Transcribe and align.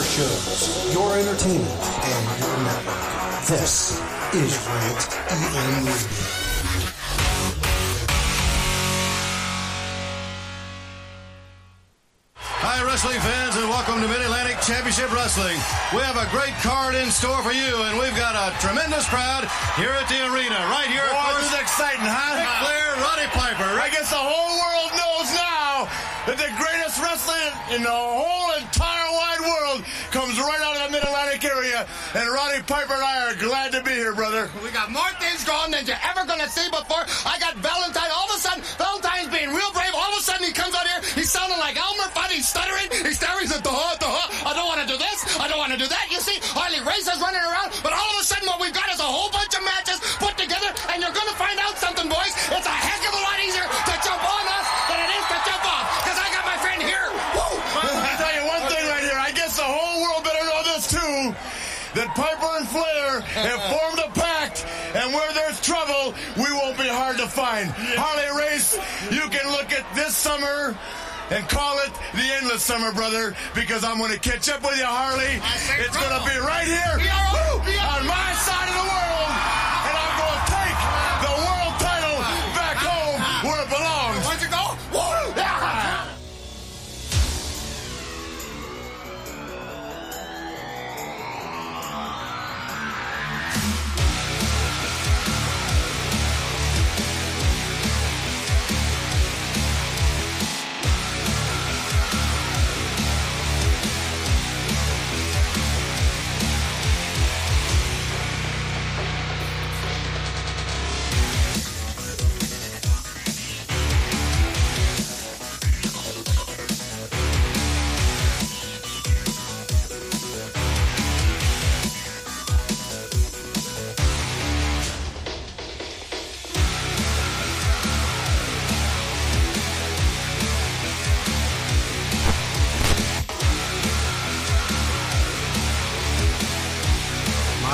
Your 0.00 0.08
shows, 0.08 0.94
your 0.94 1.12
entertainment, 1.12 1.68
and 1.68 2.24
your 2.40 2.56
network. 2.64 3.44
This 3.44 4.00
is 4.32 4.56
Rant 4.64 5.02
EM 5.28 5.84
Radio. 5.84 6.40
Hi, 12.64 12.80
wrestling 12.80 13.20
fans, 13.20 13.56
and 13.60 13.68
welcome 13.68 14.00
to 14.00 14.08
Mid 14.08 14.22
Atlantic 14.24 14.56
Championship 14.64 15.12
Wrestling. 15.12 15.60
We 15.92 16.00
have 16.00 16.16
a 16.16 16.24
great 16.32 16.56
card 16.64 16.94
in 16.94 17.10
store 17.10 17.42
for 17.44 17.52
you, 17.52 17.84
and 17.84 18.00
we've 18.00 18.16
got 18.16 18.32
a 18.32 18.56
tremendous 18.64 19.04
crowd 19.06 19.44
here 19.76 19.92
at 19.92 20.08
the 20.08 20.16
arena. 20.32 20.56
Right 20.72 20.88
here, 20.88 21.04
of 21.04 21.12
course, 21.12 21.44
this 21.44 21.52
is 21.52 21.60
exciting, 21.60 22.00
huh? 22.00 22.40
Ric 22.40 22.48
Flair, 22.64 22.96
Roddy 23.04 23.28
Piper. 23.36 23.68
I 23.76 23.92
guess 23.92 24.08
the 24.08 24.16
whole 24.16 24.64
world 24.64 24.96
knows 24.96 25.28
now 25.36 25.84
that 26.24 26.40
the 26.40 26.48
greatest 26.56 26.96
wrestling 27.04 27.52
in 27.76 27.82
the 27.84 27.92
whole 27.92 28.56
entire 28.56 28.70
wide 28.70 28.78
world 28.80 28.89
comes 30.10 30.38
right 30.38 30.60
out 30.62 30.76
of 30.78 30.82
the 30.86 30.92
Mid-Atlantic 30.94 31.44
area. 31.44 31.86
And 32.14 32.30
Roddy 32.30 32.62
Piper 32.62 32.94
and 32.94 33.02
I 33.02 33.32
are 33.32 33.36
glad 33.36 33.72
to 33.72 33.82
be 33.82 33.92
here, 33.92 34.14
brother. 34.14 34.50
We 34.62 34.70
got 34.70 34.90
more 34.90 35.10
things 35.18 35.44
going 35.44 35.70
than 35.74 35.86
you're 35.86 36.00
ever 36.06 36.24
gonna 36.24 36.48
see 36.48 36.68
before. 36.70 37.02
I 37.26 37.38
got 37.42 37.56
Valentine. 37.58 38.10
All 38.14 38.30
of 38.30 38.36
a 38.36 38.40
sudden, 38.40 38.62
Valentine's 38.78 39.28
being 39.34 39.50
real 39.50 39.72
brave. 39.72 39.92
All 39.94 40.12
of 40.12 40.18
a 40.18 40.22
sudden, 40.22 40.46
he 40.46 40.52
comes 40.52 40.74
out 40.74 40.86
here. 40.86 41.00
He's 41.14 41.30
sounding 41.30 41.58
like 41.58 41.76
Elmer 41.76 42.08
Fudd. 42.14 42.30
He's 42.30 42.46
stuttering. 42.46 42.88
He's 43.04 43.18
staring. 43.18 43.40
At 43.40 43.64
the 43.64 43.72
huh, 43.72 43.96
the 43.96 44.04
huh. 44.04 44.50
I 44.50 44.52
don't 44.52 44.68
want 44.68 44.84
to 44.84 44.88
do 44.90 45.00
this. 45.00 45.24
I 45.40 45.48
don't 45.48 45.56
want 45.56 45.72
to 45.72 45.80
do 45.80 45.88
that. 45.88 46.12
You 46.12 46.20
see, 46.20 46.36
Harley 46.52 46.78
Race 46.84 47.08
is 47.08 47.16
running 47.24 47.40
around. 47.40 47.72
But 47.80 47.96
all 47.96 48.04
of 48.12 48.20
a 48.20 48.24
sudden, 48.26 48.44
what 48.44 48.60
we've 48.60 48.76
got 48.76 48.92
is 48.92 49.00
a 49.00 49.08
whole 49.08 49.32
bunch 49.32 49.56
of 49.56 49.64
matches 49.64 49.96
put 50.20 50.36
together. 50.36 50.68
And 50.92 51.00
you're 51.00 51.14
gonna 51.16 51.34
find 51.40 51.56
out 51.56 51.80
something, 51.80 52.04
boys. 52.04 52.36
It's 52.52 52.68
a 52.68 52.76
heck 52.76 53.00
of 53.08 53.16
a 53.16 53.22
lot 53.24 53.40
easier 53.40 53.64
to 53.64 53.94
be 67.40 67.46
hard 67.46 67.66
to 67.66 67.72
find. 67.72 67.96
Harley 67.98 68.30
Race, 68.38 68.76
you 69.10 69.28
can 69.28 69.50
look 69.52 69.72
at 69.72 69.84
this 69.94 70.16
summer 70.16 70.76
and 71.30 71.48
call 71.48 71.78
it 71.78 71.92
the 72.14 72.26
endless 72.40 72.62
summer, 72.62 72.92
brother, 72.92 73.34
because 73.54 73.84
I'm 73.84 73.98
going 73.98 74.12
to 74.12 74.18
catch 74.18 74.48
up 74.50 74.62
with 74.62 74.76
you, 74.76 74.84
Harley. 74.84 75.38
It's 75.78 75.96
going 75.96 76.10
to 76.10 76.22
be 76.26 76.38
right 76.42 76.66
here 76.66 76.98
Be-R-O, 76.98 77.58
woo, 77.58 77.64
be-R-O. 77.64 77.98
on 78.00 78.06
my 78.06 78.32
side 78.34 78.68
of 78.68 78.74
the 78.74 78.86
world, 78.90 79.09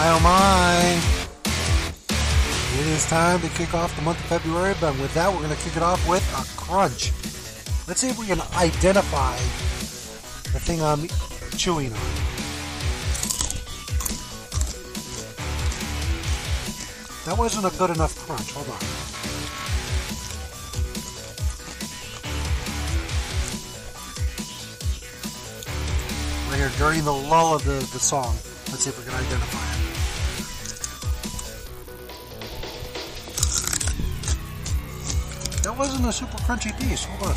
My 0.07 0.13
oh 0.13 0.21
my! 0.21 1.01
It 2.79 2.87
is 2.87 3.05
time 3.07 3.41
to 3.41 3.49
kick 3.49 3.75
off 3.75 3.97
the 3.97 4.03
month 4.03 4.21
of 4.21 4.27
February, 4.27 4.77
but 4.81 4.97
with 5.01 5.13
that, 5.15 5.33
we're 5.33 5.41
going 5.41 5.51
to 5.51 5.61
kick 5.65 5.77
it 5.77 5.83
off 5.83 6.09
with 6.09 6.23
a 6.31 6.45
crunch. 6.57 7.11
Let's 7.89 8.03
see 8.03 8.11
if 8.11 8.17
we 8.17 8.27
can 8.27 8.41
identify 8.55 9.35
the 10.53 10.61
thing 10.61 10.81
I'm 10.81 11.09
chewing 11.59 11.93
on. 11.93 11.99
That 17.25 17.37
wasn't 17.37 17.67
a 17.67 17.77
good 17.77 17.91
enough 17.91 18.17
crunch. 18.17 18.53
Hold 18.53 18.69
on. 18.69 18.79
Right 26.49 26.59
here, 26.61 26.71
during 26.79 27.05
the 27.05 27.13
lull 27.13 27.57
of 27.57 27.65
the, 27.65 27.81
the 27.93 27.99
song. 27.99 28.37
Let's 28.69 28.85
see 28.85 28.91
if 28.91 28.99
we 28.99 29.05
can 29.05 29.21
identify 29.21 29.73
it. 29.73 29.76
That 35.67 35.77
wasn't 35.77 36.07
a 36.07 36.13
super 36.13 36.37
crunchy 36.47 36.71
piece. 36.79 37.07
Hold 37.07 37.31
on. 37.31 37.35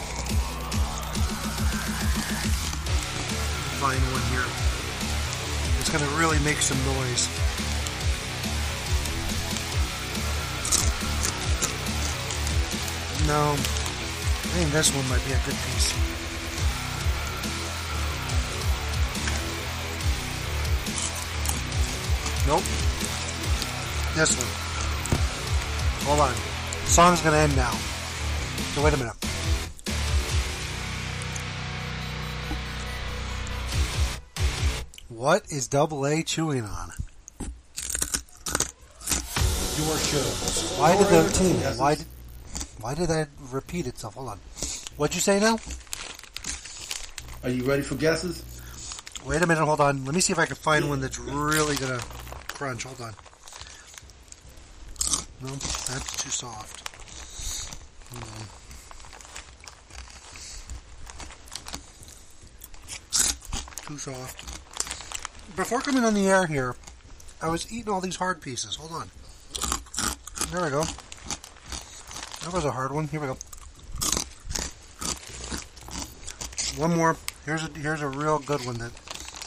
Find 3.82 4.00
one 4.14 4.22
here. 4.30 4.46
It's 5.80 5.90
going 5.90 6.06
to 6.06 6.12
really 6.16 6.38
make 6.46 6.58
some 6.58 6.78
noise. 6.86 7.26
No. 13.26 13.54
I 13.54 14.52
think 14.54 14.72
this 14.74 14.94
one 14.94 15.10
might 15.10 15.26
be 15.26 15.34
a 15.34 15.42
good 15.44 15.58
piece. 15.66 15.90
Nope. 22.46 22.62
This 24.14 24.38
one. 24.38 24.46
Hold 26.06 26.20
on. 26.30 26.36
Song's 26.86 27.22
gonna 27.22 27.38
end 27.38 27.56
now. 27.56 27.89
So 28.74 28.84
wait 28.84 28.94
a 28.94 28.98
minute. 28.98 29.16
What 35.10 35.44
is 35.50 35.68
Double 35.68 36.06
A 36.06 36.22
chewing 36.24 36.64
on? 36.64 36.92
Your 39.76 39.98
shows, 39.98 40.76
Why 40.78 40.96
did 40.96 41.08
the 41.08 41.76
why 41.78 41.96
did, 41.96 42.06
why 42.80 42.94
did 42.94 43.10
that 43.10 43.30
repeat 43.52 43.88
itself? 43.88 44.16
Hold 44.16 44.30
on. 44.30 44.40
What'd 44.98 45.16
you 45.16 45.22
say 45.22 45.40
now? 45.40 45.58
Are 47.44 47.50
you 47.50 47.64
ready 47.64 47.82
for 47.82 47.96
guesses? 47.96 48.44
Wait 49.26 49.42
a 49.42 49.48
minute, 49.48 49.66
hold 49.66 49.82
on. 49.82 50.06
Let 50.06 50.14
me 50.14 50.22
see 50.22 50.34
if 50.34 50.40
I 50.40 50.46
can 50.46 50.56
find 50.56 50.90
one 50.90 51.02
that's 51.02 51.18
really 51.18 51.76
gonna 51.76 52.00
crunch. 52.50 52.84
Hold 52.84 53.02
on. 53.02 53.14
No, 55.42 55.50
that's 55.50 56.24
too 56.24 56.30
soft. 56.30 56.86
On. 63.90 63.96
Too 63.96 63.98
soft. 63.98 65.56
Before 65.56 65.82
coming 65.82 66.04
on 66.04 66.14
the 66.14 66.28
air 66.28 66.46
here, 66.46 66.76
I 67.42 67.50
was 67.50 67.72
eating 67.72 67.92
all 67.92 68.02
these 68.02 68.18
hard 68.18 68.42
pieces. 68.42 68.76
Hold 68.76 68.92
on. 68.92 69.10
There 70.52 70.64
we 70.64 70.70
go. 70.70 70.84
That 72.44 72.54
was 72.54 72.66
a 72.66 72.72
hard 72.72 72.92
one. 72.92 73.08
Here 73.08 73.20
we 73.20 73.28
go. 73.28 73.38
One 76.78 76.96
more. 76.96 77.18
Here's 77.46 77.64
a 77.64 77.70
here's 77.80 78.02
a 78.02 78.08
real 78.08 78.40
good 78.40 78.66
one 78.66 78.78
that 78.78 78.92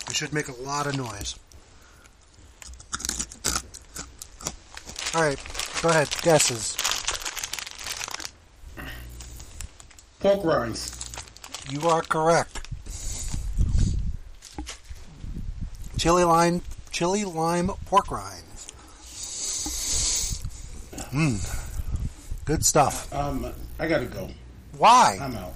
it 0.09 0.15
should 0.15 0.33
make 0.33 0.49
a 0.49 0.53
lot 0.53 0.87
of 0.87 0.97
noise. 0.97 1.39
All 5.15 5.23
right, 5.23 5.39
go 5.83 5.89
ahead. 5.91 6.09
Guesses. 6.23 6.77
Pork 10.21 10.44
rinds. 10.44 10.99
You 11.71 11.89
are 11.89 12.03
correct. 12.03 12.62
Chili 16.03 16.25
lime, 16.25 16.61
chili 16.91 17.25
lime 17.25 17.69
pork 17.87 18.11
rinds. 18.11 18.73
Mmm. 21.13 22.45
Good 22.45 22.65
stuff. 22.65 23.15
Um, 23.15 23.55
I 23.79 23.87
gotta 23.87 24.07
go. 24.07 24.29
Why? 24.77 25.17
I'm 25.21 25.37
out. 25.37 25.55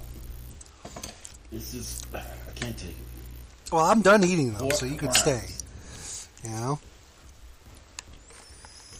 This 1.51 1.73
is. 1.73 2.01
I 2.13 2.21
can't 2.55 2.77
take 2.77 2.91
it. 2.91 3.73
Well, 3.73 3.83
I'm 3.83 4.01
done 4.01 4.23
eating 4.23 4.53
them, 4.53 4.71
so 4.71 4.85
you 4.85 4.95
could 4.95 5.09
rinds. 5.09 5.19
stay. 5.19 5.43
You 6.45 6.55
know. 6.55 6.79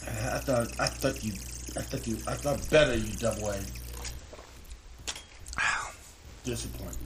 I 0.06 0.36
I 0.36 0.40
thought. 0.40 0.68
I 0.82 0.88
thought 0.88 1.24
you. 1.24 1.32
I 1.78 1.82
thought 1.82 2.08
you. 2.08 2.18
I 2.28 2.34
thought 2.34 2.70
better. 2.70 2.98
You 2.98 3.16
double 3.16 3.52
A. 3.52 3.62
Disappointed. 6.44 6.98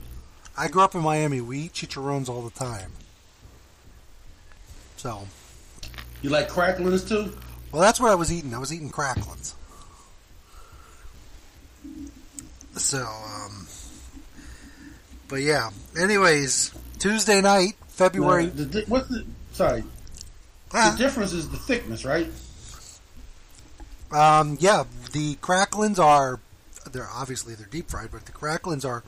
I 0.58 0.66
grew 0.66 0.82
up 0.82 0.96
in 0.96 1.02
Miami. 1.02 1.40
We 1.40 1.60
eat 1.60 1.74
chicharrones 1.74 2.28
all 2.28 2.42
the 2.42 2.50
time. 2.50 2.90
So, 5.02 5.26
You 6.22 6.30
like 6.30 6.48
cracklings 6.48 7.02
too? 7.02 7.36
well, 7.72 7.82
that's 7.82 7.98
what 7.98 8.12
I 8.12 8.14
was 8.14 8.32
eating. 8.32 8.54
I 8.54 8.58
was 8.58 8.72
eating 8.72 8.88
cracklings. 8.88 9.56
So, 12.76 13.04
um, 13.04 13.66
but 15.26 15.40
yeah. 15.40 15.70
Anyways, 15.98 16.72
Tuesday 17.00 17.40
night, 17.40 17.72
February. 17.88 18.44
Now, 18.46 18.52
the, 18.52 18.84
what's 18.86 19.08
the 19.08 19.26
sorry? 19.50 19.82
Ah, 20.72 20.94
The 20.96 21.02
difference 21.02 21.32
is 21.32 21.48
the 21.50 21.56
thickness, 21.56 22.04
right? 22.04 22.28
Um, 24.12 24.56
yeah, 24.60 24.84
the 25.10 25.34
cracklins 25.36 25.98
are 25.98 26.38
they're 26.92 27.08
obviously 27.12 27.56
they're 27.56 27.66
deep 27.66 27.90
fried, 27.90 28.10
but 28.12 28.26
the 28.26 28.32
cracklins 28.32 28.84
are 28.84 29.02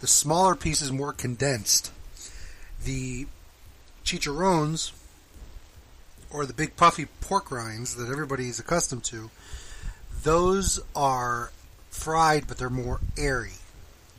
the 0.00 0.06
smaller 0.06 0.54
pieces 0.54 0.90
more 0.90 1.12
condensed. 1.12 1.92
The 2.82 3.26
chicharrones 4.06 4.92
or 6.34 6.44
the 6.44 6.52
big 6.52 6.76
puffy 6.76 7.06
pork 7.20 7.52
rinds 7.52 7.94
that 7.94 8.10
everybody 8.10 8.48
is 8.48 8.58
accustomed 8.58 9.04
to, 9.04 9.30
those 10.24 10.80
are 10.96 11.52
fried, 11.90 12.48
but 12.48 12.58
they're 12.58 12.68
more 12.68 13.00
airy. 13.16 13.52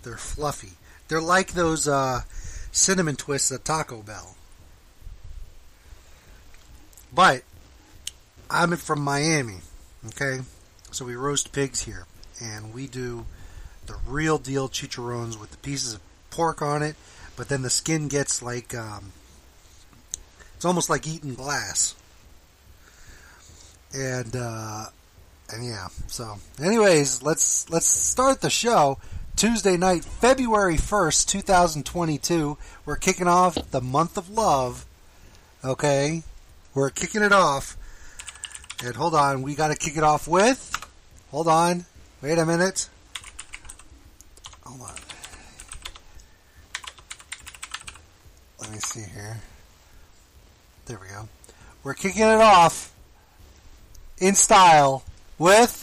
They're 0.04 0.16
fluffy. 0.16 0.78
They're 1.10 1.20
like 1.20 1.52
those 1.52 1.90
uh, 1.90 2.22
cinnamon 2.72 3.18
twists 3.18 3.52
at 3.52 3.66
Taco 3.66 4.02
Bell. 4.02 4.38
But 7.14 7.44
I'm 8.50 8.78
from 8.78 9.02
Miami. 9.02 9.58
Okay, 10.08 10.40
so 10.92 11.04
we 11.04 11.16
roast 11.16 11.52
pigs 11.52 11.84
here, 11.84 12.06
and 12.42 12.74
we 12.74 12.88
do 12.88 13.26
the 13.88 13.98
real 14.08 14.38
deal 14.38 14.70
chicharrones 14.70 15.38
with 15.40 15.52
the 15.52 15.58
pieces 15.58 15.96
of 15.96 16.02
pork 16.30 16.62
on 16.62 16.82
it, 16.82 16.96
but 17.36 17.50
then 17.50 17.62
the 17.62 17.70
skin 17.70 18.08
gets 18.08 18.42
like 18.42 18.74
um, 18.74 19.12
it's 20.56 20.64
almost 20.64 20.90
like 20.90 21.06
eating 21.08 21.34
glass. 21.34 21.96
And 23.96 24.36
uh, 24.36 24.88
and 25.54 25.66
yeah, 25.66 25.88
so 26.08 26.36
anyways, 26.62 27.24
let's 27.24 27.70
let's 27.70 27.86
start 27.86 28.42
the 28.42 28.50
show. 28.50 28.98
Tuesday 29.38 29.78
night, 29.78 30.04
February 30.04 30.76
first, 30.76 31.30
two 31.30 31.40
thousand 31.40 31.86
twenty-two. 31.86 32.58
We're 32.86 32.98
kicking 32.98 33.28
off 33.28 33.56
the 33.72 33.80
month 33.80 34.18
of 34.18 34.30
love. 34.30 34.86
Okay, 35.64 36.24
we're 36.74 36.90
kicking 36.90 37.24
it 37.24 37.32
off. 37.32 37.78
And 38.84 38.96
hold 38.96 39.16
on, 39.16 39.44
we 39.44 39.56
got 39.56 39.70
to 39.70 39.76
kick 39.76 39.96
it 39.96 40.04
off 40.04 40.28
with. 40.28 40.74
Hold 41.32 41.48
on, 41.48 41.86
wait 42.22 42.38
a 42.38 42.46
minute. 42.46 42.90
Hold 44.64 44.82
on. 44.82 44.96
Let 48.60 48.72
me 48.72 48.78
see 48.80 49.04
here. 49.04 49.38
There 50.86 51.00
we 51.02 51.08
go. 51.08 51.30
We're 51.84 51.94
kicking 51.94 52.24
it 52.24 52.42
off 52.42 52.95
in 54.20 54.36
style 54.36 55.04
with. 55.38 55.82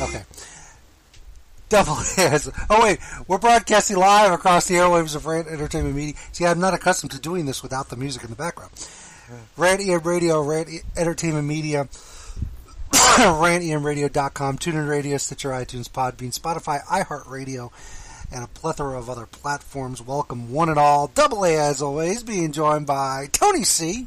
Okay. 0.00 0.22
Double 1.68 1.94
hands. 2.16 2.48
Oh 2.70 2.82
wait, 2.82 2.98
we're 3.26 3.38
broadcasting 3.38 3.96
live 3.96 4.32
across 4.32 4.66
the 4.66 4.76
airwaves 4.76 5.16
of 5.16 5.26
Rant 5.26 5.48
Entertainment 5.48 5.94
Media. 5.94 6.14
See, 6.32 6.46
I'm 6.46 6.60
not 6.60 6.72
accustomed 6.74 7.12
to 7.12 7.20
doing 7.20 7.46
this 7.46 7.62
without 7.62 7.88
the 7.88 7.96
music 7.96 8.22
in 8.22 8.30
the 8.30 8.36
background. 8.36 8.72
Rant 9.56 9.80
EM 9.80 10.00
Radio, 10.00 10.40
Rant 10.42 10.70
Entertainment 10.96 11.46
Media, 11.46 11.84
rantemradio.com, 12.92 14.58
TuneIn 14.58 14.88
Radio, 14.88 15.18
Stitcher, 15.18 15.50
iTunes, 15.50 15.90
Podbean, 15.90 16.38
Spotify, 16.38 16.82
iHeartRadio, 16.84 17.70
and 18.32 18.44
a 18.44 18.48
plethora 18.48 18.98
of 18.98 19.08
other 19.08 19.26
platforms. 19.26 20.02
Welcome 20.02 20.52
one 20.52 20.68
and 20.68 20.78
all. 20.78 21.08
Double 21.08 21.44
A 21.44 21.56
as 21.56 21.80
always, 21.80 22.22
being 22.22 22.52
joined 22.52 22.86
by 22.86 23.28
Tony 23.32 23.64
C. 23.64 24.06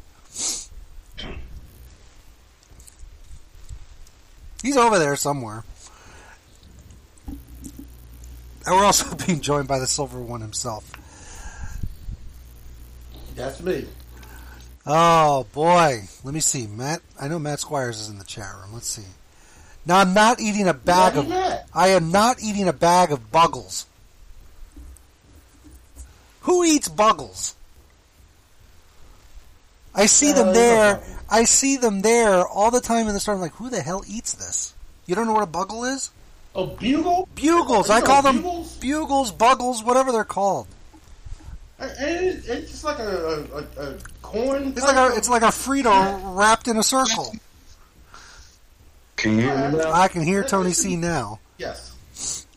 He's 4.62 4.76
over 4.76 4.98
there 4.98 5.16
somewhere. 5.16 5.64
And 8.64 8.76
we're 8.76 8.84
also 8.84 9.14
being 9.26 9.40
joined 9.40 9.66
by 9.68 9.78
the 9.78 9.86
Silver 9.86 10.20
One 10.20 10.40
himself. 10.40 10.90
That's 13.34 13.60
me. 13.60 13.86
Oh 14.86 15.46
boy, 15.52 16.02
let 16.24 16.34
me 16.34 16.40
see, 16.40 16.66
Matt. 16.66 17.02
I 17.20 17.28
know 17.28 17.38
Matt 17.38 17.60
Squires 17.60 18.00
is 18.00 18.08
in 18.08 18.18
the 18.18 18.24
chat 18.24 18.52
room. 18.60 18.72
Let's 18.74 18.88
see. 18.88 19.06
Now 19.86 19.98
I'm 19.98 20.12
not 20.12 20.40
eating 20.40 20.68
a 20.68 20.74
bag 20.74 21.16
of. 21.16 21.30
I 21.72 21.88
am 21.88 22.10
not 22.10 22.42
eating 22.42 22.68
a 22.68 22.72
bag 22.72 23.12
of 23.12 23.30
Buggles. 23.30 23.86
Who 26.42 26.64
eats 26.64 26.88
Buggles? 26.88 27.54
I 29.94 30.06
see 30.06 30.30
Uh, 30.30 30.34
them 30.34 30.54
there. 30.54 31.00
I 31.30 31.44
see 31.44 31.76
them 31.76 32.02
there 32.02 32.46
all 32.46 32.70
the 32.70 32.80
time 32.80 33.08
in 33.08 33.14
the 33.14 33.20
store. 33.20 33.34
I'm 33.34 33.40
like, 33.40 33.54
who 33.54 33.70
the 33.70 33.80
hell 33.82 34.02
eats 34.06 34.34
this? 34.34 34.74
You 35.06 35.14
don't 35.14 35.26
know 35.26 35.32
what 35.34 35.42
a 35.42 35.46
Buggle 35.46 35.84
is? 35.92 36.10
A 36.54 36.66
bugle? 36.66 37.28
Bugles. 37.34 37.88
I 37.90 38.00
call 38.02 38.22
them 38.22 38.36
bugles? 38.42 38.76
bugles, 38.76 39.32
Buggles, 39.32 39.82
whatever 39.82 40.12
they're 40.12 40.24
called. 40.24 40.66
And 41.78 41.90
it's, 42.26 42.46
it's 42.46 42.70
just 42.70 42.84
like 42.84 42.98
a, 42.98 43.46
a, 43.54 43.82
a, 43.82 43.90
a 43.90 43.94
corn. 44.22 44.68
It's 44.76 44.82
like 44.82 44.96
a 44.96 45.16
it's 45.16 45.28
like 45.28 45.42
a 45.42 45.46
Frito 45.46 46.36
wrapped 46.36 46.68
in 46.68 46.76
a 46.76 46.82
circle. 46.82 47.34
Can 49.16 49.36
you 49.36 49.40
hear 49.42 49.68
me 49.70 49.78
now? 49.78 49.92
I 49.92 50.08
can 50.08 50.22
hear 50.22 50.44
Tony 50.44 50.72
C 50.72 50.96
now. 50.96 51.40
Yes. 51.58 51.91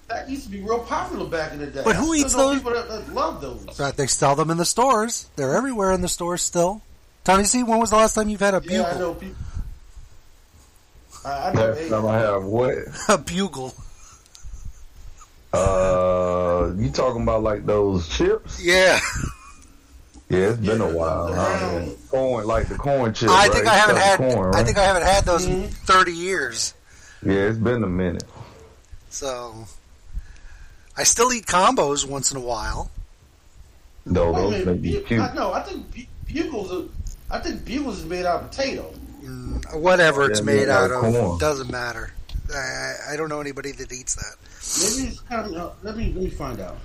That 0.08 0.30
used 0.30 0.44
to 0.46 0.50
be 0.52 0.62
real 0.62 0.80
popular 0.80 1.26
back 1.28 1.52
in 1.54 1.60
the 1.60 1.68
day. 1.68 1.82
But 1.84 1.96
who 1.96 2.14
I 2.14 2.18
still 2.18 2.26
eats 2.26 2.34
those? 2.36 2.56
People 2.58 2.74
that, 2.74 2.88
that 2.90 3.14
love 3.14 3.42
those. 3.42 3.80
Right, 3.80 3.96
they 3.96 4.06
sell 4.08 4.36
them 4.36 4.50
in 4.52 4.58
the 4.58 4.66
stores. 4.66 5.28
They're 5.36 5.56
everywhere 5.56 5.92
in 5.94 6.02
the 6.02 6.08
stores 6.08 6.42
still. 6.44 6.82
Tony 7.24 7.44
C, 7.46 7.64
when 7.64 7.80
was 7.80 7.90
the 7.90 7.96
last 7.96 8.14
time 8.14 8.30
you've 8.30 8.40
had 8.40 8.54
a 8.54 8.62
Yeah, 8.64 8.84
I 8.84 8.92
bugle? 8.94 9.00
know 9.00 9.14
people. 9.16 9.36
I, 11.26 11.50
I 11.50 11.54
know. 11.54 11.72
Last 11.72 11.90
time 11.90 12.06
I 12.06 12.18
have 12.20 12.44
what? 12.44 12.76
a 13.10 13.18
bugle. 13.18 13.74
Uh, 15.54 16.74
you 16.78 16.90
talking 16.92 17.24
about 17.24 17.42
like 17.44 17.66
those 17.66 18.08
chips? 18.10 18.64
Yeah. 18.64 19.00
Yeah, 20.30 20.50
it's 20.50 20.58
been 20.58 20.82
a 20.82 20.90
while. 20.90 21.28
the 21.28 21.36
huh? 21.36 21.86
Corn, 22.10 22.46
like 22.48 22.68
the 22.68 22.76
corn 22.76 23.14
chips. 23.14 23.32
I 23.32 23.44
right? 23.48 23.52
think 23.54 23.68
I 23.68 23.76
haven't 23.76 23.98
had. 23.98 24.16
Stuffed 24.16 24.34
Corn, 24.36 24.56
I 24.56 24.64
think 24.64 24.78
I 24.78 24.84
haven't 24.84 25.04
had 25.04 25.24
those 25.24 25.46
in 25.46 25.64
Mhm. 25.64 25.72
thirty 25.86 26.14
years. 26.14 26.74
Yeah, 27.24 27.34
it's 27.48 27.58
been 27.60 27.84
a 27.84 27.88
minute. 27.88 28.24
So, 29.12 29.66
I 30.98 31.04
still 31.04 31.32
eat 31.34 31.46
combos 31.46 32.08
once 32.08 32.32
in 32.32 32.38
a 32.38 32.42
while. 32.42 32.90
No, 34.06 34.32
Wait 34.32 34.42
those 34.42 34.52
minute, 34.66 34.82
make 34.82 35.10
you 35.10 35.18
bu- 35.18 35.22
I, 35.24 35.34
no, 35.34 35.52
I 35.54 35.62
think 35.64 35.92
bu- 35.94 36.06
bugles. 36.32 36.72
Are, 36.72 37.36
I 37.36 37.40
think 37.40 37.66
bugles 37.66 38.00
is 38.00 38.06
made 38.06 38.26
out 38.26 38.44
of 38.44 38.52
potato. 38.52 38.94
Mm, 39.24 39.80
Whatever 39.82 40.30
it's 40.30 40.40
Yeah, 40.40 40.46
made 40.46 40.56
made 40.58 40.70
out 40.70 40.92
out 40.92 41.04
of 41.04 41.16
of 41.16 41.22
corn. 41.22 41.40
doesn't 41.40 41.72
matter. 41.72 42.14
I, 42.54 42.94
I 43.14 43.16
don't 43.18 43.30
know 43.30 43.42
anybody 43.42 43.72
that 43.72 43.92
eats 43.92 44.16
that. 44.16 44.36
Maybe 44.80 45.10
it's 45.10 45.20
kind 45.22 45.48
of. 45.48 45.54
Uh, 45.56 45.72
let 45.84 45.98
me 45.98 46.14
let 46.14 46.24
me 46.24 46.30
find 46.30 46.60
out. 46.60 46.78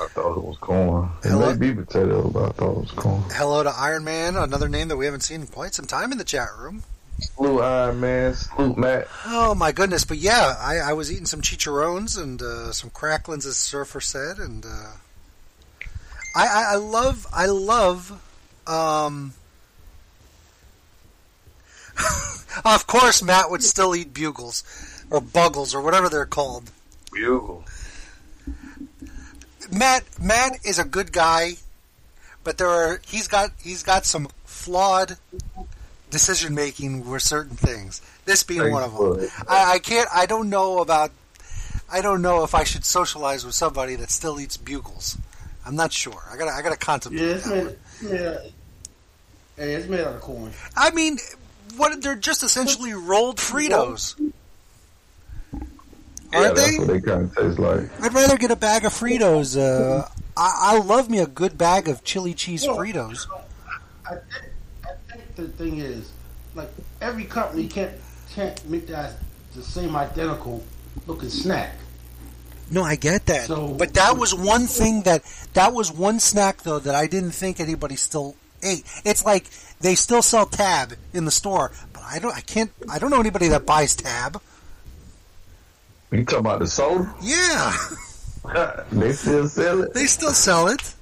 I 0.00 0.06
thought 0.08 0.36
it 0.36 0.44
was 0.44 0.56
corn. 0.58 1.10
It 1.24 1.28
Hello? 1.28 1.52
may 1.54 1.72
be 1.72 1.74
potato, 1.74 2.28
but 2.30 2.42
I 2.44 2.52
thought 2.52 2.70
it 2.72 2.80
was 2.80 2.90
corn. 2.92 3.22
Hello 3.32 3.62
to 3.62 3.70
Iron 3.70 4.04
Man, 4.04 4.36
another 4.36 4.68
name 4.68 4.88
that 4.88 4.96
we 4.96 5.06
haven't 5.06 5.20
seen 5.22 5.40
in 5.42 5.46
quite 5.46 5.74
some 5.74 5.86
time 5.86 6.12
in 6.12 6.18
the 6.18 6.24
chat 6.24 6.48
room. 6.58 6.82
Salute 7.20 7.62
Iron 7.62 8.00
Man, 8.00 8.34
salute 8.34 8.78
Matt. 8.78 9.08
Oh 9.26 9.54
my 9.54 9.72
goodness! 9.72 10.04
But 10.04 10.18
yeah, 10.18 10.54
I, 10.58 10.78
I 10.78 10.92
was 10.92 11.12
eating 11.12 11.26
some 11.26 11.42
chicharrones 11.42 12.20
and 12.20 12.40
uh, 12.40 12.72
some 12.72 12.90
cracklins, 12.90 13.46
as 13.46 13.56
Surfer 13.56 14.00
said, 14.00 14.38
and 14.38 14.64
uh, 14.64 14.92
I, 16.34 16.46
I 16.46 16.66
I 16.72 16.76
love 16.76 17.26
I 17.32 17.46
love. 17.46 18.20
Um, 18.66 19.34
of 22.64 22.86
course, 22.86 23.22
Matt 23.22 23.50
would 23.50 23.62
still 23.62 23.94
eat 23.94 24.14
bugles 24.14 24.64
or 25.10 25.20
buggles 25.20 25.74
or 25.74 25.82
whatever 25.82 26.08
they're 26.08 26.26
called. 26.26 26.70
Bugle. 27.12 27.64
Matt 29.70 30.04
Matt 30.20 30.64
is 30.64 30.78
a 30.78 30.84
good 30.84 31.12
guy, 31.12 31.54
but 32.44 32.58
there 32.58 32.68
are 32.68 33.00
he's 33.06 33.28
got 33.28 33.50
he's 33.60 33.82
got 33.82 34.04
some 34.04 34.28
flawed 34.44 35.16
decision 36.10 36.54
making 36.54 37.08
with 37.08 37.22
certain 37.22 37.56
things. 37.56 38.02
This 38.24 38.42
being 38.42 38.70
one 38.70 38.82
of 38.82 38.92
them. 38.96 39.28
I, 39.48 39.74
I 39.74 39.78
can't. 39.78 40.08
I 40.14 40.26
don't 40.26 40.50
know 40.50 40.78
about. 40.78 41.10
I 41.92 42.02
don't 42.02 42.22
know 42.22 42.44
if 42.44 42.54
I 42.54 42.64
should 42.64 42.84
socialize 42.84 43.44
with 43.44 43.54
somebody 43.54 43.96
that 43.96 44.10
still 44.10 44.38
eats 44.40 44.56
bugles. 44.56 45.16
I'm 45.66 45.76
not 45.76 45.92
sure. 45.92 46.22
I 46.30 46.36
gotta. 46.36 46.50
I 46.52 46.62
gotta 46.62 46.76
contemplate. 46.76 47.22
Yeah, 47.26 47.34
it's 47.34 47.44
that 47.48 47.54
made. 47.54 47.64
one. 47.64 47.76
It's 47.76 48.02
made 48.02 48.20
out, 48.22 48.40
hey, 49.56 49.72
it's 49.74 49.88
made 49.88 50.00
out 50.00 50.14
of 50.14 50.20
corn. 50.20 50.52
I 50.76 50.90
mean, 50.90 51.18
what? 51.76 52.00
They're 52.02 52.14
just 52.16 52.42
essentially 52.42 52.92
rolled 52.94 53.38
Fritos, 53.38 54.14
aren't 56.32 56.54
that's 56.56 56.70
they? 56.70 56.78
what 56.78 56.86
they 56.88 57.00
kind 57.00 57.24
of 57.24 57.36
taste 57.36 57.58
like. 57.58 58.02
I'd 58.02 58.14
rather 58.14 58.36
get 58.36 58.50
a 58.50 58.56
bag 58.56 58.84
of 58.84 58.92
Fritos. 58.92 59.56
Uh, 59.58 60.06
I, 60.36 60.74
I 60.74 60.78
love 60.78 61.10
me 61.10 61.18
a 61.18 61.26
good 61.26 61.58
bag 61.58 61.88
of 61.88 62.04
chili 62.04 62.34
cheese 62.34 62.66
Well, 62.66 62.76
Fritos. 62.78 63.26
I 64.08 64.12
I 64.12 64.14
think 64.14 64.49
the 65.40 65.48
thing 65.48 65.78
is, 65.78 66.10
like 66.54 66.70
every 67.00 67.24
company 67.24 67.66
can't 67.68 67.92
can't 68.34 68.68
make 68.68 68.86
that 68.88 69.14
the 69.54 69.62
same 69.62 69.96
identical 69.96 70.62
looking 71.06 71.28
snack. 71.28 71.74
No, 72.70 72.82
I 72.84 72.94
get 72.94 73.26
that. 73.26 73.46
So- 73.48 73.68
but 73.68 73.94
that 73.94 74.16
was 74.16 74.32
one 74.34 74.66
thing 74.66 75.02
that 75.02 75.22
that 75.54 75.72
was 75.72 75.90
one 75.90 76.20
snack 76.20 76.62
though 76.62 76.78
that 76.78 76.94
I 76.94 77.06
didn't 77.06 77.32
think 77.32 77.58
anybody 77.60 77.96
still 77.96 78.36
ate. 78.62 78.84
It's 79.04 79.24
like 79.24 79.46
they 79.80 79.94
still 79.94 80.22
sell 80.22 80.46
tab 80.46 80.92
in 81.12 81.24
the 81.24 81.30
store, 81.30 81.72
but 81.92 82.02
I 82.04 82.18
don't 82.18 82.36
I 82.36 82.40
can't 82.42 82.70
I 82.88 82.98
don't 82.98 83.10
know 83.10 83.20
anybody 83.20 83.48
that 83.48 83.66
buys 83.66 83.96
tab. 83.96 84.40
You 86.12 86.24
talking 86.24 86.40
about 86.40 86.58
the 86.58 86.66
soda? 86.66 87.12
Yeah, 87.22 87.72
they 88.92 89.12
still 89.12 89.46
sell 89.48 89.82
it? 89.82 89.94
they 89.94 90.06
still 90.06 90.32
sell 90.32 90.66
it. 90.68 90.94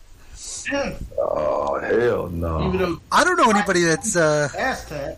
Yeah. 0.71 0.95
Oh 1.19 1.79
hell 1.81 2.29
no! 2.29 2.69
Even 2.69 2.79
though 2.81 3.01
I 3.11 3.25
don't 3.25 3.37
know 3.37 3.51
anybody 3.51 3.83
that's 3.85 4.17
uh, 4.17 4.49
ass 4.57 4.89
tab. 4.89 5.17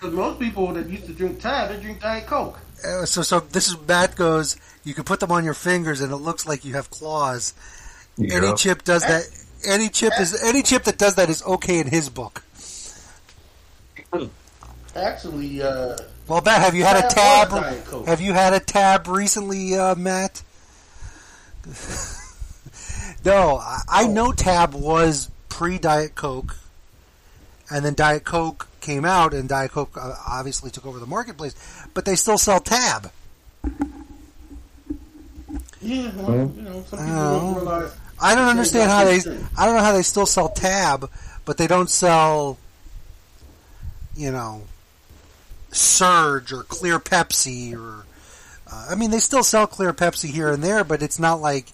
Because 0.00 0.14
most 0.14 0.38
people 0.38 0.72
that 0.74 0.88
used 0.88 1.06
to 1.06 1.12
drink 1.12 1.40
tab, 1.40 1.70
they 1.70 1.80
drink 1.80 2.00
Diet 2.00 2.26
Coke. 2.26 2.58
uh, 2.86 3.04
so 3.06 3.22
so 3.22 3.40
this 3.40 3.68
is 3.68 3.76
Matt 3.88 4.16
goes, 4.16 4.56
you 4.84 4.94
can 4.94 5.04
put 5.04 5.20
them 5.20 5.32
on 5.32 5.44
your 5.44 5.54
fingers 5.54 6.00
and 6.00 6.12
it 6.12 6.16
looks 6.16 6.46
like 6.46 6.64
you 6.64 6.74
have 6.74 6.90
claws. 6.90 7.54
Any 8.18 8.54
chip 8.54 8.84
does 8.84 9.02
that 9.02 9.24
any 9.66 9.88
chip 9.88 10.12
is 10.20 10.40
any 10.44 10.62
chip 10.62 10.84
that 10.84 10.98
does 10.98 11.14
that 11.16 11.28
is 11.30 11.42
okay 11.44 11.80
in 11.80 11.88
his 11.88 12.08
book. 12.10 12.42
Actually, 14.96 15.60
uh, 15.60 15.96
Well, 16.28 16.40
Matt, 16.44 16.60
have 16.60 16.74
you 16.76 16.84
had 16.84 16.96
a 16.96 17.08
Tab 17.08 17.48
tab? 17.48 17.52
or 17.52 17.60
Diet 17.62 17.84
Coke? 17.84 18.06
Have 18.06 18.20
you 18.20 18.32
had 18.32 18.52
a 18.52 18.60
tab 18.60 19.08
recently, 19.08 19.76
uh, 19.76 19.96
Matt? 19.96 20.42
no, 23.24 23.56
I, 23.58 23.80
I 23.88 24.06
know 24.06 24.32
Tab 24.32 24.74
was 24.74 25.30
pre 25.48 25.78
Diet 25.78 26.14
Coke, 26.14 26.56
and 27.70 27.84
then 27.84 27.94
Diet 27.94 28.24
Coke 28.24 28.68
came 28.80 29.04
out, 29.04 29.32
and 29.34 29.48
Diet 29.48 29.72
Coke 29.72 29.96
uh, 29.96 30.14
obviously 30.28 30.70
took 30.70 30.86
over 30.86 30.98
the 30.98 31.06
marketplace. 31.06 31.54
But 31.94 32.04
they 32.04 32.16
still 32.16 32.38
sell 32.38 32.60
Tab. 32.60 33.10
yeah, 35.80 36.10
well, 36.16 36.52
you 36.56 36.62
know, 36.62 36.84
some 36.88 36.98
people 36.98 37.14
Oh. 37.18 37.38
don't 37.40 37.54
realize. 37.56 37.92
I 38.20 38.34
don't 38.34 38.48
understand 38.48 38.90
how 38.90 39.04
they. 39.04 39.16
I 39.58 39.66
don't 39.66 39.74
know 39.76 39.82
how 39.82 39.92
they 39.92 40.02
still 40.02 40.26
sell 40.26 40.48
Tab, 40.48 41.10
but 41.44 41.56
they 41.58 41.66
don't 41.66 41.90
sell. 41.90 42.58
You 44.16 44.30
know, 44.30 44.62
Surge 45.72 46.52
or 46.52 46.62
Clear 46.62 46.98
Pepsi 47.00 47.74
or. 47.74 48.04
Uh, 48.70 48.86
I 48.90 48.94
mean, 48.94 49.10
they 49.10 49.18
still 49.18 49.42
sell 49.42 49.66
Clear 49.66 49.92
Pepsi 49.92 50.30
here 50.30 50.50
and 50.50 50.62
there, 50.62 50.84
but 50.84 51.02
it's 51.02 51.18
not 51.18 51.40
like 51.40 51.66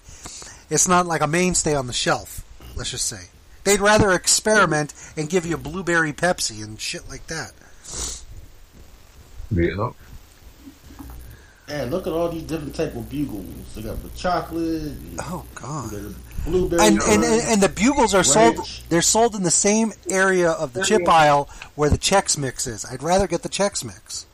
it's 0.71 0.87
not 0.87 1.05
like 1.05 1.21
a 1.21 1.27
mainstay 1.27 1.75
on 1.75 1.85
the 1.87 1.93
shelf. 1.93 2.43
Let's 2.75 2.89
just 2.91 3.07
say 3.07 3.25
they'd 3.63 3.79
rather 3.81 4.11
experiment 4.11 4.93
and 5.15 5.29
give 5.29 5.45
you 5.45 5.55
a 5.55 5.59
blueberry 5.59 6.13
Pepsi 6.13 6.63
and 6.63 6.79
shit 6.79 7.07
like 7.09 7.27
that. 7.27 7.51
Yeah. 9.51 9.91
And 11.67 11.91
look 11.91 12.07
at 12.07 12.13
all 12.13 12.29
these 12.29 12.43
different 12.43 12.75
type 12.75 12.95
of 12.95 13.09
bugles. 13.09 13.45
They 13.75 13.81
got 13.83 14.01
the 14.01 14.09
chocolate, 14.09 14.93
Oh 15.19 15.45
God! 15.55 16.15
blueberry, 16.45 16.81
And 16.81 16.99
and, 17.01 17.23
and 17.23 17.41
and 17.47 17.61
the 17.61 17.69
bugles 17.69 18.13
are 18.13 18.23
sold. 18.23 18.57
Ranch. 18.57 18.83
They're 18.89 19.01
sold 19.01 19.35
in 19.35 19.43
the 19.43 19.51
same 19.51 19.93
area 20.09 20.51
of 20.51 20.73
the 20.73 20.83
chip 20.83 21.07
aisle 21.07 21.49
where 21.75 21.89
the 21.89 21.97
Chex 21.97 22.37
Mix 22.37 22.67
is. 22.67 22.83
I'd 22.85 23.03
rather 23.03 23.27
get 23.27 23.43
the 23.43 23.49
Chex 23.49 23.85
Mix. 23.85 24.25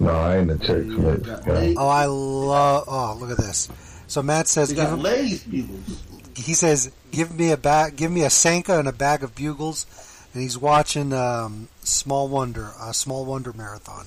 No, 0.00 0.10
I 0.10 0.36
ain't 0.38 0.50
a 0.50 0.58
check 0.58 0.68
They 0.68 0.84
mix. 0.84 1.26
Yeah. 1.26 1.74
Oh, 1.76 1.88
I 1.88 2.04
love. 2.06 2.84
Oh, 2.86 3.16
look 3.18 3.30
at 3.30 3.38
this. 3.38 3.68
So 4.08 4.22
Matt 4.22 4.48
says, 4.48 4.72
give 4.72 4.88
him, 4.88 5.02
Lay's 5.02 5.44
bugles. 5.44 6.02
he 6.34 6.54
says, 6.54 6.90
give 7.12 7.38
me 7.38 7.52
a 7.52 7.58
bag, 7.58 7.94
give 7.96 8.10
me 8.10 8.24
a 8.24 8.30
Sanka 8.30 8.78
and 8.78 8.88
a 8.88 8.92
bag 8.92 9.22
of 9.22 9.34
bugles, 9.34 9.86
and 10.32 10.42
he's 10.42 10.58
watching 10.58 11.12
um, 11.12 11.68
Small 11.80 12.26
Wonder, 12.26 12.72
a 12.80 12.94
Small 12.94 13.26
Wonder 13.26 13.52
marathon. 13.52 14.06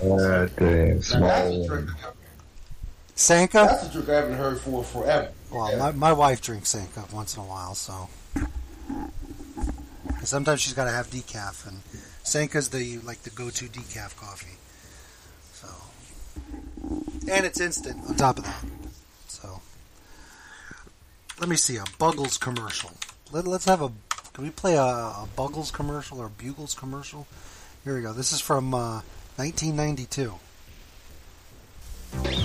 God 0.00 0.50
damn, 0.56 0.94
that's 0.94 1.08
small 1.08 1.66
drink. 1.66 1.88
one. 1.88 1.96
Sanka. 3.14 3.66
That's 3.70 3.86
a 3.86 3.92
drink 3.92 4.08
I 4.08 4.14
haven't 4.16 4.34
heard 4.34 4.58
for 4.58 4.82
forever. 4.82 5.30
Well, 5.52 5.76
my, 5.78 5.92
my 5.92 6.12
wife 6.12 6.40
drinks 6.40 6.70
Sanka 6.70 7.04
once 7.12 7.36
in 7.36 7.42
a 7.42 7.46
while, 7.46 7.74
so. 7.74 8.08
And 8.34 10.26
sometimes 10.28 10.62
she's 10.62 10.72
got 10.72 10.86
to 10.86 10.90
have 10.90 11.08
decaf, 11.10 11.68
and 11.68 11.82
Sanka's 12.22 12.70
the 12.70 12.98
like 13.00 13.22
the 13.22 13.30
go-to 13.30 13.66
decaf 13.66 14.16
coffee. 14.16 14.56
And 17.28 17.46
it's 17.46 17.60
instant 17.60 18.00
on 18.08 18.16
top 18.16 18.38
of 18.38 18.44
that. 18.44 18.64
So, 19.28 19.60
let 21.38 21.48
me 21.48 21.56
see 21.56 21.76
a 21.76 21.84
Buggles 21.98 22.38
commercial. 22.38 22.90
Let, 23.30 23.46
let's 23.46 23.64
have 23.66 23.82
a. 23.82 23.90
Can 24.32 24.44
we 24.44 24.50
play 24.50 24.76
a, 24.76 24.82
a 24.82 25.28
Buggles 25.36 25.72
commercial 25.72 26.20
or 26.20 26.26
a 26.26 26.30
Bugles 26.30 26.74
commercial? 26.74 27.26
Here 27.84 27.96
we 27.96 28.02
go. 28.02 28.12
This 28.12 28.32
is 28.32 28.40
from 28.40 28.74
uh, 28.74 29.02
1992. 29.36 30.34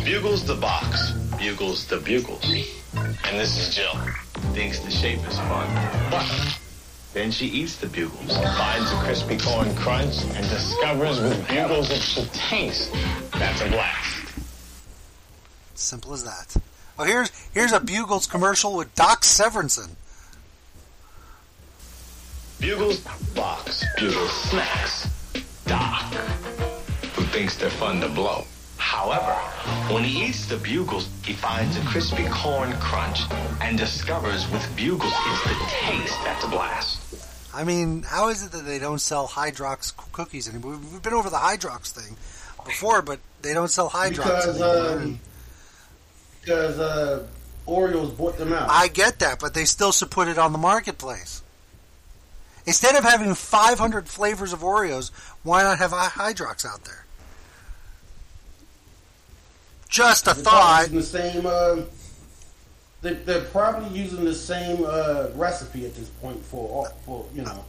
Bugles 0.03 0.45
the 0.45 0.55
box, 0.55 1.11
bugles 1.37 1.85
the 1.87 1.97
bugles. 1.97 2.43
And 2.95 3.39
this 3.39 3.57
is 3.57 3.75
Jill. 3.75 3.93
Thinks 4.53 4.79
the 4.79 4.91
shape 4.91 5.19
is 5.27 5.37
fun. 5.37 5.67
But 6.09 6.59
then 7.13 7.31
she 7.31 7.47
eats 7.47 7.75
the 7.75 7.87
bugles, 7.87 8.37
finds 8.37 8.91
a 8.91 8.95
crispy 9.03 9.37
corn 9.37 9.75
crunch, 9.75 10.23
and 10.23 10.49
discovers 10.49 11.19
with 11.19 11.47
bugles 11.47 11.91
it's 11.91 12.15
the 12.15 12.25
taste. 12.31 12.93
That's 13.33 13.61
a 13.61 13.69
blast. 13.69 14.16
Simple 15.77 16.13
as 16.13 16.23
that. 16.23 16.55
Oh, 16.99 17.03
here's 17.03 17.29
here's 17.53 17.71
a 17.71 17.79
Bugles 17.79 18.25
commercial 18.25 18.75
with 18.75 18.93
Doc 18.95 19.21
Severinsen. 19.21 19.91
Bugles 22.59 22.99
box, 23.35 23.85
bugles 23.97 24.31
snacks. 24.49 25.07
Doc, 25.65 26.11
who 27.13 27.23
thinks 27.25 27.55
they're 27.57 27.69
fun 27.69 28.01
to 28.01 28.09
blow. 28.09 28.45
However, 28.77 29.33
when 29.93 30.03
he 30.03 30.25
eats 30.25 30.47
the 30.47 30.57
bugles, 30.57 31.09
he 31.23 31.33
finds 31.33 31.77
a 31.77 31.81
crispy 31.81 32.25
corn 32.31 32.71
crunch 32.79 33.21
and 33.61 33.77
discovers 33.77 34.49
with 34.51 34.65
bugles 34.75 35.13
it's 35.13 35.43
the 35.43 35.65
taste 35.69 36.17
that's 36.23 36.43
a 36.45 36.47
blast. 36.47 36.99
I 37.53 37.63
mean, 37.63 38.03
how 38.03 38.29
is 38.29 38.43
it 38.43 38.51
that 38.51 38.65
they 38.65 38.79
don't 38.79 38.99
sell 38.99 39.27
Hydrox 39.27 39.93
cookies 40.11 40.49
anymore? 40.49 40.71
We've 40.71 40.93
we've 40.93 41.01
been 41.03 41.13
over 41.13 41.29
the 41.29 41.37
Hydrox 41.37 41.91
thing 41.91 42.15
before, 42.65 43.01
but 43.03 43.19
they 43.43 43.53
don't 43.53 43.69
sell 43.69 43.89
Hydrox 43.91 44.15
Because, 44.15 44.61
anymore. 44.61 45.01
um, 45.03 45.19
because 46.47 46.79
uh, 46.79 47.27
Oreos 47.67 48.15
bought 48.17 48.37
them 48.37 48.53
out. 48.53 48.69
I 48.69 48.87
get 48.87 49.19
that, 49.19 49.39
but 49.39 49.53
they 49.53 49.65
still 49.65 49.91
should 49.91 50.09
put 50.09 50.29
it 50.29 50.37
on 50.37 50.53
the 50.53 50.57
marketplace. 50.57 51.43
Instead 52.65 52.95
of 52.95 53.03
having 53.03 53.33
500 53.33 54.07
flavors 54.07 54.53
of 54.53 54.61
Oreos, 54.61 55.11
why 55.43 55.63
not 55.63 55.77
have 55.79 55.91
Hydrox 55.91 56.65
out 56.65 56.85
there? 56.85 57.05
Just 59.89 60.27
a 60.27 60.33
They're 60.33 60.43
thought. 60.43 60.87
the 60.89 61.03
same. 61.03 61.45
Uh, 61.45 61.81
they, 63.01 63.13
they're 63.13 63.41
probably 63.45 63.97
using 63.97 64.23
the 64.23 64.35
same 64.35 64.85
uh, 64.85 65.27
recipe 65.35 65.85
at 65.85 65.95
this 65.95 66.09
point 66.09 66.43
for 66.43 66.89
for 67.05 67.25
you 67.33 67.43
know. 67.43 67.65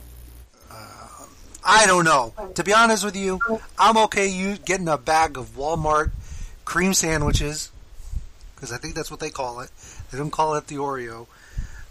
I 1.64 1.86
don't 1.86 2.04
know. 2.04 2.32
To 2.54 2.64
be 2.64 2.72
honest 2.72 3.04
with 3.04 3.16
you, 3.16 3.40
I'm 3.78 3.96
okay 4.04 4.28
you 4.28 4.56
getting 4.56 4.88
a 4.88 4.96
bag 4.96 5.36
of 5.36 5.50
Walmart 5.56 6.12
cream 6.64 6.94
sandwiches 6.94 7.70
because 8.58 8.72
I 8.72 8.78
think 8.78 8.96
that's 8.96 9.10
what 9.10 9.20
they 9.20 9.30
call 9.30 9.60
it. 9.60 9.70
They 10.10 10.18
don't 10.18 10.30
call 10.32 10.54
it 10.56 10.66
the 10.66 10.76
Oreo 10.76 11.26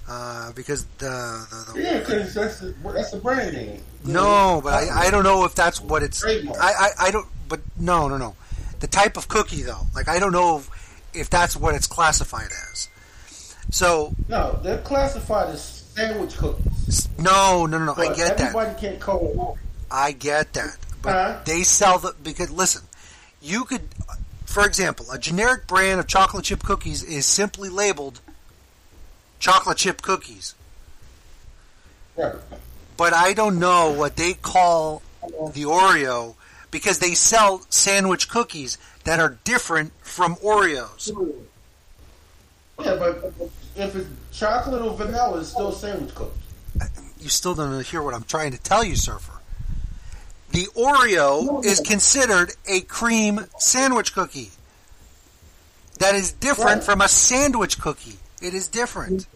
uh, 0.09 0.51
because 0.51 0.85
the, 0.97 1.07
the, 1.49 1.73
the 1.73 1.81
Yeah, 1.81 1.99
because 1.99 2.33
that's 2.33 2.59
the, 2.59 2.73
that's 2.93 3.11
the 3.11 3.17
brand 3.17 3.53
name. 3.53 3.81
no, 4.03 4.59
but 4.61 4.73
I, 4.73 5.07
I 5.07 5.11
don't 5.11 5.23
know 5.23 5.45
if 5.45 5.55
that's 5.55 5.79
what 5.79 6.03
it's. 6.03 6.23
I. 6.25 6.29
I 6.59 6.89
I 7.07 7.11
don't. 7.11 7.27
But 7.47 7.61
no, 7.79 8.09
no, 8.09 8.17
no. 8.17 8.35
The 8.81 8.87
type 8.87 9.15
of 9.15 9.29
cookie 9.29 9.61
though, 9.63 9.87
like 9.95 10.09
I 10.09 10.19
don't 10.19 10.33
know 10.33 10.57
if, 10.59 10.69
if 11.13 11.29
that's 11.29 11.55
what 11.55 11.73
it's 11.75 11.87
classified 11.87 12.49
as. 12.71 12.89
So 13.71 14.13
No, 14.27 14.59
they're 14.61 14.79
classified 14.79 15.49
as 15.53 15.63
sandwich 15.63 16.35
cookies. 16.37 17.07
no, 17.17 17.65
no, 17.65 17.77
no, 17.79 17.85
no. 17.85 17.93
I 17.95 18.13
get 18.13 18.37
that. 18.37 18.55
everybody 18.55 18.79
can't 18.79 18.99
call 18.99 19.33
them. 19.33 19.63
I 19.89 20.11
get 20.11 20.53
that, 20.53 20.77
but 21.01 21.11
Huh? 21.13 21.39
they 21.45 21.63
sell 21.63 21.99
the 21.99 22.13
because 22.21 22.51
listen, 22.51 22.81
you 23.41 23.63
could, 23.63 23.81
for 24.47 24.65
example, 24.65 25.11
a 25.11 25.19
generic 25.19 25.67
brand 25.67 25.99
of 25.99 26.07
chocolate 26.07 26.45
chip 26.45 26.63
cookies 26.63 27.03
is 27.03 27.25
simply 27.25 27.69
labeled 27.69 28.21
chocolate 29.39 29.77
chip 29.77 30.01
cookies, 30.01 30.55
Right. 32.15 32.33
but 32.95 33.13
I 33.13 33.33
don't 33.33 33.59
know 33.59 33.91
what 33.91 34.15
they 34.15 34.33
call 34.33 35.03
the 35.53 35.63
Oreo 35.65 36.35
because 36.71 36.99
they 36.99 37.13
sell 37.13 37.61
sandwich 37.69 38.29
cookies 38.29 38.77
that 39.03 39.19
are 39.19 39.37
different 39.43 39.91
from 40.01 40.35
Oreos. 40.37 41.09
Yeah, 42.79 42.95
but 42.95 43.33
if 43.75 43.95
it's 43.95 44.07
chocolate 44.31 44.81
or 44.81 44.95
vanilla, 44.95 45.39
it's 45.41 45.49
still 45.49 45.71
sandwich 45.71 46.15
cookies. 46.15 46.41
You 47.19 47.29
still 47.29 47.53
don't 47.53 47.85
hear 47.85 48.01
what 48.01 48.13
I'm 48.13 48.23
trying 48.23 48.51
to 48.53 48.57
tell 48.57 48.83
you, 48.83 48.95
Surfer. 48.95 49.36
The 50.51 50.65
Oreo 50.75 51.63
is 51.65 51.79
considered 51.81 52.53
a 52.67 52.81
cream 52.81 53.45
sandwich 53.59 54.13
cookie. 54.13 54.51
That 55.99 56.15
is 56.15 56.31
different 56.31 56.83
from 56.83 57.01
a 57.01 57.07
sandwich 57.07 57.79
cookie. 57.79 58.17
It 58.41 58.53
is 58.53 58.67
different. 58.67 59.27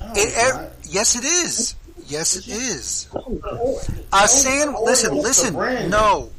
No, 0.00 0.06
It, 0.12 0.18
it's 0.18 0.36
ev- 0.36 0.54
not. 0.62 0.70
yes, 0.84 1.16
it 1.16 1.24
is. 1.24 1.74
Yes, 2.06 2.36
it 2.36 2.48
is. 2.48 3.08
A 4.12 4.28
sand. 4.28 4.76
Listen, 4.82 5.14
listen. 5.16 5.54
No, 5.88 6.30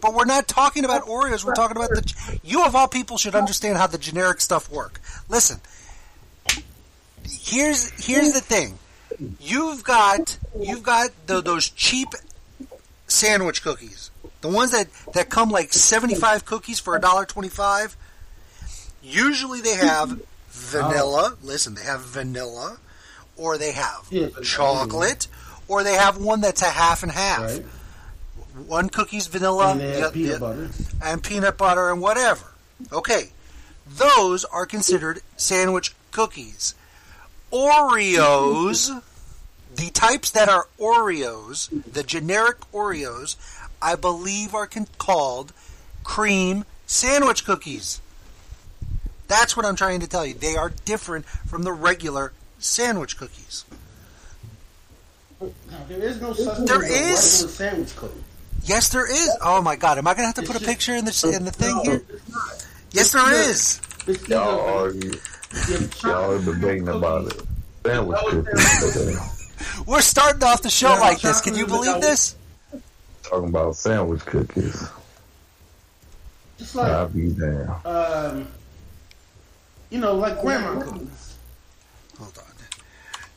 but 0.00 0.14
we're 0.14 0.24
not 0.26 0.46
talking 0.48 0.84
about 0.84 1.02
Oreos. 1.06 1.44
We're 1.44 1.54
talking 1.54 1.76
about 1.76 1.90
the. 1.90 2.38
You 2.42 2.64
of 2.64 2.74
all 2.76 2.88
people 2.88 3.18
should 3.18 3.34
understand 3.34 3.76
how 3.78 3.86
the 3.86 3.98
generic 3.98 4.40
stuff 4.40 4.70
work. 4.70 5.00
Listen. 5.28 5.60
Here's 7.28 7.90
here's 8.04 8.32
the 8.32 8.40
thing. 8.40 8.78
You've 9.40 9.84
got 9.84 10.38
you've 10.58 10.82
got 10.82 11.10
the, 11.26 11.40
those 11.40 11.68
cheap 11.68 12.08
sandwich 13.06 13.62
cookies, 13.62 14.10
the 14.40 14.48
ones 14.48 14.70
that 14.70 14.88
that 15.14 15.28
come 15.28 15.50
like 15.50 15.72
seventy 15.72 16.14
five 16.14 16.44
cookies 16.44 16.78
for 16.78 16.96
a 16.96 17.00
dollar 17.00 17.24
twenty 17.26 17.48
five. 17.48 17.96
Usually 19.02 19.60
they 19.60 19.74
have 19.76 20.20
vanilla. 20.50 21.36
Listen, 21.42 21.74
they 21.74 21.82
have 21.84 22.00
vanilla, 22.02 22.78
or 23.36 23.58
they 23.58 23.72
have 23.72 24.06
Yeah, 24.10 24.28
chocolate, 24.42 25.26
or 25.68 25.82
they 25.82 25.94
have 25.94 26.16
one 26.18 26.40
that's 26.40 26.62
a 26.62 26.66
half 26.70 27.02
and 27.02 27.12
half. 27.12 27.40
Right. 27.40 27.64
One 28.66 28.90
cookie's 28.90 29.26
vanilla, 29.26 29.72
And 29.72 29.80
the- 29.80 30.10
peanut 30.12 30.32
the- 30.34 30.38
butter. 30.40 30.70
and 31.02 31.22
peanut 31.22 31.56
butter 31.58 31.90
and 31.90 32.00
whatever. 32.00 32.44
Okay, 32.92 33.30
those 33.86 34.44
are 34.46 34.66
considered 34.66 35.20
sandwich 35.36 35.94
cookies. 36.10 36.74
Oreos, 37.52 39.02
the 39.80 39.90
types 39.90 40.30
that 40.32 40.48
are 40.48 40.68
Oreos, 40.78 41.68
the 41.92 42.02
generic 42.02 42.58
Oreos, 42.72 43.36
I 43.80 43.96
believe 43.96 44.54
are 44.54 44.66
con- 44.66 44.86
called 44.98 45.52
cream 46.04 46.64
sandwich 46.86 47.44
cookies. 47.46 48.00
That's 49.26 49.56
what 49.56 49.64
I'm 49.64 49.76
trying 49.76 50.00
to 50.00 50.06
tell 50.06 50.26
you. 50.26 50.34
They 50.34 50.56
are 50.56 50.70
different 50.84 51.24
from 51.24 51.62
the 51.62 51.72
regular 51.72 52.32
sandwich 52.58 53.16
cookies. 53.16 53.64
Now, 55.40 55.48
there 55.88 55.98
is 56.02 56.20
no 56.20 56.34
such 56.34 56.56
thing 56.58 56.66
There 56.66 56.84
as 56.84 56.90
is. 56.90 57.42
regular 57.42 57.52
sandwich 57.54 57.96
cookie. 57.96 58.24
Yes, 58.64 58.90
there 58.90 59.10
is. 59.10 59.30
Oh 59.40 59.62
my 59.62 59.76
God! 59.76 59.96
Am 59.96 60.06
I 60.06 60.12
going 60.12 60.30
to 60.30 60.38
have 60.38 60.46
to 60.46 60.52
put 60.52 60.60
a 60.60 60.64
picture 60.64 60.94
in 60.94 61.06
the 61.06 61.32
in 61.34 61.46
the 61.46 61.50
thing 61.50 61.80
here? 61.82 62.02
Yes, 62.92 63.12
there 63.12 63.32
is. 63.48 63.80
It's 64.06 64.28
Y'all 64.28 64.60
either 64.60 64.70
argue. 64.70 65.10
you, 65.12 65.18
y'all 65.78 65.88
chocolate 65.88 66.44
debating 66.44 66.84
cookies, 66.84 66.98
about 66.98 67.26
it. 67.32 67.42
Sandwich 67.86 68.18
cookies. 68.20 69.39
We're 69.86 70.00
starting 70.00 70.42
off 70.44 70.62
the 70.62 70.70
show 70.70 70.94
Yeah, 70.94 71.00
like 71.00 71.20
this. 71.20 71.40
Can 71.40 71.54
you 71.54 71.66
believe 71.66 72.00
this? 72.00 72.36
Talking 73.22 73.48
about 73.48 73.76
sandwich 73.76 74.24
cookies. 74.24 74.88
Just 76.58 76.74
like 76.74 76.90
I'll 76.92 77.08
be 77.08 77.30
damn. 77.30 77.70
um, 77.84 78.48
you 79.88 79.98
know, 79.98 80.14
like 80.14 80.40
grandma 80.40 80.80
cookies. 80.80 81.36
Hold 82.18 82.38
on. 82.38 82.44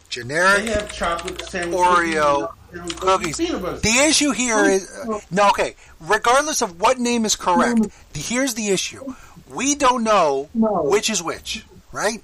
Generic 0.09 0.65
They 0.65 0.71
have 0.71 0.91
chocolate 0.91 1.41
sandwich 1.43 1.79
Oreo 1.79 2.51
cookies, 2.97 3.37
cookies. 3.37 3.81
The 3.81 4.05
issue 4.07 4.31
here 4.31 4.63
is 4.65 4.87
uh, 5.07 5.19
no. 5.31 5.49
Okay, 5.49 5.75
regardless 5.99 6.61
of 6.61 6.79
what 6.79 6.99
name 6.99 7.25
is 7.25 7.35
correct, 7.35 7.87
the, 8.13 8.19
here's 8.19 8.53
the 8.53 8.69
issue: 8.69 9.15
we 9.49 9.73
don't 9.73 10.03
know 10.03 10.49
which 10.53 11.09
is 11.09 11.23
which. 11.23 11.65
Right? 11.91 12.21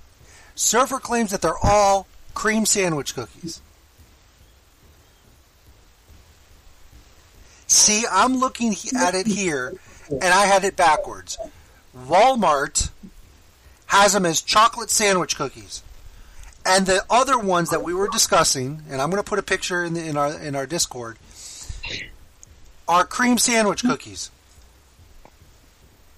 Surfer 0.53 0.99
claims 0.99 1.31
that 1.31 1.41
they're 1.41 1.57
all 1.63 2.05
cream 2.35 2.65
sandwich 2.65 3.15
cookies. 3.15 3.61
See, 7.69 8.03
I'm 8.11 8.37
looking 8.37 8.75
at 8.97 9.13
it 9.13 9.27
here, 9.27 9.75
and 10.09 10.23
I 10.23 10.47
had 10.47 10.63
it 10.63 10.75
backwards. 10.75 11.37
Walmart 11.95 12.89
has 13.85 14.13
them 14.13 14.25
as 14.25 14.41
chocolate 14.41 14.89
sandwich 14.89 15.35
cookies, 15.35 15.83
and 16.65 16.87
the 16.87 17.05
other 17.11 17.37
ones 17.37 17.69
that 17.69 17.83
we 17.83 17.93
were 17.93 18.07
discussing, 18.07 18.81
and 18.89 18.99
I'm 18.99 19.11
going 19.11 19.21
to 19.21 19.29
put 19.29 19.37
a 19.37 19.43
picture 19.43 19.85
in, 19.85 19.93
the, 19.93 20.03
in 20.03 20.17
our 20.17 20.33
in 20.41 20.55
our 20.55 20.65
Discord, 20.65 21.17
are 22.87 23.05
cream 23.05 23.37
sandwich 23.37 23.83
cookies. 23.83 24.31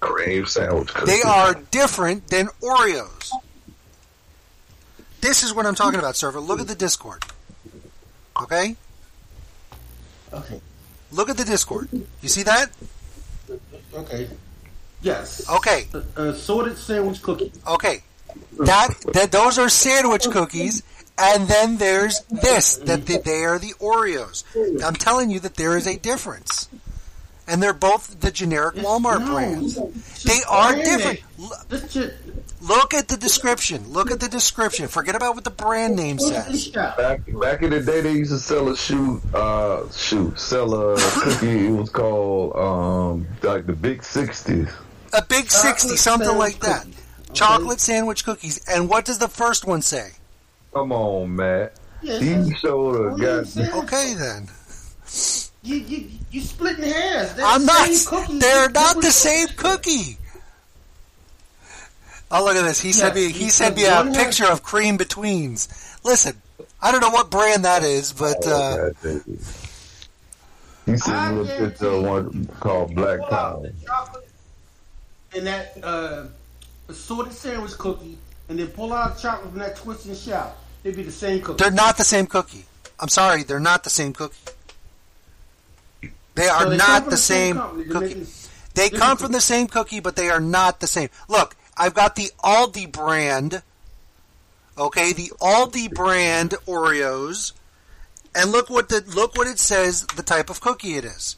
Cream 0.00 0.46
sandwich 0.46 0.88
cookies. 0.88 1.14
They 1.14 1.22
are 1.22 1.54
different 1.70 2.28
than 2.28 2.46
Oreos. 2.62 3.30
This 5.20 5.42
is 5.42 5.52
what 5.52 5.66
I'm 5.66 5.74
talking 5.74 5.98
about, 5.98 6.16
Surfer. 6.16 6.40
Look 6.40 6.60
at 6.60 6.66
the 6.66 6.74
Discord. 6.74 7.24
Okay? 8.40 8.74
Okay. 10.32 10.60
Look 11.12 11.28
at 11.28 11.36
the 11.36 11.44
Discord. 11.44 11.88
You 12.20 12.28
see 12.28 12.42
that? 12.42 12.70
Okay. 13.94 14.28
Yes. 15.02 15.48
Okay. 15.50 15.86
Uh, 15.94 16.00
assorted 16.16 16.78
sandwich 16.78 17.22
cookie. 17.22 17.52
Okay. 17.66 18.02
That 18.60 18.94
that 19.12 19.30
those 19.30 19.58
are 19.58 19.68
sandwich 19.68 20.24
cookies, 20.30 20.82
and 21.18 21.48
then 21.48 21.76
there's 21.76 22.20
this 22.30 22.76
that 22.76 23.04
they, 23.04 23.18
they 23.18 23.44
are 23.44 23.58
the 23.58 23.74
Oreos. 23.78 24.44
I'm 24.82 24.94
telling 24.94 25.30
you 25.30 25.40
that 25.40 25.56
there 25.56 25.76
is 25.76 25.86
a 25.86 25.96
difference, 25.98 26.68
and 27.52 27.62
they're 27.62 27.74
both 27.74 28.18
the 28.20 28.30
generic 28.30 28.76
Walmart 28.76 29.20
No, 29.20 29.32
brands. 29.34 29.74
They 30.24 30.40
are 30.48 30.74
different. 30.74 31.20
name. 31.38 31.50
L- 31.70 32.10
Look 32.62 32.94
at 32.94 33.08
the 33.08 33.16
description. 33.16 33.88
Look 33.92 34.10
at 34.12 34.20
the 34.20 34.28
description. 34.28 34.86
Forget 34.88 35.16
about 35.16 35.34
what 35.34 35.42
the 35.44 35.50
brand 35.50 35.96
name 35.96 36.18
says. 36.20 36.68
Back, 36.68 37.20
back 37.40 37.62
in 37.62 37.70
the 37.70 37.80
day, 37.80 38.00
they 38.00 38.12
used 38.12 38.30
to 38.30 38.38
sell 38.38 38.68
a 38.68 38.76
shoot, 38.76 39.20
uh, 39.34 39.90
shoot, 39.90 40.38
sell 40.38 40.72
a 40.72 40.96
cookie. 41.22 41.66
It 41.66 41.70
was 41.72 41.90
called, 41.90 42.54
um, 42.56 43.26
like 43.42 43.66
the 43.66 43.72
Big 43.72 44.02
Sixties. 44.04 44.68
A 45.12 45.22
big 45.22 45.50
sixty, 45.50 45.96
something 45.96 46.38
like 46.38 46.60
that. 46.60 46.84
cookie. 46.84 46.96
Chocolate 47.34 47.80
sandwich 47.80 48.24
cookies. 48.24 48.64
And 48.68 48.88
what 48.88 49.04
does 49.06 49.18
the 49.18 49.28
first 49.28 49.66
one 49.66 49.82
say? 49.82 50.12
Come 50.72 50.92
on, 50.92 51.34
Matt. 51.36 51.74
Yeah, 52.00 52.18
He 52.20 52.30
it's- 52.30 52.58
showed 52.60 52.94
a 52.94 53.10
what 53.10 53.20
goddamn. 53.20 53.74
Okay 53.84 54.14
then. 54.14 54.48
You 55.62 55.76
you 55.76 56.08
you 56.30 56.40
splitting 56.40 56.84
hairs. 56.84 57.34
They're 57.34 57.46
I'm 57.46 57.60
the 57.60 57.66
not. 57.66 57.88
same. 57.90 58.38
They're 58.40 58.68
not 58.70 58.96
What- 58.96 59.04
the 59.04 59.12
same 59.12 59.48
cookie. 59.48 60.18
Oh, 62.30 62.44
look 62.44 62.56
at 62.56 62.62
this. 62.62 62.80
He 62.80 62.92
sent 62.92 63.14
me. 63.14 63.26
He 63.30 63.44
he 63.44 63.50
sent 63.50 63.76
me 63.76 63.84
a 63.84 63.90
has- 64.04 64.16
picture 64.16 64.46
of 64.46 64.62
cream 64.62 64.96
betweens. 64.96 65.68
Listen, 66.02 66.40
I 66.80 66.90
don't 66.90 67.00
know 67.00 67.10
what 67.10 67.30
brand 67.30 67.64
that 67.64 67.82
is, 67.84 68.12
but 68.12 68.44
uh, 68.46 68.90
He 70.86 70.96
sent 70.96 71.36
me 71.36 71.42
a 71.50 71.58
picture 71.58 71.86
of 71.88 72.02
one 72.04 72.46
called 72.58 72.94
Black 72.94 73.20
Pull 73.20 73.28
Power. 73.28 73.66
and 75.36 75.46
that 75.46 75.78
uh, 75.84 76.24
assorted 76.88 77.32
sandwich 77.34 77.72
cookie, 77.78 78.18
and 78.48 78.58
then 78.58 78.66
pull 78.68 78.92
out 78.92 79.18
chocolate 79.18 79.50
from 79.50 79.58
that 79.60 79.76
twist 79.76 80.06
and 80.06 80.16
shout. 80.16 80.56
They'd 80.82 80.96
be 80.96 81.02
the 81.04 81.12
same 81.12 81.40
cookie. 81.40 81.62
they're 81.62 81.70
not 81.70 81.96
the 81.98 82.04
same 82.04 82.26
cookie. 82.26 82.64
I'm 82.98 83.08
sorry, 83.08 83.42
they're 83.44 83.60
not 83.60 83.84
the 83.84 83.90
same 83.90 84.12
cookie. 84.12 84.34
They 86.34 86.48
are 86.48 86.62
So 86.62 86.70
they 86.70 86.76
not 86.76 87.10
the 87.10 87.16
same 87.16 87.56
company. 87.56 87.84
They're 87.84 87.92
cookie. 87.92 88.14
making 88.14 88.26
They 88.74 88.88
come 88.90 89.16
from 89.16 89.26
cookies. 89.28 89.36
the 89.36 89.40
same 89.40 89.66
cookie, 89.66 90.00
but 90.00 90.16
they 90.16 90.30
are 90.30 90.40
not 90.40 90.80
the 90.80 90.86
same. 90.86 91.10
Look, 91.28 91.56
I've 91.76 91.94
got 91.94 92.16
the 92.16 92.30
Aldi 92.42 92.90
brand. 92.90 93.62
Okay, 94.78 95.12
the 95.12 95.30
Aldi 95.40 95.92
brand 95.92 96.52
Oreos, 96.66 97.52
and 98.34 98.50
look 98.50 98.70
what 98.70 98.88
the 98.88 99.04
look 99.14 99.36
what 99.36 99.46
it 99.46 99.58
says. 99.58 100.06
The 100.06 100.22
type 100.22 100.48
of 100.48 100.60
cookie 100.62 100.94
it 100.94 101.04
is. 101.04 101.36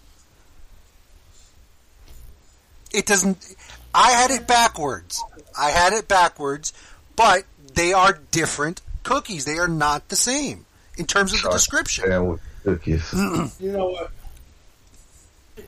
It 2.93 3.07
doesn't. 3.07 3.57
I 3.93 4.13
had 4.13 4.31
it 4.31 4.47
backwards. 4.47 5.23
I 5.59 5.71
had 5.71 5.93
it 5.93 6.07
backwards, 6.07 6.73
but 7.17 7.45
they 7.75 7.93
are 7.93 8.21
different 8.31 8.83
cookies. 9.03 9.45
They 9.45 9.59
are 9.59 9.69
not 9.69 10.09
the 10.09 10.17
same 10.17 10.67
in 10.97 11.07
terms 11.07 11.35
of 11.35 11.43
the 11.43 11.51
description. 11.51 12.07
Sandwich 12.07 12.41
cookies. 12.63 13.13
You 13.13 13.73
know 13.73 13.89
what? 13.91 14.11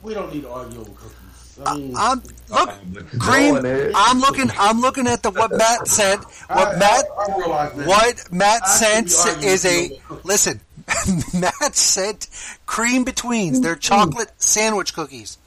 We 0.03 0.15
don't 0.15 0.33
need 0.33 0.43
to 0.43 0.51
argue 0.51 0.81
over 0.81 0.91
cookies. 0.91 1.59
I 1.65 1.77
mean, 1.77 1.95
I'm 1.97 2.23
look 2.51 2.71
green. 3.19 3.93
I'm 3.95 4.21
looking. 4.21 4.51
I'm 4.59 4.81
looking 4.81 5.07
at 5.07 5.23
the 5.23 5.31
what 5.31 5.51
Matt 5.53 5.89
said. 5.89 6.19
What 6.49 6.75
I- 6.75 6.79
Matt 6.79 7.05
I, 7.19 7.23
I 7.33 7.37
realize 7.39 7.87
what 7.87 8.33
Matt 8.33 8.63
I 8.65 8.69
sent 8.69 9.07
is 9.45 9.65
a 9.65 9.69
arguing 9.69 9.91
with 9.91 10.11
you. 10.11 10.21
listen. 10.25 10.61
Matt 11.41 11.75
sent 11.75 12.29
cream 12.67 13.05
betweens. 13.05 13.61
They're 13.61 13.75
chocolate 13.75 14.31
sandwich 14.37 14.93
cookies. 14.95 15.39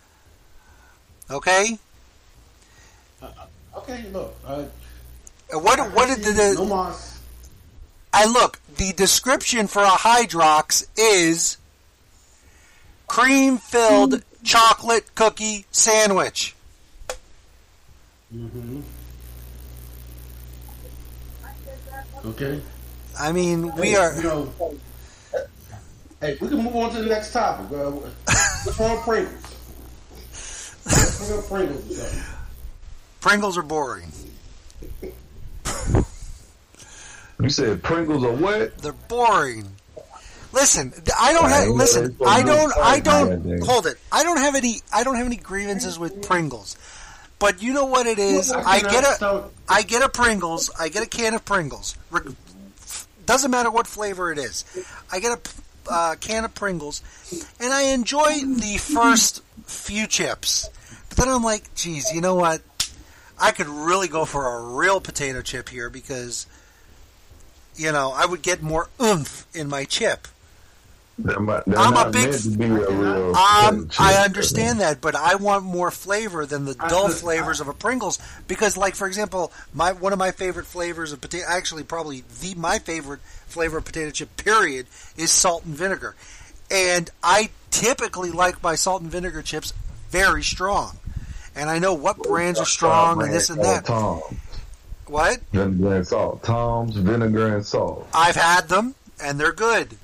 Okay. 1.30 1.78
Okay, 3.78 4.06
look. 4.12 4.36
Uh, 4.46 4.64
And 5.52 5.64
What 5.64 5.80
what 5.94 6.08
did 6.08 6.24
the, 6.26 6.34
no 6.56 6.64
the 6.64 6.66
mas. 6.66 7.20
and 8.14 8.34
look 8.34 8.60
the 8.78 8.94
description 8.94 9.68
for 9.68 9.84
a 9.84 9.88
Hydrox 9.90 10.86
is 10.98 11.58
cream 13.08 13.58
filled 13.58 14.24
chocolate 14.44 15.14
cookie 15.16 15.66
sandwich. 15.72 16.56
Mm-hmm. 18.36 18.82
Okay. 22.26 22.62
I 23.20 23.32
mean 23.32 23.74
we 23.76 23.90
Hey, 23.90 23.96
are. 23.96 24.16
You 24.16 24.24
know, 24.24 24.54
hey, 26.22 26.38
we 26.42 26.48
can 26.48 26.64
move 26.64 26.76
on 26.76 26.92
to 26.94 27.02
the 27.02 27.10
next 27.10 27.32
topic. 27.34 27.66
Uh, 27.78 27.92
what's 27.92 28.80
wrong 28.80 28.92
with 28.96 29.04
Pringles? 29.06 29.56
Bring 31.20 31.40
up 31.40 31.46
Pringles. 31.48 32.24
Pringles 33.22 33.58
are 33.58 33.64
boring. 33.64 34.12
You 37.42 37.50
said 37.50 37.82
Pringles 37.84 38.24
are 38.26 38.34
what? 38.34 38.78
They're 38.80 38.92
boring. 38.94 39.66
Listen, 40.52 40.94
I 41.20 41.34
don't 41.34 41.50
have. 41.50 41.68
Listen, 41.70 42.18
I 42.26 42.42
do 42.42 42.48
don't. 42.48 42.74
I 42.78 43.00
don't. 43.00 43.64
Hold 43.64 43.86
it. 43.86 43.98
I 44.12 44.24
don't 44.24 44.38
have 44.38 44.56
any. 44.56 44.82
I 44.94 45.04
don't 45.04 45.16
have 45.16 45.26
any 45.28 45.36
grievances 45.36 46.00
with 46.00 46.22
Pringles. 46.24 46.76
But 47.38 47.62
you 47.62 47.72
know 47.74 47.86
what 47.86 48.06
it 48.08 48.20
is? 48.20 48.52
I 48.52 48.80
get 48.82 49.04
a. 49.04 49.14
stop- 49.14 49.54
I 49.68 49.84
get 49.84 50.02
a 50.04 50.10
Pringles. 50.10 50.70
I 50.80 50.90
get 50.90 51.04
a 51.04 51.08
can 51.08 51.34
of 51.36 51.46
Pringles. 51.46 51.96
Doesn't 53.26 53.52
matter 53.52 53.70
what 53.70 53.86
flavor 53.86 54.32
it 54.32 54.40
is. 54.40 54.66
I 55.12 55.20
get 55.20 55.32
a 55.88 55.92
uh, 55.92 56.16
can 56.20 56.46
of 56.46 56.56
Pringles, 56.56 57.02
and 57.60 57.72
I 57.72 57.84
enjoy 57.94 58.40
the 58.44 58.78
first 58.80 59.44
few 59.66 60.08
chips. 60.08 60.68
But 61.10 61.18
then 61.20 61.30
I'm 61.30 61.44
like, 61.44 61.74
geez, 61.76 62.12
you 62.12 62.22
know 62.22 62.36
what? 62.36 62.62
I 63.40 63.52
could 63.52 63.68
really 63.68 64.08
go 64.08 64.26
for 64.26 64.48
a 64.58 64.76
real 64.76 65.00
potato 65.00 65.42
chip 65.42 65.70
here 65.70 65.90
because, 65.90 66.46
you 67.76 67.92
know, 67.92 68.12
I 68.16 68.26
would 68.26 68.42
get 68.42 68.62
more 68.62 68.90
oomph 69.02 69.46
in 69.56 69.70
my 69.70 69.86
chip. 69.86 70.28
They're, 71.22 71.40
not- 71.40 71.66
they're 71.66 71.78
I'm 71.78 71.96
a 71.96 72.12
big 72.12 72.30
meant 72.30 72.58
be 72.60 72.66
a 72.66 72.70
real 72.70 73.36
Um. 73.36 73.90
I 74.00 74.16
understand 74.24 74.80
that, 74.80 75.02
but 75.02 75.16
I 75.16 75.36
want 75.36 75.66
more 75.66 75.92
flavor 75.92 76.46
than 76.46 76.66
the 76.66 76.74
dull 76.76 77.06
under- 77.06 77.16
flavors 77.16 77.60
of 77.62 77.68
a 77.68 77.74
Pringles. 77.74 78.20
Because, 78.48 78.78
like 78.78 78.96
for 78.96 79.06
example, 79.08 79.52
my 79.74 79.92
one 79.92 80.14
of 80.14 80.20
my 80.20 80.32
favorite 80.32 80.66
flavors 80.66 81.12
of 81.12 81.22
potato, 81.22 81.46
actually 81.48 81.84
probably 81.84 82.24
the 82.42 82.56
my 82.56 82.80
favorite 82.80 83.20
flavor 83.48 83.78
of 83.78 83.86
potato 83.86 84.12
chip, 84.12 84.36
period, 84.38 84.88
is 85.18 85.32
salt 85.32 85.66
and 85.66 85.76
vinegar. 85.76 86.16
And 86.72 87.10
I 87.24 87.50
typically 87.72 88.32
like 88.32 88.62
my 88.64 88.76
salt 88.76 89.02
and 89.02 89.12
vinegar 89.12 89.42
chips 89.42 89.74
very 90.10 90.44
strong. 90.44 90.98
And 91.56 91.70
I 91.70 91.80
know 91.80 91.94
what 91.94 92.18
brands 92.20 92.60
are 92.60 92.66
strong 92.66 93.22
and 93.22 93.34
this 93.34 93.50
and 93.50 93.62
that. 93.64 93.90
What? 95.08 95.40
vinegar 95.52 95.96
and 95.96 96.08
salt. 96.08 96.44
Tom's 96.44 96.96
vinegar 96.96 97.56
and 97.56 97.66
salt. 97.66 98.08
I've 98.14 98.36
had 98.36 98.70
them, 98.70 98.94
and 99.22 99.40
they're 99.40 99.52
good. 99.52 99.98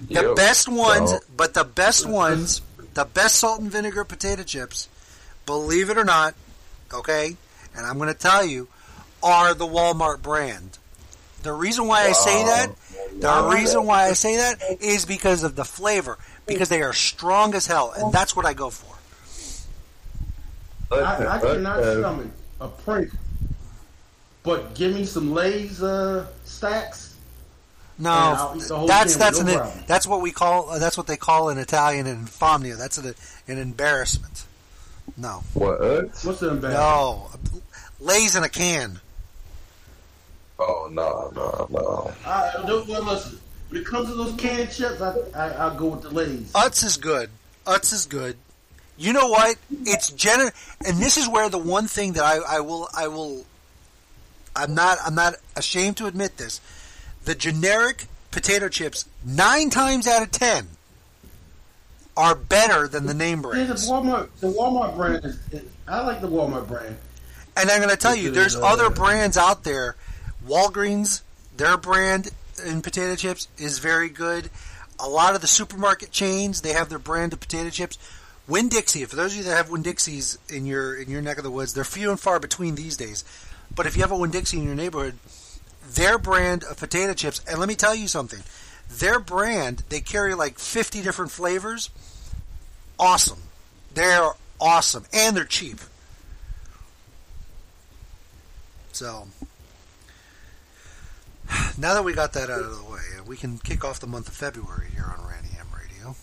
The 0.00 0.22
Yep. 0.22 0.36
best 0.36 0.68
ones, 0.68 1.10
So, 1.10 1.20
but 1.36 1.54
the 1.54 1.64
best 1.64 2.06
ones, 2.06 2.60
the 2.94 3.04
best 3.04 3.36
salt 3.36 3.60
and 3.60 3.70
vinegar 3.70 4.04
potato 4.04 4.42
chips, 4.42 4.88
believe 5.46 5.90
it 5.90 5.96
or 5.98 6.04
not, 6.04 6.34
okay, 6.92 7.36
and 7.76 7.86
I'm 7.86 7.98
going 7.98 8.12
to 8.12 8.18
tell 8.18 8.44
you, 8.44 8.68
are 9.22 9.54
the 9.54 9.66
Walmart 9.66 10.22
brand. 10.22 10.78
The 11.42 11.52
reason 11.52 11.86
why 11.86 12.04
I 12.04 12.12
say 12.12 12.44
that, 12.44 12.74
the 13.20 13.50
reason 13.54 13.84
why 13.84 14.04
I 14.04 14.12
say 14.14 14.36
that 14.36 14.60
is 14.80 15.04
because 15.04 15.44
of 15.44 15.56
the 15.56 15.64
flavor, 15.64 16.18
because 16.46 16.68
they 16.68 16.82
are 16.82 16.92
strong 16.92 17.54
as 17.54 17.66
hell, 17.66 17.92
and 17.96 18.12
that's 18.12 18.34
what 18.34 18.46
I 18.46 18.54
go 18.54 18.70
for. 18.70 18.94
I, 20.90 21.26
I 21.26 21.38
cannot 21.38 21.82
stomach 21.82 22.30
a 22.60 22.68
Pringle. 22.68 23.18
But 24.42 24.74
give 24.74 24.94
me 24.94 25.04
some 25.04 25.32
Lay's 25.32 25.82
uh, 25.82 26.26
stacks. 26.44 27.03
And 27.98 28.08
I'll 28.08 28.54
No, 28.54 28.60
eat 28.60 28.68
the 28.68 28.86
that's 28.86 29.16
that's 29.16 29.38
an 29.38 29.46
no 29.46 29.72
that's 29.86 30.06
what 30.06 30.20
we 30.20 30.32
call 30.32 30.68
uh, 30.70 30.78
that's 30.78 30.96
what 30.96 31.06
they 31.06 31.16
call 31.16 31.48
in 31.50 31.58
Italian 31.58 32.06
an 32.06 32.24
infamia. 32.26 32.76
That's 32.76 32.98
an 32.98 33.14
an 33.48 33.58
embarrassment. 33.58 34.44
No, 35.16 35.42
What? 35.52 35.80
What's 36.24 36.40
the 36.40 36.50
embarrassment? 36.50 36.72
no, 36.72 37.30
lays 38.00 38.34
in 38.36 38.42
a 38.42 38.48
can. 38.48 39.00
Oh 40.58 40.88
no, 40.90 41.30
no, 41.34 41.68
no. 41.70 42.12
I, 42.26 42.64
don't, 42.66 42.88
well, 42.88 43.02
listen. 43.04 43.38
When 43.68 43.80
it 43.80 43.86
comes 43.86 44.08
to 44.08 44.14
those 44.14 44.32
canned 44.34 44.70
chips, 44.70 45.00
I, 45.00 45.14
I, 45.34 45.66
I 45.72 45.76
go 45.76 45.86
with 45.88 46.02
the 46.02 46.10
Lay's. 46.10 46.52
Utz 46.52 46.84
is 46.84 46.96
good. 46.96 47.28
Utz 47.66 47.92
is 47.92 48.06
good. 48.06 48.36
You 48.96 49.12
know 49.12 49.28
what? 49.28 49.56
It's 49.84 50.10
gener 50.12 50.52
and 50.86 50.98
this 50.98 51.16
is 51.16 51.28
where 51.28 51.48
the 51.48 51.58
one 51.58 51.86
thing 51.88 52.12
that 52.12 52.22
I, 52.24 52.58
I 52.58 52.60
will 52.60 52.88
I 52.96 53.08
will 53.08 53.44
I'm 54.54 54.74
not 54.74 54.98
I'm 55.04 55.16
not 55.16 55.34
ashamed 55.56 55.96
to 55.98 56.06
admit 56.06 56.36
this. 56.36 56.60
The 57.24 57.34
generic 57.34 58.06
potato 58.30 58.68
chips 58.68 59.06
nine 59.24 59.70
times 59.70 60.06
out 60.06 60.22
of 60.22 60.30
ten 60.30 60.68
are 62.16 62.34
better 62.34 62.86
than 62.86 63.06
the 63.06 63.14
name 63.14 63.38
Yeah, 63.38 63.64
the. 63.64 63.74
Walmart, 63.74 64.28
the 64.40 64.48
Walmart 64.48 64.96
brand 64.96 65.24
is. 65.24 65.38
is 65.52 65.62
I 65.88 66.04
like 66.04 66.20
the 66.20 66.28
Walmart 66.28 66.68
brand. 66.68 66.96
And 67.56 67.70
I'm 67.70 67.78
going 67.78 67.90
to 67.90 67.96
tell 67.96 68.14
you, 68.16 68.30
there's 68.30 68.56
other 68.56 68.90
brands 68.90 69.36
out 69.36 69.64
there. 69.64 69.96
Walgreens, 70.46 71.22
their 71.56 71.76
brand 71.76 72.30
in 72.64 72.82
potato 72.82 73.14
chips 73.14 73.48
is 73.58 73.78
very 73.78 74.08
good. 74.08 74.50
A 74.98 75.08
lot 75.08 75.34
of 75.34 75.40
the 75.40 75.46
supermarket 75.46 76.10
chains, 76.10 76.60
they 76.60 76.72
have 76.72 76.88
their 76.88 76.98
brand 76.98 77.32
of 77.32 77.40
potato 77.40 77.70
chips. 77.70 77.98
Winn 78.46 78.68
Dixie, 78.68 79.04
for 79.06 79.16
those 79.16 79.32
of 79.32 79.38
you 79.38 79.44
that 79.44 79.56
have 79.56 79.70
Winn 79.70 79.82
Dixies 79.82 80.38
in 80.48 80.66
your 80.66 80.94
in 80.94 81.08
your 81.10 81.22
neck 81.22 81.38
of 81.38 81.44
the 81.44 81.50
woods, 81.50 81.72
they're 81.74 81.84
few 81.84 82.10
and 82.10 82.20
far 82.20 82.38
between 82.38 82.74
these 82.74 82.96
days. 82.96 83.24
But 83.74 83.86
if 83.86 83.96
you 83.96 84.02
have 84.02 84.12
a 84.12 84.16
Winn 84.18 84.30
Dixie 84.30 84.58
in 84.58 84.64
your 84.64 84.74
neighborhood, 84.74 85.14
their 85.86 86.18
brand 86.18 86.64
of 86.64 86.78
potato 86.78 87.14
chips, 87.14 87.40
and 87.48 87.58
let 87.58 87.68
me 87.68 87.74
tell 87.74 87.94
you 87.94 88.08
something, 88.08 88.40
their 88.98 89.18
brand, 89.18 89.82
they 89.88 90.00
carry 90.00 90.34
like 90.34 90.58
50 90.58 91.02
different 91.02 91.30
flavors. 91.30 91.90
Awesome. 92.98 93.42
They're 93.92 94.30
awesome. 94.60 95.04
And 95.12 95.36
they're 95.36 95.44
cheap. 95.44 95.78
So, 98.92 99.26
now 101.76 101.94
that 101.94 102.04
we 102.04 102.12
got 102.12 102.32
that 102.34 102.50
out 102.50 102.60
of 102.60 102.78
the 102.78 102.90
way, 102.90 103.00
we 103.26 103.36
can 103.36 103.58
kick 103.58 103.84
off 103.84 103.98
the 103.98 104.06
month 104.06 104.28
of 104.28 104.34
February 104.34 104.88
here 104.94 105.04
on 105.04 105.26
Rant 105.26 105.46
EM 105.58 105.66
Radio. 105.76 106.14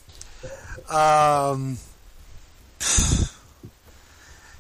Um, 0.90 1.78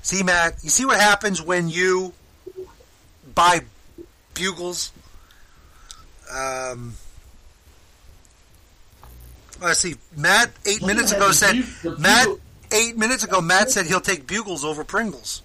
see, 0.02 0.24
Matt, 0.24 0.62
you 0.62 0.70
see 0.70 0.86
what 0.86 1.00
happens 1.00 1.42
when 1.42 1.70
you 1.70 2.14
buy 3.34 3.62
bugles? 4.42 4.92
Um, 6.34 6.94
let's 9.62 9.80
see. 9.80 9.96
Matt 10.18 10.52
eight 10.66 10.82
Well, 10.82 10.88
minutes 10.88 11.12
ago 11.12 11.32
said 11.32 11.64
bu- 11.84 11.98
Matt 11.98 12.28
eight 12.72 12.98
minutes 12.98 13.24
ago 13.24 13.40
Matt 13.42 13.70
said 13.70 13.86
he'll 13.86 14.02
take 14.02 14.26
bugles 14.26 14.66
over 14.66 14.84
Pringles. 14.84 15.44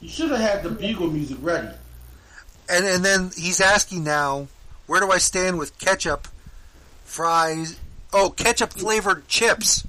You 0.00 0.08
should 0.08 0.30
have 0.30 0.40
had 0.40 0.62
the 0.62 0.70
bugle 0.70 1.10
music 1.10 1.38
ready. 1.40 1.68
And 2.68 2.84
and 2.84 3.04
then 3.04 3.30
he's 3.36 3.60
asking 3.60 4.04
now, 4.04 4.48
where 4.86 5.00
do 5.00 5.10
I 5.10 5.18
stand 5.18 5.58
with 5.58 5.78
ketchup, 5.78 6.28
fries? 7.04 7.78
Oh, 8.12 8.30
ketchup 8.30 8.72
flavored 8.74 9.26
chips. 9.28 9.86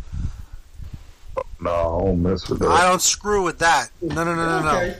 No, 1.61 1.69
I 1.71 2.05
don't 2.05 2.23
mess 2.23 2.47
with 2.49 2.59
that. 2.59 2.69
I 2.69 2.87
don't 2.87 3.01
screw 3.01 3.43
with 3.43 3.59
that. 3.59 3.89
No, 4.01 4.23
no, 4.23 4.33
no, 4.35 4.45
no, 4.45 4.61
no, 4.61 4.69
okay. 4.77 4.97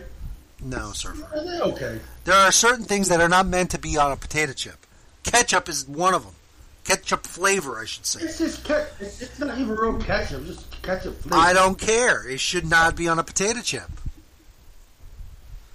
No, 0.61 0.91
sir. 0.91 1.13
They're 1.33 1.61
okay. 1.61 1.99
There 2.25 2.35
are 2.35 2.51
certain 2.51 2.85
things 2.85 3.09
that 3.09 3.21
are 3.21 3.29
not 3.29 3.47
meant 3.47 3.71
to 3.71 3.79
be 3.79 3.97
on 3.97 4.11
a 4.11 4.15
potato 4.15 4.53
chip. 4.53 4.85
Ketchup 5.23 5.69
is 5.69 5.87
one 5.87 6.13
of 6.13 6.23
them. 6.23 6.33
Ketchup 6.83 7.25
flavor, 7.25 7.79
I 7.79 7.85
should 7.85 8.05
say. 8.05 8.21
It's 8.23 8.39
just 8.39 8.63
ke- 8.65 8.89
it's, 8.99 9.21
it's 9.21 9.39
not 9.39 9.57
even 9.57 9.75
real 9.75 9.99
ketchup. 9.99 10.45
Just 10.45 10.81
ketchup 10.81 11.19
flavor. 11.21 11.35
I 11.35 11.53
don't 11.53 11.77
care. 11.77 12.27
It 12.27 12.39
should 12.39 12.67
not 12.67 12.95
be 12.95 13.07
on 13.07 13.19
a 13.19 13.23
potato 13.23 13.61
chip. 13.61 13.89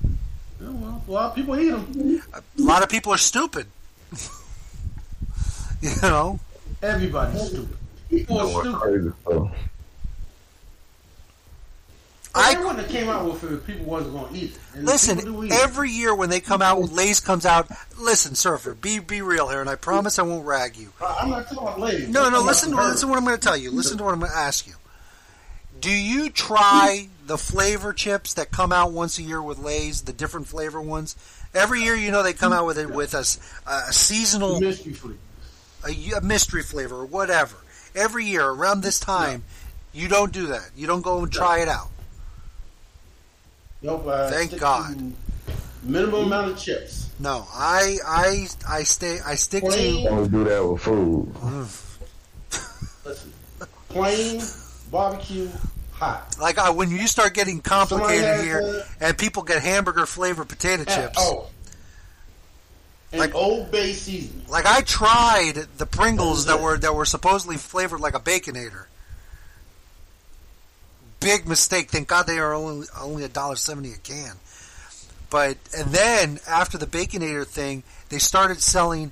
Oh, 0.05 0.73
well, 0.73 1.03
well, 1.07 1.31
people 1.31 1.59
eat 1.59 1.70
them. 1.70 2.23
A 2.33 2.42
lot 2.59 2.83
of 2.83 2.88
people 2.88 3.12
are 3.12 3.18
stupid. 3.18 3.66
you 5.81 5.90
know. 6.03 6.40
Everybody's 6.83 7.47
stupid. 7.47 7.77
People 8.11 8.40
are 8.40 8.62
stupid. 8.62 9.12
I- 12.35 12.53
Everyone 12.53 12.77
that 12.79 12.88
came 12.88 13.09
out 13.09 13.25
with 13.27 13.44
it, 13.44 13.53
if 13.53 13.66
people 13.66 13.85
wasn't 13.87 14.14
going 14.14 14.33
to 14.33 14.38
eat 14.40 14.57
it. 14.75 14.83
Listen, 14.83 15.44
eat 15.44 15.53
it. 15.53 15.62
every 15.62 15.90
year 15.90 16.14
when 16.14 16.31
they 16.31 16.40
come 16.40 16.62
out, 16.62 16.81
Lay's 16.92 17.20
comes 17.20 17.47
out. 17.47 17.68
Listen, 17.99 18.35
Surfer, 18.35 18.75
be 18.75 18.99
be 18.99 19.23
real 19.23 19.49
here, 19.49 19.61
and 19.61 19.70
I 19.70 19.77
promise 19.77 20.18
I 20.18 20.23
won't 20.23 20.44
rag 20.47 20.77
you. 20.77 20.92
I- 21.01 21.18
I'm 21.23 21.31
not 21.31 21.44
talking 21.44 21.59
about 21.59 21.79
ladies. 21.81 22.09
No, 22.09 22.25
I'm 22.25 22.33
no. 22.33 22.42
Listen, 22.42 22.70
to 22.73 22.77
listen 22.77 23.01
to 23.03 23.07
what 23.09 23.18
I'm 23.18 23.25
going 23.25 23.37
to 23.37 23.42
tell 23.42 23.57
you. 23.57 23.70
Listen 23.70 23.99
to 23.99 24.05
what 24.05 24.12
I'm 24.14 24.20
going 24.20 24.33
to 24.33 24.37
ask 24.37 24.66
you. 24.66 24.75
Do 25.81 25.90
you 25.90 26.31
try 26.31 27.09
the 27.27 27.37
flavor 27.38 27.92
chips 27.92 28.35
that 28.35 28.51
come 28.51 28.73
out 28.73 28.92
once 28.92 29.18
a 29.18 29.23
year 29.23 29.42
with 29.42 29.59
Lay's, 29.59 30.03
the 30.03 30.12
different 30.12 30.47
flavor 30.47 30.81
ones? 30.81 31.14
Every 31.53 31.83
year, 31.83 31.94
you 31.94 32.11
know, 32.11 32.23
they 32.23 32.33
come 32.33 32.53
out 32.53 32.64
with 32.66 32.79
it 32.79 32.90
with 32.90 33.12
a, 33.14 33.18
a 33.70 33.92
seasonal, 33.92 34.61
mystery 34.61 34.92
flavor. 34.94 35.18
a, 35.87 36.12
a 36.16 36.20
mystery 36.20 36.62
flavor 36.62 36.97
or 36.97 37.07
whatever. 37.07 37.57
Every 37.94 38.25
year 38.25 38.44
around 38.44 38.81
this 38.81 38.99
time, 38.99 39.44
you 39.92 40.09
don't 40.09 40.33
do 40.33 40.47
that. 40.47 40.70
You 40.77 40.87
don't 40.88 41.03
go 41.03 41.20
and 41.23 41.31
try 41.31 41.61
it 41.61 41.68
out. 41.68 41.90
Nope, 43.85 44.07
I 44.07 44.31
Thank 44.31 44.49
stick 44.51 44.61
God. 44.61 44.97
to 44.99 45.12
Minimum 45.83 46.25
amount 46.25 46.53
of 46.53 46.59
chips. 46.59 47.11
No, 47.18 47.47
I 47.53 47.99
I 48.07 48.47
I 48.66 48.83
stay 48.85 49.18
I 49.25 49.35
stick 49.35 49.62
to 49.62 49.68
Plain, 49.70 50.09
Only 50.09 50.29
do 50.31 50.44
that 50.44 50.66
with 50.66 50.81
food. 50.81 51.35
listen, 53.05 53.33
plain 53.90 54.40
barbecue 54.90 55.49
hot. 55.92 56.37
like 56.40 56.57
I, 56.59 56.70
when 56.70 56.90
you 56.90 57.07
start 57.07 57.35
getting 57.35 57.61
complicated 57.61 58.40
here 58.40 58.62
uh, 58.64 58.83
and 59.01 59.18
people 59.18 59.42
get 59.42 59.62
hamburger 59.62 60.07
flavored 60.07 60.49
potato 60.49 60.85
chips. 60.85 61.16
Oh, 61.18 61.49
and 63.12 63.20
Like- 63.20 63.35
Old 63.35 63.70
Bay 63.70 63.92
seasoning. 63.92 64.47
Like 64.49 64.64
I 64.66 64.81
tried 64.81 65.66
the 65.77 65.87
Pringles 65.87 66.47
that 66.47 66.61
were 66.62 66.79
that 66.79 66.94
were 66.94 67.05
supposedly 67.05 67.59
flavored 67.59 68.01
like 68.01 68.14
a 68.14 68.20
baconator. 68.20 68.87
Big 71.24 71.48
mistake. 71.48 71.90
Thank 71.90 72.06
God 72.08 72.26
they 72.26 72.38
are 72.38 72.54
only 72.54 72.87
only 73.00 73.24
a 73.24 73.28
dollar 73.28 73.56
seventy 73.56 73.92
a 73.92 73.96
can. 73.96 74.37
But 75.30 75.56
and 75.76 75.88
then 75.88 76.38
after 76.46 76.78
the 76.78 76.87
baconator 76.87 77.46
thing, 77.46 77.82
they 78.10 78.18
started 78.18 78.60
selling 78.60 79.10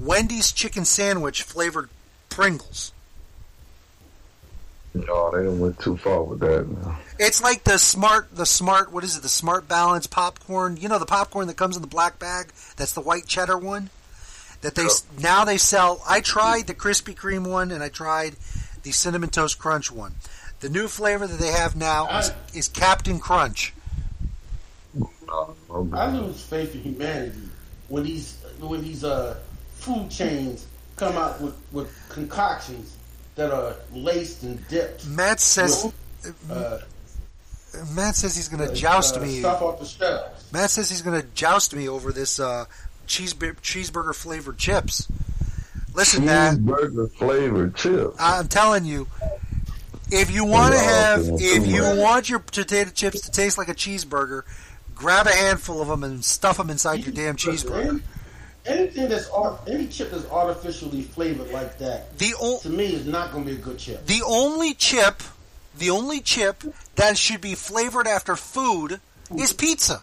Wendy's 0.00 0.52
chicken 0.52 0.84
sandwich 0.84 1.42
flavored 1.42 1.88
Pringles. 2.28 2.92
No, 4.94 5.30
they 5.30 5.38
didn't 5.38 5.60
went 5.60 5.78
too 5.80 5.96
far 5.96 6.22
with 6.22 6.40
that. 6.40 6.68
Man. 6.68 6.96
It's 7.18 7.42
like 7.42 7.64
the 7.64 7.78
smart, 7.78 8.34
the 8.34 8.46
smart. 8.46 8.92
What 8.92 9.02
is 9.02 9.16
it? 9.16 9.22
The 9.22 9.28
smart 9.28 9.66
balance 9.66 10.06
popcorn. 10.06 10.76
You 10.76 10.88
know 10.88 10.98
the 10.98 11.06
popcorn 11.06 11.48
that 11.48 11.56
comes 11.56 11.76
in 11.76 11.82
the 11.82 11.88
black 11.88 12.18
bag. 12.18 12.52
That's 12.76 12.92
the 12.92 13.00
white 13.00 13.26
cheddar 13.26 13.58
one. 13.58 13.90
That 14.60 14.74
they 14.74 14.86
now 15.20 15.44
they 15.44 15.58
sell. 15.58 16.02
I 16.08 16.20
tried 16.20 16.66
the 16.66 16.74
Krispy 16.74 17.14
Kreme 17.14 17.48
one, 17.48 17.70
and 17.70 17.82
I 17.82 17.88
tried 17.88 18.36
the 18.82 18.92
cinnamon 18.92 19.30
toast 19.30 19.58
crunch 19.58 19.90
one. 19.90 20.14
The 20.64 20.70
new 20.70 20.88
flavor 20.88 21.26
that 21.26 21.38
they 21.38 21.52
have 21.52 21.76
now 21.76 22.20
is, 22.20 22.32
is 22.54 22.68
Captain 22.68 23.18
Crunch. 23.18 23.74
I 25.92 26.10
lose 26.10 26.40
faith 26.40 26.74
in 26.74 26.80
humanity 26.80 27.50
when 27.88 28.04
these 28.04 28.38
when 28.60 28.80
these 28.80 29.04
uh, 29.04 29.36
food 29.74 30.10
chains 30.10 30.66
come 30.96 31.18
out 31.18 31.38
with, 31.42 31.54
with 31.70 31.94
concoctions 32.08 32.96
that 33.34 33.52
are 33.52 33.76
laced 33.92 34.44
and 34.44 34.66
dipped. 34.68 35.06
Matt 35.06 35.38
says. 35.38 35.92
with, 36.22 36.50
uh, 36.50 36.78
Matt 37.94 38.16
says 38.16 38.34
he's 38.34 38.48
going 38.48 38.66
to 38.66 38.72
uh, 38.72 38.74
joust 38.74 39.18
uh, 39.18 39.20
me. 39.20 39.40
Stuff 39.40 39.60
off 39.60 39.78
the 39.78 39.84
shelves. 39.84 40.50
Matt 40.50 40.70
says 40.70 40.88
he's 40.88 41.02
going 41.02 41.20
to 41.20 41.28
joust 41.34 41.76
me 41.76 41.90
over 41.90 42.10
this 42.10 42.40
uh, 42.40 42.64
cheeseburger, 43.06 43.60
cheeseburger 43.60 44.14
flavored 44.14 44.56
chips. 44.56 45.08
Listen, 45.92 46.24
Matt. 46.24 46.54
Cheeseburger 46.54 47.12
flavored 47.12 47.76
chips. 47.76 48.16
I'm 48.18 48.48
telling 48.48 48.86
you, 48.86 49.06
if 50.14 50.30
you 50.30 50.44
want 50.44 50.74
to 50.74 50.80
have, 50.80 51.20
if 51.40 51.66
you 51.66 51.82
want 52.00 52.28
your 52.30 52.38
potato 52.38 52.90
chips 52.90 53.20
to 53.22 53.30
taste 53.30 53.58
like 53.58 53.68
a 53.68 53.74
cheeseburger, 53.74 54.42
grab 54.94 55.26
a 55.26 55.32
handful 55.32 55.82
of 55.82 55.88
them 55.88 56.04
and 56.04 56.24
stuff 56.24 56.56
them 56.56 56.70
inside 56.70 57.04
your 57.04 57.14
damn 57.14 57.36
cheeseburger. 57.36 58.00
Anything 58.66 59.08
that's 59.10 59.28
any 59.66 59.86
chip 59.88 60.10
that's 60.10 60.24
artificially 60.30 61.02
flavored 61.02 61.50
like 61.50 61.78
that, 61.78 62.16
The 62.18 62.34
o- 62.40 62.60
to 62.60 62.70
me 62.70 62.86
is 62.86 63.06
not 63.06 63.30
going 63.32 63.44
to 63.44 63.50
be 63.50 63.56
a 63.56 63.60
good 63.60 63.78
chip. 63.78 64.06
the 64.06 64.22
only 64.26 64.72
chip, 64.72 65.22
the 65.76 65.90
only 65.90 66.20
chip 66.20 66.62
that 66.94 67.18
should 67.18 67.42
be 67.42 67.54
flavored 67.54 68.06
after 68.06 68.36
food 68.36 69.00
is 69.36 69.52
pizza. 69.52 70.02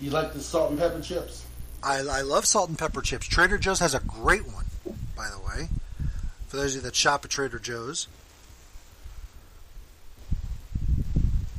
You 0.00 0.10
like 0.10 0.32
the 0.32 0.40
salt 0.40 0.70
and 0.70 0.78
pepper 0.78 1.00
chips? 1.00 1.43
I, 1.84 1.98
I 1.98 2.20
love 2.22 2.46
salt 2.46 2.68
and 2.70 2.78
pepper 2.78 3.02
chips. 3.02 3.26
Trader 3.26 3.58
Joe's 3.58 3.80
has 3.80 3.94
a 3.94 4.00
great 4.00 4.46
one, 4.46 4.64
by 5.16 5.28
the 5.28 5.38
way. 5.38 5.68
For 6.48 6.56
those 6.56 6.74
of 6.74 6.82
you 6.82 6.86
that 6.88 6.94
shop 6.94 7.24
at 7.24 7.30
Trader 7.30 7.58
Joe's. 7.58 8.08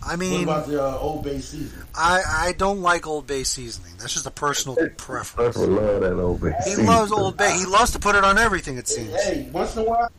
I 0.02 0.10
What 0.10 0.20
mean, 0.20 0.44
about 0.44 0.68
the 0.68 0.84
uh, 0.84 0.98
Old 1.00 1.24
Bay 1.24 1.40
season? 1.40 1.82
I, 1.96 2.22
I 2.28 2.52
don't 2.54 2.82
like 2.82 3.08
Old 3.08 3.26
Bay 3.26 3.44
seasoning. 3.44 3.94
That's 3.98 4.14
just 4.14 4.28
a 4.28 4.32
personal 4.32 4.78
preference. 4.98 5.58
I 5.58 5.62
love 5.62 6.02
that 6.02 6.14
old 6.20 6.42
bay. 6.42 6.54
He 6.64 6.76
loves 6.76 7.12
Old 7.12 7.38
Bay. 7.38 7.58
He 7.58 7.66
loves 7.66 7.92
to 7.92 8.00
put 8.00 8.16
it 8.16 8.24
on 8.24 8.38
everything. 8.38 8.78
It 8.78 8.88
seems. 8.88 9.12
Hey, 9.24 9.50
once 9.52 9.76
in 9.76 9.82
a 9.82 9.86
while, 9.86 10.12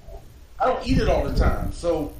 I 0.59 0.67
don't 0.67 0.87
eat 0.89 0.99
it 0.99 1.09
all 1.09 1.25
the 1.29 1.39
time. 1.39 1.73
So 1.73 2.13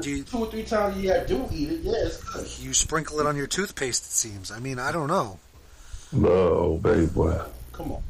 Do 0.00 0.08
you, 0.10 0.22
two 0.22 0.38
or 0.38 0.50
three 0.50 0.62
times 0.62 0.96
a 0.96 1.00
year 1.00 1.20
I 1.20 1.26
do 1.26 1.48
eat 1.52 1.70
it. 1.70 1.80
Yeah, 1.80 1.92
it's 1.96 2.22
good. 2.22 2.64
you 2.64 2.72
sprinkle 2.72 3.18
it 3.18 3.26
on 3.26 3.36
your 3.36 3.48
toothpaste. 3.48 4.04
It 4.04 4.10
seems. 4.12 4.52
I 4.52 4.60
mean, 4.60 4.78
I 4.78 4.92
don't 4.92 5.08
know. 5.08 5.40
Love 6.14 6.82
baby 6.82 7.06
boy. 7.06 7.40
Come 7.72 7.92
on. 7.92 8.02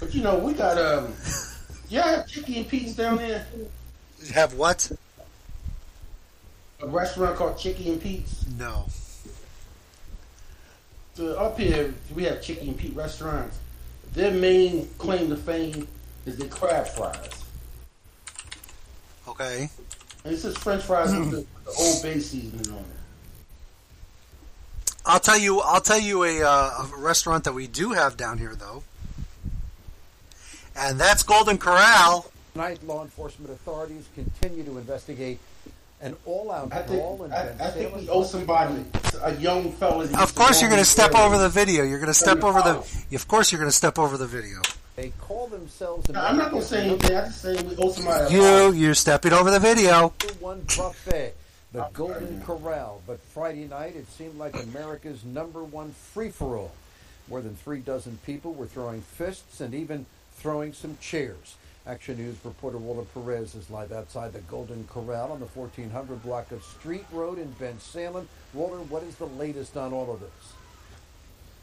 But 0.00 0.14
you 0.14 0.22
know, 0.22 0.38
we 0.38 0.52
got 0.52 0.78
um. 0.78 1.14
Yeah, 1.88 2.16
have 2.16 2.26
Chickie 2.26 2.58
and 2.58 2.68
Pete's 2.68 2.94
down 2.94 3.16
there. 3.18 3.46
Have 4.32 4.54
what? 4.54 4.90
A 6.80 6.86
restaurant 6.86 7.36
called 7.36 7.58
Chickie 7.58 7.90
and 7.90 8.00
Pete's. 8.00 8.44
No. 8.58 8.86
So 11.14 11.38
up 11.38 11.58
here, 11.58 11.94
we 12.14 12.24
have 12.24 12.42
Chickie 12.42 12.68
and 12.68 12.76
Pete 12.76 12.94
restaurants. 12.96 13.58
Their 14.12 14.32
main 14.32 14.88
claim 14.98 15.28
to 15.28 15.36
fame 15.36 15.86
is 16.26 16.36
their 16.36 16.48
crab 16.48 16.88
fries. 16.88 17.44
Okay. 19.28 19.68
And 20.24 20.34
it 20.34 20.38
says 20.38 20.56
French 20.56 20.82
fries 20.82 21.14
with 21.14 21.30
the, 21.30 21.36
with 21.36 21.64
the 21.64 21.70
Old 21.78 22.02
Bay 22.02 22.18
seasoning 22.18 22.72
on 22.72 22.80
it. 22.80 22.93
I'll 25.06 25.20
tell 25.20 25.38
you. 25.38 25.60
I'll 25.60 25.80
tell 25.80 25.98
you 25.98 26.24
a, 26.24 26.42
uh, 26.42 26.48
a 26.48 26.90
restaurant 26.96 27.44
that 27.44 27.52
we 27.52 27.66
do 27.66 27.92
have 27.92 28.16
down 28.16 28.38
here, 28.38 28.54
though, 28.54 28.82
and 30.76 30.98
that's 30.98 31.22
Golden 31.22 31.58
Corral. 31.58 32.30
Tonight, 32.52 32.84
law 32.86 33.02
enforcement 33.02 33.50
authorities 33.50 34.08
continue 34.14 34.64
to 34.64 34.78
investigate 34.78 35.40
an 36.00 36.16
all-out 36.24 36.72
I 36.72 36.82
think, 36.82 37.00
brawl 37.00 37.24
in 37.24 37.32
I, 37.32 37.48
I 37.60 37.70
think 37.70 37.96
we 37.96 38.08
owe 38.08 38.22
somebody, 38.22 38.84
a 39.22 39.34
young 39.36 39.72
fella. 39.72 40.04
Of 40.22 40.34
course, 40.34 40.60
you're 40.60 40.70
going 40.70 40.82
to 40.82 40.88
step 40.88 41.12
this 41.12 41.20
over 41.20 41.38
the 41.38 41.48
video. 41.48 41.82
You're 41.84 41.98
going 41.98 42.08
to 42.08 42.14
step 42.14 42.44
over 42.44 42.60
the. 42.60 43.14
Of 43.14 43.28
course, 43.28 43.50
you're 43.50 43.58
going 43.58 43.70
to 43.70 43.76
step 43.76 43.98
over 43.98 44.16
the 44.16 44.26
video. 44.26 44.60
They 44.96 45.12
call 45.20 45.48
themselves. 45.48 46.08
No, 46.08 46.20
I'm 46.20 46.36
not 46.36 46.50
going 46.50 46.62
to 46.62 46.68
say 46.68 46.86
anything. 46.86 47.16
I'm 47.16 47.24
just 47.24 47.42
saying 47.42 47.68
we 47.68 47.76
owe 47.76 47.90
somebody. 47.90 48.34
You, 48.34 48.72
you're 48.72 48.94
stepping 48.94 49.32
over 49.32 49.50
the 49.50 49.58
video. 49.58 50.14
one 50.38 50.60
buffet, 50.60 51.34
the 51.74 51.88
Golden 51.92 52.40
Corral. 52.42 53.02
But 53.04 53.20
Friday 53.20 53.66
night, 53.66 53.96
it 53.96 54.08
seemed 54.08 54.38
like 54.38 54.54
America's 54.62 55.24
number 55.24 55.64
one 55.64 55.90
free-for-all. 55.90 56.72
More 57.28 57.42
than 57.42 57.56
three 57.56 57.80
dozen 57.80 58.18
people 58.24 58.54
were 58.54 58.66
throwing 58.66 59.02
fists 59.02 59.60
and 59.60 59.74
even 59.74 60.06
throwing 60.36 60.72
some 60.72 60.96
chairs. 61.00 61.56
Action 61.84 62.16
News 62.16 62.36
reporter 62.44 62.78
Walter 62.78 63.06
Perez 63.12 63.56
is 63.56 63.70
live 63.70 63.90
outside 63.90 64.32
the 64.32 64.40
Golden 64.42 64.86
Corral 64.86 65.32
on 65.32 65.40
the 65.40 65.46
1400 65.46 66.22
block 66.22 66.52
of 66.52 66.62
Street 66.62 67.04
Road 67.12 67.38
in 67.38 67.52
Bensalem. 67.54 68.26
Walter, 68.54 68.76
what 68.76 69.02
is 69.02 69.16
the 69.16 69.26
latest 69.26 69.76
on 69.76 69.92
all 69.92 70.14
of 70.14 70.20
this? 70.20 70.30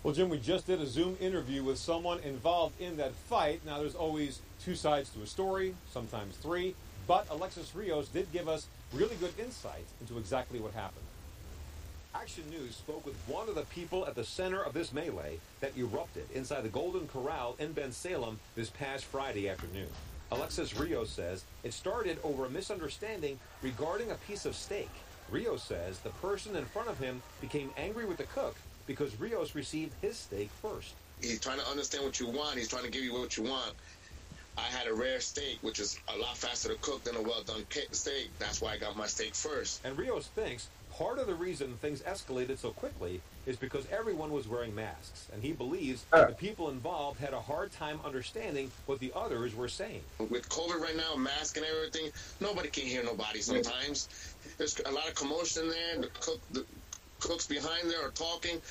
Well, 0.04 0.14
Jim, 0.14 0.28
we 0.28 0.40
just 0.40 0.68
did 0.68 0.82
a 0.82 0.88
Zoom 0.88 1.16
interview 1.22 1.64
with 1.64 1.78
someone 1.78 2.20
involved 2.20 2.82
in 2.82 2.98
that 2.98 3.14
fight. 3.14 3.62
Now, 3.66 3.80
there's 3.80 3.96
always 3.96 4.42
two 4.62 4.76
sides 4.76 5.10
to 5.12 5.22
a 5.22 5.28
story, 5.28 5.74
sometimes 5.92 6.36
three, 6.36 6.76
but 7.08 7.28
Alexis 7.30 7.74
Rios 7.74 8.10
did 8.10 8.32
give 8.34 8.50
us 8.50 8.68
really 8.94 9.16
good 9.16 9.34
insight 9.40 9.86
into 10.00 10.18
exactly 10.18 10.60
what 10.60 10.74
happened. 10.74 11.06
Action 12.14 12.44
News 12.50 12.76
spoke 12.76 13.06
with 13.06 13.16
one 13.26 13.48
of 13.48 13.56
the 13.56 13.62
people 13.64 14.06
at 14.06 14.16
the 14.16 14.24
center 14.24 14.62
of 14.62 14.74
this 14.74 14.92
melee 14.92 15.40
that 15.62 15.78
erupted 15.78 16.26
inside 16.34 16.62
the 16.62 16.70
Golden 16.70 17.08
Corral 17.08 17.56
in 17.58 17.74
Bensalem 17.74 18.36
this 18.56 18.70
past 18.70 19.06
Friday 19.06 19.48
afternoon. 19.48 19.88
Alexis 20.32 20.78
Rios 20.78 21.10
says 21.10 21.44
it 21.64 21.74
started 21.74 22.18
over 22.24 22.46
a 22.46 22.50
misunderstanding 22.50 23.40
regarding 23.62 24.12
a 24.12 24.16
piece 24.16 24.46
of 24.46 24.56
steak. 24.56 24.90
Rios 25.30 25.64
says 25.64 26.00
the 26.00 26.10
person 26.10 26.56
in 26.56 26.66
front 26.66 26.90
of 26.90 27.00
him 27.00 27.22
became 27.40 27.72
angry 27.78 28.06
with 28.06 28.18
the 28.18 28.24
cook 28.24 28.56
because 28.88 29.18
Rios 29.20 29.56
received 29.56 29.94
his 30.02 30.18
steak 30.18 30.50
first. 30.62 30.94
He's 31.22 31.40
trying 31.40 31.60
to 31.60 31.68
understand 31.68 32.04
what 32.04 32.20
you 32.20 32.28
want. 32.28 32.58
He's 32.58 32.68
trying 32.68 32.84
to 32.84 32.92
give 32.92 33.04
you 33.04 33.14
what 33.14 33.38
you 33.38 33.44
want. 33.44 33.74
I 34.58 34.64
had 34.64 34.88
a 34.88 34.94
rare 34.94 35.20
steak, 35.22 35.60
which 35.62 35.80
is 35.80 36.00
a 36.14 36.18
lot 36.18 36.38
faster 36.38 36.70
to 36.70 36.76
cook 36.76 37.04
than 37.04 37.16
a 37.16 37.22
well-done 37.22 37.66
steak. 37.92 38.30
That's 38.40 38.62
why 38.62 38.74
I 38.74 38.78
got 38.78 38.98
my 38.98 39.08
steak 39.08 39.34
first. 39.34 39.82
And 39.86 39.98
Rios 39.98 40.28
thinks 40.28 40.70
part 40.92 41.20
of 41.20 41.28
the 41.28 41.34
reason 41.34 41.78
things 41.78 42.02
escalated 42.02 42.58
so 42.58 42.72
quickly 42.72 43.22
is 43.46 43.56
because 43.56 43.86
everyone 43.92 44.32
was 44.32 44.48
wearing 44.48 44.76
masks. 44.76 45.28
And 45.34 45.42
he 45.42 45.54
believes 45.54 46.06
the 46.12 46.36
people 46.38 46.70
involved 46.70 47.20
had 47.20 47.34
a 47.34 47.40
hard 47.40 47.72
time 47.72 48.00
understanding 48.06 48.72
what 48.86 49.00
the 49.00 49.12
others 49.16 49.56
were 49.56 49.70
saying. 49.70 50.02
With 50.20 50.48
COVID 50.50 50.82
right 50.82 50.98
now, 50.98 51.16
mask 51.16 51.58
and 51.58 51.66
everything, 51.66 52.12
nobody 52.40 52.70
can 52.70 52.84
hear 52.84 53.04
nobody 53.04 53.42
sometimes. 53.42 54.10
There's 54.58 54.80
a 54.80 54.92
lot 54.92 55.08
of 55.08 55.16
commotion 55.16 55.70
there. 55.70 56.02
The 56.02 56.08
cook, 56.08 56.40
the 56.52 56.66
cooks 57.20 57.48
behind 57.48 57.90
there 57.90 58.06
are 58.06 58.12
talking. 58.12 58.62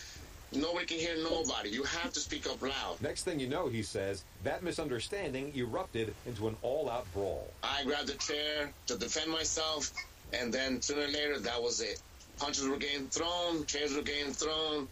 Nobody 0.53 0.87
can 0.87 0.99
hear 0.99 1.17
nobody. 1.23 1.71
You 1.71 1.85
have 1.85 2.13
to 2.13 2.21
speak 2.21 2.47
up 2.49 2.61
loud. 2.61 3.01
Next 3.01 3.23
thing 3.23 3.39
you 3.39 3.47
know, 3.47 3.69
he 3.69 3.83
says, 3.83 4.25
that 4.43 4.63
misunderstanding 4.65 5.53
erupted 5.55 6.13
into 6.27 6.49
an 6.49 6.57
all-out 6.63 7.07
brawl. 7.15 7.49
I 7.63 7.85
grabbed 7.85 8.11
a 8.11 8.15
chair 8.15 8.73
to 8.89 8.99
defend 8.99 9.31
myself, 9.31 9.93
and 10.33 10.53
then 10.53 10.83
sooner 10.83 11.03
or 11.03 11.09
later, 11.09 11.39
that 11.39 11.63
was 11.63 11.81
it. 11.81 12.03
Punches 12.39 12.67
were 12.67 12.79
getting 12.79 13.07
thrown, 13.09 13.65
chairs 13.67 13.95
were 13.95 14.03
getting 14.03 14.33
thrown. 14.33 14.89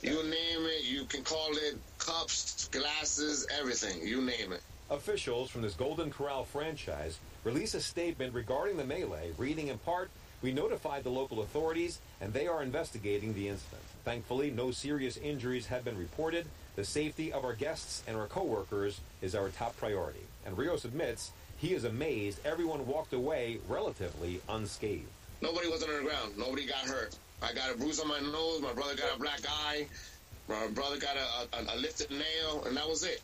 You 0.00 0.22
name 0.22 0.64
it, 0.66 0.84
you 0.84 1.04
can 1.04 1.22
call 1.22 1.50
it 1.52 1.76
cups, 1.98 2.68
glasses, 2.68 3.46
everything. 3.58 4.06
You 4.06 4.22
name 4.22 4.52
it. 4.52 4.62
Officials 4.90 5.50
from 5.50 5.62
this 5.62 5.74
Golden 5.74 6.10
Corral 6.10 6.44
franchise 6.44 7.18
release 7.44 7.74
a 7.74 7.80
statement 7.80 8.32
regarding 8.32 8.76
the 8.76 8.84
melee, 8.84 9.32
reading 9.36 9.68
in 9.68 9.78
part, 9.78 10.08
we 10.40 10.52
notified 10.52 11.02
the 11.04 11.10
local 11.10 11.42
authorities 11.42 11.98
and 12.20 12.32
they 12.32 12.46
are 12.46 12.62
investigating 12.62 13.34
the 13.34 13.48
incident. 13.48 13.82
Thankfully, 14.08 14.50
no 14.50 14.70
serious 14.70 15.18
injuries 15.18 15.66
have 15.66 15.84
been 15.84 15.98
reported. 15.98 16.46
The 16.76 16.84
safety 16.86 17.30
of 17.30 17.44
our 17.44 17.52
guests 17.52 18.02
and 18.08 18.16
our 18.16 18.26
coworkers 18.26 19.02
is 19.20 19.34
our 19.34 19.50
top 19.50 19.76
priority. 19.76 20.24
And 20.46 20.56
Rios 20.56 20.86
admits 20.86 21.30
he 21.58 21.74
is 21.74 21.84
amazed 21.84 22.40
everyone 22.42 22.86
walked 22.86 23.12
away 23.12 23.58
relatively 23.68 24.40
unscathed. 24.48 25.10
Nobody 25.42 25.68
was 25.68 25.82
on 25.82 25.92
the 25.92 26.00
ground. 26.00 26.38
Nobody 26.38 26.64
got 26.64 26.86
hurt. 26.86 27.18
I 27.42 27.52
got 27.52 27.70
a 27.70 27.76
bruise 27.76 28.00
on 28.00 28.08
my 28.08 28.18
nose. 28.20 28.62
My 28.62 28.72
brother 28.72 28.96
got 28.96 29.14
a 29.14 29.18
black 29.18 29.40
eye. 29.46 29.86
My 30.48 30.68
brother 30.68 30.96
got 30.96 31.16
a, 31.18 31.58
a, 31.58 31.76
a 31.76 31.76
lifted 31.76 32.10
nail, 32.10 32.64
and 32.64 32.74
that 32.78 32.88
was 32.88 33.04
it. 33.04 33.20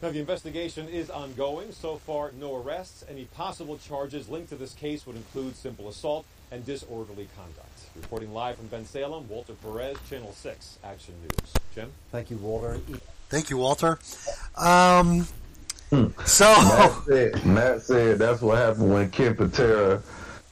Now, 0.00 0.08
the 0.08 0.20
investigation 0.20 0.88
is 0.88 1.10
ongoing. 1.10 1.72
So 1.72 1.96
far, 1.96 2.32
no 2.32 2.56
arrests. 2.56 3.04
Any 3.10 3.26
possible 3.26 3.76
charges 3.76 4.30
linked 4.30 4.48
to 4.48 4.56
this 4.56 4.72
case 4.72 5.06
would 5.06 5.16
include 5.16 5.54
simple 5.56 5.86
assault 5.90 6.24
and 6.50 6.64
disorderly 6.64 7.28
conduct. 7.36 7.69
Reporting 7.96 8.32
live 8.32 8.56
from 8.56 8.68
Bensalem, 8.68 9.26
Walter 9.26 9.54
Perez, 9.54 9.96
Channel 10.08 10.32
6 10.32 10.78
Action 10.84 11.14
News. 11.22 11.52
Jim? 11.74 11.90
Thank 12.12 12.30
you, 12.30 12.36
Walter. 12.36 12.80
Thank 13.28 13.50
you, 13.50 13.56
Walter. 13.56 13.98
Um, 14.56 15.26
so 16.24 16.44
Matt 16.62 16.92
said, 17.06 17.46
Matt 17.46 17.82
said 17.82 18.18
that's 18.18 18.40
what 18.40 18.58
happened 18.58 18.92
when 18.92 19.10
Ken 19.10 19.34
Patera 19.34 20.02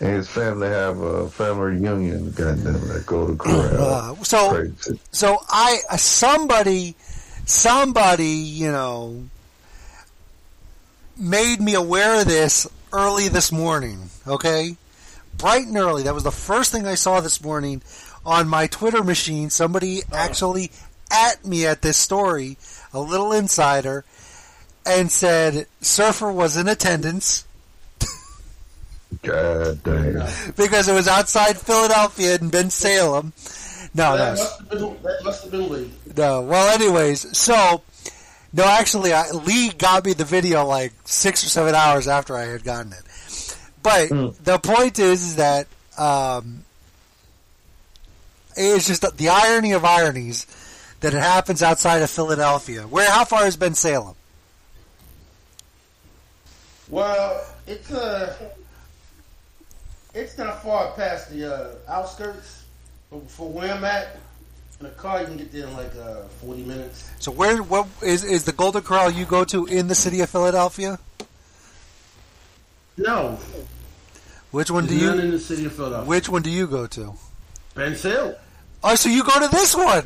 and 0.01 0.09
his 0.17 0.29
family 0.29 0.69
have 0.69 0.99
a 1.01 1.29
family 1.31 1.77
reunion. 1.77 2.31
Goddamn, 2.33 2.89
that 2.89 3.05
go 3.07 3.29
to 3.29 3.37
corral. 3.37 4.21
Uh, 4.21 4.25
so, 4.25 4.51
Crazy. 4.51 5.01
so 5.11 5.39
I 5.49 5.79
uh, 5.91 5.97
somebody, 5.97 6.97
somebody, 7.47 8.27
you 8.27 8.71
know, 8.71 9.25
made 11.17 11.61
me 11.61 11.75
aware 11.75 12.21
of 12.21 12.27
this 12.27 12.69
early 12.93 13.29
this 13.29 13.51
morning. 13.53 14.11
Okay, 14.27 14.77
bright 15.39 15.67
and 15.67 15.77
early. 15.77 16.03
That 16.03 16.15
was 16.15 16.25
the 16.25 16.31
first 16.31 16.73
thing 16.73 16.87
I 16.87 16.95
saw 16.95 17.21
this 17.21 17.43
morning 17.43 17.83
on 18.27 18.49
my 18.49 18.67
Twitter 18.67 19.03
machine. 19.03 19.51
Somebody 19.51 20.03
oh. 20.13 20.17
actually 20.17 20.71
at 21.11 21.45
me 21.45 21.65
at 21.67 21.83
this 21.83 21.97
story, 21.97 22.59
a 22.93 23.01
little 23.01 23.33
insider, 23.33 24.05
and 24.85 25.11
said 25.11 25.67
Surfer 25.81 26.31
was 26.31 26.57
in 26.57 26.69
attendance 26.69 27.47
God 29.23 29.83
damn. 29.83 30.29
because 30.57 30.89
it 30.89 30.93
was 30.93 31.09
outside 31.09 31.57
Philadelphia 31.57 32.35
in 32.35 32.51
Bensalem. 32.51 33.33
No, 33.95 34.17
that, 34.17 34.35
no. 34.37 34.43
must 34.43 34.59
have 34.59 34.71
been, 34.71 35.03
that 35.03 35.21
must 35.25 35.43
have 35.45 35.53
been 35.53 35.69
Lee. 35.69 35.91
No. 36.17 36.43
Well, 36.43 36.75
anyways, 36.75 37.37
so 37.37 37.83
no, 38.53 38.65
actually, 38.65 39.13
I, 39.13 39.31
Lee 39.31 39.71
got 39.71 40.05
me 40.05 40.13
the 40.13 40.25
video 40.25 40.65
like 40.65 40.93
six 41.05 41.45
or 41.45 41.49
seven 41.49 41.75
hours 41.75 42.07
after 42.07 42.37
I 42.37 42.45
had 42.45 42.65
gotten 42.65 42.93
it. 42.93 43.03
But 43.89 44.45
the 44.45 44.59
point 44.59 44.99
is, 44.99 45.23
is 45.23 45.37
that 45.37 45.67
um, 45.97 46.65
it's 48.55 48.87
just 48.87 49.01
the, 49.01 49.13
the 49.17 49.31
irony 49.31 49.73
of 49.73 49.85
ironies 49.85 50.47
that 51.01 51.15
it 51.15 51.23
happens 51.23 51.63
outside 51.63 52.03
of 52.03 52.11
Philadelphia. 52.11 52.83
Where? 52.83 53.11
How 53.11 53.25
far 53.25 53.45
has 53.45 53.57
Bensalem? 53.57 54.15
Well, 56.91 57.45
it's 57.67 57.91
uh, 57.91 58.35
it's 60.15 60.37
not 60.37 60.63
far 60.63 60.93
past 60.93 61.31
the 61.31 61.55
uh, 61.55 61.75
outskirts. 61.89 62.65
But 63.11 63.31
for 63.31 63.49
where 63.49 63.73
I'm 63.73 63.85
at, 63.85 64.19
in 64.81 64.87
a 64.87 64.91
car 64.91 65.21
you 65.21 65.27
can 65.27 65.39
get 65.39 65.51
there 65.51 65.67
in 65.67 65.75
like 65.75 65.95
uh, 65.97 66.25
40 66.45 66.65
minutes. 66.65 67.11
So 67.21 67.33
where? 67.33 67.63
What 67.63 67.87
is 68.03 68.23
is 68.23 68.45
the 68.45 68.53
Golden 68.53 68.83
Corral 68.83 69.11
you 69.11 69.25
go 69.25 69.45
to 69.45 69.65
in 69.65 69.89
the 69.89 69.95
city 69.95 70.21
of 70.21 70.29
Philadelphia? 70.29 70.99
No, 72.99 73.39
Which 74.51 74.71
one 74.71 74.85
do 74.87 74.91
there's 74.91 75.03
you? 75.03 75.09
none 75.11 75.21
in 75.21 75.31
the 75.31 75.39
city 75.39 75.67
of 75.67 75.73
Philadelphia. 75.73 76.09
Which 76.09 76.29
one 76.29 76.43
do 76.43 76.51
you 76.51 76.67
go 76.67 76.87
to? 76.87 77.15
Ben 77.75 77.95
Hill. 77.95 78.35
Oh, 78.83 78.95
so 78.95 79.09
you 79.09 79.25
go 79.25 79.39
to 79.41 79.49
this 79.49 79.75
one? 79.75 80.05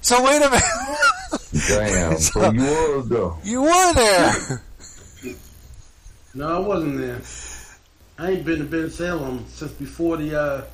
So 0.00 0.24
wait 0.24 0.36
a 0.42 0.50
minute. 0.50 0.62
Damn. 1.68 2.16
So 2.18 2.50
you 2.52 2.62
was 2.62 3.08
though. 3.08 3.36
You 3.44 3.62
were 3.62 3.94
there. 3.94 4.62
No, 6.34 6.56
I 6.56 6.58
wasn't 6.58 6.98
there. 6.98 7.20
I 8.18 8.30
ain't 8.32 8.44
been 8.44 8.58
to 8.58 8.64
Bensalem 8.64 9.46
since 9.48 9.72
before 9.72 10.16
the. 10.16 10.38
Uh, 10.40 10.64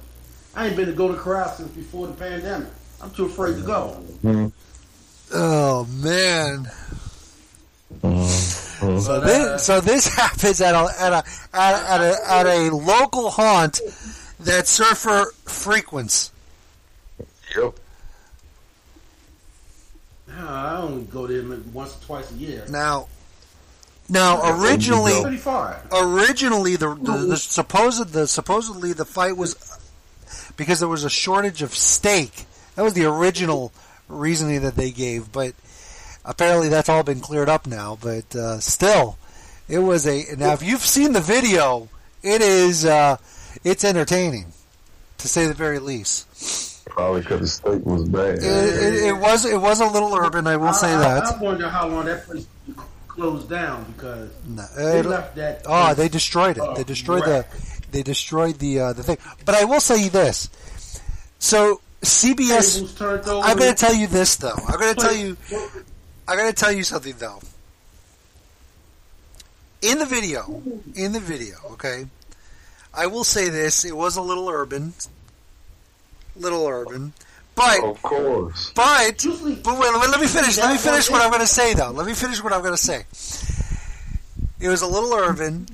I 0.54 0.66
ain't 0.68 0.76
been 0.76 0.87
to 0.87 0.92
Golden 0.92 1.16
Corral 1.16 1.48
since 1.48 1.70
before 1.70 2.07
the 2.07 2.12
pandemic. 2.14 2.68
I'm 3.02 3.11
too 3.11 3.26
afraid 3.26 3.57
to 3.57 3.62
go. 3.62 4.02
Oh 5.33 5.85
man. 5.87 6.66
Mm-hmm. 8.85 9.01
So 9.01 9.20
this, 9.20 9.64
so 9.66 9.81
this 9.81 10.09
happens 10.14 10.61
at 10.61 10.75
a 10.75 10.88
at 10.99 11.12
a 11.12 11.25
at, 11.55 11.75
a- 11.75 11.90
at 11.90 12.01
a 12.01 12.31
at 12.31 12.47
a 12.47 12.70
local 12.75 13.31
haunt 13.31 13.81
that 14.40 14.66
Surfer 14.66 15.33
frequents. 15.44 16.31
Yep. 17.57 17.75
Nah, 20.29 20.73
I 20.73 20.77
only 20.83 21.05
go 21.05 21.27
there 21.27 21.42
once 21.73 21.97
or 21.97 22.05
twice 22.05 22.31
a 22.33 22.35
year. 22.35 22.64
Now, 22.68 23.09
now 24.09 24.59
originally, 24.61 25.12
It's 25.12 25.23
pretty 25.23 25.37
far. 25.37 25.81
originally 25.92 26.77
the, 26.77 26.94
the, 26.94 27.12
the 27.29 27.37
supposed 27.37 28.09
the 28.12 28.27
supposedly 28.27 28.92
the 28.92 29.05
fight 29.05 29.37
was 29.37 29.55
because 30.57 30.81
there 30.81 30.88
was 30.88 31.05
a 31.05 31.11
shortage 31.11 31.62
of 31.62 31.75
steak. 31.75 32.47
That 32.75 32.83
was 32.83 32.94
the 32.94 33.05
original 33.05 33.73
reasoning 34.09 34.62
that 34.62 34.75
they 34.77 34.90
gave, 34.90 35.31
but 35.31 35.55
apparently 36.24 36.68
that's 36.68 36.88
all 36.88 37.02
been 37.02 37.20
cleared 37.20 37.48
up 37.48 37.66
now. 37.66 37.98
But 38.00 38.34
uh, 38.34 38.60
still, 38.60 39.18
it 39.68 39.78
was 39.78 40.06
a 40.06 40.24
now. 40.37 40.52
If 40.52 40.62
you've 40.62 40.80
seen 40.84 41.12
the 41.12 41.20
video, 41.20 41.88
it 42.22 42.40
is 42.42 42.84
uh, 42.84 43.16
it's 43.64 43.84
entertaining 43.84 44.46
to 45.18 45.28
say 45.28 45.46
the 45.46 45.54
very 45.54 45.78
least. 45.78 46.84
Probably 46.87 47.22
because 47.22 47.40
the 47.40 47.46
steak 47.48 47.84
was 47.87 48.06
bad. 48.08 48.34
It, 48.38 48.42
it, 48.44 48.94
it 49.08 49.16
was 49.16 49.44
it 49.46 49.60
was 49.60 49.80
a 49.80 49.87
little 49.87 50.14
urban, 50.14 50.46
I 50.46 50.56
will 50.56 50.72
say 50.74 50.92
I, 50.94 50.98
that. 50.98 51.24
I, 51.24 51.34
I 51.37 51.40
wonder 51.42 51.68
how 51.68 51.88
long 51.88 52.04
that 52.04 52.24
place 52.26 52.46
closed 53.08 53.48
down 53.48 53.84
because 53.96 54.30
No, 54.46 54.64
they 54.76 54.98
it- 55.00 55.06
left 55.06 55.34
that. 55.37 55.62
Oh, 55.66 55.84
place, 55.87 55.96
they 55.96 56.08
destroyed 56.08 56.56
it. 56.58 56.62
uh, 56.62 56.74
They 56.74 56.84
destroyed 56.84 57.26
wreck. 57.26 57.50
the. 57.50 57.74
They 57.90 58.02
destroyed 58.02 58.58
the 58.58 58.80
uh, 58.80 58.92
the 58.92 59.02
thing. 59.02 59.18
But 59.44 59.54
I 59.54 59.64
will 59.64 59.80
say 59.80 60.08
this. 60.08 60.50
So 61.38 61.80
CBS. 62.02 62.74
Tables 62.74 62.94
turned 62.96 63.28
over. 63.28 63.46
I'm 63.46 63.56
going 63.56 63.72
to 63.72 63.78
tell 63.78 63.94
you 63.94 64.06
this 64.06 64.37
though. 64.37 64.52
I'm 64.68 64.78
going 64.80 64.94
to 64.94 65.00
tell 65.00 65.14
you. 65.14 65.37
I'm 66.26 66.38
going 66.38 66.50
to 66.50 66.54
tell 66.56 66.72
you 66.72 66.82
something 66.82 67.14
though. 67.18 67.40
In 69.82 69.98
the 69.98 70.06
video, 70.06 70.62
in 70.94 71.12
the 71.12 71.20
video, 71.20 71.56
okay. 71.72 72.06
I 72.94 73.06
will 73.06 73.24
say 73.24 73.50
this: 73.50 73.84
it 73.84 73.94
was 73.94 74.16
a 74.16 74.22
little 74.22 74.48
urban, 74.48 74.94
little 76.37 76.66
urban, 76.66 77.12
but 77.54 77.82
Of 77.84 78.00
course. 78.02 78.72
but, 78.74 79.22
but 79.62 79.78
wait, 79.78 79.92
wait, 79.94 80.10
let 80.10 80.20
me 80.20 80.26
finish. 80.26 80.56
Let 80.56 80.72
me 80.72 80.78
finish 80.78 81.10
what 81.10 81.20
I'm 81.20 81.28
going 81.30 81.42
to 81.42 81.46
say, 81.46 81.74
though. 81.74 81.90
Let 81.90 82.06
me 82.06 82.14
finish 82.14 82.42
what 82.42 82.52
I'm 82.54 82.62
going 82.62 82.72
to 82.72 82.78
say. 82.78 83.04
It 84.60 84.68
was 84.68 84.80
a 84.80 84.87
little 84.87 85.12
urban, 85.12 85.66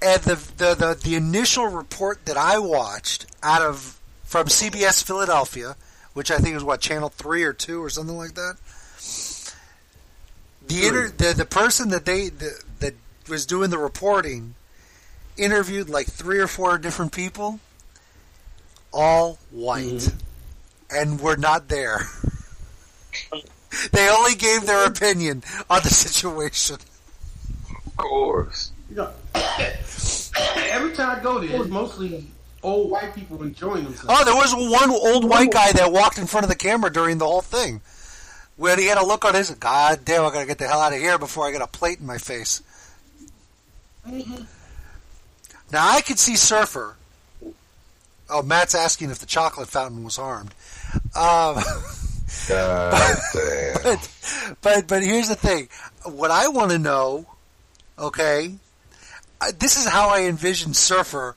and 0.00 0.22
the, 0.22 0.36
the 0.58 0.74
the 0.74 0.98
the 1.02 1.14
initial 1.16 1.66
report 1.66 2.24
that 2.26 2.36
I 2.36 2.58
watched 2.58 3.26
out 3.42 3.62
of 3.62 3.98
from 4.24 4.46
CBS 4.46 5.02
Philadelphia, 5.02 5.74
which 6.12 6.30
I 6.30 6.38
think 6.38 6.54
was 6.54 6.62
what 6.62 6.80
channel 6.80 7.08
three 7.08 7.42
or 7.42 7.52
two 7.52 7.82
or 7.82 7.90
something 7.90 8.16
like 8.16 8.34
that. 8.34 8.56
The 10.66 10.86
inter, 10.86 11.08
the 11.08 11.34
the 11.34 11.46
person 11.46 11.90
that 11.90 12.04
they 12.04 12.28
the, 12.28 12.62
that 12.80 12.94
was 13.28 13.46
doing 13.46 13.70
the 13.70 13.78
reporting 13.78 14.54
interviewed 15.36 15.88
like 15.88 16.06
three 16.06 16.38
or 16.38 16.46
four 16.46 16.78
different 16.78 17.12
people, 17.12 17.60
all 18.92 19.38
white, 19.50 19.84
mm-hmm. 19.84 20.96
and 20.96 21.20
were 21.20 21.36
not 21.36 21.68
there. 21.68 22.00
they 23.92 24.08
only 24.08 24.34
gave 24.34 24.66
their 24.66 24.86
opinion 24.86 25.42
on 25.70 25.82
the 25.82 25.90
situation. 25.90 26.76
Of 27.86 27.96
course. 27.96 28.72
You 28.90 28.96
know, 28.96 29.10
every 29.34 30.94
time 30.94 31.18
I 31.18 31.22
go 31.22 31.40
there, 31.40 31.60
it's 31.60 31.68
mostly 31.68 32.26
old 32.62 32.90
white 32.90 33.14
people 33.14 33.42
enjoying 33.42 33.84
themselves. 33.84 34.06
Oh, 34.08 34.24
there 34.24 34.34
was 34.34 34.54
one 34.54 34.90
old 34.90 35.28
white 35.28 35.52
guy 35.52 35.72
that 35.72 35.92
walked 35.92 36.18
in 36.18 36.26
front 36.26 36.44
of 36.44 36.50
the 36.50 36.56
camera 36.56 36.92
during 36.92 37.18
the 37.18 37.26
whole 37.26 37.42
thing. 37.42 37.80
When 38.56 38.78
he 38.78 38.86
had 38.86 38.98
a 38.98 39.04
look 39.04 39.24
on 39.24 39.34
his, 39.34 39.50
God 39.50 40.04
damn, 40.04 40.24
I 40.24 40.30
gotta 40.30 40.46
get 40.46 40.58
the 40.58 40.66
hell 40.66 40.80
out 40.80 40.92
of 40.92 40.98
here 40.98 41.18
before 41.18 41.46
I 41.46 41.52
get 41.52 41.60
a 41.62 41.66
plate 41.66 42.00
in 42.00 42.06
my 42.06 42.18
face. 42.18 42.62
Now 45.72 45.88
I 45.88 46.00
could 46.00 46.18
see 46.18 46.36
Surfer. 46.36 46.96
Oh, 48.28 48.42
Matt's 48.42 48.74
asking 48.74 49.10
if 49.10 49.18
the 49.18 49.26
chocolate 49.26 49.68
fountain 49.68 50.02
was 50.04 50.16
harmed. 50.16 50.54
Um, 51.14 51.62
God 52.48 53.16
damn. 53.32 53.82
but, 53.82 54.10
but 54.62 54.86
but 54.88 55.02
here's 55.02 55.28
the 55.28 55.36
thing. 55.36 55.68
What 56.04 56.30
I 56.30 56.48
want 56.48 56.70
to 56.70 56.78
know, 56.78 57.26
okay, 57.98 58.54
uh, 59.40 59.52
this 59.58 59.76
is 59.76 59.86
how 59.86 60.08
I 60.08 60.22
envision 60.22 60.74
Surfer 60.74 61.36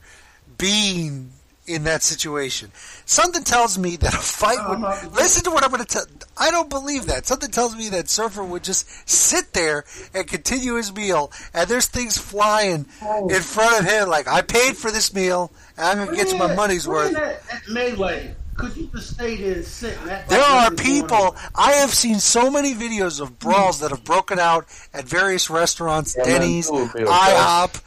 being 0.57 1.31
in 1.69 1.83
that 1.83 2.01
situation. 2.03 2.71
Something 3.05 3.43
tells 3.43 3.77
me 3.77 3.95
that 3.97 4.13
a 4.13 4.17
fight 4.17 4.57
would. 4.67 5.13
Listen 5.13 5.43
to 5.45 5.51
what 5.51 5.63
I'm 5.63 5.69
going 5.69 5.83
to 5.83 5.87
tell. 5.87 6.05
I 6.37 6.51
don't 6.51 6.69
believe 6.69 7.05
that. 7.05 7.25
Something 7.27 7.51
tells 7.51 7.75
me 7.75 7.89
that 7.89 8.09
Surfer 8.09 8.43
would 8.43 8.63
just 8.63 9.07
sit 9.09 9.53
there 9.53 9.85
and 10.13 10.27
continue 10.27 10.75
his 10.75 10.93
meal, 10.93 11.31
and 11.53 11.69
there's 11.69 11.85
things 11.85 12.17
flying 12.17 12.85
in 13.29 13.41
front 13.41 13.79
of 13.79 13.85
him. 13.89 14.09
Like 14.09 14.27
I 14.27 14.41
paid 14.41 14.75
for 14.75 14.91
this 14.91 15.13
meal, 15.13 15.51
and 15.77 15.85
I'm 15.99 16.05
going 16.07 16.17
to 16.17 16.23
get 16.23 16.33
you 16.33 16.39
my 16.39 16.53
money's 16.55 16.87
worth. 16.87 17.13
That, 17.13 17.43
that 17.47 17.61
melee. 17.69 18.35
Could 18.55 18.75
you 18.75 18.87
just 18.93 19.13
stay 19.13 19.37
there 19.37 19.53
and 19.53 19.63
sit? 19.65 19.97
And 19.99 20.29
There 20.29 20.41
are 20.43 20.69
people. 20.71 21.15
on? 21.15 21.35
I 21.55 21.71
have 21.73 21.91
seen 21.93 22.19
so 22.19 22.51
many 22.51 22.73
videos 22.73 23.21
of 23.21 23.39
brawls 23.39 23.79
that 23.79 23.91
have 23.91 24.03
broken 24.03 24.37
out 24.37 24.65
at 24.93 25.05
various 25.05 25.49
restaurants, 25.49 26.13
Yeah, 26.17 26.25
Denny's, 26.25 26.69
do 26.69 26.83
it, 26.83 26.89
IHOP. 27.07 27.81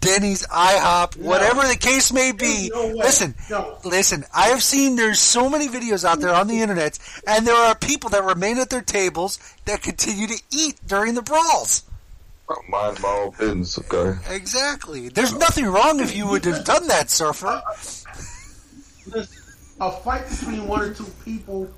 Denny's, 0.00 0.46
IHOP, 0.46 1.16
whatever 1.18 1.66
the 1.66 1.76
case 1.76 2.12
may 2.12 2.32
be. 2.32 2.70
No. 2.72 2.86
Listen, 2.88 3.34
No. 3.50 3.78
listen. 3.84 4.24
I 4.34 4.46
have 4.48 4.62
seen 4.62 4.96
there's 4.96 5.20
so 5.20 5.48
many 5.50 5.68
videos 5.68 6.04
out 6.04 6.20
there 6.20 6.34
on 6.34 6.46
the 6.48 6.60
internet, 6.62 6.98
and 7.26 7.46
there 7.46 7.54
are 7.54 7.74
people 7.74 8.10
that 8.10 8.24
remain 8.24 8.58
at 8.58 8.70
their 8.70 8.80
tables 8.82 9.38
that 9.66 9.82
continue 9.82 10.26
to 10.26 10.42
eat 10.50 10.76
during 10.86 11.14
the 11.14 11.22
brawls. 11.22 11.82
Mind 12.68 12.98
my 13.00 13.08
own 13.08 13.30
business, 13.38 13.78
okay? 13.78 14.18
Exactly. 14.34 15.08
There's 15.08 15.32
nothing 15.34 15.66
wrong 15.66 16.00
if 16.00 16.16
you 16.16 16.26
would 16.26 16.44
have 16.46 16.64
done 16.64 16.88
that, 16.88 17.08
Surfer. 17.08 17.46
Uh, 17.46 17.60
uh, 19.14 19.24
a 19.80 19.92
fight 20.02 20.28
between 20.28 20.66
one 20.66 20.82
or 20.82 20.92
two 20.92 21.06
people, 21.24 21.70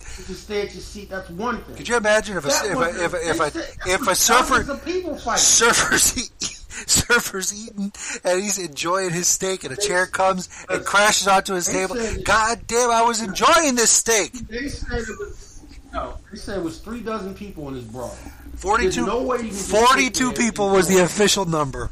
to 0.00 0.34
stay 0.34 0.62
at 0.62 0.72
your 0.72 0.82
seat. 0.82 1.10
That's 1.10 1.28
one 1.30 1.60
thing. 1.64 1.76
Could 1.76 1.88
you 1.88 1.96
imagine 1.96 2.36
if 2.38 2.44
a 2.44 2.48
That 2.48 2.64
if 2.66 2.78
a, 2.78 3.04
if 3.04 3.12
a, 3.14 3.28
if 3.28 3.40
a, 3.86 3.90
if 3.92 4.08
a 4.08 4.14
surfer 4.14 4.72
a 4.72 4.76
people 4.78 5.16
fight. 5.18 5.38
surfer's 5.38 6.16
eat, 6.40 6.55
surfer's 6.86 7.54
eating 7.54 7.92
and 8.24 8.42
he's 8.42 8.58
enjoying 8.58 9.10
his 9.10 9.26
steak 9.26 9.64
and 9.64 9.72
a 9.72 9.76
chair 9.76 10.06
comes 10.06 10.48
and 10.68 10.84
crashes 10.84 11.26
onto 11.26 11.54
his 11.54 11.66
table. 11.66 11.96
God 12.24 12.60
damn! 12.66 12.90
I 12.90 13.02
was 13.02 13.22
enjoying 13.22 13.74
this 13.74 13.90
steak. 13.90 14.32
They 14.32 14.68
said 14.68 15.00
it 15.00 15.18
was 15.18 15.62
no. 15.92 16.18
They 16.30 16.38
said 16.38 16.58
it 16.58 16.64
was 16.64 16.78
three 16.80 17.00
dozen 17.00 17.34
people 17.34 17.68
in 17.68 17.74
this 17.74 17.84
brawl. 17.84 18.16
42, 18.56 19.06
no 19.06 19.22
way 19.22 19.36
you 19.36 19.42
can 19.44 19.50
just 19.50 19.70
42 19.70 20.32
people 20.32 20.70
was 20.70 20.88
the 20.88 21.02
official 21.02 21.44
number. 21.44 21.90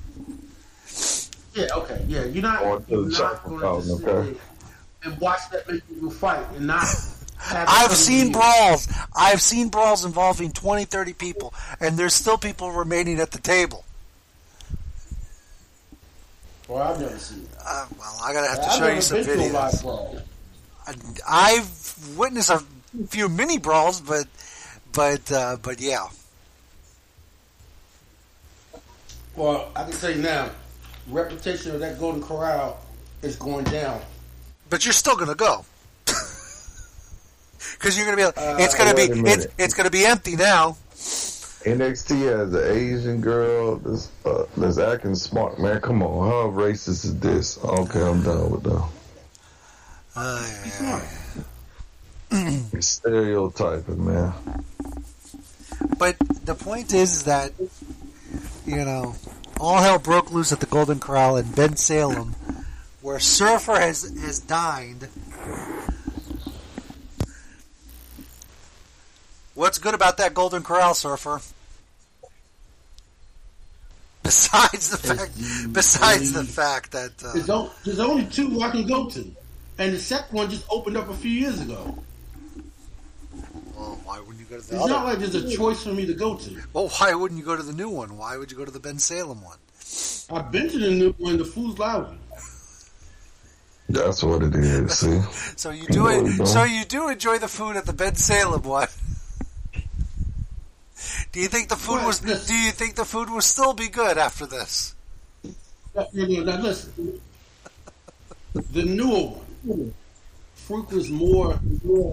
Yeah, 1.54 1.66
okay, 1.76 2.04
yeah. 2.08 2.24
You're 2.24 2.42
not, 2.42 2.60
Going 2.60 2.84
to 2.84 2.90
you're 2.90 3.10
not 3.10 3.44
going 3.44 3.60
to 3.60 3.82
sit 3.86 4.08
okay? 4.08 4.38
and 5.04 5.20
watch 5.20 5.40
that 5.52 5.66
many 5.68 5.80
people 5.80 6.10
fight 6.10 6.44
and 6.56 6.66
not. 6.66 6.84
Have 7.38 7.68
I've 7.68 7.92
seen 7.92 8.32
brawls. 8.32 8.88
I've 9.14 9.42
seen 9.42 9.68
brawls 9.68 10.04
involving 10.04 10.52
20, 10.52 10.86
30 10.86 11.12
people, 11.12 11.52
and 11.78 11.98
there's 11.98 12.14
still 12.14 12.38
people 12.38 12.72
remaining 12.72 13.20
at 13.20 13.30
the 13.32 13.38
table. 13.38 13.84
Well, 16.68 16.82
I've 16.82 17.00
never 17.00 17.18
seen 17.18 17.42
it. 17.42 17.48
Uh, 17.64 17.86
well, 17.98 18.18
I 18.24 18.32
gotta 18.32 18.48
have 18.48 18.60
to 18.62 18.70
I've 18.70 18.78
show 18.78 18.88
you 18.88 19.00
some 19.00 19.18
been 19.18 19.26
to 19.26 19.32
a 19.34 19.52
live 19.52 19.72
videos. 19.72 19.82
brawl. 19.82 20.18
I've 21.28 22.16
witnessed 22.16 22.50
a 22.50 22.62
few 23.08 23.28
mini 23.28 23.58
brawls, 23.58 24.00
but 24.00 24.26
but 24.92 25.30
uh, 25.32 25.56
but 25.62 25.80
yeah. 25.80 26.06
Well, 29.36 29.70
I 29.74 29.84
can 29.84 29.92
tell 29.92 30.10
you 30.10 30.22
now, 30.22 30.50
reputation 31.08 31.72
of 31.74 31.80
that 31.80 31.98
Golden 31.98 32.22
Corral 32.22 32.80
is 33.22 33.36
going 33.36 33.64
down. 33.64 34.00
But 34.70 34.84
you're 34.84 34.92
still 34.92 35.16
gonna 35.16 35.34
go 35.34 35.64
because 36.06 37.96
you're 37.96 38.06
gonna 38.06 38.16
be. 38.16 38.22
Uh, 38.24 38.56
it's 38.58 38.74
gonna 38.74 38.94
be. 38.94 39.02
It's 39.28 39.46
it's 39.58 39.74
gonna 39.74 39.90
be 39.90 40.04
empty 40.06 40.36
now. 40.36 40.76
NXT 41.64 42.38
has 42.38 42.52
an 42.52 42.76
Asian 42.76 43.20
girl 43.22 43.76
that's, 43.76 44.10
uh, 44.26 44.44
that's 44.56 44.76
acting 44.76 45.14
smart. 45.14 45.58
Man, 45.58 45.80
come 45.80 46.02
on. 46.02 46.28
How 46.28 46.50
racist 46.50 47.04
is 47.06 47.18
this? 47.18 47.58
Okay, 47.64 48.02
I'm 48.02 48.22
done 48.22 48.50
with 48.50 48.62
that. 48.64 48.88
Uh, 50.14 51.00
Stereotyping, 52.80 54.04
man. 54.04 54.32
But 55.98 56.16
the 56.44 56.54
point 56.54 56.92
is 56.92 57.24
that 57.24 57.52
you 58.66 58.84
know 58.84 59.16
all 59.58 59.78
hell 59.78 59.98
broke 59.98 60.30
loose 60.30 60.52
at 60.52 60.60
the 60.60 60.66
Golden 60.66 61.00
Corral 61.00 61.36
in 61.36 61.46
Bensalem, 61.46 62.34
where 63.00 63.18
Surfer 63.18 63.78
has 63.78 64.02
has 64.20 64.38
dined. 64.40 65.08
What's 69.54 69.78
good 69.78 69.94
about 69.94 70.16
that 70.18 70.34
Golden 70.34 70.62
Corral, 70.62 70.94
Surfer? 70.94 71.40
Besides 74.24 74.90
the 74.90 74.96
fact, 74.96 75.72
besides 75.72 76.32
the 76.32 76.44
fact 76.44 76.92
that 76.92 77.12
uh, 77.24 77.32
There's, 77.34 77.50
o- 77.50 77.70
there's 77.84 78.00
only 78.00 78.24
two 78.24 78.60
I 78.62 78.70
can 78.70 78.86
go 78.86 79.08
to, 79.10 79.20
and 79.78 79.92
the 79.92 79.98
second 79.98 80.34
one 80.34 80.48
just 80.50 80.64
opened 80.70 80.96
up 80.96 81.08
a 81.10 81.14
few 81.14 81.30
years 81.30 81.60
ago. 81.60 81.96
well, 83.76 84.00
why 84.04 84.18
wouldn't 84.20 84.38
you 84.40 84.46
go 84.46 84.56
to 84.58 84.66
the 84.66 84.74
It's 84.76 84.84
other? 84.84 84.92
not 84.94 85.04
like 85.04 85.18
there's 85.18 85.34
a 85.34 85.54
choice 85.54 85.82
for 85.82 85.90
me 85.92 86.06
to 86.06 86.14
go 86.14 86.36
to. 86.36 86.56
Well, 86.72 86.88
why 86.88 87.12
wouldn't 87.14 87.38
you 87.38 87.44
go 87.44 87.54
to 87.56 87.62
the 87.62 87.74
new 87.74 87.90
one? 87.90 88.16
Why 88.16 88.36
would 88.38 88.50
you 88.50 88.56
go 88.56 88.64
to 88.64 88.70
the 88.70 88.80
Bensalem 88.80 89.42
one? 89.42 89.58
I've 90.30 90.50
been 90.50 90.70
to 90.70 90.78
the 90.78 90.90
new 90.90 91.12
one. 91.18 91.36
The 91.36 91.44
food's 91.44 91.78
lousy. 91.78 92.16
That's 93.90 94.22
what 94.22 94.42
it 94.42 94.54
is, 94.54 94.98
see? 94.98 95.20
So 95.56 95.70
you 95.70 95.86
do 95.86 96.08
it. 96.08 96.24
you 96.24 96.36
don't. 96.38 96.46
So 96.46 96.64
you 96.64 96.84
do 96.86 97.08
enjoy 97.10 97.38
the 97.38 97.48
food 97.48 97.76
at 97.76 97.84
the 97.84 97.92
Bensalem 97.92 98.62
one. 98.64 98.88
Do 101.34 101.40
you 101.40 101.48
think 101.48 101.68
the 101.68 101.74
food 101.74 101.96
Well, 101.96 102.06
was? 102.06 102.20
Do 102.20 102.54
you 102.54 102.70
think 102.70 102.94
the 102.94 103.04
food 103.04 103.28
will 103.28 103.40
still 103.40 103.74
be 103.74 103.88
good 103.88 104.18
after 104.18 104.46
this? 104.46 104.94
Now, 105.92 106.06
now, 106.12 106.44
now 106.44 106.62
listen, 106.62 107.20
the 108.70 108.84
newer 108.84 109.32
one 109.64 109.92
frequents 110.54 111.08
more 111.08 111.58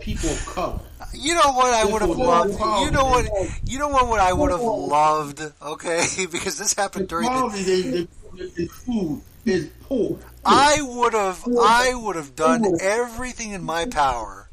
people 0.01 0.27
of 0.31 0.43
color. 0.47 0.79
You 1.13 1.35
know 1.35 1.53
what 1.53 1.71
I 1.71 1.85
would 1.85 2.01
have 2.01 2.17
loved. 2.17 2.53
You 2.83 2.89
know 2.89 3.05
what? 3.05 3.27
You 3.63 3.77
know 3.77 3.89
what? 3.89 4.07
What 4.07 4.21
I 4.21 4.33
would 4.33 4.49
have 4.49 4.61
loved. 4.61 5.39
Okay, 5.61 6.25
because 6.31 6.57
this 6.57 6.73
happened 6.73 7.07
The 7.07 7.21
during 7.21 7.51
the. 7.51 8.07
they 8.55 8.65
food 8.65 9.21
is 9.45 9.69
poor. 9.83 10.17
I 10.43 10.81
would 10.81 11.13
have. 11.13 11.43
I 11.47 11.93
would 11.93 12.15
have 12.15 12.35
done 12.35 12.65
everything 12.81 13.51
in 13.51 13.63
my 13.63 13.85
power, 13.85 14.49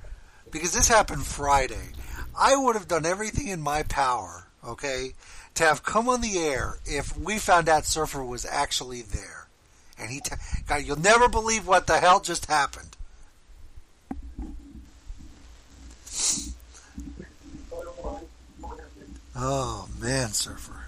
because 0.51 0.75
this 0.75 0.89
happened 0.89 1.25
Friday. 1.25 1.95
I 2.39 2.55
would 2.55 2.77
have 2.77 2.87
done 2.87 3.07
everything 3.07 3.49
in 3.49 3.63
my 3.63 3.83
power. 3.85 4.48
Okay, 4.69 5.15
to 5.55 5.65
have 5.65 5.83
come 5.83 6.11
on 6.11 6.21
the 6.21 6.39
air 6.39 6.77
if 6.85 7.17
we 7.17 7.39
found 7.39 7.71
out 7.71 7.87
Surfer 7.87 8.23
was 8.23 8.45
actually 8.45 9.01
there, 9.01 9.49
and 9.99 10.11
he. 10.11 10.21
T- 10.21 10.37
God, 10.67 10.85
you'll 10.85 11.01
never 11.01 11.27
believe 11.27 11.67
what 11.67 11.87
the 11.87 11.97
hell 11.97 12.21
just 12.21 12.45
happened. 12.47 12.95
Oh 19.35 19.89
man, 19.99 20.33
Surfer. 20.33 20.85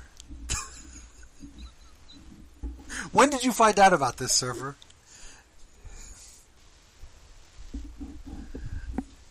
when 3.13 3.31
did 3.31 3.43
you 3.43 3.53
find 3.53 3.79
out 3.79 3.95
about 3.95 4.19
this, 4.19 4.33
Surfer? 4.33 4.77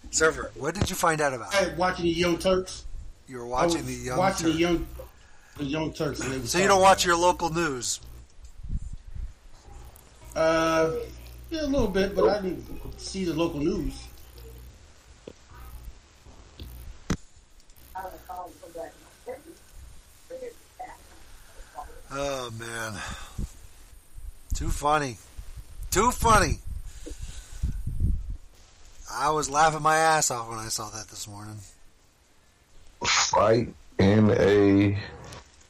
Surfer, 0.10 0.50
when 0.56 0.74
did 0.74 0.90
you 0.90 0.96
find 0.96 1.22
out 1.22 1.36
about? 1.36 1.54
I 1.54 1.68
was 1.68 1.78
watching 1.78 2.06
the 2.06 2.12
Young 2.12 2.40
Turks. 2.40 2.86
You 3.30 3.38
were 3.38 3.46
watching 3.46 3.86
the 3.86 3.94
young. 3.94 4.18
watching 4.18 4.48
Turk. 4.48 4.54
the 4.54 4.60
young, 4.60 4.88
the 5.58 5.64
Young 5.64 5.94
Turks. 5.94 6.50
so 6.50 6.58
you 6.58 6.68
don't 6.68 6.82
watch 6.82 7.06
your 7.06 7.16
local 7.16 7.54
news. 7.54 8.00
Uh, 10.36 10.94
yeah, 11.52 11.62
a 11.62 11.68
little 11.68 11.88
bit, 11.88 12.16
but 12.16 12.28
I 12.28 12.42
didn't 12.42 12.66
see 13.00 13.26
the 13.26 13.34
local 13.36 13.60
news. 13.60 13.94
Oh 22.12 22.50
man, 22.58 23.00
too 24.56 24.70
funny, 24.70 25.18
too 25.92 26.10
funny. 26.10 26.58
I 29.12 29.30
was 29.30 29.52
laughing 29.52 29.84
my 29.84 29.98
ass 29.98 30.32
off 30.32 30.50
when 30.50 30.58
I 30.58 30.70
saw 30.70 30.90
that 30.90 31.10
this 31.10 31.28
morning. 31.28 31.60
Fight 33.04 33.74
in 33.98 34.30
a 34.32 34.98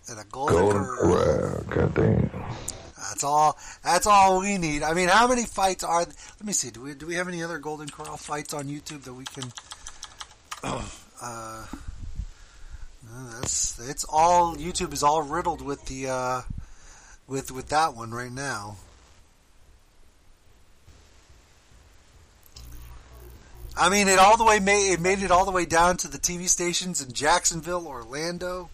At 0.09 0.17
a 0.17 0.25
golden, 0.31 0.55
golden 0.55 0.83
corral. 0.83 1.63
God 1.69 1.93
damn. 1.93 2.29
That's 3.09 3.23
all. 3.23 3.57
That's 3.83 4.07
all 4.07 4.39
we 4.39 4.57
need. 4.57 4.83
I 4.83 4.93
mean, 4.93 5.09
how 5.09 5.27
many 5.27 5.43
fights 5.43 5.83
are? 5.83 6.01
Let 6.01 6.43
me 6.43 6.53
see. 6.53 6.69
Do 6.69 6.81
we 6.81 6.93
do 6.93 7.07
we 7.07 7.15
have 7.15 7.27
any 7.27 7.43
other 7.43 7.57
Golden 7.57 7.89
Corral 7.89 8.17
fights 8.17 8.53
on 8.53 8.65
YouTube 8.65 9.03
that 9.03 9.13
we 9.13 9.25
can? 9.25 9.51
Uh, 11.21 11.65
that's 13.33 13.77
it's 13.89 14.05
all 14.07 14.55
YouTube 14.55 14.93
is 14.93 15.03
all 15.03 15.21
riddled 15.21 15.61
with 15.61 15.85
the 15.87 16.07
uh, 16.07 16.41
with 17.27 17.51
with 17.51 17.67
that 17.69 17.93
one 17.93 18.11
right 18.11 18.31
now. 18.31 18.77
I 23.79 23.89
mean, 23.89 24.09
it 24.09 24.19
all 24.19 24.35
the 24.35 24.43
way 24.43 24.59
made 24.59 24.91
it 24.91 24.99
made 24.99 25.19
it 25.23 25.31
all 25.31 25.45
the 25.45 25.51
way 25.51 25.65
down 25.65 25.95
to 25.97 26.07
the 26.09 26.17
TV 26.17 26.49
stations 26.49 27.01
in 27.01 27.13
Jacksonville, 27.13 27.87
Orlando. 27.87 28.69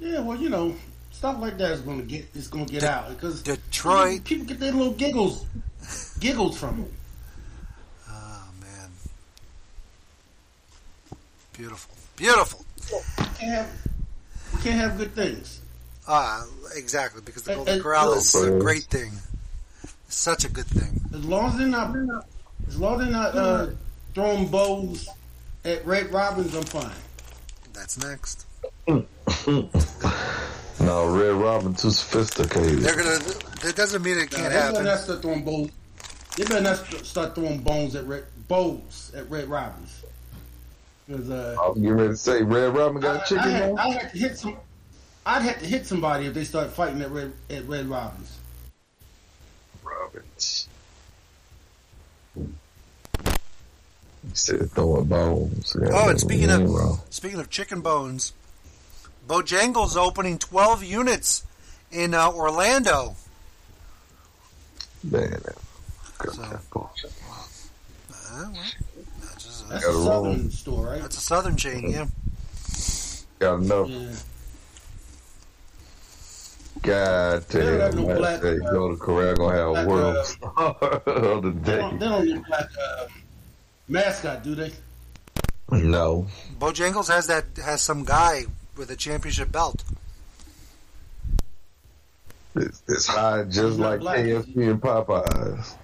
Yeah, 0.00 0.20
well, 0.20 0.38
you 0.38 0.48
know, 0.48 0.74
stuff 1.10 1.38
like 1.38 1.58
that 1.58 1.72
is 1.72 1.80
going 1.82 1.98
to 1.98 2.06
get 2.06 2.26
is 2.34 2.48
going 2.48 2.64
to 2.64 2.72
get 2.72 2.80
De- 2.80 2.90
out 2.90 3.10
because 3.10 3.42
Detroit. 3.42 4.24
people 4.24 4.46
get 4.46 4.58
their 4.58 4.72
little 4.72 4.94
giggles, 4.94 5.44
giggles 6.18 6.58
from 6.58 6.80
it. 6.80 6.92
Oh 8.08 8.48
man, 8.62 8.90
beautiful, 11.52 11.94
beautiful. 12.16 12.64
We 13.18 13.24
can't 13.38 13.52
have, 13.52 13.70
we 14.54 14.60
can't 14.62 14.80
have 14.80 14.96
good 14.96 15.14
things. 15.14 15.60
Ah, 16.08 16.46
exactly, 16.74 17.20
because 17.22 17.42
the 17.42 17.54
Golden 17.54 17.82
Corral 17.82 18.14
is 18.14 18.34
a 18.34 18.58
great 18.58 18.84
thing. 18.84 19.12
Such 20.08 20.44
a 20.44 20.48
good 20.48 20.66
thing. 20.66 20.99
As 21.12 21.24
long 21.24 21.50
as 21.50 21.58
they're 21.58 21.66
not, 21.66 21.96
as 22.68 22.78
long 22.78 23.00
as 23.00 23.06
they're 23.06 23.12
not 23.12 23.34
uh, 23.36 23.66
throwing 24.14 24.46
bows 24.48 25.08
at 25.64 25.84
Red 25.84 26.12
Robins, 26.12 26.54
I'm 26.54 26.62
fine. 26.62 26.90
That's 27.72 27.98
next. 27.98 28.46
No, 30.80 31.14
Red 31.14 31.34
Robin 31.34 31.74
too 31.74 31.90
sophisticated. 31.90 32.78
They're 32.78 32.96
gonna. 32.96 33.18
That 33.62 33.74
doesn't 33.76 34.02
mean 34.02 34.16
it 34.16 34.30
can't 34.30 34.44
they 34.44 34.48
better 34.48 34.58
happen. 34.58 34.84
not 34.84 34.98
start 34.98 35.20
throwing 35.20 35.44
bones. 35.44 35.70
They 36.36 36.44
better 36.44 36.62
not 36.62 36.78
st- 36.78 37.04
start 37.04 37.34
throwing 37.34 37.58
bones 37.58 37.94
at 37.94 38.06
red 38.06 38.24
bows 38.48 39.12
at 39.14 39.28
Red 39.30 39.48
Robins. 39.48 40.02
Because 41.06 41.28
uh, 41.28 41.56
I 41.60 41.68
was 41.68 41.76
getting 41.76 41.92
ready 41.92 42.08
to 42.08 42.16
say 42.16 42.42
Red 42.42 42.74
Robin 42.74 43.00
got 43.00 43.16
a 43.16 43.20
I, 43.20 43.24
chicken 43.24 43.44
I 43.44 43.50
had, 43.50 43.78
I 43.78 43.90
had 43.90 44.10
to 44.12 44.18
hit 44.18 44.38
some. 44.38 44.56
I'd 45.26 45.42
have 45.42 45.58
to 45.58 45.66
hit 45.66 45.86
somebody 45.86 46.26
if 46.26 46.34
they 46.34 46.44
start 46.44 46.70
fighting 46.70 47.02
at 47.02 47.10
Red 47.10 47.32
at 47.50 47.68
Red 47.68 47.86
Robins. 47.86 48.38
Robins. 49.84 50.59
He 54.30 54.36
said 54.36 54.70
throwing 54.72 55.04
bones. 55.06 55.76
Yeah, 55.80 55.88
Oh, 55.92 56.08
and 56.08 56.20
speaking 56.20 56.50
of 56.50 56.68
wrong. 56.70 57.00
speaking 57.10 57.40
of 57.40 57.50
chicken 57.50 57.80
bones, 57.80 58.32
Bojangles 59.28 59.96
opening 59.96 60.38
12 60.38 60.82
units 60.84 61.44
in 61.90 62.14
uh, 62.14 62.30
Orlando. 62.30 63.16
Man, 65.02 65.30
that- 65.30 65.56
So, 66.32 66.42
uh, 66.42 66.58
well, 66.72 68.52
that's, 68.52 69.44
just- 69.44 69.68
That's 69.68 69.84
a 69.84 69.88
a 69.90 69.92
southern 70.04 70.40
roll. 70.42 70.50
store, 70.50 70.86
right? 70.86 71.02
that's 71.02 71.16
a 71.16 71.20
southern 71.20 71.56
chain, 71.56 71.90
yeah. 71.90 72.06
got 73.38 73.60
enough. 73.60 73.88
Yeah. 73.88 74.12
God 76.82 77.42
They 77.48 77.60
don't 77.60 77.80
have 77.80 77.92
damn, 77.94 78.00
no 78.02 78.06
man, 78.08 78.16
black- 78.18 78.42
say 78.42 78.58
go 78.58 78.90
to 78.90 78.96
Corral 78.96 79.34
gonna 79.34 79.56
have 79.58 79.86
black, 79.86 79.86
world 79.86 80.16
of 80.56 81.42
the 81.42 81.50
They 81.62 81.76
don't, 81.76 81.98
they 81.98 82.06
don't 82.06 82.24
look 82.26 82.48
like 82.48 82.60
a 82.78 83.08
mascot, 83.90 84.42
do 84.42 84.54
they? 84.54 84.72
No, 85.70 86.26
Bojangles 86.58 87.08
has 87.08 87.26
that 87.28 87.44
has 87.62 87.80
some 87.80 88.04
guy 88.04 88.44
with 88.76 88.90
a 88.90 88.96
championship 88.96 89.52
belt. 89.52 89.84
it's, 92.56 92.82
it's 92.88 93.06
high 93.06 93.44
just 93.44 93.78
not 93.78 93.90
like 93.90 94.00
black. 94.00 94.18
KFC 94.18 94.70
and 94.70 94.80
Popeyes. 94.80 95.74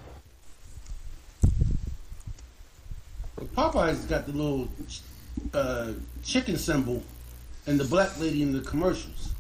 Popeye's 3.55 4.05
got 4.07 4.27
the 4.27 4.33
little 4.33 4.69
uh, 5.55 5.93
chicken 6.25 6.57
symbol 6.57 7.03
and 7.67 7.79
the 7.79 7.85
black 7.85 8.19
lady 8.19 8.43
in 8.43 8.53
the 8.53 8.61
commercials. 8.61 9.35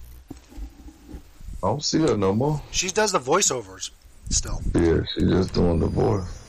I 1.62 1.68
don't 1.68 1.82
see 1.82 1.98
her 2.00 2.16
no 2.16 2.34
more. 2.34 2.62
She 2.70 2.90
does 2.90 3.10
the 3.10 3.18
voiceovers 3.18 3.90
still. 4.30 4.60
Yeah, 4.74 5.00
she 5.12 5.22
just 5.22 5.54
doing 5.54 5.80
the 5.80 5.86
voice. 5.88 6.45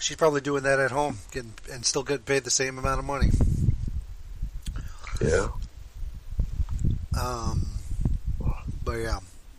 She's 0.00 0.16
probably 0.16 0.40
doing 0.40 0.62
that 0.62 0.80
at 0.80 0.90
home, 0.90 1.18
getting 1.30 1.52
and 1.70 1.84
still 1.84 2.02
getting 2.02 2.24
paid 2.24 2.44
the 2.44 2.50
same 2.50 2.78
amount 2.78 2.98
of 2.98 3.04
money. 3.04 3.28
Yeah. 5.20 5.48
Um, 7.20 7.66
but 8.82 8.92
yeah, 8.92 9.18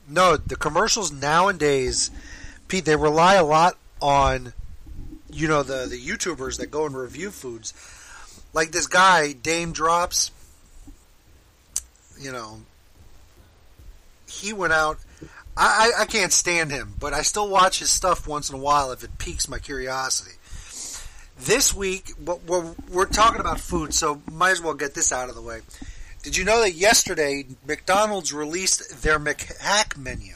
no, 0.10 0.38
the 0.38 0.56
commercials 0.56 1.12
nowadays, 1.12 2.10
Pete, 2.68 2.86
they 2.86 2.96
rely 2.96 3.36
a 3.36 3.44
lot 3.44 3.78
on, 4.02 4.54
you 5.32 5.48
know, 5.48 5.62
the 5.62 5.86
the 5.86 6.04
YouTubers 6.04 6.58
that 6.58 6.72
go 6.72 6.88
and 6.88 6.98
review 6.98 7.30
foods, 7.30 7.74
like 8.52 8.72
this 8.72 8.88
guy 8.88 9.34
Daym 9.34 9.74
Drops. 9.74 10.32
You 12.20 12.32
know, 12.32 12.62
he 14.28 14.54
went 14.54 14.74
out. 14.74 14.98
I, 15.62 15.92
I, 15.98 16.02
I 16.02 16.06
can't 16.06 16.34
stand 16.34 16.72
him, 16.72 16.96
but 17.00 17.14
I 17.14 17.22
still 17.22 17.48
watch 17.48 17.78
his 17.78 17.92
stuff 17.92 18.28
once 18.28 18.50
in 18.50 18.56
a 18.56 18.60
while 18.60 18.92
if 18.92 19.04
it 19.04 19.20
piques 19.20 19.48
my 19.48 19.60
curiosity. 19.60 20.36
This 21.38 21.72
week, 21.72 22.14
we're, 22.20 22.74
we're 22.90 23.06
talking 23.06 23.40
about 23.40 23.60
food, 23.60 23.94
so 23.94 24.24
might 24.32 24.52
as 24.52 24.62
well 24.62 24.74
get 24.74 24.96
this 24.96 25.12
out 25.12 25.30
of 25.30 25.36
the 25.36 25.42
way. 25.42 25.62
Did 26.24 26.36
you 26.36 26.46
know 26.46 26.62
that 26.62 26.74
yesterday 26.74 27.46
McDonald's 27.68 28.34
released 28.34 29.04
their 29.04 29.20
McHack 29.20 29.98
menu? 29.98 30.34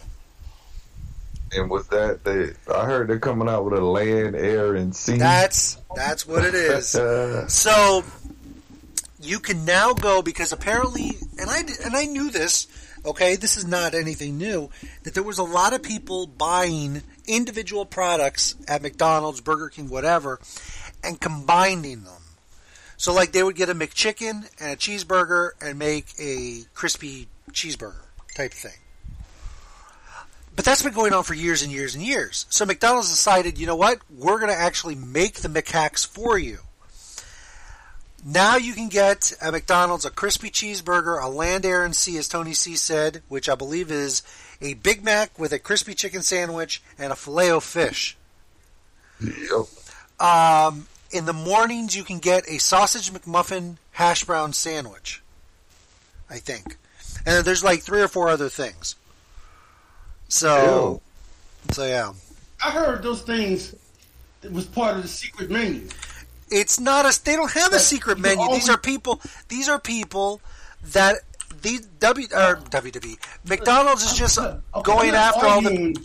And 1.53 1.71
with 1.71 1.89
that, 1.89 2.23
they 2.23 2.53
I 2.71 2.85
heard 2.85 3.07
they're 3.07 3.19
coming 3.19 3.47
out 3.47 3.65
with 3.65 3.79
a 3.79 3.83
land, 3.83 4.35
air, 4.35 4.75
and 4.75 4.95
sea. 4.95 5.17
That's 5.17 5.77
that's 5.95 6.27
what 6.27 6.43
it 6.43 6.53
is. 6.53 6.95
So 7.51 8.03
you 9.21 9.39
can 9.39 9.63
now 9.63 9.93
go 9.93 10.21
because 10.21 10.51
apparently, 10.51 11.11
and 11.39 11.49
I 11.49 11.63
and 11.83 11.95
I 11.95 12.05
knew 12.05 12.29
this. 12.29 12.67
Okay, 13.05 13.35
this 13.35 13.55
is 13.55 13.65
not 13.65 13.93
anything 13.93 14.37
new. 14.37 14.69
That 15.03 15.13
there 15.13 15.23
was 15.23 15.37
a 15.37 15.43
lot 15.43 15.73
of 15.73 15.83
people 15.83 16.25
buying 16.25 17.03
individual 17.27 17.85
products 17.85 18.55
at 18.67 18.81
McDonald's, 18.81 19.41
Burger 19.41 19.69
King, 19.69 19.89
whatever, 19.89 20.39
and 21.03 21.21
combining 21.21 22.03
them. 22.03 22.23
So, 22.97 23.13
like, 23.13 23.31
they 23.31 23.43
would 23.43 23.55
get 23.55 23.69
a 23.69 23.75
McChicken 23.75 24.49
and 24.59 24.71
a 24.71 24.75
cheeseburger 24.75 25.51
and 25.61 25.77
make 25.77 26.07
a 26.19 26.63
crispy 26.73 27.27
cheeseburger 27.51 28.05
type 28.35 28.53
thing. 28.53 28.79
But 30.55 30.63
that's 30.63 30.81
been 30.81 30.93
going 30.93 31.13
on 31.13 31.23
for 31.23 31.33
years 31.33 31.63
and 31.63 31.71
years 31.71 31.95
and 31.95 32.03
years. 32.03 32.45
So 32.49 32.65
McDonald's 32.65 33.09
decided, 33.09 33.57
you 33.57 33.67
know 33.67 33.75
what? 33.75 33.99
We're 34.09 34.39
going 34.39 34.51
to 34.51 34.57
actually 34.57 34.95
make 34.95 35.35
the 35.35 35.49
McHacks 35.49 36.07
for 36.07 36.37
you. 36.37 36.59
Now 38.27 38.57
you 38.57 38.73
can 38.73 38.89
get 38.89 39.33
at 39.39 39.53
McDonald's 39.53 40.03
a 40.03 40.09
crispy 40.09 40.49
cheeseburger, 40.49 41.21
a 41.21 41.29
land, 41.29 41.63
air, 41.63 41.85
and 41.85 41.95
sea, 41.95 42.17
as 42.17 42.27
Tony 42.27 42.53
C 42.53 42.75
said, 42.75 43.21
which 43.27 43.47
I 43.47 43.53
believe 43.53 43.91
is 43.91 44.23
a 44.59 44.73
Big 44.73 45.03
Mac 45.03 45.37
with 45.37 45.51
a 45.51 45.59
crispy 45.59 45.93
chicken 45.93 46.23
sandwich 46.23 46.81
and 46.97 47.13
a 47.13 47.15
filet 47.15 47.51
o 47.51 47.59
fish. 47.59 48.17
Yep. 49.21 49.67
Um, 50.19 50.87
in 51.11 51.25
the 51.25 51.33
mornings, 51.33 51.95
you 51.95 52.03
can 52.03 52.17
get 52.17 52.49
a 52.49 52.57
sausage 52.57 53.11
McMuffin 53.13 53.75
hash 53.91 54.23
brown 54.23 54.53
sandwich. 54.53 55.21
I 56.27 56.39
think, 56.39 56.77
and 57.27 57.45
there's 57.45 57.63
like 57.63 57.83
three 57.83 58.01
or 58.01 58.07
four 58.07 58.29
other 58.29 58.49
things. 58.49 58.95
So, 60.29 61.01
so 61.69 61.85
yeah, 61.85 62.13
I 62.63 62.71
heard 62.71 63.03
those 63.03 63.21
things 63.21 63.75
that 64.41 64.51
was 64.51 64.65
part 64.65 64.97
of 64.97 65.03
the 65.03 65.07
secret 65.07 65.51
menu. 65.51 65.87
It's 66.51 66.79
not 66.79 67.05
a. 67.05 67.23
They 67.23 67.35
don't 67.35 67.51
have 67.51 67.73
a 67.73 67.79
secret 67.79 68.19
menu. 68.19 68.47
These 68.53 68.69
are 68.69 68.77
people. 68.77 69.19
These 69.49 69.67
are 69.69 69.79
people 69.79 70.41
that 70.91 71.17
these 71.61 71.81
W 71.81 72.27
or 72.31 72.57
WWE 72.57 73.17
McDonald's 73.47 74.03
is 74.03 74.13
just 74.17 74.37
Okay, 74.37 74.57
going 74.83 75.09
I'm 75.09 75.13
not 75.15 75.35
after 75.35 75.47
all 75.47 75.61
the. 75.61 75.95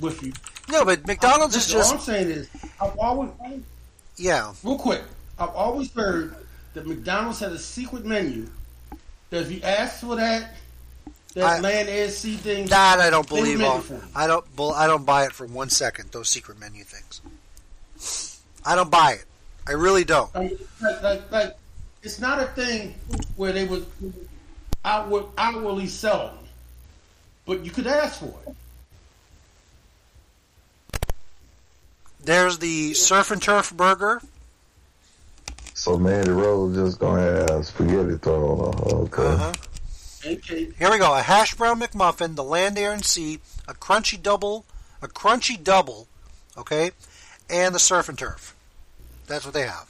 with 0.00 0.22
you. 0.22 0.32
No, 0.70 0.84
but 0.84 1.06
McDonald's 1.06 1.56
is 1.56 1.72
Listen, 1.74 1.80
all 1.80 1.90
I'm 1.90 1.96
just 1.96 2.06
saying 2.06 2.28
is, 2.30 2.48
I've 2.80 2.96
always, 2.98 3.30
yeah. 4.16 4.52
real 4.62 4.78
quick, 4.78 5.02
I've 5.38 5.48
always 5.50 5.90
heard 5.92 6.34
that 6.74 6.86
McDonald's 6.86 7.40
had 7.40 7.52
a 7.52 7.58
secret 7.58 8.04
menu. 8.04 8.48
That 9.30 9.42
if 9.42 9.50
you 9.50 9.60
ask 9.62 10.00
for 10.00 10.16
that, 10.16 10.54
that 11.34 11.44
I- 11.44 11.60
land 11.60 11.88
air 11.88 12.10
sea 12.10 12.36
thing, 12.36 12.66
That 12.66 13.00
I 13.00 13.10
don't 13.10 13.26
believe 13.28 13.58
make 13.58 13.66
on. 13.68 13.80
it 13.80 13.84
for 13.84 13.94
you. 13.94 14.02
I 14.14 14.26
don't. 14.26 14.44
I 14.74 14.86
don't 14.86 15.04
buy 15.06 15.24
it 15.24 15.32
for 15.32 15.46
one 15.46 15.70
second. 15.70 16.10
Those 16.12 16.28
secret 16.28 16.60
menu 16.60 16.84
things. 16.84 17.20
I 18.64 18.74
don't 18.74 18.90
buy 18.90 19.12
it. 19.12 19.24
I 19.68 19.72
really 19.72 20.04
don't. 20.04 20.30
I 20.34 20.44
mean, 20.44 20.58
like, 20.80 21.02
like, 21.02 21.30
like, 21.30 21.56
it's 22.02 22.18
not 22.18 22.40
a 22.40 22.46
thing 22.46 22.94
where 23.36 23.52
they 23.52 23.66
would 23.66 23.84
outward, 24.84 25.26
outwardly 25.36 25.86
sell 25.86 26.28
them, 26.28 26.38
but 27.44 27.64
you 27.64 27.70
could 27.70 27.86
ask 27.86 28.20
for 28.20 28.34
it. 28.46 28.54
There's 32.24 32.58
the 32.58 32.94
surf 32.94 33.30
and 33.30 33.42
turf 33.42 33.72
burger. 33.76 34.22
So 35.74 35.98
Mandy 35.98 36.30
Rose 36.30 36.74
just 36.74 36.98
gonna 36.98 37.52
have 37.52 37.66
spaghetti 37.66 38.16
thrown 38.16 38.60
on 38.60 38.72
her. 38.78 38.96
Okay. 39.04 39.22
Uh-huh. 39.22 39.52
Okay. 40.26 40.68
Here 40.78 40.90
we 40.90 40.98
go. 40.98 41.14
A 41.14 41.22
hash 41.22 41.54
brown 41.54 41.80
McMuffin, 41.80 42.34
the 42.34 42.42
land, 42.42 42.76
air, 42.78 42.92
and 42.92 43.04
sea, 43.04 43.38
a 43.68 43.74
crunchy 43.74 44.20
double, 44.20 44.64
a 45.00 45.08
crunchy 45.08 45.62
double, 45.62 46.08
okay, 46.56 46.90
and 47.48 47.74
the 47.74 47.78
surf 47.78 48.08
and 48.08 48.18
turf. 48.18 48.54
That's 49.28 49.44
what 49.44 49.54
they 49.54 49.66
have. 49.66 49.88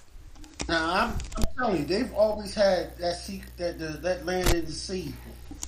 Now 0.68 0.92
I'm, 0.92 1.14
I'm 1.36 1.44
telling 1.56 1.78
you, 1.78 1.84
they've 1.86 2.12
always 2.12 2.54
had 2.54 2.96
that 2.98 3.16
secret, 3.16 3.56
that 3.56 3.78
the, 3.78 3.86
that 3.98 4.26
land 4.26 4.52
in 4.52 4.66
the 4.66 4.72
sea. 4.72 5.14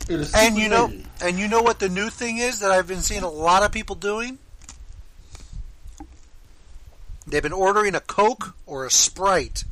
in 0.09 0.25
And 0.35 0.59
you 0.59 0.69
know, 0.69 0.93
and 1.23 1.39
you 1.39 1.49
know 1.49 1.63
what 1.63 1.79
the 1.79 1.89
new 1.89 2.11
thing 2.11 2.39
is 2.39 2.61
that 2.61 2.71
I've 2.71 2.87
been 2.87 3.01
seeing 3.01 3.23
a 3.23 3.31
lot 3.31 3.63
of 3.63 3.73
people 3.73 3.97
doing. 3.97 4.39
They've 7.27 7.43
been 7.43 7.53
ordering 7.53 7.95
a 7.95 8.01
Coke 8.01 8.55
or 8.67 8.85
a 8.85 8.91
Sprite, 8.91 9.65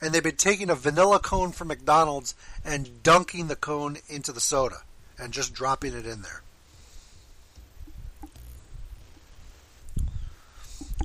and 0.00 0.12
they've 0.12 0.22
been 0.22 0.36
taking 0.36 0.68
a 0.70 0.74
vanilla 0.74 1.20
cone 1.20 1.52
from 1.52 1.68
McDonald's 1.68 2.34
and 2.64 3.02
dunking 3.02 3.46
the 3.46 3.56
cone 3.56 3.98
into 4.08 4.32
the 4.32 4.40
soda 4.40 4.78
and 5.18 5.32
just 5.32 5.54
dropping 5.54 5.94
it 5.94 6.04
in 6.04 6.22
there. 6.22 6.42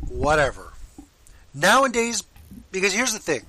Whatever. 0.08 0.74
Nowadays, 1.60 2.24
because 2.72 2.94
here's 2.94 3.14
the 3.14 3.20
thing. 3.20 3.42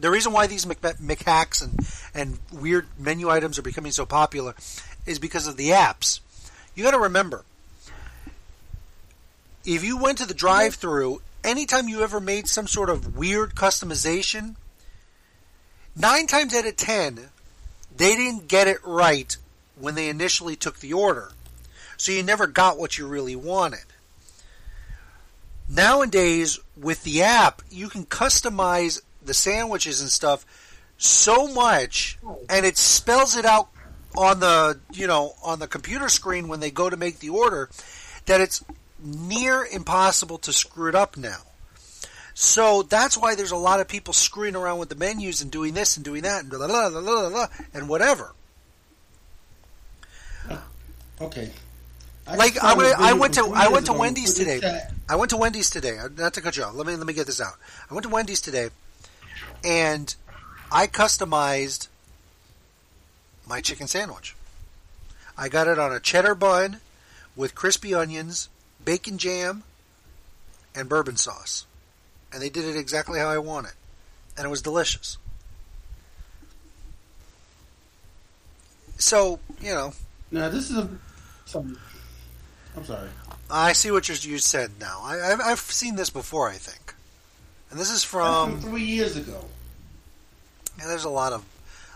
The 0.00 0.10
reason 0.10 0.32
why 0.32 0.48
these 0.48 0.66
Mc, 0.66 0.80
McHacks 0.80 1.62
and, 1.62 1.78
and 2.12 2.38
weird 2.52 2.88
menu 2.98 3.30
items 3.30 3.56
are 3.56 3.62
becoming 3.62 3.92
so 3.92 4.04
popular 4.04 4.54
is 5.06 5.20
because 5.20 5.46
of 5.46 5.56
the 5.56 5.68
apps. 5.68 6.18
You 6.74 6.82
got 6.82 6.90
to 6.90 6.98
remember, 6.98 7.44
if 9.64 9.84
you 9.84 9.96
went 9.96 10.18
to 10.18 10.26
the 10.26 10.34
drive-through, 10.34 11.22
anytime 11.44 11.88
you 11.88 12.02
ever 12.02 12.18
made 12.18 12.48
some 12.48 12.66
sort 12.66 12.90
of 12.90 13.16
weird 13.16 13.54
customization, 13.54 14.56
nine 15.94 16.26
times 16.26 16.52
out 16.52 16.66
of 16.66 16.76
ten, 16.76 17.28
they 17.96 18.16
didn't 18.16 18.48
get 18.48 18.66
it 18.66 18.78
right 18.84 19.36
when 19.78 19.94
they 19.94 20.08
initially 20.08 20.56
took 20.56 20.80
the 20.80 20.92
order. 20.92 21.30
So 21.96 22.10
you 22.10 22.24
never 22.24 22.48
got 22.48 22.76
what 22.76 22.98
you 22.98 23.06
really 23.06 23.36
wanted. 23.36 23.84
Nowadays, 25.68 26.58
with 26.76 27.02
the 27.04 27.22
app, 27.22 27.62
you 27.70 27.88
can 27.88 28.04
customize 28.04 29.00
the 29.24 29.34
sandwiches 29.34 30.00
and 30.00 30.10
stuff 30.10 30.44
so 30.98 31.48
much, 31.48 32.18
and 32.48 32.66
it 32.66 32.76
spells 32.76 33.36
it 33.36 33.44
out 33.44 33.68
on 34.16 34.40
the 34.40 34.78
you 34.92 35.06
know 35.06 35.32
on 35.42 35.58
the 35.58 35.66
computer 35.66 36.08
screen 36.08 36.48
when 36.48 36.60
they 36.60 36.70
go 36.70 36.88
to 36.88 36.96
make 36.96 37.18
the 37.18 37.30
order 37.30 37.68
that 38.26 38.40
it's 38.40 38.64
near 39.02 39.64
impossible 39.64 40.38
to 40.38 40.52
screw 40.52 40.88
it 40.88 40.94
up 40.94 41.16
now. 41.16 41.40
So 42.34 42.82
that's 42.82 43.16
why 43.16 43.36
there's 43.36 43.52
a 43.52 43.56
lot 43.56 43.80
of 43.80 43.86
people 43.86 44.12
screwing 44.12 44.56
around 44.56 44.78
with 44.78 44.88
the 44.88 44.96
menus 44.96 45.40
and 45.40 45.50
doing 45.50 45.74
this 45.74 45.96
and 45.96 46.04
doing 46.04 46.22
that 46.22 46.42
and 46.42 46.50
blah, 46.50 46.66
blah, 46.66 46.90
blah, 46.90 47.00
blah, 47.00 47.30
blah, 47.30 47.46
and 47.72 47.88
whatever. 47.88 48.32
Ah, 50.50 50.64
okay. 51.20 51.52
Like 52.26 52.54
gonna, 52.54 52.88
a 52.88 52.94
I 52.98 53.12
went 53.12 53.34
to 53.34 53.52
I 53.54 53.68
went 53.68 53.86
to. 53.86 53.92
Wendy's 53.92 54.34
Put 54.38 54.46
it 54.46 54.54
in 54.54 54.60
today. 54.60 54.78
chat. 54.78 54.92
I 55.08 55.16
went 55.16 55.30
to 55.30 55.36
Wendy's 55.36 55.68
today. 55.70 55.98
uh, 55.98 56.08
Not 56.16 56.32
to 56.34 56.40
cut 56.40 56.56
you 56.56 56.62
off. 56.64 56.74
Let 56.74 56.86
me 56.86 56.96
let 56.96 57.06
me 57.06 57.12
get 57.12 57.26
this 57.26 57.40
out. 57.40 57.54
I 57.90 57.94
went 57.94 58.04
to 58.04 58.08
Wendy's 58.08 58.40
today, 58.40 58.70
and 59.62 60.14
I 60.72 60.86
customized 60.86 61.88
my 63.46 63.60
chicken 63.60 63.86
sandwich. 63.86 64.34
I 65.36 65.48
got 65.50 65.66
it 65.68 65.78
on 65.78 65.92
a 65.92 66.00
cheddar 66.00 66.34
bun 66.34 66.80
with 67.36 67.54
crispy 67.54 67.92
onions, 67.94 68.48
bacon 68.84 69.18
jam, 69.18 69.62
and 70.74 70.88
bourbon 70.88 71.16
sauce, 71.16 71.66
and 72.32 72.40
they 72.40 72.48
did 72.48 72.64
it 72.64 72.76
exactly 72.76 73.18
how 73.18 73.28
I 73.28 73.36
want 73.38 73.66
it, 73.66 73.74
and 74.38 74.46
it 74.46 74.48
was 74.48 74.62
delicious. 74.62 75.18
So 78.96 79.40
you 79.60 79.74
know, 79.74 79.92
Now 80.30 80.48
this 80.48 80.70
is 80.70 80.78
a. 80.78 80.88
Some, 81.46 81.78
I'm 82.76 82.84
sorry. 82.84 83.08
I 83.50 83.72
see 83.72 83.90
what 83.90 84.08
you 84.08 84.14
you 84.30 84.38
said 84.38 84.72
now. 84.80 85.00
I, 85.02 85.32
I've, 85.32 85.40
I've 85.40 85.58
seen 85.60 85.96
this 85.96 86.10
before, 86.10 86.48
I 86.48 86.54
think, 86.54 86.94
and 87.70 87.78
this 87.78 87.90
is 87.90 88.02
from 88.04 88.60
from. 88.60 88.70
three 88.70 88.82
years 88.82 89.16
ago. 89.16 89.44
And 90.80 90.90
there's 90.90 91.04
a 91.04 91.10
lot 91.10 91.32
of, 91.32 91.44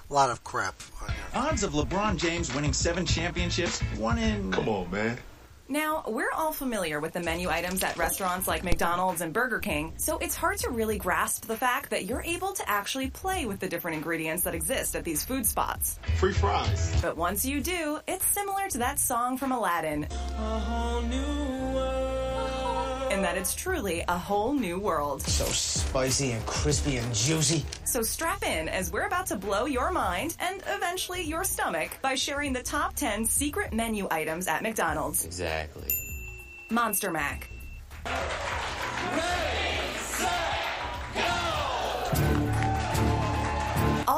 lot 0.08 0.30
of 0.30 0.44
crap. 0.44 0.80
on 1.02 1.08
here. 1.08 1.18
Odds 1.34 1.62
of 1.64 1.72
LeBron 1.72 2.16
James 2.16 2.54
winning 2.54 2.72
seven 2.72 3.04
championships, 3.04 3.80
one 3.96 4.18
in. 4.18 4.52
Come 4.52 4.68
on, 4.68 4.90
man. 4.90 5.18
Now, 5.70 6.02
we're 6.06 6.32
all 6.34 6.52
familiar 6.52 6.98
with 6.98 7.12
the 7.12 7.20
menu 7.20 7.50
items 7.50 7.82
at 7.82 7.98
restaurants 7.98 8.48
like 8.48 8.64
McDonald's 8.64 9.20
and 9.20 9.34
Burger 9.34 9.58
King, 9.58 9.92
so 9.98 10.16
it's 10.16 10.34
hard 10.34 10.56
to 10.58 10.70
really 10.70 10.96
grasp 10.96 11.44
the 11.44 11.58
fact 11.58 11.90
that 11.90 12.06
you're 12.06 12.22
able 12.22 12.54
to 12.54 12.66
actually 12.66 13.10
play 13.10 13.44
with 13.44 13.60
the 13.60 13.68
different 13.68 13.98
ingredients 13.98 14.44
that 14.44 14.54
exist 14.54 14.96
at 14.96 15.04
these 15.04 15.26
food 15.26 15.44
spots. 15.44 15.98
Free 16.16 16.32
fries. 16.32 16.98
But 17.02 17.18
once 17.18 17.44
you 17.44 17.60
do, 17.60 17.98
it's 18.08 18.24
similar 18.24 18.66
to 18.70 18.78
that 18.78 18.98
song 18.98 19.36
from 19.36 19.52
Aladdin. 19.52 20.04
A 20.04 20.58
whole 20.58 21.02
new 21.02 21.74
world. 21.74 22.27
And 23.10 23.24
that 23.24 23.38
it's 23.38 23.54
truly 23.54 24.04
a 24.06 24.18
whole 24.18 24.52
new 24.52 24.78
world. 24.78 25.22
So 25.22 25.44
spicy 25.46 26.32
and 26.32 26.44
crispy 26.46 26.98
and 26.98 27.14
juicy. 27.14 27.64
So 27.84 28.02
strap 28.02 28.42
in 28.42 28.68
as 28.68 28.92
we're 28.92 29.06
about 29.06 29.26
to 29.26 29.36
blow 29.36 29.64
your 29.64 29.90
mind 29.90 30.36
and 30.40 30.62
eventually 30.66 31.22
your 31.22 31.44
stomach 31.44 31.90
by 32.02 32.14
sharing 32.14 32.52
the 32.52 32.62
top 32.62 32.94
10 32.94 33.24
secret 33.24 33.72
menu 33.72 34.08
items 34.10 34.46
at 34.46 34.62
McDonald's. 34.62 35.24
Exactly. 35.24 35.94
Monster 36.70 37.10
Mac. 37.10 37.48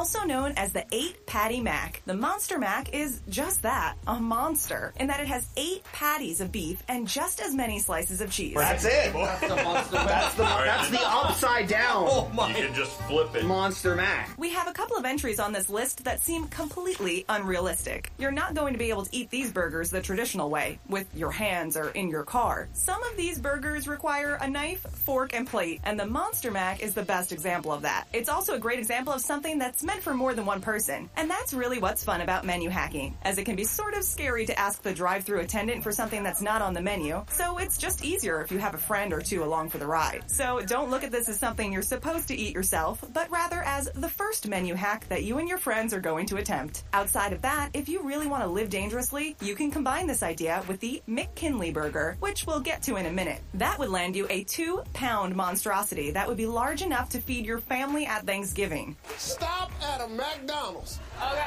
Also 0.01 0.25
known 0.25 0.55
as 0.57 0.73
the 0.73 0.83
8 0.93 1.27
Patty 1.27 1.61
Mac, 1.61 2.01
the 2.07 2.15
Monster 2.15 2.59
Mac 2.59 2.95
is 2.95 3.21
just 3.29 3.61
that, 3.65 3.97
a 4.07 4.19
monster, 4.19 4.95
in 4.97 5.09
that 5.09 5.21
it 5.21 5.27
has 5.27 5.47
8 5.59 5.85
patties 5.93 6.41
of 6.41 6.51
beef 6.51 6.83
and 6.89 7.07
just 7.07 7.39
as 7.39 7.55
many 7.55 7.79
slices 7.81 8.23
of 8.23 8.33
cheese. 8.33 8.55
That's 8.55 8.87
it. 8.87 9.13
That's 9.13 9.41
the 9.43 9.57
monster. 9.57 9.97
That's 9.97 10.35
the 10.37 10.43
that's 10.45 10.89
the 10.89 11.03
upside 11.03 11.69
down. 11.69 12.07
Oh 12.09 12.31
my. 12.33 12.49
You 12.49 12.69
can 12.69 12.75
just 12.75 12.99
flip 13.03 13.37
it. 13.37 13.45
Monster 13.45 13.95
Mac. 13.95 14.31
We 14.39 14.49
have 14.53 14.69
a 14.69 14.73
couple 14.73 14.97
of 14.97 15.05
entries 15.05 15.39
on 15.39 15.53
this 15.53 15.69
list 15.69 16.05
that 16.05 16.23
seem 16.23 16.49
completely 16.49 17.27
unrealistic. 17.29 18.11
You're 18.17 18.33
not 18.33 18.55
going 18.55 18.73
to 18.73 18.79
be 18.79 18.89
able 18.89 19.05
to 19.05 19.15
eat 19.15 19.29
these 19.29 19.53
burgers 19.53 19.91
the 19.91 20.01
traditional 20.01 20.49
way, 20.49 20.79
with 20.89 21.15
your 21.15 21.31
hands 21.31 21.77
or 21.77 21.91
in 21.91 22.09
your 22.09 22.25
car. 22.25 22.71
Some 22.73 23.03
of 23.03 23.19
these 23.19 23.39
burgers 23.39 23.87
require 23.87 24.37
a 24.41 24.49
knife, 24.49 24.81
fork, 24.81 25.35
and 25.35 25.47
plate, 25.47 25.83
and 25.85 26.01
the 26.01 26.07
Monster 26.07 26.51
Mac 26.51 26.81
is 26.81 26.95
the 26.95 27.03
best 27.03 27.33
example 27.33 27.71
of 27.71 27.83
that. 27.83 28.07
It's 28.15 28.31
also 28.31 28.55
a 28.55 28.59
great 28.59 28.79
example 28.79 29.13
of 29.13 29.21
something 29.21 29.59
that's 29.59 29.83
meant 29.91 30.03
for 30.03 30.15
more 30.15 30.35
than 30.35 30.47
one 30.47 30.61
person. 30.61 31.11
And 31.17 31.29
that's 31.29 31.53
really 31.53 31.81
what's 31.81 32.05
fun 32.05 32.21
about 32.21 32.47
menu 32.47 32.71
hacking, 32.71 33.17
as 33.23 33.39
it 33.39 33.45
can 33.45 33.57
be 33.57 33.65
sort 33.65 33.95
of 33.95 34.05
scary 34.05 34.47
to 34.47 34.57
ask 34.57 34.83
the 34.83 34.95
drive-through 34.95 35.41
attendant 35.41 35.83
for 35.83 35.91
something 35.91 36.23
that's 36.23 36.41
not 36.41 36.63
on 36.63 36.75
the 36.75 36.81
menu, 36.81 37.25
so 37.31 37.59
it's 37.59 37.77
just 37.77 38.05
easier 38.05 38.41
if 38.41 38.53
you 38.53 38.59
have 38.59 38.75
a 38.75 38.79
friend 38.79 39.13
or 39.13 39.21
two 39.21 39.43
along 39.43 39.69
for 39.69 39.79
the 39.79 39.87
ride. 39.87 40.23
So 40.31 40.61
don't 40.61 40.91
look 40.91 41.03
at 41.03 41.11
this 41.11 41.29
as 41.29 41.41
something 41.41 41.73
you're 41.73 41.83
supposed 41.83 42.29
to 42.29 42.37
eat 42.37 42.55
yourself, 42.55 43.05
but 43.13 43.29
rather 43.33 43.63
as 43.63 43.91
the 43.95 44.09
first 44.09 44.47
menu 44.47 44.75
hack 44.75 45.09
that 45.09 45.25
you 45.25 45.39
and 45.39 45.49
your 45.49 45.59
friends 45.59 45.93
are 45.93 46.01
going 46.01 46.27
to 46.27 46.37
attempt. 46.37 46.85
Outside 46.93 47.33
of 47.33 47.43
that, 47.43 47.71
if 47.75 47.89
you 47.89 48.03
really 48.03 48.29
want 48.29 48.45
to 48.45 48.49
live 48.49 48.71
dangerously, 48.71 49.37
you 49.41 49.57
can 49.57 49.73
combine 49.73 50.07
this 50.07 50.23
idea 50.23 50.63
with 50.69 50.79
the 50.79 51.03
McKinley 51.09 51.73
burger, 51.73 52.17
which 52.21 52.47
we'll 52.47 52.61
get 52.61 52.81
to 52.85 52.95
in 52.95 53.07
a 53.07 53.13
minute. 53.13 53.41
That 53.55 53.79
would 53.81 53.91
land 53.91 54.15
you 54.15 54.29
a 54.31 54.45
two 54.45 54.83
pound 54.93 55.35
monstrosity 55.35 56.13
that 56.13 56.29
would 56.29 56.37
be 56.37 56.47
large 56.47 56.83
enough 56.83 57.09
to 57.11 57.21
feed 57.21 57.45
your 57.45 57.59
family 57.59 58.07
at 58.07 58.25
Thanksgiving. 58.25 58.97
Stop 59.17 59.73
at 59.83 60.01
a 60.01 60.09
McDonald's. 60.09 60.99
Okay. 61.21 61.45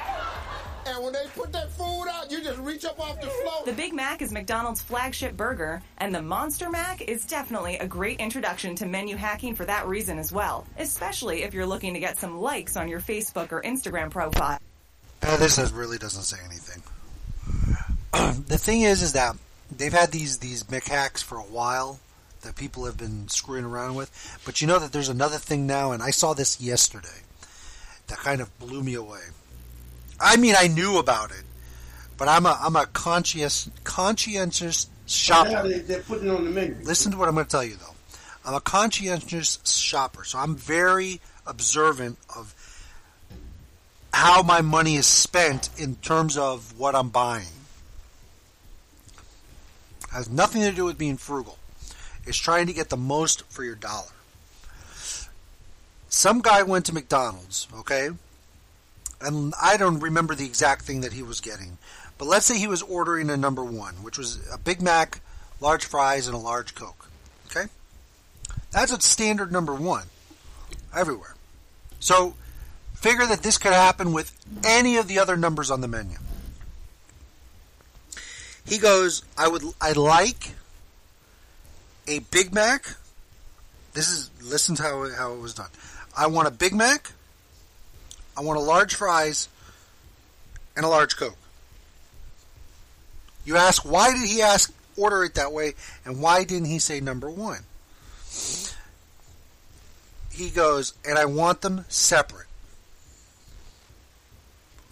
And 0.86 1.02
when 1.02 1.14
they 1.14 1.26
put 1.34 1.54
that 1.54 1.72
food 1.72 2.08
out, 2.12 2.30
you 2.30 2.44
just 2.44 2.60
reach 2.60 2.84
up 2.84 3.00
off 3.00 3.22
the 3.22 3.28
floor. 3.28 3.64
The 3.66 3.72
Big 3.74 3.94
Mac 3.94 4.22
is 4.22 4.34
McDonald's 4.34 4.82
flagship 4.82 5.38
burger, 5.38 5.82
and 5.98 6.14
the 6.14 6.22
Monster 6.22 6.70
Mac 6.70 7.02
is 7.02 7.26
definitely 7.26 7.78
a 7.78 7.88
great 7.88 8.20
introduction 8.20 8.76
to 8.76 8.86
menu 8.86 9.16
hacking 9.16 9.56
for 9.56 9.64
that 9.66 9.88
reason 9.88 10.20
as 10.20 10.32
well, 10.32 10.68
especially 10.78 11.44
if 11.44 11.54
you're 11.54 11.66
looking 11.66 11.94
to 11.94 12.02
get 12.02 12.18
some 12.18 12.38
likes 12.38 12.76
on 12.76 12.90
your 12.90 13.00
Facebook 13.00 13.54
or 13.54 13.62
Instagram 13.62 14.12
profile. 14.12 14.60
Uh, 15.22 15.38
this 15.38 15.58
is, 15.58 15.72
really 15.72 15.98
doesn't 15.98 16.24
say 16.24 16.38
anything. 16.44 16.84
the 18.48 18.58
thing 18.58 18.82
is, 18.82 19.02
is 19.02 19.14
that 19.14 19.38
they've 19.76 19.94
had 19.94 20.12
these 20.12 20.40
these 20.40 20.66
McHacks 20.66 21.24
for 21.24 21.38
a 21.38 21.44
while 21.44 22.00
that 22.42 22.58
people 22.58 22.86
have 22.86 22.98
been 22.98 23.30
screwing 23.30 23.64
around 23.64 23.96
with. 23.96 24.12
But 24.44 24.62
you 24.62 24.68
know 24.68 24.80
that 24.80 24.92
there's 24.92 25.08
another 25.08 25.38
thing 25.38 25.66
now, 25.66 25.94
and 25.94 26.04
I 26.04 26.12
saw 26.12 26.34
this 26.34 26.60
yesterday 26.60 27.23
that 28.08 28.18
kind 28.18 28.42
of 28.42 28.58
blew 28.60 28.84
me 28.84 28.96
away. 28.96 29.22
I 30.20 30.38
mean, 30.38 30.56
I 30.58 30.68
knew 30.68 30.98
about 30.98 31.32
it, 31.32 31.44
but 32.18 32.28
I'm 32.28 32.46
a 32.46 32.58
I'm 32.62 32.76
a 32.76 32.86
conscious 32.88 33.70
conscientious 33.84 34.88
shopper. 35.06 35.68
They, 35.68 35.80
they're 35.80 36.02
putting 36.02 36.30
on 36.30 36.46
the 36.46 36.52
menu. 36.52 36.76
Listen 36.84 37.12
to 37.12 37.18
what 37.18 37.28
I'm 37.28 37.36
going 37.36 37.46
to 37.46 37.52
tell 37.52 37.64
you, 37.64 37.76
though. 37.76 37.96
I'm 38.46 38.54
a 38.54 38.62
conscientious 38.62 39.60
shopper, 39.66 40.24
so 40.24 40.38
I'm 40.38 40.56
very 40.56 41.22
observant 41.46 42.18
of 42.36 42.54
how 44.14 44.44
my 44.44 44.62
money 44.62 44.96
is 44.96 45.08
spent 45.08 45.70
in 45.78 45.96
terms 45.96 46.38
of 46.38 46.78
what 46.78 46.96
I'm 46.96 47.10
buying. 47.10 47.48
It 50.04 50.12
has 50.12 50.30
nothing 50.30 50.62
to 50.62 50.72
do 50.72 50.86
with 50.86 50.98
being 50.98 51.18
frugal. 51.18 51.58
It's 52.26 52.38
trying 52.38 52.68
to 52.68 52.74
get 52.74 52.90
the 52.90 52.98
most 52.98 53.44
for 53.50 53.64
your 53.64 53.76
dollar. 53.76 54.13
Some 56.14 56.42
guy 56.42 56.62
went 56.62 56.86
to 56.86 56.94
McDonald's, 56.94 57.68
okay? 57.74 58.12
And 59.20 59.52
I 59.60 59.78
don't 59.78 60.00
remember 60.00 60.36
the 60.36 60.46
exact 60.46 60.84
thing 60.84 61.02
that 61.02 61.12
he 61.12 61.24
was 61.24 61.42
getting. 61.42 61.80
But 62.20 62.26
let's 62.26 62.46
say 62.46 62.60
he 62.60 62.68
was 62.68 62.84
ordering 62.84 63.32
a 63.32 63.36
number 63.36 63.64
one, 63.64 63.96
which 64.04 64.20
was 64.20 64.40
a 64.54 64.60
Big 64.60 64.80
Mac, 64.80 65.22
large 65.60 65.86
fries, 65.86 66.28
and 66.28 66.36
a 66.36 66.40
large 66.40 66.76
Coke. 66.76 67.10
Okay? 67.48 67.66
That's 68.70 68.92
a 68.92 69.02
standard 69.02 69.52
number 69.52 69.74
one 69.74 70.06
everywhere. 70.96 71.34
So 72.00 72.36
figure 72.94 73.26
that 73.26 73.42
this 73.42 73.58
could 73.58 73.74
happen 73.74 74.14
with 74.14 74.32
any 74.64 74.98
of 74.98 75.08
the 75.08 75.18
other 75.18 75.36
numbers 75.36 75.72
on 75.72 75.82
the 75.82 75.88
menu. 75.88 76.18
He 78.68 78.78
goes, 78.78 79.24
I 79.36 79.48
would 79.48 79.64
I 79.82 79.94
like 79.94 80.52
a 82.08 82.20
Big 82.20 82.54
Mac. 82.54 82.98
This 83.94 84.10
is 84.10 84.30
listen 84.44 84.76
to 84.76 84.84
how, 84.84 85.10
how 85.10 85.34
it 85.34 85.40
was 85.40 85.56
done. 85.56 85.70
I 86.16 86.28
want 86.28 86.48
a 86.48 86.52
Big 86.52 86.74
Mac. 86.74 87.12
I 88.38 88.42
want 88.42 88.58
a 88.58 88.62
large 88.62 88.96
fries 88.96 89.48
and 90.76 90.86
a 90.86 90.90
large 90.90 91.16
Coke. 91.18 91.38
You 93.46 93.58
ask 93.58 93.84
why 93.84 94.14
did 94.14 94.28
he 94.28 94.42
ask 94.42 94.74
order 94.96 95.24
it 95.24 95.36
that 95.36 95.52
way 95.52 95.74
and 96.06 96.22
why 96.22 96.44
didn't 96.44 96.68
he 96.68 96.80
say 96.80 97.00
number 97.00 97.30
1? 97.30 97.60
He 100.32 100.50
goes, 100.50 100.94
and 101.08 101.20
I 101.20 101.26
want 101.26 101.62
them 101.62 101.86
separate. 101.90 102.48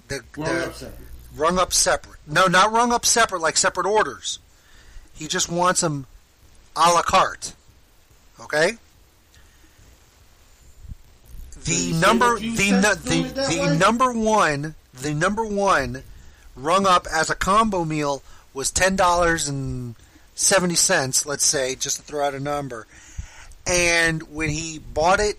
The, 0.07 0.21
Rung 0.37 0.45
the- 0.55 0.65
up 0.67 0.73
separate. 0.75 1.07
Rung 1.35 1.57
up 1.59 1.73
separate. 1.73 2.19
No, 2.27 2.45
not 2.47 2.71
rung 2.73 2.91
up 2.91 3.05
separate 3.05 3.41
like 3.41 3.55
separate 3.57 3.87
orders. 3.87 4.39
He 5.13 5.27
just 5.27 5.49
wants 5.49 5.81
them 5.81 6.05
a 6.75 6.91
la 6.91 7.01
carte. 7.01 7.53
Okay? 8.39 8.73
The 11.63 11.93
number 11.93 12.39
the 12.39 12.71
the, 13.03 13.67
the 13.67 13.77
number 13.77 14.11
one 14.11 14.75
the 14.93 15.13
number 15.13 15.45
one 15.45 16.03
rung 16.55 16.85
up 16.85 17.07
as 17.11 17.29
a 17.29 17.35
combo 17.35 17.85
meal 17.85 18.23
was 18.53 18.71
ten 18.71 18.95
dollars 18.95 19.47
and 19.47 19.95
seventy 20.35 20.75
cents. 20.75 21.25
Let's 21.25 21.45
say, 21.45 21.75
just 21.75 21.97
to 21.97 22.03
throw 22.03 22.25
out 22.25 22.33
a 22.33 22.39
number. 22.39 22.87
And 23.67 24.23
when 24.33 24.49
he 24.49 24.79
bought 24.79 25.19
it 25.19 25.37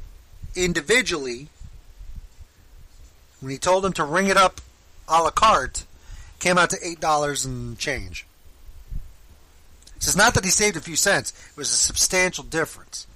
individually, 0.54 1.48
when 3.40 3.50
he 3.50 3.58
told 3.58 3.84
him 3.84 3.92
to 3.94 4.04
ring 4.04 4.28
it 4.28 4.36
up 4.36 4.60
a 5.08 5.22
la 5.22 5.30
carte, 5.30 5.84
came 6.38 6.56
out 6.56 6.70
to 6.70 6.78
eight 6.82 7.00
dollars 7.00 7.44
and 7.44 7.78
change. 7.78 8.26
So 9.98 10.08
it's 10.08 10.16
not 10.16 10.34
that 10.34 10.44
he 10.44 10.50
saved 10.50 10.76
a 10.76 10.80
few 10.80 10.96
cents; 10.96 11.32
it 11.50 11.56
was 11.56 11.72
a 11.72 11.76
substantial 11.76 12.44
difference. 12.44 13.06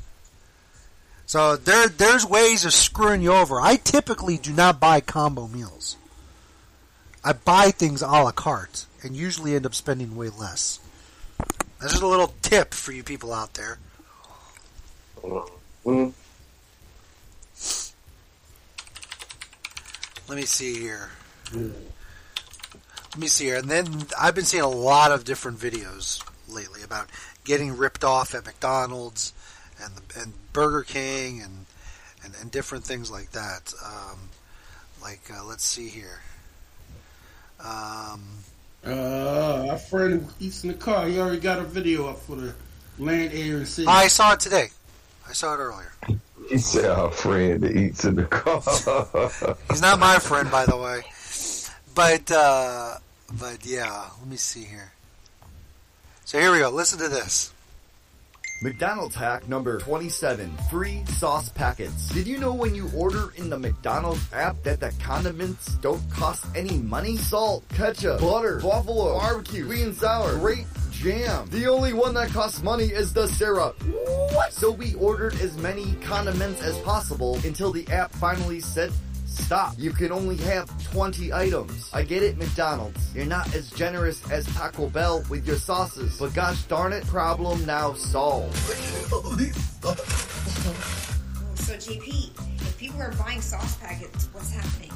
So 1.26 1.56
there, 1.56 1.88
there's 1.88 2.24
ways 2.24 2.64
of 2.64 2.72
screwing 2.72 3.20
you 3.20 3.32
over. 3.32 3.60
I 3.60 3.76
typically 3.76 4.38
do 4.38 4.52
not 4.52 4.78
buy 4.78 5.00
combo 5.00 5.48
meals. 5.48 5.96
I 7.24 7.32
buy 7.32 7.72
things 7.72 8.00
a 8.00 8.06
la 8.06 8.30
carte 8.30 8.86
and 9.02 9.16
usually 9.16 9.56
end 9.56 9.66
up 9.66 9.74
spending 9.74 10.14
way 10.16 10.28
less. 10.28 10.78
That's 11.80 11.92
just 11.92 12.02
a 12.02 12.06
little 12.06 12.32
tip 12.42 12.72
for 12.72 12.92
you 12.92 13.02
people 13.02 13.32
out 13.32 13.54
there. 13.54 13.78
Let 20.28 20.36
me 20.36 20.42
see 20.42 20.78
here. 20.78 21.10
Let 21.52 23.18
me 23.18 23.26
see 23.26 23.46
here. 23.46 23.56
And 23.56 23.68
then 23.68 24.06
I've 24.18 24.36
been 24.36 24.44
seeing 24.44 24.62
a 24.62 24.68
lot 24.68 25.10
of 25.10 25.24
different 25.24 25.58
videos 25.58 26.22
lately 26.48 26.82
about 26.82 27.08
getting 27.44 27.76
ripped 27.76 28.04
off 28.04 28.34
at 28.34 28.46
McDonald's 28.46 29.32
and 29.82 29.94
the, 29.94 30.20
and 30.20 30.32
Burger 30.52 30.82
King 30.82 31.40
and, 31.42 31.66
and 32.24 32.34
and 32.40 32.50
different 32.50 32.84
things 32.84 33.10
like 33.10 33.30
that. 33.32 33.72
Um, 33.84 34.18
like 35.02 35.20
uh, 35.32 35.44
let's 35.44 35.64
see 35.64 35.88
here. 35.88 36.20
Um, 37.60 38.22
Uh, 38.86 39.66
our 39.70 39.78
friend 39.78 40.28
eats 40.38 40.62
in 40.62 40.68
the 40.68 40.74
car, 40.74 41.08
he 41.08 41.18
already 41.18 41.40
got 41.40 41.58
a 41.58 41.64
video 41.64 42.06
up 42.08 42.18
for 42.18 42.36
the 42.36 42.54
land, 42.98 43.32
air, 43.34 43.56
and 43.56 43.66
sea. 43.66 43.84
I 43.88 44.06
saw 44.06 44.34
it 44.34 44.40
today. 44.40 44.68
I 45.28 45.32
saw 45.32 45.54
it 45.54 45.58
earlier. 45.58 45.92
He 46.48 46.58
said 46.58 46.84
our 46.84 47.10
friend 47.10 47.60
that 47.62 47.74
eats 47.76 48.04
in 48.04 48.14
the 48.14 48.26
car. 48.26 48.62
He's 49.70 49.80
not 49.82 49.98
my 49.98 50.18
friend, 50.20 50.48
by 50.50 50.66
the 50.66 50.76
way. 50.76 51.02
But 51.96 52.30
uh, 52.30 52.98
but 53.40 53.64
yeah, 53.66 54.08
let 54.20 54.28
me 54.28 54.36
see 54.36 54.62
here. 54.64 54.92
So 56.24 56.38
here 56.38 56.52
we 56.52 56.58
go. 56.58 56.70
Listen 56.70 56.98
to 57.00 57.08
this. 57.08 57.52
McDonald's 58.62 59.14
hack 59.14 59.46
number 59.48 59.78
27. 59.80 60.50
Free 60.70 61.04
sauce 61.06 61.50
packets. 61.50 62.08
Did 62.08 62.26
you 62.26 62.38
know 62.38 62.54
when 62.54 62.74
you 62.74 62.90
order 62.96 63.32
in 63.36 63.50
the 63.50 63.58
McDonald's 63.58 64.32
app 64.32 64.62
that 64.62 64.80
the 64.80 64.92
condiments 64.98 65.74
don't 65.76 66.10
cost 66.10 66.46
any 66.54 66.78
money? 66.78 67.18
Salt, 67.18 67.68
ketchup, 67.68 68.20
butter, 68.20 68.60
buffalo, 68.60 69.18
barbecue, 69.18 69.70
and 69.70 69.94
sour, 69.94 70.38
grape, 70.38 70.66
jam. 70.90 71.46
The 71.50 71.66
only 71.66 71.92
one 71.92 72.14
that 72.14 72.30
costs 72.30 72.62
money 72.62 72.86
is 72.86 73.12
the 73.12 73.28
syrup. 73.28 73.76
What? 74.32 74.54
So 74.54 74.70
we 74.70 74.94
ordered 74.94 75.34
as 75.34 75.58
many 75.58 75.94
condiments 76.02 76.62
as 76.62 76.78
possible 76.78 77.34
until 77.44 77.72
the 77.72 77.86
app 77.88 78.10
finally 78.12 78.60
said 78.60 78.90
Stop. 79.38 79.74
You 79.78 79.92
can 79.92 80.10
only 80.10 80.36
have 80.38 80.68
20 80.92 81.32
items. 81.32 81.88
I 81.92 82.02
get 82.02 82.22
it, 82.22 82.36
McDonald's. 82.36 83.14
You're 83.14 83.26
not 83.26 83.54
as 83.54 83.70
generous 83.70 84.28
as 84.30 84.44
Taco 84.54 84.88
Bell 84.88 85.24
with 85.28 85.46
your 85.46 85.56
sauces. 85.56 86.18
But 86.18 86.34
gosh 86.34 86.62
darn 86.64 86.92
it, 86.92 87.06
problem 87.06 87.64
now 87.64 87.92
solved. 87.94 88.56
So, 91.54 91.74
JP, 91.74 92.30
if 92.60 92.78
people 92.78 93.00
are 93.02 93.12
buying 93.12 93.40
sauce 93.40 93.76
packets, 93.76 94.28
what's 94.32 94.52
happening? 94.54 94.92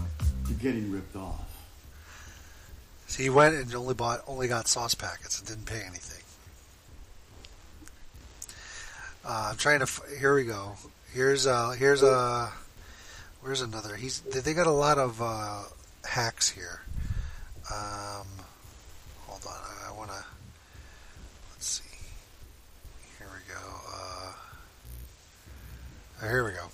You're 0.49 0.59
getting 0.59 0.91
ripped 0.91 1.14
off. 1.16 1.47
So 3.07 3.22
he 3.22 3.30
went 3.30 3.55
and 3.57 3.74
only 3.74 3.95
bought, 3.95 4.22
only 4.26 4.47
got 4.49 4.68
sauce 4.68 4.95
packets 4.95 5.38
and 5.38 5.49
didn't 5.49 5.66
pay 5.66 5.82
anything. 5.86 6.22
Uh, 9.24 9.49
I'm 9.51 9.57
trying 9.57 9.80
to. 9.80 9.84
f- 9.84 10.01
Here 10.18 10.34
we 10.34 10.45
go. 10.45 10.72
Here's 11.12 11.47
uh 11.47 11.70
here's 11.70 12.03
a 12.05 12.51
where's 13.43 13.61
another. 13.61 13.97
He's 13.97 14.20
they 14.20 14.55
got 14.55 14.66
a 14.66 14.72
lot 14.72 14.99
of 14.99 15.20
uh, 15.20 15.62
hacks 16.05 16.49
here. 16.49 16.80
Um, 17.72 18.26
hold 19.26 19.45
on, 19.47 19.53
I, 19.55 19.91
I 19.91 19.97
want 19.97 20.11
to. 20.11 20.24
Let's 21.53 21.66
see. 21.66 21.84
Here 23.18 23.28
we 23.32 23.53
go. 23.53 23.61
Uh, 26.22 26.28
here 26.28 26.45
we 26.45 26.53
go. 26.53 26.68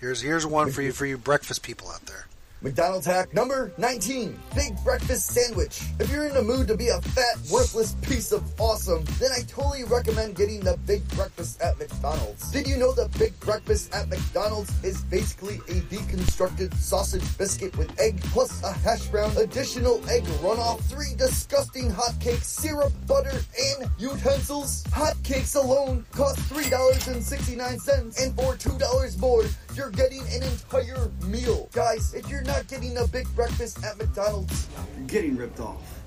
Here's 0.00 0.20
here's 0.20 0.46
one 0.46 0.70
for 0.70 0.82
you 0.82 0.92
for 0.92 1.06
you 1.06 1.18
breakfast 1.18 1.62
people 1.62 1.90
out 1.90 2.06
there. 2.06 2.26
McDonald's 2.62 3.06
hack 3.06 3.32
number 3.32 3.72
19. 3.78 4.38
Big 4.54 4.84
breakfast 4.84 5.28
sandwich. 5.28 5.82
If 5.98 6.10
you're 6.10 6.26
in 6.26 6.34
the 6.34 6.42
mood 6.42 6.68
to 6.68 6.76
be 6.76 6.88
a 6.88 7.00
fat, 7.00 7.38
worthless 7.50 7.94
piece 8.02 8.32
of 8.32 8.44
awesome, 8.60 9.02
then 9.18 9.30
I 9.34 9.40
totally 9.48 9.84
recommend 9.84 10.36
getting 10.36 10.60
the 10.60 10.76
Big 10.86 11.06
Breakfast 11.16 11.62
at 11.62 11.78
McDonald's. 11.78 12.50
Did 12.50 12.66
you 12.66 12.76
know 12.76 12.92
the 12.92 13.08
Big 13.18 13.38
Breakfast 13.40 13.94
at 13.94 14.10
McDonald's 14.10 14.72
is 14.84 15.02
basically 15.04 15.56
a 15.68 15.80
deconstructed 15.88 16.74
sausage 16.74 17.38
biscuit 17.38 17.76
with 17.78 17.98
egg 17.98 18.20
plus 18.24 18.62
a 18.62 18.72
hash 18.72 19.06
brown, 19.06 19.34
additional 19.38 19.96
egg 20.10 20.24
runoff, 20.42 20.82
three 20.82 21.14
disgusting 21.16 21.90
hotcakes, 21.90 22.44
syrup, 22.44 22.92
butter, 23.06 23.40
and 23.58 23.90
utensils? 23.98 24.84
Hotcakes 24.84 25.56
alone 25.56 26.04
cost 26.12 26.38
$3.69 26.50 28.22
and 28.22 28.36
for 28.36 28.54
$2 28.54 29.18
more, 29.18 29.44
you're 29.74 29.90
getting 29.90 30.20
an 30.32 30.42
entire 30.42 31.10
meal. 31.26 31.68
Guys, 31.72 32.12
if 32.12 32.28
you're 32.28 32.42
not 32.50 32.66
getting 32.68 32.96
a 32.98 33.06
big 33.06 33.28
breakfast 33.34 33.84
at 33.84 33.96
McDonald's, 33.98 34.68
You're 34.98 35.06
getting 35.06 35.36
ripped 35.36 35.60
off. 35.60 36.00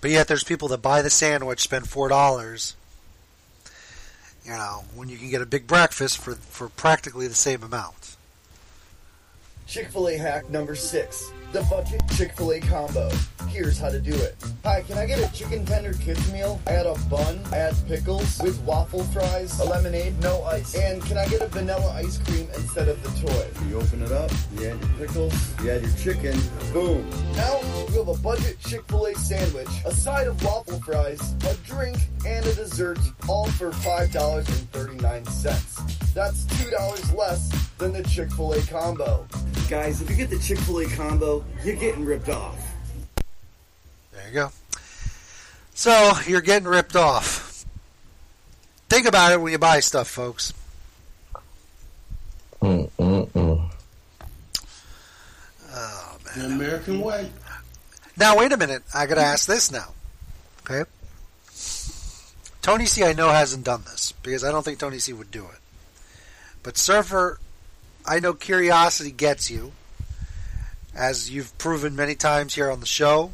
But 0.00 0.10
yet, 0.10 0.28
there's 0.28 0.44
people 0.44 0.68
that 0.68 0.82
buy 0.82 1.00
the 1.00 1.10
sandwich, 1.10 1.60
spend 1.60 1.88
four 1.88 2.08
dollars. 2.08 2.76
You 4.44 4.50
know, 4.50 4.84
when 4.94 5.08
you 5.08 5.16
can 5.16 5.30
get 5.30 5.40
a 5.40 5.46
big 5.46 5.66
breakfast 5.66 6.18
for 6.18 6.34
for 6.34 6.68
practically 6.68 7.26
the 7.26 7.34
same 7.34 7.62
amount. 7.62 8.16
Chick 9.66 9.88
fil 9.88 10.08
A 10.08 10.16
hack 10.18 10.50
number 10.50 10.74
six. 10.74 11.32
The 11.54 11.62
budget 11.70 12.02
Chick 12.16 12.32
fil 12.32 12.50
A 12.50 12.58
combo. 12.58 13.08
Here's 13.46 13.78
how 13.78 13.88
to 13.88 14.00
do 14.00 14.12
it. 14.12 14.34
Hi, 14.64 14.82
can 14.82 14.98
I 14.98 15.06
get 15.06 15.20
a 15.20 15.32
chicken 15.32 15.64
tender 15.64 15.92
kids 15.92 16.32
meal? 16.32 16.60
I 16.66 16.72
had 16.72 16.84
a 16.84 16.96
bun, 17.08 17.38
I 17.52 17.58
had 17.58 17.76
pickles 17.86 18.40
with 18.42 18.58
waffle 18.62 19.04
fries, 19.04 19.60
a 19.60 19.64
lemonade, 19.64 20.20
no 20.20 20.42
ice. 20.42 20.74
And 20.74 21.00
can 21.04 21.16
I 21.16 21.28
get 21.28 21.42
a 21.42 21.46
vanilla 21.46 21.92
ice 21.92 22.18
cream 22.18 22.48
instead 22.56 22.88
of 22.88 23.00
the 23.04 23.10
toy? 23.24 23.46
You 23.68 23.76
open 23.76 24.02
it 24.02 24.10
up, 24.10 24.32
you 24.58 24.66
add 24.66 24.80
your 24.80 24.90
pickles, 24.98 25.32
you 25.62 25.70
add 25.70 25.82
your 25.82 25.92
chicken, 25.92 26.36
boom. 26.72 27.08
Now 27.36 27.60
you 27.88 27.98
have 27.98 28.08
a 28.08 28.18
budget 28.20 28.58
Chick 28.58 28.82
fil 28.88 29.06
A 29.06 29.14
sandwich, 29.14 29.70
a 29.86 29.92
side 29.92 30.26
of 30.26 30.42
waffle 30.42 30.80
fries, 30.80 31.36
a 31.48 31.54
drink, 31.64 31.98
and 32.26 32.44
a 32.44 32.54
dessert, 32.56 32.98
all 33.28 33.46
for 33.46 33.70
$5.39. 33.70 36.14
That's 36.14 36.44
$2 36.44 37.14
less 37.16 37.48
than 37.78 37.92
the 37.92 38.02
Chick 38.02 38.32
fil 38.32 38.54
A 38.54 38.62
combo. 38.62 39.28
Guys, 39.68 40.02
if 40.02 40.10
you 40.10 40.16
get 40.16 40.30
the 40.30 40.38
Chick 40.38 40.58
fil 40.58 40.80
A 40.80 40.86
combo, 40.86 41.43
you're 41.64 41.76
getting 41.76 42.04
ripped 42.04 42.28
off. 42.28 42.74
There 44.12 44.28
you 44.28 44.34
go. 44.34 44.50
So 45.74 46.12
you're 46.26 46.40
getting 46.40 46.68
ripped 46.68 46.96
off. 46.96 47.64
Think 48.88 49.06
about 49.06 49.32
it 49.32 49.40
when 49.40 49.52
you 49.52 49.58
buy 49.58 49.80
stuff, 49.80 50.08
folks. 50.08 50.52
Mm-mm-mm. 52.62 53.70
Oh 55.72 56.18
man. 56.24 56.48
The. 56.48 56.54
American 56.54 57.00
way. 57.00 57.30
Now 58.16 58.38
wait 58.38 58.52
a 58.52 58.56
minute. 58.56 58.82
I 58.94 59.06
got 59.06 59.16
to 59.16 59.22
ask 59.22 59.46
this 59.46 59.72
now. 59.72 59.88
Okay. 60.62 60.88
Tony 62.62 62.86
C. 62.86 63.04
I 63.04 63.12
know 63.12 63.28
hasn't 63.28 63.64
done 63.64 63.82
this 63.84 64.12
because 64.22 64.44
I 64.44 64.50
don't 64.50 64.64
think 64.64 64.78
Tony 64.78 64.98
C. 64.98 65.12
would 65.12 65.30
do 65.30 65.44
it. 65.44 65.58
But 66.62 66.78
Surfer, 66.78 67.38
I 68.06 68.20
know 68.20 68.32
curiosity 68.32 69.10
gets 69.10 69.50
you, 69.50 69.72
as 70.94 71.30
you've 71.30 71.56
proven 71.58 71.96
many 71.96 72.14
times 72.14 72.54
here 72.54 72.70
on 72.70 72.80
the 72.80 72.86
show. 72.86 73.32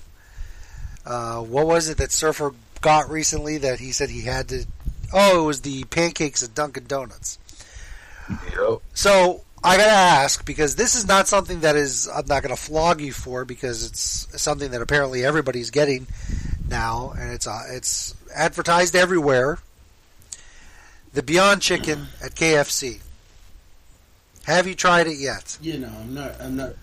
Uh, 1.04 1.40
what 1.40 1.66
was 1.66 1.88
it 1.88 1.98
that 1.98 2.12
Surfer 2.12 2.54
got 2.80 3.10
recently 3.10 3.58
that 3.58 3.80
he 3.80 3.92
said 3.92 4.10
he 4.10 4.22
had 4.22 4.48
to? 4.48 4.66
Oh, 5.12 5.44
it 5.44 5.46
was 5.46 5.60
the 5.62 5.84
pancakes 5.84 6.42
at 6.42 6.54
Dunkin' 6.54 6.86
Donuts. 6.86 7.38
Yep. 8.56 8.80
So 8.94 9.42
I 9.62 9.76
gotta 9.76 9.90
ask 9.90 10.44
because 10.44 10.76
this 10.76 10.94
is 10.94 11.06
not 11.06 11.28
something 11.28 11.60
that 11.60 11.76
is 11.76 12.08
I'm 12.08 12.26
not 12.26 12.42
gonna 12.42 12.56
flog 12.56 13.00
you 13.00 13.12
for 13.12 13.44
because 13.44 13.84
it's 13.84 14.28
something 14.40 14.70
that 14.70 14.80
apparently 14.80 15.24
everybody's 15.24 15.70
getting 15.70 16.06
now 16.68 17.12
and 17.18 17.32
it's 17.32 17.46
uh, 17.46 17.62
it's 17.70 18.14
advertised 18.34 18.94
everywhere. 18.94 19.58
The 21.12 21.22
Beyond 21.22 21.60
Chicken 21.60 22.06
at 22.22 22.36
KFC. 22.36 23.00
Have 24.44 24.66
you 24.66 24.74
tried 24.74 25.08
it 25.08 25.18
yet? 25.18 25.58
You 25.60 25.78
know, 25.78 25.92
I'm 26.00 26.14
not. 26.14 26.40
I'm 26.40 26.56
not. 26.56 26.74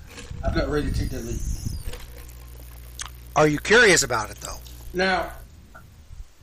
I'm 0.43 0.55
not 0.55 0.69
ready 0.69 0.91
to 0.91 0.97
take 0.97 1.09
that 1.09 1.23
leap. 1.25 1.39
Are 3.35 3.47
you 3.47 3.59
curious 3.59 4.03
about 4.03 4.29
it 4.31 4.37
though? 4.37 4.57
Now, 4.93 5.31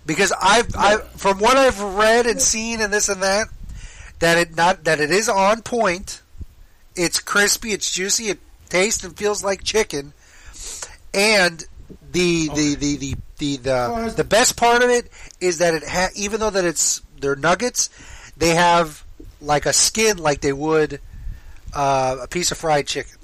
Because 0.06 0.32
I've, 0.40 0.68
I, 0.76 0.98
from 1.16 1.38
what 1.40 1.56
I've 1.56 1.80
read 1.80 2.26
and 2.26 2.40
seen 2.40 2.80
and 2.80 2.92
this 2.92 3.08
and 3.08 3.22
that, 3.22 3.48
that 4.20 4.38
it 4.38 4.56
not 4.56 4.84
that 4.84 5.00
it 5.00 5.10
is 5.10 5.28
on 5.28 5.62
point. 5.62 6.22
It's 6.94 7.18
crispy. 7.18 7.72
It's 7.72 7.90
juicy. 7.92 8.28
It 8.28 8.38
tastes 8.68 9.02
and 9.02 9.16
feels 9.16 9.42
like 9.42 9.64
chicken, 9.64 10.12
and 11.12 11.64
the 12.12 12.48
the 12.54 12.74
the 12.76 12.96
the 12.96 13.14
the 13.38 13.56
the, 13.56 14.12
the 14.16 14.24
best 14.24 14.56
part 14.56 14.82
of 14.84 14.90
it 14.90 15.10
is 15.40 15.58
that 15.58 15.74
it 15.74 15.82
ha- 15.84 16.10
even 16.14 16.38
though 16.38 16.50
that 16.50 16.64
it's 16.64 17.02
they're 17.18 17.34
nuggets, 17.34 17.90
they 18.36 18.50
have 18.50 19.04
like 19.40 19.66
a 19.66 19.72
skin 19.72 20.18
like 20.18 20.40
they 20.40 20.52
would 20.52 21.00
uh, 21.74 22.16
a 22.22 22.28
piece 22.28 22.52
of 22.52 22.58
fried 22.58 22.86
chicken. 22.86 23.16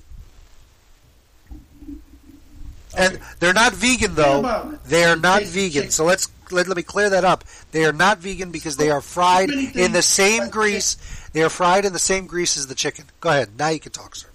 And 2.96 3.20
they're 3.38 3.52
not 3.52 3.72
vegan 3.72 4.14
though. 4.14 4.78
They 4.86 5.04
are 5.04 5.16
not 5.16 5.42
vegan. 5.44 5.90
So 5.90 6.04
let's 6.04 6.28
let, 6.50 6.66
let 6.66 6.76
me 6.76 6.82
clear 6.82 7.10
that 7.10 7.24
up. 7.24 7.44
They 7.72 7.84
are 7.84 7.92
not 7.92 8.18
vegan 8.18 8.50
because 8.50 8.76
they 8.76 8.90
are 8.90 9.00
fried 9.00 9.50
in 9.50 9.92
the 9.92 10.02
same 10.02 10.48
grease. 10.48 10.96
They 11.32 11.42
are 11.42 11.48
fried 11.48 11.84
in 11.84 11.92
the 11.92 11.98
same 11.98 12.26
grease 12.26 12.56
as 12.56 12.66
the 12.66 12.74
chicken. 12.74 13.04
Go 13.20 13.30
ahead. 13.30 13.50
Now 13.58 13.68
you 13.68 13.80
can 13.80 13.92
talk, 13.92 14.16
sir. 14.16 14.28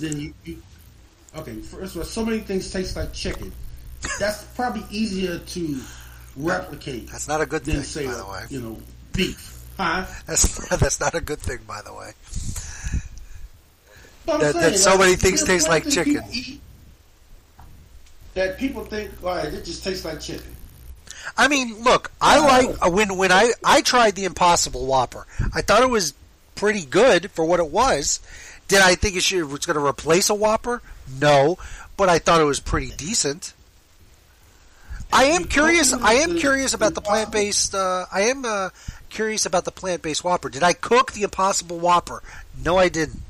Then 0.00 0.20
you, 0.20 0.34
you 0.44 0.62
okay. 1.36 1.60
First 1.60 1.94
of 1.94 2.02
all, 2.02 2.06
so 2.06 2.24
many 2.24 2.40
things 2.40 2.70
taste 2.70 2.96
like 2.96 3.12
chicken. 3.12 3.52
That's 4.18 4.44
probably 4.44 4.84
easier 4.90 5.38
to 5.38 5.80
replicate. 6.36 7.10
That's 7.10 7.28
not 7.28 7.40
a 7.40 7.46
good 7.46 7.62
thing, 7.62 7.82
say, 7.82 8.06
by 8.06 8.14
the 8.14 8.26
way. 8.26 8.44
You 8.48 8.60
know, 8.60 8.78
beef. 9.12 9.62
Huh? 9.76 10.06
That's 10.26 10.68
that's 10.78 11.00
not 11.00 11.14
a 11.14 11.20
good 11.20 11.40
thing, 11.40 11.58
by 11.66 11.82
the 11.82 11.92
way. 11.92 12.12
That, 14.26 14.40
saying, 14.40 14.54
that 14.54 14.78
so 14.78 14.90
like, 14.90 15.00
many 15.00 15.16
things 15.16 15.44
taste 15.44 15.68
like 15.68 15.88
chicken. 15.88 16.22
That 18.34 18.58
people 18.58 18.84
think, 18.84 19.10
all 19.22 19.36
right, 19.36 19.52
it 19.52 19.64
just 19.64 19.84
tastes 19.84 20.04
like 20.04 20.20
chicken. 20.20 20.54
I 21.36 21.48
mean, 21.48 21.82
look, 21.82 22.10
I 22.20 22.38
like 22.38 22.76
uh, 22.84 22.90
when 22.90 23.16
when 23.16 23.32
I 23.32 23.52
I 23.64 23.80
tried 23.80 24.14
the 24.14 24.24
Impossible 24.24 24.86
Whopper. 24.86 25.26
I 25.54 25.62
thought 25.62 25.82
it 25.82 25.90
was 25.90 26.14
pretty 26.54 26.84
good 26.84 27.30
for 27.30 27.44
what 27.44 27.60
it 27.60 27.68
was. 27.68 28.20
Did 28.68 28.80
I 28.82 28.94
think 28.94 29.16
it 29.16 29.22
should 29.22 29.40
it 29.40 29.44
was 29.44 29.66
going 29.66 29.78
to 29.78 29.84
replace 29.84 30.30
a 30.30 30.34
Whopper? 30.34 30.82
No, 31.20 31.58
but 31.96 32.08
I 32.08 32.18
thought 32.18 32.40
it 32.40 32.44
was 32.44 32.60
pretty 32.60 32.90
decent. 32.96 33.52
I 35.12 35.24
am 35.26 35.44
curious. 35.44 35.92
I 35.92 36.14
am 36.14 36.36
curious 36.36 36.74
about 36.74 36.94
the 36.94 37.00
plant 37.00 37.30
based. 37.30 37.74
Uh, 37.74 38.06
I 38.12 38.22
am 38.22 38.44
uh, 38.44 38.70
curious 39.10 39.46
about 39.46 39.64
the 39.64 39.70
plant 39.70 40.02
based 40.02 40.24
Whopper. 40.24 40.48
Did 40.48 40.62
I 40.62 40.72
cook 40.72 41.12
the 41.12 41.22
Impossible 41.22 41.78
Whopper? 41.78 42.22
No, 42.62 42.76
I 42.76 42.88
didn't. 42.88 43.22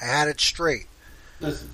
I 0.00 0.06
had 0.06 0.28
it 0.28 0.40
straight. 0.40 0.86
Listen, 1.40 1.70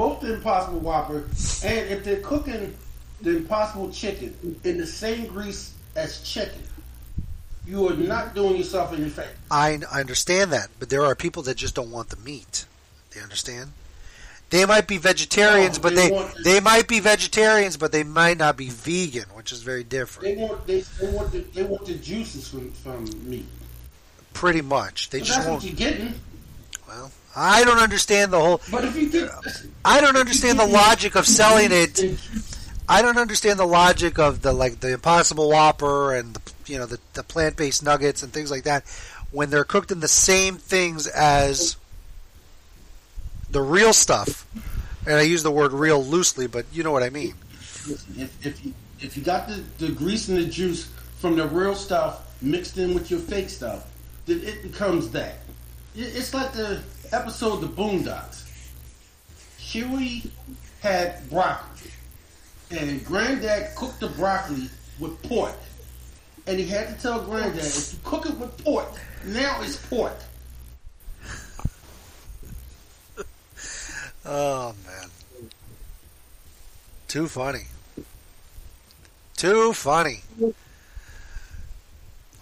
both 0.00 0.20
the 0.22 0.32
Impossible 0.32 0.80
Whopper 0.80 1.18
and 1.62 1.90
if 1.90 2.04
they're 2.04 2.20
cooking 2.20 2.74
the 3.20 3.36
Impossible 3.36 3.90
Chicken 3.90 4.58
in 4.64 4.78
the 4.78 4.86
same 4.86 5.26
grease 5.26 5.74
as 5.94 6.22
chicken, 6.22 6.62
you 7.66 7.86
are 7.86 7.92
not 7.92 8.34
doing 8.34 8.56
yourself 8.56 8.94
any 8.94 9.10
favor. 9.10 9.28
I, 9.50 9.78
I 9.92 10.00
understand 10.00 10.52
that, 10.52 10.68
but 10.78 10.88
there 10.88 11.04
are 11.04 11.14
people 11.14 11.42
that 11.42 11.58
just 11.58 11.74
don't 11.74 11.90
want 11.90 12.08
the 12.08 12.16
meat. 12.16 12.64
They 13.10 13.20
understand? 13.20 13.72
They 14.48 14.64
might 14.64 14.86
be 14.86 14.96
vegetarians, 14.96 15.76
No, 15.76 15.82
but 15.82 15.94
they 15.94 16.08
they 16.08 16.42
they 16.44 16.60
might 16.60 16.88
be 16.88 16.98
vegetarians, 17.00 17.76
but 17.76 17.92
they 17.92 18.02
might 18.02 18.38
not 18.38 18.56
be 18.56 18.70
vegan, 18.70 19.26
which 19.34 19.52
is 19.52 19.60
very 19.62 19.84
different. 19.84 20.34
They 20.34 20.42
want 20.42 20.66
they, 20.66 20.80
they 20.80 21.10
want 21.10 21.30
the 21.30 21.40
they 21.40 21.62
want 21.62 21.84
the 21.84 21.94
juices 21.94 22.48
from 22.48 22.72
from 22.72 23.04
meat. 23.28 23.46
Pretty 24.32 24.62
much, 24.62 25.10
they 25.10 25.18
just 25.18 25.32
that's 25.34 25.46
won't. 25.46 25.62
what 25.62 25.70
you're 25.70 25.90
getting. 25.90 26.14
Well, 26.90 27.12
I 27.36 27.62
don't 27.62 27.78
understand 27.78 28.32
the 28.32 28.40
whole. 28.40 28.60
But 28.70 28.84
if 28.84 28.96
you 28.96 29.08
get, 29.08 29.30
um, 29.30 29.42
I 29.84 30.00
don't 30.00 30.16
understand 30.16 30.58
the 30.58 30.66
logic 30.66 31.14
of 31.14 31.24
selling 31.24 31.68
it. 31.70 32.00
I 32.88 33.02
don't 33.02 33.16
understand 33.16 33.60
the 33.60 33.66
logic 33.66 34.18
of 34.18 34.42
the 34.42 34.52
like 34.52 34.80
the 34.80 34.94
Impossible 34.94 35.48
Whopper 35.48 36.14
and 36.14 36.34
the, 36.34 36.52
you 36.66 36.78
know 36.78 36.86
the, 36.86 36.98
the 37.14 37.22
plant 37.22 37.56
based 37.56 37.84
nuggets 37.84 38.24
and 38.24 38.32
things 38.32 38.50
like 38.50 38.64
that 38.64 38.84
when 39.30 39.50
they're 39.50 39.64
cooked 39.64 39.92
in 39.92 40.00
the 40.00 40.08
same 40.08 40.56
things 40.56 41.06
as 41.06 41.76
the 43.50 43.62
real 43.62 43.92
stuff. 43.92 44.46
And 45.06 45.14
I 45.14 45.22
use 45.22 45.44
the 45.44 45.52
word 45.52 45.72
real 45.72 46.04
loosely, 46.04 46.48
but 46.48 46.66
you 46.72 46.82
know 46.82 46.90
what 46.90 47.04
I 47.04 47.10
mean. 47.10 47.34
If, 47.86 48.46
if 48.46 48.64
you 48.64 48.74
if 48.98 49.16
you 49.16 49.22
got 49.22 49.46
the, 49.46 49.62
the 49.78 49.92
grease 49.92 50.28
and 50.28 50.36
the 50.36 50.44
juice 50.44 50.90
from 51.20 51.36
the 51.36 51.46
real 51.46 51.76
stuff 51.76 52.42
mixed 52.42 52.78
in 52.78 52.94
with 52.94 53.12
your 53.12 53.20
fake 53.20 53.48
stuff, 53.48 53.88
then 54.26 54.40
it 54.42 54.62
becomes 54.64 55.10
that. 55.12 55.38
It- 55.94 56.16
It's 56.16 56.32
like 56.34 56.52
the 56.52 56.82
episode 57.12 57.54
of 57.54 57.60
The 57.62 57.68
Boondocks. 57.82 58.42
Huey 59.58 60.30
had 60.80 61.28
broccoli, 61.30 61.90
and 62.70 63.04
Granddad 63.04 63.74
cooked 63.76 64.00
the 64.00 64.08
broccoli 64.08 64.68
with 64.98 65.20
pork, 65.22 65.54
and 66.46 66.58
he 66.58 66.66
had 66.66 66.88
to 66.96 67.02
tell 67.02 67.20
Granddad, 67.24 67.64
if 67.64 67.92
you 67.92 67.98
cook 68.04 68.26
it 68.26 68.36
with 68.38 68.56
pork, 68.64 68.88
now 69.24 69.60
it's 69.62 69.76
pork. 69.76 70.16
Oh 74.24 74.74
man, 74.86 75.10
too 77.08 77.26
funny, 77.26 77.64
too 79.36 79.72
funny. 79.72 80.20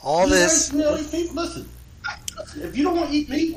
All 0.02 0.26
this. 0.28 0.72
really 0.72 1.02
listen, 1.28 1.68
if 2.56 2.76
you 2.76 2.84
don't 2.84 2.96
want 2.96 3.10
to 3.10 3.16
eat 3.16 3.28
meat, 3.28 3.56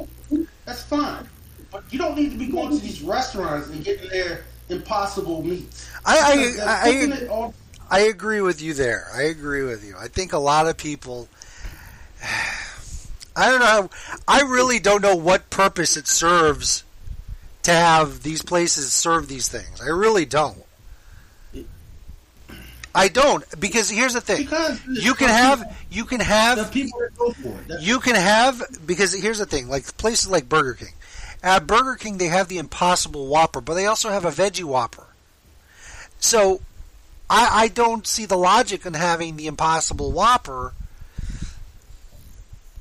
that's 0.65 0.83
fine. 0.83 1.27
But 1.71 1.83
you 1.89 1.99
don't 1.99 2.15
need 2.15 2.31
to 2.31 2.37
be 2.37 2.47
going 2.47 2.69
to 2.69 2.77
these 2.77 3.01
restaurants 3.01 3.69
and 3.69 3.83
getting 3.83 4.09
their 4.09 4.43
impossible 4.69 5.43
meats. 5.43 5.89
I 6.05 6.55
I, 6.59 7.13
I, 7.29 7.51
I 7.89 7.99
agree 8.01 8.41
with 8.41 8.61
you 8.61 8.73
there. 8.73 9.07
I 9.13 9.23
agree 9.23 9.63
with 9.63 9.85
you. 9.85 9.95
I 9.99 10.07
think 10.07 10.33
a 10.33 10.37
lot 10.37 10.67
of 10.67 10.77
people. 10.77 11.27
I 13.33 13.49
don't 13.49 13.59
know. 13.59 13.89
I 14.27 14.41
really 14.41 14.79
don't 14.79 15.01
know 15.01 15.15
what 15.15 15.49
purpose 15.49 15.95
it 15.95 16.05
serves 16.05 16.83
to 17.63 17.71
have 17.71 18.23
these 18.23 18.41
places 18.41 18.91
serve 18.91 19.27
these 19.29 19.47
things. 19.47 19.81
I 19.81 19.87
really 19.87 20.25
don't. 20.25 20.63
I 22.93 23.07
don't 23.07 23.43
because 23.59 23.89
here's 23.89 24.13
the 24.13 24.21
thing. 24.21 24.47
You 24.89 25.13
can 25.15 25.29
have 25.29 25.77
you 25.89 26.03
can 26.05 26.19
have 26.19 26.57
the 26.57 26.65
people 26.65 26.99
that 26.99 27.15
go 27.17 27.31
for 27.31 27.47
it. 27.49 27.67
That's- 27.67 27.85
you 27.85 27.99
can 27.99 28.15
have 28.15 28.61
because 28.85 29.13
here's 29.13 29.37
the 29.37 29.45
thing. 29.45 29.69
Like 29.69 29.97
places 29.97 30.29
like 30.29 30.49
Burger 30.49 30.73
King. 30.73 30.93
At 31.43 31.65
Burger 31.67 31.95
King 31.95 32.17
they 32.17 32.27
have 32.27 32.49
the 32.49 32.57
Impossible 32.57 33.27
Whopper, 33.27 33.61
but 33.61 33.75
they 33.75 33.85
also 33.85 34.09
have 34.09 34.25
a 34.25 34.29
veggie 34.31 34.63
Whopper. 34.63 35.05
So 36.19 36.61
I, 37.29 37.63
I 37.63 37.67
don't 37.69 38.05
see 38.05 38.25
the 38.25 38.37
logic 38.37 38.85
in 38.85 38.93
having 38.93 39.37
the 39.37 39.47
Impossible 39.47 40.11
Whopper. 40.11 40.73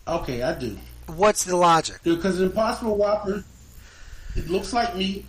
Okay, 0.09 0.43
I 0.43 0.59
do. 0.59 0.77
What's 1.07 1.45
the 1.45 1.57
logic? 1.57 2.01
Because 2.03 2.39
the 2.39 2.47
Impossible 2.47 2.97
Whopper, 2.97 3.45
it 4.37 4.49
looks 4.49 4.73
like 4.73 4.97
meat, 4.97 5.25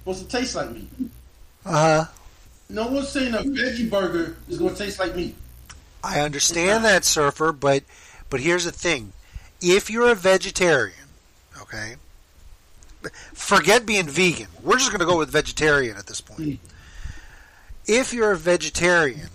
supposed 0.00 0.28
to 0.30 0.36
taste 0.36 0.54
like 0.54 0.70
meat. 0.70 0.88
Uh 1.64 2.04
huh. 2.04 2.04
No 2.68 2.88
one's 2.88 3.08
saying 3.08 3.34
a 3.34 3.38
veggie 3.38 3.88
burger 3.88 4.36
is 4.48 4.58
going 4.58 4.74
to 4.74 4.78
taste 4.84 4.98
like 4.98 5.14
meat. 5.14 5.36
I 6.02 6.20
understand 6.20 6.84
that, 6.84 7.04
surfer, 7.04 7.52
but 7.52 7.84
but 8.28 8.40
here's 8.40 8.64
the 8.64 8.72
thing: 8.72 9.12
if 9.60 9.90
you're 9.90 10.10
a 10.10 10.14
vegetarian, 10.14 11.08
okay, 11.62 11.96
forget 13.34 13.86
being 13.86 14.06
vegan. 14.06 14.48
We're 14.62 14.78
just 14.78 14.90
going 14.90 15.00
to 15.00 15.06
go 15.06 15.18
with 15.18 15.30
vegetarian 15.30 15.96
at 15.96 16.06
this 16.06 16.20
point. 16.20 16.40
Mm. 16.40 16.58
If 17.86 18.12
you're 18.12 18.32
a 18.32 18.36
vegetarian, 18.36 19.30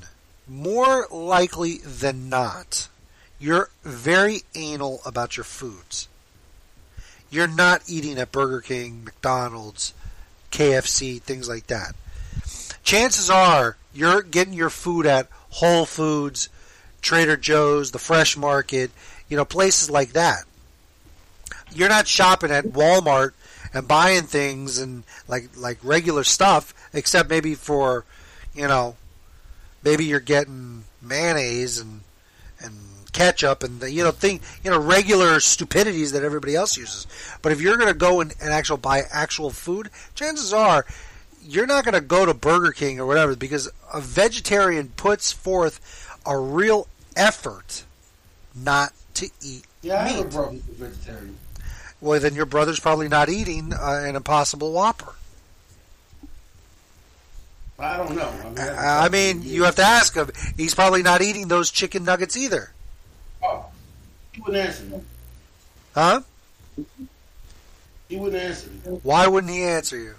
more 0.47 1.07
likely 1.09 1.77
than 1.77 2.27
not, 2.29 2.89
you're 3.39 3.69
very 3.84 4.41
anal 4.55 5.01
about 5.05 5.38
your 5.38 5.45
foods. 5.45 6.09
You're 7.29 7.47
not 7.47 7.84
eating 7.88 8.17
at 8.17 8.34
Burger 8.34 8.59
King, 8.59 9.05
McDonald's, 9.05 9.93
KFC, 10.51 11.21
things 11.21 11.47
like 11.47 11.67
that. 11.67 11.95
Chances 12.84 13.29
are 13.29 13.77
you're 13.93 14.21
getting 14.21 14.53
your 14.53 14.69
food 14.69 15.05
at 15.05 15.27
Whole 15.49 15.86
Foods, 15.86 16.49
Trader 17.01 17.38
Joe's, 17.38 17.91
the 17.91 17.99
Fresh 17.99 18.38
Market, 18.38 18.91
you 19.29 19.38
know, 19.38 19.45
places 19.45 19.89
like 19.89 20.13
that. 20.13 20.43
You're 21.73 21.89
not 21.89 22.07
shopping 22.07 22.51
at 22.51 22.65
Walmart 22.65 23.32
and 23.73 23.88
buying 23.88 24.23
things 24.23 24.77
and 24.77 25.03
like 25.27 25.49
like 25.57 25.77
regular 25.84 26.23
stuff, 26.23 26.73
except 26.93 27.29
maybe 27.29 27.55
for, 27.55 28.05
you 28.53 28.67
know, 28.67 28.95
maybe 29.84 30.05
you're 30.05 30.19
getting 30.19 30.84
mayonnaise 31.01 31.79
and 31.79 32.01
and 32.59 32.75
ketchup 33.11 33.63
and 33.63 33.82
the, 33.82 33.91
you 33.91 34.03
know 34.03 34.11
thing 34.11 34.39
you 34.63 34.71
know 34.71 34.79
regular 34.79 35.39
stupidities 35.39 36.11
that 36.13 36.23
everybody 36.23 36.55
else 36.55 36.77
uses. 36.77 37.07
But 37.41 37.51
if 37.51 37.61
you're 37.61 37.77
going 37.77 37.91
to 37.91 37.97
go 37.97 38.21
and, 38.21 38.34
and 38.41 38.51
actual 38.51 38.77
buy 38.77 39.03
actual 39.11 39.49
food, 39.49 39.89
chances 40.15 40.53
are 40.53 40.86
you're 41.43 41.65
not 41.67 41.83
going 41.83 41.93
to 41.95 42.01
go 42.01 42.25
to 42.25 42.33
Burger 42.33 42.71
King 42.71 42.99
or 42.99 43.05
whatever 43.05 43.35
because 43.35 43.69
a 43.93 44.01
vegetarian 44.01 44.89
puts 44.95 45.31
forth 45.31 45.79
a 46.25 46.37
real 46.37 46.87
effort 47.15 47.83
not 48.55 48.93
to 49.15 49.29
eat 49.41 49.65
Yeah, 49.81 50.03
I 50.03 50.07
have 50.07 50.19
a 50.19 50.23
meat. 50.23 50.31
brother 50.33 50.51
who's 50.51 50.61
vegetarian. 50.77 51.37
Well, 51.99 52.19
then 52.19 52.33
your 52.35 52.45
brother's 52.45 52.79
probably 52.79 53.07
not 53.07 53.29
eating 53.29 53.73
uh, 53.73 54.03
an 54.05 54.15
Impossible 54.15 54.71
Whopper. 54.73 55.13
I 57.79 57.97
don't 57.97 58.15
know. 58.15 58.29
I 58.29 58.49
mean, 58.49 58.59
I 58.77 59.09
mean, 59.09 59.41
you 59.43 59.63
have 59.63 59.75
to 59.77 59.83
ask 59.83 60.13
him. 60.15 60.29
He's 60.55 60.75
probably 60.75 61.01
not 61.01 61.21
eating 61.23 61.47
those 61.47 61.71
chicken 61.71 62.03
nuggets 62.05 62.37
either, 62.37 62.71
oh, 63.43 63.65
he 64.33 64.41
wouldn't 64.41 64.65
answer 64.67 64.83
me. 64.83 65.01
huh? 65.95 66.21
He 68.07 68.17
wouldn't 68.17 68.41
answer 68.41 68.69
me 68.69 68.99
Why 69.03 69.25
wouldn't 69.27 69.51
he 69.51 69.63
answer 69.63 69.97
you? 69.97 70.13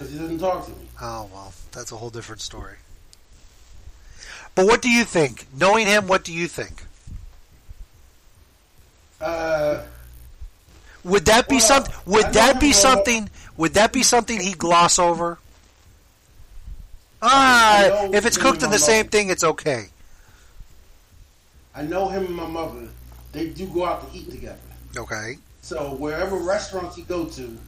Because 0.00 0.14
he 0.14 0.18
doesn't 0.18 0.38
talk 0.38 0.64
to 0.64 0.70
me. 0.70 0.88
Oh 1.02 1.28
well, 1.32 1.52
that's 1.72 1.92
a 1.92 1.96
whole 1.96 2.08
different 2.08 2.40
story. 2.40 2.76
But 4.54 4.66
what 4.66 4.80
do 4.80 4.88
you 4.88 5.04
think? 5.04 5.46
Knowing 5.54 5.86
him, 5.86 6.06
what 6.06 6.24
do 6.24 6.32
you 6.32 6.48
think? 6.48 6.82
Uh, 9.20 9.82
Would 11.04 11.26
that 11.26 11.48
be 11.48 11.56
Well, 11.56 11.60
some? 11.60 11.84
Would 12.06 12.24
I 12.24 12.30
that 12.30 12.60
be 12.60 12.72
something? 12.72 13.28
Would 13.58 13.74
that 13.74 13.92
be 13.92 14.02
something 14.02 14.40
he 14.40 14.52
gloss 14.52 14.98
over? 14.98 15.38
Ah, 17.20 18.08
if 18.14 18.24
it's 18.24 18.38
cooked 18.38 18.62
in 18.62 18.70
the 18.70 18.76
my 18.76 18.78
same 18.78 19.08
thing, 19.08 19.28
it's 19.28 19.44
okay. 19.44 19.88
I 21.74 21.82
know 21.82 22.08
him 22.08 22.24
and 22.24 22.34
my 22.34 22.46
mother. 22.46 22.88
They 23.32 23.50
do 23.50 23.66
go 23.66 23.84
out 23.84 24.10
to 24.10 24.18
eat 24.18 24.30
together. 24.30 24.58
Okay. 24.96 25.36
So 25.60 25.94
wherever 25.96 26.36
restaurants 26.36 26.96
he 26.96 27.02
go 27.02 27.26
to, 27.26 27.58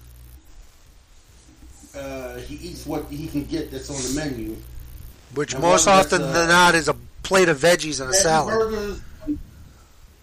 uh, 1.97 2.37
he 2.39 2.55
eats 2.57 2.87
what 2.87 3.05
he 3.07 3.27
can 3.27 3.45
get 3.45 3.71
that's 3.71 3.91
on 3.91 3.97
the 3.97 4.21
menu. 4.31 4.57
Which 5.35 5.55
And 5.55 5.63
most 5.63 5.87
often 5.87 6.23
uh, 6.23 6.33
than 6.33 6.49
not 6.49 6.75
is 6.75 6.89
a 6.89 6.97
plate 7.23 7.49
of 7.49 7.59
veggies 7.59 8.01
and 8.01 8.11
a 8.11 8.15
salad. 8.15 8.55
burgers, 8.55 9.01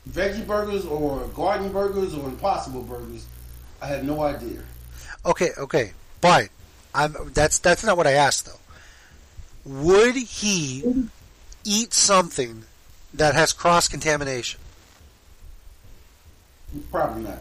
veggie 0.10 0.46
burgers, 0.46 0.86
or 0.86 1.26
garden 1.30 1.72
burgers, 1.72 2.14
or 2.14 2.26
Impossible 2.28 2.82
burgers. 2.82 3.26
I 3.82 3.88
have 3.88 4.04
no 4.04 4.22
idea. 4.22 4.62
Okay, 5.26 5.50
okay, 5.58 5.94
but 6.22 6.50
I'm 6.94 7.16
that's 7.34 7.60
that's 7.60 7.84
not 7.84 7.98
what 7.98 8.08
I 8.08 8.12
asked 8.14 8.46
though. 8.46 8.60
Would 9.66 10.16
he 10.16 10.84
eat 11.64 11.94
something 11.94 12.64
that 13.14 13.36
has 13.36 13.54
cross 13.54 13.88
contamination? 13.88 14.60
Probably 16.92 17.24
not. 17.24 17.40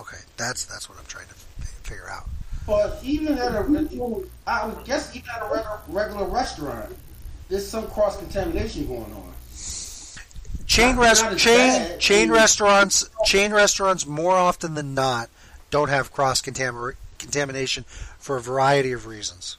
Okay, 0.00 0.18
that's 0.36 0.64
that's 0.64 0.88
what 0.88 0.98
I'm 0.98 1.04
trying 1.06 1.28
to 1.28 1.34
figure 1.34 2.08
out. 2.10 2.28
But 2.66 2.98
even 3.02 3.38
at 3.38 3.52
a, 3.52 4.24
I 4.46 4.66
would 4.66 4.84
guess 4.84 5.14
even 5.14 5.28
at 5.30 5.42
a 5.42 5.52
regular, 5.52 5.80
regular 5.88 6.24
restaurant, 6.26 6.96
there's 7.48 7.66
some 7.66 7.88
cross 7.88 8.18
contamination 8.18 8.86
going 8.86 9.12
on. 9.12 9.34
Chain 10.66 10.96
rest 10.96 11.24
chain 11.38 11.58
bad. 11.58 12.00
chain 12.00 12.30
restaurants 12.30 13.08
chain 13.24 13.52
restaurants 13.52 14.06
more 14.06 14.34
often 14.34 14.74
than 14.74 14.94
not 14.94 15.28
don't 15.70 15.90
have 15.90 16.10
cross 16.10 16.40
contamination 16.40 17.84
for 18.18 18.36
a 18.36 18.40
variety 18.40 18.92
of 18.92 19.06
reasons. 19.06 19.58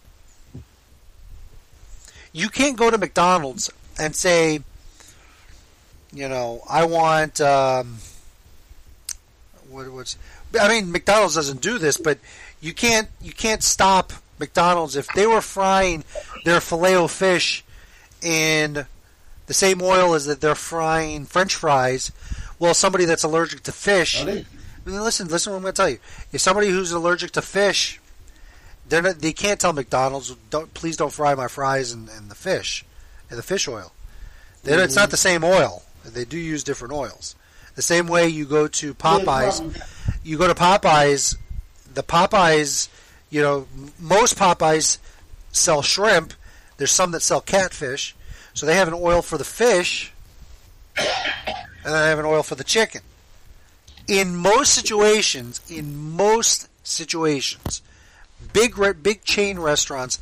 You 2.33 2.49
can't 2.49 2.75
go 2.75 2.89
to 2.89 2.97
McDonald's 2.97 3.71
and 3.99 4.15
say, 4.15 4.61
you 6.11 6.27
know, 6.27 6.63
I 6.67 6.85
want 6.85 7.39
um, 7.39 7.97
what, 9.69 9.89
what's 9.91 10.17
I 10.59 10.67
mean 10.67 10.91
McDonald's 10.91 11.35
doesn't 11.35 11.61
do 11.61 11.77
this, 11.77 11.97
but 11.97 12.17
you 12.65 12.73
can't 12.73 13.09
you 13.21 13.31
can't 13.31 13.61
stop 13.61 14.11
McDonald's 14.39 14.95
if 14.95 15.07
they 15.09 15.27
were 15.27 15.41
frying 15.41 16.03
their 16.45 16.59
filet 16.59 16.95
o 16.95 17.07
fish 17.07 17.63
in 18.23 18.87
the 19.45 19.53
same 19.53 19.81
oil 19.83 20.15
as 20.15 20.25
that 20.25 20.41
they're 20.41 20.55
frying 20.55 21.25
French 21.25 21.53
fries. 21.53 22.11
Well, 22.57 22.73
somebody 22.73 23.05
that's 23.05 23.23
allergic 23.23 23.61
to 23.63 23.71
fish. 23.71 24.21
I 24.21 24.25
mean, 24.89 25.01
listen, 25.03 25.27
listen. 25.27 25.51
What 25.51 25.57
I'm 25.57 25.63
going 25.63 25.73
to 25.73 25.77
tell 25.77 25.89
you. 25.89 25.99
If 26.31 26.41
somebody 26.41 26.69
who's 26.69 26.91
allergic 26.91 27.31
to 27.31 27.41
fish, 27.43 27.99
they're 28.89 29.01
not, 29.01 29.19
they 29.19 29.33
can't 29.33 29.59
tell 29.59 29.73
McDonald's, 29.73 30.35
"Don't 30.49 30.73
please 30.73 30.97
don't 30.97 31.13
fry 31.13 31.35
my 31.35 31.47
fries 31.47 31.91
and, 31.91 32.09
in 32.09 32.29
the 32.29 32.35
fish, 32.35 32.83
and 33.29 33.37
the 33.37 33.43
fish 33.43 33.67
oil." 33.67 33.91
They, 34.63 34.73
It's 34.73 34.95
not 34.95 35.11
the 35.11 35.17
same 35.17 35.43
oil. 35.43 35.83
They 36.03 36.25
do 36.25 36.37
use 36.37 36.63
different 36.63 36.93
oils. 36.93 37.35
The 37.75 37.83
same 37.83 38.07
way 38.07 38.27
you 38.27 38.45
go 38.45 38.67
to 38.67 38.93
Popeyes, 38.95 39.61
you 40.23 40.39
go 40.39 40.47
to 40.47 40.55
Popeyes. 40.55 41.37
The 41.95 42.03
Popeyes, 42.03 42.89
you 43.29 43.41
know, 43.41 43.67
most 43.99 44.37
Popeyes 44.37 44.97
sell 45.51 45.81
shrimp. 45.81 46.33
There's 46.77 46.91
some 46.91 47.11
that 47.11 47.21
sell 47.21 47.41
catfish, 47.41 48.15
so 48.53 48.65
they 48.65 48.75
have 48.75 48.87
an 48.87 48.93
oil 48.93 49.21
for 49.21 49.37
the 49.37 49.45
fish, 49.45 50.13
and 50.97 51.05
then 51.83 51.93
they 51.93 52.09
have 52.09 52.19
an 52.19 52.25
oil 52.25 52.43
for 52.43 52.55
the 52.55 52.63
chicken. 52.63 53.01
In 54.07 54.35
most 54.35 54.73
situations, 54.73 55.61
in 55.69 56.11
most 56.11 56.67
situations, 56.85 57.81
big 58.53 58.75
big 59.01 59.23
chain 59.23 59.57
restaurants, 59.57 60.19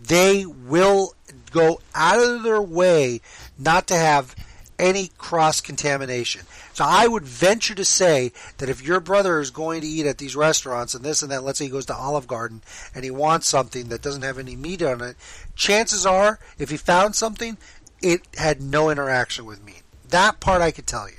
they 0.00 0.46
will 0.46 1.14
go 1.50 1.80
out 1.94 2.20
of 2.20 2.42
their 2.42 2.62
way 2.62 3.20
not 3.58 3.86
to 3.88 3.96
have 3.96 4.36
any 4.78 5.10
cross 5.18 5.60
contamination. 5.60 6.42
So 6.72 6.84
I 6.86 7.06
would 7.06 7.24
venture 7.24 7.74
to 7.74 7.84
say 7.84 8.32
that 8.58 8.68
if 8.68 8.82
your 8.82 9.00
brother 9.00 9.40
is 9.40 9.50
going 9.50 9.80
to 9.80 9.86
eat 9.86 10.06
at 10.06 10.18
these 10.18 10.36
restaurants 10.36 10.94
and 10.94 11.04
this 11.04 11.22
and 11.22 11.32
that, 11.32 11.42
let's 11.42 11.58
say 11.58 11.64
he 11.66 11.70
goes 11.70 11.86
to 11.86 11.94
Olive 11.94 12.26
Garden 12.26 12.62
and 12.94 13.04
he 13.04 13.10
wants 13.10 13.48
something 13.48 13.88
that 13.88 14.02
doesn't 14.02 14.22
have 14.22 14.38
any 14.38 14.56
meat 14.56 14.82
on 14.82 15.02
it, 15.02 15.16
chances 15.56 16.06
are 16.06 16.38
if 16.58 16.70
he 16.70 16.76
found 16.76 17.16
something, 17.16 17.56
it 18.00 18.22
had 18.36 18.62
no 18.62 18.90
interaction 18.90 19.44
with 19.44 19.64
meat. 19.64 19.82
That 20.08 20.40
part 20.40 20.62
I 20.62 20.70
could 20.70 20.86
tell 20.86 21.08
you. 21.08 21.14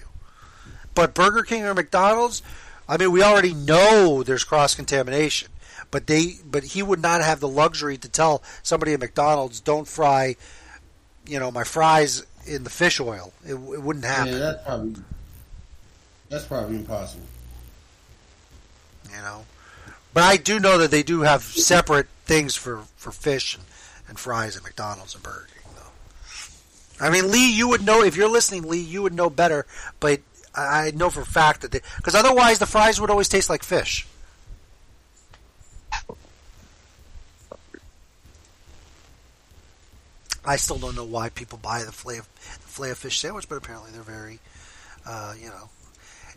But 0.95 1.13
Burger 1.13 1.43
King 1.43 1.63
or 1.63 1.73
McDonald's, 1.73 2.41
I 2.87 2.97
mean, 2.97 3.11
we 3.11 3.23
already 3.23 3.53
know 3.53 4.23
there's 4.23 4.43
cross 4.43 4.75
contamination. 4.75 5.49
But 5.91 6.07
they, 6.07 6.35
but 6.45 6.63
he 6.63 6.83
would 6.83 7.01
not 7.01 7.21
have 7.21 7.39
the 7.39 7.47
luxury 7.47 7.97
to 7.97 8.09
tell 8.09 8.43
somebody 8.61 8.93
at 8.93 8.99
McDonald's, 8.99 9.59
"Don't 9.59 9.87
fry, 9.87 10.35
you 11.25 11.39
know, 11.39 11.49
my 11.51 11.63
fries 11.63 12.25
in 12.45 12.63
the 12.63 12.69
fish 12.69 12.99
oil." 12.99 13.33
It, 13.45 13.53
it 13.53 13.81
wouldn't 13.81 14.05
happen. 14.05 14.33
Yeah, 14.33 14.39
that's 14.39 14.63
probably 14.65 15.03
that's 16.29 16.45
probably 16.45 16.75
impossible. 16.77 17.25
you 19.09 19.17
know. 19.21 19.45
But 20.13 20.23
I 20.23 20.37
do 20.37 20.59
know 20.59 20.77
that 20.79 20.91
they 20.91 21.03
do 21.03 21.21
have 21.21 21.43
separate 21.43 22.07
things 22.25 22.55
for, 22.55 22.81
for 22.97 23.11
fish 23.11 23.55
and, 23.55 23.63
and 24.07 24.19
fries 24.19 24.57
at 24.57 24.63
McDonald's 24.63 25.13
and 25.13 25.23
Burger 25.23 25.47
King, 25.53 25.71
though. 25.75 27.05
I 27.05 27.09
mean, 27.11 27.31
Lee, 27.31 27.51
you 27.51 27.67
would 27.67 27.85
know 27.85 28.01
if 28.03 28.15
you're 28.15 28.29
listening, 28.29 28.63
Lee, 28.63 28.79
you 28.79 29.03
would 29.03 29.13
know 29.13 29.29
better. 29.29 29.65
But 29.99 30.21
I 30.55 30.87
I 30.87 30.91
know 30.91 31.09
for 31.09 31.21
a 31.21 31.25
fact 31.25 31.61
that 31.61 31.71
they 31.71 31.81
because 31.97 32.15
otherwise 32.15 32.59
the 32.59 32.65
fries 32.65 32.99
would 32.99 33.09
always 33.11 33.29
taste 33.29 33.49
like 33.49 33.63
fish. 33.63 34.07
I 40.45 40.55
still 40.55 40.77
don't 40.77 40.95
know 40.95 41.05
why 41.05 41.29
people 41.29 41.59
buy 41.61 41.83
the 41.83 41.91
filet 41.91 42.19
of, 42.19 42.27
the 42.35 42.67
filet 42.67 42.91
of 42.91 42.97
fish 42.97 43.19
sandwich, 43.19 43.47
but 43.49 43.57
apparently 43.57 43.91
they're 43.91 44.01
very, 44.01 44.39
uh, 45.05 45.33
you 45.39 45.47
know, 45.47 45.69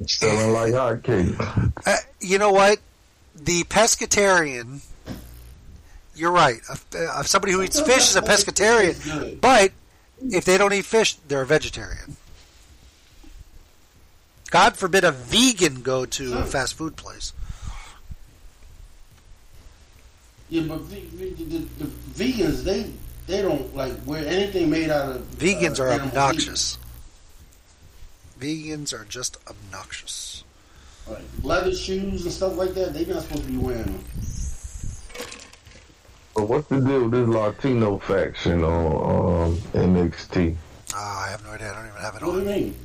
Selling 0.07 0.53
like 0.53 0.73
hotcakes. 0.73 1.73
uh, 1.87 1.97
you 2.21 2.39
know 2.39 2.51
what? 2.51 2.79
The 3.37 3.63
pescatarian. 3.65 4.81
You're 6.15 6.33
right. 6.33 6.61
Uh, 6.69 6.77
uh, 6.99 7.23
somebody 7.23 7.53
who 7.53 7.63
eats 7.63 7.81
fish 7.81 8.11
is 8.11 8.17
a 8.17 8.23
pescatarian, 8.23 9.41
but 9.41 9.73
if 10.21 10.45
they 10.45 10.59
don't 10.59 10.73
eat 10.73 10.85
fish, 10.85 11.15
they're 11.29 11.43
a 11.43 11.47
vegetarian. 11.47 12.17
God 14.51 14.77
forbid 14.77 15.05
a 15.05 15.13
vegan 15.13 15.83
go 15.83 16.05
to 16.05 16.39
a 16.39 16.45
fast 16.45 16.75
food 16.75 16.97
place. 16.97 17.33
Yeah, 20.51 20.63
but 20.69 20.91
the, 20.91 21.01
the, 21.01 21.31
the, 21.31 21.59
the 21.59 21.85
vegans 21.87 22.63
they 22.65 22.91
they 23.27 23.43
don't 23.43 23.75
like 23.77 23.95
wear 24.05 24.27
anything 24.27 24.71
made 24.71 24.91
out 24.91 25.17
of 25.17 25.23
Vegans 25.33 25.79
uh, 25.79 25.85
are 25.85 25.89
animal 25.91 26.09
obnoxious. 26.09 26.79
Vegans 28.39 28.93
are 28.93 29.05
just 29.05 29.39
obnoxious. 29.49 30.45
Like 31.09 31.23
leather 31.43 31.75
shoes 31.75 32.25
and 32.25 32.33
stuff 32.33 32.57
like 32.57 32.75
that. 32.75 32.95
They're 32.95 33.07
not 33.07 33.23
supposed 33.23 33.45
to 33.45 33.51
be 33.51 33.59
wearing 33.59 33.85
them. 33.85 34.05
But 36.35 36.49
what's 36.49 36.69
the 36.69 36.81
deal 36.81 37.09
with 37.09 37.13
this 37.13 37.29
Latino 37.29 37.99
faction 37.99 38.65
on 38.65 39.51
um, 39.51 39.57
NXT? 39.75 40.57
Ah, 40.95 41.27
I 41.27 41.31
have 41.31 41.45
no 41.45 41.51
idea. 41.51 41.71
I 41.71 41.75
don't 41.75 41.89
even 41.89 42.01
have 42.01 42.17
it 42.17 42.23
What 42.23 42.33
do 42.33 42.39
you 42.39 42.45
mean? 42.47 42.77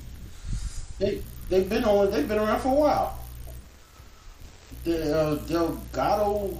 They 1.00 1.24
they've 1.50 1.70
been 1.70 1.86
on. 1.86 2.12
They've 2.12 2.28
been 2.28 2.40
around 2.40 2.60
for 2.60 2.70
a 2.70 2.80
while. 2.80 3.20
The 4.84 5.18
uh, 5.18 5.36
Delgado, 5.48 6.58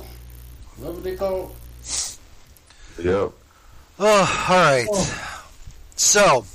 whatever 0.78 1.02
they 1.02 1.16
call. 1.16 1.56
Yep. 3.02 3.32
Oh, 4.00 4.46
all 4.50 4.56
right. 4.56 4.88
So, 5.96 6.46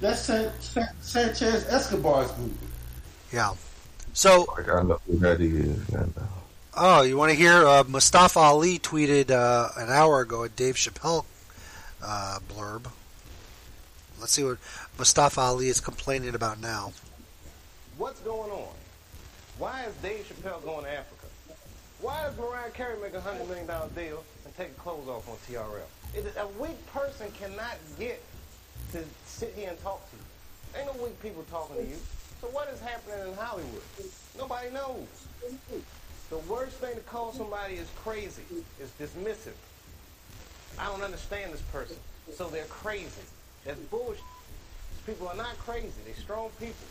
That's 0.00 0.20
San, 0.20 0.52
San, 0.60 0.88
Santos 1.00 1.64
Escobar's 1.66 2.30
group. 2.32 2.52
yeah. 3.32 3.54
So, 4.12 4.46
Like 4.56 4.68
I 4.68 4.82
know 4.82 5.00
who 5.06 5.18
that 5.18 5.40
is. 5.40 5.94
I 5.94 6.00
know. 6.00 6.28
Oh, 6.76 7.02
you 7.02 7.16
want 7.16 7.30
to 7.30 7.36
hear? 7.36 7.66
Uh, 7.66 7.84
Mustafa 7.88 8.38
Ali 8.38 8.78
tweeted 8.78 9.30
uh, 9.30 9.68
an 9.76 9.90
hour 9.90 10.20
ago 10.20 10.42
a 10.42 10.48
Dave 10.48 10.74
Chappelle 10.74 11.24
uh, 12.04 12.38
blurb. 12.48 12.86
Let's 14.20 14.32
see 14.32 14.44
what 14.44 14.58
Mustafa 14.98 15.40
Ali 15.40 15.68
is 15.68 15.80
complaining 15.80 16.34
about 16.34 16.60
now. 16.60 16.92
What's 17.96 18.20
going 18.20 18.50
on? 18.50 18.68
Why 19.58 19.84
is 19.84 19.94
Dave 19.96 20.26
Chappelle 20.28 20.62
going 20.64 20.84
to 20.84 20.90
Africa? 20.90 21.26
Why 22.00 22.22
does 22.24 22.36
Mariah 22.36 22.70
Carey 22.70 22.96
make 23.00 23.14
a 23.14 23.20
hundred 23.20 23.46
million 23.48 23.66
dollar 23.66 23.88
deal 23.94 24.22
and 24.44 24.56
take 24.56 24.76
clothes 24.76 25.08
off 25.08 25.28
on 25.28 25.36
TRL? 25.48 25.80
A 26.16 26.46
weak 26.60 26.86
person 26.92 27.30
cannot 27.32 27.76
get 27.98 28.22
to 28.92 29.02
sit 29.26 29.52
here 29.56 29.70
and 29.70 29.82
talk 29.82 30.08
to 30.10 30.16
you. 30.16 30.22
Ain't 30.80 30.96
no 30.96 31.04
weak 31.04 31.20
people 31.20 31.44
talking 31.50 31.76
to 31.76 31.82
you. 31.82 31.96
So 32.40 32.46
what 32.48 32.68
is 32.68 32.80
happening 32.80 33.28
in 33.28 33.34
Hollywood? 33.34 33.82
Nobody 34.38 34.70
knows. 34.70 35.06
The 36.30 36.38
worst 36.38 36.76
thing 36.76 36.94
to 36.94 37.00
call 37.00 37.32
somebody 37.32 37.74
is 37.74 37.88
crazy 37.96 38.42
is 38.80 38.90
dismissive. 39.00 39.56
I 40.78 40.86
don't 40.86 41.02
understand 41.02 41.52
this 41.52 41.62
person, 41.72 41.96
so 42.32 42.48
they're 42.48 42.64
crazy. 42.66 43.08
That's 43.64 43.78
bullshit. 43.78 44.22
These 44.92 45.14
people 45.14 45.28
are 45.28 45.36
not 45.36 45.58
crazy. 45.58 45.92
They're 46.04 46.14
strong 46.14 46.50
people. 46.60 46.86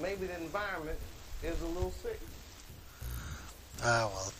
Maybe 0.00 0.26
the 0.26 0.36
environment 0.36 0.98
is 1.42 1.60
a 1.62 1.66
little 1.66 1.92
sick. 2.02 2.20
Ah, 3.82 4.10
well. 4.12 4.32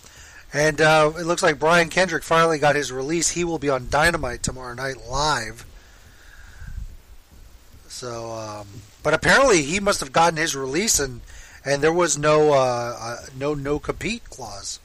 And 0.56 0.80
uh, 0.80 1.12
it 1.18 1.26
looks 1.26 1.42
like 1.42 1.58
Brian 1.58 1.90
Kendrick 1.90 2.22
finally 2.22 2.58
got 2.58 2.76
his 2.76 2.90
release. 2.90 3.28
He 3.28 3.44
will 3.44 3.58
be 3.58 3.68
on 3.68 3.88
Dynamite 3.90 4.42
tomorrow 4.42 4.72
night 4.72 4.96
live. 5.06 5.66
So, 7.88 8.32
um, 8.32 8.66
but 9.02 9.12
apparently 9.12 9.60
he 9.60 9.80
must 9.80 10.00
have 10.00 10.14
gotten 10.14 10.38
his 10.38 10.56
release, 10.56 10.98
and 10.98 11.20
and 11.62 11.82
there 11.82 11.92
was 11.92 12.16
no 12.16 12.54
uh, 12.54 12.96
uh, 12.98 13.16
no 13.38 13.52
no 13.52 13.78
compete 13.78 14.24
clause. 14.30 14.80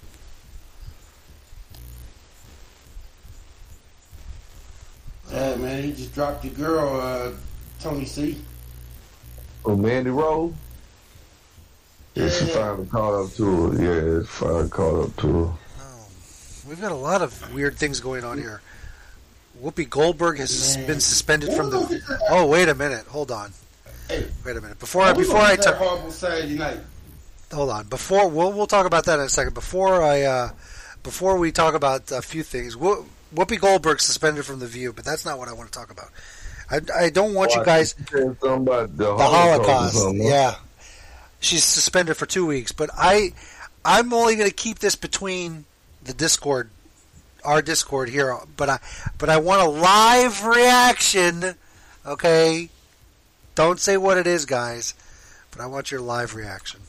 Yeah, 5.31 5.55
man, 5.55 5.83
he 5.83 5.93
just 5.93 6.13
dropped 6.13 6.43
your 6.43 6.53
girl, 6.53 6.99
uh, 6.99 7.31
Tony 7.79 8.03
C. 8.03 8.41
Oh, 9.63 9.77
Mandy 9.77 10.09
Rose? 10.09 10.53
Yeah, 12.15 12.29
she 12.29 12.45
finally 12.45 12.85
caught 12.87 13.25
up 13.25 13.31
to. 13.35 13.73
Yeah, 13.79 14.21
she 14.21 14.27
finally 14.27 14.69
caught 14.69 15.03
up 15.05 15.15
to 15.17 15.45
her. 15.45 15.53
We've 16.67 16.79
got 16.81 16.91
a 16.91 16.95
lot 16.95 17.21
of 17.21 17.53
weird 17.53 17.75
things 17.77 17.99
going 17.99 18.23
on 18.23 18.37
here. 18.37 18.61
Whoopi 19.61 19.89
Goldberg 19.89 20.37
has 20.39 20.77
been 20.77 20.99
suspended 20.99 21.53
from 21.53 21.69
the. 21.69 22.19
Oh, 22.29 22.47
wait 22.47 22.67
a 22.69 22.75
minute. 22.75 23.05
Hold 23.07 23.31
on. 23.31 23.51
Wait 24.09 24.57
a 24.57 24.61
minute. 24.61 24.79
Before 24.79 25.03
I 25.03 25.13
before 25.13 25.37
I 25.39 25.55
talk. 25.55 25.75
Hold 27.51 27.69
on. 27.69 27.87
Before 27.87 28.27
we'll 28.29 28.51
we'll 28.53 28.67
talk 28.67 28.85
about 28.85 29.05
that 29.05 29.19
in 29.19 29.25
a 29.25 29.29
second. 29.29 29.53
Before 29.53 30.01
I 30.01 30.23
uh, 30.23 30.49
before 31.03 31.37
we 31.37 31.51
talk 31.51 31.73
about 31.75 32.11
a 32.11 32.21
few 32.21 32.43
things, 32.43 32.73
Who- 32.75 33.05
Whoopi 33.35 33.59
Goldberg 33.59 33.99
suspended 34.01 34.45
from 34.45 34.59
the 34.59 34.67
View, 34.67 34.93
but 34.93 35.05
that's 35.05 35.25
not 35.25 35.37
what 35.37 35.47
I 35.47 35.53
want 35.53 35.71
to 35.71 35.77
talk 35.77 35.91
about. 35.91 36.09
I, 36.69 36.79
I 37.05 37.09
don't 37.09 37.33
want 37.33 37.51
Oh, 37.55 37.59
you 37.59 37.65
guys 37.65 37.93
think 37.93 38.11
you 38.11 38.17
said 38.17 38.37
something 38.41 38.67
about 38.67 38.95
the, 38.97 39.05
the 39.05 39.17
Holocaust. 39.17 39.95
or 39.95 39.99
Holocaust. 39.99 40.15
Yeah, 40.17 40.55
she's 41.41 41.65
suspended 41.65 42.15
for 42.15 42.25
two 42.25 42.45
weeks. 42.45 42.71
But 42.71 42.89
I, 42.97 43.33
I'm 43.83 44.13
only 44.13 44.37
going 44.37 44.49
to 44.49 44.55
keep 44.55 44.79
this 44.79 44.95
between 44.95 45.65
the 46.01 46.13
Discord, 46.13 46.69
our 47.43 47.61
Discord 47.61 48.07
here. 48.07 48.37
But 48.55 48.69
I, 48.69 48.79
but 49.17 49.29
I 49.29 49.37
want 49.37 49.61
a 49.61 49.69
live 49.69 50.45
reaction. 50.45 51.55
Okay, 52.05 52.69
don't 53.55 53.79
say 53.79 53.97
what 53.97 54.17
it 54.17 54.25
is, 54.25 54.45
guys. 54.45 54.93
But 55.51 55.59
I 55.59 55.65
want 55.65 55.91
your 55.91 55.99
live 55.99 56.33
reaction. 56.33 56.79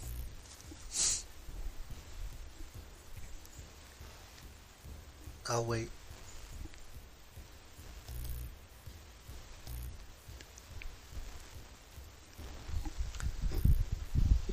I'll 5.50 5.64
wait. 5.64 5.88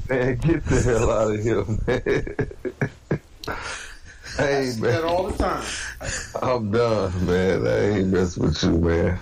Man, 0.10 0.36
get 0.42 0.66
the 0.66 0.82
hell 0.82 1.12
out 1.12 1.36
of 1.36 1.44
here, 1.44 1.64
man. 1.86 2.02
hey, 4.38 4.74
man. 4.80 4.82
that 4.82 5.04
all 5.04 5.30
the 5.30 5.38
time. 5.38 5.64
I'm 6.42 6.72
done, 6.72 7.26
man. 7.28 7.68
I 7.68 7.98
ain't 7.98 8.08
messing 8.08 8.44
with 8.44 8.64
you, 8.64 8.72
man. 8.72 9.20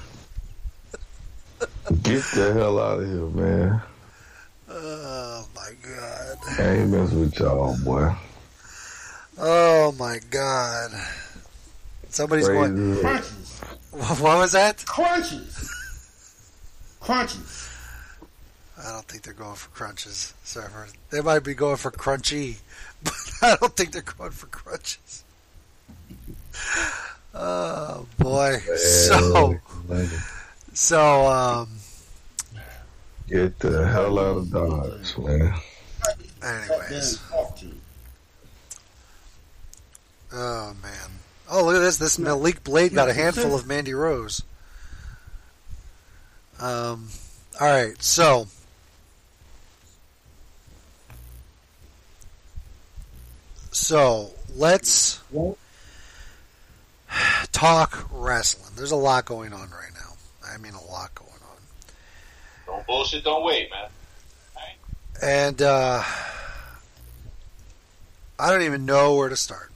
Get 2.04 2.24
the 2.34 2.54
hell 2.54 2.80
out 2.80 3.02
of 3.02 3.06
here, 3.06 3.26
man. 3.26 3.82
Oh 4.70 5.46
my 5.54 5.72
god. 5.82 6.38
I 6.58 6.78
ain't 6.78 6.90
messing 6.90 7.20
with 7.20 7.38
y'all, 7.38 7.78
boy. 7.84 8.14
Oh 9.38 9.94
my 10.00 10.20
god. 10.30 10.92
Somebody's 12.10 12.48
Crazy. 12.48 12.74
going. 12.74 13.00
Crunches. 13.02 13.62
What 13.92 14.38
was 14.38 14.52
that? 14.52 14.86
Crunches. 14.86 15.70
Crunches. 17.00 17.77
I 18.86 18.92
don't 18.92 19.06
think 19.08 19.24
they're 19.24 19.34
going 19.34 19.56
for 19.56 19.70
crunches, 19.70 20.34
Surfer. 20.44 20.88
They 21.10 21.22
might 21.22 21.44
be 21.44 21.54
going 21.56 21.78
for 21.78 21.90
crunchy, 21.92 22.58
but 23.04 23.14
I 23.42 23.56
don't 23.60 23.76
think 23.76 23.92
they're 23.92 24.02
going 24.04 24.32
for 24.32 24.48
crunches. 24.48 25.24
Oh 27.34 28.06
boy. 28.18 28.58
So 28.78 29.60
so 30.74 31.28
um 31.28 31.70
Get 33.28 33.60
the 33.60 33.86
hell 33.88 34.18
out 34.20 34.38
of 34.38 34.52
Dodge, 34.52 35.18
man. 35.18 35.54
anyways. 36.44 37.20
Oh 40.32 40.76
man. 40.82 41.12
Oh 41.50 41.66
look 41.66 41.76
at 41.76 41.80
this. 41.80 41.98
This 41.98 42.20
Malik 42.20 42.64
Blade 42.64 42.94
got 42.94 43.10
a 43.10 43.14
handful 43.14 43.56
of 43.56 43.68
Mandy 43.68 43.94
Rose. 43.94 44.44
Um 46.60 47.10
alright, 47.60 48.02
so 48.02 48.48
So 53.78 54.32
let's 54.56 55.20
talk 57.52 58.10
wrestling. 58.12 58.74
There's 58.76 58.92
a 58.92 58.98
lot 58.98 59.26
going 59.26 59.54
on 59.54 59.70
right 59.70 59.92
now. 59.94 60.14
I 60.46 60.58
mean, 60.58 60.74
a 60.74 60.92
lot 60.92 61.14
going 61.16 61.30
on. 61.30 61.58
Don't 62.66 62.88
bullshit, 62.88 63.24
don't 63.24 63.46
wait, 63.46 63.70
man. 63.72 63.90
And 65.22 65.62
uh, 65.62 66.04
I 68.40 68.52
don't 68.52 68.64
even 68.64 68.86
know 68.86 69.16
where 69.16 69.30
to 69.30 69.38
start. 69.38 69.72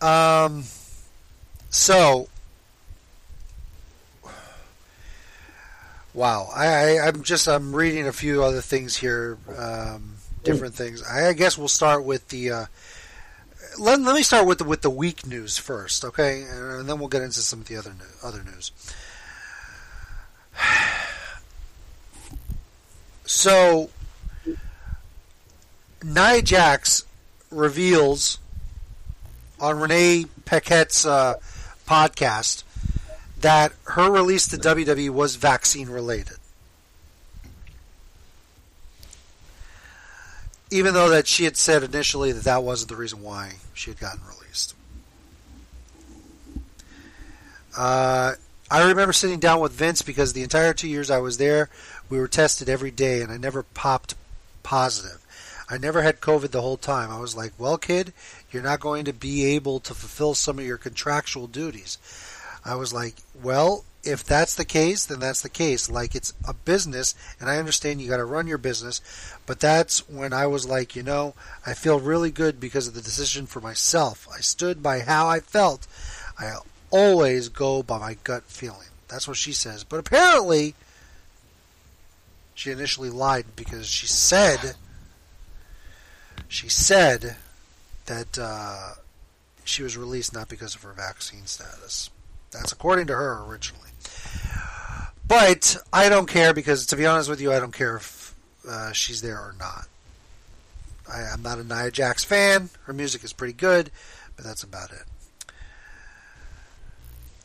Um, 0.00 0.64
so, 1.70 2.28
wow, 6.14 6.48
I, 6.54 6.66
I, 6.66 7.08
I'm 7.08 7.22
just 7.22 7.46
I'm 7.46 7.74
reading 7.74 8.06
a 8.06 8.12
few 8.12 8.42
other 8.42 8.60
things 8.60 8.96
here, 8.96 9.38
um, 9.56 10.15
different 10.46 10.74
things. 10.74 11.02
I, 11.02 11.32
guess 11.32 11.58
we'll 11.58 11.68
start 11.68 12.04
with 12.04 12.28
the. 12.28 12.50
Uh, 12.50 12.66
let, 13.78 14.00
let 14.00 14.14
me 14.14 14.22
start 14.22 14.46
with 14.46 14.58
the, 14.58 14.64
with 14.64 14.82
the 14.82 14.90
week 14.90 15.26
news 15.26 15.58
first, 15.58 16.04
okay, 16.04 16.42
and 16.42 16.88
then 16.88 16.98
we'll 16.98 17.08
get 17.08 17.22
into 17.22 17.40
some 17.40 17.60
of 17.60 17.68
the 17.68 17.76
other 17.76 17.92
other 18.22 18.42
news. 18.42 18.72
So, 23.28 23.90
Nia 26.00 26.42
Jax 26.42 27.04
reveals 27.50 28.38
on 29.58 29.80
Renee 29.80 30.26
Paquette's 30.44 31.04
uh, 31.04 31.34
podcast 31.88 32.62
that 33.40 33.72
her 33.84 34.10
release 34.10 34.46
to 34.48 34.56
WWE 34.56 35.10
was 35.10 35.34
vaccine 35.34 35.88
related. 35.88 36.36
Even 40.70 40.94
though 40.94 41.08
that 41.10 41.26
she 41.26 41.44
had 41.44 41.56
said 41.56 41.82
initially 41.82 42.32
that 42.32 42.44
that 42.44 42.62
wasn't 42.62 42.90
the 42.90 42.96
reason 42.96 43.22
why 43.22 43.52
she 43.72 43.90
had 43.90 44.00
gotten 44.00 44.20
released. 44.26 44.74
Uh, 47.76 48.32
I 48.70 48.88
remember 48.88 49.12
sitting 49.12 49.38
down 49.38 49.60
with 49.60 49.72
Vince 49.72 50.02
because 50.02 50.32
the 50.32 50.42
entire 50.42 50.72
two 50.72 50.88
years 50.88 51.10
I 51.10 51.18
was 51.18 51.38
there, 51.38 51.68
we 52.08 52.18
were 52.18 52.26
tested 52.26 52.68
every 52.68 52.90
day 52.90 53.22
and 53.22 53.30
I 53.30 53.36
never 53.36 53.62
popped 53.62 54.14
positive. 54.62 55.24
I 55.68 55.78
never 55.78 56.02
had 56.02 56.20
COVID 56.20 56.50
the 56.50 56.62
whole 56.62 56.76
time. 56.76 57.10
I 57.10 57.20
was 57.20 57.36
like, 57.36 57.52
well, 57.58 57.76
kid, 57.76 58.12
you're 58.50 58.62
not 58.62 58.80
going 58.80 59.04
to 59.04 59.12
be 59.12 59.44
able 59.54 59.80
to 59.80 59.94
fulfill 59.94 60.34
some 60.34 60.58
of 60.58 60.64
your 60.64 60.78
contractual 60.78 61.46
duties. 61.46 61.98
I 62.64 62.76
was 62.76 62.92
like, 62.92 63.14
well, 63.40 63.84
if 64.06 64.24
that's 64.24 64.54
the 64.54 64.64
case, 64.64 65.06
then 65.06 65.20
that's 65.20 65.42
the 65.42 65.48
case. 65.48 65.90
Like, 65.90 66.14
it's 66.14 66.32
a 66.46 66.54
business, 66.54 67.14
and 67.40 67.50
I 67.50 67.58
understand 67.58 68.00
you 68.00 68.08
got 68.08 68.18
to 68.18 68.24
run 68.24 68.46
your 68.46 68.58
business, 68.58 69.00
but 69.46 69.60
that's 69.60 70.08
when 70.08 70.32
I 70.32 70.46
was 70.46 70.66
like, 70.66 70.94
you 70.94 71.02
know, 71.02 71.34
I 71.66 71.74
feel 71.74 71.98
really 71.98 72.30
good 72.30 72.60
because 72.60 72.86
of 72.88 72.94
the 72.94 73.02
decision 73.02 73.46
for 73.46 73.60
myself. 73.60 74.28
I 74.32 74.40
stood 74.40 74.82
by 74.82 75.00
how 75.00 75.28
I 75.28 75.40
felt. 75.40 75.86
I 76.38 76.54
always 76.90 77.48
go 77.48 77.82
by 77.82 77.98
my 77.98 78.16
gut 78.24 78.44
feeling. 78.44 78.88
That's 79.08 79.26
what 79.28 79.36
she 79.36 79.52
says. 79.52 79.84
But 79.84 80.00
apparently, 80.00 80.74
she 82.54 82.70
initially 82.70 83.10
lied 83.10 83.46
because 83.54 83.86
she 83.86 84.06
said 84.06 84.76
she 86.48 86.68
said 86.68 87.36
that 88.06 88.38
uh, 88.38 88.94
she 89.64 89.82
was 89.82 89.96
released 89.96 90.32
not 90.32 90.48
because 90.48 90.74
of 90.74 90.82
her 90.82 90.92
vaccine 90.92 91.46
status. 91.46 92.10
That's 92.52 92.72
according 92.72 93.08
to 93.08 93.14
her 93.14 93.44
originally. 93.44 93.85
But 95.28 95.76
I 95.92 96.08
don't 96.08 96.28
care 96.28 96.54
because, 96.54 96.86
to 96.86 96.96
be 96.96 97.04
honest 97.06 97.28
with 97.28 97.40
you, 97.40 97.52
I 97.52 97.58
don't 97.58 97.72
care 97.72 97.96
if 97.96 98.34
uh, 98.68 98.92
she's 98.92 99.22
there 99.22 99.38
or 99.38 99.54
not. 99.58 99.86
I, 101.12 101.22
I'm 101.32 101.42
not 101.42 101.58
a 101.58 101.64
Nia 101.64 101.90
Jax 101.90 102.22
fan. 102.24 102.70
Her 102.84 102.92
music 102.92 103.24
is 103.24 103.32
pretty 103.32 103.52
good, 103.54 103.90
but 104.36 104.44
that's 104.44 104.62
about 104.62 104.90
it. 104.92 105.02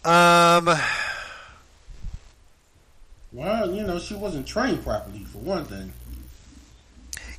Um, 0.07 0.69
Well, 3.33 3.71
you 3.73 3.83
know, 3.83 3.97
she 3.99 4.13
wasn't 4.15 4.47
trained 4.47 4.83
properly, 4.83 5.23
for 5.25 5.37
one 5.39 5.65
thing. 5.65 5.93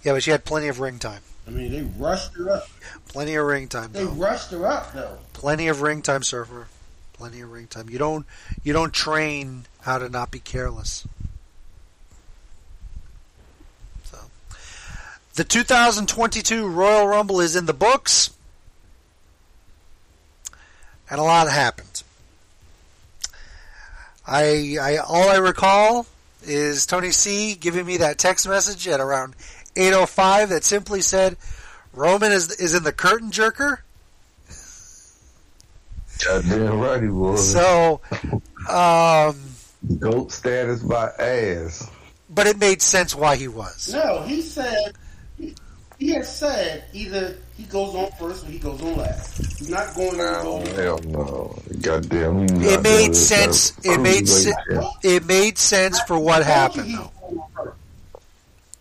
yeah, 0.02 0.12
but 0.12 0.22
she 0.22 0.30
had 0.30 0.44
plenty 0.44 0.68
of 0.68 0.80
ring 0.80 0.98
time. 0.98 1.22
I 1.46 1.50
mean, 1.50 1.70
they 1.72 1.82
rushed 1.98 2.34
her 2.36 2.50
up. 2.50 2.68
Plenty 3.08 3.34
of 3.34 3.44
ring 3.46 3.68
time. 3.68 3.92
They 3.92 4.04
Though. 4.04 4.10
rushed 4.12 4.52
her 4.52 4.64
up 4.66 4.92
though. 4.92 5.18
Plenty 5.32 5.66
of 5.68 5.82
ring 5.82 6.00
time, 6.02 6.22
surfer. 6.22 6.68
Plenty 7.22 7.40
of 7.42 7.52
ring 7.52 7.68
time. 7.68 7.88
You 7.88 7.98
don't 7.98 8.26
you 8.64 8.72
don't 8.72 8.92
train 8.92 9.66
how 9.82 9.98
to 9.98 10.08
not 10.08 10.32
be 10.32 10.40
careless. 10.40 11.06
So, 14.02 14.18
the 15.34 15.44
2022 15.44 16.66
Royal 16.66 17.06
Rumble 17.06 17.40
is 17.40 17.54
in 17.54 17.66
the 17.66 17.72
books, 17.72 18.30
and 21.08 21.20
a 21.20 21.22
lot 21.22 21.48
happened. 21.48 22.02
I, 24.26 24.78
I 24.80 24.96
all 24.96 25.28
I 25.28 25.36
recall 25.36 26.08
is 26.42 26.86
Tony 26.86 27.12
C 27.12 27.54
giving 27.54 27.86
me 27.86 27.98
that 27.98 28.18
text 28.18 28.48
message 28.48 28.88
at 28.88 28.98
around 28.98 29.36
8:05 29.76 30.48
that 30.48 30.64
simply 30.64 31.00
said, 31.00 31.36
"Roman 31.92 32.32
is 32.32 32.50
is 32.50 32.74
in 32.74 32.82
the 32.82 32.92
curtain 32.92 33.30
jerker." 33.30 33.78
Goddamn 36.26 36.78
right 36.80 37.02
he 37.02 37.08
was. 37.08 37.52
So, 37.52 38.00
um, 38.68 39.36
goat 39.98 40.32
status 40.32 40.82
by 40.82 41.08
ass. 41.18 41.88
but 42.30 42.46
it 42.46 42.58
made 42.58 42.80
sense 42.82 43.14
why 43.14 43.36
he 43.36 43.48
was. 43.48 43.92
No, 43.92 44.22
he 44.22 44.40
said 44.42 44.92
he, 45.38 45.54
he 45.98 46.10
has 46.10 46.34
said 46.36 46.84
either 46.92 47.36
he 47.56 47.64
goes 47.64 47.94
on 47.94 48.10
first 48.18 48.44
or 48.44 48.50
he 48.50 48.58
goes 48.58 48.80
on 48.82 48.96
last. 48.96 49.36
He's 49.58 49.70
not 49.70 49.94
going 49.94 50.12
to 50.12 50.16
go. 50.16 50.64
Hell 50.74 50.98
no. 51.06 51.58
Goddamn. 51.80 52.48
he 52.60 52.66
It 52.68 52.82
made 52.82 53.14
sense. 53.16 53.72
It 53.84 53.98
made 54.00 54.28
se- 54.28 54.52
it 55.02 55.26
made 55.26 55.58
sense 55.58 56.00
for 56.02 56.18
what 56.18 56.44
happened. 56.44 56.94
Though. 56.94 57.10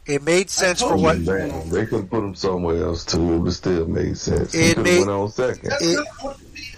It 0.07 0.23
made 0.23 0.49
sense 0.49 0.81
for 0.81 0.97
what. 0.97 1.19
Man, 1.19 1.69
they 1.69 1.85
could 1.85 2.01
have 2.01 2.09
put 2.09 2.23
him 2.23 2.33
somewhere 2.35 2.83
else 2.83 3.05
too. 3.05 3.33
It 3.33 3.37
would 3.37 3.53
still 3.53 3.87
made 3.87 4.17
sense. 4.17 4.51
He 4.51 4.59
It 4.71 4.75
could 4.75 4.83
made- 4.83 4.97
have 4.97 5.07
went 5.07 5.19
on 5.19 5.31
second. 5.31 5.69
That's 5.69 5.93
not 5.95 6.07
what 6.21 6.37
he 6.55 6.70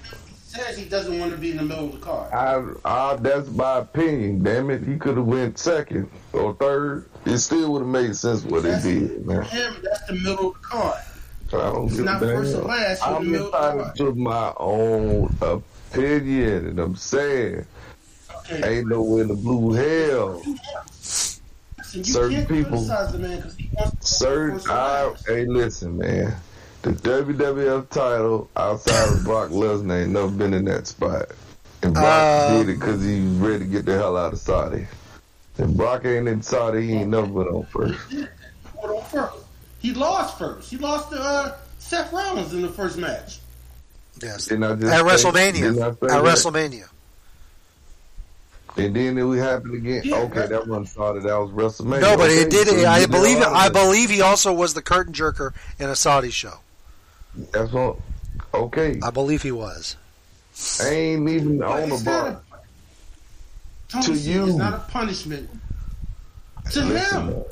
says 0.54 0.78
he 0.78 0.86
doesn't 0.86 1.20
want 1.20 1.32
to 1.32 1.38
be 1.38 1.52
in 1.52 1.58
the 1.58 1.64
middle 1.64 1.86
of 1.86 1.92
the 1.94 1.98
card. 2.00 2.32
I, 2.32 2.64
I, 2.86 3.16
that's 3.16 3.50
my 3.50 3.80
opinion. 3.80 4.44
Damn 4.44 4.70
it, 4.70 4.84
he 4.84 4.98
could 4.98 5.18
have 5.18 5.26
went 5.26 5.58
second 5.58 6.10
or 6.32 6.54
third. 6.56 7.10
It 7.26 7.38
still 7.40 7.74
would 7.74 7.80
have 7.80 7.88
made 7.88 8.16
sense 8.16 8.44
what 8.44 8.64
they 8.64 8.80
did, 8.82 9.12
For 9.16 9.22
man. 9.22 9.44
him, 9.44 9.76
that's 9.84 10.06
the 10.06 10.14
middle 10.14 10.50
of 10.50 10.54
the 10.54 10.60
card. 10.62 11.00
I 11.54 11.58
don't 11.72 11.86
It's 11.86 11.96
give 11.98 12.02
a 12.02 12.06
not 12.06 12.20
first 12.20 12.56
or 12.56 12.62
last, 12.64 13.06
you're 13.06 13.18
in 13.22 13.24
the 13.24 13.28
I'm 13.28 13.32
middle 13.32 13.48
of 13.48 13.52
the 13.52 13.80
entitled 13.84 14.16
to 14.16 14.16
my 14.22 14.54
own 14.58 15.34
opinion, 15.42 16.68
and 16.68 16.80
I'm 16.80 16.96
saying, 16.96 17.66
ain't 18.52 18.88
no 18.88 19.18
in 19.18 19.28
the 19.30 19.36
blue 19.36 19.74
hell. 19.74 20.42
Listen, 21.78 22.04
Certain 22.04 22.46
people- 22.46 22.70
criticize 22.72 23.12
the 23.12 23.20
man 23.20 23.38
because 23.38 23.56
he 23.56 23.72
wants 23.78 23.94
to 24.00 24.08
Certain, 24.08 24.60
I, 24.72 25.14
hey, 25.28 25.46
listen, 25.46 25.98
man. 25.98 26.36
The 26.84 26.92
WWF 26.92 27.90
title 27.90 28.50
outside 28.58 29.14
of 29.18 29.24
Brock 29.24 29.50
Lesnar 29.52 30.04
ain't 30.04 30.12
never 30.12 30.28
been 30.28 30.54
in 30.54 30.66
that 30.66 30.86
spot. 30.88 31.28
And 31.82 31.94
Brock 31.94 32.52
Um, 32.52 32.58
did 32.66 32.70
it 32.70 32.80
because 32.80 33.02
he's 33.04 33.24
ready 33.24 33.60
to 33.60 33.66
get 33.66 33.86
the 33.86 33.94
hell 33.98 34.18
out 34.18 34.34
of 34.34 34.40
Saudi. 34.40 34.86
And 35.58 35.78
Brock 35.78 36.04
ain't 36.06 36.28
in 36.28 36.42
Saudi, 36.42 36.86
he 36.88 36.94
ain't 36.96 37.10
never 37.10 37.28
been 37.28 37.48
on 37.48 37.66
first. 37.68 37.98
He 38.10 38.18
went 38.18 38.30
on 38.98 39.04
first. 39.06 39.36
He 39.80 39.94
lost 39.94 40.38
first. 40.38 40.70
He 40.70 40.78
lost 40.78 41.10
to 41.12 41.20
uh, 41.22 41.56
Seth 41.80 42.12
Rollins 42.12 42.54
in 42.54 42.62
the 42.62 42.70
first 42.70 42.98
match. 42.98 43.40
Yes. 44.22 44.46
Didn't 44.48 44.64
I 44.64 44.76
just 44.76 44.94
At 44.94 45.00
say- 45.20 45.30
WrestleMania. 45.30 45.54
didn't 45.54 45.82
I 45.82 45.88
At 45.88 46.00
that? 46.02 46.10
WrestleMania. 46.24 46.90
And 48.76 48.96
then 48.96 49.18
it 49.18 49.24
would 49.24 49.40
happen 49.40 49.76
again. 49.76 50.02
okay, 50.12 50.48
that 50.48 50.68
one 50.68 50.86
started. 50.86 51.24
That 51.24 51.36
was 51.40 51.52
WrestleMania. 51.52 52.02
No, 52.02 52.18
but 52.18 52.30
Okay, 52.32 52.42
it 52.42 52.50
did. 52.50 52.68
so 52.68 52.76
you 52.76 52.88
I 52.88 53.00
did 53.02 53.12
believe. 53.12 53.38
I 53.42 53.70
believe 53.70 54.10
he 54.10 54.22
also 54.22 54.52
was 54.52 54.74
the 54.74 54.82
curtain 54.82 55.14
jerker 55.14 55.54
in 55.80 55.90
a 55.90 55.96
Saudi 55.96 56.32
show. 56.32 56.60
That's 57.52 57.72
what. 57.72 57.98
Okay. 58.54 59.00
I 59.04 59.10
believe 59.10 59.42
he 59.42 59.52
was. 59.52 59.96
I 60.82 60.90
ain't 60.90 61.30
even 61.30 61.58
But 61.60 61.84
on 61.84 61.90
the 61.90 62.02
bar. 62.06 62.42
a, 63.96 64.02
To 64.02 64.16
C, 64.16 64.32
you. 64.32 64.48
It's 64.48 64.56
not 64.56 64.74
a 64.74 64.80
punishment. 64.92 65.50
To 66.72 66.82
Listen, 66.86 67.22
him. 67.22 67.28
man. 67.34 67.44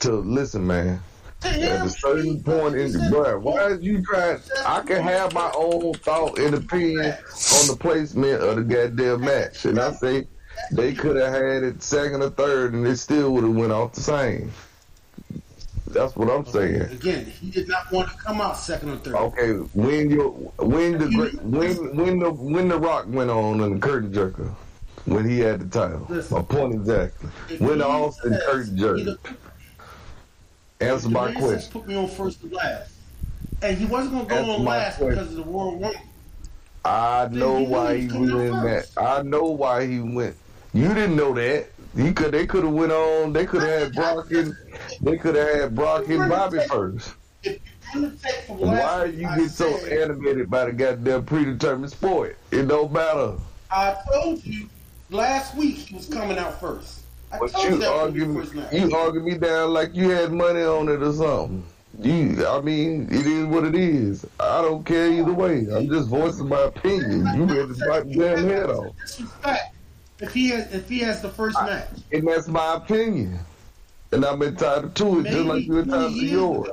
To 0.00 0.12
listen, 0.12 0.66
man. 0.66 1.00
To 1.40 1.48
At 1.48 1.54
him. 1.58 1.82
a 1.86 1.88
certain 1.88 2.42
point 2.42 2.74
in 2.76 2.92
the 2.92 3.08
bro, 3.10 3.38
why 3.38 3.68
is 3.68 3.82
you 3.82 4.02
trying? 4.02 4.38
I 4.66 4.80
can 4.82 5.02
have 5.02 5.32
my 5.32 5.50
own 5.56 5.94
thought 5.94 6.38
and 6.38 6.54
opinion 6.54 6.98
on 7.00 7.66
the 7.66 7.76
placement 7.80 8.42
of 8.42 8.56
the 8.56 8.62
goddamn 8.62 9.22
match, 9.22 9.64
and 9.64 9.78
I 9.80 9.92
say 9.92 10.26
they 10.72 10.92
could 10.92 11.16
have 11.16 11.32
had 11.32 11.62
it 11.62 11.82
second 11.82 12.22
or 12.22 12.30
third, 12.30 12.74
and 12.74 12.86
it 12.86 12.98
still 12.98 13.32
would 13.32 13.44
have 13.44 13.54
went 13.56 13.72
off 13.72 13.94
the 13.94 14.02
same. 14.02 14.52
That's 15.92 16.16
what 16.16 16.30
I'm 16.30 16.46
saying. 16.46 16.82
Again, 16.82 17.24
he 17.26 17.50
did 17.50 17.68
not 17.68 17.90
want 17.92 18.10
to 18.10 18.16
come 18.16 18.40
out 18.40 18.56
second 18.56 18.90
or 18.90 18.96
third. 18.98 19.14
Okay, 19.14 19.52
when 19.74 20.10
your 20.10 20.30
when 20.58 20.98
the 20.98 21.38
when 21.42 21.96
when 21.96 22.18
the 22.18 22.30
when 22.30 22.68
the 22.68 22.78
Rock 22.78 23.06
went 23.08 23.30
on 23.30 23.60
in 23.60 23.74
the 23.74 23.80
curtain 23.80 24.12
jerker 24.12 24.54
when 25.06 25.28
he 25.28 25.40
had 25.40 25.60
the 25.60 25.66
title, 25.66 26.06
a 26.36 26.42
point 26.42 26.74
exactly. 26.74 27.30
When 27.58 27.78
the 27.78 27.86
Austin 27.86 28.38
curtain 28.46 28.76
jerker. 28.76 29.18
Answer 30.80 31.10
my 31.10 31.32
question. 31.34 31.70
Put 31.72 31.86
me 31.86 31.94
on 31.94 32.08
first 32.08 32.42
or 32.42 32.48
last. 32.48 32.94
And 33.62 33.76
he 33.76 33.84
wasn't 33.84 34.14
going 34.14 34.26
to 34.26 34.30
go 34.30 34.40
Answer 34.40 34.52
on 34.52 34.64
last 34.64 34.96
question. 34.96 35.14
because 35.18 35.36
of 35.36 35.44
the 35.44 35.50
Royal 35.50 35.72
Rumble. 35.72 36.00
I 36.84 37.28
know 37.30 37.60
why 37.60 37.96
he 37.96 38.02
he 38.02 38.06
was 38.08 38.18
was 38.18 38.30
coming 38.30 38.46
in 38.46 38.54
out 38.54 38.64
that. 38.64 38.88
I 38.96 39.22
know 39.22 39.44
why 39.44 39.86
he 39.86 40.00
went. 40.00 40.36
You 40.72 40.88
didn't 40.88 41.16
know 41.16 41.34
that. 41.34 41.66
He 41.96 42.12
could. 42.12 42.32
They 42.32 42.46
could 42.46 42.64
have 42.64 42.72
went 42.72 42.92
on. 42.92 43.32
They 43.32 43.46
could 43.46 43.62
have 43.62 43.82
had 43.82 43.92
Brock 43.94 44.30
and. 44.30 44.54
They 45.00 45.16
could 45.16 45.34
have 45.34 45.54
had 45.54 45.74
Brock 45.74 46.08
and 46.08 46.28
Bobby 46.28 46.60
first. 46.68 47.14
I'm 47.92 48.16
take 48.18 48.34
from 48.46 48.58
And 48.58 48.70
last 48.70 48.82
why 48.82 49.00
are 49.00 49.06
you 49.06 49.26
I 49.26 49.38
get 49.38 49.50
so 49.50 49.66
animated 49.86 50.48
by 50.50 50.66
the 50.66 50.72
goddamn 50.72 51.24
predetermined 51.24 51.90
sport? 51.90 52.38
It 52.50 52.68
don't 52.68 52.92
matter. 52.92 53.34
I 53.70 53.96
told 54.12 54.44
you 54.44 54.68
last 55.10 55.56
week 55.56 55.76
he 55.76 55.94
was 55.96 56.06
coming 56.06 56.38
out 56.38 56.60
first. 56.60 57.00
I 57.32 57.38
But 57.38 57.52
told 57.52 57.64
you 57.64 57.70
you 57.72 57.78
that 57.78 57.86
from 57.86 57.98
argue, 58.00 58.44
the 58.44 58.78
you 58.78 58.96
argue 58.96 59.20
me 59.20 59.38
down 59.38 59.72
like 59.72 59.94
you 59.94 60.10
had 60.10 60.32
money 60.32 60.62
on 60.62 60.88
it 60.88 61.02
or 61.02 61.12
something. 61.12 61.64
You, 61.98 62.46
I 62.46 62.60
mean, 62.60 63.08
it 63.10 63.26
is 63.26 63.46
what 63.46 63.64
it 63.64 63.74
is. 63.74 64.24
I 64.38 64.62
don't 64.62 64.84
care 64.86 65.10
either 65.10 65.32
way. 65.32 65.66
I'm 65.72 65.88
just 65.88 66.08
voicing 66.08 66.48
my 66.48 66.62
opinion. 66.62 67.26
You 67.34 67.44
ready 67.44 67.74
to 67.74 67.86
bite 67.88 68.08
the 68.08 68.14
damn 68.16 68.48
head 68.48 68.70
off. 68.70 68.94
If 70.20 70.32
he 70.34 70.50
has, 70.50 70.72
if 70.74 70.88
he 70.88 70.98
has 71.00 71.22
the 71.22 71.30
first 71.30 71.60
match, 71.62 71.88
And 72.12 72.28
that's 72.28 72.48
my 72.48 72.74
opinion. 72.74 73.38
And 74.12 74.24
I'm 74.24 74.42
entitled 74.42 74.94
to 74.96 75.20
it, 75.20 75.26
just 75.26 75.46
like 75.46 75.66
you're 75.66 75.80
entitled 75.80 76.14
to 76.14 76.26
yours. 76.26 76.68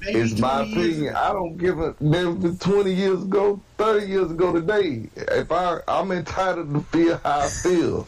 maybe 0.00 0.20
It's 0.20 0.38
my 0.38 0.64
20 0.64 0.70
years 0.70 0.96
opinion. 0.96 1.16
I 1.16 1.32
don't 1.32 1.56
give 1.56 1.80
a 1.80 1.94
damn. 2.00 2.56
20 2.58 2.92
years 2.92 3.22
ago, 3.22 3.60
30 3.76 4.06
years 4.06 4.30
ago 4.30 4.52
today, 4.52 5.08
if 5.16 5.52
I, 5.52 5.80
I'm 5.88 6.12
entitled 6.12 6.72
to 6.72 6.80
feel 6.80 7.20
how 7.24 7.40
I 7.40 7.48
feel. 7.48 8.06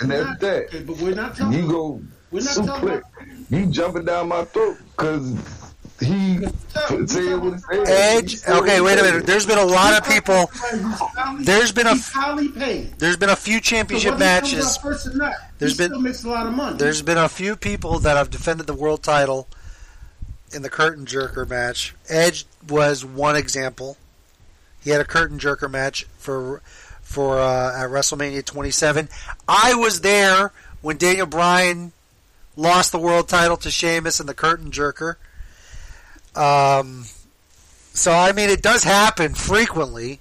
And 0.00 0.10
that's 0.10 0.40
that. 0.40 0.64
Okay, 0.66 0.82
but 0.84 0.96
we're 0.98 1.14
not 1.14 1.36
talking. 1.36 1.58
You 1.58 1.68
go 1.68 2.02
We're 2.30 2.42
not 2.42 2.54
talking 2.54 2.88
suplex. 2.88 3.02
You 3.50 3.66
jumping 3.66 4.04
down 4.04 4.28
my 4.28 4.44
throat 4.46 4.78
because 4.96 5.34
he 6.00 6.38
said 7.06 7.36
what 7.40 7.52
he 7.54 7.58
said. 7.58 7.88
Edge. 7.88 8.36
Okay, 8.48 8.80
wait 8.80 8.98
a 8.98 9.02
minute. 9.02 9.26
There's 9.26 9.46
been 9.46 9.58
a 9.58 9.64
lot 9.64 9.96
of 10.00 10.08
people. 10.08 10.50
There's 11.40 11.72
been 11.72 11.86
a 11.86 11.96
highly 11.96 12.48
paid. 12.48 12.92
there's 12.98 13.16
been 13.16 13.30
a 13.30 13.36
few 13.36 13.60
championship 13.60 14.12
whether 14.12 14.24
matches. 14.24 14.76
out 14.76 14.82
first 14.82 15.06
or 15.06 15.14
not, 15.14 15.34
There's 15.58 15.72
he 15.72 15.78
been- 15.78 15.88
still 15.90 16.00
makes 16.00 16.24
a 16.24 16.28
lot 16.28 16.46
of 16.46 16.54
money. 16.54 16.76
There's 16.76 17.02
been 17.02 17.18
a 17.18 17.28
few 17.28 17.56
people 17.56 17.98
that 18.00 18.16
have 18.16 18.30
defended 18.30 18.66
the 18.66 18.74
world 18.74 19.02
title 19.02 19.48
in 20.54 20.62
the 20.62 20.70
curtain 20.70 21.06
jerker 21.06 21.48
match. 21.48 21.94
Edge 22.08 22.46
was 22.68 23.04
one 23.04 23.36
example. 23.36 23.96
He 24.82 24.90
had 24.90 25.00
a 25.00 25.04
curtain 25.04 25.38
jerker 25.38 25.70
match 25.70 26.04
for 26.18 26.60
for 27.00 27.38
uh, 27.38 27.84
at 27.84 27.90
WrestleMania 27.90 28.44
27. 28.44 29.08
I 29.46 29.74
was 29.74 30.00
there 30.00 30.52
when 30.80 30.96
Daniel 30.96 31.26
Bryan 31.26 31.92
lost 32.56 32.90
the 32.92 32.98
world 32.98 33.28
title 33.28 33.56
to 33.58 33.70
Sheamus 33.70 34.18
in 34.20 34.26
the 34.26 34.34
curtain 34.34 34.70
jerker. 34.70 35.16
Um, 36.34 37.04
so 37.92 38.12
I 38.12 38.32
mean, 38.32 38.50
it 38.50 38.62
does 38.62 38.82
happen 38.84 39.34
frequently. 39.34 40.20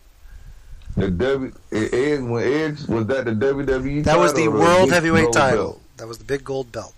The 0.98 1.10
W 1.10 1.54
Ed 1.72 2.24
when 2.24 2.44
Edge 2.44 2.86
was 2.88 3.08
that 3.08 3.26
the 3.26 3.32
WWE. 3.32 4.04
That 4.04 4.20
was 4.20 4.34
the 4.34 4.50
world 4.50 4.88
big 4.88 4.94
heavyweight 4.94 5.32
title. 5.32 5.64
belt? 5.64 5.82
That 5.98 6.08
was 6.08 6.18
the 6.18 6.26
big 6.26 6.44
gold 6.44 6.72
belt. 6.72 6.94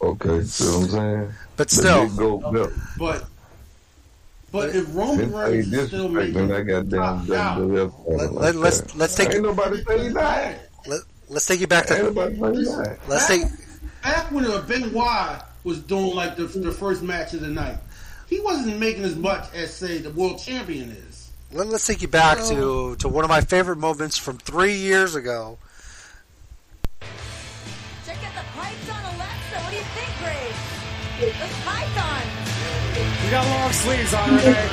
Okay, 0.00 0.42
see 0.44 0.64
what 0.64 0.82
I'm 0.84 0.88
saying? 0.88 1.32
But 1.56 1.68
The 1.68 1.74
still. 1.74 2.06
big 2.06 2.16
gold 2.16 2.52
belt. 2.52 2.70
But 2.98 3.24
but 4.52 4.74
if 4.74 4.94
Roman 4.94 5.32
Reigns 5.32 5.72
is 5.72 5.88
still 5.88 6.08
disrespecting 6.08 6.12
making 6.34 6.48
that 6.48 6.66
goddamn 6.66 7.26
WWF. 7.26 7.92
Let, 8.06 8.32
like 8.32 8.42
let, 8.42 8.54
let's 8.54 8.80
that. 8.80 8.96
let's 8.96 9.16
take 9.16 9.30
Ain't 9.30 9.42
nobody 9.42 9.82
say 9.84 10.08
that. 10.10 10.68
Let, 10.86 11.00
let's 11.28 11.46
take 11.46 11.60
you 11.60 11.66
back 11.66 11.86
to 11.86 11.96
Ain't 11.96 12.14
nobody 12.14 12.64
say 12.64 12.96
let's 13.08 13.26
take 13.26 13.42
back 14.02 14.30
when 14.30 14.44
Benoit 14.66 15.42
was 15.64 15.80
doing 15.80 16.14
like 16.14 16.36
the, 16.36 16.44
the 16.44 16.72
first 16.72 17.02
match 17.02 17.34
of 17.34 17.40
the 17.40 17.48
night, 17.48 17.76
he 18.28 18.40
wasn't 18.40 18.78
making 18.78 19.04
as 19.04 19.16
much 19.16 19.52
as 19.54 19.72
say 19.72 19.98
the 19.98 20.10
world 20.10 20.38
champion 20.38 20.90
is. 20.90 21.30
Let, 21.50 21.68
us 21.68 21.86
take 21.86 22.02
you 22.02 22.08
back 22.08 22.38
to, 22.48 22.94
to 22.96 23.08
one 23.08 23.24
of 23.24 23.30
my 23.30 23.40
favorite 23.40 23.76
moments 23.76 24.18
from 24.18 24.36
three 24.36 24.74
years 24.74 25.14
ago. 25.14 25.58
Check 28.04 28.18
out 28.22 28.34
the 28.34 28.44
pipes 28.54 28.90
on 28.90 29.00
Alexa. 29.14 29.56
What 29.64 29.70
do 29.70 29.76
you 29.76 29.82
think, 29.96 30.10
Grace? 30.20 30.78
Those 31.40 31.56
pythons. 31.64 33.24
You 33.24 33.30
got 33.30 33.46
long 33.46 33.72
sleeves 33.72 34.12
on, 34.12 34.36
Renee. 34.36 34.68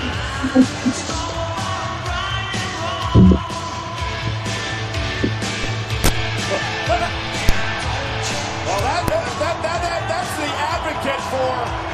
Well, 8.65 8.81
that, 8.81 9.05
that, 9.07 9.29
that, 9.39 9.61
that, 9.63 10.03
that's 10.09 10.33
the 10.41 10.49
advocate 10.51 11.21
for 11.29 11.75
the 11.79 11.84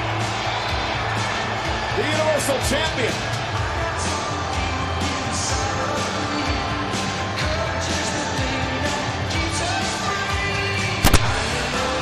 Universal 2.41 2.77
Champion. 2.77 3.13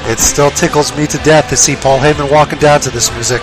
It 0.10 0.20
still 0.20 0.50
tickles 0.52 0.96
me 0.96 1.08
to 1.08 1.18
death 1.20 1.50
to 1.50 1.58
see 1.58 1.76
Paul 1.76 2.00
Heyman 2.00 2.32
walking 2.32 2.60
down 2.60 2.80
to 2.82 2.90
this 2.90 3.12
music. 3.14 3.42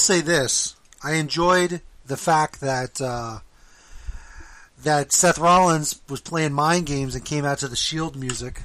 Say 0.00 0.20
this. 0.20 0.76
I 1.02 1.14
enjoyed 1.14 1.80
the 2.06 2.16
fact 2.16 2.60
that 2.60 3.00
uh, 3.00 3.38
that 4.82 5.12
Seth 5.12 5.38
Rollins 5.38 6.00
was 6.08 6.20
playing 6.20 6.52
mind 6.52 6.86
games 6.86 7.14
and 7.14 7.24
came 7.24 7.44
out 7.44 7.58
to 7.58 7.68
the 7.68 7.76
Shield 7.76 8.16
music. 8.16 8.62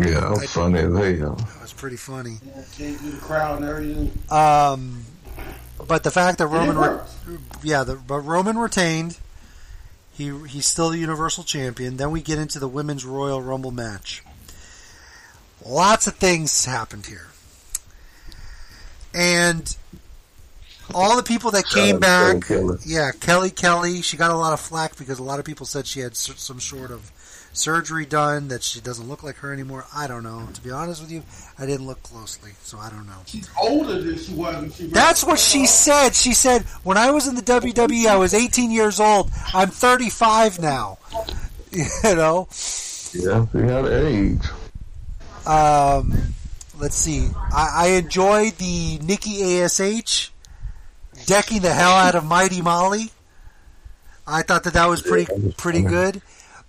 Yeah, 0.00 0.20
that 0.20 0.30
was 0.30 0.52
funny 0.52 0.78
as 0.80 1.18
hell. 1.18 1.34
That 1.36 1.62
was 1.62 1.72
pretty 1.72 1.96
funny. 1.96 2.38
Came 2.76 2.96
through 2.96 3.12
the 3.12 3.18
crowd 3.18 3.60
and 3.60 3.68
everything. 3.68 4.10
Um, 4.30 5.04
but 5.86 6.02
the 6.02 6.10
fact 6.10 6.38
that 6.38 6.48
Roman, 6.48 6.76
re- 6.76 7.38
yeah, 7.62 7.84
the, 7.84 7.94
but 7.96 8.20
Roman 8.20 8.58
retained. 8.58 9.18
He 10.12 10.32
he's 10.46 10.66
still 10.66 10.90
the 10.90 10.98
Universal 10.98 11.42
Champion. 11.44 11.96
Then 11.96 12.12
we 12.12 12.22
get 12.22 12.38
into 12.38 12.60
the 12.60 12.68
Women's 12.68 13.04
Royal 13.04 13.42
Rumble 13.42 13.72
match. 13.72 14.22
Lots 15.66 16.06
of 16.06 16.14
things 16.14 16.64
happened 16.66 17.06
here, 17.06 17.28
and 19.14 19.76
all 20.94 21.16
the 21.16 21.22
people 21.22 21.52
that 21.52 21.64
came 21.66 21.96
out 21.96 22.00
back, 22.40 22.48
Kelly. 22.48 22.78
yeah, 22.84 23.10
Kelly 23.20 23.50
Kelly, 23.50 24.02
she 24.02 24.16
got 24.16 24.30
a 24.30 24.36
lot 24.36 24.52
of 24.52 24.60
flack 24.60 24.96
because 24.96 25.18
a 25.18 25.22
lot 25.22 25.38
of 25.38 25.44
people 25.44 25.64
said 25.66 25.86
she 25.86 26.00
had 26.00 26.16
some 26.16 26.60
sort 26.60 26.90
of 26.90 27.10
surgery 27.54 28.04
done 28.04 28.48
that 28.48 28.62
she 28.62 28.80
doesn't 28.80 29.08
look 29.08 29.22
like 29.22 29.36
her 29.36 29.52
anymore. 29.52 29.86
I 29.94 30.06
don't 30.06 30.22
know. 30.24 30.46
To 30.52 30.60
be 30.60 30.70
honest 30.70 31.00
with 31.00 31.10
you, 31.10 31.22
I 31.58 31.66
didn't 31.66 31.86
look 31.86 32.02
closely, 32.02 32.52
so 32.62 32.78
I 32.78 32.90
don't 32.90 33.06
know. 33.06 33.20
She's 33.26 33.48
older 33.60 34.00
than 34.02 34.18
she 34.18 34.34
was 34.34 34.56
when 34.56 34.72
she 34.72 34.86
That's 34.88 35.24
what 35.24 35.38
she 35.38 35.66
said. 35.66 36.14
She 36.14 36.34
said, 36.34 36.62
when 36.82 36.96
I 36.98 37.12
was 37.12 37.28
in 37.28 37.36
the 37.36 37.42
WWE, 37.42 38.06
I 38.06 38.16
was 38.16 38.34
18 38.34 38.70
years 38.70 39.00
old. 39.00 39.30
I'm 39.54 39.70
35 39.70 40.60
now. 40.60 40.98
You 41.74 42.14
know? 42.14 42.46
Yeah, 43.14 43.46
she 43.50 43.58
had 43.58 43.86
age. 43.86 44.42
Um, 45.44 46.14
let's 46.84 46.96
see. 46.96 47.30
I, 47.50 47.70
I 47.74 47.86
enjoyed 47.92 48.58
the 48.58 48.98
Nikki 48.98 49.62
ASH 49.62 50.30
decking 51.24 51.62
the 51.62 51.72
hell 51.72 51.92
out 51.92 52.14
of 52.14 52.26
Mighty 52.26 52.60
Molly. 52.60 53.10
I 54.26 54.42
thought 54.42 54.64
that 54.64 54.74
that 54.74 54.86
was 54.86 55.00
pretty 55.00 55.54
pretty 55.56 55.80
good. 55.80 56.20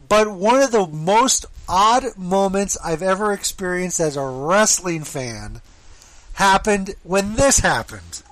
But 0.08 0.32
one 0.32 0.62
of 0.62 0.72
the 0.72 0.88
most 0.88 1.46
odd 1.68 2.18
moments 2.18 2.78
I've 2.82 3.02
ever 3.02 3.34
experienced 3.34 4.00
as 4.00 4.16
a 4.16 4.26
wrestling 4.26 5.04
fan 5.04 5.62
happened 6.36 6.96
when 7.04 7.36
this 7.36 7.60
happened. 7.60 8.24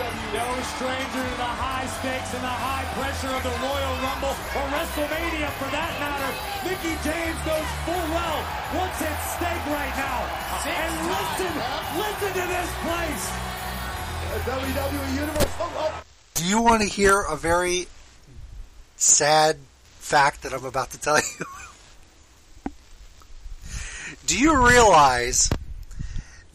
No 0.00 0.48
stranger 0.80 1.24
to 1.28 1.36
the 1.36 1.52
high 1.60 1.84
stakes 2.00 2.32
and 2.32 2.40
the 2.40 2.56
high 2.56 2.88
pressure 2.96 3.28
of 3.36 3.42
the 3.44 3.52
Royal 3.60 3.94
Rumble 4.00 4.32
or 4.32 4.64
WrestleMania 4.72 5.52
for 5.60 5.68
that 5.76 5.92
matter. 6.00 6.30
Mickie 6.64 6.96
James 7.04 7.36
knows 7.44 7.68
full 7.84 8.06
well 8.08 8.40
what's 8.80 8.96
at 9.04 9.18
stake 9.36 9.64
right 9.68 9.92
now. 10.00 10.24
and 10.72 10.92
listen, 11.04 11.52
listen 12.00 12.30
to 12.32 12.44
this 12.48 12.70
place. 12.80 13.24
WWE 14.48 15.20
Universe. 15.20 15.52
Oh, 15.60 15.68
oh. 15.76 16.02
Do 16.32 16.46
you 16.46 16.62
want 16.62 16.80
to 16.80 16.88
hear 16.88 17.20
a 17.20 17.36
very 17.36 17.86
sad 18.96 19.58
fact 19.98 20.44
that 20.44 20.54
I'm 20.54 20.64
about 20.64 20.92
to 20.92 21.00
tell 21.00 21.18
you? 21.18 21.44
Do 24.26 24.38
you 24.38 24.66
realize 24.66 25.50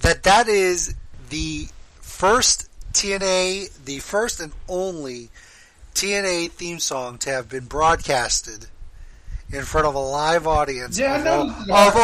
that 0.02 0.24
that 0.24 0.48
is 0.48 0.96
the 1.30 1.68
first 2.02 2.70
TNA, 2.96 3.84
the 3.86 4.00
first 4.00 4.40
and 4.40 4.54
only 4.70 5.30
TNA 5.94 6.50
theme 6.52 6.80
song 6.80 7.18
to 7.20 7.30
have 7.30 7.50
been 7.50 7.66
broadcasted 7.66 8.68
in 9.52 9.64
front 9.64 9.86
of 9.86 9.96
a 9.96 10.00
live 10.00 10.48
audience 10.48 10.98
Yeah, 10.98 11.18
of, 11.18 11.24
know 11.26 11.54
o- 11.70 11.88
of 11.88 11.96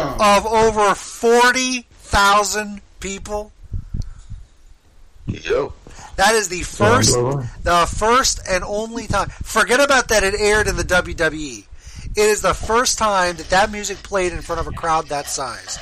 over 0.00 0.22
of 0.22 0.46
over 0.46 0.94
forty 0.94 1.82
thousand 1.90 2.80
people? 3.00 3.50
Yep. 5.26 5.70
That 6.16 6.34
is 6.34 6.48
the 6.48 6.60
first, 6.62 7.14
the 7.62 7.86
first 7.96 8.40
and 8.48 8.62
only 8.64 9.06
time. 9.06 9.28
Forget 9.28 9.80
about 9.80 10.08
that 10.08 10.22
it 10.22 10.34
aired 10.38 10.66
in 10.68 10.76
the 10.76 10.82
WWE. 10.84 11.64
It 12.16 12.18
is 12.20 12.42
the 12.42 12.54
first 12.54 12.98
time 12.98 13.36
that 13.36 13.50
that 13.50 13.70
music 13.70 13.98
played 14.02 14.32
in 14.32 14.42
front 14.42 14.60
of 14.60 14.66
a 14.66 14.72
crowd 14.72 15.08
that 15.08 15.26
size 15.28 15.78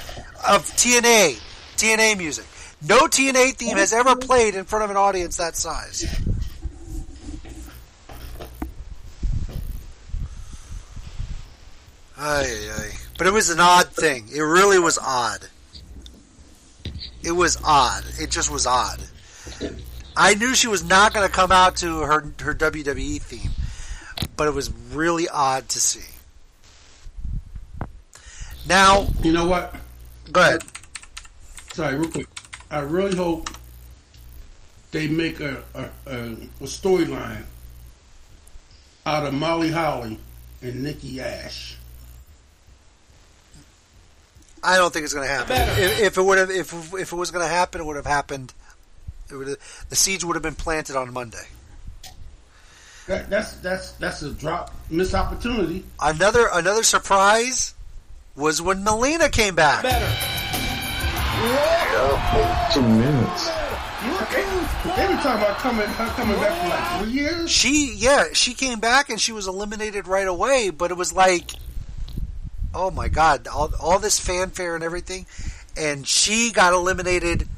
of 0.48 0.64
TNA, 0.76 1.38
TNA 1.76 2.16
music. 2.18 2.44
No 2.86 3.06
TNA 3.06 3.56
theme 3.56 3.76
has 3.76 3.92
ever 3.92 4.14
played 4.14 4.54
in 4.54 4.64
front 4.64 4.84
of 4.84 4.90
an 4.90 4.96
audience 4.96 5.36
that 5.38 5.56
size. 5.56 6.04
Ay, 12.16 12.70
ay. 12.72 12.90
But 13.16 13.26
it 13.26 13.32
was 13.32 13.50
an 13.50 13.60
odd 13.60 13.88
thing. 13.88 14.28
It 14.34 14.40
really 14.40 14.78
was 14.78 14.98
odd. 14.98 15.40
It 17.22 17.32
was 17.32 17.58
odd. 17.64 18.04
It 18.20 18.30
just 18.30 18.50
was 18.50 18.66
odd. 18.66 19.00
I 20.16 20.34
knew 20.34 20.54
she 20.54 20.68
was 20.68 20.84
not 20.84 21.14
going 21.14 21.26
to 21.26 21.32
come 21.32 21.52
out 21.52 21.76
to 21.76 22.00
her 22.00 22.32
her 22.40 22.54
WWE 22.54 23.20
theme, 23.20 23.50
but 24.36 24.48
it 24.48 24.54
was 24.54 24.72
really 24.92 25.28
odd 25.28 25.68
to 25.70 25.80
see. 25.80 26.12
Now, 28.68 29.06
you 29.22 29.32
know 29.32 29.46
what? 29.46 29.74
Go 30.32 30.40
ahead. 30.40 30.62
Sorry, 31.72 31.96
real 31.96 32.10
quick. 32.10 32.26
I 32.70 32.80
really 32.80 33.16
hope 33.16 33.50
they 34.90 35.08
make 35.08 35.40
a 35.40 35.62
a, 35.74 35.84
a, 36.06 36.18
a 36.60 36.64
storyline 36.64 37.44
out 39.06 39.26
of 39.26 39.34
Molly 39.34 39.70
Holly 39.70 40.18
and 40.62 40.82
Nikki 40.82 41.20
Ash. 41.20 41.76
I 44.62 44.76
don't 44.76 44.92
think 44.92 45.04
it's 45.04 45.14
going 45.14 45.26
to 45.26 45.32
happen. 45.32 45.56
If, 45.56 46.00
if 46.00 46.18
it 46.18 46.22
would 46.22 46.38
have, 46.38 46.50
if 46.50 46.72
if 46.94 47.12
it 47.12 47.16
was 47.16 47.30
going 47.30 47.44
to 47.44 47.50
happen, 47.50 47.80
it 47.80 47.84
would 47.84 47.96
have 47.96 48.06
happened. 48.06 48.52
It 49.30 49.36
would 49.36 49.48
have, 49.48 49.86
the 49.88 49.96
seeds 49.96 50.24
would 50.24 50.34
have 50.34 50.42
been 50.42 50.54
planted 50.56 50.96
on 50.96 51.12
Monday. 51.12 51.46
That, 53.06 53.30
that's 53.30 53.52
that's 53.54 53.92
that's 53.92 54.22
a 54.22 54.32
drop, 54.32 54.74
missed 54.90 55.14
opportunity. 55.14 55.84
Another 56.00 56.48
another 56.52 56.82
surprise 56.82 57.74
was 58.36 58.60
when 58.60 58.84
Melina 58.84 59.30
came 59.30 59.54
back. 59.54 59.84
Yeah, 59.84 60.04
two 62.72 62.82
minutes. 62.82 63.48
They 63.48 65.06
were 65.06 65.14
talking 65.16 65.42
about 65.42 65.58
coming 65.58 65.86
her 65.86 66.06
coming 66.08 66.36
back 66.36 66.62
for 66.62 66.68
like 66.68 67.02
three 67.02 67.12
years. 67.12 67.50
She 67.50 67.94
yeah, 67.96 68.26
she 68.32 68.54
came 68.54 68.80
back 68.80 69.10
and 69.10 69.20
she 69.20 69.32
was 69.32 69.46
eliminated 69.48 70.06
right 70.06 70.28
away, 70.28 70.70
but 70.70 70.90
it 70.90 70.96
was 70.96 71.12
like 71.12 71.52
oh 72.74 72.90
my 72.90 73.08
god, 73.08 73.48
all 73.48 73.70
all 73.80 73.98
this 73.98 74.18
fanfare 74.20 74.74
and 74.74 74.84
everything 74.84 75.26
and 75.78 76.06
she 76.06 76.50
got 76.52 76.72
eliminated 76.72 77.48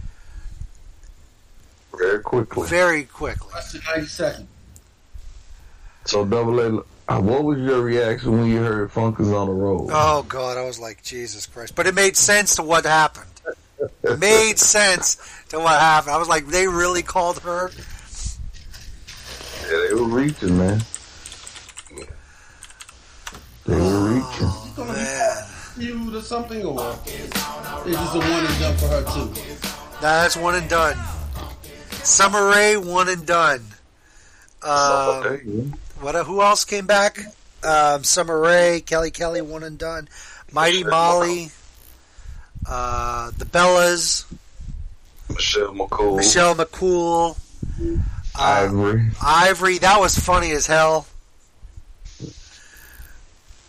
Very 1.96 2.20
quickly. 2.20 2.68
very 2.68 3.04
quickly. 3.04 3.48
Less 3.54 3.72
than 3.72 3.82
ninety 3.86 4.06
seconds. 4.06 4.48
So 6.04 6.24
double 6.24 6.60
A. 6.60 6.84
What 7.20 7.42
was 7.42 7.58
your 7.58 7.80
reaction 7.82 8.32
when 8.38 8.46
you 8.46 8.58
heard 8.58 8.92
Funk 8.92 9.18
is 9.18 9.32
on 9.32 9.48
the 9.48 9.52
road? 9.52 9.88
Oh 9.92 10.22
god, 10.22 10.56
I 10.56 10.64
was 10.64 10.78
like 10.78 11.02
Jesus 11.02 11.46
Christ. 11.46 11.74
But 11.74 11.86
it 11.86 11.94
made 11.94 12.16
sense 12.16 12.56
to 12.56 12.62
what 12.62 12.84
happened. 12.84 13.26
It 14.02 14.19
made 14.19 14.59
sense 14.59 15.16
to 15.51 15.59
what 15.59 15.81
happened. 15.81 16.15
I 16.15 16.19
was 16.19 16.28
like 16.28 16.47
they 16.47 16.66
really 16.66 17.02
called 17.02 17.39
her. 17.40 17.70
Yeah, 19.70 19.86
they 19.89 19.94
were 19.94 20.05
reaching, 20.05 20.59
man. 20.59 20.81
They 23.66 23.77
were 23.77 24.15
reaching. 24.15 24.51
She's 24.65 24.73
gonna 24.77 24.93
be 24.93 25.86
feud 25.86 26.15
or 26.15 26.23
something, 26.23 26.65
or 26.65 26.98
is 27.07 27.97
this 27.98 28.15
a 28.15 28.19
one 28.19 28.47
and 28.47 28.59
done 28.61 28.77
for 28.77 28.89
her 28.89 29.02
too? 29.15 29.32
Nah, 30.02 30.23
that's 30.23 30.36
one 30.36 30.55
and 30.55 30.69
done. 30.69 30.97
Summer 32.02 32.48
Rae, 32.48 32.77
one 32.77 33.09
and 33.09 33.27
done. 33.27 33.61
Um, 34.62 35.73
what? 36.01 36.15
Who 36.27 36.43
else 36.43 36.65
came 36.65 36.86
back? 36.86 37.19
Um, 37.62 38.05
Summer 38.05 38.39
Rae, 38.39 38.82
Kelly 38.85 39.11
Kelly, 39.11 39.43
one 39.43 39.62
and 39.62 39.78
done. 39.78 40.09
Mighty 40.52 40.82
Molly, 40.82 41.51
uh, 42.66 43.30
the 43.38 43.44
Bellas, 43.44 44.24
Michelle 45.28 45.74
McCool. 45.74 46.16
Michelle 46.16 46.54
McCool, 46.54 47.36
uh, 47.80 48.40
Ivory. 48.40 49.10
Ivory. 49.22 49.78
That 49.78 50.00
was 50.00 50.18
funny 50.18 50.52
as 50.52 50.66
hell. 50.66 51.06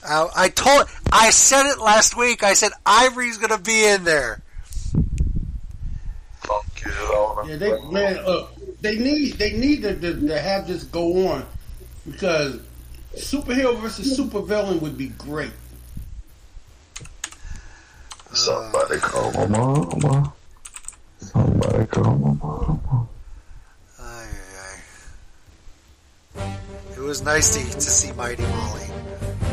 I, 0.03 0.27
I 0.35 0.49
told, 0.49 0.87
I 1.11 1.29
said 1.29 1.71
it 1.71 1.79
last 1.79 2.17
week. 2.17 2.43
I 2.43 2.53
said 2.53 2.71
Ivory's 2.85 3.37
going 3.37 3.55
to 3.55 3.63
be 3.63 3.85
in 3.85 4.03
there. 4.03 4.41
Yeah, 7.45 7.55
they 7.55 7.81
man, 7.91 8.17
uh, 8.25 8.47
they 8.81 8.97
need 8.97 9.33
they 9.33 9.53
need 9.53 9.83
to, 9.83 9.95
to, 9.99 10.27
to 10.27 10.39
have 10.39 10.67
this 10.67 10.83
go 10.83 11.29
on 11.29 11.45
because 12.09 12.59
superhero 13.15 13.77
versus 13.79 14.17
supervillain 14.17 14.81
would 14.81 14.97
be 14.97 15.09
great. 15.09 15.51
Somebody 18.33 18.95
uh, 18.95 18.99
call 18.99 19.31
my 19.33 19.45
mama. 19.45 20.33
Somebody 21.19 21.85
call 21.87 22.15
my 22.15 22.33
mama. 22.33 23.07
It 26.91 26.99
was 26.99 27.23
nice 27.23 27.55
to, 27.55 27.63
to 27.73 27.81
see 27.81 28.11
Mighty 28.13 28.43
Molly. 28.43 28.87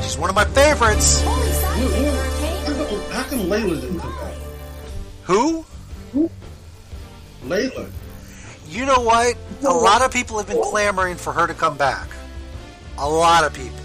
She's 0.03 0.17
one 0.17 0.31
of 0.31 0.37
my 0.37 0.45
favorites. 0.45 1.23
How 1.23 1.35
come, 2.85 3.01
how 3.11 3.23
come 3.25 3.39
Layla 3.41 3.81
didn't 3.81 3.99
come 3.99 4.13
back? 4.17 4.35
Who? 5.25 5.65
Layla. 7.45 7.91
You 8.69 8.85
know 8.85 9.01
what? 9.01 9.37
A 9.63 9.73
lot 9.73 10.03
of 10.03 10.13
people 10.13 10.39
have 10.39 10.47
been 10.47 10.63
clamoring 10.63 11.17
for 11.17 11.33
her 11.33 11.47
to 11.47 11.55
come 11.55 11.77
back. 11.77 12.09
A 12.99 13.09
lot 13.09 13.45
of 13.45 13.55
people. 13.55 13.77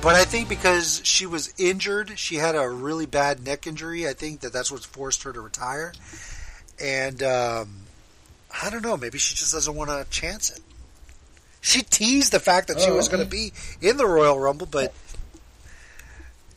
But 0.00 0.14
I 0.14 0.24
think 0.24 0.48
because 0.48 1.00
she 1.04 1.26
was 1.26 1.52
injured, 1.58 2.18
she 2.18 2.36
had 2.36 2.54
a 2.54 2.68
really 2.68 3.04
bad 3.06 3.44
neck 3.44 3.66
injury. 3.66 4.06
I 4.08 4.12
think 4.12 4.40
that 4.40 4.52
that's 4.52 4.70
what 4.70 4.84
forced 4.84 5.24
her 5.24 5.32
to 5.32 5.40
retire. 5.40 5.92
And 6.80 7.20
um, 7.22 7.80
I 8.62 8.70
don't 8.70 8.82
know. 8.82 8.96
Maybe 8.96 9.18
she 9.18 9.34
just 9.34 9.52
doesn't 9.52 9.74
want 9.74 9.90
to 9.90 10.06
chance 10.10 10.50
it. 10.50 10.60
She 11.60 11.82
teased 11.82 12.32
the 12.32 12.38
fact 12.38 12.68
that 12.68 12.78
she 12.80 12.88
Oh, 12.90 12.94
was 12.96 13.08
going 13.08 13.24
to 13.24 13.28
be 13.28 13.52
in 13.82 13.96
the 13.96 14.06
Royal 14.06 14.38
Rumble, 14.38 14.68
but 14.70 14.94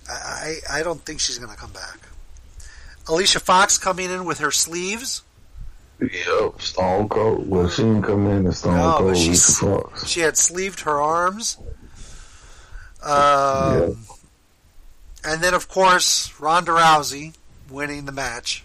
I 0.08 0.58
I 0.70 0.84
don't 0.84 1.04
think 1.04 1.20
she's 1.20 1.40
going 1.40 1.52
to 1.52 1.58
come 1.58 1.72
back. 1.72 1.98
Alicia 3.08 3.40
Fox 3.40 3.80
coming 3.80 4.12
in 4.12 4.26
with 4.26 4.38
her 4.38 4.52
sleeves. 4.52 5.24
Yep, 6.00 6.62
Stone 6.62 7.10
Cold. 7.10 7.50
Well, 7.50 7.68
she 7.70 7.82
didn't 7.82 8.04
come 8.04 8.28
in 8.28 8.46
as 8.46 8.60
Stone 8.60 8.78
No, 8.78 8.98
Cold. 9.00 9.18
she's- 9.18 9.28
Lisa 9.60 9.66
Fox. 9.66 10.08
She 10.08 10.20
had 10.20 10.38
sleeved 10.38 10.82
her 10.82 11.02
arms. 11.02 11.58
Um, 13.04 13.98
And 15.24 15.42
then, 15.44 15.54
of 15.54 15.68
course, 15.68 16.32
Ronda 16.40 16.72
Rousey 16.72 17.34
winning 17.70 18.06
the 18.06 18.12
match. 18.12 18.64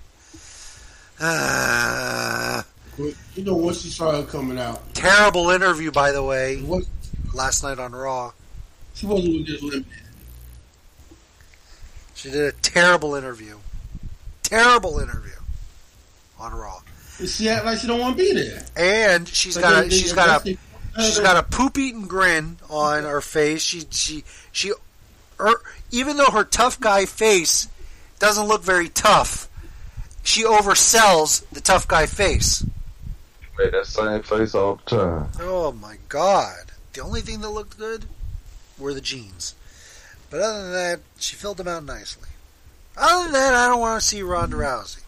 Uh, 1.21 2.63
You 2.99 3.15
know, 3.45 3.55
once 3.55 3.83
she 3.83 3.91
saw 3.91 4.13
her 4.13 4.23
coming 4.27 4.59
out, 4.59 4.95
terrible 4.95 5.51
interview, 5.51 5.91
by 5.91 6.13
the 6.13 6.23
way, 6.23 6.65
last 7.35 7.63
night 7.63 7.79
on 7.79 7.93
Raw. 7.93 8.33
she 8.95 9.05
wasn't 9.07 9.35
with 9.35 9.47
this 9.47 9.63
limit. 9.63 9.85
She 12.15 12.31
did 12.31 12.41
a 12.47 12.53
terrible 12.53 13.15
interview. 13.15 13.59
Terrible 14.43 14.99
interview 15.01 15.37
on 16.39 16.55
Raw. 16.55 16.81
She 17.27 17.49
act 17.51 17.65
like 17.67 17.79
she 17.79 17.87
don't 17.87 18.01
want 18.01 18.17
to 18.17 18.23
be 18.25 18.33
there. 18.33 18.65
And 18.77 19.29
she's 19.29 19.55
But 19.57 19.61
got 19.63 19.85
a 19.87 19.91
she's 19.91 20.13
got 20.15 20.41
a 20.41 20.45
they- 20.45 20.59
she's 20.97 21.18
got 21.18 21.36
a 21.36 21.43
poop 21.43 21.78
eating 21.78 22.06
grin 22.06 22.59
on 22.68 23.05
her 23.05 23.20
face. 23.20 23.62
She 23.62 23.85
she 23.90 24.24
she 24.52 24.73
her, 25.39 25.55
even 25.90 26.16
though 26.16 26.31
her 26.31 26.44
tough 26.44 26.81
guy 26.81 27.06
face 27.06 27.68
doesn't 28.18 28.48
look 28.48 28.62
very 28.62 28.89
tough, 28.89 29.48
she 30.23 30.44
oversells 30.44 31.48
the 31.51 31.60
tough 31.60 31.86
guy 31.86 32.06
face. 32.06 32.64
Made 33.59 33.73
that 33.73 33.86
same 33.86 34.23
face 34.23 34.55
all 34.55 34.77
the 34.85 34.97
time. 34.97 35.28
Oh 35.40 35.73
my 35.73 35.97
god. 36.09 36.73
The 36.93 37.01
only 37.02 37.20
thing 37.20 37.40
that 37.40 37.51
looked 37.51 37.78
good 37.78 38.06
were 38.78 38.94
the 38.94 39.01
jeans. 39.01 39.55
But 40.31 40.40
other 40.40 40.62
than 40.62 40.73
that, 40.73 41.01
she 41.18 41.36
filled 41.36 41.56
them 41.56 41.68
out 41.68 41.85
nicely. 41.85 42.28
Other 42.97 43.24
than 43.24 43.32
that, 43.35 43.55
I 43.55 43.68
don't 43.68 43.81
want 43.81 44.01
to 44.01 44.06
see 44.06 44.23
Ronda 44.23 44.56
Rousey. 44.56 45.02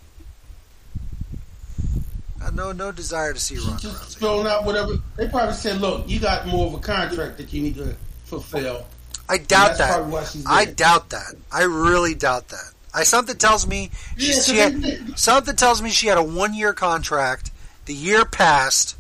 I 2.44 2.51
no 2.51 2.73
no 2.73 2.93
desire 2.93 3.32
to 3.32 3.40
see 3.40 3.56
Rousey. 3.56 4.16
filling 4.19 4.47
out 4.47 4.65
whatever. 4.65 4.98
They 5.16 5.28
probably 5.28 5.55
said, 5.55 5.81
"Look, 5.81 6.09
you 6.09 6.20
got 6.20 6.47
more 6.47 6.66
of 6.69 6.74
a 6.74 6.78
contract 6.78 7.36
that 7.39 7.52
you 7.52 7.62
need 7.62 7.77
to 7.77 7.97
fulfill." 8.24 8.86
I 9.28 9.39
doubt 9.39 9.73
And 9.73 9.81
that's 9.81 9.94
probably 9.94 10.12
why 10.12 10.23
that. 10.23 10.44
I 10.47 10.65
doubt 10.65 11.10
that. 11.10 11.35
I 11.52 11.62
really 11.62 12.15
doubt 12.15 12.48
that. 12.48 12.73
I 12.94 13.02
something 13.05 13.36
tells 13.36 13.66
me 13.66 13.90
she, 14.16 14.32
Yeah, 14.32 14.40
she 14.40 14.56
had, 14.56 15.19
something 15.19 15.55
tells 15.56 15.82
me 15.82 15.90
she 15.90 16.06
had 16.06 16.19
a 16.19 16.23
one 16.23 16.55
year 16.55 16.73
contract. 16.73 17.51
The 17.85 17.94
year 17.94 18.24
passed, 18.24 18.97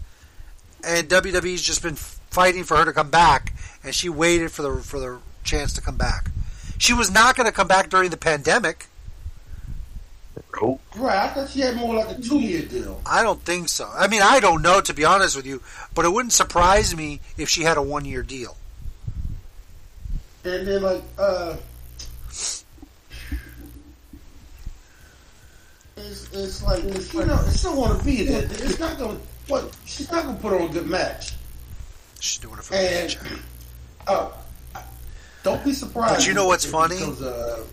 and 0.84 1.08
WWE's 1.08 1.62
just 1.62 1.82
been 1.82 1.96
fighting 1.96 2.64
for 2.64 2.76
her 2.76 2.84
to 2.84 2.92
come 2.92 3.10
back, 3.10 3.54
and 3.82 3.94
she 3.94 4.08
waited 4.08 4.50
for 4.50 4.62
the 4.62 4.82
for 4.82 4.98
the 4.98 5.18
chance 5.44 5.72
to 5.74 5.80
come 5.80 5.96
back. 5.96 6.30
She 6.78 6.92
was 6.92 7.10
not 7.10 7.36
going 7.36 7.46
to 7.46 7.52
come 7.52 7.68
back 7.68 7.90
during 7.90 8.10
the 8.10 8.16
pandemic. 8.16 8.86
Right, 10.96 11.16
I 11.16 11.28
thought 11.28 11.50
she 11.50 11.60
had 11.60 11.76
more 11.76 11.94
like 11.94 12.18
a 12.18 12.20
two-year 12.20 12.62
deal. 12.62 13.00
I 13.06 13.22
don't 13.22 13.40
think 13.42 13.68
so. 13.68 13.88
I 13.94 14.08
mean, 14.08 14.22
I 14.22 14.40
don't 14.40 14.62
know 14.62 14.80
to 14.80 14.94
be 14.94 15.04
honest 15.04 15.36
with 15.36 15.46
you, 15.46 15.62
but 15.94 16.04
it 16.04 16.12
wouldn't 16.12 16.32
surprise 16.32 16.96
me 16.96 17.20
if 17.36 17.48
she 17.48 17.62
had 17.62 17.76
a 17.76 17.82
one 17.82 18.04
year 18.04 18.22
deal. 18.22 18.56
And 20.44 20.66
then 20.66 20.82
like, 20.82 21.02
uh, 21.18 21.56
it's, 22.28 22.64
it's 26.32 26.62
like 26.62 26.84
if 26.84 27.10
she 27.10 27.18
don't, 27.18 27.52
she 27.52 27.62
don't 27.64 27.76
want 27.76 27.98
to 27.98 28.04
be 28.04 28.24
there. 28.24 28.44
It's 28.44 28.78
not 28.78 28.98
gonna. 28.98 29.18
What? 29.48 29.76
She's 29.84 30.10
not 30.10 30.24
gonna 30.24 30.38
put 30.38 30.52
on 30.52 30.68
a 30.68 30.72
good 30.72 30.86
match. 30.86 31.32
She's 32.20 32.38
doing 32.38 32.58
it 32.58 32.64
for 32.64 32.74
and, 32.74 33.16
Oh, 34.06 34.34
don't 35.42 35.62
be 35.64 35.72
surprised. 35.72 36.16
But 36.16 36.26
you 36.26 36.34
know 36.34 36.46
what's 36.46 36.64
funny? 36.64 36.96
becomes 36.96 37.22
a- 37.22 37.64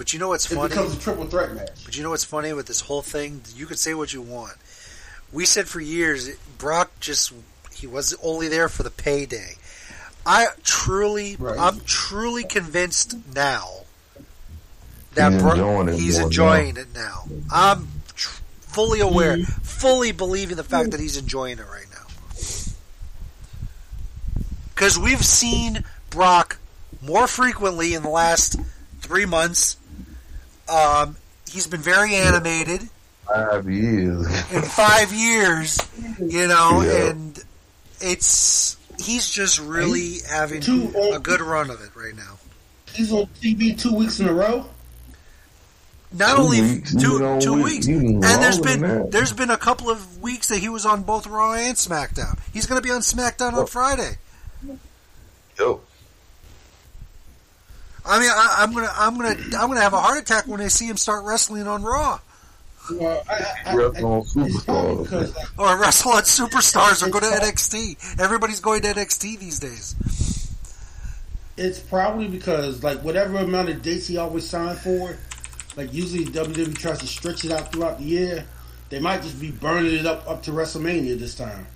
But 0.00 0.14
you 0.14 0.18
know 0.18 0.28
what's 0.28 0.50
It 0.50 0.54
funny? 0.54 0.70
becomes 0.70 0.96
a 0.96 0.98
triple 0.98 1.26
threat 1.26 1.54
match. 1.54 1.84
But 1.84 1.94
you 1.94 2.02
know 2.02 2.08
what's 2.08 2.24
funny 2.24 2.54
with 2.54 2.66
this 2.66 2.80
whole 2.80 3.02
thing? 3.02 3.42
You 3.54 3.66
could 3.66 3.78
say 3.78 3.92
what 3.92 4.14
you 4.14 4.22
want. 4.22 4.54
We 5.30 5.44
said 5.44 5.68
for 5.68 5.78
years 5.78 6.30
Brock 6.56 6.90
just 7.00 7.34
he 7.74 7.86
was 7.86 8.16
only 8.22 8.48
there 8.48 8.70
for 8.70 8.82
the 8.82 8.90
payday. 8.90 9.56
I 10.24 10.46
truly, 10.64 11.36
I'm 11.38 11.80
truly 11.80 12.44
convinced 12.44 13.14
now 13.34 13.80
that 15.16 15.32
He's 15.34 15.42
Bro- 15.42 15.50
enjoying 15.50 15.88
it 15.90 15.94
he's 15.96 16.18
enjoying 16.18 16.74
now. 16.76 16.80
it 16.80 16.86
now. 16.94 17.24
I'm 17.52 17.88
tr- 18.16 18.40
fully 18.60 19.00
aware, 19.00 19.36
mm-hmm. 19.36 19.60
fully 19.60 20.12
believing 20.12 20.56
the 20.56 20.64
fact 20.64 20.92
that 20.92 21.00
he's 21.00 21.18
enjoying 21.18 21.58
it 21.58 21.66
right 21.70 21.84
now. 21.92 22.06
Because 24.74 24.98
we've 24.98 25.22
seen 25.22 25.84
Brock 26.08 26.56
more 27.02 27.26
frequently 27.26 27.92
in 27.92 28.02
the 28.02 28.08
last 28.08 28.58
three 29.02 29.26
months. 29.26 29.76
Um, 30.70 31.16
he's 31.50 31.66
been 31.66 31.80
very 31.80 32.14
animated 32.14 32.88
Five 33.26 33.68
years. 33.70 34.26
in 34.52 34.62
five 34.62 35.12
years, 35.12 35.78
you 36.18 36.48
know, 36.48 36.82
Yeah. 36.82 37.10
and 37.10 37.44
it's 38.00 38.76
he's 39.00 39.28
just 39.30 39.60
really 39.60 40.16
having 40.28 40.60
Two- 40.60 40.92
a 41.14 41.18
good 41.20 41.40
run 41.40 41.70
of 41.70 41.80
it 41.80 41.90
right 41.94 42.14
now. 42.16 42.38
He's 42.92 43.12
on 43.12 43.26
TV 43.40 43.78
two 43.78 43.94
weeks 43.94 44.18
in 44.20 44.28
a 44.28 44.32
row. 44.32 44.66
Not 46.12 46.34
Two 46.36 46.42
only 46.42 46.60
weeks, 46.60 46.92
two 46.92 47.38
two 47.40 47.52
week- 47.54 47.64
weeks, 47.64 47.86
and 47.86 48.20
there's 48.22 48.58
longer 48.58 48.78
been 48.78 48.80
that. 49.02 49.10
there's 49.12 49.32
been 49.32 49.50
a 49.50 49.56
couple 49.56 49.88
of 49.90 50.20
weeks 50.20 50.48
that 50.48 50.58
he 50.58 50.68
was 50.68 50.84
on 50.84 51.04
both 51.04 51.24
Raw 51.28 51.52
and 51.52 51.76
SmackDown. 51.76 52.36
He's 52.52 52.66
going 52.66 52.82
to 52.82 52.86
be 52.86 52.92
on 52.92 53.00
SmackDown 53.00 53.52
on 53.52 53.66
Friday. 53.68 54.18
Yo, 55.56 55.80
I 58.04 58.18
mean, 58.18 58.30
I, 58.30 58.56
I'm 58.60 58.72
gonna 58.72 58.90
I'm 58.94 59.16
gonna 59.16 59.36
I'm 59.58 59.68
gonna 59.68 59.80
have 59.80 59.92
a 59.92 60.00
heart 60.00 60.18
attack 60.20 60.46
when 60.46 60.60
I 60.60 60.68
see 60.68 60.86
him 60.88 60.96
start 60.96 61.24
wrestling 61.24 61.66
on 61.66 61.82
Raw 61.82 62.20
Well, 62.90 63.22
I, 63.28 63.44
I, 63.66 63.74
wrestling 63.76 64.04
on 64.04 64.22
superstars. 64.22 65.02
because 65.04 65.36
or 65.58 65.76
wrestle 65.78 66.12
on 66.12 66.22
Superstars 66.22 67.06
or 67.06 67.10
go 67.10 67.20
to 67.20 67.26
NXT. 67.26 68.18
Everybody's 68.20 68.60
going 68.60 68.82
to 68.82 68.88
NXT 68.88 69.38
these 69.38 69.58
days. 69.60 69.94
it's 71.56 71.78
probably 71.78 72.26
because 72.28 72.82
like 72.82 72.98
whatever 73.04 73.38
amount 73.38 73.68
of 73.68 73.82
dates 73.82 74.06
he 74.06 74.16
always 74.16 74.48
signed 74.48 74.78
for, 74.78 75.16
like 75.76 75.92
usually 75.92 76.24
WWE 76.24 76.76
tries 76.78 76.98
to 77.00 77.06
stretch 77.06 77.44
it 77.44 77.52
out 77.52 77.70
throughout 77.72 77.98
the 77.98 78.04
year. 78.04 78.44
They 78.88 78.98
might 78.98 79.22
just 79.22 79.38
be 79.40 79.50
burning 79.52 79.94
it 79.94 80.06
up 80.06 80.26
up 80.28 80.42
to 80.44 80.50
WrestleMania 80.52 81.18
this 81.18 81.34
time. 81.34 81.66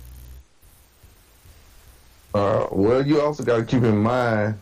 Uh, 2.33 2.67
well, 2.71 3.05
you 3.05 3.21
also 3.21 3.43
got 3.43 3.57
to 3.57 3.63
keep 3.65 3.83
in 3.83 3.97
mind 3.97 4.59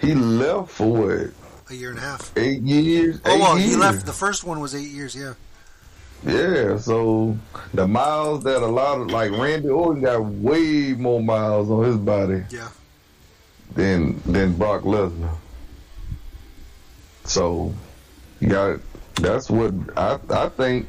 he 0.00 0.14
left 0.14 0.70
for 0.70 0.86
what, 0.92 1.30
A 1.70 1.74
year 1.74 1.90
and 1.90 1.98
a 1.98 2.02
half. 2.02 2.32
eight 2.36 2.62
years. 2.62 3.20
Oh 3.24 3.34
eight 3.34 3.40
well, 3.40 3.58
years. 3.58 3.70
he 3.70 3.76
left. 3.76 4.06
The 4.06 4.12
first 4.12 4.44
one 4.44 4.60
was 4.60 4.74
eight 4.74 4.88
years. 4.88 5.14
Yeah. 5.14 5.34
Yeah, 6.22 6.76
so 6.76 7.36
the 7.72 7.88
miles 7.88 8.44
that 8.44 8.62
a 8.62 8.66
lot 8.66 9.00
of 9.00 9.10
like 9.10 9.30
Randy 9.32 9.68
Orton 9.70 10.02
got 10.02 10.22
way 10.22 10.92
more 10.92 11.22
miles 11.22 11.70
on 11.70 11.84
his 11.84 11.96
body. 11.96 12.42
Yeah. 12.50 12.68
Than 13.74 14.20
than 14.26 14.52
Brock 14.54 14.82
Lesnar. 14.82 15.34
So 17.24 17.72
you 18.40 18.48
got 18.48 18.80
that's 19.14 19.48
what 19.48 19.72
I 19.96 20.18
I 20.28 20.48
think 20.50 20.88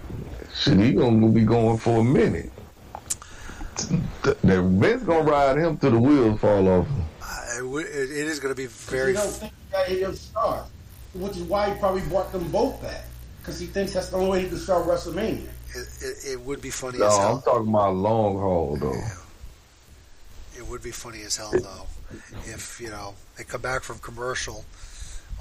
shit 0.54 0.80
he 0.80 0.94
gonna 0.94 1.28
be 1.30 1.46
going 1.46 1.78
for 1.78 2.00
a 2.02 2.04
minute. 2.04 2.52
Vince 4.34 5.04
gonna 5.04 5.24
ride 5.24 5.58
him 5.58 5.78
till 5.78 5.92
the 5.92 6.00
wheels 6.00 6.40
fall 6.42 6.68
off. 6.68 6.88
Uh, 6.88 7.02
it, 7.62 7.68
would- 7.68 7.86
it 7.86 8.10
it 8.12 8.28
is 8.28 8.40
going 8.40 8.52
to 8.54 8.56
be 8.58 8.64
You 8.64 8.70
very. 8.70 9.14
don't 9.14 9.30
think 9.30 9.54
he 9.54 9.72
got 9.72 9.88
any 9.90 10.04
other 10.04 10.16
stars, 10.16 10.68
which 11.14 11.38
is 11.38 11.44
why 11.44 11.72
he 11.74 11.80
probably 11.80 12.02
brought 12.02 12.32
them 12.32 12.50
both 12.52 12.82
back 12.82 13.06
because 13.40 13.60
he 13.60 13.68
thinks 13.68 13.94
that's 13.94 14.10
the 14.10 14.18
only 14.18 14.30
way 14.32 14.42
he 14.44 14.48
can 14.50 14.58
start 14.58 14.86
WrestleMania. 14.88 15.48
It, 15.74 15.88
it, 16.02 16.32
it 16.34 16.42
would 16.42 16.62
be 16.62 16.70
funny 16.70 16.98
No, 17.00 17.08
as 17.08 17.18
hell. 17.18 17.36
I'm 17.38 17.42
talking 17.44 17.70
about 17.70 17.96
long 17.96 18.38
haul 18.38 18.78
though. 18.80 19.02
It 20.58 20.68
would 20.68 20.84
be 20.84 20.92
funny 20.92 21.22
as 21.22 21.38
hell 21.38 21.52
though 21.52 21.88
if 22.46 22.80
you 22.82 22.90
know 22.90 23.14
they 23.38 23.44
come 23.44 23.62
back 23.62 23.84
from 23.84 24.00
commercial 24.00 24.66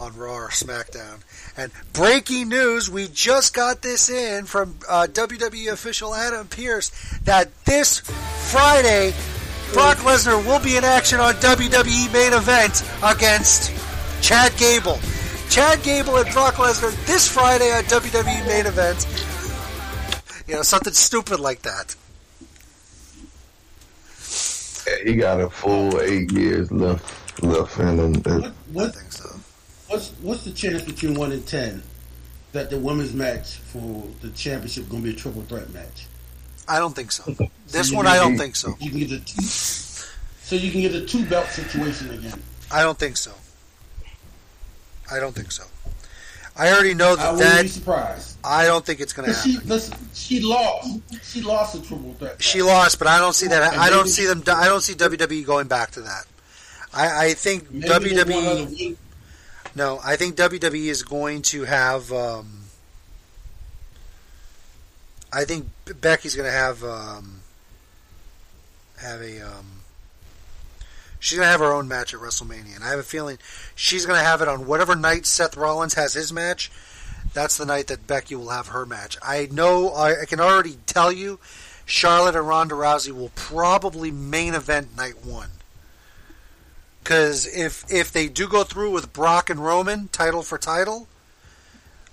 on 0.00 0.16
Raw 0.16 0.34
or 0.34 0.48
SmackDown. 0.48 1.20
And 1.58 1.72
breaking 1.92 2.48
news, 2.48 2.88
we 2.88 3.06
just 3.08 3.52
got 3.52 3.82
this 3.82 4.08
in 4.08 4.46
from 4.46 4.76
uh, 4.88 5.06
WWE 5.10 5.70
official 5.72 6.14
Adam 6.14 6.46
Pearce 6.46 6.90
that 7.24 7.50
this 7.66 7.98
Friday 8.50 9.12
Brock 9.72 9.98
Lesnar 9.98 10.44
will 10.44 10.60
be 10.60 10.76
in 10.76 10.84
action 10.84 11.20
on 11.20 11.34
WWE 11.34 12.12
main 12.12 12.32
event 12.32 12.82
against 13.04 13.72
Chad 14.22 14.52
Gable. 14.56 14.98
Chad 15.48 15.82
Gable 15.82 16.16
and 16.16 16.32
Brock 16.32 16.54
Lesnar 16.54 16.90
this 17.06 17.28
Friday 17.28 17.70
on 17.72 17.84
WWE 17.84 18.46
main 18.46 18.66
event. 18.66 19.06
You 20.48 20.56
know, 20.56 20.62
something 20.62 20.92
stupid 20.92 21.38
like 21.38 21.62
that. 21.62 21.94
Yeah, 24.86 25.04
he 25.04 25.16
got 25.16 25.40
a 25.40 25.48
full 25.48 26.00
eight 26.00 26.32
years 26.32 26.72
left 26.72 27.42
left 27.42 27.78
in 27.78 27.98
him. 27.98 28.14
What, 28.14 28.52
what, 28.72 28.96
What's 29.86 30.10
what's 30.22 30.44
the 30.44 30.52
chance 30.52 30.82
between 30.82 31.14
one 31.14 31.32
and 31.32 31.46
ten 31.46 31.82
that 32.52 32.70
the 32.70 32.78
women's 32.78 33.12
match 33.12 33.56
for 33.56 34.06
the 34.20 34.30
championship 34.30 34.88
going 34.88 35.02
to 35.02 35.08
be 35.08 35.14
a 35.14 35.18
triple 35.18 35.42
threat 35.42 35.72
match? 35.72 36.06
I 36.70 36.78
don't 36.78 36.94
think 36.94 37.10
so. 37.10 37.24
This 37.66 37.92
one, 37.92 38.06
I 38.06 38.16
don't 38.16 38.38
think 38.38 38.54
so. 38.54 38.76
You 38.78 38.90
can 38.90 39.00
get 39.00 39.10
a 39.10 39.40
so 39.40 40.54
you 40.54 40.70
can 40.70 40.80
get 40.80 40.94
a 40.94 41.04
two 41.04 41.24
belt 41.26 41.46
situation 41.48 42.10
again. 42.10 42.40
I 42.70 42.82
don't 42.82 42.98
think 42.98 43.16
so. 43.16 43.32
I 45.10 45.18
don't 45.18 45.34
think 45.34 45.50
so. 45.50 45.64
I 46.56 46.70
already 46.72 46.94
know 46.94 47.16
that. 47.16 47.26
I 47.26 47.32
that 47.32 47.38
wouldn't 47.38 47.62
be 47.62 47.68
surprised. 47.68 48.36
I 48.44 48.66
don't 48.66 48.86
think 48.86 49.00
it's 49.00 49.12
going 49.12 49.28
to 49.28 49.34
happen. 49.34 49.50
She, 49.50 49.58
listen, 49.66 49.98
she 50.14 50.40
lost. 50.40 51.00
She 51.24 51.40
lost 51.42 51.74
a 51.74 51.82
triple 51.82 52.14
threat. 52.14 52.40
She 52.40 52.62
lost, 52.62 53.00
but 53.00 53.08
I 53.08 53.18
don't 53.18 53.32
see 53.34 53.48
that. 53.48 53.72
And 53.72 53.80
I 53.80 53.90
don't 53.90 54.08
see 54.08 54.26
them. 54.26 54.44
I 54.46 54.66
don't 54.66 54.82
see 54.82 54.94
WWE 54.94 55.44
going 55.44 55.66
back 55.66 55.90
to 55.92 56.02
that. 56.02 56.24
I, 56.94 57.26
I 57.26 57.34
think 57.34 57.70
Maybe 57.72 58.10
they 58.10 58.22
want 58.22 58.46
her 58.46 58.54
to 58.56 58.66
WWE. 58.66 58.96
No, 59.74 60.00
I 60.04 60.14
think 60.14 60.36
WWE 60.36 60.86
is 60.86 61.02
going 61.02 61.42
to 61.42 61.64
have. 61.64 62.12
Um, 62.12 62.59
I 65.32 65.44
think 65.44 65.68
Becky's 66.00 66.34
to 66.46 66.56
have 66.56 66.82
um, 66.84 67.40
have 68.98 69.20
a. 69.20 69.40
Um, 69.40 69.82
she's 71.18 71.38
to 71.46 71.52
have 71.52 71.60
her 71.60 71.72
own 71.72 71.88
match 71.88 72.12
at 72.14 72.20
WrestleMania, 72.20 72.74
and 72.74 72.84
I 72.84 72.90
have 72.90 72.98
a 72.98 73.04
feeling 73.04 73.38
she's 73.74 74.06
to 74.18 74.24
have 74.24 74.42
it 74.42 74.48
on 74.48 74.66
whatever 74.66 74.96
night 74.96 75.26
Seth 75.26 75.56
Rollins 75.56 75.94
has 75.94 76.14
his 76.14 76.32
match. 76.32 76.70
That's 77.32 77.56
the 77.56 77.66
night 77.66 77.86
that 77.88 78.06
Becky 78.06 78.34
will 78.34 78.48
have 78.48 78.68
her 78.68 78.84
match. 78.84 79.16
I 79.22 79.48
know. 79.52 79.90
I, 79.90 80.22
I 80.22 80.24
can 80.24 80.40
already 80.40 80.78
tell 80.86 81.12
you, 81.12 81.38
Charlotte 81.86 82.34
and 82.34 82.48
Ronda 82.48 82.74
Rousey 82.74 83.12
will 83.12 83.30
probably 83.34 84.10
main 84.10 84.54
event 84.54 84.96
night 84.96 85.24
one. 85.24 85.50
Because 87.02 87.46
if 87.46 87.84
if 87.90 88.12
they 88.12 88.28
do 88.28 88.48
go 88.48 88.64
through 88.64 88.90
with 88.90 89.12
Brock 89.12 89.48
and 89.48 89.64
Roman 89.64 90.08
title 90.08 90.42
for 90.42 90.58
title, 90.58 91.06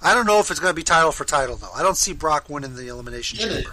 I 0.08 0.14
don't 0.14 0.26
know 0.26 0.40
if 0.40 0.50
it's 0.52 0.60
going 0.62 0.72
to 0.72 0.76
be 0.76 0.84
title 0.84 1.12
for 1.12 1.26
title 1.26 1.58
though. 1.58 1.72
I 1.76 1.84
don't 1.84 1.98
see 1.98 2.14
Brock 2.14 2.50
winning 2.50 2.76
the 2.76 2.88
elimination 2.88 3.38
chamber. 3.40 3.72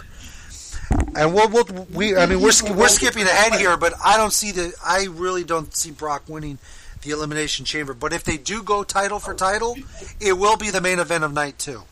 And 1.15 1.33
we'll, 1.33 1.47
we'll 1.49 1.87
we 1.93 2.15
I 2.17 2.25
mean 2.25 2.41
we're 2.41 2.51
we're 2.75 2.89
skipping 2.89 3.23
ahead 3.23 3.53
here, 3.55 3.77
but 3.77 3.93
I 4.03 4.17
don't 4.17 4.33
see 4.33 4.51
the 4.51 4.73
I 4.85 5.07
really 5.11 5.45
don't 5.45 5.73
see 5.73 5.91
Brock 5.91 6.23
winning 6.27 6.57
the 7.03 7.11
elimination 7.11 7.63
chamber. 7.63 7.93
But 7.93 8.11
if 8.11 8.25
they 8.25 8.35
do 8.37 8.61
go 8.63 8.83
title 8.83 9.19
for 9.19 9.33
title, 9.33 9.77
it 10.19 10.33
will 10.37 10.57
be 10.57 10.71
the 10.71 10.81
main 10.81 10.99
event 10.99 11.23
of 11.23 11.31
night 11.33 11.57
two. 11.57 11.83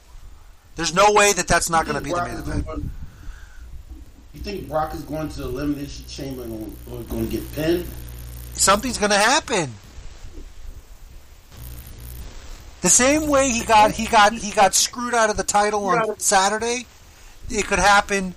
There's 0.75 0.93
no 0.93 1.13
way 1.13 1.31
that 1.33 1.47
that's 1.47 1.69
not 1.69 1.85
going 1.85 1.97
to 1.97 2.03
be 2.03 2.11
the 2.11 2.23
main 2.25 2.37
event. 2.37 2.65
going- 2.65 2.89
You 4.33 4.41
think 4.41 4.67
Brock 4.67 4.93
is 4.93 5.03
going 5.03 5.29
to 5.29 5.37
the 5.37 5.45
elimination 5.47 6.05
chamber 6.07 6.43
and 6.43 6.75
going 7.09 7.29
to 7.29 7.31
get 7.31 7.53
pinned? 7.53 7.87
Something's 8.55 8.97
going 8.97 9.11
to 9.11 9.17
happen. 9.17 9.73
The 12.83 12.89
same 12.89 13.27
way 13.29 13.49
he 13.49 13.63
got 13.63 13.91
he 13.91 14.07
got 14.07 14.33
he 14.33 14.51
got 14.51 14.75
screwed 14.75 15.13
out 15.13 15.29
of 15.29 15.37
the 15.37 15.43
title 15.43 15.85
on 15.85 16.19
Saturday, 16.19 16.85
it 17.49 17.65
could 17.65 17.79
happen. 17.79 18.35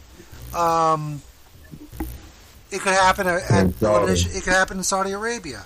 Um, 0.54 1.20
it 2.70 2.80
could 2.80 2.92
happen 2.92 3.26
at, 3.26 3.50
at 3.50 3.64
In 3.64 3.74
Saudi. 3.74 4.12
It 4.12 4.44
could 4.44 4.52
happen 4.52 4.78
in 4.78 4.84
Saudi 4.84 5.10
Arabia. 5.10 5.64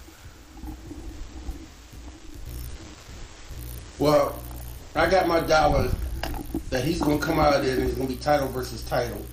Well, 3.99 4.39
I 4.97 5.11
got 5.11 5.29
my 5.29 5.41
dollar 5.41 5.91
that 6.71 6.83
he's 6.83 7.03
going 7.03 7.21
to 7.21 7.25
come 7.25 7.39
out 7.39 7.53
of 7.53 7.63
there 7.63 7.77
and 7.77 7.85
it's 7.85 7.97
going 7.97 8.09
to 8.09 8.15
be 8.15 8.19
title 8.19 8.49
versus 8.49 8.83
title. 8.83 9.27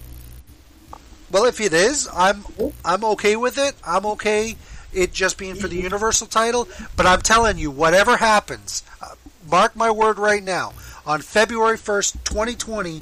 Well, 1.31 1.45
if 1.45 1.61
it 1.61 1.71
is, 1.71 2.09
I'm 2.13 2.43
I'm 2.83 3.05
okay 3.05 3.37
with 3.37 3.57
it. 3.57 3.75
I'm 3.85 4.05
okay 4.07 4.57
it 4.93 5.13
just 5.13 5.37
being 5.37 5.55
for 5.55 5.67
the 5.67 5.77
Universal 5.77 6.27
title. 6.27 6.67
But 6.95 7.05
I'm 7.05 7.21
telling 7.21 7.57
you, 7.57 7.71
whatever 7.71 8.17
happens, 8.17 8.83
uh, 9.01 9.09
mark 9.49 9.75
my 9.75 9.91
word 9.91 10.17
right 10.19 10.43
now. 10.43 10.73
On 11.05 11.21
February 11.21 11.77
first, 11.77 12.13
2020, 12.25 13.01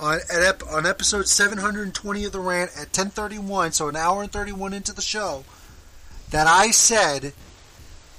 on 0.00 0.18
at 0.32 0.42
ep- 0.42 0.62
on 0.70 0.84
episode 0.86 1.28
720 1.28 2.24
of 2.24 2.32
the 2.32 2.40
rant 2.40 2.70
at 2.78 2.92
10:31, 2.92 3.72
so 3.72 3.88
an 3.88 3.96
hour 3.96 4.22
and 4.22 4.32
31 4.32 4.72
into 4.72 4.92
the 4.92 5.00
show, 5.02 5.44
that 6.30 6.46
I 6.46 6.70
said 6.70 7.32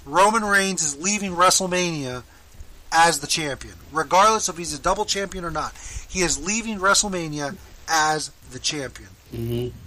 Roman 0.06 0.46
Reigns 0.46 0.82
is 0.82 0.98
leaving 0.98 1.34
WrestleMania 1.36 2.24
as 2.92 3.20
the 3.20 3.28
champion, 3.28 3.76
regardless 3.92 4.48
if 4.48 4.58
he's 4.58 4.74
a 4.74 4.80
double 4.80 5.04
champion 5.06 5.44
or 5.44 5.52
not. 5.52 5.74
He 6.08 6.22
is 6.22 6.44
leaving 6.44 6.80
WrestleMania 6.80 7.58
as 7.90 8.32
the 8.52 8.60
champion. 8.60 9.10
Mm-hmm. 9.34 9.78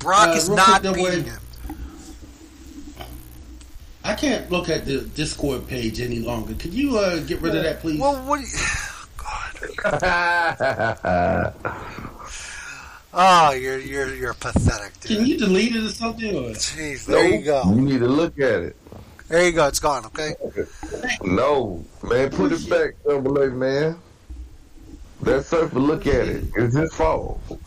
Brock 0.00 0.28
Uh, 0.30 0.32
is 0.32 0.48
not 0.48 0.82
quick, 0.82 0.94
beating 0.96 1.24
him. 1.24 1.40
I 4.02 4.14
can't 4.14 4.50
look 4.50 4.68
at 4.68 4.86
the 4.86 5.02
Discord 5.02 5.68
page 5.68 6.00
any 6.00 6.20
longer. 6.20 6.54
Could 6.54 6.72
you 6.72 6.98
uh, 6.98 7.20
get 7.20 7.40
rid 7.40 7.54
of 7.54 7.62
that, 7.62 7.80
please? 7.80 8.00
Well, 8.00 8.16
what? 8.26 8.40
Oh, 13.12 13.50
you're 13.50 13.78
you're 13.78 14.14
you're 14.14 14.34
pathetic, 14.34 14.98
dude. 15.00 15.18
Can 15.18 15.26
you 15.26 15.38
delete 15.38 15.74
it 15.74 15.82
or 15.82 15.88
something? 15.88 16.34
Or? 16.34 16.50
Jeez, 16.50 17.06
there 17.06 17.28
you 17.28 17.44
go. 17.44 17.62
You 17.66 17.80
need 17.80 17.98
to 17.98 18.08
look 18.08 18.38
at 18.38 18.62
it. 18.62 18.76
There 19.28 19.44
you 19.44 19.52
go. 19.52 19.66
It's 19.66 19.80
gone. 19.80 20.06
Okay. 20.06 20.34
No, 21.22 21.84
man, 22.02 22.30
put 22.30 22.52
it 22.52 22.68
back, 22.70 22.94
Double 23.04 23.36
A, 23.42 23.50
man. 23.50 23.98
Let 25.22 25.44
Surfer 25.44 25.78
look 25.78 26.06
at 26.06 26.28
it. 26.28 26.44
It's 26.56 26.74
his 26.74 26.94
fault. 26.94 27.40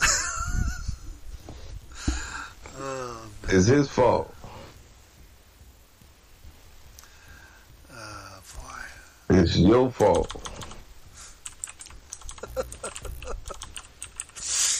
Oh 2.76 3.26
It's 3.44 3.66
his 3.66 3.88
fault. 3.88 4.33
It's 9.30 9.56
your 9.56 9.90
fault. 9.90 10.32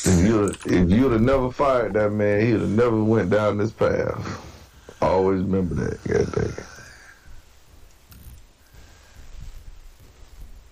if 0.06 0.26
you 0.26 0.44
if 0.66 0.90
you'd 0.90 1.12
have 1.12 1.20
never 1.22 1.50
fired 1.50 1.94
that 1.94 2.10
man, 2.10 2.40
he'd 2.40 2.60
have 2.60 2.68
never 2.68 3.02
went 3.02 3.30
down 3.30 3.58
this 3.58 3.72
path. 3.72 4.40
Always 5.00 5.42
remember 5.42 5.74
that. 5.76 6.04
God 6.04 6.32
dang. 6.34 6.64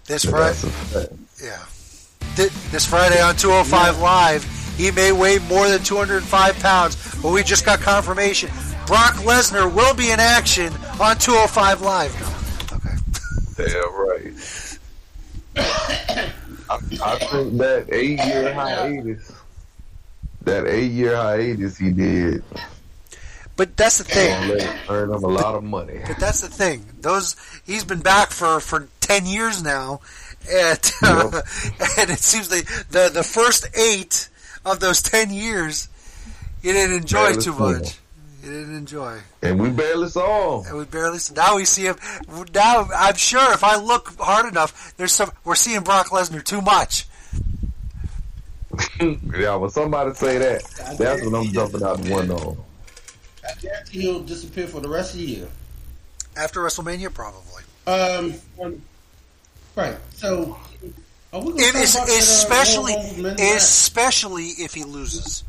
This 0.07 0.25
Friday, 0.25 0.45
that's 0.47 0.65
a 0.65 0.71
fact. 0.71 1.13
yeah. 1.43 1.65
This 2.71 2.87
Friday 2.87 3.21
on 3.21 3.37
205 3.37 3.99
Live, 3.99 4.75
he 4.77 4.91
may 4.91 5.13
weigh 5.13 5.39
more 5.49 5.69
than 5.69 5.83
205 5.83 6.59
pounds, 6.61 7.21
but 7.23 7.31
we 7.31 7.43
just 7.43 7.65
got 7.65 7.81
confirmation. 7.81 8.51
Brock 8.87 9.15
Lesnar 9.17 9.73
will 9.73 9.95
be 9.95 10.11
in 10.11 10.21
action 10.21 10.73
on 11.01 11.17
205 11.19 11.83
Live. 11.83 12.32
Damn 13.67 13.95
right. 13.95 14.79
I, 15.57 16.77
I 17.05 17.19
think 17.19 17.59
that 17.59 17.87
eight 17.91 18.19
year 18.25 18.53
hiatus, 18.55 19.33
that 20.43 20.67
eight 20.67 20.91
year 20.91 21.17
hiatus 21.17 21.79
he 21.79 21.91
did, 21.91 22.43
But 23.57 23.77
that's 23.77 23.99
the 23.99 24.05
thing. 24.05 24.69
earned 24.89 25.13
him 25.15 25.25
a 25.25 25.29
lot 25.29 25.55
of 25.55 25.63
money. 25.63 26.01
But 26.07 26.19
that's 26.19 26.41
the 26.41 26.49
thing. 26.49 26.87
Those 27.01 27.37
he's 27.67 27.85
been 27.85 28.01
back 28.01 28.31
for 28.31 28.61
for 28.61 28.89
ten 29.01 29.27
years 29.27 29.63
now, 29.63 30.01
and 30.51 30.93
uh, 31.03 31.31
and 31.99 32.11
it 32.11 32.19
seems 32.19 32.51
like 32.51 32.67
the 32.89 33.11
the 33.13 33.23
first 33.23 33.69
eight 33.77 34.29
of 34.65 34.81
those 34.81 35.03
ten 35.03 35.31
years, 35.31 35.89
he 36.63 36.73
didn't 36.73 36.97
enjoy 36.97 37.29
Barely 37.33 37.43
too 37.43 37.55
much. 37.55 37.99
He 38.43 38.49
didn't 38.49 38.77
enjoy. 38.77 39.21
And 39.41 39.61
we 39.63 39.71
barely 39.71 40.09
saw 40.09 40.63
him. 40.63 40.67
And 40.69 40.79
we 40.79 40.85
barely 40.85 41.19
saw. 41.19 41.35
now 41.35 41.57
we 41.57 41.65
see 41.65 41.85
him. 41.85 41.97
Now 42.53 42.89
I'm 42.93 43.15
sure 43.15 43.53
if 43.53 43.63
I 43.63 43.77
look 43.77 44.19
hard 44.19 44.47
enough, 44.47 44.95
there's 44.97 45.13
some. 45.13 45.31
We're 45.45 45.55
seeing 45.55 45.83
Brock 45.83 46.09
Lesnar 46.09 46.43
too 46.43 46.61
much. 46.61 47.07
yeah, 49.01 49.55
when 49.55 49.71
somebody 49.71 50.13
say 50.15 50.39
that, 50.39 50.63
that's 50.99 51.23
when 51.25 51.35
I'm 51.35 51.53
jumping 51.53 51.83
out 51.85 51.99
the 52.03 52.13
window. 52.15 52.57
I 53.49 53.55
guarantee 53.61 54.01
he'll 54.01 54.23
disappear 54.25 54.67
for 54.67 54.81
the 54.81 54.89
rest 54.89 55.13
of 55.15 55.21
the 55.21 55.27
year. 55.27 55.49
After 56.37 56.61
WrestleMania, 56.61 57.13
probably. 57.15 57.63
Um, 57.87 58.35
right. 59.77 59.97
So, 60.15 60.57
are 61.33 61.41
we 61.41 61.51
gonna 61.51 61.63
It 61.63 61.73
talk 61.73 61.83
is 61.83 61.95
about 61.95 62.07
that, 62.07 62.13
uh, 62.15 62.19
especially 62.19 62.93
Royal 62.95 63.05
Rumble 63.07 63.23
men's 63.23 63.39
match? 63.41 63.57
especially 63.59 64.47
if 64.47 64.75
he 64.75 64.83
loses. 64.85 65.45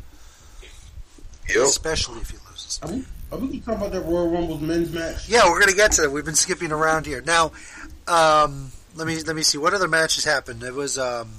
Yep. 1.48 1.56
Especially 1.64 2.20
if 2.20 2.30
he 2.30 2.36
loses. 2.36 2.43
Are 2.82 2.90
we, 2.90 3.04
are 3.32 3.38
we 3.38 3.58
gonna 3.58 3.76
about 3.76 3.92
that 3.92 4.02
Royal 4.02 4.28
Rumble's 4.28 4.60
men's 4.60 4.92
match? 4.92 5.28
Yeah, 5.28 5.48
we're 5.48 5.60
gonna 5.60 5.72
get 5.72 5.92
to 5.92 6.02
that. 6.02 6.10
We've 6.10 6.24
been 6.24 6.34
skipping 6.34 6.72
around 6.72 7.06
here. 7.06 7.20
Now, 7.20 7.52
um, 8.06 8.70
let 8.96 9.06
me 9.06 9.22
let 9.22 9.36
me 9.36 9.42
see 9.42 9.58
what 9.58 9.74
other 9.74 9.88
matches 9.88 10.24
happened. 10.24 10.62
It 10.62 10.74
was 10.74 10.98
um, 10.98 11.30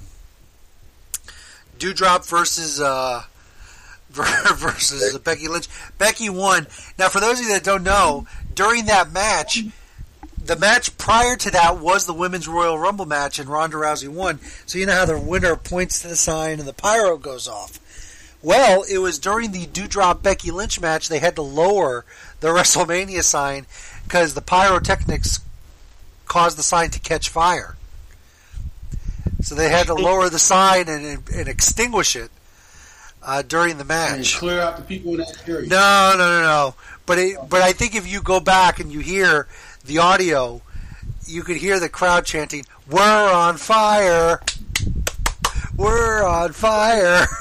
Doudrop 1.79 2.27
versus 2.27 2.81
uh, 2.81 3.23
versus 4.09 5.17
Becky 5.19 5.47
Lynch. 5.47 5.67
Becky 5.97 6.29
won. 6.29 6.67
Now, 6.97 7.09
for 7.09 7.19
those 7.19 7.39
of 7.39 7.45
you 7.45 7.53
that 7.53 7.63
don't 7.63 7.83
know, 7.83 8.27
during 8.53 8.85
that 8.85 9.11
match, 9.11 9.63
the 10.43 10.55
match 10.55 10.97
prior 10.97 11.35
to 11.35 11.51
that 11.51 11.79
was 11.79 12.05
the 12.05 12.13
Women's 12.13 12.47
Royal 12.47 12.77
Rumble 12.77 13.05
match, 13.05 13.39
and 13.39 13.49
Ronda 13.49 13.77
Rousey 13.77 14.07
won. 14.07 14.39
So 14.65 14.77
you 14.77 14.85
know 14.85 14.93
how 14.93 15.05
the 15.05 15.19
winner 15.19 15.55
points 15.55 16.01
to 16.01 16.07
the 16.07 16.15
sign 16.15 16.59
and 16.59 16.67
the 16.67 16.73
pyro 16.73 17.17
goes 17.17 17.47
off. 17.47 17.79
Well, 18.45 18.84
it 18.88 18.99
was 18.99 19.17
during 19.17 19.53
the 19.53 19.65
Doudrop 19.65 20.22
Becky 20.22 20.51
Lynch 20.51 20.80
match 20.80 21.09
they 21.09 21.17
had 21.17 21.35
to 21.35 21.41
lower 21.41 22.05
the 22.41 22.47
WrestleMania 22.55 23.23
sign 23.23 23.65
because 24.03 24.35
the 24.35 24.41
pyrotechnics 24.41 25.39
caused 26.27 26.55
the 26.55 26.61
sign 26.61 26.91
to 26.91 26.99
catch 26.99 27.27
fire. 27.27 27.76
So 29.41 29.55
they 29.55 29.69
had 29.69 29.88
to 29.88 29.95
lower 29.95 30.30
the 30.30 30.38
sign 30.38 30.88
and, 30.88 31.27
and 31.34 31.47
extinguish 31.47 32.15
it 32.15 32.30
uh, 33.23 33.41
during 33.41 33.77
the 33.77 33.81
And 33.81 33.88
match. 34.19 34.35
clear 34.38 34.59
out 34.61 34.77
the 34.77 34.84
people 34.84 35.13
in 35.13 35.17
that 35.17 35.49
area. 35.49 35.67
No, 35.67 36.13
no, 36.15 36.17
no, 36.17 36.41
no. 36.43 36.76
But 37.07 37.17
it, 37.17 37.38
but 37.49 37.63
I 37.63 37.72
think 37.72 37.95
if 37.95 38.07
you 38.07 38.22
go 38.22 38.39
back 38.39 38.80
and 38.80 38.91
you 38.91 38.99
hear 38.99 39.47
the 39.85 39.97
audio, 39.97 40.61
you 41.26 41.41
could 41.41 41.57
hear 41.57 41.80
the 41.80 41.89
crowd 41.89 42.26
chanting, 42.26 42.63
"We're 42.88 43.01
on 43.34 43.57
fire! 43.57 44.39
We're 45.76 46.23
on 46.23 46.53
fire!" 46.53 47.26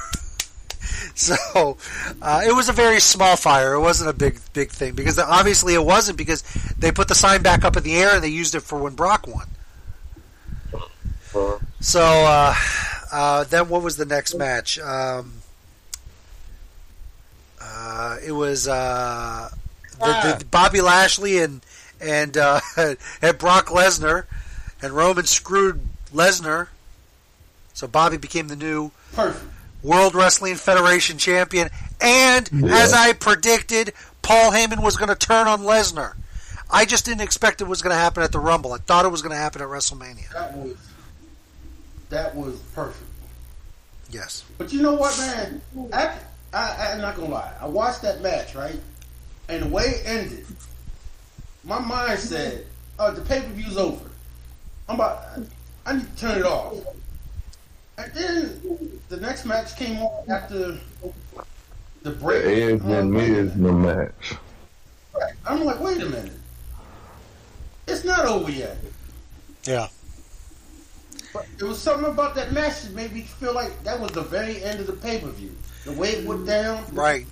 so 1.16 1.76
uh, 2.20 2.42
it 2.44 2.54
was 2.54 2.68
a 2.68 2.72
very 2.72 3.00
small 3.00 3.36
fire. 3.36 3.74
It 3.74 3.80
wasn't 3.80 4.10
a 4.10 4.12
big 4.12 4.40
big 4.52 4.70
thing 4.70 4.94
because 4.94 5.18
obviously 5.18 5.74
it 5.74 5.84
wasn't 5.84 6.18
because 6.18 6.42
they 6.76 6.90
put 6.90 7.08
the 7.08 7.14
sign 7.14 7.42
back 7.42 7.64
up 7.64 7.76
in 7.76 7.84
the 7.84 7.94
air 7.96 8.16
and 8.16 8.24
they 8.24 8.28
used 8.28 8.54
it 8.54 8.60
for 8.60 8.78
when 8.78 8.94
Brock 8.94 9.26
won. 9.26 9.46
So 11.80 12.00
uh, 12.00 12.54
uh, 13.12 13.44
then, 13.44 13.68
what 13.68 13.82
was 13.82 13.96
the 13.96 14.04
next 14.04 14.34
match? 14.34 14.78
Um, 14.78 15.34
uh, 17.60 18.18
it 18.24 18.32
was 18.32 18.66
uh, 18.66 19.50
the, 19.98 20.36
the 20.38 20.44
Bobby 20.46 20.80
Lashley 20.80 21.38
and 21.38 21.60
and 22.00 22.36
uh, 22.36 22.60
and 22.76 23.38
Brock 23.38 23.66
Lesnar, 23.66 24.24
and 24.82 24.92
Roman 24.92 25.24
screwed 25.24 25.80
Lesnar, 26.12 26.68
so 27.72 27.86
Bobby 27.86 28.16
became 28.16 28.48
the 28.48 28.56
new 28.56 28.90
Perfect. 29.12 29.53
World 29.84 30.14
Wrestling 30.16 30.56
Federation 30.56 31.18
champion. 31.18 31.68
And 32.00 32.50
as 32.64 32.92
I 32.92 33.12
predicted, 33.12 33.92
Paul 34.22 34.50
Heyman 34.50 34.82
was 34.82 34.96
going 34.96 35.10
to 35.10 35.14
turn 35.14 35.46
on 35.46 35.60
Lesnar. 35.60 36.14
I 36.70 36.86
just 36.86 37.04
didn't 37.04 37.20
expect 37.20 37.60
it 37.60 37.68
was 37.68 37.82
going 37.82 37.94
to 37.94 38.00
happen 38.00 38.22
at 38.22 38.32
the 38.32 38.40
Rumble. 38.40 38.72
I 38.72 38.78
thought 38.78 39.04
it 39.04 39.10
was 39.10 39.22
going 39.22 39.30
to 39.30 39.36
happen 39.36 39.62
at 39.62 39.68
WrestleMania. 39.68 40.32
That 40.32 40.56
was 40.56 40.76
that 42.10 42.34
was 42.34 42.56
perfect. 42.74 43.10
Yes. 44.10 44.44
But 44.58 44.72
you 44.72 44.82
know 44.82 44.94
what, 44.94 45.18
man? 45.18 45.60
I, 45.92 46.16
I, 46.52 46.92
I'm 46.92 47.00
not 47.00 47.16
gonna 47.16 47.30
lie. 47.30 47.52
I 47.60 47.66
watched 47.66 48.02
that 48.02 48.20
match, 48.22 48.54
right? 48.54 48.78
And 49.48 49.64
the 49.64 49.68
way 49.68 49.84
it 49.84 50.02
ended, 50.06 50.46
my 51.64 51.80
mind 51.80 52.20
said, 52.20 52.66
"Oh, 52.98 53.10
the 53.12 53.22
pay 53.22 53.40
per 53.40 53.48
view's 53.48 53.76
over. 53.76 54.08
I'm 54.88 54.94
about. 54.94 55.22
I 55.84 55.94
need 55.94 56.16
to 56.16 56.16
turn 56.16 56.38
it 56.38 56.46
off." 56.46 56.74
And 57.98 58.12
then 58.12 59.00
the 59.08 59.18
next 59.18 59.44
match 59.44 59.76
came 59.76 59.98
on 59.98 60.28
after 60.28 60.78
the 62.02 62.10
break. 62.10 62.44
Edge 62.44 62.80
I'm 62.82 62.90
and 62.90 63.10
Miz 63.12 63.54
in 63.54 63.62
the 63.62 63.70
uh, 63.70 63.72
match. 63.72 64.34
I'm 65.46 65.64
like, 65.64 65.80
wait 65.80 66.00
a 66.02 66.06
minute. 66.06 66.32
It's 67.86 68.04
not 68.04 68.24
over 68.24 68.50
yet. 68.50 68.76
Yeah. 69.64 69.88
But 71.32 71.46
it 71.58 71.64
was 71.64 71.80
something 71.80 72.10
about 72.10 72.34
that 72.36 72.52
match 72.52 72.82
that 72.82 72.92
made 72.94 73.12
me 73.12 73.22
feel 73.22 73.54
like 73.54 73.82
that 73.84 73.98
was 74.00 74.10
the 74.12 74.22
very 74.22 74.62
end 74.62 74.80
of 74.80 74.86
the 74.86 74.92
pay 74.92 75.18
per 75.18 75.28
view. 75.28 75.54
The 75.84 75.92
way 75.92 76.10
it 76.10 76.26
went 76.26 76.46
down, 76.46 76.84
Right. 76.92 77.26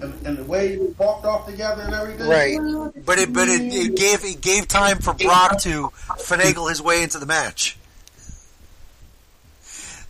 and, 0.00 0.14
and 0.26 0.38
the 0.38 0.44
way 0.44 0.76
we 0.76 0.86
walked 0.98 1.24
off 1.24 1.46
together 1.46 1.82
and 1.82 1.92
everything. 1.94 2.28
Right. 2.28 2.58
But 3.04 3.18
it 3.18 3.32
but 3.32 3.48
it, 3.48 3.62
it 3.62 3.96
gave 3.96 4.24
it 4.24 4.40
gave 4.40 4.68
time 4.68 4.98
for 4.98 5.12
Brock 5.14 5.58
to 5.62 5.88
finagle 6.18 6.68
his 6.68 6.80
way 6.80 7.02
into 7.02 7.18
the 7.18 7.26
match. 7.26 7.76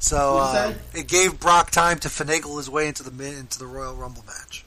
So 0.07 0.39
uh, 0.39 0.73
it 0.95 1.09
gave 1.09 1.41
Brock 1.41 1.73
time 1.73 1.99
to 1.99 2.09
finagle 2.09 2.59
his 2.59 2.71
way 2.71 2.87
into 2.87 3.03
the 3.03 3.25
into 3.27 3.59
the 3.59 3.67
Royal 3.67 3.97
Rumble 3.97 4.23
match. 4.25 4.65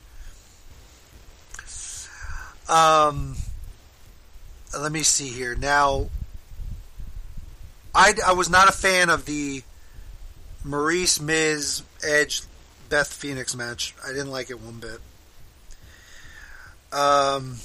Um, 2.67 3.37
let 4.77 4.91
me 4.91 5.01
see 5.01 5.29
here 5.29 5.55
now. 5.55 6.09
I, 7.95 8.15
I 8.27 8.33
was 8.33 8.49
not 8.49 8.67
a 8.67 8.73
fan 8.73 9.09
of 9.09 9.25
the 9.25 9.63
Maryse 10.65 11.21
Miz 11.21 11.83
Edge 12.03 12.41
Beth 12.89 13.07
Phoenix 13.07 13.55
match. 13.55 13.95
I 14.05 14.09
didn't 14.09 14.31
like 14.31 14.49
it 14.49 14.59
one 14.59 14.81
bit. 14.81 14.99
Um, 16.91 17.59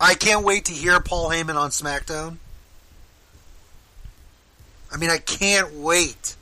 I 0.00 0.14
can't 0.14 0.46
wait 0.46 0.64
to 0.64 0.72
hear 0.72 0.98
Paul 0.98 1.28
Heyman 1.28 1.56
on 1.56 1.68
SmackDown. 1.68 2.38
I 4.92 4.96
mean, 4.96 5.10
I 5.10 5.18
can't 5.18 5.72
wait. 5.74 6.36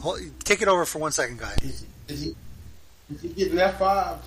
Hold, 0.00 0.20
take 0.44 0.62
it 0.62 0.68
over 0.68 0.84
for 0.84 0.98
one 0.98 1.12
second, 1.12 1.38
guy. 1.38 1.54
Is 1.62 1.86
he, 2.06 2.34
is 3.12 3.22
he 3.22 3.28
getting 3.28 3.58
F 3.58 3.78
five? 3.78 4.18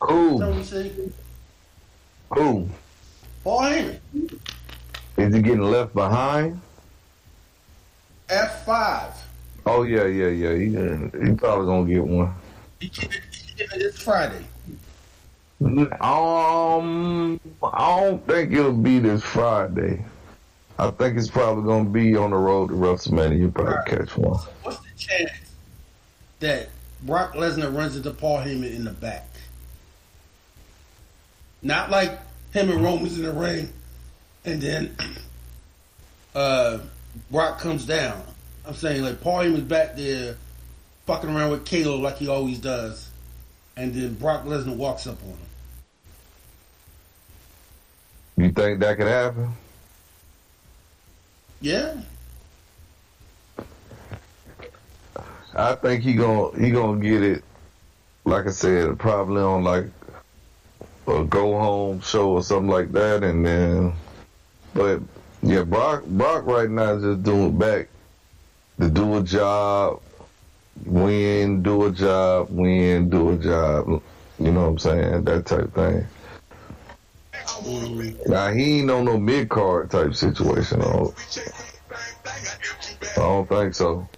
Who? 0.00 0.36
What 0.36 0.54
we 0.54 0.62
say? 0.62 0.90
Who? 2.30 2.68
Paul 3.42 3.60
Heyman. 3.62 3.98
Is 5.16 5.34
he 5.34 5.42
getting 5.42 5.62
left 5.62 5.94
behind? 5.94 6.60
F 8.28 8.64
five. 8.64 9.12
Oh 9.66 9.82
yeah, 9.82 10.06
yeah, 10.06 10.28
yeah. 10.28 10.54
He 10.54 10.76
uh, 10.76 11.26
he 11.26 11.34
probably 11.34 11.66
gonna 11.66 11.86
get 11.86 12.04
one. 12.04 12.34
He 12.78 12.88
getting 12.88 13.12
it, 13.12 13.22
he 13.32 13.54
getting 13.54 13.80
it 13.80 13.82
this 13.82 13.98
Friday. 14.02 14.44
Um, 15.62 17.38
I 17.62 18.00
don't 18.00 18.26
think 18.26 18.52
it'll 18.52 18.72
be 18.72 18.98
this 18.98 19.22
Friday. 19.22 20.02
I 20.78 20.90
think 20.92 21.18
it's 21.18 21.28
probably 21.28 21.64
gonna 21.64 21.90
be 21.90 22.16
on 22.16 22.30
the 22.30 22.36
road 22.36 22.68
to 22.68 22.74
WrestleMania. 22.74 23.38
You 23.38 23.50
probably 23.50 23.74
catch 23.86 24.16
one. 24.16 24.40
What's 24.62 24.78
the 24.78 24.88
chance 24.96 25.30
that 26.38 26.70
Brock 27.02 27.34
Lesnar 27.34 27.74
runs 27.76 27.96
into 27.96 28.10
Paul 28.12 28.38
Heyman 28.38 28.74
in 28.74 28.84
the 28.84 28.90
back? 28.90 29.28
Not 31.60 31.90
like 31.90 32.18
him 32.52 32.70
and 32.70 32.82
Roman's 32.82 33.18
in 33.18 33.24
the 33.24 33.32
ring, 33.32 33.70
and 34.46 34.62
then 34.62 34.96
uh, 36.34 36.78
Brock 37.30 37.58
comes 37.58 37.84
down. 37.84 38.22
I'm 38.64 38.74
saying 38.74 39.02
like 39.02 39.20
Paul 39.20 39.40
Heyman's 39.40 39.64
back 39.64 39.96
there, 39.96 40.36
fucking 41.04 41.28
around 41.28 41.50
with 41.50 41.66
Kayla 41.66 42.00
like 42.00 42.16
he 42.16 42.28
always 42.28 42.58
does, 42.58 43.10
and 43.76 43.92
then 43.92 44.14
Brock 44.14 44.46
Lesnar 44.46 44.74
walks 44.74 45.06
up 45.06 45.22
on 45.22 45.28
him. 45.28 45.49
You 48.36 48.50
think 48.52 48.80
that 48.80 48.96
could 48.96 49.06
happen? 49.06 49.52
Yeah, 51.60 52.00
I 55.54 55.74
think 55.74 56.02
he 56.02 56.14
gonna 56.14 56.58
he 56.58 56.70
gonna 56.70 57.00
get 57.00 57.22
it. 57.22 57.44
Like 58.24 58.46
I 58.46 58.50
said, 58.50 58.98
probably 58.98 59.42
on 59.42 59.64
like 59.64 59.86
a 61.06 61.24
go 61.24 61.58
home 61.58 62.00
show 62.00 62.30
or 62.30 62.42
something 62.42 62.70
like 62.70 62.92
that, 62.92 63.22
and 63.24 63.44
then. 63.44 63.92
But 64.72 65.00
yeah, 65.42 65.64
Brock 65.64 66.04
Brock 66.04 66.46
right 66.46 66.70
now 66.70 66.94
is 66.94 67.02
just 67.02 67.22
doing 67.24 67.58
back 67.58 67.88
to 68.78 68.88
do 68.88 69.18
a 69.18 69.22
job, 69.22 70.00
win, 70.86 71.62
do 71.62 71.86
a 71.86 71.90
job, 71.90 72.48
win, 72.50 73.10
do 73.10 73.32
a 73.32 73.36
job. 73.36 74.02
You 74.38 74.52
know 74.52 74.62
what 74.62 74.68
I'm 74.68 74.78
saying? 74.78 75.24
That 75.24 75.46
type 75.46 75.74
thing. 75.74 76.06
Now 78.26 78.52
he 78.52 78.80
ain't 78.80 78.90
on 78.90 79.04
no 79.04 79.18
mid 79.18 79.48
card 79.48 79.90
type 79.90 80.14
situation. 80.14 80.80
I 80.80 80.84
don't, 80.84 81.14
I 83.02 83.14
don't 83.16 83.48
think 83.48 83.74
so. 83.74 84.08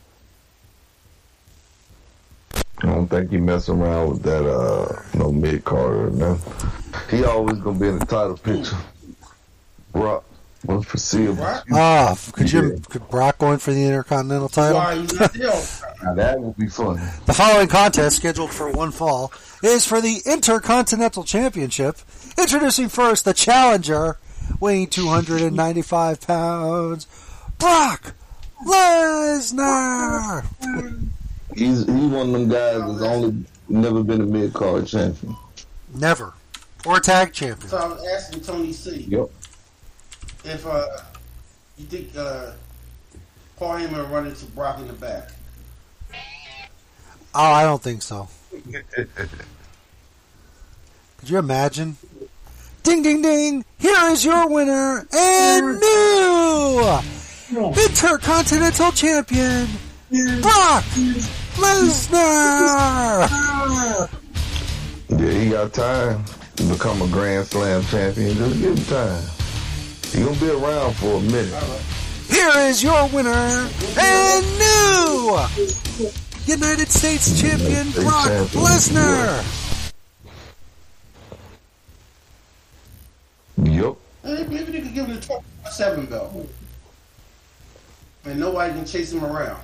I 2.82 2.86
don't 2.86 3.08
think 3.08 3.30
he 3.30 3.36
messing 3.38 3.80
around 3.80 4.10
with 4.10 4.22
that 4.24 4.44
uh 4.44 5.02
no 5.14 5.30
mid 5.32 5.64
card 5.64 5.94
or 5.94 6.10
nothing. 6.10 6.70
He 7.10 7.24
always 7.24 7.58
gonna 7.58 7.78
be 7.78 7.88
in 7.88 7.98
the 7.98 8.06
title 8.06 8.36
picture. 8.36 8.76
Brock 9.92 10.24
was 10.64 10.84
foreseeable. 10.86 11.44
Ah, 11.72 12.16
could 12.32 12.50
you 12.50 12.80
could 12.88 13.08
Brock 13.08 13.38
going 13.38 13.58
for 13.58 13.72
the 13.72 13.84
Intercontinental 13.84 14.48
title? 14.48 14.78
why 14.78 14.96
he's 14.96 15.12
not 15.14 15.32
there. 15.32 15.62
Now 16.02 16.14
that 16.14 16.40
would 16.40 16.56
be 16.56 16.66
fun. 16.66 16.96
The 17.26 17.32
following 17.32 17.68
contest, 17.68 18.16
scheduled 18.16 18.50
for 18.50 18.70
one 18.70 18.90
fall, 18.90 19.32
is 19.62 19.86
for 19.86 20.00
the 20.00 20.20
Intercontinental 20.26 21.22
Championship. 21.22 21.98
Introducing 22.36 22.88
first 22.88 23.24
the 23.24 23.32
challenger, 23.32 24.18
weighing 24.58 24.88
295 24.88 26.20
pounds, 26.20 27.06
Brock 27.58 28.14
Lesnar. 28.66 30.44
He's 31.54 31.84
he 31.86 31.92
one 31.92 32.28
of 32.28 32.32
them 32.32 32.48
guys 32.48 32.80
that's 32.80 33.02
only 33.02 33.44
never 33.68 34.02
been 34.02 34.22
a 34.22 34.26
mid 34.26 34.52
card 34.52 34.86
champion. 34.86 35.36
Never. 35.94 36.32
Or 36.84 36.98
tag 36.98 37.32
champion. 37.32 37.68
So 37.68 37.76
I 37.76 37.86
was 37.86 38.04
asking 38.08 38.40
Tony 38.42 38.72
C. 38.72 39.06
Yep. 39.08 39.30
if 40.44 40.66
uh, 40.66 40.86
you 41.78 41.84
think 41.84 42.16
uh, 42.16 42.52
Paul 43.56 43.74
Heyman 43.76 43.92
will 43.92 44.06
run 44.06 44.26
into 44.26 44.46
Brock 44.46 44.78
in 44.80 44.88
the 44.88 44.94
back. 44.94 45.30
Oh, 47.34 47.40
I 47.40 47.64
don't 47.64 47.82
think 47.82 48.02
so. 48.02 48.28
Could 51.18 51.30
you 51.30 51.38
imagine? 51.38 51.96
Ding, 52.82 53.02
ding, 53.02 53.22
ding! 53.22 53.64
Here 53.78 53.96
is 54.10 54.24
your 54.24 54.48
winner 54.48 55.06
and 55.14 55.80
new 55.80 56.98
Intercontinental 57.52 58.92
Champion, 58.92 59.68
Brock 60.42 60.84
Lesnar! 61.54 63.28
Yeah, 65.10 65.30
he 65.30 65.50
got 65.50 65.72
time 65.72 66.24
to 66.56 66.62
become 66.64 67.00
a 67.02 67.08
Grand 67.08 67.46
Slam 67.46 67.82
champion. 67.84 68.36
Just 68.36 68.60
give 68.60 68.76
him 68.76 68.84
time. 68.86 69.22
He 70.10 70.22
gonna 70.24 70.38
be 70.40 70.50
around 70.50 70.94
for 70.96 71.18
a 71.18 71.20
minute. 71.20 71.54
Here 72.28 72.52
is 72.68 72.82
your 72.82 73.08
winner 73.08 73.68
and 73.98 74.58
new 74.58 75.38
United 76.46 76.88
States 76.90 77.40
Champion, 77.40 77.86
States 77.86 78.04
Brock 78.04 78.26
champion. 78.26 78.64
Lesnar! 78.64 79.92
Yup. 83.64 83.96
Eh, 84.24 84.44
Maybe 84.48 84.72
they 84.72 84.80
could 84.80 84.94
give 84.94 85.06
him 85.06 85.14
the 85.16 85.20
27 85.20 86.06
belt. 86.06 86.48
And 88.24 88.40
nobody 88.40 88.72
can 88.74 88.84
chase 88.86 89.12
him 89.12 89.24
around. 89.24 89.60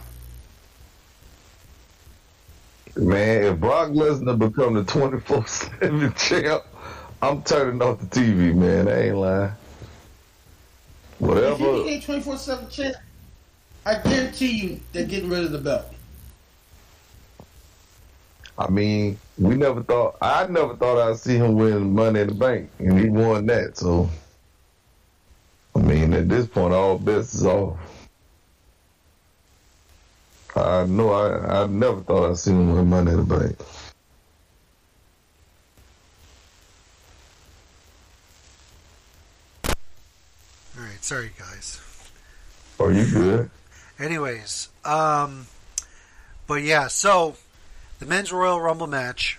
Man, 2.96 3.44
if 3.44 3.60
Brock 3.60 3.90
Lesnar 3.90 4.38
become 4.38 4.74
the 4.74 4.82
24-7 4.82 6.16
champ, 6.28 6.64
I'm 7.22 7.42
turning 7.42 7.80
off 7.82 7.98
the 8.00 8.06
TV, 8.06 8.54
man. 8.54 8.88
I 8.88 9.06
ain't 9.08 9.16
lying. 9.16 9.52
Whatever. 11.18 11.46
If 11.54 11.60
Whatever. 11.60 11.84
he 11.84 11.94
ain't 11.94 12.04
24 12.04 12.36
7 12.38 12.68
champ, 12.70 12.96
I 13.86 13.94
guarantee 13.98 14.56
you 14.56 14.80
they're 14.92 15.06
getting 15.06 15.28
rid 15.28 15.44
of 15.44 15.52
the 15.52 15.58
belt. 15.58 15.86
I 18.58 18.68
mean, 18.68 19.18
we 19.38 19.54
never 19.54 19.84
thought, 19.84 20.16
I 20.20 20.46
never 20.48 20.74
thought 20.74 20.98
I'd 20.98 21.18
see 21.18 21.36
him 21.36 21.54
win 21.54 21.94
Money 21.94 22.20
in 22.20 22.26
the 22.26 22.34
Bank, 22.34 22.70
and 22.80 22.98
he 22.98 23.08
won 23.08 23.46
that. 23.46 23.76
So, 23.76 24.10
I 25.76 25.78
mean, 25.78 26.12
at 26.12 26.28
this 26.28 26.46
point, 26.48 26.74
all 26.74 26.98
bets 26.98 27.34
is 27.34 27.46
off. 27.46 27.78
I 30.56 30.86
know 30.86 31.10
I, 31.12 31.62
I 31.62 31.66
never 31.68 32.00
thought 32.00 32.30
I'd 32.30 32.38
see 32.38 32.50
him 32.50 32.74
win 32.74 32.88
Money 32.88 33.12
in 33.12 33.28
the 33.28 33.38
Bank. 33.38 33.56
Alright, 40.76 41.04
sorry 41.04 41.30
guys. 41.38 41.80
Are 42.80 42.90
you 42.90 43.06
good? 43.08 43.50
Anyways, 44.00 44.68
um, 44.84 45.46
but 46.48 46.62
yeah, 46.62 46.88
so 46.88 47.36
the 47.98 48.06
men's 48.06 48.32
Royal 48.32 48.60
Rumble 48.60 48.86
match. 48.86 49.38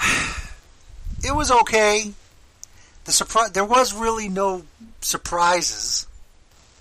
It 1.24 1.34
was 1.34 1.50
okay. 1.50 2.12
The 3.04 3.12
surprise 3.12 3.50
there 3.50 3.64
was 3.64 3.92
really 3.92 4.28
no 4.28 4.62
surprises 5.00 6.06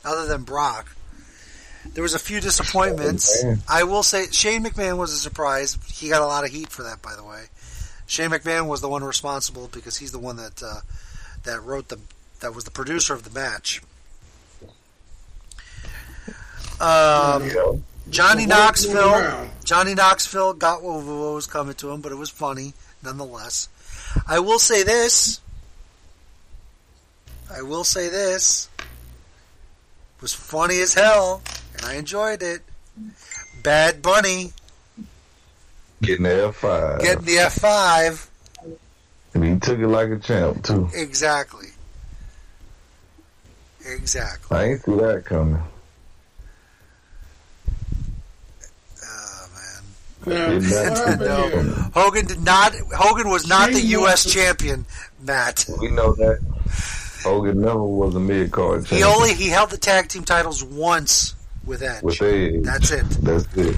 other 0.05 0.27
than 0.27 0.43
Brock. 0.43 0.95
There 1.93 2.03
was 2.03 2.13
a 2.13 2.19
few 2.19 2.39
disappointments. 2.39 3.43
I 3.67 3.83
will 3.83 4.03
say 4.03 4.27
Shane 4.31 4.63
McMahon 4.63 4.97
was 4.97 5.11
a 5.11 5.17
surprise. 5.17 5.77
He 5.91 6.09
got 6.09 6.21
a 6.21 6.25
lot 6.25 6.43
of 6.43 6.51
heat 6.51 6.69
for 6.69 6.83
that, 6.83 7.01
by 7.01 7.15
the 7.15 7.23
way. 7.23 7.45
Shane 8.05 8.29
McMahon 8.29 8.67
was 8.67 8.79
the 8.81 8.89
one 8.89 9.03
responsible 9.03 9.69
because 9.73 9.97
he's 9.97 10.11
the 10.11 10.19
one 10.19 10.37
that 10.37 10.61
uh, 10.63 10.81
that 11.43 11.63
wrote 11.63 11.87
the 11.89 11.99
that 12.39 12.53
was 12.53 12.63
the 12.63 12.71
producer 12.71 13.13
of 13.13 13.23
the 13.23 13.31
match. 13.31 13.81
Um, 16.79 17.83
Johnny 18.09 18.45
Knoxville. 18.45 19.49
Johnny 19.63 19.93
Knoxville 19.95 20.53
got 20.53 20.81
what 20.81 21.03
was 21.03 21.47
coming 21.47 21.73
to 21.75 21.91
him, 21.91 22.01
but 22.01 22.11
it 22.11 22.15
was 22.15 22.29
funny 22.29 22.73
nonetheless. 23.03 23.69
I 24.27 24.39
will 24.39 24.59
say 24.59 24.84
this. 24.84 25.39
I 27.53 27.61
will 27.61 27.84
say 27.84 28.09
this. 28.09 28.69
It 28.79 30.21
was 30.21 30.34
funny 30.34 30.79
as 30.79 30.93
hell, 30.93 31.41
and 31.75 31.85
I 31.85 31.95
enjoyed 31.95 32.41
it. 32.41 32.61
Bad 33.63 34.01
Bunny 34.01 34.53
Getting 36.01 36.23
the 36.23 36.29
F5. 36.29 36.99
getting 37.01 37.25
the 37.25 37.38
F 37.39 37.53
five. 37.55 38.29
and 39.34 39.43
he 39.43 39.59
took 39.59 39.79
it 39.79 39.88
like 39.88 40.09
a 40.09 40.17
champ, 40.17 40.63
too. 40.63 40.89
Exactly. 40.93 41.67
Exactly. 43.85 44.57
I 44.57 44.63
ain't 44.65 44.84
see 44.84 44.95
that 44.95 45.25
coming. 45.25 45.61
Did 50.27 50.63
not- 50.63 51.19
no. 51.19 51.49
Hogan 51.93 52.25
did 52.25 52.41
not. 52.41 52.73
Hogan 52.95 53.29
was 53.29 53.47
not 53.47 53.71
the 53.71 53.81
U.S. 53.81 54.25
champion, 54.31 54.85
Matt. 55.21 55.65
We 55.79 55.89
know 55.89 56.13
that. 56.15 56.39
Hogan 57.23 57.61
never 57.61 57.83
was 57.83 58.15
a 58.15 58.19
mid 58.19 58.51
card 58.51 58.85
He 58.87 59.03
only 59.03 59.33
he 59.33 59.47
held 59.49 59.69
the 59.71 59.77
tag 59.77 60.07
team 60.07 60.23
titles 60.23 60.63
once 60.63 61.33
with 61.65 61.81
Edge. 61.81 62.03
with 62.03 62.21
Edge. 62.21 62.63
That's 62.63 62.91
it. 62.91 63.05
That's 63.21 63.45
it. 63.57 63.75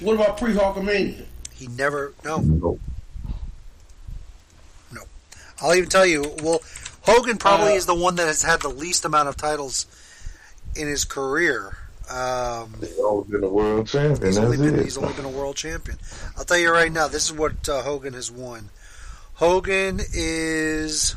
What 0.00 0.14
about 0.14 0.36
pre 0.36 0.52
Hulkamania? 0.52 1.24
He 1.54 1.68
never. 1.68 2.12
No. 2.24 2.38
No. 2.40 2.78
I'll 5.62 5.74
even 5.74 5.88
tell 5.88 6.04
you. 6.06 6.34
Well, 6.42 6.60
Hogan 7.02 7.38
probably 7.38 7.72
Uh, 7.72 7.76
is 7.76 7.86
the 7.86 7.94
one 7.94 8.16
that 8.16 8.26
has 8.26 8.42
had 8.42 8.60
the 8.60 8.68
least 8.68 9.04
amount 9.06 9.28
of 9.28 9.36
titles 9.36 9.86
in 10.74 10.86
his 10.86 11.04
career. 11.04 11.76
Um, 12.08 12.74
He's 12.80 12.98
always 12.98 13.28
been 13.30 13.42
a 13.42 13.48
world 13.48 13.86
champion. 13.88 14.26
he's 14.26 14.38
only 14.38 14.56
been 14.56 14.78
it. 14.78 14.84
he's 14.84 14.96
only 14.96 15.12
been 15.14 15.24
a 15.24 15.28
world 15.30 15.56
champion. 15.56 15.98
I'll 16.36 16.44
tell 16.44 16.58
you 16.58 16.70
right 16.70 16.92
now. 16.92 17.08
This 17.08 17.24
is 17.24 17.32
what 17.32 17.68
uh, 17.68 17.82
Hogan 17.82 18.14
has 18.14 18.30
won. 18.30 18.68
Hogan 19.34 20.00
is. 20.14 21.16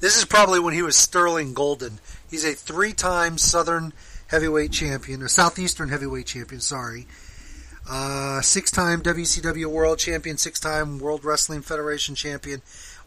This 0.00 0.16
is 0.16 0.24
probably 0.24 0.58
when 0.60 0.74
he 0.74 0.82
was 0.82 0.96
Sterling 0.96 1.54
Golden. 1.54 1.98
He's 2.30 2.44
a 2.44 2.52
three-time 2.54 3.38
Southern 3.38 3.92
Heavyweight 4.28 4.72
Champion, 4.72 5.22
or 5.22 5.28
Southeastern 5.28 5.88
Heavyweight 5.90 6.26
Champion. 6.26 6.60
Sorry, 6.60 7.06
uh, 7.88 8.40
six-time 8.40 9.02
WCW 9.02 9.66
World 9.66 9.98
Champion, 9.98 10.36
six-time 10.38 10.98
World 10.98 11.24
Wrestling 11.24 11.62
Federation 11.62 12.14
Champion, 12.14 12.62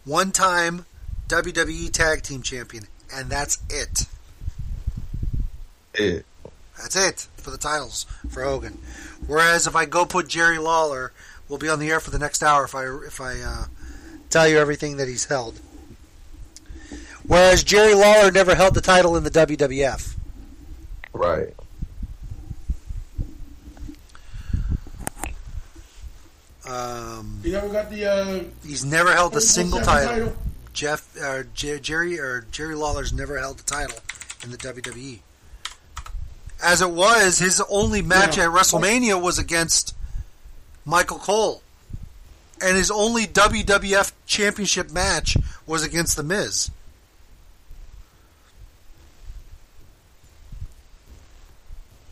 one-time 0.05 0.85
WWE 1.27 1.91
Tag 1.91 2.21
Team 2.23 2.41
Champion, 2.41 2.85
and 3.13 3.29
that's 3.29 3.57
it. 3.69 4.05
It. 5.99 6.25
That's 6.77 6.95
it 6.95 7.27
for 7.37 7.51
the 7.51 7.57
titles 7.57 8.05
for 8.29 8.43
Hogan. 8.43 8.79
Whereas 9.27 9.67
if 9.67 9.75
I 9.75 9.85
go 9.85 10.05
put 10.05 10.27
Jerry 10.27 10.57
Lawler, 10.57 11.11
we'll 11.47 11.59
be 11.59 11.67
on 11.69 11.79
the 11.79 11.89
air 11.89 11.99
for 11.99 12.09
the 12.11 12.19
next 12.19 12.41
hour 12.41 12.63
if 12.63 12.73
I 12.73 12.85
if 13.05 13.19
I 13.19 13.39
uh, 13.41 13.65
tell 14.29 14.47
you 14.47 14.57
everything 14.59 14.97
that 14.97 15.07
he's 15.07 15.25
held. 15.25 15.59
Whereas 17.27 17.63
Jerry 17.63 17.93
Lawler 17.93 18.31
never 18.31 18.55
held 18.55 18.73
the 18.73 18.81
title 18.81 19.15
in 19.15 19.23
the 19.23 19.29
WWF. 19.31 20.15
Right. 21.13 21.53
Um, 26.65 27.39
You 27.43 27.51
never 27.53 27.69
got 27.69 27.89
the. 27.89 28.05
Uh, 28.05 28.43
he's 28.65 28.85
never 28.85 29.11
held 29.13 29.35
a 29.35 29.41
single 29.41 29.79
title. 29.81 30.09
title? 30.09 30.35
Jeff 30.73 31.15
uh, 31.21 31.43
J- 31.53 31.79
Jerry 31.79 32.19
or 32.19 32.45
Jerry 32.51 32.75
Lawler's 32.75 33.11
never 33.11 33.39
held 33.39 33.57
the 33.57 33.63
title 33.63 33.97
in 34.43 34.51
the 34.51 34.57
WWE. 34.57 35.19
As 36.61 36.81
it 36.81 36.91
was, 36.91 37.39
his 37.39 37.61
only 37.69 38.01
match 38.01 38.37
Yeah. 38.37 38.45
at 38.45 38.49
WrestleMania 38.49 39.21
was 39.21 39.37
against 39.39 39.93
Michael 40.85 41.19
Cole, 41.19 41.61
and 42.61 42.75
his 42.75 42.91
only 42.91 43.25
WWF 43.25 44.11
Championship 44.25 44.91
match 44.91 45.37
was 45.65 45.83
against 45.83 46.17
The 46.17 46.23
Miz. 46.23 46.69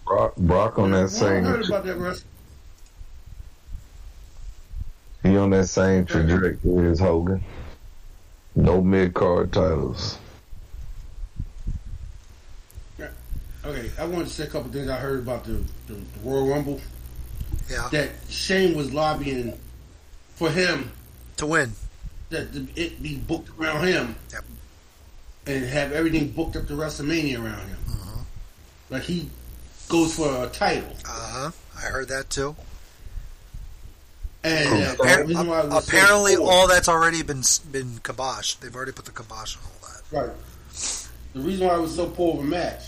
Brock, 0.06 0.36
Brock 0.38 0.80
on 0.80 0.92
that 0.92 1.10
same. 1.10 1.44
that. 1.44 2.22
He 5.24 5.36
on 5.36 5.50
that 5.50 5.68
same 5.68 6.06
trajectory 6.06 6.90
as 6.90 7.00
Hogan. 7.00 7.44
No 8.56 8.82
mid 8.82 9.14
card 9.14 9.52
titles. 9.52 10.18
Okay, 13.68 13.92
I 14.00 14.06
wanted 14.06 14.28
to 14.28 14.34
say 14.34 14.46
a 14.46 14.48
couple 14.48 14.72
things 14.72 14.90
I 14.90 14.96
heard 14.96 15.20
about 15.20 15.44
the, 15.44 15.62
the, 15.88 15.94
the 15.94 16.20
Royal 16.24 16.48
Rumble. 16.48 16.80
Yeah. 17.70 17.90
That 17.92 18.10
Shane 18.30 18.78
was 18.78 18.94
lobbying 18.94 19.60
for 20.36 20.50
him 20.50 20.92
to 21.36 21.46
win. 21.46 21.74
That 22.30 22.54
the, 22.54 22.68
it 22.76 23.04
be 23.04 23.18
booked 23.18 23.50
around 23.60 23.86
him. 23.86 24.16
Yep. 24.32 24.44
And 25.48 25.66
have 25.66 25.92
everything 25.92 26.30
booked 26.30 26.56
up 26.56 26.68
to 26.68 26.74
WrestleMania 26.74 27.44
around 27.44 27.68
him. 27.68 27.78
Like 28.90 29.04
he 29.04 29.30
goes 29.90 30.16
for 30.16 30.46
a 30.46 30.48
title. 30.48 30.90
Uh 31.06 31.10
huh. 31.10 31.52
I 31.78 31.82
heard 31.82 32.08
that 32.08 32.30
too. 32.30 32.56
And 34.44 34.84
uh, 34.84 34.96
Appar- 34.96 35.18
the 35.18 35.26
reason 35.26 35.48
why 35.48 35.60
I 35.60 35.66
was 35.66 35.86
so 35.86 35.98
apparently, 35.98 36.36
all 36.38 36.68
that's 36.70 36.88
already 36.88 37.22
been 37.22 37.44
been 37.72 38.00
kiboshed. 38.04 38.62
They've 38.62 38.74
already 38.74 38.94
put 38.94 39.06
the 39.06 39.12
kibosh 39.12 39.58
on 39.58 39.64
all 39.64 39.90
that. 39.90 40.28
Right. 40.30 40.36
The 41.34 41.40
reason 41.42 41.68
why 41.68 41.76
it 41.76 41.82
was 41.82 41.96
so 41.96 42.08
poor 42.08 42.36
of 42.36 42.40
a 42.40 42.44
match, 42.44 42.84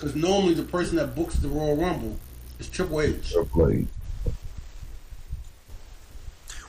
because 0.00 0.16
normally 0.16 0.54
the 0.54 0.62
person 0.62 0.96
that 0.96 1.14
books 1.14 1.34
the 1.36 1.48
Royal 1.48 1.76
Rumble 1.76 2.16
is 2.58 2.68
Triple 2.70 3.02
H. 3.02 3.32
Triple 3.32 3.68
H. 3.70 3.86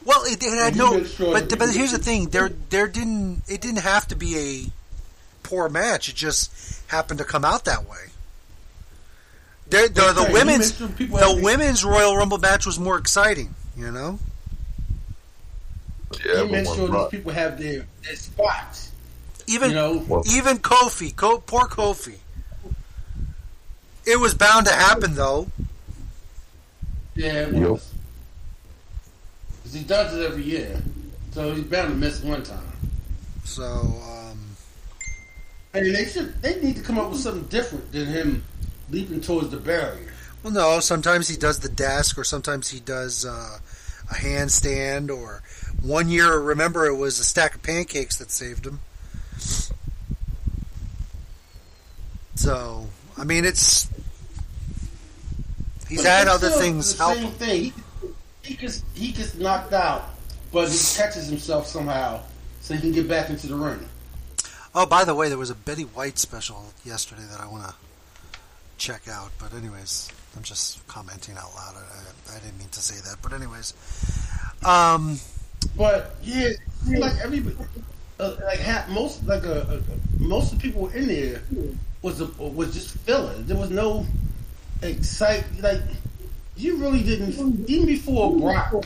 Well, 0.04 0.24
it, 0.26 0.44
it 0.44 0.50
had 0.54 0.68
And 0.68 0.76
you 0.76 0.82
no. 1.00 1.04
sure 1.04 1.34
But 1.34 1.44
but 1.50 1.60
people- 1.60 1.68
here's 1.70 1.92
the 1.92 1.98
thing: 2.00 2.30
there 2.30 2.50
there 2.70 2.88
didn't 2.88 3.44
it 3.48 3.62
didn't 3.62 3.82
have 3.84 4.08
to 4.10 4.16
be 4.16 4.38
a 4.38 5.48
poor 5.48 5.70
match. 5.70 6.10
It 6.10 6.16
just 6.16 6.52
happened 6.88 7.20
to 7.20 7.26
come 7.26 7.46
out 7.46 7.66
that 7.66 7.88
way. 7.88 7.98
There, 9.70 9.88
the, 9.88 10.12
the 10.14 10.30
women's 10.34 10.76
sure 10.76 10.88
the 10.88 11.40
women's 11.42 11.86
Royal 11.86 12.18
Rumble 12.18 12.40
match 12.40 12.66
was 12.66 12.78
more 12.80 12.98
exciting. 12.98 13.54
You 13.78 13.92
know. 13.92 14.20
Yeah, 16.26 16.44
he 16.44 16.52
makes 16.52 16.68
but 16.70 16.76
sure 16.76 16.88
these 16.90 17.08
people 17.10 17.32
have 17.32 17.58
their, 17.58 17.86
their 18.04 18.16
spots. 18.18 18.92
Even 19.48 19.70
You 19.70 19.76
know? 19.76 20.24
even 20.30 20.58
Kofi, 20.58 21.16
Ko, 21.16 21.38
poor 21.40 21.68
Kofi. 21.68 22.16
It 24.12 24.20
was 24.20 24.34
bound 24.34 24.66
to 24.66 24.74
happen 24.74 25.16
though. 25.16 25.48
Yeah, 27.16 27.48
it 27.48 27.54
Yep. 27.54 27.70
was. 27.70 27.88
'Cause 29.64 29.74
he 29.74 29.84
does 29.84 30.14
it 30.14 30.26
every 30.26 30.44
year, 30.44 30.82
so 31.34 31.54
he's 31.56 31.64
bound 31.64 31.92
to 31.92 31.96
miss 31.96 32.20
one 32.20 32.44
time. 32.44 32.74
So, 33.46 33.64
um, 33.64 34.38
I 35.74 35.80
mean, 35.80 35.94
they 35.94 36.06
should. 36.06 36.42
They 36.42 36.60
need 36.62 36.76
to 36.76 36.82
come 36.82 36.98
up 37.00 37.10
with 37.10 37.22
something 37.22 37.46
different 37.48 37.90
than 37.94 38.06
him 38.08 38.44
leaping 38.90 39.22
towards 39.22 39.50
the 39.50 39.58
barrier. 39.58 40.12
Well, 40.44 40.52
no. 40.52 40.80
Sometimes 40.82 41.30
he 41.30 41.38
does 41.38 41.60
the 41.60 41.70
desk, 41.70 42.18
or 42.18 42.26
sometimes 42.26 42.68
he 42.70 42.82
does 42.82 43.24
uh, 43.26 43.60
a 44.10 44.14
handstand. 44.16 45.10
Or 45.10 45.42
one 45.82 46.10
year, 46.10 46.38
remember, 46.38 46.86
it 46.86 46.96
was 46.96 47.18
a 47.20 47.24
stack 47.24 47.56
of 47.56 47.64
pancakes 47.64 48.18
that 48.18 48.30
saved 48.30 48.68
him. 48.68 48.82
So, 52.36 52.90
I 53.18 53.24
mean, 53.24 53.46
it's 53.46 53.88
he's 55.92 56.06
had 56.06 56.28
other 56.28 56.50
things 56.50 56.96
The 56.98 57.04
help. 57.04 57.18
same 57.18 57.32
thing. 57.32 57.62
He, 57.64 57.74
he 58.44 58.54
gets 58.56 58.84
he 58.96 59.12
gets 59.12 59.36
knocked 59.36 59.74
out, 59.74 60.10
but 60.52 60.70
he 60.70 60.78
catches 60.98 61.28
himself 61.28 61.68
somehow, 61.68 62.22
so 62.62 62.74
he 62.74 62.80
can 62.82 62.92
get 62.92 63.08
back 63.08 63.30
into 63.30 63.48
the 63.48 63.56
ring. 63.56 63.88
Oh, 64.74 64.86
by 64.86 65.04
the 65.04 65.14
way, 65.14 65.28
there 65.30 65.38
was 65.38 65.50
a 65.50 65.56
Betty 65.56 65.84
White 65.84 66.18
special 66.18 66.74
yesterday 66.86 67.24
that 67.30 67.42
I 67.42 67.48
want 67.48 67.66
to 67.68 67.74
check 68.78 69.08
out. 69.10 69.30
But 69.38 69.54
anyways, 69.54 70.10
I'm 70.36 70.44
just 70.44 70.86
commenting 70.88 71.36
out 71.38 71.54
loud. 71.56 71.76
I, 71.76 72.36
I 72.36 72.40
didn't 72.40 72.58
mean 72.58 72.70
to 72.70 72.80
say 72.80 72.96
that, 73.10 73.18
but 73.22 73.34
anyways, 73.34 73.74
um, 74.66 75.20
But 75.78 76.16
yeah, 76.24 76.50
like 76.88 77.14
everybody, 77.22 77.56
uh, 78.20 78.36
like 78.46 78.60
half, 78.60 78.90
most 78.90 79.26
like 79.28 79.44
a, 79.44 79.82
a, 79.84 80.22
most 80.24 80.54
of 80.54 80.60
the 80.62 80.68
people 80.68 80.88
in 80.90 81.08
there 81.08 81.42
was 82.02 82.22
a, 82.22 82.26
was 82.26 82.74
just 82.74 82.98
filler. 83.00 83.34
There 83.40 83.58
was 83.58 83.70
no 83.70 84.06
excite. 84.82 85.46
Like 85.62 85.82
you 86.56 86.78
really 86.78 87.04
didn't 87.04 87.30
even 87.30 87.86
before 87.86 88.38
Brock 88.38 88.86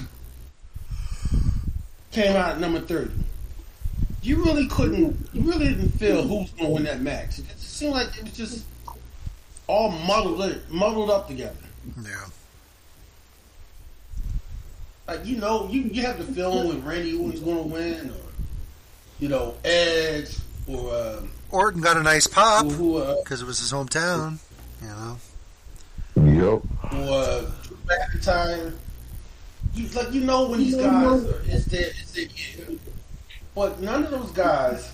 came 2.11 2.35
out 2.35 2.51
at 2.51 2.59
number 2.59 2.79
thirty. 2.79 3.11
You 4.21 4.43
really 4.43 4.67
couldn't. 4.67 5.29
You 5.33 5.41
really 5.41 5.67
didn't 5.67 5.89
feel 5.89 6.23
who's 6.23 6.49
going 6.51 6.65
to 6.65 6.73
win 6.73 6.83
that 6.85 7.01
match. 7.01 7.37
It 7.39 7.47
just 7.47 7.77
seemed 7.77 7.93
like 7.93 8.07
it 8.17 8.23
was 8.23 8.33
just 8.33 8.65
all 9.67 9.91
muddled 9.91 10.61
muddled 10.69 11.09
up 11.09 11.27
together. 11.27 11.55
yeah. 12.01 12.25
Like 15.07 15.25
you 15.25 15.37
know, 15.37 15.67
you 15.69 15.81
you 15.81 16.01
have 16.01 16.17
the 16.17 16.23
feeling 16.33 16.67
when 16.67 16.83
Randy 16.83 17.15
Orton's 17.15 17.41
going 17.41 17.57
to 17.57 17.63
win, 17.63 18.09
or 18.09 18.31
you 19.19 19.29
know 19.29 19.53
Edge, 19.63 20.35
or 20.67 20.95
um, 20.95 21.29
Orton 21.51 21.81
got 21.81 21.97
a 21.97 22.03
nice 22.03 22.25
pop 22.25 22.65
uh, 22.65 23.15
because 23.23 23.41
it 23.41 23.45
was 23.45 23.59
his 23.59 23.71
hometown. 23.71 24.39
You 24.81 24.87
know. 24.87 25.17
Yep. 26.15 26.43
or 26.43 26.61
uh, 26.93 27.41
Drew 27.63 27.77
McIntyre. 27.85 28.73
You 29.73 29.87
like 29.89 30.13
you 30.13 30.21
know 30.21 30.47
when 30.47 30.59
these 30.59 30.75
guys 30.77 31.25
are, 31.25 31.41
it's 31.45 31.65
their 31.65 31.87
it's 31.89 32.11
their 32.13 32.25
year. 32.25 32.79
But 33.53 33.81
none 33.81 34.03
of 34.05 34.11
those 34.11 34.31
guys, 34.31 34.91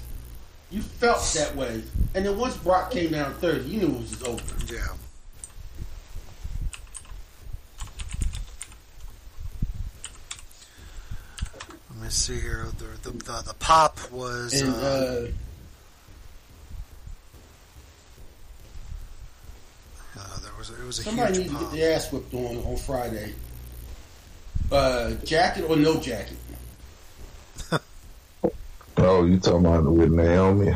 you 0.71 0.81
felt 0.81 1.21
that 1.35 1.55
way. 1.55 1.83
And 2.15 2.25
then 2.25 2.37
once 2.37 2.57
Brock 2.57 2.91
came 2.91 3.11
down 3.11 3.33
third, 3.35 3.65
you 3.65 3.79
knew 3.79 3.87
it 3.87 3.99
was 3.99 4.09
just 4.09 4.23
over. 4.23 4.73
Yeah. 4.73 4.87
Let 11.91 12.03
me 12.03 12.09
see 12.09 12.39
here. 12.39 12.67
The 12.77 13.11
the, 13.11 13.17
the, 13.17 13.43
the 13.47 13.55
pop 13.59 13.99
was. 14.11 14.59
And 14.59 14.73
uh, 14.73 14.77
uh, 14.77 15.27
uh, 20.17 20.39
there 20.41 20.51
was 20.57 20.69
it 20.69 20.83
was 20.85 20.99
a 20.99 21.03
somebody 21.03 21.33
huge 21.33 21.47
needs 21.51 21.59
to 21.59 21.65
get 21.65 21.71
their 21.71 21.95
ass 21.95 22.11
whipped 22.11 22.33
on 22.33 22.57
on 22.57 22.77
Friday. 22.77 23.33
Uh, 24.71 25.11
jacket 25.25 25.65
or 25.69 25.75
no 25.75 25.99
jacket? 25.99 26.37
Oh, 28.97 29.25
you 29.25 29.39
talking 29.39 29.65
about 29.65 29.85
with 29.85 30.11
Naomi? 30.11 30.65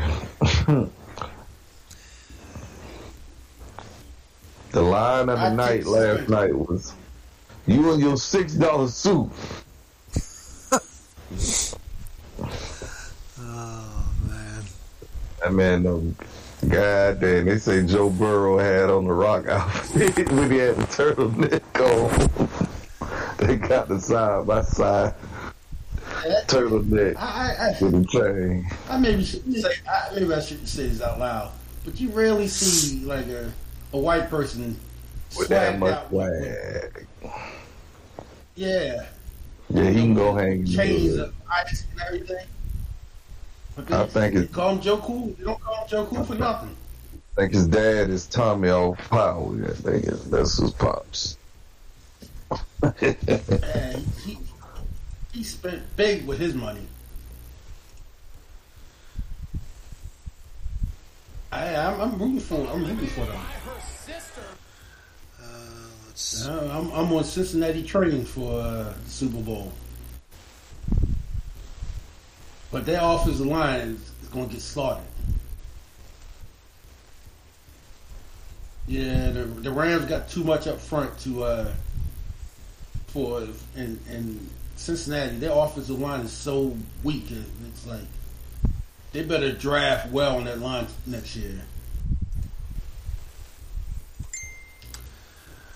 the 4.72 4.82
line 4.82 5.28
of 5.28 5.38
the 5.38 5.46
I 5.46 5.54
night 5.54 5.84
last 5.86 6.26
so. 6.26 6.32
night 6.32 6.52
was 6.54 6.92
you 7.66 7.92
and 7.92 8.00
your 8.00 8.16
six 8.16 8.54
dollar 8.54 8.88
suit. 8.88 9.30
Oh 13.38 14.12
man. 14.28 14.62
That 15.40 15.52
man, 15.52 15.86
um, 15.86 16.16
God 16.68 17.20
damn, 17.20 17.44
they 17.46 17.58
say 17.58 17.84
Joe 17.84 18.10
Burrow 18.10 18.58
had 18.58 18.90
on 18.90 19.04
the 19.04 19.12
rock 19.12 19.46
outfit 19.46 20.30
when 20.32 20.50
he 20.50 20.58
had 20.58 20.76
the 20.76 20.82
turtleneck 20.84 21.62
on. 21.80 23.36
they 23.38 23.56
got 23.56 23.88
the 23.88 24.00
side 24.00 24.46
by 24.46 24.62
side. 24.62 25.14
turtleneck 26.48 27.16
I, 27.16 27.54
I, 27.78 27.84
with 27.84 27.94
a 27.94 28.04
chain. 28.06 28.70
I 28.88 28.98
maybe 28.98 29.24
shouldn't 29.24 29.56
say 29.56 29.70
I, 29.88 30.14
maybe 30.14 30.32
I 30.34 30.40
shouldn't 30.40 30.68
say 30.68 30.88
this 30.88 31.00
out 31.00 31.18
loud, 31.18 31.52
but 31.84 32.00
you 32.00 32.08
rarely 32.10 32.48
see 32.48 33.04
like 33.04 33.26
a, 33.28 33.52
a 33.92 33.98
white 33.98 34.28
person 34.28 34.76
With 35.38 35.48
that 35.48 35.78
much 35.78 35.92
out 35.94 36.08
swag. 36.08 37.06
yeah, 38.56 39.06
Yeah, 39.70 39.90
he 39.90 39.94
can 40.00 40.14
go 40.14 40.34
hang 40.34 40.66
chains 40.66 41.16
of 41.16 41.32
ice 41.52 41.86
and 41.92 42.00
everything. 42.02 42.46
But 43.76 43.92
I 43.92 44.06
think 44.06 44.34
they 44.34 44.40
it- 44.40 44.52
call 44.52 44.70
him 44.72 44.80
Joe 44.80 44.96
Cool. 44.98 45.34
They 45.38 45.44
don't 45.44 45.60
call 45.60 45.82
him 45.82 45.88
Joe 45.88 46.06
Cool 46.06 46.24
for 46.24 46.34
nothing. 46.34 46.74
I 47.36 47.40
think 47.42 47.52
his 47.52 47.66
dad 47.66 48.08
is 48.08 48.26
Tommy 48.26 48.70
off 48.70 48.98
Power. 49.10 49.54
I 49.68 49.72
think 49.72 50.04
it- 50.04 50.30
that's 50.30 50.56
his 50.58 50.70
pops. 50.72 51.36
And 52.82 54.06
he 54.24 54.38
he 55.32 55.42
spent 55.44 55.82
big 55.96 56.26
with 56.26 56.38
his 56.38 56.54
money. 56.54 56.86
I, 61.52 61.74
I'm, 61.74 62.00
I'm 62.00 62.18
rooting 62.18 62.40
for 62.40 62.66
I'm 62.68 62.84
rooting 62.84 63.06
for 63.08 63.24
them. 63.26 63.40
Uh, 65.42 66.68
I'm, 66.70 66.90
I'm 66.92 67.12
on 67.12 67.24
Cincinnati 67.24 67.82
training 67.82 68.24
for 68.24 68.60
uh, 68.60 68.94
Super 69.06 69.40
Bowl, 69.42 69.72
but 72.76 72.84
their 72.84 73.00
offensive 73.02 73.46
line 73.46 73.80
is, 73.80 74.00
is 74.22 74.28
going 74.30 74.48
to 74.48 74.52
get 74.52 74.60
slaughtered. 74.60 75.02
Yeah, 78.86 79.30
the, 79.30 79.44
the 79.44 79.70
Rams 79.70 80.04
got 80.04 80.28
too 80.28 80.44
much 80.44 80.66
up 80.66 80.78
front 80.78 81.18
to 81.20 81.42
uh, 81.42 81.72
for 83.06 83.46
and 83.76 83.98
and 84.10 84.50
Cincinnati. 84.76 85.36
Their 85.36 85.52
offensive 85.52 85.98
line 85.98 86.20
is 86.20 86.32
so 86.32 86.76
weak. 87.02 87.24
It's 87.30 87.86
like 87.86 88.04
they 89.12 89.22
better 89.22 89.52
draft 89.52 90.10
well 90.12 90.36
on 90.36 90.44
that 90.44 90.58
line 90.58 90.86
next 91.06 91.34
year. 91.34 91.58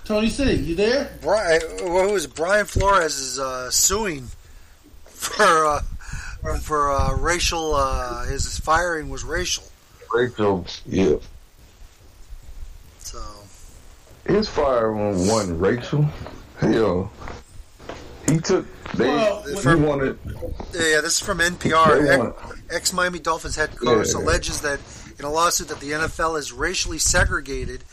Tony 0.04 0.28
C, 0.28 0.52
you 0.52 0.74
there? 0.74 1.16
Brian, 1.22 1.62
was 1.80 2.26
it? 2.26 2.34
Brian 2.34 2.66
Flores 2.66 3.18
is 3.18 3.38
uh, 3.38 3.70
suing 3.70 4.26
for 5.06 5.64
uh, 5.64 5.80
for 6.62 6.90
uh, 6.92 7.14
racial. 7.16 7.74
Uh, 7.74 8.24
his 8.26 8.58
firing 8.58 9.08
was 9.08 9.24
racial. 9.24 9.64
Racial, 10.12 10.66
yeah. 10.86 11.16
So 12.98 13.18
His 14.26 14.48
fire 14.48 14.92
one 14.92 15.26
wasn't 15.28 15.60
Rachel. 15.60 16.06
Hell, 16.58 17.10
he 18.28 18.38
took. 18.38 18.66
They, 18.94 19.06
Well, 19.06 19.42
he 19.42 19.56
from- 19.56 19.82
wanted. 19.84 20.18
Yeah, 20.72 21.00
this 21.00 21.14
is 21.14 21.20
from 21.20 21.38
NPR. 21.38 22.34
Ex 22.70 22.92
Miami 22.92 23.18
Dolphins 23.20 23.56
head 23.56 23.76
coach 23.76 24.08
Yeah. 24.08 24.18
alleges 24.20 24.60
that 24.62 24.80
in 25.18 25.24
a 25.24 25.30
lawsuit 25.30 25.68
that 25.68 25.80
the 25.80 25.92
NFL 25.92 26.36
is 26.38 26.52
racially 26.52 26.98
segregated 26.98 27.84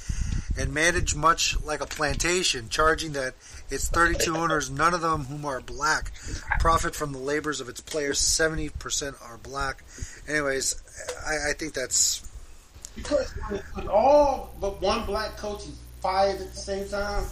and 0.58 0.74
managed 0.74 1.16
much 1.16 1.56
like 1.64 1.82
a 1.82 1.86
plantation, 1.86 2.68
charging 2.70 3.12
that 3.14 3.36
its 3.70 3.90
32 3.90 4.36
owners, 4.36 4.70
none 4.70 4.94
of 4.94 5.02
them 5.02 5.26
whom 5.26 5.46
are 5.46 5.60
black, 5.60 6.12
profit 6.60 6.96
from 6.96 7.12
the 7.12 7.18
labors 7.20 7.60
of 7.60 7.70
its 7.70 7.82
players. 7.82 8.20
70% 8.20 9.16
are 9.22 9.38
black. 9.38 9.84
Anyways, 10.28 10.82
I, 11.26 11.52
I 11.52 11.54
think 11.54 11.74
that's 11.74 12.30
Because 12.96 13.30
when, 13.50 13.62
when 13.74 13.88
all 13.88 14.54
but 14.60 14.82
one 14.82 15.06
black 15.06 15.38
coach 15.38 15.62
is 15.62 15.78
fired 16.02 16.40
at 16.40 16.52
the 16.52 16.58
same 16.58 16.88
time, 16.90 17.26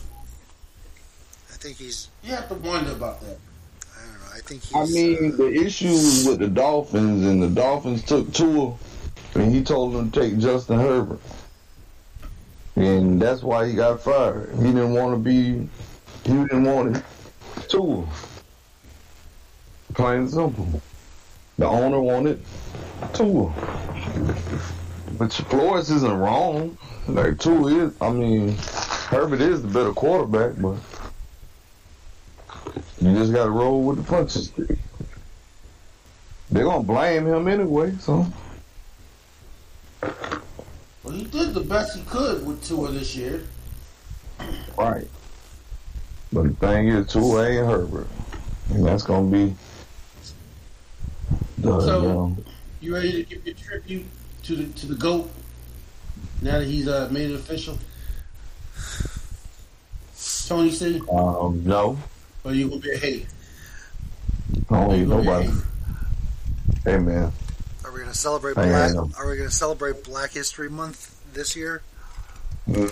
I 1.49 1.57
think 1.57 1.77
he's. 1.77 2.09
you 2.23 2.33
have 2.33 2.49
to 2.49 2.55
wonder 2.55 2.91
about 2.91 3.21
that. 3.21 3.37
I 3.97 4.05
don't 4.05 4.19
know. 4.19 4.27
I 4.35 4.39
think 4.41 4.63
he's. 4.63 4.75
I 4.75 4.85
mean, 4.85 5.37
the 5.37 5.53
issue 5.53 5.87
was 5.89 6.25
with 6.27 6.39
the 6.39 6.49
Dolphins, 6.49 7.25
and 7.25 7.41
the 7.41 7.49
Dolphins 7.49 8.03
took 8.03 8.33
Tua, 8.33 8.75
and 9.35 9.53
he 9.53 9.63
told 9.63 9.93
them 9.93 10.11
to 10.11 10.19
take 10.19 10.37
Justin 10.37 10.79
Herbert, 10.79 11.21
and 12.75 13.21
that's 13.21 13.41
why 13.41 13.67
he 13.67 13.73
got 13.73 14.01
fired. 14.01 14.49
He 14.57 14.65
didn't 14.65 14.93
want 14.93 15.13
to 15.13 15.17
be. 15.17 15.69
He 16.26 16.34
didn't 16.34 16.64
want 16.64 16.97
it. 16.97 17.03
Tua. 17.69 18.03
Plain 19.93 20.19
and 20.22 20.30
simple. 20.30 20.81
The 21.60 21.68
owner 21.68 21.99
wanted 21.99 22.43
Tua. 23.14 23.53
But 25.19 25.31
Flores 25.31 25.91
isn't 25.91 26.18
wrong. 26.18 26.77
Like 27.07 27.39
two 27.39 27.68
is. 27.68 27.93
I 28.02 28.10
mean, 28.10 28.57
Herbert 29.10 29.39
is 29.39 29.61
the 29.61 29.68
better 29.68 29.93
quarterback, 29.93 30.53
but 30.57 30.77
you 32.99 33.14
just 33.14 33.31
got 33.31 33.45
to 33.45 33.52
roll 33.52 33.84
with 33.84 33.97
the 33.97 34.03
punches. 34.03 34.52
They're 36.49 36.64
gonna 36.64 36.84
blame 36.84 37.27
him 37.27 37.47
anyway, 37.47 37.93
so 37.99 38.26
Well, 40.02 41.14
he 41.14 41.26
did 41.26 41.53
the 41.53 41.61
best 41.61 41.95
he 41.95 42.03
could 42.03 42.45
with 42.45 42.64
Tua 42.65 42.91
this 42.91 43.15
year. 43.15 43.43
right. 44.76 45.07
But 46.34 46.43
the 46.43 46.53
thing 46.68 46.88
is, 46.89 47.07
Tua 47.11 47.47
ain't 47.47 47.65
Herbert, 47.65 48.07
and 48.73 48.85
that's 48.85 49.03
gonna 49.03 49.30
be 49.30 49.56
the 51.57 51.81
So- 51.81 52.19
um, 52.19 52.45
You 52.81 52.93
ready 52.93 53.11
to 53.11 53.23
give 53.23 53.45
your 53.45 53.56
tribute 53.56 54.06
to 54.43 54.56
the 54.56 54.65
to 54.80 54.85
the 54.88 54.95
goat? 54.95 55.31
Now 56.41 56.60
that 56.60 56.65
he's 56.68 56.88
uh, 56.88 57.07
made 57.11 57.31
it 57.31 57.35
official, 57.35 57.77
Tony 60.47 60.72
C. 60.72 61.02
um 61.10 61.64
no, 61.64 61.97
Or 62.43 62.53
you 62.53 62.69
gonna 62.69 62.81
be 62.81 62.91
a 62.91 62.97
hater? 62.97 63.26
I 64.69 64.80
don't 64.85 64.91
need 64.99 65.07
nobody. 65.07 65.49
Hey 66.84 66.99
man, 66.99 67.31
Are 67.84 67.91
we 67.91 67.99
going 67.99 68.11
to 68.11 68.18
celebrate 68.18 68.57
I 68.57 68.68
Black? 68.68 68.91
am. 68.91 69.11
Are 69.18 69.27
we 69.30 69.38
going 69.38 69.49
to 69.49 69.56
celebrate 69.56 70.03
Black 70.03 70.31
History 70.31 70.69
Month 70.69 71.15
this 71.34 71.56
year? 71.56 71.81
Tom 72.72 72.89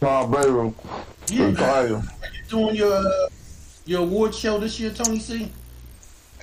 Brady 0.00 0.50
will 0.50 0.74
Yeah. 1.28 1.46
retire. 1.46 1.88
You 1.88 2.02
doing 2.48 2.76
your 2.76 2.92
uh, 2.92 3.28
your 3.84 4.02
award 4.02 4.34
show 4.34 4.58
this 4.58 4.78
year, 4.78 4.90
Tony 4.90 5.18
C? 5.18 5.50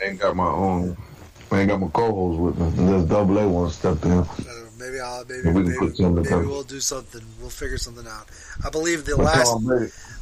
Ain't 0.03 0.19
got 0.19 0.35
my 0.35 0.47
own. 0.47 0.97
I 1.51 1.59
ain't 1.61 1.69
got 1.69 1.79
my 1.79 1.87
co-host 1.87 2.39
with 2.39 2.57
me. 2.57 2.83
Unless 2.85 3.07
Double 3.07 3.37
A 3.37 3.47
wants 3.47 3.77
to 3.77 3.95
step 3.95 4.05
in. 4.05 4.11
Uh, 4.11 4.25
maybe 4.77 4.99
I'll 4.99 5.23
maybe 5.25 5.43
maybe, 5.43 5.69
maybe 5.69 5.93
together. 5.95 6.47
we'll 6.47 6.63
do 6.63 6.79
something. 6.79 7.21
We'll 7.39 7.49
figure 7.49 7.77
something 7.77 8.07
out. 8.07 8.27
I 8.63 8.69
believe 8.69 9.05
the 9.05 9.15
last 9.15 9.55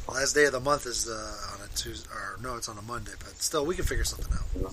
last 0.08 0.32
day 0.34 0.44
of 0.44 0.52
the 0.52 0.60
month 0.60 0.86
is 0.86 1.08
uh, 1.08 1.54
on 1.54 1.66
a 1.66 1.68
Tuesday, 1.76 2.08
or 2.10 2.36
no, 2.42 2.56
it's 2.56 2.68
on 2.68 2.78
a 2.78 2.82
Monday. 2.82 3.12
But 3.18 3.40
still, 3.42 3.66
we 3.66 3.74
can 3.74 3.84
figure 3.84 4.04
something 4.04 4.32
out. 4.32 4.70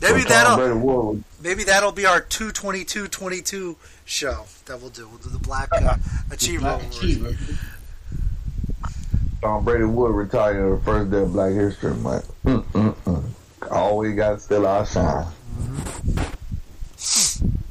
Maybe 0.00 0.22
but 0.22 0.28
Tom 0.28 0.58
that'll 0.58 1.20
maybe 1.42 1.64
that'll 1.64 1.92
be 1.92 2.06
our 2.06 2.20
two 2.20 2.50
twenty 2.50 2.84
two 2.84 3.08
twenty 3.08 3.40
two 3.40 3.76
show 4.04 4.46
that 4.66 4.80
we'll 4.80 4.90
do. 4.90 5.08
We'll 5.08 5.18
do 5.18 5.30
the 5.30 5.38
Black 5.38 5.68
uh, 5.72 5.96
Achiever 6.30 6.68
Awards. 6.68 7.58
Tom 9.40 9.64
Brady 9.64 9.84
would 9.84 10.14
retire 10.14 10.76
the 10.76 10.82
first 10.82 11.10
day 11.10 11.18
of 11.18 11.32
Black 11.32 11.52
History 11.52 11.94
Month. 11.94 12.32
Mm-mm-mm. 12.44 13.24
Always 13.70 14.16
got 14.16 14.32
to 14.34 14.40
still 14.40 14.66
our 14.66 14.86
shine. 14.86 15.26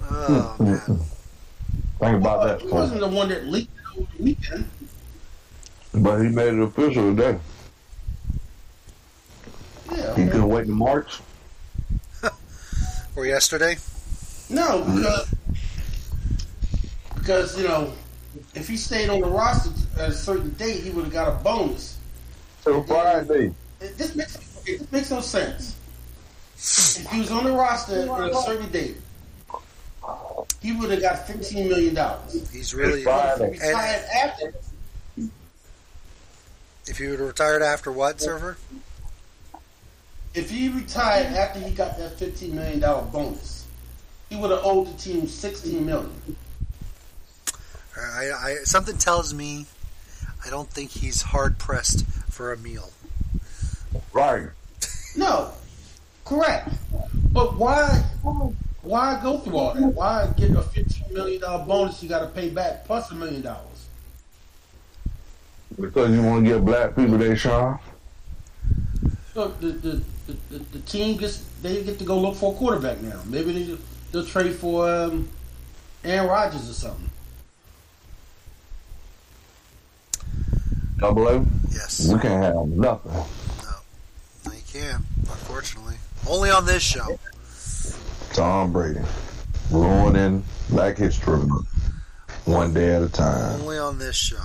Oh 0.09 0.55
man, 0.59 0.79
Think 1.99 2.17
about 2.17 2.47
that. 2.47 2.61
He 2.61 2.67
wasn't 2.67 2.99
the 2.99 3.07
one 3.07 3.29
that 3.29 3.45
leaked 3.47 3.75
it 3.75 3.97
over 3.99 4.07
the 4.17 4.23
weekend. 4.23 4.69
But 5.93 6.19
he 6.19 6.29
made 6.29 6.53
it 6.53 6.59
official 6.59 7.15
today. 7.15 7.39
Yeah. 9.91 10.15
He 10.15 10.25
couldn't 10.25 10.49
wait 10.49 10.65
to 10.65 10.71
March. 10.71 11.19
Or 13.15 13.25
yesterday. 13.25 13.77
No, 14.49 14.83
because 14.95 15.35
because 17.15 17.57
you 17.57 17.67
know, 17.67 17.93
if 18.53 18.67
he 18.67 18.77
stayed 18.77 19.09
on 19.09 19.21
the 19.21 19.27
roster 19.27 19.71
at 19.99 20.09
a 20.09 20.13
certain 20.13 20.51
date, 20.51 20.83
he 20.83 20.89
would 20.89 21.05
have 21.05 21.13
got 21.13 21.27
a 21.27 21.43
bonus. 21.43 21.97
Till 22.63 22.83
Friday. 22.83 23.53
It, 23.79 23.97
this 23.97 24.15
makes 24.15 24.57
okay, 24.59 24.77
this 24.77 24.91
makes 24.91 25.11
no 25.11 25.21
sense. 25.21 25.77
If 26.55 27.09
he 27.11 27.19
was 27.19 27.31
on 27.31 27.43
the 27.43 27.51
roster 27.51 28.01
at 28.01 28.31
a 28.31 28.35
certain 28.35 28.69
date, 28.69 28.97
he 30.61 30.71
would 30.71 30.91
have 30.91 31.01
got 31.01 31.27
fifteen 31.27 31.67
million 31.67 31.93
dollars. 31.93 32.49
He's 32.51 32.73
really 32.73 33.01
If 33.01 33.05
he 33.05 33.67
retired 33.67 34.05
after, 34.15 34.53
if 36.87 36.97
he 36.97 37.07
would 37.07 37.19
have 37.19 37.27
retired 37.27 37.61
after 37.61 37.91
what 37.91 38.21
server? 38.21 38.57
If 40.33 40.49
he 40.49 40.69
retired 40.69 41.27
after 41.27 41.59
he 41.59 41.71
got 41.71 41.97
that 41.97 42.17
fifteen 42.17 42.55
million 42.55 42.79
dollar 42.79 43.03
bonus, 43.03 43.67
he 44.29 44.35
would 44.35 44.51
have 44.51 44.61
owed 44.63 44.87
the 44.87 44.97
team 44.97 45.27
sixteen 45.27 45.85
million. 45.85 46.35
I, 47.95 48.31
I 48.31 48.55
something 48.63 48.97
tells 48.97 49.33
me 49.33 49.65
I 50.45 50.49
don't 50.49 50.69
think 50.69 50.89
he's 50.89 51.21
hard 51.21 51.57
pressed 51.57 52.05
for 52.29 52.51
a 52.51 52.57
meal. 52.57 52.89
Right. 54.11 54.49
No, 55.15 55.51
correct. 56.25 56.69
But 57.31 57.55
why? 57.57 58.03
Why 58.81 59.19
go 59.21 59.37
through 59.39 59.57
all 59.57 59.73
that? 59.75 59.81
Why 59.81 60.33
get 60.35 60.51
a 60.51 60.61
fifteen 60.63 61.13
million 61.13 61.41
dollar 61.41 61.65
bonus 61.65 62.01
you 62.01 62.09
got 62.09 62.19
to 62.19 62.27
pay 62.27 62.49
back 62.49 62.85
plus 62.85 63.11
a 63.11 63.15
million 63.15 63.41
dollars? 63.41 63.67
Because 65.79 66.11
you 66.11 66.21
want 66.21 66.43
to 66.43 66.51
give 66.51 66.65
black 66.65 66.95
people 66.95 67.17
their 67.17 67.35
shine. 67.35 67.79
look, 69.35 69.59
the, 69.59 69.67
the, 69.67 70.03
the, 70.27 70.35
the, 70.49 70.59
the 70.59 70.79
team 70.79 71.17
gets 71.17 71.43
they 71.61 71.83
get 71.83 71.99
to 71.99 72.05
go 72.05 72.19
look 72.19 72.35
for 72.35 72.53
a 72.53 72.55
quarterback 72.55 73.01
now. 73.01 73.21
Maybe 73.25 73.63
they 73.63 73.77
they'll 74.11 74.25
trade 74.25 74.55
for 74.55 74.89
um, 74.89 75.29
Aaron 76.03 76.27
Rodgers 76.27 76.69
or 76.69 76.73
something. 76.73 77.09
Double 80.97 81.27
O. 81.27 81.45
Yes. 81.71 82.07
We 82.11 82.19
can't 82.19 82.43
have 82.43 82.67
nothing. 82.67 83.11
No, 83.11 84.51
you 84.53 84.61
can't. 84.71 85.03
Unfortunately, 85.19 85.95
only 86.27 86.49
on 86.49 86.65
this 86.65 86.83
show. 86.83 87.19
Tom 88.33 88.71
Brady 88.71 89.01
ruining 89.69 90.43
Black 90.69 90.97
History 90.97 91.37
Month 91.37 91.67
one 92.45 92.73
day 92.73 92.95
at 92.95 93.01
a 93.01 93.09
time. 93.09 93.61
Only 93.61 93.77
on 93.77 93.99
this 93.99 94.15
show. 94.15 94.37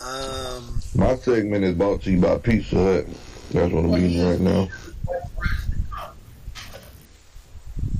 Um, 0.00 0.80
My 0.94 1.16
segment 1.16 1.64
is 1.64 1.74
brought 1.74 2.02
to 2.02 2.10
you 2.12 2.20
by 2.20 2.38
Pizza 2.38 2.76
Hut. 2.76 3.06
That's 3.56 3.72
what 3.72 3.84
I'm 3.86 3.96
eating 4.04 4.22
right 4.28 4.40
now. 4.40 4.68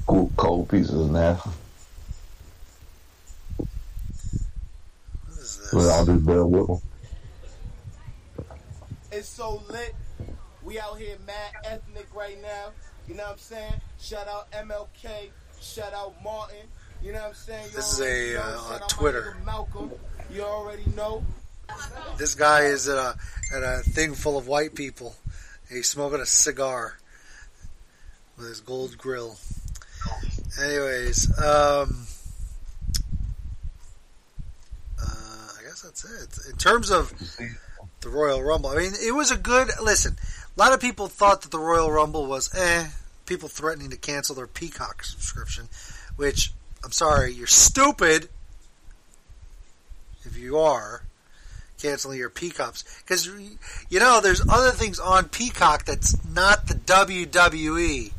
Cool, 0.06 0.30
cold 0.36 0.68
pizzas 0.68 1.10
now. 1.10 1.42
But 5.72 5.88
I'll 5.90 6.04
just 6.06 6.26
bear 6.26 6.44
with 6.44 6.66
them. 6.68 6.78
It's 9.10 9.28
so 9.28 9.62
lit. 9.70 9.94
We 10.62 10.78
out 10.78 10.98
here 10.98 11.16
mad 11.26 11.52
ethnic 11.64 12.06
right 12.14 12.40
now. 12.42 12.72
You 13.08 13.14
know 13.14 13.22
what 13.24 13.32
I'm 13.32 13.38
saying? 13.38 13.72
Shout 13.98 14.28
out 14.28 14.50
MLK. 14.52 15.30
Shout 15.60 15.94
out 15.94 16.14
Martin. 16.22 16.56
You 17.02 17.12
know 17.12 17.20
what 17.20 17.28
I'm 17.28 17.34
saying? 17.34 17.66
You 17.70 17.76
This 17.76 17.98
is 17.98 18.00
a, 18.00 18.34
know. 18.34 18.42
uh, 18.42 18.74
on 18.82 18.88
Twitter. 18.88 19.36
Malcolm. 19.46 19.90
You 20.30 20.42
already 20.42 20.84
know. 20.94 21.24
this 22.18 22.34
guy 22.34 22.62
is 22.64 22.88
at 22.88 22.96
a 22.98 23.16
at 23.54 23.62
a 23.62 23.78
thing 23.82 24.14
full 24.14 24.36
of 24.38 24.46
white 24.46 24.74
people. 24.74 25.14
He's 25.68 25.88
smoking 25.88 26.20
a 26.20 26.26
cigar 26.26 26.98
with 28.36 28.48
his 28.48 28.60
gold 28.60 28.96
grill. 28.96 29.36
Anyways, 30.62 31.28
um, 31.38 32.06
uh, 35.00 35.48
I 35.58 35.62
guess 35.64 35.82
that's 35.82 36.04
it. 36.04 36.50
In 36.50 36.56
terms 36.56 36.90
of 36.90 37.12
the 38.00 38.08
Royal 38.08 38.42
Rumble, 38.42 38.70
I 38.70 38.76
mean, 38.76 38.92
it 39.00 39.12
was 39.12 39.30
a 39.30 39.36
good 39.36 39.68
listen. 39.82 40.16
A 40.56 40.60
lot 40.60 40.72
of 40.72 40.80
people 40.80 41.08
thought 41.08 41.42
that 41.42 41.50
the 41.50 41.58
Royal 41.58 41.90
Rumble 41.90 42.26
was 42.26 42.54
eh. 42.54 42.88
People 43.26 43.48
threatening 43.48 43.90
to 43.90 43.96
cancel 43.96 44.36
their 44.36 44.46
Peacock 44.46 45.02
subscription, 45.02 45.68
which 46.14 46.52
I'm 46.84 46.92
sorry, 46.92 47.32
you're 47.32 47.48
stupid. 47.48 48.28
If 50.24 50.36
you 50.36 50.58
are 50.58 51.02
canceling 51.80 52.18
your 52.18 52.30
Peacocks, 52.30 52.84
because 53.02 53.26
you 53.88 54.00
know 54.00 54.20
there's 54.20 54.42
other 54.48 54.70
things 54.70 54.98
on 54.98 55.28
Peacock 55.28 55.84
that's 55.84 56.16
not 56.26 56.66
the. 56.66 56.74
WWE. 56.86 58.12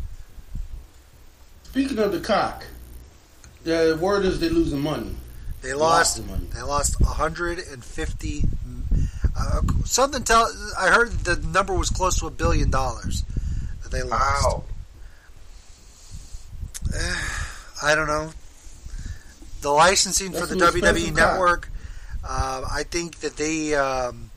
Speaking 1.63 1.99
of 1.99 2.11
the 2.11 2.19
cock, 2.19 2.65
the 3.63 3.97
word 3.99 4.25
is 4.25 4.39
they're 4.39 4.49
losing 4.49 4.81
money. 4.81 5.15
They 5.61 5.73
lost. 5.73 6.23
money. 6.27 6.47
They 6.53 6.61
lost 6.61 6.99
150. 6.99 8.43
Uh, 9.39 9.61
something 9.85 10.23
tell. 10.23 10.51
I 10.77 10.89
heard 10.89 11.11
the 11.11 11.37
number 11.47 11.73
was 11.73 11.89
close 11.89 12.19
to 12.19 12.27
a 12.27 12.31
billion 12.31 12.69
dollars 12.69 13.23
that 13.83 13.91
they 13.91 14.03
lost. 14.03 14.59
Eh, 16.95 17.21
I 17.83 17.95
don't 17.95 18.07
know. 18.07 18.31
The 19.61 19.69
licensing 19.71 20.31
That's 20.31 20.47
for 20.47 20.55
the 20.55 20.63
WWE 20.65 21.15
network. 21.15 21.63
cock. 21.63 21.71
Uh, 22.27 22.65
I 22.69 22.83
think 22.83 23.19
that 23.19 23.37
they 23.37 23.73
um, 23.73 24.31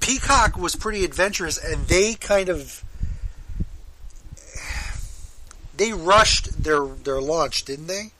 Peacock 0.00 0.56
was 0.58 0.76
pretty 0.76 1.04
adventurous, 1.04 1.56
and 1.56 1.86
they 1.86 2.14
kind 2.14 2.48
of 2.50 2.84
they 5.76 5.92
rushed 5.92 6.62
their 6.62 6.84
their 6.86 7.20
launch, 7.20 7.64
didn't 7.64 7.86
they? 7.86 8.10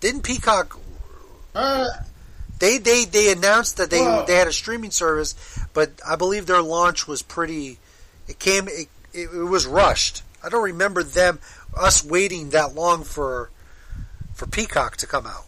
Didn't 0.00 0.22
Peacock? 0.22 0.78
Uh, 1.54 1.88
they 2.58 2.78
they 2.78 3.04
they 3.04 3.30
announced 3.32 3.76
that 3.76 3.90
they 3.90 4.00
Well- 4.00 4.24
they 4.26 4.36
had 4.36 4.48
a 4.48 4.52
streaming 4.52 4.90
service, 4.90 5.34
but 5.72 5.90
I 6.06 6.16
believe 6.16 6.46
their 6.46 6.62
launch 6.62 7.06
was 7.06 7.22
pretty. 7.22 7.78
It 8.26 8.38
came. 8.38 8.68
It, 8.68 8.88
it, 9.12 9.28
it 9.32 9.44
was 9.48 9.66
rushed. 9.66 10.22
I 10.42 10.48
don't 10.48 10.62
remember 10.64 11.02
them 11.02 11.38
us 11.76 12.04
waiting 12.04 12.50
that 12.50 12.74
long 12.74 13.04
for 13.04 13.50
for 14.34 14.46
Peacock 14.46 14.96
to 14.98 15.06
come 15.06 15.26
out. 15.26 15.43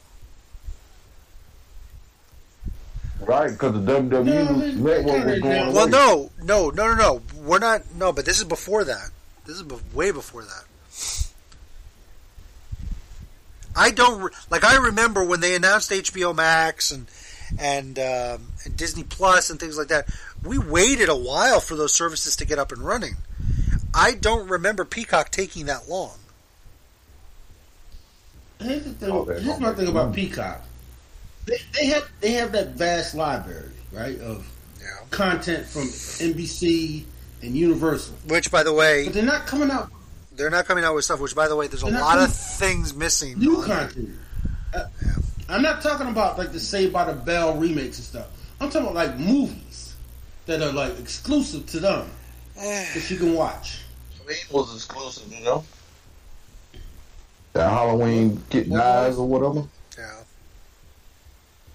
Right, 3.21 3.51
because 3.51 3.73
the 3.73 3.81
WWE 3.81 4.77
network 4.77 5.25
was 5.27 5.39
going 5.41 5.73
Well, 5.75 5.83
away. 5.85 5.91
no, 5.91 6.31
no, 6.43 6.71
no, 6.71 6.87
no, 6.87 6.95
no. 6.95 7.23
We're 7.43 7.59
not. 7.59 7.83
No, 7.95 8.13
but 8.13 8.25
this 8.27 8.39
is 8.39 8.45
before 8.45 8.85
that. 8.85 9.11
This 9.47 9.57
is 9.57 9.63
be- 9.63 9.77
way 9.95 10.11
before 10.11 10.43
that. 10.43 10.65
I 13.75 13.91
don't 13.91 14.21
re- 14.23 14.31
like. 14.51 14.65
I 14.65 14.77
remember 14.77 15.25
when 15.25 15.41
they 15.41 15.55
announced 15.55 15.91
HBO 15.91 16.35
Max 16.35 16.91
and 16.91 17.07
and, 17.61 17.99
um, 17.99 18.49
and 18.65 18.77
Disney 18.77 19.05
Plus 19.05 19.51
and 19.51 19.61
things 19.61 19.79
like 19.79 19.89
that. 19.89 20.09
We 20.43 20.59
waited 20.59 21.09
a 21.09 21.17
while 21.17 21.61
for 21.61 21.75
those 21.77 21.93
services 21.93 22.37
to 22.37 22.45
get 22.45 22.59
up 22.59 22.73
and 22.73 22.83
running. 22.83 23.17
I 23.95 24.13
don't 24.13 24.49
remember 24.49 24.85
Peacock 24.85 25.31
taking 25.31 25.67
that 25.67 25.89
long. 25.89 26.17
Here's 28.61 28.85
the 28.85 28.93
thing. 28.93 29.11
Oh, 29.11 29.25
here's 29.25 29.61
my 29.61 29.73
thing 29.75 29.89
about 29.89 30.15
Peacock. 30.15 30.63
They, 31.47 31.59
they 31.75 31.87
have 31.87 32.11
they 32.21 32.33
have 32.33 32.53
that 32.53 32.71
vast 32.71 33.15
library, 33.15 33.71
right, 33.93 34.19
of 34.21 34.47
content 35.11 35.67
from 35.67 35.83
NBC 35.83 37.05
and 37.43 37.55
Universal. 37.57 38.15
Which, 38.27 38.51
by 38.51 38.63
the 38.63 38.73
way, 38.73 39.05
but 39.05 39.15
they're 39.15 39.23
not 39.25 39.47
coming 39.47 39.71
out 39.71 39.91
They're 40.35 40.51
not 40.51 40.65
coming 40.67 40.85
out 40.85 40.95
with 40.95 41.05
stuff. 41.05 41.21
Which, 41.21 41.35
by 41.37 41.49
the 41.49 41.57
way, 41.57 41.69
there's 41.69 41.83
a 41.83 41.87
lot 41.87 42.13
coming- 42.15 42.25
of 42.25 42.35
things 42.35 42.95
missing. 42.95 43.39
new 43.39 43.57
on 43.63 43.69
there. 43.69 43.79
content. 43.79 44.11
Uh, 44.75 44.85
I'm 45.49 45.63
not 45.63 45.81
talking 45.83 46.09
about 46.09 46.37
like 46.39 46.51
the 46.53 46.59
Saved 46.61 46.93
by 46.93 47.05
the 47.05 47.13
Bell 47.13 47.57
remakes 47.57 47.99
and 47.99 48.07
stuff. 48.07 48.27
I'm 48.61 48.69
talking 48.69 48.89
about 48.89 48.95
like 48.95 49.17
movies 49.19 49.95
that 50.47 50.61
are 50.63 50.73
like 50.73 50.99
exclusive 50.99 51.67
to 51.67 51.79
them 51.81 52.11
that 52.57 53.07
you 53.11 53.17
can 53.17 53.35
watch. 53.35 53.83
It 54.29 54.47
was 54.51 54.75
exclusive, 54.75 55.33
you 55.33 55.45
know. 55.45 55.65
That 57.53 57.71
Halloween 57.71 58.43
Kit 58.51 58.69
Dives 58.69 59.19
or 59.19 59.29
whatever. 59.29 59.67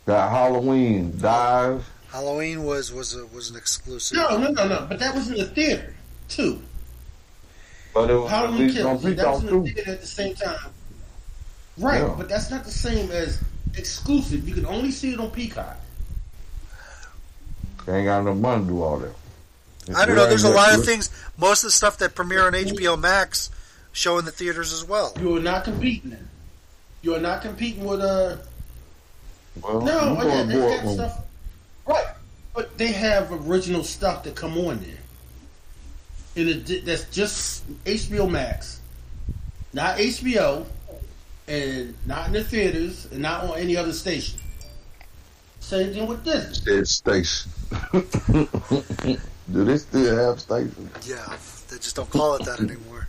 Yeah. 0.07 0.14
That 0.14 0.32
Halloween 0.32 1.18
Dive. 1.18 1.88
Halloween 2.11 2.64
was 2.64 2.91
was 2.91 3.15
a, 3.15 3.26
was 3.28 3.49
an 3.49 3.56
exclusive. 3.57 4.18
No, 4.18 4.38
no, 4.38 4.52
no, 4.52 4.68
no. 4.68 4.86
But 4.90 4.99
that 4.99 5.15
was 5.15 5.30
in 5.30 5.38
the 5.38 5.45
theater 5.45 5.94
too. 6.28 6.61
But 7.94 8.10
it 8.10 8.15
was 8.15 8.30
Halloween 8.30 8.57
released 8.60 8.78
Kills. 8.78 9.03
That 9.03 9.18
was 9.28 9.44
in 9.44 9.64
the 9.64 9.72
theater 9.72 9.91
at 9.91 10.02
the 10.02 10.07
same 10.07 10.36
time. 10.36 10.72
Right, 11.78 12.02
Yeah. 12.02 12.15
but 12.18 12.28
that's 12.30 12.52
not 12.52 12.64
the 12.64 12.72
same 12.72 13.11
as 13.11 13.40
exclusive. 13.78 14.48
You 14.48 14.53
can 14.56 14.65
only 14.65 14.91
see 14.91 15.14
it 15.14 15.19
on 15.19 15.32
Peacock. 15.32 15.78
They 17.86 17.98
ain't 17.98 18.06
got 18.06 18.22
enough 18.22 18.38
money 18.38 18.64
to 18.64 18.69
do 18.69 18.82
all 18.82 18.98
that. 18.99 19.14
I 19.95 20.06
don't 20.06 20.15
know. 20.15 20.28
There's 20.28 20.44
a 20.44 20.49
If 20.49 20.56
lot 20.56 20.76
of 20.78 20.86
things. 20.86 21.10
Most 21.38 21.64
of 21.64 21.68
the 21.68 21.72
stuff 21.72 21.98
that 21.99 22.14
premiere 22.14 22.45
on 22.45 22.53
HBO 22.53 22.99
Max 22.99 23.49
show 23.94 24.18
in 24.19 24.26
the 24.26 24.32
theaters 24.32 24.72
as 24.73 24.86
well. 24.86 25.14
You 25.19 25.36
are 25.38 25.41
not 25.41 25.64
competing. 25.64 26.15
You 27.02 27.15
are 27.15 27.19
not 27.19 27.41
competing 27.41 27.84
with 27.86 27.99
uh 28.02 28.38
Well, 29.61 29.82
no, 29.82 30.14
you 30.14 30.18
oh, 30.22 30.28
yeah, 30.28 30.44
they 30.44 30.56
more 30.57 30.69
got 30.69 30.86
on- 30.86 30.94
stuff. 30.94 31.18
Right, 31.86 32.06
but 32.53 32.78
they 32.78 32.91
have 32.91 33.32
original 33.49 33.84
stuff 33.84 34.23
that 34.23 34.36
come 34.36 34.57
on 34.57 34.80
there, 34.80 34.98
and 36.38 36.69
it, 36.69 36.86
that's 36.86 37.06
just 37.06 37.68
HBO 37.86 38.30
Max, 38.30 38.80
not 39.73 39.98
HBO, 39.98 40.65
and 41.48 41.94
not 42.06 42.28
in 42.28 42.34
the 42.34 42.44
theaters, 42.44 43.07
and 43.11 43.22
not 43.22 43.44
on 43.44 43.57
any 43.57 43.76
other 43.76 43.94
station. 43.94 44.40
Same 45.60 45.94
thing 45.94 46.07
with 46.07 46.23
Disney. 46.23 46.76
Dead 46.78 46.88
station. 46.88 47.52
Do 49.52 49.65
they 49.65 49.78
still 49.78 50.15
have 50.30 50.40
stations? 50.40 51.07
Yeah, 51.10 51.36
they 51.69 51.78
just 51.78 51.95
don't 51.95 52.10
call 52.10 52.36
it 52.36 52.45
that 52.45 52.60
anymore. 52.60 53.07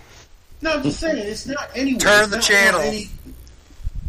No, 0.60 0.72
I'm 0.72 0.82
just 0.82 0.98
saying 0.98 1.18
it's 1.18 1.46
not 1.46 1.70
anywhere. 1.76 2.00
Turn 2.00 2.24
It's 2.24 2.34
the 2.34 2.40
channel. 2.40 2.80
Any 2.80 3.08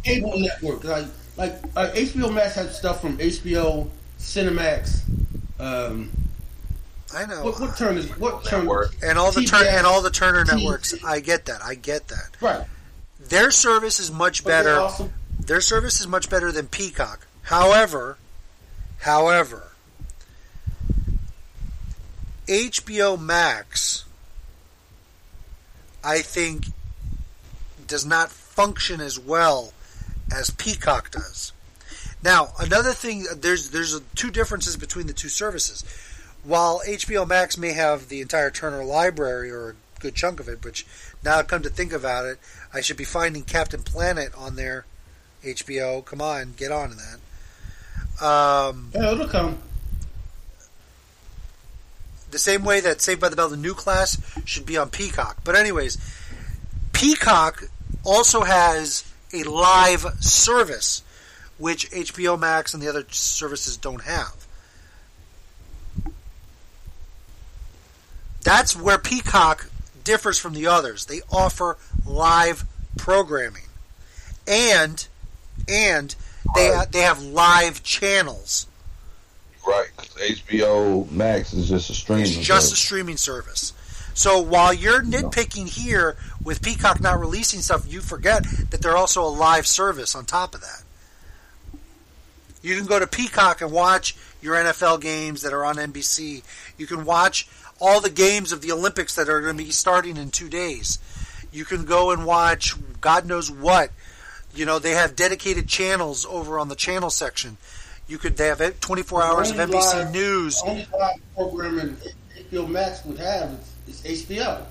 cable 0.03 0.39
network 0.39 0.83
like 0.83 1.05
like 1.37 1.53
uh, 1.75 1.89
HBO 1.93 2.33
Max 2.33 2.55
has 2.55 2.77
stuff 2.77 3.01
from 3.01 3.17
HBO 3.17 3.89
Cinemax. 4.19 5.01
Um, 5.59 6.09
I 7.15 7.25
know. 7.25 7.43
What, 7.43 7.59
what 7.59 7.77
turn 7.77 7.97
is 7.97 8.07
what 8.17 8.43
turn? 8.45 8.67
and 9.03 9.17
all 9.17 9.31
the 9.31 9.43
turn 9.43 9.65
and 9.67 9.85
all 9.87 10.01
the 10.01 10.09
Turner 10.11 10.43
TNT. 10.45 10.57
networks. 10.57 11.03
I 11.03 11.19
get 11.21 11.45
that. 11.45 11.61
I 11.63 11.75
get 11.75 12.07
that. 12.09 12.29
Right. 12.41 12.65
Their 13.19 13.51
service 13.51 13.99
is 13.99 14.11
much 14.11 14.43
But 14.43 14.49
better. 14.49 14.75
also- 14.75 15.09
Their 15.39 15.61
service 15.61 15.99
is 15.99 16.07
much 16.07 16.29
better 16.29 16.51
than 16.51 16.67
Peacock. 16.67 17.25
However, 17.43 18.17
however, 18.99 19.71
HBO 22.47 23.19
Max, 23.19 24.05
I 26.03 26.19
think, 26.21 26.65
does 27.87 28.05
not 28.05 28.29
function 28.31 29.01
as 29.01 29.19
well 29.19 29.73
as 30.31 30.49
Peacock 30.51 31.11
does. 31.11 31.51
Now, 32.23 32.49
another 32.59 32.91
thing, 32.91 33.25
there's 33.37 33.69
there's 33.69 33.99
two 34.15 34.29
differences 34.31 34.75
between 34.77 35.07
the 35.07 35.13
two 35.13 35.29
services. 35.29 35.83
While 36.43 36.81
HBO 36.87 37.27
Max 37.27 37.57
may 37.57 37.73
have 37.73 38.09
the 38.09 38.21
entire 38.21 38.49
Turner 38.49 38.83
library 38.83 39.51
or 39.51 39.69
a 39.71 40.01
good 40.01 40.15
chunk 40.15 40.39
of 40.39 40.47
it, 40.47 40.63
which 40.63 40.85
now 41.23 41.41
come 41.43 41.61
to 41.63 41.69
think 41.69 41.91
about 41.93 42.25
it, 42.25 42.39
I 42.73 42.81
should 42.81 42.97
be 42.97 43.03
finding 43.03 43.43
Captain 43.43 43.81
Planet 43.83 44.33
on 44.37 44.55
there. 44.55 44.85
HBO, 45.43 46.03
come 46.03 46.21
on, 46.21 46.53
get 46.57 46.71
on 46.71 46.89
to 46.91 46.95
that. 46.95 48.25
Um, 48.25 48.91
Yeah, 48.93 49.11
it'll 49.13 49.27
come. 49.27 49.57
the 52.31 52.39
same 52.39 52.63
way 52.63 52.79
that 52.81 53.01
Saved 53.01 53.21
by 53.21 53.29
the 53.29 53.35
Bell, 53.35 53.49
the 53.49 53.57
new 53.57 53.73
class, 53.73 54.17
should 54.45 54.65
be 54.65 54.77
on 54.77 54.89
Peacock. 54.89 55.37
But 55.43 55.55
anyways, 55.55 55.97
Peacock 56.93 57.63
also 58.03 58.41
has 58.43 59.08
a 59.33 59.43
live 59.43 60.05
service, 60.19 61.03
which 61.57 61.89
HBO 61.91 62.39
Max 62.39 62.73
and 62.73 62.81
the 62.81 62.87
other 62.87 63.05
services 63.09 63.77
don't 63.77 64.03
have. 64.03 64.47
That's 68.41 68.75
where 68.75 68.97
Peacock 68.97 69.69
differs 70.03 70.39
from 70.39 70.53
the 70.53 70.67
others. 70.67 71.05
They 71.05 71.21
offer 71.31 71.77
live 72.05 72.65
programming, 72.97 73.63
and 74.47 75.05
and 75.67 76.15
they 76.55 76.81
they 76.91 77.01
have 77.01 77.21
live 77.21 77.83
channels. 77.83 78.65
Right. 79.67 79.89
'cause 79.95 80.09
HBO 80.17 81.07
Max 81.11 81.53
is 81.53 81.69
just 81.69 81.89
a 81.89 81.93
streaming. 81.93 82.25
It's 82.25 82.37
just 82.37 82.73
a 82.73 82.75
streaming 82.75 83.17
service. 83.17 83.73
So 84.13 84.41
while 84.41 84.73
you're 84.73 85.01
nitpicking 85.01 85.69
here 85.69 86.17
with 86.43 86.61
Peacock 86.61 86.99
not 87.01 87.19
releasing 87.19 87.61
stuff, 87.61 87.91
you 87.91 88.01
forget 88.01 88.43
that 88.69 88.81
they're 88.81 88.97
also 88.97 89.23
a 89.23 89.29
live 89.29 89.65
service 89.65 90.15
on 90.15 90.25
top 90.25 90.55
of 90.55 90.61
that. 90.61 90.83
You 92.61 92.75
can 92.75 92.85
go 92.85 92.99
to 92.99 93.07
Peacock 93.07 93.61
and 93.61 93.71
watch 93.71 94.15
your 94.41 94.55
NFL 94.55 95.01
games 95.01 95.41
that 95.43 95.53
are 95.53 95.63
on 95.63 95.77
NBC. 95.77 96.43
You 96.77 96.85
can 96.87 97.05
watch 97.05 97.47
all 97.79 98.01
the 98.01 98.09
games 98.09 98.51
of 98.51 98.61
the 98.61 98.71
Olympics 98.71 99.15
that 99.15 99.29
are 99.29 99.41
going 99.41 99.57
to 99.57 99.63
be 99.63 99.71
starting 99.71 100.17
in 100.17 100.31
two 100.31 100.49
days. 100.49 100.99
You 101.51 101.63
can 101.63 101.85
go 101.85 102.11
and 102.11 102.25
watch 102.25 102.75
God 102.99 103.25
knows 103.25 103.49
what. 103.49 103.91
You 104.53 104.65
know, 104.65 104.79
they 104.79 104.91
have 104.91 105.15
dedicated 105.15 105.67
channels 105.67 106.25
over 106.25 106.59
on 106.59 106.67
the 106.67 106.75
channel 106.75 107.09
section. 107.09 107.57
You 108.07 108.17
could 108.17 108.35
they 108.35 108.47
have 108.47 108.79
24 108.79 109.23
hours 109.23 109.51
of 109.51 109.57
NBC 109.57 109.71
live- 109.93 110.11
News. 110.11 110.61
Only 110.65 110.87
live 110.97 111.15
programming 111.35 111.95
HBO 112.51 112.67
Max 112.67 113.05
would 113.05 113.19
have 113.19 113.59
is, 113.89 114.05
is 114.05 114.25
HBO. 114.25 114.63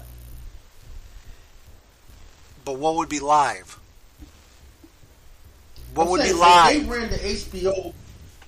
But 2.65 2.77
what 2.79 2.97
would 2.97 3.09
be 3.09 3.21
live? 3.21 3.79
What 5.95 6.05
I'm 6.05 6.11
would 6.11 6.21
be 6.23 6.29
saying, 6.29 6.37
if 6.37 6.41
live? 6.41 6.83
They 6.83 6.99
ran 6.99 7.11
the 7.11 7.17
HBO 7.17 7.95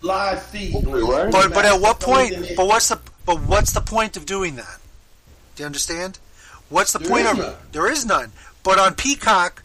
live 0.03 0.43
feed. 0.43 0.75
on 0.75 1.31
But 1.31 1.53
but 1.53 1.65
at 1.65 1.81
what 1.81 2.01
that's 2.01 2.05
the 2.05 2.11
only 2.11 2.37
point? 2.37 2.57
But 2.57 2.67
what's 2.67 2.89
the 2.89 3.01
but 3.27 3.41
what's 3.43 3.73
the 3.73 3.81
point 3.81 4.17
of 4.17 4.27
doing 4.27 4.57
that? 4.57 4.79
Do 5.57 5.63
you 5.63 5.67
understand? 5.67 6.19
What's 6.69 6.93
the 6.93 6.99
There 7.01 7.09
point 7.09 7.27
of 7.27 7.39
none. 7.39 7.55
there 7.73 7.91
is 7.91 8.07
none. 8.07 8.33
But 8.63 8.79
on 8.79 8.95
Peacock, 8.95 9.63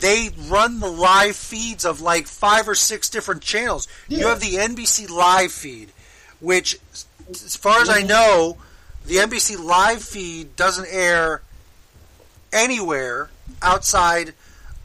they 0.00 0.30
run 0.48 0.80
the 0.80 0.90
live 0.90 1.36
feeds 1.36 1.84
of 1.84 2.00
like 2.00 2.26
five 2.26 2.68
or 2.68 2.74
six 2.74 3.08
different 3.08 3.42
channels. 3.42 3.88
You 4.08 4.28
have 4.28 4.40
the 4.40 4.56
NBC 4.56 5.10
live 5.10 5.52
feed, 5.52 5.92
which, 6.40 6.78
as 7.30 7.56
far 7.56 7.80
as 7.80 7.88
I 7.88 7.98
mm-hmm. 7.98 8.08
know, 8.08 8.56
the 9.06 9.16
NBC 9.16 9.62
live 9.62 10.02
feed 10.02 10.56
doesn't 10.56 10.88
air 10.90 11.42
anywhere 12.52 13.30
outside 13.62 14.34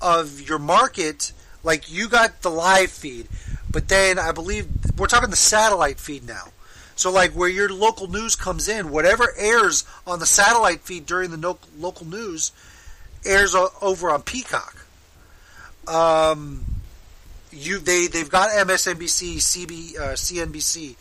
of 0.02 0.42
your 0.42 0.60
market. 0.60 1.32
Like 1.64 1.92
you 1.92 2.08
got 2.08 2.42
the 2.42 2.50
live 2.52 2.92
feed, 2.92 3.28
but 3.72 3.88
then 3.88 4.18
I 4.18 4.32
believe 4.32 4.68
we're 4.98 5.08
talking 5.08 5.30
the 5.30 5.36
satellite 5.36 6.00
feed 6.00 6.26
now. 6.28 6.46
So 6.96 7.12
like 7.12 7.32
where 7.32 7.50
your 7.50 7.70
local 7.70 8.08
news 8.08 8.36
comes 8.36 8.68
in, 8.68 8.90
whatever 8.92 9.34
airs 9.38 9.86
on 10.06 10.20
the 10.20 10.26
satellite 10.26 10.82
feed 10.82 11.06
during 11.06 11.32
the 11.32 11.38
no- 11.38 11.58
local 11.80 12.06
news 12.06 12.52
airs 13.26 13.56
o- 13.56 13.72
over 13.82 14.10
on 14.12 14.22
Peacock. 14.22 14.86
Um, 15.88 16.64
you 17.52 17.80
they 17.80 18.08
they've 18.08 18.30
got 18.30 18.50
MSNBC, 18.52 19.38
CB, 19.38 20.00
uh, 20.00 20.14
CNBC. 20.14 20.96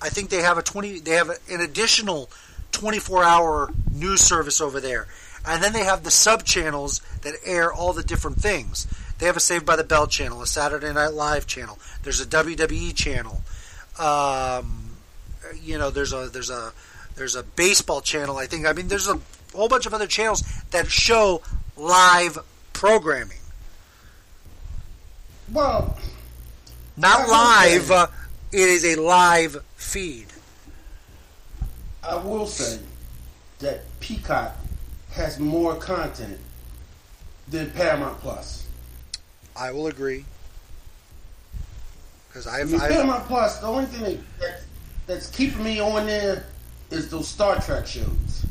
I 0.00 0.08
think 0.08 0.30
they 0.30 0.42
have 0.42 0.58
a 0.58 0.62
twenty. 0.62 0.98
They 1.00 1.12
have 1.12 1.30
an 1.50 1.60
additional 1.60 2.30
twenty 2.72 2.98
four 2.98 3.22
hour 3.22 3.70
news 3.92 4.20
service 4.20 4.60
over 4.60 4.80
there, 4.80 5.06
and 5.46 5.62
then 5.62 5.72
they 5.72 5.84
have 5.84 6.02
the 6.02 6.10
sub 6.10 6.44
channels 6.44 7.00
that 7.22 7.34
air 7.44 7.72
all 7.72 7.92
the 7.92 8.02
different 8.02 8.38
things. 8.38 8.86
They 9.18 9.26
have 9.26 9.36
a 9.36 9.40
Saved 9.40 9.64
by 9.64 9.76
the 9.76 9.84
Bell 9.84 10.08
channel, 10.08 10.42
a 10.42 10.46
Saturday 10.46 10.92
Night 10.92 11.12
Live 11.12 11.46
channel. 11.46 11.78
There's 12.02 12.20
a 12.20 12.26
WWE 12.26 12.92
channel. 12.94 13.42
Um, 13.98 14.96
you 15.62 15.78
know, 15.78 15.90
there's 15.90 16.12
a 16.12 16.28
there's 16.28 16.50
a 16.50 16.72
there's 17.14 17.36
a 17.36 17.42
baseball 17.44 18.00
channel. 18.00 18.36
I 18.36 18.46
think. 18.46 18.66
I 18.66 18.72
mean, 18.72 18.88
there's 18.88 19.08
a 19.08 19.20
whole 19.54 19.68
bunch 19.68 19.86
of 19.86 19.94
other 19.94 20.06
channels 20.08 20.42
that 20.70 20.88
show 20.90 21.42
live 21.76 22.38
programming. 22.72 23.38
Well, 25.52 25.98
Not 26.96 27.28
live. 27.28 27.90
Uh, 27.90 28.06
it 28.50 28.68
is 28.68 28.84
a 28.84 28.96
live 29.00 29.62
feed. 29.76 30.31
I 32.02 32.16
will 32.16 32.46
say 32.46 32.80
that 33.60 33.82
Peacock 34.00 34.56
has 35.12 35.38
more 35.38 35.76
content 35.76 36.38
than 37.48 37.70
Paramount 37.70 38.18
Plus. 38.20 38.66
I 39.56 39.70
will 39.72 39.86
agree. 39.86 40.24
Because 42.28 42.46
I 42.46 42.64
mean, 42.64 42.80
I've 42.80 42.90
Paramount 42.90 43.26
Plus, 43.26 43.58
the 43.58 43.66
only 43.66 43.84
thing 43.86 44.02
that, 44.02 44.18
that, 44.40 44.60
that's 45.06 45.30
keeping 45.30 45.62
me 45.62 45.80
on 45.80 46.06
there 46.06 46.46
is 46.90 47.10
those 47.10 47.28
Star 47.28 47.60
Trek 47.60 47.86
shows. 47.86 48.46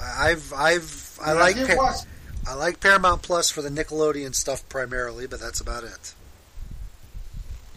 I've 0.00 0.52
I've 0.52 1.18
I 1.24 1.30
And 1.30 1.40
like 1.40 1.66
Pa- 1.66 1.74
watch- 1.76 2.04
I 2.46 2.54
like 2.54 2.80
Paramount 2.80 3.22
Plus 3.22 3.50
for 3.50 3.62
the 3.62 3.70
Nickelodeon 3.70 4.34
stuff 4.34 4.68
primarily, 4.68 5.26
but 5.26 5.40
that's 5.40 5.60
about 5.60 5.84
it. 5.84 6.14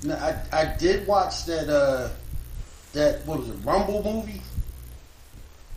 Now, 0.03 0.15
I, 0.15 0.61
I 0.61 0.75
did 0.77 1.07
watch 1.07 1.45
that 1.45 1.69
uh 1.69 2.09
that 2.93 3.25
what 3.25 3.39
was 3.39 3.49
it 3.49 3.55
Rumble 3.63 4.03
movie 4.03 4.41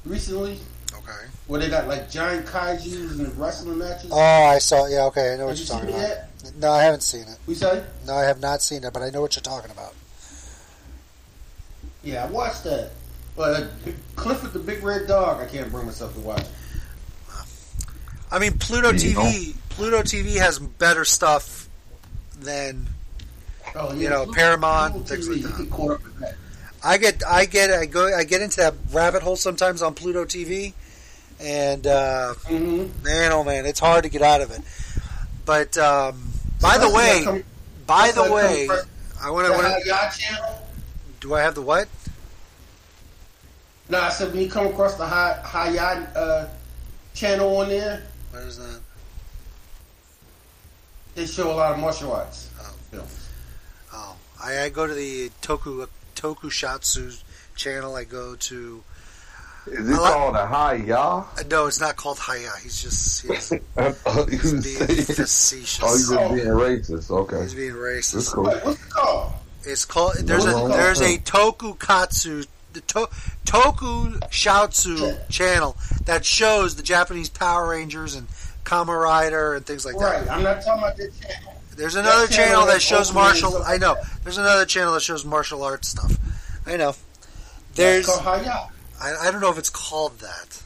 recently. 0.05 0.59
Okay. 0.95 1.27
Where 1.47 1.61
they 1.61 1.69
got 1.71 1.87
like 1.89 2.11
giant 2.11 2.47
kaiju's 2.47 3.19
and 3.19 3.37
wrestling 3.39 3.79
matches. 3.79 4.11
Oh, 4.13 4.19
I 4.45 4.59
saw. 4.59 4.87
Yeah, 4.87 5.05
okay, 5.07 5.35
I 5.35 5.37
know 5.37 5.47
what 5.47 5.59
Have 5.59 5.69
you're 5.69 5.77
you 5.79 5.83
talking 5.89 5.89
seen 5.95 6.11
it 6.11 6.19
about. 6.45 6.55
No, 6.61 6.73
I 6.73 6.83
haven't 6.83 7.03
seen 7.03 7.23
it. 7.23 7.37
We 7.47 7.55
say? 7.55 7.83
No, 8.07 8.15
I 8.15 8.25
have 8.25 8.41
not 8.41 8.63
seen 8.63 8.85
it, 8.85 8.93
but 8.93 9.03
I 9.03 9.11
know 9.11 9.21
what 9.21 9.37
you're 9.37 9.43
talking 9.43 9.71
about. 9.71 9.95
Yeah, 12.03 12.25
I 12.25 12.31
watched 12.31 12.65
that. 12.65 12.91
But 13.37 13.63
uh, 13.63 13.67
Clifford 14.17 14.53
the 14.53 14.59
Big 14.59 14.83
Red 14.83 15.07
Dog, 15.07 15.41
I 15.41 15.47
can't 15.47 15.71
bring 15.71 15.87
myself 15.87 16.15
to 16.15 16.21
watch. 16.21 16.45
I 18.33 18.39
mean, 18.39 18.59
Pluto 18.59 18.93
TV. 18.93 19.55
Pluto 19.71 20.03
TV 20.03 20.37
has 20.37 20.59
better 20.59 21.05
stuff 21.05 21.69
than 22.41 22.87
Oh, 23.75 23.93
you 23.95 24.09
know 24.09 24.25
Pluto- 24.25 24.33
Paramount 24.41 24.93
Pluto 24.95 25.07
things 25.09 25.29
TV, 25.29 25.45
like 25.45 25.59
you 25.59 25.99
that. 26.21 26.35
Get 26.83 27.21
caught 27.21 27.31
up 27.31 27.31
in 27.31 27.31
that. 27.31 27.33
I 27.33 27.45
get, 27.45 27.71
I 27.71 27.71
get, 27.71 27.71
I 27.71 27.87
go, 27.87 28.17
I 28.17 28.25
get 28.25 28.41
into 28.43 28.57
that 28.59 28.75
rabbit 28.93 29.23
hole 29.23 29.37
sometimes 29.37 29.83
on 29.83 29.95
Pluto 29.95 30.25
TV, 30.25 30.73
and 31.41 31.87
uh, 31.87 32.35
Mm-hmm. 32.45 33.03
man, 33.05 33.33
oh 33.33 33.45
man, 33.45 33.67
it's 33.67 33.81
hard 33.81 34.05
to 34.05 34.09
get 34.11 34.23
out 34.23 34.41
of 34.41 34.51
it. 34.51 34.63
But 35.45 35.77
um, 35.79 36.21
by 36.61 36.79
the 36.79 36.91
way, 36.91 37.21
come- 37.25 37.45
by 37.87 38.13
the 38.13 38.23
way, 38.33 38.69
I 39.23 39.31
want 39.31 39.47
to. 39.49 40.63
Do 41.21 41.35
I 41.35 41.43
have 41.43 41.55
the 41.55 41.63
what? 41.63 41.89
No, 43.91 44.01
I 44.01 44.09
said 44.11 44.33
when 44.33 44.41
you 44.43 44.49
come 44.49 44.67
across 44.69 44.95
the 44.95 45.05
high 45.07 45.41
Hayat 45.45 46.17
uh, 46.17 46.47
channel 47.13 47.57
on 47.57 47.69
there, 47.69 48.05
What 48.31 48.43
is 48.45 48.57
that? 48.59 48.81
they 51.17 51.27
show 51.27 51.51
a 51.51 51.55
lot 51.55 51.73
of 51.73 51.79
martial 51.81 52.13
arts 52.13 52.49
films. 52.93 53.29
Oh, 53.93 54.17
I, 54.43 54.61
I 54.63 54.69
go 54.69 54.87
to 54.87 54.95
the 54.95 55.31
Toku 55.43 55.87
Tokusatsu 56.21 57.23
channel. 57.57 57.97
I 57.97 58.05
go 58.05 58.37
to. 58.37 58.83
Is 59.67 59.89
it 59.91 59.95
I 59.95 59.99
like- 59.99 60.13
called 60.15 60.37
a 60.37 60.47
high 60.47 60.75
ya? 60.75 61.25
Uh, 61.39 61.43
No, 61.51 61.67
it's 61.67 61.81
not 61.81 61.97
called 61.97 62.19
Haya. 62.19 62.51
He's 62.63 62.83
just 62.83 63.27
he's, 63.27 63.51
you 63.53 63.61
he's 64.31 64.53
was 64.53 64.65
being 64.65 65.03
facetious. 65.05 65.81
Oh, 65.83 65.95
you 65.95 66.19
just 66.31 66.35
being 66.35 66.47
racist. 66.49 67.11
Okay. 67.11 67.43
He's 67.43 67.55
being 67.55 67.73
racist. 67.75 68.13
That's 68.15 68.29
cool. 68.33 68.45
What's 68.45 68.83
it 68.87 68.91
called? 68.91 69.33
It's 69.65 69.85
called. 69.85 70.15
There's 70.23 70.47
a 70.47 70.51
it 70.51 70.53
called? 70.55 70.73
there's 70.73 71.01
a 71.03 71.19
Tokusatsu 71.19 72.47
the 72.73 72.81
to, 72.83 73.09
Toku 73.45 74.19
Shoutsu 74.31 75.29
channel 75.29 75.77
that 76.07 76.25
shows 76.25 76.77
the 76.77 76.83
Japanese 76.85 77.29
Power 77.29 77.69
Rangers 77.69 78.15
and 78.15 78.29
Kamen 78.65 78.99
Rider 79.03 79.55
and 79.55 79.67
things 79.67 79.85
like 79.85 79.97
Right, 79.97 80.25
that. 80.25 80.31
I'm 80.33 80.43
not 80.45 80.63
talking 80.63 80.83
about 80.83 80.97
that 80.97 81.11
channel. 81.21 81.60
There's 81.81 81.95
another 81.95 82.27
That 82.27 82.35
channel 82.35 82.51
channel 82.51 82.67
that 82.67 82.83
shows 82.83 83.15
martial. 83.15 83.57
up 83.57 83.67
I 83.67 83.79
know. 83.79 83.97
There's 84.23 84.37
another 84.37 84.67
channel 84.67 84.93
that 84.93 85.01
shows 85.01 85.25
martial 85.25 85.63
arts 85.63 85.89
stuff. 85.89 86.15
I 86.67 86.77
know. 86.77 86.95
There's. 87.75 88.05
That's 88.07 88.19
called 88.19 88.45
Hayat. 88.45 88.71
I, 89.01 89.29
I 89.29 89.31
don't 89.31 89.41
know 89.41 89.51
if 89.51 89.57
it's 89.57 89.71
called 89.71 90.19
that, 90.19 90.63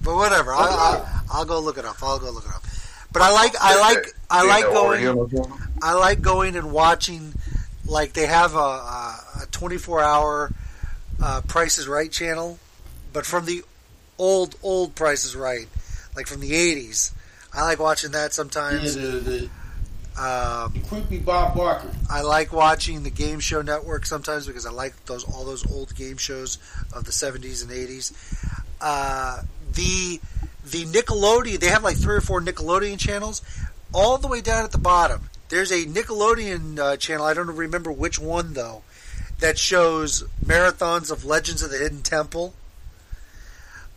but 0.00 0.14
whatever. 0.14 0.54
I, 0.54 0.60
I, 0.60 1.22
I'll 1.32 1.44
go 1.44 1.58
look 1.58 1.76
it 1.76 1.84
up. 1.84 1.96
I'll 2.04 2.20
go 2.20 2.30
look 2.30 2.44
it 2.44 2.54
up. 2.54 2.62
But 3.12 3.22
I 3.22 3.32
like 3.32 3.54
I 3.60 3.80
like 3.80 4.06
I 4.30 4.46
like 4.46 4.64
going 4.66 5.58
I 5.82 5.94
like 5.94 6.22
going 6.22 6.54
and 6.54 6.70
watching 6.70 7.34
like 7.84 8.12
they 8.12 8.26
have 8.26 8.54
a, 8.54 8.58
a 8.58 9.46
24 9.50 10.00
hour 10.00 10.52
uh, 11.20 11.40
Price 11.48 11.78
is 11.78 11.88
Right 11.88 12.12
channel, 12.12 12.60
but 13.12 13.26
from 13.26 13.44
the 13.44 13.64
old 14.18 14.54
old 14.62 14.94
Price 14.94 15.24
is 15.24 15.34
Right, 15.34 15.66
like 16.14 16.28
from 16.28 16.40
the 16.40 16.52
80s. 16.52 17.10
I 17.52 17.62
like 17.62 17.80
watching 17.80 18.12
that 18.12 18.32
sometimes. 18.32 18.94
Yeah, 18.94 19.02
the, 19.02 19.10
the, 19.18 19.50
Um, 20.20 20.74
creepy 20.86 21.18
Bob 21.18 21.56
Barker. 21.56 21.90
I 22.10 22.20
like 22.20 22.52
watching 22.52 23.04
the 23.04 23.10
Game 23.10 23.40
Show 23.40 23.62
Network 23.62 24.04
sometimes 24.04 24.46
because 24.46 24.66
I 24.66 24.70
like 24.70 25.06
those 25.06 25.24
all 25.24 25.46
those 25.46 25.68
old 25.72 25.94
game 25.94 26.18
shows 26.18 26.58
of 26.92 27.04
the 27.04 27.10
70s 27.10 27.62
and 27.62 27.70
80s. 27.70 28.12
Uh, 28.82 29.42
the 29.72 30.20
the 30.62 30.84
Nickelodeon 30.84 31.58
they 31.60 31.68
have 31.68 31.82
like 31.82 31.96
three 31.96 32.16
or 32.16 32.20
four 32.20 32.42
Nickelodeon 32.42 32.98
channels. 32.98 33.40
All 33.94 34.18
the 34.18 34.28
way 34.28 34.42
down 34.42 34.62
at 34.62 34.72
the 34.72 34.78
bottom, 34.78 35.30
there's 35.48 35.72
a 35.72 35.86
Nickelodeon 35.86 36.78
uh, 36.78 36.96
channel. 36.98 37.24
I 37.24 37.32
don't 37.32 37.46
remember 37.46 37.90
which 37.90 38.18
one 38.18 38.52
though. 38.52 38.82
That 39.38 39.56
shows 39.56 40.22
marathons 40.44 41.10
of 41.10 41.24
Legends 41.24 41.62
of 41.62 41.70
the 41.70 41.78
Hidden 41.78 42.02
Temple. 42.02 42.52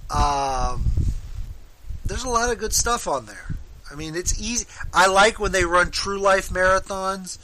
Um, 0.10 0.86
there's 2.06 2.24
a 2.24 2.30
lot 2.30 2.50
of 2.50 2.60
good 2.60 2.72
stuff 2.72 3.10
on 3.10 3.26
there. 3.26 3.56
I 3.94 3.95
mean, 3.95 4.15
it's 4.15 4.41
easy. 4.41 4.65
I 4.91 5.07
like 5.07 5.40
when 5.40 5.52
they 5.52 5.65
run 5.65 5.91
True 5.91 6.18
Life 6.18 6.49
marathons 6.49 7.38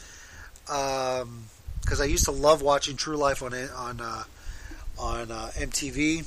because 0.65 2.01
I 2.01 2.05
used 2.05 2.25
to 2.25 2.31
love 2.31 2.63
watching 2.63 2.97
True 2.97 3.17
Life 3.17 3.43
on 3.43 3.53
on 3.53 4.01
uh, 4.01 4.23
on 4.97 5.31
uh, 5.31 5.51
MTV. 5.53 6.25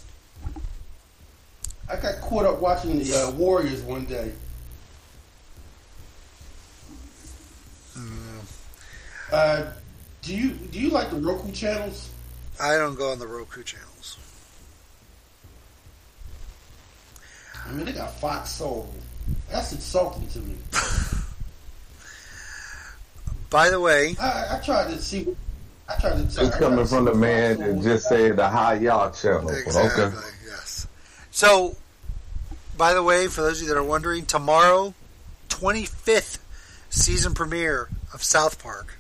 I 1.91 1.97
got 1.97 2.21
caught 2.21 2.47
up 2.47 2.61
watching 2.61 3.01
the 3.01 3.15
uh, 3.15 3.31
Warriors 3.33 3.83
one 3.83 4.05
day. 4.05 4.33
Uh, 9.33 9.73
do 10.21 10.37
you 10.37 10.51
do 10.51 10.79
you 10.79 10.91
like 10.91 11.11
the 11.11 11.17
Roku 11.17 11.51
channels? 11.51 12.11
I 12.61 12.77
don't 12.77 12.95
go 12.95 13.11
on 13.11 13.19
the 13.19 13.27
Roku 13.27 13.65
channels. 13.65 14.19
I 17.67 17.73
mean, 17.73 17.87
they 17.87 17.93
got 17.93 18.13
Fox 18.21 18.51
Soul. 18.51 18.93
That's 19.51 19.73
insulting 19.73 20.27
to 20.29 20.39
me. 20.41 20.57
By 23.51 23.69
the 23.69 23.81
way, 23.81 24.17
I, 24.19 24.57
I 24.57 24.61
tried 24.65 24.89
to 24.89 25.03
see. 25.03 25.29
I 25.89 25.97
tried 26.01 26.15
to. 26.15 26.23
It's 26.23 26.39
I 26.39 26.49
tried 26.49 26.59
coming 26.59 26.87
from 26.87 27.05
the 27.05 27.15
man 27.15 27.59
Fox 27.59 27.69
that 27.69 27.83
just 27.83 28.09
said 28.09 28.37
the 28.37 28.49
high 28.49 28.75
y'all 28.77 29.11
channel. 29.11 29.51
Exactly. 29.51 30.05
okay. 30.05 30.17
Yes. 30.47 30.87
So, 31.31 31.77
by 32.79 32.95
the 32.95 33.03
way, 33.03 33.29
for 33.29 33.43
those 33.43 33.61
of 33.61 33.69
you 33.69 33.75
that 33.75 33.79
are 33.79 33.85
wondering, 33.85 34.25
tomorrow, 34.25 34.95
25th 35.51 36.39
season 36.89 37.35
premiere 37.35 37.91
of 38.15 38.23
South 38.23 38.63
Park. 38.63 38.95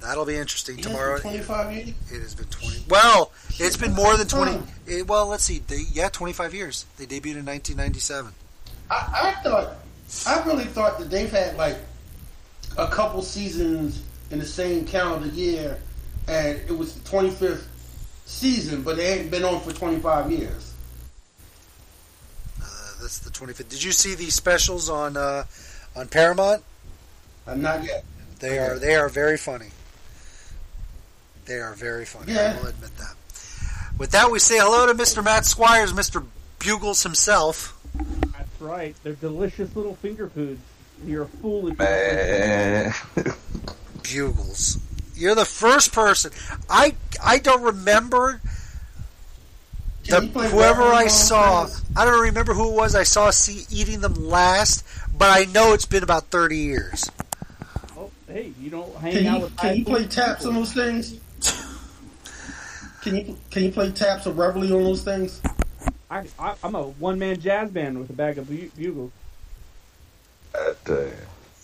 That'll 0.00 0.24
be 0.24 0.36
interesting 0.36 0.78
Yeah, 0.78 0.84
tomorrow. 0.84 1.16
for 1.16 1.22
25 1.22 1.72
years. 1.74 1.88
It 2.10 2.20
has 2.22 2.34
been 2.34 2.46
20. 2.46 2.84
Well, 2.88 3.32
it's 3.58 3.76
been 3.76 3.92
more 3.92 4.16
than 4.16 4.26
20. 4.26 4.58
It, 4.86 5.06
well, 5.06 5.26
let's 5.26 5.44
see. 5.44 5.58
They, 5.58 5.82
yeah, 5.92 6.08
25 6.08 6.54
years. 6.54 6.86
They 6.96 7.04
debuted 7.04 7.36
in 7.36 7.46
1997. 7.46 8.32
I, 8.90 9.34
I 9.38 9.42
thought, 9.42 9.76
I 10.26 10.42
really 10.46 10.64
thought 10.64 10.98
that 10.98 11.10
they've 11.10 11.30
had 11.30 11.56
like 11.56 11.76
a 12.78 12.88
couple 12.88 13.22
seasons 13.22 14.02
in 14.30 14.38
the 14.38 14.46
same 14.46 14.84
calendar 14.86 15.28
year, 15.28 15.78
and 16.28 16.58
it 16.68 16.72
was 16.76 16.94
the 16.94 17.08
25th 17.08 17.64
season, 18.24 18.82
but 18.82 18.96
they 18.96 19.18
ain't 19.20 19.30
been 19.30 19.44
on 19.44 19.60
for 19.60 19.72
25 19.72 20.30
years. 20.30 20.74
Uh, 22.60 22.64
that's 23.00 23.18
the 23.18 23.30
25th. 23.30 23.68
Did 23.68 23.82
you 23.82 23.92
see 23.92 24.14
the 24.14 24.30
specials 24.30 24.88
on 24.88 25.16
uh, 25.16 25.44
on 25.94 26.08
Paramount? 26.08 26.62
Uh, 27.46 27.54
not 27.54 27.84
yet. 27.84 28.04
They 28.38 28.58
are 28.58 28.78
they 28.78 28.94
are 28.94 29.08
very 29.08 29.36
funny. 29.36 29.68
They 31.50 31.58
are 31.58 31.74
very 31.74 32.04
funny. 32.04 32.32
Yeah. 32.32 32.54
I 32.56 32.62
will 32.62 32.68
admit 32.68 32.96
that. 32.98 33.16
With 33.98 34.12
that, 34.12 34.30
we 34.30 34.38
say 34.38 34.58
hello 34.60 34.86
to 34.86 34.94
Mr. 34.94 35.24
Matt 35.24 35.44
Squires, 35.46 35.92
Mr. 35.92 36.24
Bugles 36.60 37.02
himself. 37.02 37.76
That's 38.38 38.60
right. 38.60 38.94
They're 39.02 39.14
delicious 39.14 39.74
little 39.74 39.96
finger 39.96 40.28
foods. 40.28 40.60
You're 41.04 41.24
a 41.24 41.26
fool 41.26 41.66
if 41.66 41.72
you 41.76 41.84
Man. 41.84 42.94
Bugles. 44.04 44.78
You're 45.16 45.34
the 45.34 45.44
first 45.44 45.92
person. 45.92 46.30
I 46.70 46.94
I 47.20 47.38
don't 47.38 47.62
remember 47.62 48.40
the, 50.04 50.12
Can 50.12 50.22
you 50.26 50.30
play 50.30 50.50
whoever 50.50 50.84
I 50.84 51.08
saw. 51.08 51.66
Friends? 51.66 51.82
I 51.96 52.04
don't 52.04 52.20
remember 52.22 52.54
who 52.54 52.70
it 52.70 52.76
was. 52.76 52.94
I 52.94 53.02
saw 53.02 53.30
see, 53.30 53.64
eating 53.74 54.02
them 54.02 54.14
last, 54.14 54.86
but 55.18 55.30
I 55.36 55.50
know 55.50 55.72
it's 55.72 55.86
been 55.86 56.04
about 56.04 56.26
thirty 56.26 56.58
years. 56.58 57.10
Oh, 57.98 58.08
hey, 58.28 58.52
you 58.60 58.70
don't 58.70 58.94
hang 58.98 59.14
Can 59.14 59.26
out 59.26 59.38
you 59.38 59.42
with 59.46 59.56
can 59.56 59.76
you 59.78 59.84
play 59.84 60.06
taps 60.06 60.42
people. 60.44 60.50
on 60.50 60.54
those 60.54 60.72
things? 60.72 61.19
Can 63.02 63.16
you 63.16 63.36
can 63.50 63.64
you 63.64 63.72
play 63.72 63.90
taps 63.92 64.26
or 64.26 64.32
reveille 64.32 64.76
on 64.76 64.84
those 64.84 65.02
things? 65.02 65.40
I, 66.10 66.26
I, 66.38 66.54
I'm 66.62 66.74
a 66.74 66.82
one 66.82 67.18
man 67.18 67.38
jazz 67.40 67.70
band 67.70 67.98
with 67.98 68.10
a 68.10 68.12
bag 68.12 68.36
of 68.38 68.48
bu- 68.48 68.68
bugles. 68.76 69.12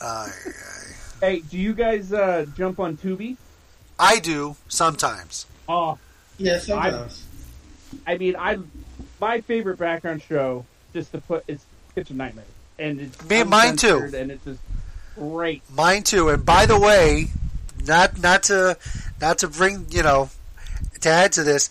Aye, 0.01 0.31
Hey, 1.21 1.41
do 1.41 1.59
you 1.59 1.75
guys 1.75 2.13
uh, 2.13 2.47
jump 2.57 2.79
on 2.79 2.97
Tubi? 2.97 3.37
I 3.99 4.19
do 4.19 4.57
sometimes. 4.69 5.47
Oh, 5.69 5.99
Yeah, 6.39 6.59
sometimes. 6.59 7.25
I, 8.07 8.13
I 8.13 8.19
mean, 8.19 8.37
I 8.37 8.59
my 9.21 9.41
favorite 9.41 9.79
background 9.79 10.23
show 10.23 10.65
just 10.93 11.13
to 11.13 11.21
put 11.21 11.45
is 11.49 11.65
Kitchen 11.95 12.17
Nightmare, 12.19 12.45
and 12.79 13.01
it's 13.01 13.29
Me- 13.29 13.45
mine 13.45 13.77
too. 13.77 14.11
and 14.15 14.31
it's 14.31 14.45
just 14.45 14.61
great. 15.17 15.63
Mine 15.75 16.03
too. 16.03 16.29
And 16.29 16.45
by 16.45 16.67
the 16.67 16.79
way, 16.79 17.29
not 17.87 18.21
not 18.23 18.45
to 18.45 18.77
not 19.21 19.39
to 19.39 19.49
bring 19.49 19.87
you 19.91 20.03
know 20.03 20.31
to 21.01 21.09
add 21.09 21.33
to 21.33 21.43
this, 21.45 21.71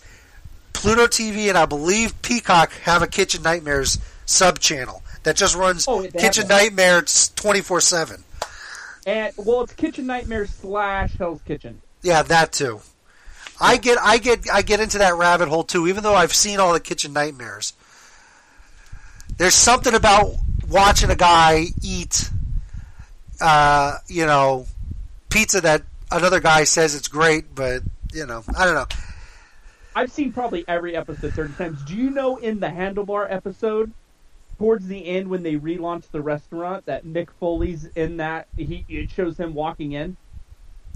Pluto 0.72 1.06
TV 1.06 1.48
and 1.48 1.56
I 1.58 1.66
believe 1.66 2.20
Peacock 2.22 2.72
have 2.84 3.02
a 3.02 3.06
Kitchen 3.06 3.42
Nightmares 3.42 3.98
sub 4.26 4.58
channel 4.58 5.02
that 5.22 5.36
just 5.36 5.54
runs 5.56 5.86
Oh, 5.88 6.06
Kitchen. 6.06 6.48
Nightmares 6.48 7.32
twenty 7.36 7.60
four 7.60 7.80
seven. 7.80 8.22
And 9.06 9.32
well, 9.36 9.62
it's 9.62 9.72
Kitchen 9.74 10.06
Nightmares 10.06 10.50
slash 10.50 11.16
Hell's 11.16 11.40
Kitchen. 11.42 11.80
Yeah, 12.02 12.22
that 12.24 12.52
too. 12.52 12.80
I 13.60 13.76
get 13.78 13.98
I 14.02 14.18
get 14.18 14.50
I 14.52 14.62
get 14.62 14.80
into 14.80 14.98
that 14.98 15.14
rabbit 15.16 15.48
hole 15.48 15.64
too, 15.64 15.86
even 15.88 16.02
though 16.02 16.14
I've 16.14 16.34
seen 16.34 16.60
all 16.60 16.72
the 16.72 16.80
Kitchen 16.80 17.12
Nightmares. 17.12 17.72
There's 19.38 19.54
something 19.54 19.94
about 19.94 20.34
watching 20.68 21.10
a 21.10 21.16
guy 21.16 21.66
eat, 21.82 22.30
uh, 23.40 23.96
you 24.08 24.26
know, 24.26 24.66
pizza 25.30 25.60
that 25.62 25.82
another 26.10 26.40
guy 26.40 26.64
says 26.64 26.94
it's 26.94 27.08
great, 27.08 27.54
but 27.54 27.82
you 28.12 28.26
know, 28.26 28.42
I 28.56 28.64
don't 28.64 28.74
know. 28.74 28.86
I've 29.96 30.12
seen 30.12 30.30
probably 30.32 30.62
every 30.68 30.94
episode 30.94 31.32
thirty 31.32 31.54
times. 31.54 31.82
Do 31.84 31.96
you 31.96 32.10
know 32.10 32.36
in 32.36 32.60
the 32.60 32.66
Handlebar 32.68 33.26
episode, 33.30 33.90
towards 34.58 34.86
the 34.86 35.06
end 35.06 35.28
when 35.28 35.42
they 35.42 35.56
relaunch 35.56 36.04
the 36.12 36.20
restaurant, 36.20 36.84
that 36.84 37.06
Mick 37.06 37.28
Foley's 37.40 37.86
in 37.96 38.18
that? 38.18 38.46
He 38.56 38.84
it 38.90 39.10
shows 39.10 39.38
him 39.40 39.54
walking 39.54 39.92
in. 39.92 40.18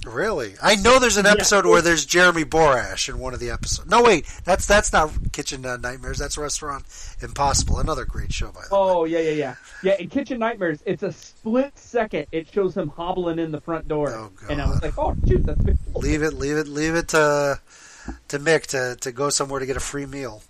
Really, 0.06 0.54
I 0.62 0.76
know 0.76 0.98
there's 0.98 1.18
an 1.18 1.26
Yeah. 1.26 1.32
episode 1.32 1.66
where 1.66 1.82
there's 1.82 2.06
Jeremy 2.06 2.44
Borash 2.44 3.08
in 3.10 3.18
one 3.18 3.34
of 3.34 3.40
the 3.40 3.50
episodes. 3.50 3.88
No, 3.90 4.02
wait, 4.02 4.26
that's 4.44 4.64
that's 4.66 4.92
not 4.92 5.10
Kitchen 5.32 5.64
uh, 5.64 5.76
Nightmares. 5.78 6.18
That's 6.18 6.36
Restaurant 6.38 6.84
Impossible, 7.22 7.78
another 7.80 8.04
great 8.06 8.32
show 8.32 8.46
by 8.48 8.60
the 8.68 8.74
way. 8.74 8.80
Oh 8.80 9.04
yeah, 9.04 9.18
yeah, 9.20 9.30
yeah, 9.30 9.54
yeah. 9.82 9.96
In 9.98 10.08
Kitchen 10.08 10.38
Nightmares, 10.38 10.82
it's 10.86 11.02
a 11.02 11.12
split 11.12 11.76
second. 11.78 12.26
It 12.32 12.48
shows 12.52 12.74
him 12.76 12.88
hobbling 12.88 13.38
in 13.38 13.50
the 13.50 13.60
front 13.60 13.88
door, 13.88 14.10
oh, 14.10 14.30
and 14.50 14.60
I 14.60 14.68
was 14.68 14.82
like, 14.82 14.98
oh 14.98 15.14
shoot, 15.26 15.44
that's 15.44 15.60
Mick 15.62 15.78
Foley. 15.92 16.08
Leave 16.10 16.22
it, 16.22 16.32
leave 16.34 16.56
it, 16.56 16.68
leave 16.68 16.94
it 16.94 17.08
to 17.08 17.60
to 18.28 18.38
Mick 18.38 18.66
to, 18.68 18.96
to 19.00 19.12
go 19.12 19.30
somewhere 19.30 19.60
to 19.60 19.66
get 19.66 19.76
a 19.76 19.80
free 19.80 20.06
meal. 20.06 20.42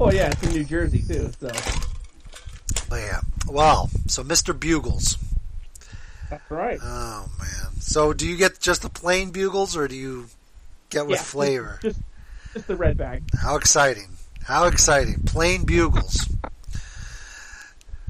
Oh 0.00 0.10
yeah, 0.12 0.30
it's 0.30 0.42
in 0.44 0.50
New 0.50 0.64
Jersey 0.64 1.02
too. 1.02 1.30
So 1.40 1.50
But 2.88 2.96
yeah, 3.00 3.20
wow. 3.46 3.88
so 4.06 4.22
Mr. 4.22 4.58
Bugles. 4.58 5.16
that's 6.30 6.50
right. 6.50 6.78
Oh 6.82 7.26
man, 7.38 7.80
so 7.80 8.12
do 8.12 8.26
you 8.26 8.36
get 8.36 8.60
just 8.60 8.82
the 8.82 8.88
plain 8.90 9.30
Bugles, 9.30 9.76
or 9.76 9.88
do 9.88 9.96
you 9.96 10.26
get 10.90 11.06
with 11.06 11.18
Yeah, 11.18 11.22
flavor? 11.22 11.78
Just, 11.82 12.00
just 12.54 12.66
the 12.68 12.76
red 12.76 12.96
bag. 12.96 13.24
How 13.40 13.56
exciting! 13.56 14.08
How 14.44 14.66
exciting! 14.66 15.22
Plain 15.26 15.64
Bugles. 15.64 16.28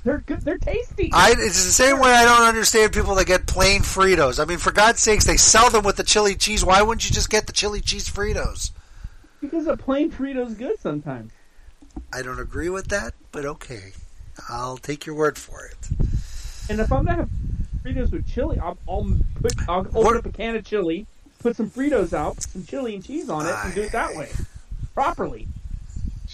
They're 0.08 0.24
good. 0.24 0.40
They're 0.40 0.56
tasty. 0.56 1.10
I, 1.12 1.32
it's 1.32 1.66
the 1.66 1.70
same 1.70 2.00
way 2.00 2.10
I 2.10 2.24
don't 2.24 2.48
understand 2.48 2.94
people 2.94 3.14
that 3.16 3.26
get 3.26 3.46
plain 3.46 3.82
Fritos. 3.82 4.40
I 4.40 4.46
mean, 4.46 4.56
for 4.56 4.72
God's 4.72 5.00
sakes, 5.00 5.26
they 5.26 5.36
sell 5.36 5.68
them 5.68 5.84
with 5.84 5.96
the 5.96 6.02
chili 6.02 6.34
cheese. 6.34 6.64
Why 6.64 6.80
wouldn't 6.80 7.06
you 7.06 7.14
just 7.14 7.28
get 7.28 7.46
the 7.46 7.52
chili 7.52 7.82
cheese 7.82 8.08
Fritos? 8.08 8.70
because 9.42 9.66
a 9.66 9.76
plain 9.76 10.10
Frito's 10.10 10.54
good 10.54 10.80
sometimes. 10.80 11.30
I 12.10 12.22
don't 12.22 12.40
agree 12.40 12.70
with 12.70 12.88
that, 12.88 13.12
but 13.32 13.44
okay. 13.44 13.92
I'll 14.48 14.78
take 14.78 15.04
your 15.04 15.14
word 15.14 15.36
for 15.36 15.66
it. 15.66 15.76
And 16.70 16.80
if 16.80 16.90
I'm 16.90 17.04
gonna 17.04 17.18
have 17.18 17.30
Fritos 17.84 18.10
with 18.10 18.26
chili, 18.26 18.58
I'll, 18.58 18.78
I'll 18.88 19.14
put 19.42 19.52
I'll 19.68 19.86
open 19.94 20.16
up 20.16 20.24
a 20.24 20.32
can 20.32 20.56
of 20.56 20.64
chili, 20.64 21.06
put 21.40 21.54
some 21.54 21.68
Fritos 21.68 22.14
out, 22.14 22.40
some 22.40 22.64
chili 22.64 22.94
and 22.94 23.04
cheese 23.04 23.28
on 23.28 23.44
it, 23.44 23.54
and 23.62 23.74
do 23.74 23.82
it 23.82 23.92
that 23.92 24.16
way, 24.16 24.30
properly. 24.94 25.48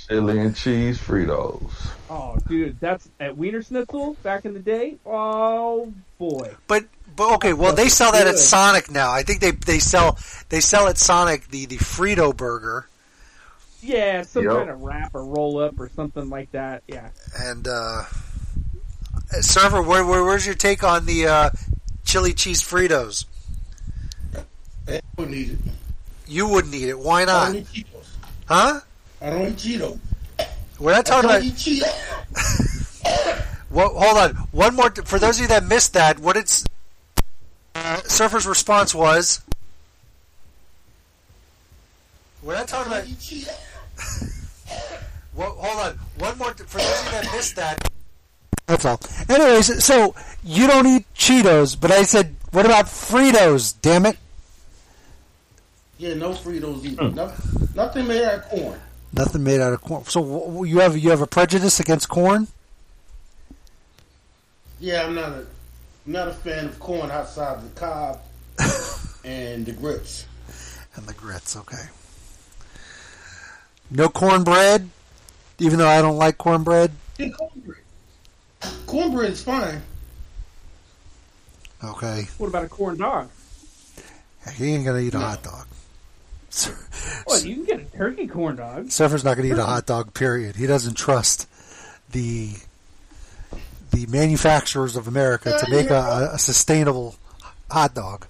Chili 0.08 0.38
and 0.38 0.54
cheese 0.54 0.98
Fritos. 0.98 1.70
Oh, 2.10 2.36
dude, 2.46 2.78
that's 2.80 3.08
at 3.20 3.34
Wienerschnitzel 3.36 4.22
back 4.22 4.44
in 4.44 4.52
the 4.52 4.60
day. 4.60 4.96
Oh 5.06 5.92
boy, 6.18 6.54
But 6.66 6.84
But 7.16 7.34
okay, 7.36 7.52
well 7.54 7.74
they 7.74 7.88
sell 7.88 8.12
that 8.12 8.26
at 8.26 8.38
Sonic 8.38 8.90
now. 8.90 9.10
I 9.10 9.22
think 9.22 9.40
they 9.40 9.52
they 9.52 9.78
sell 9.78 10.18
they 10.50 10.60
sell 10.60 10.88
at 10.88 10.98
Sonic 10.98 11.48
the 11.48 11.66
the 11.66 11.76
Frito 11.78 12.36
burger 12.36 12.86
Yeah, 13.80 14.22
some 14.22 14.44
Yep. 14.44 14.52
kind 14.52 14.70
of 14.70 14.82
wrap 14.82 15.14
or 15.14 15.24
roll 15.24 15.58
up 15.58 15.78
or 15.80 15.88
something 15.96 16.28
like 16.28 16.52
that. 16.52 16.82
Yeah. 16.86 17.08
and 17.38 17.66
uh 17.66 18.02
Surfer, 19.40 19.82
where, 19.82 20.04
where 20.04 20.22
where's 20.22 20.44
your 20.46 20.54
take 20.54 20.84
on 20.84 21.06
the 21.06 21.26
uh 21.26 21.50
chili 22.04 22.34
cheese 22.34 22.62
Fritos? 22.62 23.24
I 24.86 25.00
wouldn't 25.16 25.34
eat 25.36 25.50
it. 25.52 25.58
You 26.26 26.46
wouldn't 26.48 26.74
eat 26.74 26.88
it. 26.90 26.98
Why 26.98 27.24
not? 27.24 27.46
don't 27.46 27.56
eat 27.56 27.86
Cheetos. 27.86 28.06
Huh? 28.46 28.80
I 29.20 29.30
don't 29.30 29.48
eat 29.48 29.56
Cheetos. 29.56 29.98
We're 30.78 30.92
not 30.92 31.06
talking 31.06 31.30
I 31.30 31.36
about 31.36 31.42
don't 31.42 31.48
eat 31.50 31.82
Cheetos. 31.82 33.40
Well, 33.70 33.88
hold 33.88 34.18
on. 34.18 34.36
One 34.52 34.76
more. 34.76 34.90
For 34.92 35.18
those 35.18 35.38
of 35.38 35.42
you 35.42 35.48
that 35.48 35.64
missed 35.64 35.94
that, 35.94 36.20
what 36.20 36.36
it's 36.36 36.64
uh, 37.74 37.96
Surfer's 38.02 38.46
response 38.46 38.94
was. 38.94 39.40
We're 42.40 42.54
not 42.54 42.68
talking 42.68 42.92
about. 42.92 43.04
well, 45.34 45.50
hold 45.58 45.80
on. 45.80 45.98
One 46.18 46.38
more. 46.38 46.54
For 46.54 46.78
those 46.78 47.00
of 47.00 47.04
you 47.06 47.10
that 47.10 47.28
missed 47.32 47.56
that. 47.56 47.88
That's 48.66 48.84
all. 48.84 49.00
Anyways, 49.28 49.84
so 49.84 50.14
you 50.44 50.68
don't 50.68 50.86
eat 50.86 51.04
Cheetos, 51.16 51.78
but 51.78 51.90
I 51.90 52.04
said, 52.04 52.36
what 52.52 52.64
about 52.66 52.86
Fritos? 52.86 53.74
Damn 53.82 54.06
it! 54.06 54.16
Yeah, 55.98 56.14
no 56.14 56.30
Fritos 56.30 56.80
Hmm. 56.80 56.86
either. 56.86 57.10
No, 57.10 57.32
nothing 57.74 58.06
made 58.06 58.22
out 58.22 58.34
of 58.34 58.44
corn. 58.44 58.80
Nothing 59.16 59.44
made 59.44 59.60
out 59.60 59.72
of 59.72 59.80
corn. 59.80 60.04
So 60.06 60.64
you 60.64 60.80
have 60.80 60.96
you 60.98 61.10
have 61.10 61.20
a 61.20 61.26
prejudice 61.26 61.78
against 61.78 62.08
corn? 62.08 62.48
Yeah, 64.80 65.04
I'm 65.04 65.14
not 65.14 65.28
a 65.30 65.46
I'm 66.06 66.12
not 66.12 66.28
a 66.28 66.32
fan 66.32 66.66
of 66.66 66.78
corn 66.80 67.10
outside 67.10 67.58
of 67.58 67.62
the 67.74 67.80
cob 67.80 68.20
and 69.24 69.64
the 69.66 69.72
grits. 69.72 70.26
And 70.96 71.06
the 71.06 71.12
grits, 71.14 71.56
okay. 71.56 71.84
No 73.90 74.08
cornbread, 74.08 74.88
even 75.58 75.78
though 75.78 75.88
I 75.88 76.02
don't 76.02 76.16
like 76.16 76.36
cornbread. 76.38 76.90
Yeah, 77.18 77.28
cornbread. 77.30 77.78
Cornbread 78.86 79.30
is 79.30 79.42
fine. 79.42 79.82
Okay, 81.82 82.26
What 82.38 82.48
about 82.48 82.64
a 82.64 82.68
corn 82.68 82.96
dog? 82.96 83.28
he 84.56 84.72
ain't 84.74 84.84
gonna 84.84 85.00
eat 85.00 85.14
a 85.14 85.18
hot 85.18 85.42
dog. 85.42 85.66
Well, 87.26 87.40
you 87.40 87.56
can 87.56 87.64
get 87.64 87.80
a 87.80 87.96
turkey 87.96 88.26
corn 88.26 88.56
dog. 88.56 88.90
Surfer's 88.90 89.24
not 89.24 89.36
gonna 89.36 89.48
eat 89.48 89.58
a 89.58 89.64
hot 89.64 89.86
dog. 89.86 90.14
Period. 90.14 90.56
He 90.56 90.66
doesn't 90.66 90.94
trust 90.94 91.48
the 92.10 92.52
the 93.90 94.06
manufacturers 94.06 94.96
of 94.96 95.06
America 95.06 95.58
to 95.58 95.70
make 95.70 95.90
a, 95.90 96.30
a 96.32 96.38
sustainable 96.38 97.16
hot 97.70 97.94
dog. 97.94 98.26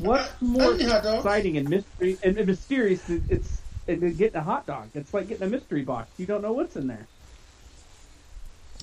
What's 0.00 0.30
more 0.40 0.74
I 0.74 0.76
eat 0.76 0.88
hot 0.88 1.02
dogs. 1.02 1.18
exciting 1.18 1.56
and 1.56 1.68
mystery 1.68 2.18
and 2.22 2.36
and 2.36 2.46
mysterious? 2.46 3.02
than 3.04 3.24
It's 3.28 3.60
than 3.86 4.14
getting 4.14 4.36
a 4.36 4.42
hot 4.42 4.66
dog. 4.66 4.88
It's 4.94 5.12
like 5.14 5.28
getting 5.28 5.46
a 5.46 5.50
mystery 5.50 5.82
box. 5.82 6.08
You 6.18 6.26
don't 6.26 6.42
know 6.42 6.52
what's 6.52 6.76
in 6.76 6.86
there. 6.86 7.06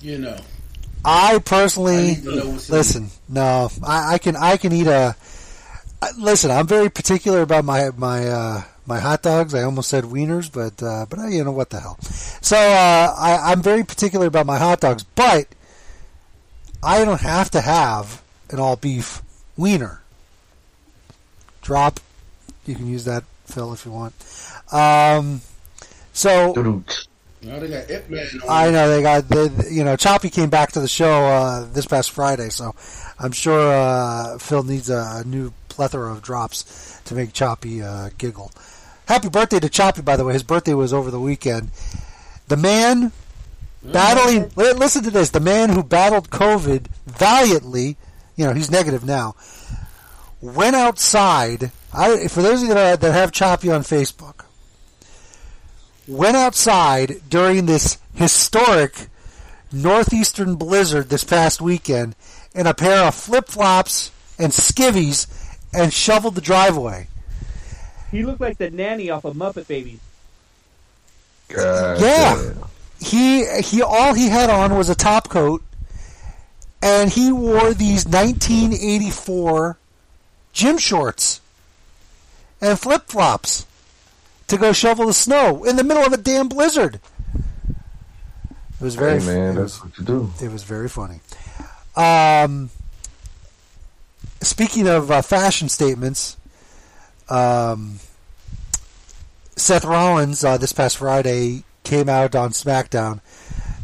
You 0.02 0.18
know. 0.18 0.38
I 1.04 1.34
I 1.34 1.38
personally 1.38 1.96
need 1.96 2.22
to 2.22 2.36
know 2.36 2.48
what's 2.50 2.68
in 2.68 2.74
listen. 2.74 3.10
No, 3.28 3.70
I, 3.82 4.14
I 4.14 4.18
can 4.18 4.36
I 4.36 4.56
can 4.56 4.72
eat 4.72 4.86
a. 4.86 5.14
I- 6.04 6.10
Listen, 6.18 6.50
I'm 6.50 6.66
very 6.66 6.90
particular 6.90 7.42
about 7.42 7.64
my 7.64 7.90
my 7.96 8.26
uh, 8.28 8.62
my 8.86 8.98
hot 9.00 9.22
dogs. 9.22 9.54
I 9.54 9.62
almost 9.62 9.88
said 9.88 10.04
wieners, 10.04 10.52
but 10.52 10.82
uh, 10.82 11.06
but 11.08 11.18
you 11.30 11.42
know 11.44 11.52
what 11.52 11.70
the 11.70 11.80
hell. 11.80 11.98
So 12.42 12.56
uh, 12.56 13.14
I, 13.18 13.52
I'm 13.52 13.62
very 13.62 13.84
particular 13.84 14.26
about 14.26 14.46
my 14.46 14.58
hot 14.58 14.80
dogs, 14.80 15.04
but 15.14 15.46
I 16.82 17.04
don't 17.04 17.20
have 17.22 17.50
to 17.52 17.60
have 17.60 18.22
an 18.50 18.58
all 18.60 18.76
beef 18.76 19.22
wiener. 19.56 20.02
Drop. 21.62 22.00
You 22.66 22.74
can 22.74 22.86
use 22.86 23.04
that, 23.06 23.24
Phil, 23.46 23.72
if 23.72 23.84
you 23.86 23.92
want. 23.92 24.14
Um, 24.72 25.40
so 26.12 26.52
They 27.44 27.68
got 27.68 27.90
Ip 27.90 28.08
Man. 28.10 28.26
I 28.48 28.70
know 28.70 28.88
they 28.90 29.02
got 29.02 29.28
the 29.28 29.68
you 29.70 29.84
know 29.84 29.96
Choppy 29.96 30.30
came 30.30 30.50
back 30.50 30.72
to 30.72 30.80
the 30.80 30.88
show 30.88 31.24
uh, 31.26 31.64
this 31.72 31.86
past 31.86 32.10
Friday, 32.10 32.48
so 32.48 32.74
I'm 33.18 33.32
sure 33.32 33.72
uh, 33.72 34.38
Phil 34.38 34.62
needs 34.62 34.88
a, 34.90 35.20
a 35.20 35.24
new 35.26 35.52
plethora 35.68 36.10
of 36.10 36.22
drops 36.22 37.00
to 37.04 37.14
make 37.14 37.32
Choppy 37.32 37.82
uh, 37.82 38.10
giggle. 38.18 38.52
Happy 39.06 39.28
birthday 39.28 39.60
to 39.60 39.68
Choppy, 39.68 40.00
by 40.02 40.16
the 40.16 40.24
way. 40.24 40.32
His 40.32 40.42
birthday 40.42 40.74
was 40.74 40.92
over 40.92 41.10
the 41.10 41.20
weekend. 41.20 41.70
The 42.48 42.56
man 42.56 43.12
battling. 43.82 44.50
li- 44.56 44.72
Listen 44.72 45.02
to 45.04 45.10
this. 45.10 45.30
The 45.30 45.40
man 45.40 45.68
who 45.70 45.82
battled 45.82 46.30
COVID 46.30 46.86
valiantly. 47.06 47.96
You 48.36 48.46
know 48.46 48.52
he's 48.52 48.70
negative 48.70 49.04
now. 49.04 49.34
Went 50.40 50.76
outside. 50.76 51.70
I, 51.92 52.28
for 52.28 52.42
those 52.42 52.62
of 52.62 52.68
you 52.68 52.74
that, 52.74 53.00
that 53.00 53.12
have 53.12 53.30
Choppy 53.32 53.70
on 53.70 53.82
Facebook, 53.82 54.43
went 56.06 56.36
outside 56.36 57.20
during 57.28 57.66
this 57.66 57.98
historic 58.14 59.08
northeastern 59.72 60.56
blizzard 60.56 61.08
this 61.08 61.24
past 61.24 61.60
weekend 61.60 62.14
in 62.54 62.66
a 62.66 62.74
pair 62.74 63.04
of 63.04 63.14
flip 63.14 63.48
flops 63.48 64.10
and 64.38 64.52
skivvies 64.52 65.26
and 65.72 65.92
shoveled 65.92 66.34
the 66.34 66.40
driveway. 66.40 67.08
He 68.10 68.24
looked 68.24 68.40
like 68.40 68.58
the 68.58 68.70
nanny 68.70 69.10
off 69.10 69.24
of 69.24 69.34
Muppet 69.34 69.66
Babies. 69.66 69.98
God 71.48 72.00
yeah. 72.00 72.52
He 73.00 73.44
he 73.60 73.82
all 73.82 74.14
he 74.14 74.28
had 74.28 74.48
on 74.48 74.76
was 74.76 74.88
a 74.88 74.94
top 74.94 75.28
coat 75.28 75.62
and 76.80 77.10
he 77.10 77.32
wore 77.32 77.74
these 77.74 78.06
1984 78.06 79.76
gym 80.52 80.78
shorts 80.78 81.40
and 82.60 82.78
flip 82.78 83.08
flops 83.08 83.66
to 84.48 84.56
go 84.58 84.72
shovel 84.72 85.06
the 85.06 85.14
snow 85.14 85.64
in 85.64 85.76
the 85.76 85.84
middle 85.84 86.04
of 86.04 86.12
a 86.12 86.16
damn 86.16 86.48
blizzard. 86.48 87.00
It 87.34 88.84
was 88.84 88.94
very 88.96 89.20
Hey, 89.20 89.26
man, 89.26 89.54
that's 89.54 89.82
what 89.82 89.96
you 89.98 90.04
do. 90.04 90.32
It 90.42 90.50
was 90.50 90.62
very 90.64 90.88
funny. 90.88 91.20
Um, 91.96 92.70
speaking 94.42 94.88
of 94.88 95.10
uh, 95.10 95.22
fashion 95.22 95.68
statements, 95.68 96.36
um, 97.28 98.00
Seth 99.56 99.84
Rollins 99.84 100.44
uh, 100.44 100.58
this 100.58 100.72
past 100.72 100.96
Friday 100.98 101.64
came 101.84 102.08
out 102.08 102.34
on 102.34 102.50
SmackDown 102.50 103.20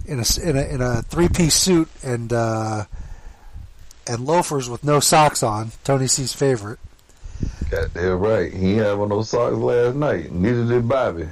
in 0.07 0.19
a 0.19 0.49
in 0.49 0.57
a, 0.57 0.62
in 0.62 0.81
a 0.81 1.03
three 1.03 1.28
piece 1.28 1.55
suit 1.55 1.89
and 2.03 2.32
uh, 2.32 2.85
and 4.07 4.27
loafers 4.27 4.69
with 4.69 4.82
no 4.82 5.01
socks 5.01 5.43
on. 5.43 5.70
Tony 5.85 6.09
C's 6.09 6.32
favorite. 6.32 6.81
Goddamn 7.71 8.19
right. 8.19 8.53
He 8.53 8.73
ain't 8.73 8.83
have 8.83 9.01
on 9.01 9.09
no 9.11 9.23
socks 9.23 9.57
last 9.57 9.97
night. 9.97 10.33
Neither 10.33 10.67
did 10.67 10.89
Bobby. 10.89 11.29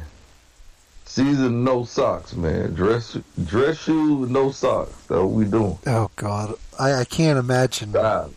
Season 1.04 1.64
no 1.64 1.84
socks, 1.84 2.34
man. 2.34 2.74
Dress 2.74 3.16
dress 3.44 3.78
shoes 3.78 4.20
with 4.20 4.30
no 4.30 4.50
socks. 4.50 4.92
That's 5.08 5.20
what 5.20 5.30
we 5.30 5.46
doing. 5.46 5.78
Oh 5.86 6.10
God, 6.16 6.54
I, 6.78 6.92
I 6.92 7.04
can't 7.04 7.38
imagine. 7.38 7.92
God. 7.92 8.34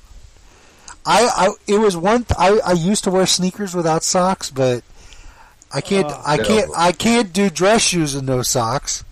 I, 1.06 1.30
I 1.36 1.50
it 1.68 1.80
was 1.80 1.98
one. 1.98 2.24
Th- 2.24 2.38
I 2.40 2.60
I 2.66 2.72
used 2.74 3.04
to 3.04 3.12
wear 3.12 3.26
sneakers 3.26 3.76
without 3.76 4.04
socks, 4.04 4.50
but 4.50 4.84
I 5.72 5.82
can't. 5.82 6.08
Oh. 6.10 6.22
I 6.26 6.38
can't. 6.38 6.70
Never. 6.70 6.74
I 6.76 6.92
can't 6.92 7.34
do 7.34 7.50
dress 7.50 7.82
shoes 7.82 8.16
and 8.16 8.26
no 8.26 8.42
socks. 8.42 9.04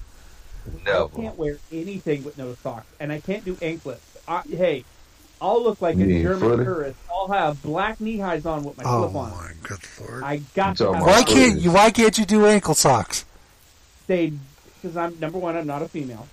I 0.85 1.07
can't 1.15 1.37
wear 1.37 1.57
anything 1.71 2.23
with 2.23 2.37
no 2.37 2.55
socks, 2.55 2.87
and 2.99 3.11
I 3.11 3.19
can't 3.19 3.43
do 3.43 3.57
anklets. 3.61 4.17
I, 4.27 4.41
hey, 4.41 4.85
I'll 5.41 5.63
look 5.63 5.81
like 5.81 5.95
a 5.95 5.99
You 5.99 6.05
mean 6.05 6.21
German 6.23 6.39
footy? 6.49 6.63
tourist. 6.65 6.99
I'll 7.09 7.27
have 7.29 7.61
black 7.63 8.01
knee 8.01 8.17
highs 8.17 8.45
on 8.45 8.63
with 8.63 8.77
my 8.77 8.83
Oh 8.85 9.03
slip 9.09 9.15
on. 9.15 9.31
my 9.31 9.51
good 9.63 9.79
lord! 10.01 10.23
I 10.23 10.37
got 10.55 10.69
You 10.71 10.75
to 10.75 10.83
talking 10.85 10.93
have 10.95 11.03
about 11.03 11.05
Why 11.07 11.23
can't 11.23 11.59
you? 11.61 11.71
Why 11.71 11.91
can't 11.91 12.17
you 12.17 12.25
do 12.25 12.45
ankle 12.45 12.73
socks? 12.75 13.25
They, 14.07 14.33
because 14.81 14.97
I'm 14.97 15.19
number 15.19 15.37
one, 15.37 15.55
I'm 15.55 15.67
not 15.67 15.81
a 15.81 15.87
female, 15.87 16.27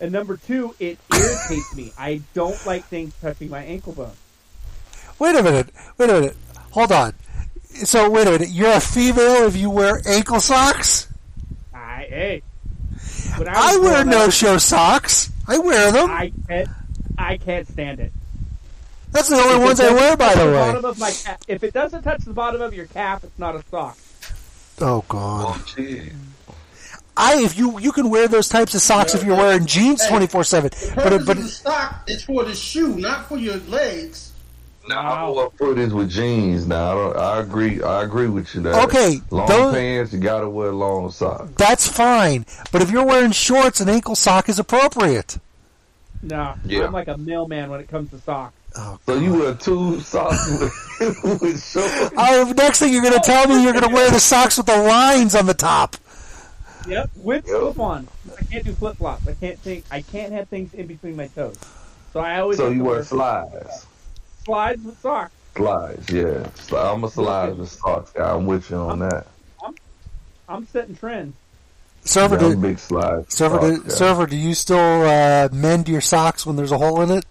and 0.00 0.12
number 0.12 0.36
two, 0.36 0.74
it 0.78 0.98
irritates 1.12 1.74
me. 1.76 1.92
I 1.98 2.22
don't 2.34 2.64
like 2.64 2.84
things 2.84 3.12
touching 3.20 3.50
my 3.50 3.62
ankle 3.64 3.92
bone. 3.92 4.12
Wait 5.18 5.36
a 5.36 5.42
minute. 5.42 5.68
Wait 5.98 6.08
a 6.10 6.12
minute. 6.14 6.36
Hold 6.70 6.92
on. 6.92 7.14
So 7.74 8.08
wait 8.08 8.26
a 8.26 8.30
minute. 8.32 8.48
You're 8.50 8.72
a 8.76 8.80
female 8.80 9.46
if 9.46 9.56
you 9.56 9.68
wear 9.70 10.00
ankle 10.06 10.40
socks. 10.40 11.08
I 11.74 12.06
hey, 12.08 12.42
I, 13.36 13.74
I 13.74 13.78
wear 13.78 14.04
no-show 14.04 14.58
socks. 14.58 15.30
I 15.46 15.58
wear 15.58 15.92
them. 15.92 16.10
I 16.10 16.32
can't. 16.48 16.68
I 17.20 17.36
can't 17.36 17.68
stand 17.68 18.00
it. 18.00 18.12
That's 19.12 19.28
the 19.28 19.36
only 19.36 19.56
If 19.56 19.62
ones 19.62 19.80
I 19.80 19.92
wear, 19.92 20.16
by 20.16 20.28
touch 20.28 20.38
the 20.38 20.44
way. 20.46 20.52
Bottom 20.52 20.84
of 20.84 20.98
my 20.98 21.10
ca- 21.10 21.36
if 21.48 21.64
it 21.64 21.74
doesn't 21.74 22.02
touch 22.02 22.20
the 22.24 22.32
bottom 22.32 22.62
of 22.62 22.72
your 22.74 22.86
calf, 22.86 23.24
it's 23.24 23.38
not 23.38 23.56
a 23.56 23.62
sock. 23.70 23.98
Oh 24.80 25.04
God. 25.08 25.44
Oh, 25.58 25.64
shit. 25.66 26.12
I 27.16 27.42
if 27.42 27.58
you 27.58 27.78
you 27.80 27.92
can 27.92 28.08
wear 28.08 28.28
those 28.28 28.48
types 28.48 28.74
of 28.74 28.80
socks 28.80 29.14
if 29.14 29.24
you're 29.24 29.36
wearing 29.36 29.66
jeans 29.66 30.06
twenty 30.06 30.26
four 30.26 30.44
seven. 30.44 30.70
But 30.94 31.12
it, 31.12 31.26
but 31.26 31.36
the 31.36 31.42
it, 31.42 31.48
stock 31.48 32.04
is 32.08 32.24
for 32.24 32.44
the 32.44 32.54
shoe, 32.54 32.96
not 32.96 33.28
for 33.28 33.36
your 33.36 33.56
legs. 33.68 34.32
Now 34.88 35.00
I 35.02 35.28
wear 35.30 35.48
footies 35.50 35.92
with 35.92 36.08
jeans. 36.10 36.66
Now 36.66 36.92
I, 36.92 36.94
don't, 36.94 37.16
I 37.16 37.38
agree. 37.40 37.82
I 37.82 38.02
agree 38.02 38.28
with 38.28 38.54
you. 38.54 38.62
That 38.62 38.84
Okay, 38.84 39.20
long 39.30 39.46
those- 39.48 39.74
pants. 39.74 40.12
You 40.12 40.20
gotta 40.20 40.48
wear 40.48 40.72
long 40.72 41.10
socks. 41.10 41.50
that's 41.56 41.86
fine. 41.86 42.46
But 42.72 42.80
if 42.80 42.90
you're 42.90 43.04
wearing 43.04 43.32
shorts, 43.32 43.80
an 43.80 43.88
ankle 43.88 44.14
sock 44.14 44.48
is 44.48 44.58
appropriate. 44.58 45.36
No, 46.22 46.54
Yeah. 46.64 46.84
I'm 46.84 46.92
like 46.92 47.08
a 47.08 47.16
mailman 47.16 47.70
when 47.70 47.80
it 47.80 47.88
comes 47.88 48.10
to 48.10 48.18
socks. 48.18 48.54
Oh, 48.76 48.98
so 49.04 49.18
you 49.18 49.32
wear 49.34 49.54
two 49.54 50.00
socks 50.00 50.48
with, 51.00 51.40
with 51.40 51.64
shorts. 51.64 52.12
Oh, 52.16 52.52
next 52.56 52.78
thing 52.78 52.92
you're 52.92 53.02
going 53.02 53.14
to 53.14 53.20
oh, 53.20 53.22
tell 53.22 53.48
me 53.48 53.62
you're 53.62 53.72
going 53.72 53.88
to 53.88 53.94
wear 53.94 54.10
the 54.10 54.20
socks 54.20 54.56
with 54.58 54.66
the 54.66 54.76
lines 54.76 55.34
on 55.34 55.46
the 55.46 55.54
top. 55.54 55.96
Yep, 56.86 57.10
with 57.16 57.46
slip 57.46 57.78
on. 57.78 58.08
I 58.38 58.42
can't 58.44 58.64
do 58.64 58.72
flip 58.72 58.96
flops. 58.96 59.26
I 59.28 59.34
can't 59.34 59.58
think. 59.58 59.84
I 59.90 60.02
can't 60.02 60.32
have 60.32 60.48
things 60.48 60.72
in 60.72 60.86
between 60.86 61.16
my 61.16 61.26
toes. 61.28 61.58
So 62.12 62.20
I 62.20 62.40
always. 62.40 62.58
So 62.58 62.70
you 62.70 62.84
wear 62.84 63.02
slides. 63.04 63.86
slides 64.44 64.82
with 64.82 64.98
socks. 65.00 65.32
Slides, 65.56 66.10
yeah. 66.10 66.48
So 66.54 66.76
I'm 66.78 67.04
a 67.04 67.10
slides 67.10 67.58
with 67.58 67.68
socks 67.70 68.12
guy. 68.12 68.34
I'm 68.34 68.46
with 68.46 68.70
you 68.70 68.76
on 68.76 69.00
that. 69.00 69.26
I'm, 69.64 69.74
I'm 70.48 70.66
setting 70.68 70.96
trends. 70.96 71.34
Surfer, 72.04 72.36
do, 72.38 72.56
big 72.56 72.78
slide. 72.78 73.30
Surfer, 73.30 73.56
socks 73.56 73.76
do, 73.76 73.82
guy. 73.82 73.88
Surfer, 73.88 74.26
do 74.26 74.36
you 74.36 74.54
still 74.54 75.02
uh, 75.02 75.48
mend 75.52 75.88
your 75.88 76.00
socks 76.00 76.46
when 76.46 76.56
there's 76.56 76.72
a 76.72 76.78
hole 76.78 77.00
in 77.02 77.10
it? 77.10 77.24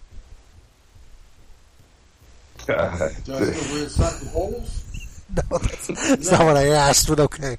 God. 2.66 2.98
Do 3.24 3.34
I 3.34 3.40
still 3.42 3.76
wear 3.76 3.88
socks 3.88 4.20
with 4.20 4.32
holes? 4.32 4.76
No, 5.30 5.58
that's, 5.58 5.86
that's 5.86 6.32
not 6.32 6.44
what 6.44 6.56
I 6.56 6.70
asked, 6.70 7.06
but 7.06 7.20
okay. 7.20 7.56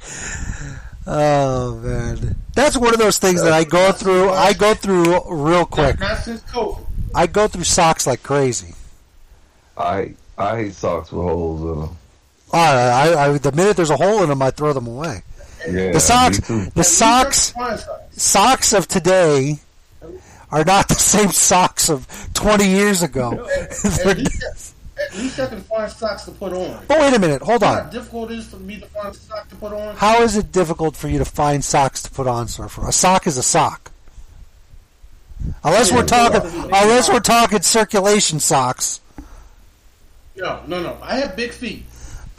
Oh 1.08 1.78
man, 1.78 2.36
that's 2.54 2.76
one 2.76 2.94
of 2.94 3.00
those 3.00 3.18
things 3.18 3.42
that 3.44 3.54
I 3.54 3.64
go 3.64 3.94
through. 3.94 4.30
I 4.30 4.52
go 4.52 4.74
through 4.74 5.34
real 5.34 5.66
quick. 5.66 5.98
Not 5.98 6.18
since 6.18 6.42
COVID. 6.52 6.86
I 7.16 7.28
go 7.28 7.48
through 7.48 7.64
socks 7.64 8.06
like 8.06 8.24
crazy. 8.24 8.76
I 9.78 10.16
I 10.38 10.58
hate 10.58 10.74
socks 10.74 11.14
with 11.14 11.24
holes 11.24 11.62
in 11.62 11.68
them. 11.80 11.98
All 12.52 12.76
right, 12.76 13.16
I, 13.16 13.26
I, 13.30 13.38
the 13.38 13.54
minute 13.54 13.78
there's 13.78 13.90
a 13.90 13.96
hole 13.96 14.22
in 14.24 14.28
them, 14.28 14.42
I 14.42 14.52
throw 14.52 14.74
them 14.74 14.88
away. 14.88 15.24
Yeah, 15.68 15.92
the 15.92 16.00
socks, 16.00 16.40
the 16.40 16.84
socks, 16.84 17.54
socks 18.12 18.74
of 18.74 18.88
today 18.88 19.60
are 20.52 20.64
not 20.64 20.88
the 20.88 20.96
same 20.96 21.30
socks 21.30 21.90
of 21.90 22.08
20 22.34 22.66
years 22.68 23.04
ago. 23.04 23.48
At 23.62 24.18
least, 24.18 24.76
at 25.02 25.18
least 25.18 25.40
I 25.40 25.48
can 25.48 25.62
find 25.62 25.92
socks 25.92 26.26
to 26.26 26.32
put 26.32 26.54
on. 26.54 26.84
But 26.88 27.00
wait 27.00 27.14
a 27.14 27.20
minute, 27.20 27.42
hold 27.42 27.62
You 27.62 27.68
know 27.68 27.74
How 27.74 27.90
difficult 27.90 28.32
it 28.32 28.40
is 28.40 28.48
for 28.48 28.58
me 28.58 28.80
to 28.80 28.86
find 28.88 29.08
a 29.08 29.18
sock 29.18 29.50
to 29.50 29.56
put 29.56 29.74
on? 29.74 29.96
How 29.96 30.22
is 30.22 30.36
it 30.36 30.52
difficult 30.52 30.96
for 30.96 31.08
you 31.08 31.18
to 31.18 31.26
find 31.26 31.64
socks 31.64 32.04
to 32.04 32.12
put 32.12 32.28
on, 32.28 32.48
Surfer? 32.48 32.88
A 32.88 32.92
sock 32.92 33.26
is 33.28 33.38
a 33.38 33.44
sock. 33.44 33.92
Unless 35.64 35.92
we're 35.92 36.06
talking, 36.06 36.42
unless 36.44 37.10
we're 37.10 37.20
talking 37.20 37.62
circulation 37.62 38.40
socks. 38.40 39.02
No, 40.36 40.62
no, 40.68 40.82
no. 40.82 40.98
I 41.02 41.18
have 41.18 41.36
big 41.36 41.52
feet, 41.52 41.86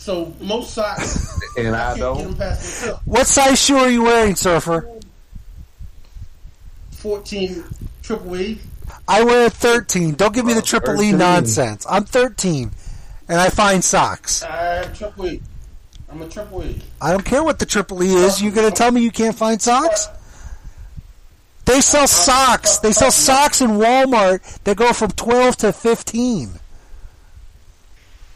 so 0.03 0.35
most 0.41 0.75
socks 0.75 1.39
And 1.57 1.77
I 1.77 1.97
can't 1.97 1.99
get 1.99 2.05
them 2.05 2.27
don't. 2.27 2.39
past. 2.39 2.87
What 3.05 3.27
size 3.27 3.63
shoe 3.63 3.77
are 3.77 3.91
you 3.91 4.03
wearing, 4.03 4.35
Surfer? 4.35 4.89
Fourteen 6.91 7.63
triple 8.03 8.37
E. 8.37 8.59
I 9.07 9.23
wear 9.23 9.49
13. 9.49 10.15
Don't 10.15 10.35
give 10.35 10.45
me 10.45 10.55
the 10.55 10.61
oh, 10.61 10.63
triple 10.63 11.01
E 11.03 11.13
nonsense. 11.13 11.87
I'm 11.89 12.05
13, 12.05 12.71
and 13.29 13.41
I 13.41 13.49
find 13.49 13.83
socks. 13.85 14.43
I 14.43 14.57
have 14.57 14.97
triple 14.97 15.27
E. 15.27 15.43
I'm 16.11 16.23
a 16.23 16.29
triple 16.29 16.65
E. 16.65 16.81
I 17.01 17.11
don't 17.11 17.25
care 17.25 17.43
what 17.43 17.59
the 17.59 17.67
triple 17.67 18.03
E 18.03 18.13
is. 18.15 18.43
You're 18.43 18.53
gonna 18.53 18.71
tell 18.71 18.91
me 18.91 19.03
you 19.03 19.11
can't 19.11 19.37
find 19.37 19.61
socks? 19.61 20.09
They 21.65 21.81
sell 21.81 22.09
socks. 22.09 22.79
They 22.79 22.93
sell 22.93 23.13
socks 23.13 23.61
in 23.61 23.71
Walmart 23.73 24.63
that 24.65 24.77
go 24.77 24.93
from 24.93 25.11
12 25.13 25.57
to 25.59 25.73
15. 25.73 26.51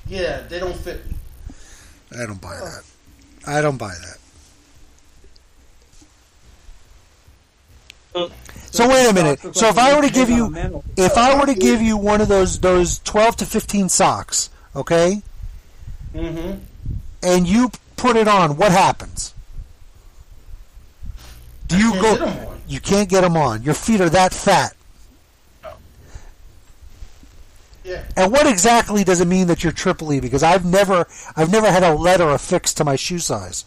Yeah, 0.06 0.42
they 0.48 0.60
don't 0.60 0.76
fit 0.76 1.04
me. 1.06 1.15
I 2.12 2.26
don't 2.26 2.40
buy 2.40 2.56
that. 2.56 2.82
I 3.46 3.60
don't 3.60 3.76
buy 3.76 3.94
that. 3.94 4.18
So 8.70 8.88
wait 8.88 9.08
a 9.08 9.12
minute. 9.12 9.40
So 9.54 9.68
if 9.68 9.78
I 9.78 9.94
were 9.94 10.02
to 10.06 10.12
give 10.12 10.30
you, 10.30 10.54
if 10.96 11.16
I 11.16 11.38
were 11.38 11.46
to 11.46 11.54
give 11.54 11.82
you 11.82 11.96
one 11.96 12.20
of 12.20 12.28
those 12.28 12.58
those 12.60 12.98
12 13.00 13.36
to 13.36 13.46
15 13.46 13.88
socks, 13.88 14.50
okay, 14.74 15.22
Mm-hmm. 16.14 16.58
and 17.22 17.46
you 17.46 17.70
put 17.96 18.16
it 18.16 18.26
on, 18.26 18.56
what 18.56 18.72
happens? 18.72 19.34
Do 21.68 21.76
you 21.76 21.90
can't 21.92 22.02
go? 22.02 22.16
get 22.16 22.28
'em 22.28 22.46
on. 22.48 22.60
You 22.68 22.80
can't 22.80 23.08
get 23.08 23.20
them 23.20 23.36
on. 23.36 23.62
Your 23.62 23.74
feet 23.74 24.00
are 24.00 24.08
that 24.08 24.32
fat. 24.32 24.74
Yeah. 27.86 28.02
And 28.16 28.32
what 28.32 28.46
exactly 28.48 29.04
does 29.04 29.20
it 29.20 29.28
mean 29.28 29.46
that 29.46 29.62
you're 29.62 29.72
triple 29.72 30.12
E? 30.12 30.18
Because 30.18 30.42
I've 30.42 30.64
never, 30.64 31.06
I've 31.36 31.52
never 31.52 31.70
had 31.70 31.84
a 31.84 31.94
letter 31.94 32.28
affixed 32.30 32.76
to 32.78 32.84
my 32.84 32.96
shoe 32.96 33.20
size. 33.20 33.64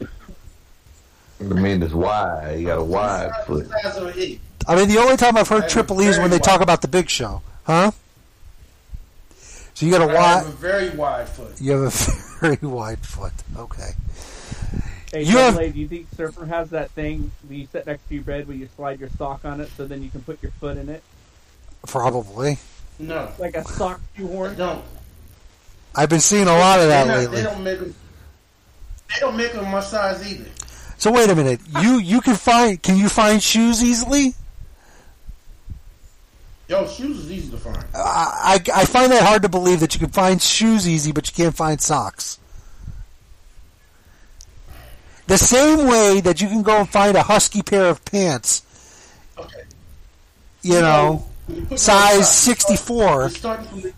I 0.00 1.44
mean, 1.44 1.82
it's 1.82 1.92
wide. 1.92 2.58
You 2.60 2.66
got 2.66 2.78
a 2.78 2.84
wide 2.84 3.32
foot. 3.46 3.66
Size 3.68 3.96
of 3.96 4.06
an 4.08 4.18
E. 4.18 4.40
I 4.66 4.76
mean, 4.76 4.88
the 4.88 4.98
only 4.98 5.16
time 5.16 5.36
I've 5.36 5.48
heard 5.48 5.68
triple 5.68 6.00
a 6.00 6.04
E 6.04 6.06
is 6.06 6.16
when 6.18 6.28
very 6.28 6.38
they 6.38 6.42
talk 6.44 6.60
about 6.60 6.82
the 6.82 6.88
Big 6.88 7.10
Show, 7.10 7.42
huh? 7.64 7.90
So 9.74 9.86
you 9.86 9.92
got 9.92 10.02
a 10.08 10.12
I 10.12 10.14
wide. 10.14 10.36
have 10.44 10.46
a 10.46 10.50
very 10.52 10.90
wide 10.90 11.28
foot. 11.28 11.60
you 11.60 11.72
have 11.72 11.82
a 11.82 12.40
very 12.54 12.66
wide 12.66 13.00
foot. 13.00 13.32
Okay. 13.58 13.90
Hey, 15.12 15.22
You 15.24 15.36
have- 15.38 15.54
Dudley, 15.54 15.70
do 15.72 15.80
you 15.80 15.88
think 15.88 16.06
Surfer 16.16 16.46
has 16.46 16.70
that 16.70 16.90
thing 16.92 17.32
where 17.46 17.58
you 17.58 17.66
sit 17.72 17.86
next 17.86 18.08
to 18.08 18.14
your 18.14 18.22
bed 18.24 18.46
where 18.46 18.56
you 18.56 18.68
slide 18.76 19.00
your 19.00 19.10
sock 19.18 19.44
on 19.44 19.60
it 19.60 19.68
so 19.76 19.86
then 19.86 20.02
you 20.02 20.10
can 20.10 20.22
put 20.22 20.40
your 20.42 20.52
foot 20.52 20.76
in 20.76 20.88
it? 20.88 21.02
Probably. 21.86 22.58
No, 22.98 23.28
Like 23.38 23.56
a 23.56 23.64
sock 23.64 24.00
shoehorn? 24.16 24.54
don't. 24.56 24.84
I've 25.94 26.08
been 26.08 26.20
seeing 26.20 26.46
a 26.46 26.56
lot 26.58 26.80
of 26.80 26.88
that 26.88 27.06
not- 27.06 27.16
lately. 27.18 27.36
They 27.36 27.42
don't 27.42 27.64
make 27.64 27.78
them. 27.80 27.94
They 29.14 29.20
don't 29.20 29.36
make 29.36 29.52
them 29.52 29.70
my 29.70 29.80
size 29.80 30.26
either. 30.30 30.48
So 30.96 31.10
wait 31.12 31.28
a 31.28 31.34
minute. 31.34 31.60
You 31.80 31.98
you 31.98 32.20
can 32.20 32.36
find 32.36 32.80
can 32.82 32.96
you 32.96 33.08
find 33.08 33.42
shoes 33.42 33.82
easily? 33.82 34.34
Yo, 36.68 36.86
shoes 36.88 37.18
is 37.18 37.30
easy 37.32 37.50
to 37.50 37.58
find. 37.58 37.84
I 37.94 38.60
I 38.74 38.80
I 38.82 38.84
find 38.86 39.10
that 39.12 39.22
hard 39.22 39.42
to 39.42 39.48
believe 39.48 39.80
that 39.80 39.92
you 39.94 40.00
can 40.00 40.10
find 40.10 40.40
shoes 40.40 40.88
easy, 40.88 41.12
but 41.12 41.26
you 41.28 41.34
can't 41.34 41.54
find 41.56 41.80
socks. 41.80 42.38
The 45.26 45.38
same 45.38 45.86
way 45.88 46.20
that 46.20 46.40
you 46.40 46.48
can 46.48 46.62
go 46.62 46.78
and 46.80 46.88
find 46.88 47.16
a 47.16 47.22
husky 47.22 47.62
pair 47.62 47.86
of 47.86 48.04
pants, 48.04 48.62
Okay. 49.38 49.62
you 50.62 50.80
know, 50.80 51.10
When 51.10 51.12
you 51.12 51.18
put 51.18 51.31
size 51.76 52.30
sixty 52.34 52.76
four. 52.76 53.20
You're 53.22 53.28
starting 53.30 53.66
from 53.66 53.80
the, 53.82 53.92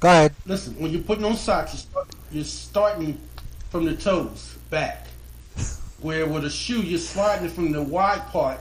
Go 0.00 0.08
ahead. 0.08 0.34
listen, 0.46 0.74
when 0.78 0.90
you're 0.90 1.00
putting 1.02 1.24
on 1.24 1.34
socks, 1.36 1.72
you're, 1.72 1.78
start, 1.80 2.08
you're 2.32 2.44
starting 2.44 3.18
from 3.70 3.84
the 3.86 3.96
toes 3.96 4.56
back. 4.70 5.06
Where 6.00 6.26
with 6.26 6.44
a 6.44 6.50
shoe, 6.50 6.82
you're 6.82 6.98
sliding 6.98 7.48
from 7.48 7.72
the 7.72 7.80
wide 7.82 8.26
part 8.28 8.60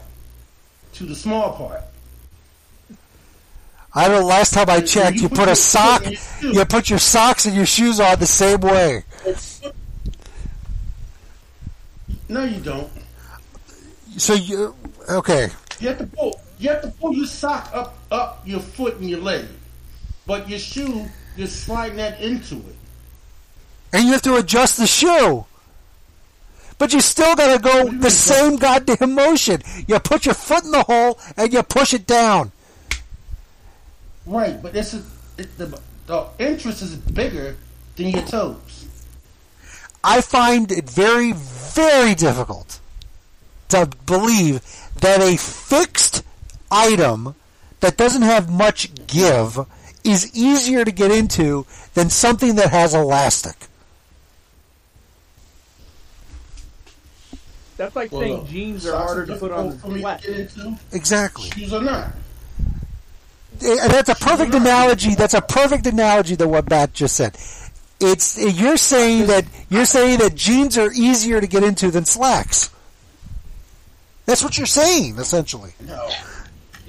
to 0.94 1.04
the 1.04 1.16
small 1.16 1.54
part. 1.58 1.82
I 3.94 4.08
don't. 4.08 4.26
Last 4.26 4.54
time 4.54 4.70
I 4.70 4.80
checked, 4.80 5.18
you 5.18 5.24
you 5.24 5.30
put 5.30 5.40
put 5.40 5.48
a 5.50 5.56
sock. 5.56 6.04
foot 6.04 6.08
in 6.08 6.12
your 6.14 6.22
shoe- 6.22 6.54
You 6.60 6.66
put 6.66 6.90
your 6.90 7.00
socks 7.00 7.46
and 7.46 7.56
your 7.56 7.66
shoes 7.66 8.00
on 8.00 8.18
the 8.20 8.26
same 8.26 8.62
way. 8.62 9.04
No, 12.30 12.44
you 12.46 12.60
don't. 12.62 12.90
So 14.18 14.34
you 14.34 14.74
okay? 15.10 15.50
You 15.80 15.90
have 15.90 15.98
to 16.00 16.08
pull. 16.08 16.40
You 16.64 16.70
have 16.70 16.82
to 16.82 16.88
pull 16.92 17.14
your 17.14 17.26
sock 17.26 17.70
up, 17.74 17.98
up 18.10 18.42
your 18.46 18.62
foot 18.62 18.96
and 18.96 19.10
your 19.10 19.20
leg, 19.20 19.46
but 20.26 20.48
your 20.48 20.60
shoe, 20.60 21.10
you're 21.36 21.48
sliding 21.48 21.98
that 21.98 22.22
into 22.22 22.56
it. 22.56 22.76
And 23.92 24.06
you 24.06 24.14
have 24.14 24.22
to 24.22 24.38
adjust 24.38 24.78
the 24.78 24.88
shoe. 24.88 25.46
But 26.78 26.94
you 26.94 27.02
still 27.02 27.36
got 27.36 27.54
to 27.54 27.62
go 27.62 27.92
the 27.92 28.10
same 28.10 28.56
goddamn 28.56 29.14
motion. 29.14 29.62
You 29.88 30.00
put 30.00 30.26
your 30.26 30.36
foot 30.36 30.64
in 30.64 30.72
the 30.72 30.84
hole 30.84 31.20
and 31.36 31.52
you 31.52 31.62
push 31.64 31.94
it 31.94 32.08
down. 32.08 32.54
Right, 34.26 34.64
but 34.64 34.72
this 34.72 34.94
is 34.94 35.06
it, 35.38 35.58
the 35.58 35.78
the 36.08 36.28
entrance 36.40 36.82
is 36.82 36.96
bigger 36.96 37.58
than 37.98 38.08
your 38.08 38.22
toes. 38.22 38.88
I 40.02 40.22
find 40.22 40.72
it 40.72 40.90
very, 40.90 41.34
very 41.34 42.16
difficult 42.16 42.80
to 43.68 43.90
believe 44.06 44.62
that 45.02 45.20
a 45.20 45.36
fixed 45.36 46.24
item 46.74 47.36
that 47.80 47.98
doesn't 47.98 48.24
have 48.24 48.50
much 48.50 48.90
give 49.08 49.60
is 50.04 50.36
easier 50.36 50.84
to 50.84 50.92
get 50.92 51.12
into 51.12 51.66
than 51.94 52.10
something 52.10 52.56
that 52.56 52.72
has 52.72 52.94
elastic. 52.94 53.56
That's 57.78 57.96
like 57.96 58.12
Well, 58.12 58.22
saying 58.22 58.36
look, 58.38 58.50
jeans 58.50 58.86
are 58.86 58.92
socks 58.92 59.06
harder 59.06 59.26
to 59.26 59.36
put 59.36 59.52
on 59.52 59.70
difficult 59.70 59.82
for 59.82 59.88
than 59.90 60.48
to 60.48 60.50
sweat. 60.50 60.80
Exactly. 60.92 61.50
Shoes 61.50 61.74
are 61.74 61.82
not. 61.82 62.12
And 63.62 63.92
that's 63.92 64.10
a 64.10 64.16
perfect 64.16 64.54
analogy. 64.54 65.16
That's 65.16 65.34
a 65.34 65.42
perfect 65.42 65.88
analogy 65.88 66.36
to 66.38 66.48
what 66.48 66.70
Matt 66.70 66.94
just 66.94 67.16
said. 67.16 67.38
It's 68.00 68.38
uh, 68.38 68.48
you're 68.48 68.78
saying 68.78 69.28
that 69.28 69.46
you're 69.70 69.86
saying 69.86 70.20
that 70.20 70.36
jeans 70.36 70.78
are 70.78 70.92
easier 70.92 71.40
to 71.40 71.48
get 71.48 71.64
into 71.64 71.90
than 71.92 72.06
slacks. 72.06 72.70
That's 74.26 74.44
what 74.44 74.58
you're 74.58 74.68
saying, 74.68 75.18
essentially. 75.18 75.74
No, 75.86 76.10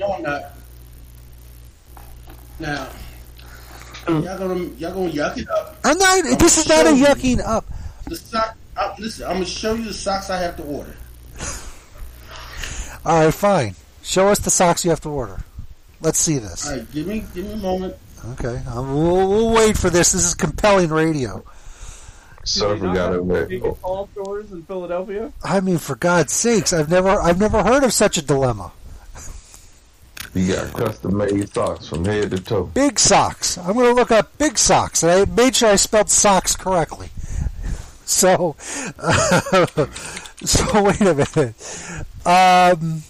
no, 0.09 0.14
I'm 0.14 0.22
not. 0.22 0.43
Now, 2.60 2.89
Mm. 4.06 4.22
y'all 4.22 4.39
gonna 4.39 4.64
y'all 4.76 4.93
gonna 4.93 5.10
yuck 5.10 5.39
it 5.39 5.48
up. 5.48 5.76
I'm 5.82 5.97
not. 5.97 6.39
This 6.39 6.59
is 6.59 6.68
not 6.68 6.85
a 6.86 6.90
yucking 6.90 7.40
up. 7.44 7.64
The 8.06 8.16
sock. 8.16 8.55
I, 8.76 8.94
listen, 8.98 9.24
I'm 9.26 9.35
gonna 9.35 9.47
show 9.47 9.72
you 9.74 9.85
the 9.85 9.94
socks 9.94 10.28
I 10.28 10.36
have 10.39 10.56
to 10.59 10.62
order. 10.64 10.94
All 13.06 13.24
right, 13.24 13.32
fine. 13.35 13.74
Show 14.02 14.28
us 14.28 14.39
the 14.40 14.51
socks 14.51 14.85
you 14.85 14.90
have 14.90 15.01
to 15.02 15.09
order. 15.09 15.40
Let's 16.02 16.18
see 16.18 16.39
this. 16.39 16.66
All 16.68 16.76
right, 16.76 16.93
give 16.93 17.06
me 17.06 17.24
give 17.35 17.47
me 17.47 17.52
a 17.55 17.56
moment. 17.56 17.94
Okay, 18.32 18.60
um, 18.68 18.94
we'll, 18.94 19.28
we'll 19.28 19.55
wait 19.55 19.76
for 19.78 19.89
this. 19.90 20.12
This 20.12 20.24
is 20.26 20.35
compelling 20.35 20.90
radio. 20.90 21.43
Surfer 22.44 22.93
got 22.93 23.14
it 23.14 23.48
Big 23.48 23.62
wet. 23.62 23.76
stores 24.12 24.52
in 24.52 24.62
Philadelphia. 24.64 25.32
I 25.43 25.60
mean, 25.60 25.78
for 25.78 25.94
God's 25.97 26.32
sakes, 26.35 26.74
I've 26.74 26.90
never 26.90 27.09
I've 27.09 27.39
never 27.40 27.62
heard 27.62 27.85
of 27.85 27.93
such 27.94 28.18
a 28.18 28.22
dilemma. 28.22 28.70
You 30.35 30.52
got 30.55 30.73
custom 30.73 31.16
made 31.16 31.55
socks 31.55 31.89
from 31.89 32.05
head 32.05 32.32
to 32.32 32.40
toe. 32.40 32.65
Big 32.65 32.98
socks. 32.98 33.56
I'm 33.56 33.74
going 33.74 33.86
to 33.86 33.94
look 33.94 34.11
up 34.11 34.36
big 34.36 34.59
socks, 34.59 35.02
and 35.05 35.12
I 35.12 35.24
made 35.27 35.55
sure 35.55 35.70
I 35.70 35.77
spelled 35.77 36.11
socks 36.11 36.56
correctly. 36.56 37.09
So, 38.06 38.55
so 40.44 40.82
wait 40.82 41.01
a 41.01 41.15
minute. 41.15 41.55
Um, 42.27 43.02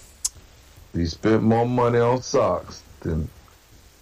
He 0.94 1.04
spent 1.06 1.42
more 1.42 1.66
money 1.66 1.98
on 1.98 2.22
socks 2.22 2.80
than 3.00 3.28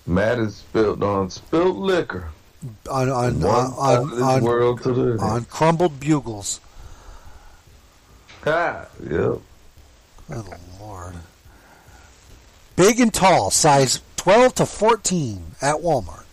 Matt 0.06 0.36
has 0.36 0.56
spent 0.56 1.02
on 1.02 1.30
spilled 1.30 1.78
liquor. 1.78 2.28
on 2.90 3.08
on 3.08 3.42
on 3.42 3.72
on, 3.72 4.22
on, 4.22 4.42
world 4.44 4.82
to 4.82 5.16
on 5.18 5.46
crumbled 5.46 5.98
bugles. 5.98 6.60
Ha, 8.44 8.86
yep. 9.02 9.38
Good 10.28 10.44
lord. 10.78 11.14
Big 12.82 12.98
and 12.98 13.14
tall, 13.14 13.52
size 13.52 14.00
12 14.16 14.56
to 14.56 14.66
14 14.66 15.54
at 15.62 15.76
Walmart. 15.76 16.24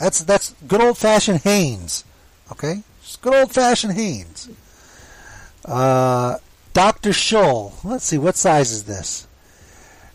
That's 0.00 0.20
that's 0.24 0.54
good 0.66 0.80
old 0.80 0.96
fashioned 0.96 1.40
Hanes. 1.40 2.02
Okay? 2.50 2.82
Just 3.02 3.20
good 3.20 3.34
old 3.34 3.52
fashioned 3.52 3.92
Hanes. 3.92 4.48
Uh, 5.66 6.38
Dr. 6.72 7.10
Scholl. 7.10 7.74
Let's 7.84 8.06
see, 8.06 8.16
what 8.16 8.36
size 8.36 8.72
is 8.72 8.84
this? 8.84 9.26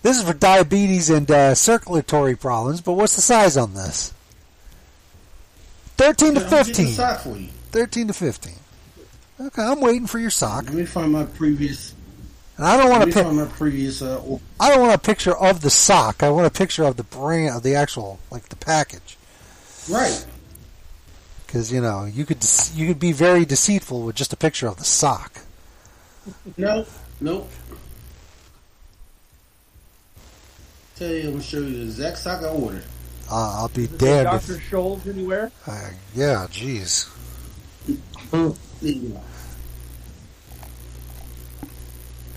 This 0.01 0.17
is 0.17 0.23
for 0.23 0.33
diabetes 0.33 1.11
and 1.11 1.29
uh, 1.29 1.53
circulatory 1.53 2.35
problems, 2.35 2.81
but 2.81 2.93
what's 2.93 3.15
the 3.15 3.21
size 3.21 3.55
on 3.55 3.75
this? 3.75 4.11
13 5.97 6.33
to 6.35 6.39
Yeah, 6.39 6.45
I'm 6.45 6.49
getting 6.49 6.65
15. 6.65 6.85
the 6.87 6.91
sock 6.91 7.19
for 7.21 7.37
you. 7.37 7.49
13 7.71 8.07
to 8.07 8.13
15. 8.13 8.53
Okay, 9.41 9.61
I'm 9.61 9.79
waiting 9.79 10.07
for 10.07 10.17
your 10.17 10.31
sock. 10.31 10.65
Let 10.65 10.73
me 10.73 10.85
find 10.85 11.11
my 11.11 11.25
previous. 11.25 11.93
And 12.59 12.67
I 12.67 12.75
don't 12.75 12.89
want 12.89 12.99
Let 12.99 13.05
to 13.05 13.07
me 13.07 13.13
pick. 13.13 13.23
find 13.23 13.37
my 13.37 13.45
previous. 13.45 14.01
Uh, 14.01 14.17
or- 14.21 14.41
I 14.59 14.67
don't 14.69 14.81
want 14.81 14.93
a 14.93 14.97
picture 14.97 15.33
of 15.33 15.61
the 15.61 15.69
sock. 15.69 16.21
I 16.21 16.29
want 16.29 16.45
a 16.45 16.49
picture 16.49 16.83
of 16.83 16.97
the 16.97 17.03
brand, 17.03 17.55
of 17.55 17.63
the 17.63 17.73
actual, 17.73 18.19
like 18.29 18.49
the 18.49 18.57
package. 18.57 19.17
right. 19.89 20.25
Because 21.47 21.71
you 21.71 21.79
know, 21.79 22.03
you 22.03 22.25
could 22.25 22.41
dece- 22.41 22.75
you 22.75 22.85
could 22.89 22.99
be 22.99 23.13
very 23.13 23.45
deceitful 23.45 24.01
with 24.01 24.15
just 24.17 24.33
a 24.33 24.35
picture 24.35 24.67
of 24.67 24.75
the 24.75 24.83
sock. 24.83 25.39
No. 26.57 26.85
Nope. 27.21 27.49
Tell 30.97 31.07
you, 31.07 31.21
I'm 31.27 31.31
gonna 31.31 31.41
show 31.43 31.59
you 31.59 31.77
the 31.77 31.81
exact 31.83 32.17
sock 32.17 32.43
I 32.43 32.47
ordered. 32.49 32.83
Uh, 33.31 33.53
I'll 33.61 33.69
be 33.69 33.85
Is 33.85 33.93
it 33.93 33.97
damned. 33.99 34.25
Dr. 34.25 34.55
If, 34.55 34.69
Scholl's 34.69 35.07
anywhere? 35.07 35.49
uh, 35.65 35.89
yeah, 36.13 36.45
jeez. 36.51 37.07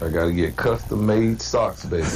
I 0.03 0.09
gotta 0.11 0.33
get 0.33 0.57
custom 0.57 1.07
made 1.07 1.41
socks, 1.41 1.85
baby. 1.85 2.07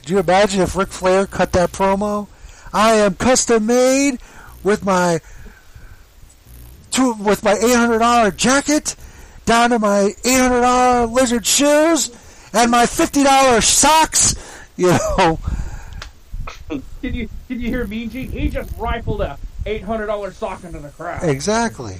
Could 0.00 0.10
you 0.10 0.18
imagine 0.18 0.60
if 0.62 0.74
Ric 0.76 0.88
Flair 0.88 1.26
cut 1.26 1.52
that 1.52 1.72
promo? 1.72 2.26
I 2.72 2.94
am 2.94 3.14
custom 3.14 3.66
made 3.66 4.18
with 4.62 4.84
my 4.84 5.20
two 6.90 7.12
with 7.14 7.42
my 7.44 7.52
eight 7.52 7.74
hundred 7.74 7.98
dollar 7.98 8.30
jacket 8.30 8.96
down 9.44 9.70
to 9.70 9.78
my 9.78 10.14
eight 10.24 10.38
hundred 10.38 10.62
dollar 10.62 11.06
lizard 11.06 11.44
shoes 11.44 12.10
and 12.54 12.70
my 12.70 12.86
fifty 12.86 13.22
dollar 13.24 13.60
socks. 13.60 14.34
You 14.78 14.90
know, 15.18 15.40
Can 16.68 16.80
you 17.02 17.28
can 17.48 17.58
you 17.60 17.68
hear 17.68 17.84
Mean 17.84 18.10
Gene? 18.10 18.30
He 18.30 18.48
just 18.48 18.72
rifled 18.78 19.20
a 19.22 19.36
eight 19.66 19.82
hundred 19.82 20.06
dollar 20.06 20.30
sock 20.30 20.62
into 20.62 20.78
the 20.78 20.90
crowd. 20.90 21.24
exactly. 21.24 21.98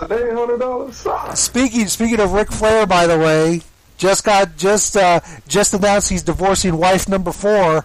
An 0.00 0.12
eight 0.12 0.32
hundred 0.32 0.58
dollar 0.60 0.92
sock. 0.92 1.36
Speaking 1.36 1.86
speaking 1.86 2.20
of 2.20 2.32
Ric 2.32 2.50
Flair, 2.50 2.86
by 2.86 3.06
the 3.06 3.18
way, 3.18 3.62
just 3.98 4.24
got 4.24 4.56
just 4.56 4.96
uh, 4.96 5.20
just 5.48 5.74
announced 5.74 6.08
he's 6.10 6.22
divorcing 6.22 6.76
wife 6.78 7.08
number 7.08 7.32
four, 7.32 7.84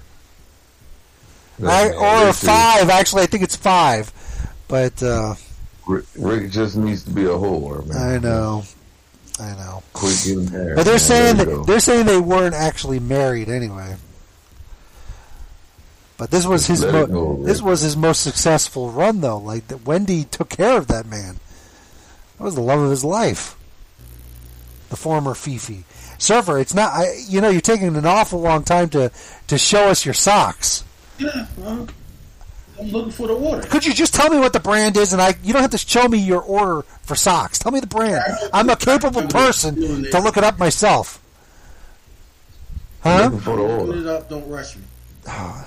I, 1.65 1.89
or 1.91 2.25
Ric 2.25 2.29
is- 2.35 2.43
five. 2.43 2.89
Actually, 2.89 3.23
I 3.23 3.25
think 3.27 3.43
it's 3.43 3.55
five. 3.55 4.11
But 4.67 5.01
uh, 5.03 5.35
Ric, 5.87 6.05
Ric 6.17 6.51
just 6.51 6.77
needs 6.77 7.03
to 7.03 7.11
be 7.11 7.23
a 7.25 7.29
whore, 7.29 7.85
man. 7.85 7.97
I 7.97 8.17
know, 8.19 8.63
I 9.39 9.51
know. 9.55 9.83
Quit 9.93 10.21
getting 10.25 10.51
married. 10.51 10.75
But 10.77 10.83
they're 10.83 10.93
man. 10.93 10.99
saying 10.99 11.37
There 11.37 11.45
that 11.45 11.51
go. 11.51 11.63
they're 11.65 11.79
saying 11.81 12.05
they 12.05 12.19
weren't 12.21 12.55
actually 12.55 12.99
married 12.99 13.49
anyway. 13.49 13.95
But 16.17 16.29
this 16.29 16.45
was 16.45 16.67
his 16.67 16.85
mo- 16.85 17.07
go, 17.07 17.43
this 17.43 17.61
was 17.61 17.81
his 17.81 17.97
most 17.97 18.21
successful 18.21 18.91
run 18.91 19.21
though. 19.21 19.37
Like 19.39 19.67
that 19.69 19.85
Wendy 19.85 20.23
took 20.25 20.49
care 20.49 20.77
of 20.77 20.87
that 20.87 21.05
man. 21.07 21.39
That 22.41 22.45
was 22.45 22.55
the 22.55 22.61
love 22.61 22.79
of 22.79 22.89
his 22.89 23.03
life. 23.03 23.55
The 24.89 24.95
former 24.95 25.35
Fifi. 25.35 25.83
Surfer, 26.17 26.57
it's 26.57 26.73
not 26.73 26.91
I 26.91 27.23
you 27.29 27.39
know, 27.39 27.49
you're 27.49 27.61
taking 27.61 27.95
an 27.95 28.05
awful 28.07 28.41
long 28.41 28.63
time 28.63 28.89
to 28.89 29.11
to 29.45 29.59
show 29.59 29.89
us 29.89 30.05
your 30.05 30.15
socks. 30.15 30.83
Yeah. 31.19 31.45
Well, 31.55 31.87
I'm 32.79 32.87
looking 32.87 33.11
for 33.11 33.27
the 33.27 33.35
order. 33.35 33.67
Could 33.67 33.85
you 33.85 33.93
just 33.93 34.15
tell 34.15 34.31
me 34.31 34.39
what 34.39 34.53
the 34.53 34.59
brand 34.59 34.97
is 34.97 35.13
and 35.13 35.21
I 35.21 35.35
you 35.43 35.53
don't 35.53 35.61
have 35.61 35.69
to 35.69 35.77
show 35.77 36.07
me 36.07 36.17
your 36.17 36.41
order 36.41 36.81
for 37.03 37.13
socks. 37.13 37.59
Tell 37.59 37.71
me 37.71 37.79
the 37.79 37.85
brand. 37.85 38.23
I'm 38.51 38.71
a 38.71 38.75
capable 38.75 39.27
person 39.27 39.75
to 39.75 40.19
look 40.19 40.35
it 40.35 40.43
up 40.43 40.57
myself. 40.57 41.21
Huh? 43.03 43.25
Looking 43.25 43.39
for 43.41 43.55
the 43.55 43.63
Open 43.63 43.87
order. 43.87 43.99
it 43.99 44.07
up. 44.07 44.29
Don't 44.29 44.49
rush 44.49 44.75
me. 44.77 44.81
Ah, 45.27 45.63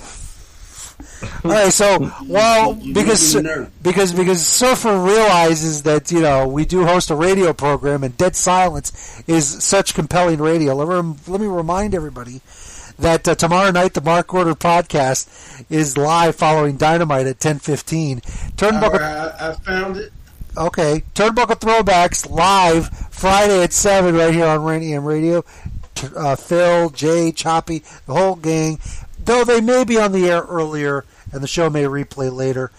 All 1.45 1.51
right, 1.51 1.73
so 1.73 2.11
well, 2.27 2.75
because 2.75 3.35
making 3.35 3.49
me 3.51 3.55
nervous. 3.57 3.73
because 3.83 4.13
because 4.13 4.47
Surfer 4.47 4.99
realizes 4.99 5.83
that 5.83 6.11
you 6.13 6.21
know 6.21 6.47
we 6.47 6.65
do 6.65 6.85
host 6.85 7.11
a 7.11 7.15
radio 7.15 7.53
program, 7.53 8.03
and 8.05 8.17
Dead 8.17 8.37
Silence 8.37 9.23
is 9.27 9.47
such 9.65 9.95
compelling 9.95 10.39
radio. 10.41 10.75
Let 10.75 11.05
me, 11.05 11.15
let 11.27 11.41
me 11.41 11.47
remind 11.47 11.95
everybody 11.95 12.41
that 12.99 13.27
uh, 13.27 13.35
tomorrow 13.35 13.71
night 13.71 13.95
the 13.95 14.01
Mark 14.01 14.33
Order 14.35 14.55
podcast 14.55 15.65
is 15.71 15.97
live 15.97 16.37
following 16.37 16.77
Dynamite 16.77 17.27
at 17.27 17.41
ten 17.41 17.59
fifteen. 17.59 18.21
Turnbuckle, 18.57 19.01
right, 19.01 19.35
I, 19.41 19.51
I 19.51 19.53
found 19.55 19.97
it. 19.97 20.13
okay, 20.57 21.05
Turnbuckle 21.15 21.59
Throwbacks 21.61 22.29
live 22.31 22.89
Friday 23.11 23.63
at 23.63 23.73
seven 23.73 24.15
right 24.15 24.35
here 24.35 24.47
on 24.47 24.63
Rant 24.63 24.83
EM 24.85 25.05
Radio. 25.05 25.45
Uh, 26.17 26.35
Phil, 26.37 26.91
Jay, 26.91 27.33
Choppy, 27.33 27.79
the 28.07 28.13
whole 28.15 28.35
gang. 28.35 28.79
Though 29.25 29.45
they 29.45 29.61
may 29.61 29.85
be 29.85 29.99
on 29.99 30.13
the 30.13 30.29
air 30.29 30.43
earlier, 30.43 31.05
and 31.33 31.43
the 31.43 31.49
show 31.49 31.71
may 31.71 31.85
replay 31.85 32.33
later. 32.33 32.71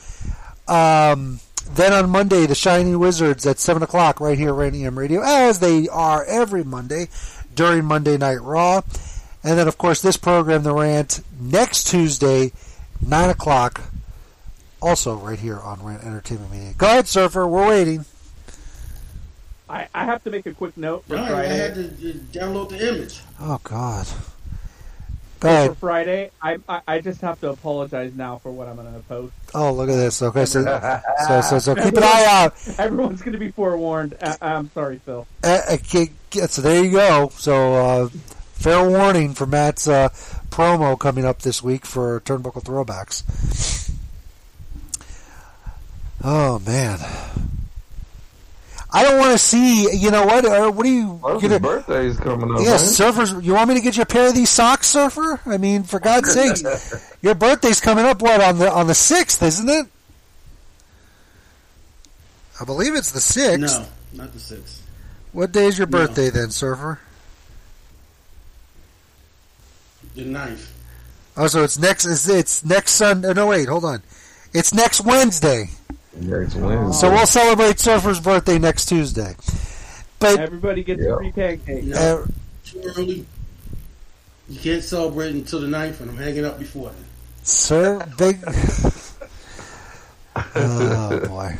Um, 0.67 1.39
then 1.69 1.93
on 1.93 2.09
Monday, 2.09 2.45
the 2.45 2.55
Shining 2.55 2.97
Wizards 2.99 3.45
at 3.45 3.59
seven 3.59 3.83
o'clock 3.83 4.19
right 4.19 4.37
here, 4.37 4.49
at 4.49 4.55
Randy 4.55 4.87
Radio, 4.87 5.21
as 5.23 5.59
they 5.59 5.87
are 5.87 6.23
every 6.25 6.63
Monday 6.63 7.07
during 7.53 7.85
Monday 7.85 8.17
Night 8.17 8.41
Raw. 8.41 8.81
And 9.43 9.57
then, 9.57 9.67
of 9.67 9.77
course, 9.77 10.01
this 10.01 10.17
program, 10.17 10.63
The 10.63 10.73
Rant, 10.73 11.21
next 11.39 11.85
Tuesday, 11.87 12.51
nine 12.99 13.29
o'clock, 13.29 13.81
also 14.81 15.15
right 15.15 15.39
here 15.39 15.59
on 15.59 15.83
Rant 15.83 16.03
Entertainment 16.03 16.51
Media. 16.51 16.73
Go 16.77 16.87
ahead, 16.87 17.07
Surfer. 17.07 17.47
We're 17.47 17.67
waiting. 17.67 18.05
I, 19.69 19.87
I 19.93 20.05
have 20.05 20.23
to 20.23 20.31
make 20.31 20.45
a 20.45 20.53
quick 20.53 20.77
note 20.77 21.05
for 21.05 21.17
All 21.17 21.23
right, 21.23 21.45
I 21.45 21.47
had 21.47 21.75
to 21.75 21.83
download 21.83 22.69
the 22.69 22.87
image. 22.87 23.21
Oh 23.39 23.59
God. 23.63 24.07
Go 25.39 25.67
for. 25.69 25.75
Friday, 25.75 26.31
I, 26.41 26.57
I 26.67 26.81
I 26.87 27.01
just 27.01 27.21
have 27.21 27.39
to 27.41 27.49
apologize 27.49 28.13
now 28.15 28.37
for 28.39 28.51
what 28.51 28.67
I'm 28.67 28.75
going 28.77 28.93
to 28.93 28.99
post. 29.01 29.33
Oh, 29.53 29.71
look 29.73 29.89
at 29.89 29.95
this. 29.95 30.21
Okay, 30.21 30.45
so 30.45 30.63
so 31.27 31.41
so, 31.41 31.59
so 31.59 31.75
keep 31.75 31.95
an 31.95 32.03
eye 32.03 32.25
out. 32.27 32.55
Everyone's 32.79 33.21
going 33.21 33.33
to 33.33 33.39
be 33.39 33.51
forewarned. 33.51 34.15
I, 34.21 34.37
I'm 34.41 34.71
sorry, 34.71 34.99
Phil. 34.99 35.27
Uh, 35.43 35.61
okay, 35.73 36.09
so 36.47 36.61
there 36.61 36.83
you 36.83 36.91
go. 36.91 37.29
So 37.35 37.73
uh, 37.75 38.09
fair 38.53 38.87
warning 38.89 39.33
for 39.33 39.45
Matt's 39.45 39.87
uh, 39.87 40.09
promo 40.49 40.97
coming 40.97 41.25
up 41.25 41.41
this 41.41 41.61
week 41.61 41.85
for 41.85 42.21
Turnbuckle 42.21 42.63
Throwbacks. 42.63 43.91
Oh 46.23 46.59
man. 46.59 46.99
I 48.95 49.03
don't 49.03 49.19
want 49.19 49.33
to 49.33 49.37
see. 49.37 49.93
You 49.95 50.09
know 50.09 50.25
what? 50.25 50.45
Uh, 50.45 50.71
what 50.71 50.83
do 50.83 50.89
you? 50.89 51.19
Well, 51.21 51.39
get 51.39 51.51
his 51.51 51.57
a- 51.57 51.59
birthday's 51.59 52.17
coming 52.17 52.49
up. 52.51 52.61
Yes, 52.61 52.97
man. 52.99 53.11
surfers. 53.13 53.43
You 53.43 53.53
want 53.53 53.67
me 53.69 53.75
to 53.75 53.81
get 53.81 53.97
you 53.97 54.03
a 54.03 54.05
pair 54.05 54.29
of 54.29 54.35
these 54.35 54.49
socks, 54.49 54.87
surfer? 54.87 55.39
I 55.45 55.57
mean, 55.57 55.83
for 55.83 55.99
God's 55.99 56.31
sake, 56.33 56.57
your 57.21 57.35
birthday's 57.35 57.81
coming 57.81 58.05
up. 58.05 58.21
What 58.21 58.41
on 58.41 58.57
the 58.57 58.71
on 58.71 58.87
the 58.87 58.95
sixth, 58.95 59.43
isn't 59.43 59.69
it? 59.69 59.87
I 62.59 62.63
believe 62.63 62.95
it's 62.95 63.11
the 63.11 63.19
sixth. 63.19 63.79
No, 64.13 64.23
not 64.23 64.33
the 64.33 64.39
sixth. 64.39 64.81
What 65.33 65.51
day 65.51 65.65
is 65.65 65.77
your 65.77 65.87
No. 65.87 65.97
birthday 65.99 66.29
then, 66.29 66.49
surfer? 66.51 66.99
The 70.15 70.23
ninth. 70.23 70.71
Oh, 71.35 71.47
so 71.47 71.63
it's 71.63 71.77
next. 71.77 72.05
It's, 72.05 72.29
it's 72.29 72.63
next 72.63 72.93
Sunday. 72.93 73.33
No, 73.33 73.47
wait, 73.47 73.67
hold 73.67 73.83
on. 73.83 74.01
It's 74.53 74.73
next 74.73 75.01
Wednesday. 75.03 75.71
Next 76.21 76.53
So 76.53 77.09
we'll 77.11 77.25
celebrate 77.25 77.79
Surfer's 77.79 78.19
birthday 78.19 78.57
next 78.57 78.85
Tuesday. 78.85 79.35
But 80.19 80.39
Everybody 80.39 80.83
gets 80.83 81.01
Yeah. 81.03 81.15
free 81.17 81.31
pancakes. 81.31 81.85
No, 81.87 81.97
uh, 82.23 82.25
too 82.65 82.81
early. 82.97 83.25
You 84.47 84.59
can't 84.59 84.83
celebrate 84.83 85.31
until 85.33 85.59
the 85.61 85.67
ninth, 85.67 85.99
and 86.01 86.09
I'm 86.11 86.17
hanging 86.17 86.45
up 86.45 86.57
before 86.59 86.89
then. 86.89 87.05
Sir, 87.43 88.05
big. 88.17 88.39
oh 90.55 91.19
boy, 91.27 91.57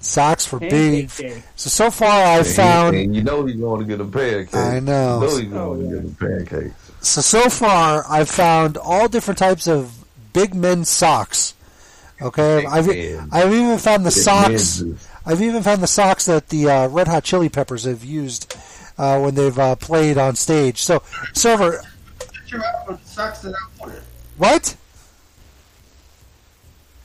socks 0.00 0.46
for 0.46 0.58
Pancake 0.60 1.16
big. 1.16 1.30
day. 1.30 1.42
So 1.56 1.70
so 1.70 1.90
far 1.90 2.08
I've 2.24 2.38
And 2.40 2.46
he- 2.46 2.52
found. 2.54 2.96
and 2.96 3.16
you 3.16 3.22
know 3.22 3.44
he's 3.46 3.56
going 3.56 3.80
to 3.80 3.86
get 3.86 4.00
a 4.00 4.04
pancake. 4.04 4.54
I 4.54 4.80
know. 4.80 5.20
You 5.22 5.48
know 5.48 5.74
he's 5.74 5.88
going 5.88 5.90
to 5.90 5.96
get 6.02 6.04
a 6.04 6.44
pancake. 6.44 6.72
So 7.00 7.20
so 7.20 7.48
far 7.48 8.04
I've 8.08 8.28
found 8.30 8.76
all 8.76 9.08
different 9.08 9.38
types 9.38 9.66
of 9.68 9.92
big 10.32 10.54
men 10.54 10.84
socks. 10.84 11.54
Okay, 12.20 12.66
I've. 12.66 12.88
I've 13.32 13.52
even 13.52 13.78
found 13.78 14.04
the 14.04 14.10
socks. 14.10 14.82
I've 15.24 15.40
even 15.42 15.62
found 15.62 15.82
the 15.82 15.86
socks 15.86 16.26
that 16.26 16.48
the 16.48 16.68
uh, 16.68 16.88
Red 16.88 17.06
Hot 17.06 17.22
Chili 17.22 17.48
Peppers 17.48 17.84
have 17.84 18.02
used 18.04 18.56
uh, 18.96 19.20
when 19.20 19.34
they've 19.34 19.56
uh, 19.58 19.76
played 19.76 20.18
on 20.18 20.34
stage. 20.34 20.82
So, 20.82 21.02
Surfer, 21.32 21.84
Picture 22.18 22.62
of 22.88 23.00
the 23.00 23.08
socks 23.08 23.40
that 23.42 23.54
I 23.54 23.82
ordered. 23.82 24.02
what? 24.36 24.76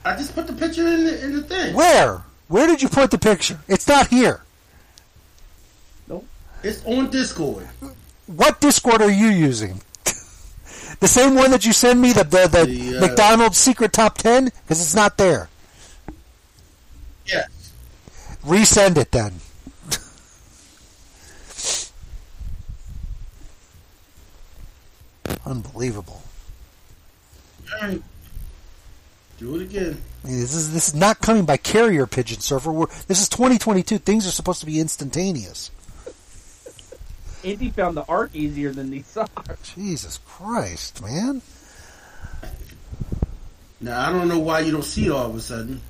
I 0.06 0.16
just 0.16 0.34
put 0.34 0.48
the 0.48 0.54
picture 0.54 0.88
in 0.88 1.04
the, 1.06 1.24
in 1.24 1.34
the 1.36 1.44
thing. 1.44 1.76
Where? 1.76 2.24
Where 2.48 2.68
did 2.68 2.82
you 2.82 2.90
put 2.90 3.12
the 3.12 3.18
picture? 3.18 3.60
It's 3.68 3.88
not 3.88 4.08
here. 4.08 4.42
Nope. 6.08 6.26
It's 6.64 6.84
on 6.86 7.10
Discord. 7.10 7.68
What 8.28 8.60
Discord 8.62 9.02
are 9.02 9.12
you 9.12 9.28
using? 9.28 9.82
The 11.04 11.10
same 11.10 11.36
one 11.36 11.52
that 11.52 11.66
you 11.66 11.74
send 11.74 12.00
me 12.00 12.14
the 12.14 12.24
the, 12.24 12.48
the, 12.48 12.66
The, 12.66 12.98
uh, 12.98 13.02
McDonald's 13.02 13.58
secret 13.58 13.92
top 13.92 14.18
ten 14.18 14.46
because 14.46 14.80
it's 14.80 14.96
not 14.96 15.18
there. 15.18 15.50
Yes. 17.26 17.74
Resend 18.46 18.98
it 18.98 19.12
then. 19.12 19.34
Unbelievable. 25.46 26.22
All 27.74 27.82
right. 27.90 28.02
Do 29.40 29.58
it 29.58 29.64
again. 29.64 30.02
This 30.24 30.54
is 30.54 30.72
this 30.72 30.88
is 30.88 30.96
not 30.96 31.20
coming 31.20 31.44
by 31.44 31.58
carrier 31.58 32.08
pigeon 32.08 32.40
Surfer. 32.40 32.72
We're, 32.72 32.88
this 33.10 33.22
is 33.22 33.28
2022. 33.28 33.98
Things 33.98 34.26
are 34.26 34.32
supposed 34.32 34.62
to 34.62 34.66
be 34.66 34.80
instantaneous. 34.80 35.70
Indy 37.44 37.70
found 37.70 37.98
the 37.98 38.06
arc 38.06 38.34
easier 38.34 38.72
than 38.72 38.90
these 38.90 39.06
socks. 39.06 39.74
Jesus 39.76 40.20
Christ, 40.26 41.02
man! 41.02 41.42
Now, 43.82 44.08
I 44.08 44.12
don't 44.12 44.30
know 44.30 44.40
why 44.40 44.62
you 44.62 44.72
don't 44.72 44.84
see 44.84 45.08
it 45.08 45.12
all 45.12 45.30
of 45.30 45.36
a 45.36 45.42
sudden. 45.42 45.82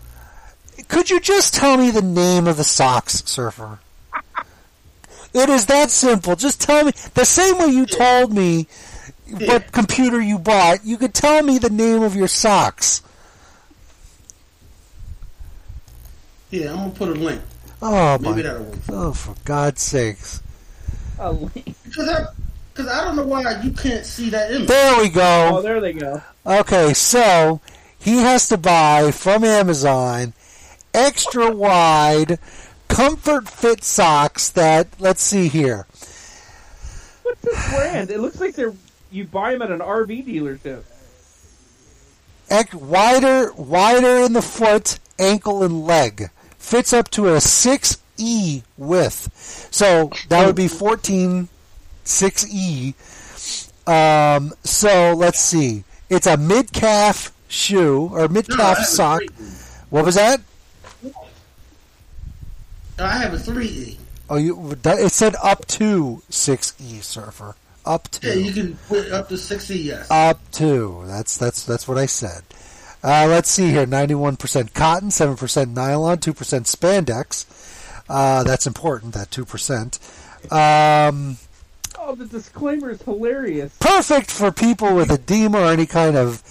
Could 0.87 1.09
you 1.11 1.19
just 1.19 1.53
tell 1.53 1.77
me 1.77 1.91
the 1.91 2.01
name 2.01 2.47
of 2.47 2.57
the 2.57 2.63
socks, 2.63 3.23
Surfer? 3.25 3.79
It 5.33 5.49
is 5.49 5.67
that 5.67 5.89
simple. 5.91 6.35
Just 6.35 6.61
tell 6.61 6.85
me 6.85 6.91
the 7.13 7.25
same 7.25 7.57
way 7.57 7.67
you 7.67 7.85
told 7.85 8.33
me 8.33 8.67
what 9.29 9.71
computer 9.71 10.21
you 10.21 10.37
bought. 10.39 10.83
You 10.83 10.97
could 10.97 11.13
tell 11.13 11.43
me 11.43 11.57
the 11.57 11.69
name 11.69 12.03
of 12.03 12.15
your 12.15 12.27
socks. 12.27 13.01
Yeah, 16.51 16.71
I'm 16.71 16.77
gonna 16.77 16.89
put 16.91 17.09
a 17.09 17.13
link. 17.13 17.41
Oh 17.81 18.17
Maybe 18.19 18.35
my! 18.35 18.41
that'll 18.43 18.63
work. 18.63 18.79
Oh, 18.89 19.13
for 19.13 19.35
God's 19.43 19.81
sakes! 19.81 20.41
A 21.19 21.31
link. 21.31 21.75
Because 21.83 22.09
I, 22.09 22.25
cause 22.73 22.87
I 22.87 23.03
don't 23.03 23.15
know 23.15 23.25
why 23.25 23.61
you 23.61 23.71
can't 23.71 24.05
see 24.05 24.29
that 24.31 24.51
image. 24.51 24.67
There 24.67 25.01
we 25.01 25.09
go. 25.09 25.51
Oh, 25.53 25.61
there 25.61 25.79
they 25.79 25.93
go. 25.93 26.21
Okay, 26.45 26.93
so 26.93 27.61
he 27.99 28.17
has 28.17 28.47
to 28.49 28.57
buy 28.57 29.11
from 29.11 29.43
Amazon 29.43 30.33
extra 30.93 31.51
wide 31.51 32.37
comfort 32.87 33.49
fit 33.49 33.83
socks 33.83 34.49
that 34.51 34.87
let's 34.99 35.23
see 35.23 35.47
here. 35.47 35.87
What's 37.23 37.41
this 37.41 37.69
brand? 37.69 38.11
It 38.11 38.19
looks 38.19 38.39
like 38.39 38.55
they're 38.55 38.73
you 39.11 39.25
buy 39.25 39.51
them 39.53 39.61
at 39.61 39.71
an 39.71 39.79
RV 39.79 40.25
dealership. 40.25 40.83
Ec- 42.49 42.73
wider 42.73 43.53
wider 43.53 44.25
in 44.25 44.33
the 44.33 44.41
foot, 44.41 44.99
ankle 45.17 45.63
and 45.63 45.85
leg. 45.85 46.29
Fits 46.57 46.93
up 46.93 47.09
to 47.11 47.33
a 47.33 47.41
6E 48.17 48.63
width. 48.77 49.67
So 49.71 50.11
that 50.29 50.45
would 50.45 50.55
be 50.55 50.67
14 50.67 51.47
6E. 52.05 52.93
Um, 53.87 54.53
so 54.63 55.13
let's 55.13 55.39
see. 55.39 55.83
It's 56.09 56.27
a 56.27 56.37
mid 56.37 56.71
calf 56.71 57.31
shoe 57.47 58.09
or 58.11 58.27
mid 58.27 58.47
calf 58.49 58.79
a 58.79 58.83
sock. 58.83 59.21
What 59.89 60.05
was 60.05 60.15
that? 60.15 60.41
I 62.99 63.17
have 63.17 63.33
a 63.33 63.37
3E. 63.37 63.97
Oh, 64.29 64.37
you 64.37 64.77
it 64.85 65.11
said 65.11 65.35
up 65.43 65.65
to 65.67 66.21
6E 66.29 67.03
surfer. 67.03 67.55
Up 67.85 68.07
to. 68.09 68.27
Yeah, 68.27 68.33
you 68.35 68.53
can 68.53 68.77
put 68.87 69.11
up 69.11 69.27
to 69.29 69.35
6E, 69.35 69.83
yes. 69.83 70.09
Up 70.09 70.39
to. 70.53 71.03
That's 71.05 71.37
that's 71.37 71.65
that's 71.65 71.87
what 71.87 71.97
I 71.97 72.05
said. 72.05 72.43
Uh, 73.03 73.27
let's 73.27 73.49
see 73.49 73.71
here. 73.71 73.85
Ninety-one 73.85 74.37
percent 74.37 74.73
cotton, 74.73 75.11
seven 75.11 75.35
percent 75.35 75.71
nylon, 75.71 76.19
two 76.19 76.33
percent 76.33 76.65
spandex. 76.67 77.45
Uh, 78.09 78.43
that's 78.43 78.67
important. 78.67 79.13
That 79.13 79.31
two 79.31 79.45
percent. 79.45 79.99
Um, 80.51 81.37
Oh, 82.05 82.15
the 82.15 82.25
disclaimer 82.25 82.89
is 82.91 83.01
hilarious. 83.01 83.77
perfect 83.79 84.29
for 84.29 84.51
people 84.51 84.93
with 84.93 85.09
edema 85.09 85.61
or 85.61 85.65
any 85.71 85.85
kind 85.85 86.17
of 86.17 86.43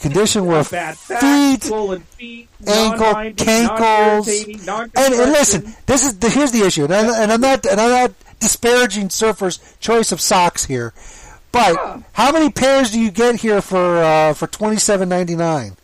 condition 0.00 0.46
where 0.46 0.64
Bad 0.70 0.96
feet, 0.96 1.64
swollen 1.64 2.00
feet, 2.02 2.48
ankle, 2.66 3.00
non-binding, 3.00 3.46
cankles, 3.46 4.64
non-irritating, 4.66 4.94
and, 4.96 5.14
and 5.14 5.32
listen, 5.32 5.74
this 5.86 6.06
is 6.06 6.18
the, 6.18 6.30
here's 6.30 6.52
the 6.52 6.62
issue, 6.62 6.84
and, 6.84 6.94
I, 6.94 7.22
and 7.22 7.30
I'm 7.32 7.40
not 7.40 7.66
and 7.66 7.78
I'm 7.78 7.90
not 7.90 8.12
disparaging 8.40 9.08
surfers' 9.08 9.78
choice 9.78 10.10
of 10.10 10.22
socks 10.22 10.64
here, 10.64 10.94
but 11.52 12.02
how 12.12 12.32
many 12.32 12.50
pairs 12.50 12.90
do 12.90 12.98
you 12.98 13.10
get 13.10 13.36
here 13.36 13.60
for 13.60 13.98
uh, 14.02 14.32
for 14.32 14.46
twenty 14.46 14.76
seven 14.76 15.08
ninety 15.10 15.36
nine? 15.36 15.76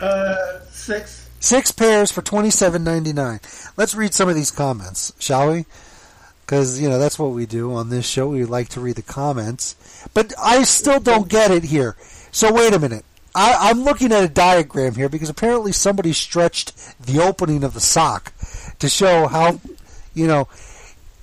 Uh, 0.00 0.60
six. 0.70 1.25
Six 1.46 1.70
pairs 1.70 2.10
for 2.10 2.22
twenty 2.22 2.50
seven 2.50 2.82
ninety 2.82 3.12
nine. 3.12 3.38
Let's 3.76 3.94
read 3.94 4.12
some 4.12 4.28
of 4.28 4.34
these 4.34 4.50
comments, 4.50 5.12
shall 5.20 5.52
we? 5.52 5.64
Because 6.40 6.80
you 6.80 6.88
know 6.88 6.98
that's 6.98 7.20
what 7.20 7.30
we 7.30 7.46
do 7.46 7.72
on 7.72 7.88
this 7.88 8.04
show. 8.04 8.26
We 8.26 8.44
like 8.44 8.68
to 8.70 8.80
read 8.80 8.96
the 8.96 9.02
comments, 9.02 9.76
but 10.12 10.32
I 10.42 10.64
still 10.64 10.98
don't 10.98 11.28
get 11.28 11.52
it 11.52 11.62
here. 11.62 11.94
So 12.32 12.52
wait 12.52 12.74
a 12.74 12.80
minute. 12.80 13.04
I, 13.32 13.70
I'm 13.70 13.84
looking 13.84 14.10
at 14.10 14.24
a 14.24 14.28
diagram 14.28 14.96
here 14.96 15.08
because 15.08 15.28
apparently 15.28 15.70
somebody 15.70 16.12
stretched 16.12 16.72
the 16.98 17.22
opening 17.22 17.62
of 17.62 17.74
the 17.74 17.80
sock 17.80 18.32
to 18.80 18.88
show 18.88 19.28
how, 19.28 19.60
you 20.14 20.26
know, 20.26 20.48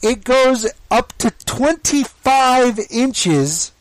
it 0.01 0.23
goes 0.23 0.71
up 0.89 1.11
to 1.17 1.31
25 1.31 2.79
inches. 2.89 3.73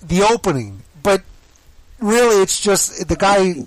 The 0.00 0.22
opening, 0.22 0.82
but 1.02 1.22
really 1.98 2.40
it's 2.40 2.60
just 2.60 3.08
the 3.08 3.16
guy 3.16 3.66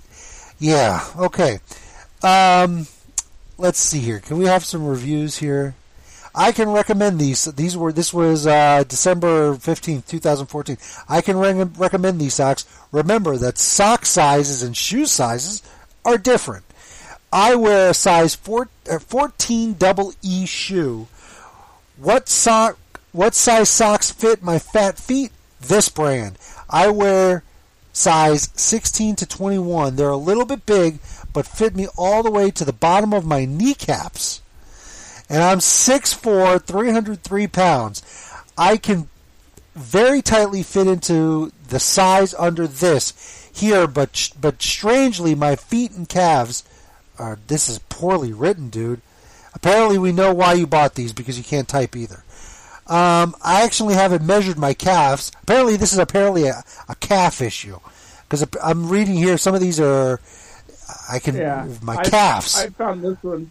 yeah, 0.58 1.04
okay. 1.18 1.58
Um, 2.22 2.86
let's 3.58 3.78
see 3.78 4.00
here. 4.00 4.20
Can 4.20 4.38
we 4.38 4.46
have 4.46 4.64
some 4.64 4.86
reviews 4.86 5.36
here? 5.38 5.74
I 6.34 6.52
can 6.52 6.68
recommend 6.68 7.18
these. 7.18 7.46
These 7.46 7.76
were 7.76 7.92
this 7.92 8.12
was 8.12 8.46
uh, 8.46 8.84
December 8.86 9.54
fifteenth, 9.54 10.06
two 10.06 10.18
thousand 10.18 10.46
fourteen. 10.48 10.76
I 11.08 11.22
can 11.22 11.38
re- 11.38 11.64
recommend 11.78 12.20
these 12.20 12.34
socks. 12.34 12.66
Remember 12.92 13.36
that 13.38 13.56
sock 13.56 14.04
sizes 14.04 14.62
and 14.62 14.76
shoe 14.76 15.06
sizes 15.06 15.62
are 16.04 16.18
different. 16.18 16.64
I 17.32 17.54
wear 17.54 17.90
a 17.90 17.94
size 17.94 18.34
four, 18.34 18.68
uh, 18.90 18.98
14 18.98 19.74
double 19.74 20.12
E 20.22 20.46
shoe. 20.46 21.08
What 21.96 22.28
sock? 22.28 22.78
What 23.12 23.34
size 23.34 23.70
socks 23.70 24.10
fit 24.10 24.42
my 24.42 24.58
fat 24.58 24.98
feet? 24.98 25.32
This 25.60 25.88
brand. 25.88 26.38
I 26.68 26.88
wear 26.88 27.44
size 27.96 28.50
16 28.54 29.16
to 29.16 29.26
21. 29.26 29.96
They're 29.96 30.08
a 30.10 30.16
little 30.16 30.44
bit 30.44 30.66
big, 30.66 30.98
but 31.32 31.46
fit 31.46 31.74
me 31.74 31.88
all 31.96 32.22
the 32.22 32.30
way 32.30 32.50
to 32.50 32.64
the 32.64 32.72
bottom 32.72 33.14
of 33.14 33.24
my 33.24 33.46
kneecaps. 33.46 34.42
And 35.28 35.42
I'm 35.42 35.58
6'4", 35.58 36.62
303 36.62 37.46
pounds. 37.48 38.02
I 38.56 38.76
can 38.76 39.08
very 39.74 40.22
tightly 40.22 40.62
fit 40.62 40.86
into 40.86 41.52
the 41.68 41.80
size 41.80 42.34
under 42.34 42.66
this 42.66 43.50
here, 43.52 43.86
but 43.86 44.30
but 44.40 44.62
strangely, 44.62 45.34
my 45.34 45.56
feet 45.56 45.92
and 45.92 46.08
calves 46.08 46.64
are. 47.18 47.38
This 47.46 47.68
is 47.68 47.78
poorly 47.88 48.32
written, 48.32 48.68
dude. 48.68 49.00
Apparently, 49.54 49.98
we 49.98 50.12
know 50.12 50.32
why 50.34 50.52
you 50.52 50.66
bought 50.66 50.94
these 50.94 51.12
because 51.12 51.38
you 51.38 51.44
can't 51.44 51.68
type 51.68 51.96
either. 51.96 52.24
Um, 52.88 53.34
I 53.42 53.62
actually 53.64 53.94
haven't 53.94 54.24
measured 54.24 54.58
my 54.58 54.72
calves. 54.74 55.32
Apparently, 55.42 55.76
this 55.76 55.92
is 55.92 55.98
apparently 55.98 56.46
a, 56.46 56.62
a 56.88 56.94
calf 56.96 57.40
issue 57.40 57.78
because 58.22 58.46
I'm 58.62 58.88
reading 58.88 59.14
here. 59.16 59.36
Some 59.38 59.54
of 59.54 59.60
these 59.60 59.80
are. 59.80 60.20
I 61.10 61.18
can 61.18 61.34
Yeah, 61.36 61.66
my 61.82 61.96
I- 61.96 62.04
calves. 62.04 62.56
I 62.56 62.68
found 62.70 63.02
this 63.02 63.16
one. 63.22 63.50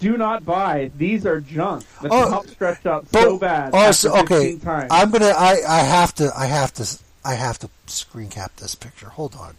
Do 0.00 0.16
not 0.16 0.44
buy. 0.44 0.90
These 0.96 1.26
are 1.26 1.40
junk. 1.40 1.84
The 2.00 2.08
Oh, 2.10 2.30
top 2.30 2.46
stretched 2.48 2.86
out 2.86 3.06
But- 3.12 3.22
so 3.22 3.38
bad. 3.38 3.70
Oh, 3.74 3.92
so, 3.92 4.16
okay. 4.22 4.56
Times. 4.56 4.88
I'm 4.90 5.10
gonna. 5.10 5.26
I, 5.36 5.58
I 5.68 5.78
have 5.80 6.14
to. 6.16 6.32
I 6.36 6.46
have 6.46 6.72
to. 6.74 6.98
I 7.24 7.34
have 7.34 7.58
to 7.60 7.68
screen 7.86 8.28
cap 8.28 8.56
this 8.56 8.74
picture. 8.74 9.08
Hold 9.10 9.34
on. 9.36 9.54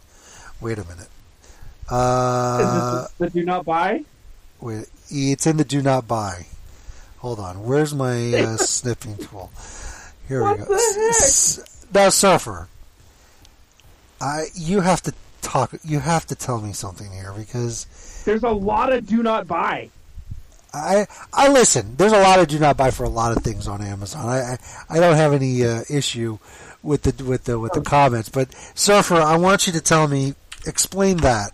Wait 0.60 0.78
a 0.78 0.84
minute. 0.84 1.08
Uh, 1.90 3.06
Is 3.06 3.12
this 3.20 3.32
the 3.34 3.40
do 3.40 3.46
not 3.46 3.66
buy? 3.66 4.04
wait. 4.60 4.88
It's 5.10 5.46
in 5.46 5.58
the 5.58 5.64
do 5.66 5.82
not 5.82 6.08
buy. 6.08 6.48
Hold 7.26 7.40
on. 7.40 7.64
Where's 7.64 7.92
my 7.92 8.36
uh, 8.36 8.58
snipping 8.58 9.18
tool? 9.18 9.50
Here 10.28 10.44
What 10.44 10.60
we 10.60 10.66
go. 10.66 10.70
the 10.70 10.76
heck? 10.78 11.10
S- 11.24 11.88
Now, 11.92 12.10
Surfer, 12.10 12.68
I 14.22 14.46
you 14.54 14.82
have 14.82 15.02
to 15.02 15.14
talk. 15.42 15.74
You 15.84 16.02
have 16.02 16.28
to 16.28 16.36
tell 16.36 16.62
me 16.62 16.72
something 16.72 17.12
here 17.12 17.34
because 17.36 17.88
There's 18.26 18.44
a 18.44 18.50
lot 18.52 18.94
of 18.94 19.08
do 19.08 19.24
not 19.24 19.48
buy. 19.48 19.90
I 20.72 21.08
I 21.34 21.48
listen. 21.50 21.96
There's 21.98 22.12
a 22.12 22.22
lot 22.22 22.38
of 22.38 22.48
do 22.48 22.60
not 22.60 22.78
buy 22.78 22.92
for 22.92 23.06
a 23.06 23.10
lot 23.10 23.36
of 23.36 23.44
things 23.44 23.68
on 23.68 23.82
Amazon. 23.82 24.30
I 24.30 24.38
I, 24.54 24.58
I 24.92 25.00
don't 25.00 25.16
have 25.16 25.34
any 25.34 25.66
uh, 25.66 25.82
issue 25.90 26.38
with 26.84 27.02
the 27.02 27.24
with 27.24 27.46
the 27.46 27.58
with 27.58 27.74
the 27.74 27.82
comments, 27.82 28.30
but 28.30 28.54
Surfer, 28.76 29.16
I 29.16 29.36
want 29.38 29.66
you 29.66 29.74
to 29.74 29.82
tell 29.82 30.08
me. 30.08 30.36
Explain 30.68 31.18
that. 31.18 31.54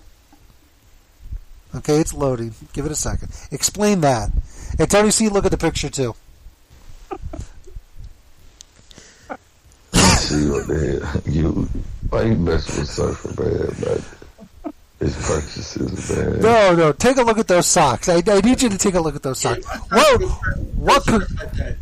Okay, 1.74 1.96
it's 2.02 2.14
loading. 2.14 2.54
Give 2.74 2.86
it 2.86 2.92
a 2.92 2.96
second. 2.96 3.30
Explain 3.52 4.02
that. 4.02 4.32
And 4.80 4.90
Tony 4.90 5.12
C, 5.12 5.30
look 5.30 5.46
at 5.46 5.52
the 5.52 5.58
picture 5.58 5.90
too. 5.90 6.16
See 9.94 10.50
what 10.50 10.68
the 10.68 11.06
hell 11.06 11.22
you? 11.34 11.68
Why 12.10 12.24
you 12.24 12.36
messing 12.36 12.80
with 12.80 12.90
Surfer, 12.90 13.42
man? 13.42 13.68
Like, 13.90 14.74
his 15.00 15.16
purchases, 15.16 16.16
man. 16.16 16.42
No, 16.42 16.76
no. 16.76 16.92
Take 16.94 17.18
a 17.18 17.24
look 17.24 17.38
at 17.38 17.48
those 17.48 17.66
socks. 17.66 18.08
I, 18.08 18.22
I 18.28 18.40
need 18.42 18.62
you 18.62 18.70
to 18.70 18.78
take 18.78 18.94
a 18.94 19.00
look 19.02 19.16
at 19.16 19.24
those 19.24 19.40
socks. 19.40 19.66
Whoa, 19.92 20.18
what 20.76 21.06
co- 21.06 21.20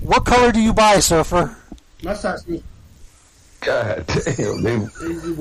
what 0.02 0.26
color 0.26 0.52
do 0.52 0.62
you 0.62 0.74
buy, 0.74 1.00
Surfer? 1.00 1.56
My 2.04 2.14
socks. 2.14 2.46
God 3.62 4.06
damn, 4.08 4.62
they 4.64 4.78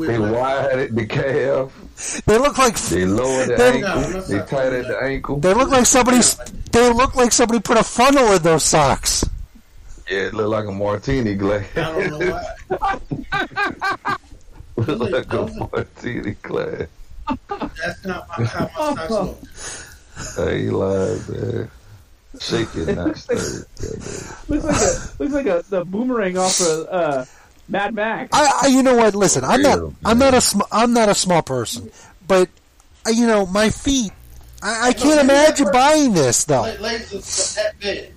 they 0.06 0.18
wide 0.18 0.78
it, 0.78 0.94
the 0.94 1.06
calf. 1.06 2.22
They 2.26 2.36
look 2.38 2.58
like 2.58 2.76
They 2.76 3.04
lower 3.06 3.46
the 3.46 3.54
They- 3.56 3.82
ankle. 3.82 4.22
They 4.22 4.38
tight 4.46 4.72
at 4.72 4.88
the 4.88 4.98
ankle. 5.02 5.38
They 5.38 5.54
look 5.54 5.70
like 5.70 5.86
somebody. 5.86 6.18
They 6.72 6.92
look 6.92 7.14
like 7.14 7.30
somebody 7.32 7.60
put 7.60 7.76
a 7.78 7.84
funnel 7.84 8.32
in 8.32 8.42
those 8.42 8.64
socks. 8.64 9.24
Yeah, 10.10 10.18
it 10.26 10.34
looked 10.34 10.50
like 10.50 10.66
a 10.66 10.72
martini 10.72 11.34
glass. 11.36 11.64
I 11.76 11.80
don't 12.08 12.18
know 12.18 12.40
why. 12.78 14.16
look 14.76 15.10
like 15.10 15.32
a 15.32 15.46
martini 15.72 16.32
glass. 16.42 16.86
That's 17.48 18.04
not 18.04 18.26
my, 18.38 18.44
how 18.44 18.94
my 18.94 19.06
socks 19.06 19.10
look. 20.36 20.48
Hey, 20.48 20.62
he 20.62 20.70
lies, 20.70 21.28
man. 21.28 21.70
Shake 22.40 22.68
it, 22.76 22.94
not 22.96 23.16
stir. 23.16 23.34
Looks 24.48 24.64
like 24.64 24.76
a 24.76 25.22
looks 25.22 25.32
like 25.34 25.46
a 25.46 25.64
the 25.68 25.84
boomerang 25.84 26.36
off 26.38 26.60
of 26.60 26.86
uh, 26.88 27.24
Mad 27.68 27.94
Max. 27.94 28.30
I, 28.32 28.60
I, 28.62 28.66
you 28.68 28.82
know 28.82 28.96
what? 28.96 29.14
Listen, 29.14 29.44
I'm 29.44 29.60
not. 29.62 29.78
I'm 30.04 30.18
not 30.18 30.34
a. 30.34 30.40
Sm- 30.40 30.62
I'm 30.72 30.92
not 30.92 31.08
a 31.08 31.14
small 31.14 31.42
person, 31.42 31.90
but 32.26 32.48
uh, 33.06 33.10
you 33.10 33.26
know 33.26 33.46
my 33.46 33.70
feet. 33.70 34.12
I, 34.62 34.88
I 34.88 34.92
can't 34.92 35.20
imagine 35.20 35.68
buying 35.72 36.12
this 36.14 36.44
though. 36.44 36.62
La- 36.62 36.80
Legs 36.80 37.12
is 37.12 37.54
that 37.56 37.78
big. 37.78 38.12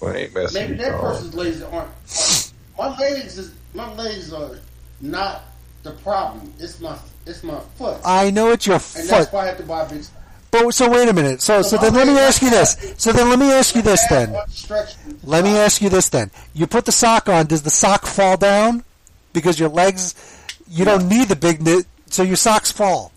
Well, 0.00 0.14
ain't 0.14 0.34
messing 0.34 0.60
Maybe 0.60 0.72
with 0.74 0.80
that 0.82 0.90
dog. 0.92 1.00
person's 1.00 1.34
legs 1.34 1.62
aren't. 1.62 2.52
My 2.78 2.96
legs 2.98 3.38
is 3.38 3.54
my 3.74 3.92
legs 3.94 4.32
are 4.32 4.58
not 5.00 5.44
the 5.82 5.92
problem. 5.92 6.52
It's 6.58 6.78
my 6.80 6.98
it's 7.26 7.42
my 7.42 7.58
foot. 7.76 8.00
I 8.04 8.30
know 8.30 8.50
it's 8.52 8.66
your 8.66 8.78
foot 8.78 9.00
and 9.00 9.08
foot. 9.08 9.16
that's 9.18 9.32
why 9.32 9.44
I 9.44 9.46
have 9.46 9.56
to 9.56 9.62
buy 9.62 9.84
a 9.84 9.88
big. 9.88 10.04
But 10.64 10.72
so 10.72 10.90
wait 10.90 11.08
a 11.08 11.12
minute. 11.12 11.42
So 11.42 11.62
so 11.62 11.76
then 11.76 11.94
let 11.94 12.06
me 12.06 12.18
ask 12.18 12.42
you 12.42 12.50
this. 12.50 12.94
So 12.96 13.12
then 13.12 13.28
let 13.28 13.38
me 13.38 13.52
ask 13.52 13.74
you 13.74 13.82
this 13.82 14.04
then. 14.08 14.34
Let 15.24 15.44
me 15.44 15.56
ask 15.56 15.82
you 15.82 15.88
this 15.88 16.08
then. 16.08 16.30
You 16.54 16.66
put 16.66 16.84
the 16.84 16.92
sock 16.92 17.28
on. 17.28 17.46
Does 17.46 17.62
the 17.62 17.70
sock 17.70 18.06
fall 18.06 18.36
down? 18.36 18.84
Because 19.32 19.58
your 19.60 19.68
legs, 19.68 20.14
you 20.68 20.84
don't 20.84 21.08
need 21.08 21.28
the 21.28 21.36
big 21.36 21.62
knit, 21.62 21.84
so 22.06 22.22
your 22.22 22.36
socks 22.36 22.72
fall. 22.72 23.12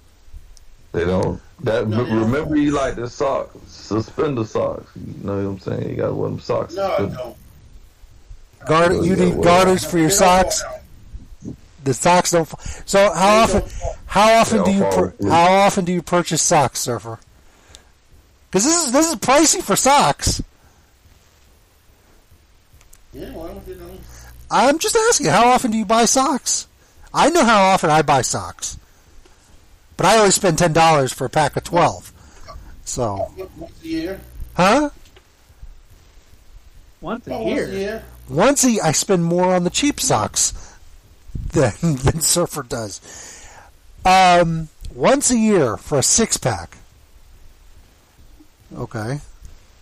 They 0.91 1.05
don't. 1.05 1.41
That 1.61 1.87
remember 1.87 2.55
you 2.55 2.71
like 2.71 2.95
the 2.95 3.09
socks, 3.09 3.55
suspender 3.67 4.45
socks. 4.45 4.89
You 4.95 5.25
know 5.25 5.35
what 5.37 5.49
I'm 5.49 5.59
saying? 5.59 5.89
You 5.89 5.95
got 5.95 6.13
one 6.13 6.25
of 6.25 6.31
them 6.33 6.39
socks. 6.41 6.73
No, 6.73 6.83
I 6.83 6.97
suspenders. 6.97 7.17
don't. 7.17 7.37
Guard. 8.67 9.05
You 9.05 9.15
need 9.15 9.41
garters 9.43 9.85
for 9.85 9.97
your 9.97 10.09
socks. 10.09 10.63
The 11.83 11.93
socks 11.93 12.31
don't. 12.31 12.45
Fall. 12.45 12.59
So 12.85 13.11
how 13.13 13.43
often? 13.43 13.63
How 14.05 14.33
often 14.39 14.63
do 14.63 14.71
you? 14.71 14.81
Pur- 14.83 15.13
how 15.23 15.53
often 15.53 15.85
do 15.85 15.93
you 15.93 16.01
purchase 16.01 16.41
socks, 16.41 16.79
Surfer? 16.79 17.19
Because 18.49 18.65
this 18.65 18.85
is 18.87 18.91
this 18.91 19.07
is 19.09 19.15
pricey 19.15 19.61
for 19.61 19.75
socks. 19.75 20.41
Yeah, 23.13 23.31
well, 23.33 23.61
you 23.67 23.75
know. 23.75 23.91
I'm 24.51 24.79
just 24.79 24.95
asking. 24.95 25.27
How 25.27 25.47
often 25.47 25.71
do 25.71 25.77
you 25.77 25.85
buy 25.85 26.05
socks? 26.05 26.67
I 27.13 27.29
know 27.29 27.43
how 27.43 27.61
often 27.63 27.89
I 27.89 28.01
buy 28.01 28.21
socks, 28.21 28.77
but 29.97 30.05
I 30.05 30.17
only 30.17 30.31
spend 30.31 30.57
ten 30.57 30.73
dollars 30.73 31.11
for 31.13 31.25
a 31.25 31.29
pack 31.29 31.55
of 31.55 31.63
twelve. 31.63 32.11
So, 32.85 33.31
Once 33.57 33.71
a 33.83 33.87
year. 33.87 34.19
huh? 34.55 34.89
Once 37.01 37.27
a 37.27 37.33
Oh, 37.35 37.45
year. 37.47 37.65
Once 37.67 37.69
a 37.73 37.77
year. 37.79 38.03
Once 38.27 38.63
a, 38.65 38.79
I 38.83 38.91
spend 38.93 39.23
more 39.25 39.53
on 39.53 39.63
the 39.63 39.69
cheap 39.69 39.99
socks 39.99 40.53
than, 41.53 41.73
than 41.81 42.21
Surfer 42.21 42.63
does. 42.63 42.99
Um, 44.03 44.69
once 44.93 45.29
a 45.29 45.37
year 45.37 45.77
for 45.77 45.99
a 45.99 46.03
six 46.03 46.37
pack. 46.37 46.77
Okay. 48.77 49.19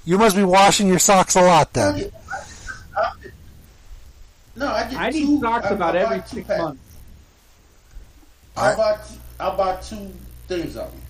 You 0.06 0.18
must 0.18 0.36
be 0.36 0.44
washing 0.44 0.88
your 0.88 1.00
socks 1.00 1.36
a 1.36 1.42
lot 1.42 1.74
then. 1.74 2.12
No, 4.56 4.68
I 4.68 4.90
get 4.90 5.00
I 5.00 5.12
two. 5.12 5.20
need 5.26 5.42
socks 5.42 5.66
I- 5.68 5.70
about 5.70 5.96
I 5.96 6.00
every 6.00 6.20
two 6.22 6.28
six 6.38 6.48
packs. 6.48 6.62
months. 6.62 6.82
I 8.56 8.76
buy 8.76 8.98
I 9.40 9.56
buy 9.56 9.76
two 9.82 10.12
things 10.48 10.76
of 10.78 10.92
them. 10.92 11.02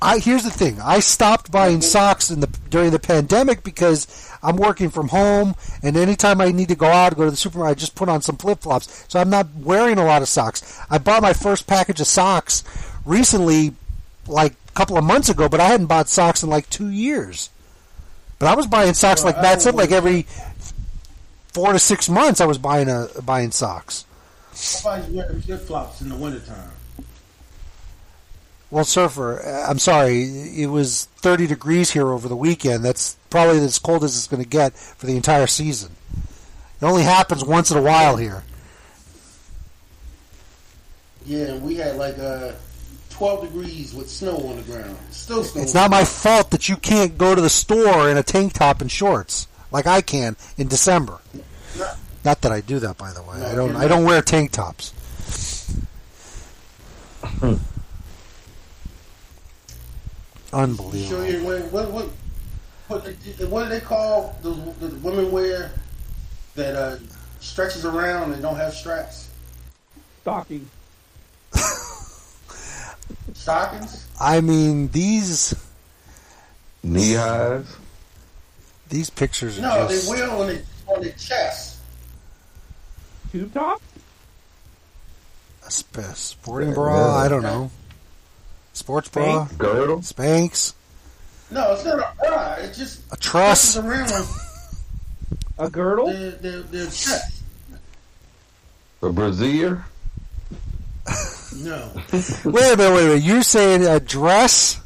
I 0.00 0.18
here's 0.18 0.44
the 0.44 0.50
thing. 0.50 0.80
I 0.80 1.00
stopped 1.00 1.50
buying 1.50 1.80
socks 1.80 2.30
in 2.30 2.40
the 2.40 2.46
during 2.70 2.90
the 2.90 2.98
pandemic 3.00 3.64
because 3.64 4.28
I'm 4.42 4.56
working 4.56 4.90
from 4.90 5.08
home, 5.08 5.54
and 5.82 5.96
anytime 5.96 6.40
I 6.40 6.52
need 6.52 6.68
to 6.68 6.74
go 6.76 6.86
out, 6.86 7.16
go 7.16 7.24
to 7.24 7.30
the 7.30 7.36
supermarket, 7.36 7.76
I 7.76 7.80
just 7.80 7.94
put 7.94 8.08
on 8.08 8.22
some 8.22 8.36
flip 8.36 8.60
flops. 8.60 9.04
So 9.08 9.18
I'm 9.20 9.30
not 9.30 9.48
wearing 9.56 9.98
a 9.98 10.04
lot 10.04 10.22
of 10.22 10.28
socks. 10.28 10.80
I 10.90 10.98
bought 10.98 11.22
my 11.22 11.32
first 11.32 11.66
package 11.66 12.00
of 12.00 12.06
socks 12.06 12.62
recently, 13.04 13.74
like 14.28 14.54
a 14.72 14.76
couple 14.76 14.96
of 14.96 15.04
months 15.04 15.28
ago, 15.28 15.48
but 15.48 15.60
I 15.60 15.68
hadn't 15.68 15.86
bought 15.86 16.08
socks 16.08 16.42
in 16.42 16.48
like 16.48 16.68
two 16.70 16.88
years. 16.88 17.50
But 18.38 18.48
I 18.48 18.54
was 18.54 18.66
buying 18.66 18.94
socks 18.94 19.22
like 19.22 19.36
Matt 19.36 19.62
said, 19.62 19.74
like 19.74 19.92
every 19.92 20.26
four 21.52 21.72
to 21.72 21.78
six 21.78 22.08
months. 22.08 22.40
I 22.40 22.46
was 22.46 22.58
buying 22.58 22.88
a 22.88 23.08
buying 23.24 23.50
socks. 23.50 24.04
Wearing 24.84 25.40
flip 25.42 25.60
flops 25.60 26.00
in 26.00 26.08
the 26.08 26.16
wintertime. 26.16 26.72
Well, 28.70 28.84
Surfer, 28.84 29.42
uh, 29.46 29.70
I'm 29.70 29.78
sorry. 29.78 30.22
It 30.22 30.68
was 30.70 31.04
30 31.16 31.46
degrees 31.46 31.90
here 31.90 32.08
over 32.08 32.26
the 32.26 32.36
weekend. 32.36 32.82
That's 32.82 33.16
probably 33.28 33.58
as 33.58 33.78
cold 33.78 34.02
as 34.02 34.16
it's 34.16 34.26
going 34.26 34.42
to 34.42 34.48
get 34.48 34.74
for 34.74 35.04
the 35.04 35.14
entire 35.14 35.46
season. 35.46 35.92
It 36.80 36.84
only 36.84 37.02
happens 37.02 37.44
once 37.44 37.70
in 37.70 37.76
a 37.76 37.82
while 37.82 38.16
here. 38.16 38.44
Yeah, 41.26 41.44
and 41.48 41.62
we 41.62 41.76
had 41.76 41.96
like 41.96 42.18
uh, 42.18 42.52
12 43.12 43.42
degrees 43.42 43.94
with 43.94 44.10
snow 44.10 44.36
on 44.36 44.56
the 44.56 44.62
ground. 44.62 44.96
Still 45.10 45.44
snow. 45.44 45.62
It's 45.62 45.74
not 45.74 45.90
my 45.90 46.04
fault 46.04 46.50
that 46.50 46.68
you 46.68 46.76
can't 46.76 47.16
go 47.16 47.34
to 47.34 47.40
the 47.40 47.48
store 47.48 48.10
in 48.10 48.16
a 48.16 48.22
tank 48.22 48.54
top 48.54 48.80
and 48.80 48.90
shorts 48.90 49.46
like 49.70 49.86
I 49.86 50.00
can 50.00 50.36
in 50.56 50.68
December. 50.68 51.20
Not 52.24 52.40
that 52.42 52.52
I 52.52 52.60
do 52.60 52.78
that, 52.80 52.98
by 52.98 53.12
the 53.12 53.22
way. 53.22 53.42
I 53.42 53.54
don't. 53.54 53.74
I 53.74 53.88
don't 53.88 54.04
wear 54.04 54.22
tank 54.22 54.52
tops. 54.52 54.92
Unbelievable. 60.52 61.16
Sure, 61.16 61.26
you 61.26 61.44
wear 61.44 61.62
what 61.62 61.90
what 61.90 62.10
what, 62.88 63.06
what 63.48 63.62
do 63.64 63.68
they 63.70 63.80
call 63.80 64.36
the, 64.42 64.50
the 64.50 64.94
women 64.96 65.32
wear 65.32 65.72
that 66.54 66.76
uh, 66.76 66.96
stretches 67.40 67.84
around 67.84 68.32
and 68.32 68.42
don't 68.42 68.56
have 68.56 68.74
straps? 68.74 69.30
Stocking. 70.20 70.68
Stockings? 73.34 74.06
I 74.20 74.40
mean, 74.40 74.88
these 74.88 75.54
knee 76.82 77.14
highs. 77.14 77.66
These 78.88 79.10
pictures 79.10 79.58
are 79.58 79.62
No, 79.62 79.88
just. 79.88 80.04
they 80.06 80.10
wear 80.10 80.30
on 80.30 80.46
the 80.48 80.62
on 80.86 81.00
the 81.02 81.10
chest. 81.12 81.78
Tube 83.30 83.52
top? 83.54 83.80
a 85.66 85.70
sp- 85.70 86.12
sporting 86.14 86.74
bra. 86.74 87.16
I 87.16 87.28
don't 87.28 87.42
know. 87.42 87.70
Sports 88.74 89.08
bra. 89.08 89.46
Spanx? 89.46 89.58
Girdle? 89.58 89.98
Spanx. 90.00 90.74
No, 91.50 91.72
it's 91.72 91.84
not 91.84 91.98
a 92.00 92.12
bra. 92.18 92.54
It's 92.58 92.76
just 92.78 93.00
A 93.12 93.16
truss. 93.16 93.60
stretches 93.60 94.12
around 94.12 94.26
A 95.58 95.70
girdle? 95.70 96.06
their, 96.12 96.30
their, 96.32 96.60
their 96.62 96.86
chest. 96.86 97.42
A 99.02 99.08
brazier. 99.10 99.84
No, 101.56 101.90
wait 102.12 102.12
a 102.12 102.46
minute. 102.46 102.54
Wait 102.54 102.72
a 102.72 102.76
minute. 102.76 103.22
You're 103.22 103.42
saying 103.42 103.84
a 103.84 104.00
dress? 104.00 104.80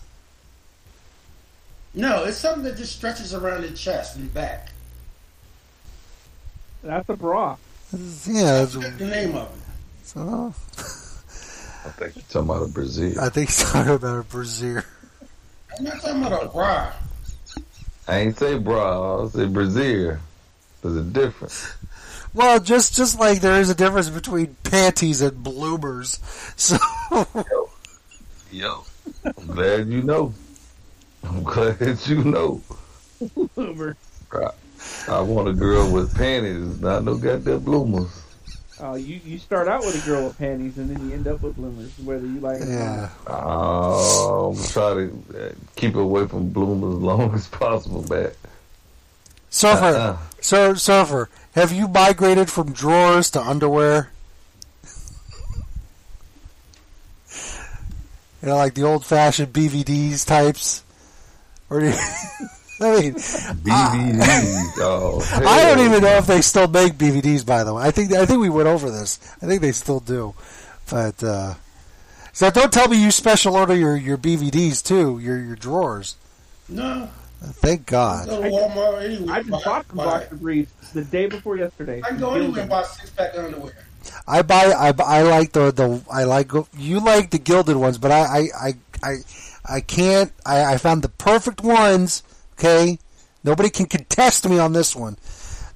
no, 1.94 2.24
it's 2.24 2.36
something 2.36 2.64
that 2.64 2.76
just 2.76 2.94
stretches 2.96 3.32
around 3.34 3.62
the 3.62 3.70
chest 3.70 4.16
and 4.16 4.32
back. 4.34 4.68
That's 6.82 7.08
a 7.08 7.16
bra. 7.16 7.56
Yeah. 8.26 8.64
That's 8.64 8.74
the 8.74 9.06
name 9.06 9.34
of 9.34 9.48
it. 9.48 10.06
So, 10.06 10.54
I 11.86 11.90
think 11.90 12.16
you're 12.16 12.24
talking 12.28 12.50
about 12.50 12.62
a 12.62 12.68
brazier. 12.68 13.20
I 13.20 13.28
think 13.28 13.48
he's 13.48 13.70
talking 13.72 13.94
about 13.94 14.18
a 14.18 14.22
brazier. 14.22 14.84
I'm 15.78 15.84
not 15.84 16.00
talking 16.00 16.24
about 16.24 16.44
a 16.44 16.48
bra. 16.48 16.92
I 18.08 18.18
ain't 18.18 18.38
say 18.38 18.58
bra. 18.58 19.24
I 19.24 19.28
say 19.28 19.46
brassiere. 19.46 20.20
There's 20.82 20.96
a 20.96 21.02
difference. 21.02 21.74
Well, 22.36 22.60
just 22.60 22.94
just 22.94 23.18
like 23.18 23.40
there 23.40 23.58
is 23.60 23.70
a 23.70 23.74
difference 23.74 24.10
between 24.10 24.56
panties 24.62 25.22
and 25.22 25.42
bloomers. 25.42 26.20
So 26.56 26.76
Yo, 28.52 28.84
I'm 29.24 29.46
glad 29.46 29.88
you 29.88 30.02
know. 30.02 30.34
I'm 31.24 31.42
glad 31.42 31.98
you 32.06 32.22
know. 32.24 32.60
Bloomer. 33.54 33.96
I, 34.32 34.50
I 35.08 35.20
want 35.22 35.48
a 35.48 35.54
girl 35.54 35.90
with 35.90 36.14
panties, 36.14 36.78
not 36.80 37.04
no 37.04 37.16
goddamn 37.16 37.60
bloomers. 37.60 38.22
Oh, 38.80 38.96
you, 38.96 39.18
you 39.24 39.38
start 39.38 39.66
out 39.66 39.80
with 39.80 40.02
a 40.02 40.06
girl 40.06 40.26
with 40.26 40.36
panties 40.36 40.76
and 40.76 40.90
then 40.90 41.08
you 41.08 41.14
end 41.14 41.26
up 41.26 41.40
with 41.40 41.56
bloomers, 41.56 41.98
whether 42.00 42.26
you 42.26 42.40
like 42.40 42.60
it 42.60 42.68
or 42.68 42.72
Yeah. 42.72 43.08
Oh, 43.26 44.54
I'm 44.54 44.64
trying 44.66 45.24
to 45.32 45.46
uh, 45.46 45.52
keep 45.76 45.94
away 45.94 46.26
from 46.26 46.50
bloomers 46.50 46.96
as 46.96 47.02
long 47.02 47.34
as 47.34 47.48
possible, 47.48 48.04
man. 48.10 48.32
Surfer, 49.56 49.84
Uh-uh. 49.84 50.18
sir, 50.42 50.74
surfer, 50.74 51.30
have 51.54 51.72
you 51.72 51.88
migrated 51.88 52.50
from 52.50 52.72
drawers 52.72 53.30
to 53.30 53.40
underwear? 53.40 54.10
You 58.42 58.48
know, 58.48 58.56
like 58.56 58.74
the 58.74 58.82
old-fashioned 58.82 59.52
BVDs 59.52 60.24
types, 60.26 60.84
or 61.70 61.80
do 61.80 61.86
you, 61.86 61.92
I 62.80 63.00
mean, 63.00 63.14
BVDs. 63.14 64.72
oh, 64.76 65.26
I 65.48 65.64
don't 65.64 65.84
even 65.84 66.02
know 66.02 66.16
if 66.18 66.26
they 66.26 66.42
still 66.42 66.68
make 66.68 66.92
BVDs. 66.92 67.44
By 67.44 67.64
the 67.64 67.74
way, 67.74 67.82
I 67.82 67.90
think 67.90 68.12
I 68.12 68.24
think 68.26 68.40
we 68.40 68.50
went 68.50 68.68
over 68.68 68.90
this. 68.90 69.18
I 69.42 69.46
think 69.46 69.62
they 69.62 69.72
still 69.72 69.98
do, 70.00 70.34
but 70.88 71.24
uh, 71.24 71.54
so 72.34 72.50
don't 72.50 72.72
tell 72.72 72.86
me 72.88 73.02
you 73.02 73.10
special 73.10 73.56
order 73.56 73.74
your, 73.74 73.96
your 73.96 74.18
BVDs 74.18 74.84
too, 74.84 75.18
your 75.18 75.38
your 75.38 75.56
drawers. 75.56 76.14
No. 76.68 77.08
Thank 77.40 77.86
God. 77.86 78.28
Go 78.28 78.42
to 78.42 78.48
Walmart 78.48 79.04
anyway. 79.04 79.32
I 79.32 79.42
just 79.42 79.64
bought 79.64 79.86
some 79.86 79.96
boxer 79.96 80.36
briefs 80.36 80.72
the 80.92 81.04
day 81.04 81.26
before 81.26 81.56
yesterday. 81.56 82.02
I 82.04 82.08
can 82.08 82.18
go 82.18 82.34
anywhere 82.34 82.60
and 82.62 82.70
buy 82.70 82.82
six 82.82 83.10
pack 83.10 83.36
underwear. 83.36 83.72
I 84.26 84.42
buy. 84.42 84.72
I, 84.72 84.92
I 84.98 85.22
like 85.22 85.52
the 85.52 85.70
the. 85.70 86.02
I 86.10 86.24
like 86.24 86.50
you 86.76 87.00
like 87.00 87.30
the 87.30 87.38
Gildan 87.38 87.76
ones, 87.76 87.98
but 87.98 88.10
I 88.10 88.20
I 88.22 88.48
I 88.60 88.72
I, 89.02 89.16
I 89.68 89.80
can't. 89.80 90.32
I, 90.44 90.74
I 90.74 90.78
found 90.78 91.02
the 91.02 91.08
perfect 91.08 91.60
ones. 91.62 92.22
Okay, 92.54 92.98
nobody 93.44 93.68
can 93.70 93.86
contest 93.86 94.48
me 94.48 94.58
on 94.58 94.72
this 94.72 94.96
one. 94.96 95.16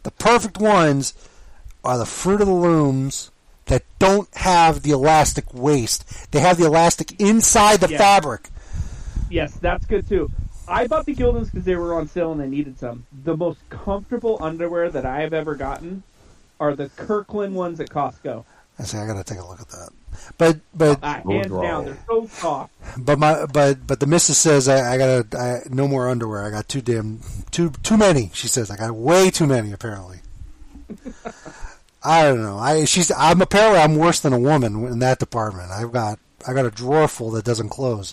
The 0.02 0.10
perfect 0.12 0.58
ones 0.58 1.12
are 1.84 1.98
the 1.98 2.06
Fruit 2.06 2.40
of 2.40 2.47
the 2.47 2.55
Looms 2.55 3.30
that 3.66 3.82
don't 3.98 4.32
have 4.34 4.82
the 4.82 4.90
elastic 4.92 5.52
waist. 5.52 6.05
They 6.32 6.40
have 6.40 6.56
the 6.58 6.66
elastic 6.66 7.20
inside 7.20 7.80
the 7.80 7.90
Yeah. 7.90 7.98
fabric. 7.98 8.48
Yes, 9.30 9.52
that's 9.60 9.84
good 9.86 10.08
too. 10.08 10.30
I 10.70 10.86
bought 10.86 11.05
the 11.07 11.15
Gildans 11.15 11.47
because 11.47 11.65
they 11.65 11.76
were 11.76 11.94
on 11.94 12.07
sale 12.08 12.32
and 12.32 12.40
I 12.40 12.47
needed 12.47 12.78
some. 12.78 13.07
The 13.24 13.36
most 13.36 13.58
comfortable 13.70 14.39
underwear 14.40 14.89
that 14.90 15.05
I 15.05 15.20
have 15.23 15.32
ever 15.32 15.55
gotten 15.55 16.02
are 16.58 16.74
the 16.76 16.89
Kirkland 16.90 17.55
ones 17.55 17.81
at 17.81 17.89
Costco. 17.90 18.44
I 18.78 18.84
say 18.84 18.99
I 18.99 19.07
gotta 19.07 19.24
take 19.24 19.39
a 19.39 19.47
look 19.47 19.60
at 19.60 19.68
that. 19.68 19.90
But 20.39 20.60
but 20.74 20.99
Uh, 21.02 21.20
hands 21.28 21.50
down, 21.50 21.84
they're 21.84 21.99
so 22.07 22.26
soft. 22.28 22.73
But 22.97 23.18
my 23.18 23.47
but 23.47 23.86
but 23.86 24.00
the 24.00 24.07
missus 24.07 24.39
says 24.39 24.68
I, 24.68 24.94
I 24.94 24.99
gotta 24.99 25.39
I, 25.39 25.68
no 25.68 25.86
more 25.86 26.08
underwear. 26.08 26.44
I 26.44 26.50
got 26.50 26.68
too 26.68 26.81
damn 26.81 27.20
too 27.50 27.70
too 27.82 27.97
many. 27.97 28.31
She 28.32 28.49
says 28.49 28.70
I 28.70 28.76
got 28.76 28.92
way 28.92 29.31
too 29.31 29.47
many 29.47 29.73
apparently. 29.73 30.20
I 32.02 32.23
don't 32.23 32.42
know. 32.42 32.58
I 32.58 32.84
she's 32.86 33.10
I'm 33.10 33.42
apparently 33.42 33.81
I'm 33.81 33.97
worse 33.97 34.20
than 34.20 34.32
a 34.32 34.39
woman 34.39 34.86
in 34.86 35.00
that 35.00 35.18
department. 35.18 35.70
I've 35.70 35.92
got 35.92 36.18
I 36.49 36.55
got 36.55 36.65
a 36.65 36.70
drawer 36.70 37.07
full 37.08 37.31
that 37.32 37.44
doesn't 37.44 37.68
close, 37.68 38.12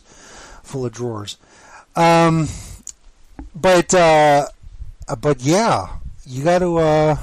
full 0.63 0.85
of 0.85 0.91
drawers. 0.91 1.37
Um, 1.97 2.47
but 3.55 3.91
uh, 3.93 4.47
but 5.19 5.41
yeah, 5.41 5.97
you 6.27 6.43
got 6.43 6.59
to 6.59 6.77
uh, 6.77 7.17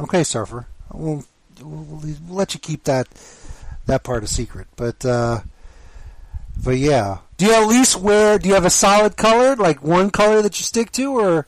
okay, 0.00 0.24
surfer. 0.24 0.66
We'll, 0.92 1.24
we'll, 1.62 1.84
we'll 2.02 2.16
let 2.28 2.52
you 2.52 2.58
keep 2.58 2.84
that 2.84 3.06
that 3.86 4.02
part 4.02 4.24
a 4.24 4.26
secret. 4.26 4.66
But 4.74 5.04
uh, 5.06 5.40
but 6.62 6.76
yeah, 6.78 7.18
do 7.36 7.46
you 7.46 7.54
at 7.54 7.68
least 7.68 7.96
wear? 7.96 8.38
Do 8.40 8.48
you 8.48 8.54
have 8.54 8.64
a 8.64 8.70
solid 8.70 9.16
color, 9.16 9.54
like 9.54 9.80
one 9.80 10.10
color 10.10 10.42
that 10.42 10.58
you 10.58 10.64
stick 10.64 10.90
to, 10.92 11.18
or 11.18 11.46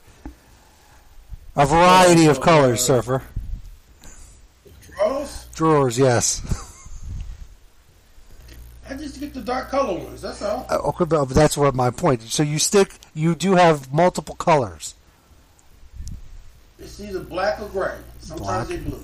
a 1.57 1.66
variety 1.66 2.26
of 2.26 2.40
colors, 2.40 2.81
surfer? 2.81 3.24
Drawers? 4.97 5.47
Drawers, 5.52 5.98
yes. 5.98 6.65
I 8.91 8.94
just 8.94 9.20
get 9.20 9.34
the 9.34 9.41
dark 9.41 9.68
color 9.68 9.99
ones. 9.99 10.23
That's 10.23 10.42
all. 10.42 10.67
Uh, 10.70 10.78
Okay, 10.78 11.05
but 11.05 11.26
that's 11.26 11.57
what 11.57 11.75
my 11.75 11.91
point. 11.91 12.23
So 12.23 12.42
you 12.42 12.58
stick, 12.58 12.94
you 13.15 13.34
do 13.34 13.55
have 13.55 13.92
multiple 13.92 14.34
colors. 14.36 14.94
It's 16.78 17.00
either 17.00 17.20
black 17.20 17.60
or 17.60 17.68
gray. 17.68 17.97
Sometimes 18.20 18.68
they 18.68 18.76
blue. 18.78 19.02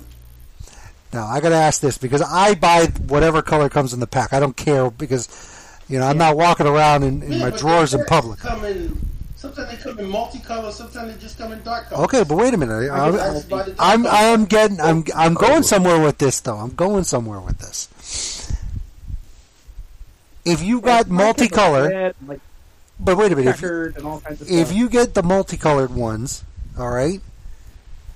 Now 1.13 1.27
I 1.27 1.39
got 1.39 1.49
to 1.49 1.55
ask 1.55 1.81
this 1.81 1.97
because 1.97 2.21
I 2.21 2.55
buy 2.55 2.87
whatever 3.07 3.41
color 3.41 3.69
comes 3.69 3.93
in 3.93 3.99
the 3.99 4.07
pack. 4.07 4.33
I 4.33 4.39
don't 4.39 4.55
care 4.57 4.89
because 4.89 5.29
you 5.87 5.99
know 5.99 6.07
I'm 6.07 6.17
not 6.17 6.35
walking 6.35 6.67
around 6.67 7.03
in, 7.03 7.21
in 7.23 7.33
Yeah, 7.33 7.49
my 7.49 7.57
drawers 7.57 7.93
in 7.93 8.03
public. 8.05 8.39
Come 8.39 8.65
in. 8.65 8.99
Sometimes 9.35 9.69
they 9.69 9.77
come 9.77 9.99
in 9.99 10.05
multicolor. 10.07 10.71
Sometimes 10.71 11.13
they 11.13 11.21
just 11.21 11.37
come 11.37 11.51
in 11.51 11.61
dark 11.63 11.89
color. 11.89 12.03
Okay, 12.05 12.23
but 12.23 12.37
wait 12.37 12.53
a 12.53 12.57
minute. 12.57 12.89
I 12.89 13.07
I'm, 13.07 13.13
I 13.13 13.17
just 13.17 13.49
buy 13.49 13.63
the 13.63 13.73
dark 13.73 13.79
I'm. 13.79 14.07
I 14.07 14.21
am 14.23 14.45
getting. 14.45 14.81
I'm. 14.81 15.03
I'm 15.15 15.35
going 15.35 15.63
somewhere 15.63 16.01
with 16.01 16.17
this, 16.17 16.39
though. 16.41 16.57
I'm 16.57 16.73
going 16.73 17.03
somewhere 17.03 17.39
with 17.39 17.59
this. 17.59 18.44
If 20.45 20.61
you 20.61 20.79
got 20.81 21.07
multicolor, 21.07 21.89
Red, 21.89 22.15
like 22.27 22.39
but 22.99 23.17
wait 23.17 23.31
a 23.31 23.35
minute. 23.35 23.51
If, 23.51 23.55
checkered 23.57 23.97
and 23.97 24.05
all 24.05 24.21
kinds 24.21 24.41
of 24.41 24.49
if 24.49 24.67
stuff. 24.67 24.77
you 24.77 24.89
get 24.89 25.13
the 25.13 25.23
multicolored 25.23 25.93
ones, 25.93 26.43
all 26.77 26.89
right, 26.91 27.19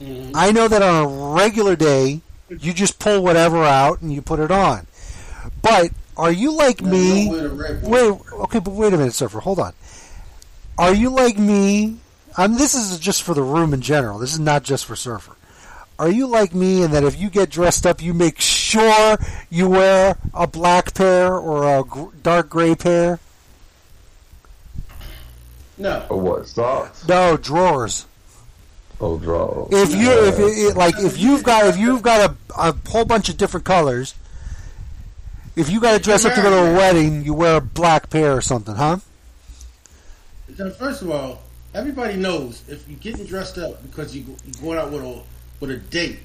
Mm-hmm. 0.02 0.32
I 0.34 0.52
know 0.52 0.68
that 0.68 0.82
on 0.82 1.04
a 1.04 1.08
regular 1.36 1.76
day, 1.76 2.22
you 2.50 2.74
just 2.74 3.00
pull 3.00 3.22
whatever 3.22 3.64
out 3.64 4.02
and 4.02 4.14
you 4.14 4.22
put 4.22 4.40
it 4.40 4.52
on. 4.52 4.88
But 5.62 5.92
are 6.16 6.32
you 6.32 6.54
like 6.54 6.82
me? 6.82 7.26
nowhere 7.26 7.42
to 7.44 7.50
red 7.50 7.82
one. 7.84 7.92
Wait, 7.92 8.32
okay, 8.32 8.60
but 8.60 8.72
wait 8.72 8.94
a 8.94 8.98
minute, 8.98 9.14
Surfer. 9.14 9.42
Hold 9.42 9.60
on. 9.60 9.74
Are 10.78 10.94
you 10.94 11.10
like 11.10 11.38
me? 11.38 11.98
Um, 12.38 12.56
this 12.56 12.76
is 12.76 12.98
just 13.00 13.24
for 13.24 13.34
the 13.34 13.42
room 13.44 13.74
in 13.74 13.82
general. 13.82 14.20
This 14.20 14.34
is 14.34 14.40
not 14.40 14.64
just 14.64 14.86
for 14.86 14.96
Surfer. 14.96 15.36
Are 16.00 16.10
you 16.10 16.28
like 16.28 16.56
me 16.56 16.82
in 16.82 16.92
that 16.92 17.04
if 17.04 17.20
you 17.20 17.30
get 17.30 17.50
dressed 17.50 17.86
up, 17.86 18.02
you 18.02 18.14
make 18.14 18.40
sure 18.40 19.18
you 19.50 19.68
wear 19.70 20.16
a 20.34 20.48
black 20.48 20.94
pair 20.94 21.36
or 21.36 21.80
a 21.80 21.84
gr- 21.84 22.16
dark 22.24 22.50
gray 22.50 22.74
pair? 22.74 23.20
No. 25.78 26.06
Or 26.10 26.18
what? 26.20 26.48
Socks? 26.48 27.06
No, 27.06 27.36
drawers. 27.36 28.06
Oh, 29.02 29.18
draw. 29.18 29.68
If 29.72 29.94
you 29.94 30.10
if 30.28 30.40
it, 30.40 30.44
it- 30.72 30.78
like 30.78 30.96
if 31.00 31.18
you've 31.18 31.44
got 31.44 31.68
if 31.68 31.78
you've 31.78 32.02
got 32.02 32.32
a, 32.32 32.36
a 32.58 32.76
whole 32.90 33.06
bunch 33.06 33.28
of 33.30 33.36
different 33.38 33.66
colors, 33.66 34.14
if 35.58 35.70
you 35.70 35.80
got 35.82 35.94
to 35.98 36.00
dress 36.00 36.24
up 36.26 36.34
to 36.34 36.42
go 36.42 36.50
to 36.50 36.72
a 36.72 36.76
wedding, 36.76 37.24
you 37.24 37.34
wear 37.34 37.58
a 37.58 37.62
black 37.62 38.10
pair 38.10 38.36
or 38.36 38.42
something, 38.42 38.76
huh? 38.76 38.98
Now, 40.58 40.70
First 40.72 41.02
of 41.02 41.12
all, 41.12 41.42
everybody 41.74 42.16
knows 42.18 42.64
if 42.68 42.88
you're 42.90 43.00
getting 43.00 43.26
dressed 43.26 43.58
up 43.58 43.82
because 43.84 44.14
you 44.16 44.24
you're 44.46 44.62
going 44.62 44.78
out 44.78 44.92
with 44.92 45.04
a 45.04 45.22
with 45.60 45.72
a 45.72 45.78
date 45.78 46.20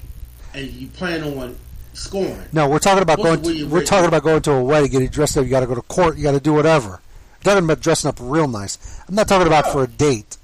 and 0.53 0.67
you 0.67 0.87
plan 0.87 1.23
on 1.23 1.57
scoring. 1.93 2.37
No, 2.53 2.69
we're 2.69 2.79
talking 2.79 3.01
about 3.03 3.19
Supposed 3.19 3.43
going. 3.43 3.43
to 3.43 3.47
wear 3.47 3.53
To, 3.53 3.59
your 3.59 3.69
we're 3.69 3.85
talking 3.85 4.07
about 4.07 4.23
going 4.23 4.41
to 4.43 4.51
a 4.53 4.63
wedding, 4.63 4.91
getting 4.91 5.07
dressed 5.09 5.37
up. 5.37 5.43
You 5.45 5.49
got 5.49 5.61
to 5.61 5.67
go 5.67 5.75
to 5.75 5.81
court. 5.81 6.17
You 6.17 6.23
got 6.23 6.31
to 6.33 6.39
do 6.39 6.53
whatever. 6.53 6.93
I'm 6.95 7.41
talking 7.43 7.63
about 7.63 7.79
dressing 7.81 8.09
up 8.09 8.17
real 8.19 8.47
nice. 8.47 9.01
I'm 9.07 9.15
not 9.15 9.27
talking 9.27 9.47
about 9.47 9.67
for 9.71 9.83
a 9.83 9.87
date. 9.87 10.37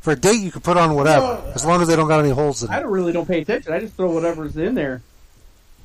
For 0.00 0.12
a 0.12 0.16
date, 0.16 0.40
you 0.40 0.50
can 0.50 0.62
put 0.62 0.76
on 0.78 0.94
whatever, 0.94 1.26
Well, 1.26 1.52
as 1.54 1.64
long 1.66 1.82
as 1.82 1.88
they 1.88 1.94
don't 1.96 2.08
got 2.08 2.20
any 2.20 2.30
holes 2.30 2.62
in 2.62 2.70
I 2.70 2.78
it. 2.78 2.82
don't 2.82 2.90
really 2.90 3.12
don't 3.12 3.28
pay 3.28 3.42
attention. 3.42 3.72
I 3.72 3.80
just 3.80 3.94
throw 3.94 4.10
whatever's 4.10 4.56
in 4.56 4.74
there. 4.74 5.02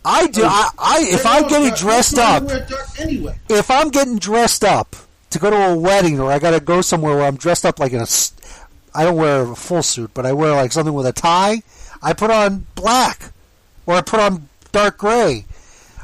I 0.05 0.27
do. 0.27 0.43
I, 0.45 0.69
I 0.77 0.99
if 1.09 1.25
I'm 1.25 1.47
getting 1.49 1.73
dressed 1.73 2.17
up, 2.17 2.43
anyway. 2.99 3.37
if 3.49 3.69
I'm 3.69 3.89
getting 3.89 4.17
dressed 4.17 4.63
up 4.63 4.95
to 5.31 5.39
go 5.39 5.49
to 5.49 5.71
a 5.71 5.77
wedding 5.77 6.19
or 6.19 6.31
I 6.31 6.39
got 6.39 6.51
to 6.51 6.59
go 6.61 6.79
somewhere 6.81 7.15
where 7.17 7.25
I'm 7.25 7.35
dressed 7.35 7.65
up 7.65 7.79
like 7.79 7.91
in 7.91 7.99
a, 7.99 8.03
s- 8.03 8.31
I 8.95 9.03
don't 9.03 9.17
wear 9.17 9.51
a 9.51 9.55
full 9.55 9.83
suit, 9.83 10.11
but 10.13 10.25
I 10.25 10.33
wear 10.33 10.51
like 10.51 10.71
something 10.71 10.93
with 10.93 11.05
a 11.05 11.13
tie. 11.13 11.61
I 12.01 12.13
put 12.13 12.31
on 12.31 12.65
black, 12.75 13.31
or 13.85 13.95
I 13.95 14.01
put 14.01 14.19
on 14.19 14.49
dark 14.71 14.97
gray. 14.97 15.45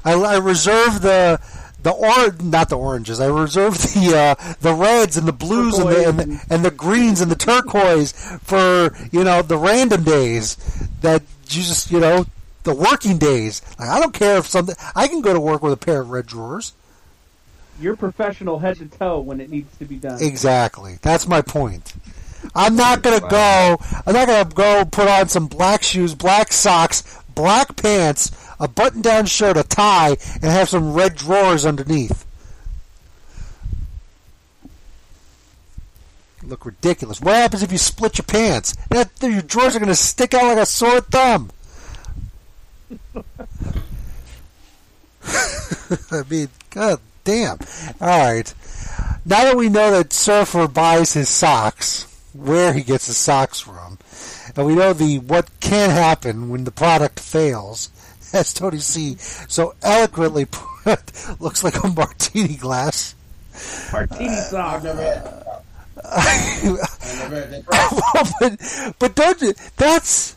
I, 0.03 0.13
I 0.13 0.37
reserve 0.37 1.01
the 1.01 1.39
the 1.83 1.91
or 1.91 2.33
not 2.43 2.69
the 2.69 2.77
oranges. 2.77 3.19
I 3.19 3.27
reserve 3.27 3.77
the 3.77 4.35
uh, 4.39 4.53
the 4.61 4.73
reds 4.73 5.17
and 5.17 5.27
the 5.27 5.33
blues 5.33 5.77
and 5.77 5.89
the, 5.89 6.07
and 6.07 6.19
the 6.19 6.45
and 6.49 6.65
the 6.65 6.71
greens 6.71 7.21
and 7.21 7.31
the 7.31 7.35
turquoise 7.35 8.11
for 8.43 8.95
you 9.11 9.23
know 9.23 9.41
the 9.41 9.57
random 9.57 10.03
days 10.03 10.55
that 11.01 11.21
you 11.49 11.63
just 11.63 11.91
you 11.91 11.99
know 11.99 12.25
the 12.63 12.75
working 12.75 13.17
days. 13.17 13.61
Like 13.79 13.89
I 13.89 13.99
don't 13.99 14.13
care 14.13 14.37
if 14.37 14.47
something. 14.47 14.75
I 14.95 15.07
can 15.07 15.21
go 15.21 15.33
to 15.33 15.39
work 15.39 15.61
with 15.61 15.73
a 15.73 15.77
pair 15.77 16.01
of 16.01 16.09
red 16.09 16.25
drawers. 16.25 16.73
You're 17.79 17.95
professional 17.95 18.59
head 18.59 18.77
to 18.77 18.85
toe 18.85 19.19
when 19.19 19.41
it 19.41 19.49
needs 19.49 19.75
to 19.77 19.85
be 19.85 19.95
done. 19.95 20.21
Exactly. 20.21 20.99
That's 21.01 21.27
my 21.27 21.41
point. 21.41 21.93
I'm 22.55 22.75
not 22.75 23.01
gonna 23.01 23.21
go. 23.21 23.77
I'm 24.05 24.13
not 24.13 24.27
gonna 24.27 24.49
go 24.49 24.85
put 24.85 25.07
on 25.07 25.29
some 25.29 25.47
black 25.47 25.83
shoes, 25.83 26.15
black 26.15 26.51
socks, 26.51 27.17
black 27.35 27.75
pants, 27.75 28.31
a 28.59 28.67
button-down 28.67 29.25
shirt, 29.25 29.57
a 29.57 29.63
tie, 29.63 30.17
and 30.35 30.43
have 30.43 30.69
some 30.69 30.93
red 30.93 31.15
drawers 31.15 31.65
underneath. 31.65 32.25
look 36.51 36.65
ridiculous. 36.65 37.21
What 37.21 37.35
happens 37.35 37.63
if 37.63 37.71
you 37.71 37.77
split 37.77 38.17
your 38.17 38.25
pants? 38.25 38.75
That 38.89 39.09
your 39.21 39.41
drawers 39.41 39.75
are 39.75 39.79
going 39.79 39.89
to 39.89 39.95
stick 39.95 40.33
out 40.33 40.43
like 40.43 40.57
a 40.57 40.65
sore 40.65 41.01
thumb. 41.01 41.49
I 46.11 46.23
mean, 46.29 46.49
god 46.69 46.99
damn. 47.23 47.57
All 47.99 48.07
right. 48.07 48.53
Now 49.25 49.45
that 49.45 49.55
we 49.57 49.69
know 49.69 49.91
that 49.91 50.13
Surfer 50.13 50.67
buys 50.67 51.13
his 51.13 51.29
socks, 51.29 52.07
where 52.41 52.73
he 52.73 52.81
gets 52.83 53.07
his 53.07 53.17
socks 53.17 53.59
from, 53.59 53.97
and 54.55 54.65
we 54.65 54.75
know 54.75 54.93
the 54.93 55.19
what 55.19 55.49
can 55.59 55.89
happen 55.89 56.49
when 56.49 56.63
the 56.63 56.71
product 56.71 57.19
fails, 57.19 57.89
as 58.33 58.53
Tony 58.53 58.79
C 58.79 59.15
so 59.17 59.75
eloquently 59.81 60.45
put, 60.51 61.39
looks 61.39 61.63
like 61.63 61.83
a 61.83 61.87
martini 61.87 62.55
glass. 62.55 63.15
Martini 63.91 64.35
sock. 64.37 64.83
but, 68.41 68.95
but 68.97 69.15
don't 69.15 69.41
you, 69.41 69.53
that's 69.77 70.35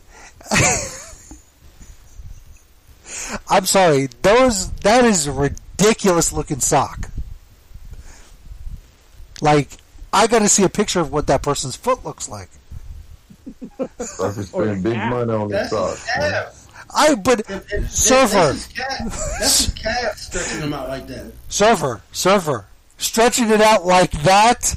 I'm 3.49 3.65
sorry, 3.65 4.07
those 4.21 4.71
that 4.71 5.05
is 5.05 5.27
a 5.27 5.31
ridiculous 5.31 6.31
looking 6.33 6.59
sock. 6.59 7.09
Like 9.41 9.69
I 10.15 10.27
got 10.27 10.39
to 10.39 10.49
see 10.49 10.63
a 10.63 10.69
picture 10.69 11.01
of 11.01 11.11
what 11.11 11.27
that 11.27 11.43
person's 11.43 11.75
foot 11.75 12.05
looks 12.05 12.29
like. 12.29 12.49
Surfer 13.99 14.43
spend 14.43 14.83
big 14.83 14.97
money 14.97 15.31
on 15.33 15.49
the 15.49 15.67
socks. 15.67 16.07
man. 16.17 16.45
I 16.95 17.15
but 17.15 17.45
surfer, 17.89 18.53
That's 18.53 18.65
his 18.65 18.67
calf. 18.67 18.97
That's 19.39 19.65
his 19.65 19.73
calf 19.75 20.17
stretching 20.17 20.61
them 20.61 20.73
out 20.73 20.87
like 20.87 21.05
that. 21.07 21.33
surfer, 21.49 22.01
surfer, 22.13 22.65
stretching 22.97 23.49
it 23.49 23.59
out 23.59 23.85
like 23.85 24.11
that. 24.23 24.75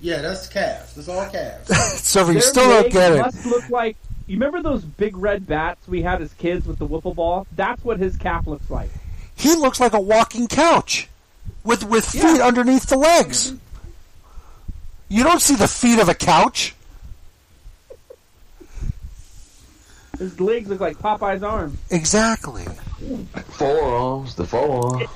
Yeah, 0.00 0.20
that's 0.20 0.48
calves. 0.48 0.94
That's 0.94 1.08
all 1.08 1.28
calves. 1.30 1.68
Surfer, 2.04 2.28
you 2.32 2.34
Their 2.34 2.42
still 2.42 2.68
don't 2.68 2.82
legs 2.84 2.92
get 2.94 3.12
it. 3.12 3.18
Must 3.18 3.46
look 3.46 3.68
like 3.68 3.96
you 4.28 4.36
remember 4.36 4.62
those 4.62 4.84
big 4.84 5.16
red 5.16 5.44
bats 5.46 5.88
we 5.88 6.02
had 6.02 6.22
as 6.22 6.32
kids 6.34 6.66
with 6.66 6.78
the 6.78 6.86
wiffle 6.86 7.14
ball. 7.16 7.46
That's 7.56 7.82
what 7.84 7.98
his 7.98 8.16
calf 8.16 8.46
looks 8.46 8.70
like. 8.70 8.90
He 9.34 9.54
looks 9.56 9.80
like 9.80 9.92
a 9.94 10.00
walking 10.00 10.46
couch 10.46 11.08
with 11.68 11.84
with 11.84 12.06
feet 12.06 12.40
underneath 12.40 12.86
the 12.86 12.96
legs. 12.96 13.52
You 15.08 15.22
don't 15.22 15.42
see 15.42 15.54
the 15.54 15.68
feet 15.68 15.98
of 16.00 16.08
a 16.08 16.14
couch. 16.14 16.74
His 20.18 20.40
legs 20.40 20.68
look 20.68 20.80
like 20.80 20.98
Popeye's 20.98 21.42
arms. 21.42 21.78
Exactly. 21.90 22.64
Forearms, 23.50 24.34
the 24.34 24.46
forearms. 24.46 25.08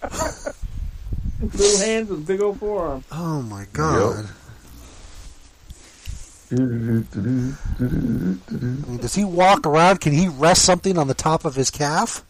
Little 1.42 1.78
hands 1.86 2.08
with 2.08 2.26
big 2.26 2.40
old 2.40 2.58
forearms. 2.58 3.04
Oh 3.10 3.42
my 3.42 3.66
god. 3.72 4.28
I 6.50 6.54
mean, 6.54 7.56
does 9.00 9.14
he 9.14 9.24
walk 9.24 9.66
around? 9.66 10.00
Can 10.00 10.12
he 10.12 10.28
rest 10.28 10.64
something 10.64 10.96
on 10.96 11.08
the 11.08 11.14
top 11.14 11.44
of 11.44 11.56
his 11.56 11.70
calf? 11.70 12.24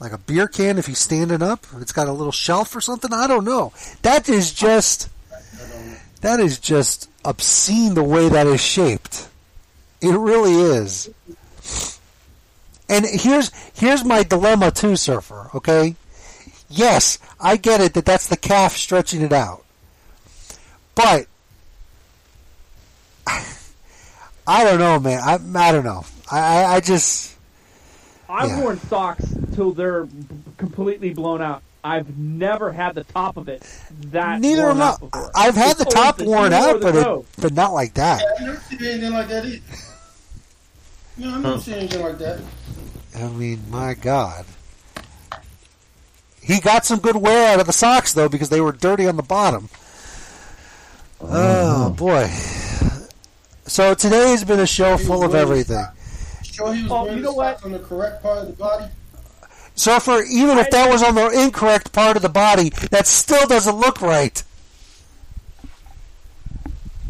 Like 0.00 0.12
a 0.12 0.18
beer 0.18 0.48
can 0.48 0.78
if 0.78 0.86
he's 0.86 0.98
standing 0.98 1.42
up? 1.42 1.66
It's 1.78 1.92
got 1.92 2.08
a 2.08 2.12
little 2.12 2.32
shelf 2.32 2.74
or 2.74 2.80
something? 2.80 3.12
I 3.12 3.26
don't 3.26 3.44
know. 3.44 3.72
That 4.00 4.30
is 4.30 4.52
just 4.52 5.10
that 6.22 6.40
is 6.40 6.58
just 6.58 7.10
obscene 7.24 7.94
the 7.94 8.02
way 8.02 8.28
that 8.30 8.46
is 8.46 8.62
shaped. 8.62 9.28
It 10.00 10.16
really 10.16 10.54
is. 10.54 11.10
And 12.88 13.04
here's 13.06 13.52
here's 13.74 14.02
my 14.04 14.22
dilemma 14.22 14.70
too, 14.70 14.96
surfer, 14.96 15.50
okay? 15.54 15.96
Yes, 16.70 17.18
I 17.38 17.56
get 17.56 17.82
it 17.82 17.94
that 17.94 18.06
that's 18.06 18.28
the 18.28 18.36
calf 18.38 18.76
stretching 18.76 19.20
it 19.20 19.32
out. 19.32 19.64
But 20.94 21.26
I 23.26 24.64
don't 24.64 24.78
know, 24.78 24.98
man. 24.98 25.20
I, 25.22 25.68
I 25.68 25.72
don't 25.72 25.84
know. 25.84 26.06
I, 26.30 26.38
I, 26.38 26.74
I 26.76 26.80
just 26.80 27.29
I've 28.30 28.50
Yeah. 28.50 28.60
worn 28.60 28.80
socks 28.88 29.24
till 29.54 29.72
they're 29.72 30.04
b- 30.04 30.24
completely 30.56 31.12
blown 31.12 31.42
out. 31.42 31.62
I've 31.82 32.16
never 32.18 32.72
had 32.72 32.94
the 32.94 33.04
top 33.04 33.36
of 33.36 33.48
it 33.48 33.62
that 34.12 34.40
neither 34.40 34.64
worn 34.64 34.76
am 34.76 34.82
out 34.82 34.94
I. 35.02 35.06
before. 35.06 35.30
I've 35.34 35.54
had 35.56 35.76
the 35.78 35.84
It's 35.84 35.94
top 35.94 36.20
always 36.20 36.28
worn 36.28 36.52
out, 36.52 36.80
but 36.80 36.94
it, 36.94 37.24
but 37.40 37.52
not 37.54 37.72
like 37.72 37.94
that. 37.94 38.22
I 38.38 38.44
never 38.44 38.60
seen 38.68 38.84
anything 38.84 39.12
like 39.12 39.28
that 39.28 39.44
either. 39.46 39.60
No, 41.16 41.34
I've 41.34 41.42
never 41.42 41.58
seen 41.58 41.74
anything 41.74 42.02
like 42.02 42.18
that. 42.18 42.40
I 43.16 43.28
mean, 43.28 43.62
my 43.70 43.94
God. 43.94 44.44
He 46.42 46.60
got 46.60 46.84
some 46.86 46.98
good 47.00 47.16
wear 47.16 47.52
out 47.54 47.60
of 47.60 47.66
the 47.66 47.72
socks 47.72 48.12
though 48.12 48.28
because 48.28 48.48
they 48.50 48.60
were 48.60 48.72
dirty 48.72 49.06
on 49.08 49.16
the 49.16 49.22
bottom. 49.22 49.68
Uh-huh. 51.20 51.86
Oh 51.86 51.90
boy. 51.90 52.28
So 53.66 53.94
today 53.94 54.30
has 54.30 54.44
been 54.44 54.60
a 54.60 54.66
show 54.66 54.96
full 54.96 55.22
of 55.24 55.34
everything. 55.34 55.84
Sure, 56.60 56.74
he 56.74 56.82
was 56.82 56.92
Oh, 56.92 57.02
wearing 57.04 57.16
you 57.18 57.22
the 57.22 57.28
know 57.28 57.34
what? 57.34 57.54
socks 57.56 57.64
on 57.64 57.72
the 57.72 57.78
correct 57.80 58.22
part 58.22 58.38
of 58.38 58.46
the 58.46 58.52
body. 58.52 58.86
Surfer, 59.74 60.22
even 60.30 60.58
if 60.58 60.70
that 60.70 60.90
was 60.90 61.02
on 61.02 61.14
the 61.14 61.28
incorrect 61.30 61.92
part 61.92 62.16
of 62.16 62.22
the 62.22 62.28
body, 62.28 62.70
that 62.90 63.06
still 63.06 63.46
doesn't 63.46 63.76
look 63.76 64.02
right. 64.02 64.42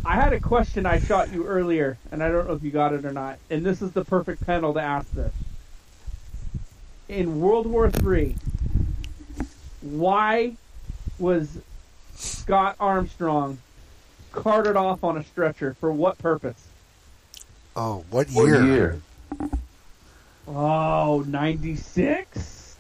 I 0.05 0.15
had 0.15 0.33
a 0.33 0.41
question 0.41 0.87
I 0.87 0.99
shot 0.99 1.33
you 1.33 1.47
earlier, 1.47 1.99
and 2.11 2.23
I 2.23 2.31
don't 2.31 2.47
know 2.49 2.55
if 2.55 2.63
you 2.63 2.71
got 2.71 2.93
it 2.95 3.05
or 3.05 3.13
not. 3.13 3.39
And 3.51 3.65
this 3.65 3.83
is 3.83 3.93
the 3.93 4.05
perfect 4.05 4.47
panel 4.47 4.73
to 4.75 4.81
ask 4.81 5.11
this. 5.13 5.33
In 7.09 7.41
World 7.41 7.67
War 7.67 7.91
III, 8.05 8.37
why 9.83 10.57
was 11.19 11.59
Scott 12.15 12.77
Armstrong 12.81 13.59
carted 14.33 14.77
off 14.77 15.03
on 15.05 15.19
a 15.19 15.25
stretcher? 15.25 15.75
For 15.81 15.91
what 15.93 16.19
purpose? 16.19 16.67
Oh, 17.77 18.05
what 18.11 18.29
What 18.31 18.47
year? 18.47 19.01
Year? 20.51 20.59
Oh, 20.59 21.25
96? 21.27 22.77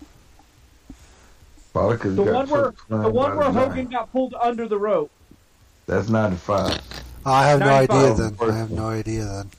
Probably 1.73 1.97
'cause 1.99 2.17
The 2.17 2.23
one 2.23 2.49
where 2.49 2.75
the 2.89 3.09
one 3.09 3.37
where. 3.37 3.51
Hogan 3.53 3.87
got 3.87 4.11
pulled 4.13 4.35
under 4.35 4.67
the 4.67 4.79
rope. 4.79 5.11
That's 5.87 6.09
95. 6.09 6.81
I 7.25 7.49
have 7.49 7.61
no 7.61 7.69
idea 7.69 8.15
then. 8.15 8.37
I 8.41 8.53
have 8.53 8.71
no 8.71 8.89
idea 8.89 9.25
then. 9.25 9.51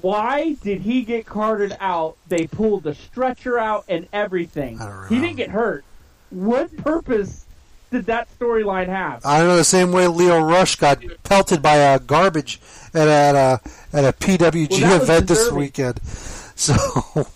Why 0.00 0.56
did 0.62 0.82
he 0.82 1.02
get 1.02 1.26
carted 1.26 1.76
out? 1.80 2.16
They 2.28 2.46
pulled 2.46 2.84
the 2.84 2.94
stretcher 2.94 3.58
out 3.58 3.84
and 3.88 4.06
everything. 4.12 4.78
He 5.08 5.20
didn't 5.20 5.36
get 5.36 5.50
hurt. 5.50 5.84
What 6.30 6.76
purpose 6.76 7.44
did 7.90 8.06
that 8.06 8.28
storyline 8.38 8.86
have? 8.88 9.24
I 9.24 9.38
don't 9.38 9.48
know 9.48 9.56
the 9.56 9.64
same 9.64 9.92
way 9.92 10.06
Lio 10.06 10.40
Rush 10.40 10.76
got 10.76 11.02
pelted 11.24 11.62
by 11.62 11.76
a 11.76 11.98
garbage 11.98 12.60
at, 12.94 13.08
at 13.08 13.34
a 13.34 13.60
at 13.92 14.04
a 14.04 14.12
PWG 14.12 14.82
Well, 14.82 15.02
event 15.02 15.28
this 15.28 15.50
weekend. 15.52 16.00
So 16.54 16.74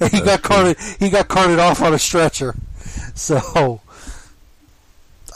and 0.00 0.12
he 0.12 0.20
got 0.20 0.42
carted 0.42 0.76
he 0.98 1.10
got 1.10 1.28
carted 1.28 1.58
off 1.58 1.82
on 1.82 1.94
a 1.94 1.98
stretcher. 1.98 2.54
So 3.14 3.80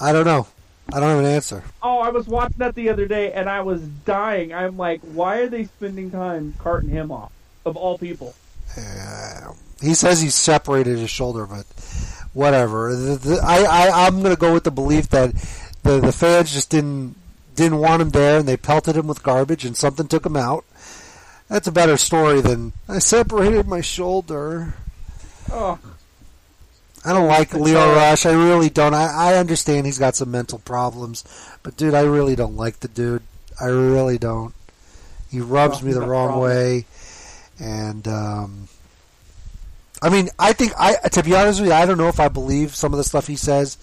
I 0.01 0.13
don't 0.13 0.25
know. 0.25 0.47
I 0.93 1.01
don't 1.01 1.09
have 1.09 1.19
an 1.19 1.25
answer. 1.25 1.63
Oh, 1.83 1.99
I 1.99 2.11
was 2.11 2.27
watching 2.27 2.59
that 2.59 2.75
the 2.75 2.91
other 2.91 3.07
day 3.07 3.33
and 3.33 3.49
I 3.49 3.63
was 3.63 3.81
dying. 3.81 4.53
I'm 4.53 4.77
like, 4.77 5.01
why 5.01 5.39
are 5.39 5.49
they 5.49 5.65
spending 5.65 6.11
time 6.11 6.55
carting 6.59 6.91
him 6.91 7.11
off? 7.11 7.33
Of 7.65 7.77
all 7.77 7.97
people. 7.97 8.35
He 9.81 9.95
says 9.95 10.21
he 10.21 10.31
separated 10.31 10.99
his 10.99 11.11
shoulder, 11.11 11.47
but 11.47 11.65
whatever. 12.33 12.95
The, 12.95 13.17
the, 13.17 13.41
I, 13.43 13.63
I 13.63 14.07
I'm 14.07 14.21
going 14.21 14.35
to 14.35 14.41
go 14.41 14.53
with 14.53 14.65
the 14.65 14.71
belief 14.71 15.09
that 15.11 15.35
the 15.83 16.01
the 16.01 16.13
fans 16.13 16.53
just 16.53 16.71
didn't 16.71 17.17
didn't 17.55 17.79
want 17.79 18.03
him 18.03 18.11
there, 18.11 18.39
and 18.39 18.49
they 18.49 18.57
pelted 18.57 18.97
him 18.97 19.07
with 19.07 19.23
garbage, 19.23 19.65
and 19.65 19.77
something 19.77 20.09
took 20.09 20.27
him 20.27 20.37
out. 20.37 20.65
That's 21.49 21.67
a 21.69 21.73
better 21.73 21.97
story 21.97 22.41
than 22.41 22.73
I 22.89 22.99
separated 22.99 23.69
my 23.69 23.81
shoulder. 23.81 24.75
Oh, 25.53 25.79
I 27.05 27.13
don't 27.13 27.29
like 27.29 27.53
Lio 27.53 27.95
Rush. 27.95 28.25
I 28.27 28.33
really 28.33 28.71
don't. 28.71 28.95
I, 28.95 29.33
I 29.33 29.35
understand 29.37 29.85
he's 29.87 29.99
got 29.99 30.17
some 30.17 30.31
mental 30.31 30.59
problems, 30.59 31.23
but 31.63 31.77
dude, 31.77 31.95
I 31.95 32.01
really 32.03 32.35
don't 32.35 32.57
like 32.57 32.81
the 32.81 32.89
dude. 32.89 33.23
I 33.61 33.67
really 33.67 34.17
don't. 34.19 34.55
He 35.31 35.41
rubs 35.41 35.77
Well, 35.83 35.87
me 35.89 35.93
the 35.93 36.01
wrong 36.01 36.29
problems. 36.31 36.43
way, 36.55 36.85
and 37.61 38.09
um, 38.09 38.69
I 40.01 40.09
mean, 40.09 40.31
I 40.39 40.55
think 40.55 40.73
I 40.79 40.95
to 41.11 41.23
be 41.23 41.35
honest 41.37 41.61
with 41.61 41.69
you, 41.69 41.75
I 41.75 41.85
don't 41.85 41.99
know 41.99 42.09
if 42.09 42.21
I 42.21 42.29
believe 42.29 42.75
some 42.75 42.93
of 42.95 42.97
the 42.97 43.05
stuff 43.05 43.27
he 43.27 43.37
says. 43.37 43.77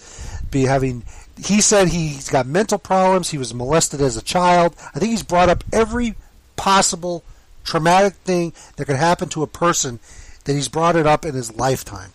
Be 0.50 0.64
having, 0.64 1.02
he 1.38 1.60
said 1.62 1.88
he's 1.88 2.28
got 2.28 2.46
mental 2.46 2.76
problems. 2.78 3.30
He 3.30 3.38
was 3.38 3.54
molested 3.54 4.00
as 4.02 4.16
a 4.18 4.22
child. 4.22 4.74
I 4.94 4.98
think 4.98 5.10
he's 5.10 5.22
brought 5.22 5.48
up 5.48 5.62
every 5.72 6.14
possible 6.56 7.24
traumatic 7.64 8.14
thing 8.14 8.52
that 8.76 8.84
could 8.86 8.96
happen 8.96 9.28
to 9.30 9.42
a 9.42 9.46
person 9.46 10.00
that 10.44 10.52
he's 10.54 10.68
brought 10.68 10.96
it 10.96 11.06
up 11.06 11.24
in 11.24 11.34
his 11.34 11.54
lifetime. 11.56 12.10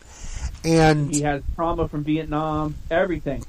And 0.64 1.14
he 1.14 1.22
has 1.22 1.42
trauma 1.56 1.88
from 1.88 2.04
Vietnam, 2.04 2.76
everything. 2.92 3.44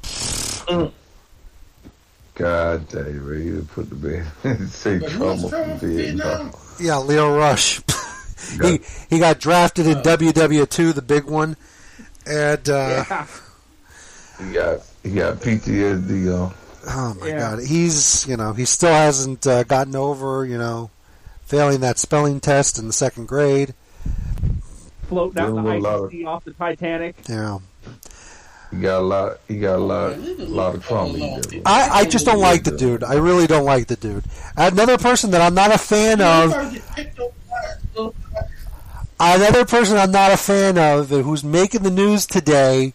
God 2.35 2.89
damn 2.89 3.33
it, 3.33 3.45
you 3.45 3.67
put 3.73 3.89
the 3.91 3.97
bed. 3.97 4.69
Say 4.71 4.99
But 4.99 5.11
trauma 5.11 5.49
from 5.49 5.79
from 5.79 5.89
Vietnam. 5.89 6.53
Yeah, 6.81 6.99
Lio 6.99 7.37
Rush. 7.37 7.81
he 8.63 8.81
he 9.11 9.19
got 9.19 9.41
drafted 9.41 9.87
in 9.87 9.99
WW2, 9.99 10.95
the 10.95 11.03
big 11.03 11.25
one, 11.25 11.57
and 12.27 12.69
uh, 12.69 13.05
Yeah. 13.09 13.27
He 14.39 14.53
got 14.53 14.81
he 15.03 15.11
got 15.15 15.37
PTSD 15.39 16.33
on. 16.41 16.55
Oh 16.87 17.15
my 17.21 17.27
Yeah. 17.29 17.39
god, 17.57 17.65
he's 17.67 18.25
you 18.29 18.37
know 18.37 18.53
he 18.53 18.65
still 18.65 18.93
hasn't 18.93 19.45
uh, 19.47 19.65
gotten 19.65 19.97
over 19.97 20.47
you 20.47 20.59
know 20.59 20.91
failing 21.49 21.81
that 21.81 21.99
spelling 21.99 22.41
test 22.41 22.79
in 22.79 22.87
the 22.87 22.93
second 22.93 23.27
grade. 23.27 23.75
Float 25.09 25.35
down 25.35 25.55
the 25.57 25.63
Dealing 25.63 25.65
with 25.65 25.75
a 25.75 25.79
lot 25.89 25.95
ice 25.95 26.01
of- 26.05 26.11
sea 26.11 26.25
off 26.27 26.45
the 26.45 26.53
Titanic. 26.53 27.17
Yeah, 27.29 27.59
He 28.71 28.77
got 28.81 28.99
a 28.99 29.01
lot. 29.01 29.41
He 29.49 29.59
got 29.59 29.77
a 29.77 29.83
lot. 29.83 30.13
A 30.19 30.45
lot 30.45 30.75
of 30.75 30.85
trauma. 30.87 31.17
he. 31.19 31.63
I, 31.65 31.89
I 32.01 32.05
just 32.05 32.27
don't 32.27 32.41
like 32.41 32.65
the 32.65 32.77
dude. 32.77 33.03
I 33.03 33.15
really 33.15 33.47
don't 33.47 33.65
like 33.65 33.87
the 33.89 33.97
dude. 33.97 34.25
Another 34.57 34.99
person 34.99 35.31
that 35.31 35.41
I'm 35.41 35.55
not 35.55 35.75
a 35.75 35.79
fan 35.79 36.21
of. 36.21 36.53
Another 39.21 39.65
person 39.65 39.97
I'm 39.97 40.13
not 40.13 40.31
a 40.33 40.37
fan 40.37 40.79
of 40.79 41.09
who's 41.09 41.43
making 41.43 41.83
the 41.83 41.91
news 41.91 42.25
today, 42.27 42.93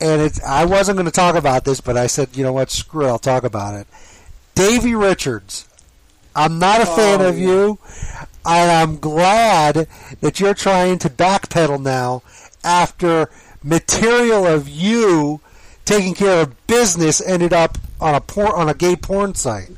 and 0.00 0.22
it's 0.22 0.42
I 0.42 0.64
wasn't 0.64 0.96
going 0.96 1.06
to 1.06 1.12
talk 1.12 1.34
about 1.34 1.64
this, 1.64 1.80
but 1.80 1.96
I 1.98 2.06
said, 2.06 2.36
you 2.36 2.42
know 2.42 2.52
what, 2.54 2.70
screw 2.70 3.04
it, 3.04 3.08
I'll 3.08 3.18
talk 3.18 3.42
about 3.44 3.74
it. 3.74 3.86
Davey 4.54 4.94
Richards. 4.94 5.66
I'm 6.34 6.58
not 6.58 6.80
a 6.80 6.86
fan 6.86 7.20
Oh, 7.20 7.28
of 7.28 7.38
you, 7.38 7.78
and 8.46 8.70
I'm 8.70 8.98
glad 8.98 9.88
that 10.20 10.40
you're 10.40 10.54
trying 10.54 10.98
to 11.00 11.10
backpedal 11.10 11.82
now 11.82 12.22
after 12.64 13.28
material 13.62 14.46
of 14.46 14.68
you 14.68 15.40
taking 15.84 16.14
care 16.14 16.40
of 16.42 16.66
business 16.66 17.20
ended 17.20 17.52
up 17.52 17.76
on 18.00 18.14
a 18.14 18.20
porn 18.20 18.52
on 18.52 18.68
a 18.68 18.74
gay 18.74 18.96
porn 18.96 19.34
site. 19.34 19.70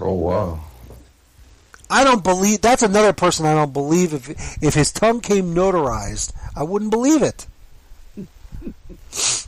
Oh 0.00 0.12
wow. 0.12 0.60
I 1.90 2.04
don't 2.04 2.22
believe 2.22 2.60
that's 2.60 2.82
another 2.82 3.14
person 3.14 3.46
I 3.46 3.54
don't 3.54 3.72
believe 3.72 4.12
if 4.12 4.62
if 4.62 4.74
his 4.74 4.92
tongue 4.92 5.20
came 5.20 5.54
notarized, 5.54 6.32
I 6.54 6.62
wouldn't 6.62 6.90
believe 6.90 7.22
it. 7.22 7.46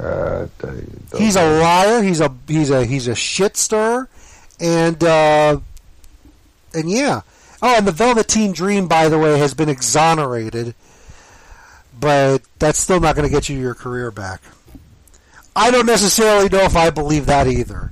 God 0.00 0.50
dang. 0.58 1.02
it. 1.12 1.18
He's 1.18 1.36
a 1.36 1.60
liar. 1.60 2.02
He's 2.02 2.20
a 2.20 2.34
he's 2.46 2.70
a 2.70 2.84
he's 2.84 3.08
a 3.08 3.14
shit 3.14 3.56
stirrer, 3.56 4.08
and 4.60 5.02
uh, 5.02 5.58
and 6.74 6.90
yeah. 6.90 7.22
Oh, 7.60 7.76
and 7.76 7.86
the 7.86 7.92
Velveteen 7.92 8.52
Dream, 8.52 8.86
by 8.86 9.08
the 9.08 9.18
way, 9.18 9.38
has 9.38 9.52
been 9.52 9.68
exonerated, 9.68 10.74
but 11.98 12.42
that's 12.60 12.78
still 12.78 13.00
not 13.00 13.16
going 13.16 13.28
to 13.28 13.34
get 13.34 13.48
you 13.48 13.58
your 13.58 13.74
career 13.74 14.12
back. 14.12 14.40
I 15.56 15.72
don't 15.72 15.86
necessarily 15.86 16.48
know 16.48 16.62
if 16.62 16.76
I 16.76 16.90
believe 16.90 17.26
that 17.26 17.48
either. 17.48 17.90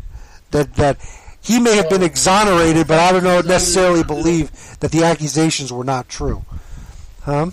That 0.52 0.74
that 0.74 0.98
he 1.40 1.58
may 1.58 1.76
have 1.76 1.90
been 1.90 2.02
exonerated, 2.02 2.86
but 2.86 3.00
I 3.00 3.10
don't 3.10 3.24
know 3.24 3.40
necessarily 3.40 4.04
believe 4.04 4.52
that 4.78 4.92
the 4.92 5.02
accusations 5.02 5.72
were 5.72 5.84
not 5.84 6.08
true. 6.08 6.44
Huh? 7.22 7.50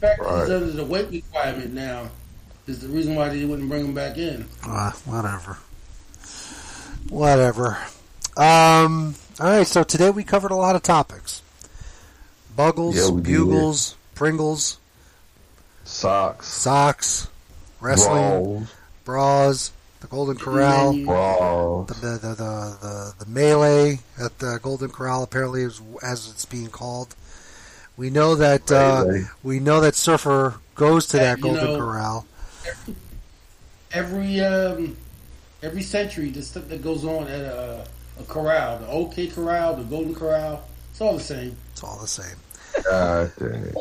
fact 0.00 0.22
that 0.22 0.46
there's 0.48 0.78
a 0.78 0.84
weight 0.84 1.10
requirement 1.10 1.72
now 1.74 2.10
is 2.70 2.80
the 2.80 2.88
reason 2.88 3.14
why 3.14 3.28
they 3.28 3.44
wouldn't 3.44 3.68
bring 3.68 3.84
him 3.84 3.94
back 3.94 4.16
in. 4.16 4.46
Uh, 4.66 4.92
whatever. 5.04 5.58
Whatever. 7.08 7.78
Um, 8.36 9.14
all 9.40 9.46
right, 9.46 9.66
so 9.66 9.82
today 9.82 10.10
we 10.10 10.22
covered 10.24 10.50
a 10.50 10.56
lot 10.56 10.76
of 10.76 10.82
topics. 10.82 11.42
Buggles, 12.56 12.96
Yeah, 12.96 13.08
we 13.10 13.22
did. 13.22 13.24
bugles, 13.24 13.96
Pringles, 14.14 14.78
socks, 15.84 16.46
socks, 16.48 17.28
wrestling, 17.80 18.66
bras, 19.04 19.72
the 20.00 20.06
Golden 20.06 20.36
Corral, 20.36 20.92
Bras. 21.04 21.88
the, 21.88 21.94
the, 21.94 22.08
the, 22.18 22.28
the, 22.34 22.76
the, 22.82 23.24
the 23.24 23.30
melee 23.30 24.00
at 24.18 24.38
the 24.38 24.58
Golden 24.62 24.90
Corral 24.90 25.22
apparently 25.22 25.62
is 25.62 25.80
as 26.02 26.28
it's 26.30 26.44
being 26.44 26.68
called. 26.68 27.14
We 27.96 28.10
know 28.10 28.34
that 28.36 28.70
uh, 28.70 29.04
we 29.42 29.58
know 29.58 29.80
that 29.80 29.94
Surfer 29.94 30.54
goes 30.74 31.06
to 31.08 31.16
that 31.18 31.38
You 31.38 31.44
Golden 31.44 31.64
know, 31.64 31.76
Corral. 31.78 32.26
Every 33.92 34.40
um, 34.40 34.96
every 35.62 35.82
century, 35.82 36.30
the 36.30 36.42
stuff 36.42 36.68
that 36.68 36.82
goes 36.82 37.04
on 37.04 37.26
at 37.26 37.40
a, 37.40 37.84
a 38.20 38.22
corral, 38.24 38.78
the 38.78 38.88
OK 38.88 39.26
Corral, 39.28 39.74
the 39.74 39.82
Golden 39.84 40.14
Corral, 40.14 40.62
it's 40.92 41.00
all 41.00 41.14
the 41.14 41.20
same. 41.22 41.56
It's 41.72 41.82
all 41.82 41.98
the 41.98 42.06
same. 42.06 42.36
God 42.84 43.32
dang. 43.38 43.50
it. 43.64 43.74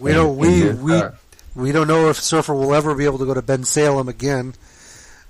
We 0.00 0.12
don't 0.12 0.36
we 0.36 0.70
we 0.72 1.00
we 1.54 1.72
don't 1.72 1.88
know 1.88 2.08
if 2.10 2.20
Surfer 2.20 2.52
will 2.54 2.74
ever 2.74 2.94
be 2.94 3.04
able 3.06 3.18
to 3.18 3.24
go 3.26 3.32
to 3.34 3.42
Bensalem 3.42 4.08
again. 4.08 4.54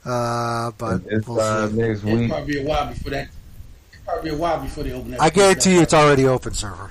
Uh, 0.05 0.73
but 0.79 1.05
This 1.05 1.27
we'll 1.27 1.39
time 1.39 1.71
see. 1.71 1.77
next 1.77 2.03
It's 2.03 2.05
week. 2.05 2.29
probably 2.31 2.61
a 2.61 2.65
while 2.67 2.87
before 2.89 3.11
that. 3.13 3.29
It's 3.93 4.03
probably 4.05 4.31
a 4.31 4.37
while 4.37 4.61
before 4.61 4.85
they 4.85 4.93
open 4.93 5.11
that. 5.13 5.21
I 5.23 5.31
guarantee 5.31 5.75
you, 5.75 5.81
it's 5.83 5.95
already 5.95 6.27
open, 6.27 6.53
Surfer. 6.55 6.91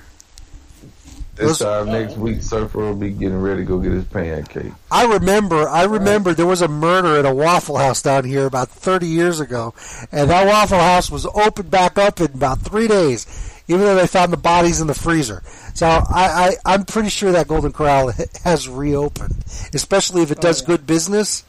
This 1.36 1.58
Those- 1.58 1.60
time 1.60 1.92
next 1.92 2.16
week, 2.16 2.44
Surfer 2.44 2.78
will 2.78 2.96
be 2.96 3.10
getting 3.10 3.42
ready 3.42 3.62
to 3.62 3.66
go 3.66 3.80
get 3.80 3.92
his 3.92 4.04
pancake. 4.06 4.72
I 4.92 5.06
remember, 5.06 5.68
I 5.68 5.84
remember 5.84 6.34
there 6.34 6.46
was 6.46 6.62
a 6.62 6.68
murder 6.68 7.18
at 7.18 7.26
a 7.26 7.34
Waffle 7.34 7.78
House 7.78 8.04
down 8.04 8.24
here 8.24 8.46
about 8.46 8.70
30 8.70 9.08
years 9.08 9.40
ago, 9.40 9.74
and 10.12 10.30
that 10.30 10.46
Waffle 10.46 10.78
House 10.78 11.10
was 11.10 11.26
opened 11.26 11.72
back 11.72 11.98
up 11.98 12.20
in 12.20 12.28
about 12.28 12.62
three 12.62 12.88
days, 12.88 13.26
even 13.68 13.82
though 13.82 13.96
they 13.96 14.06
found 14.06 14.32
the 14.32 14.38
bodies 14.38 14.80
in 14.80 14.86
the 14.86 14.94
freezer. 14.94 15.42
So 15.74 15.88
I, 15.88 16.04
I, 16.14 16.56
I'm 16.66 16.86
pretty 16.86 17.10
sure 17.10 17.32
that 17.32 17.48
Golden 17.48 17.72
Corral 17.72 18.12
has 18.44 18.70
reopened, 18.70 19.36
especially 19.74 20.22
if 20.22 20.30
it 20.30 20.40
does 20.40 20.62
oh, 20.62 20.68
good 20.68 20.86
business. 20.86 21.44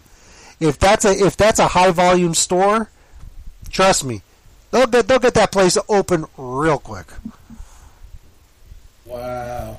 If 0.60 0.78
that's 0.78 1.04
a 1.04 1.10
if 1.10 1.36
that's 1.36 1.58
a 1.58 1.68
high 1.68 1.90
volume 1.90 2.32
store, 2.32 2.88
trust 3.68 4.04
me, 4.04 4.22
they'll 4.70 4.86
get 4.86 5.08
they'll 5.08 5.18
get 5.18 5.34
that 5.34 5.52
place 5.52 5.76
open 5.90 6.24
real 6.38 6.78
quick. 6.78 7.06
Wow. 9.14 9.76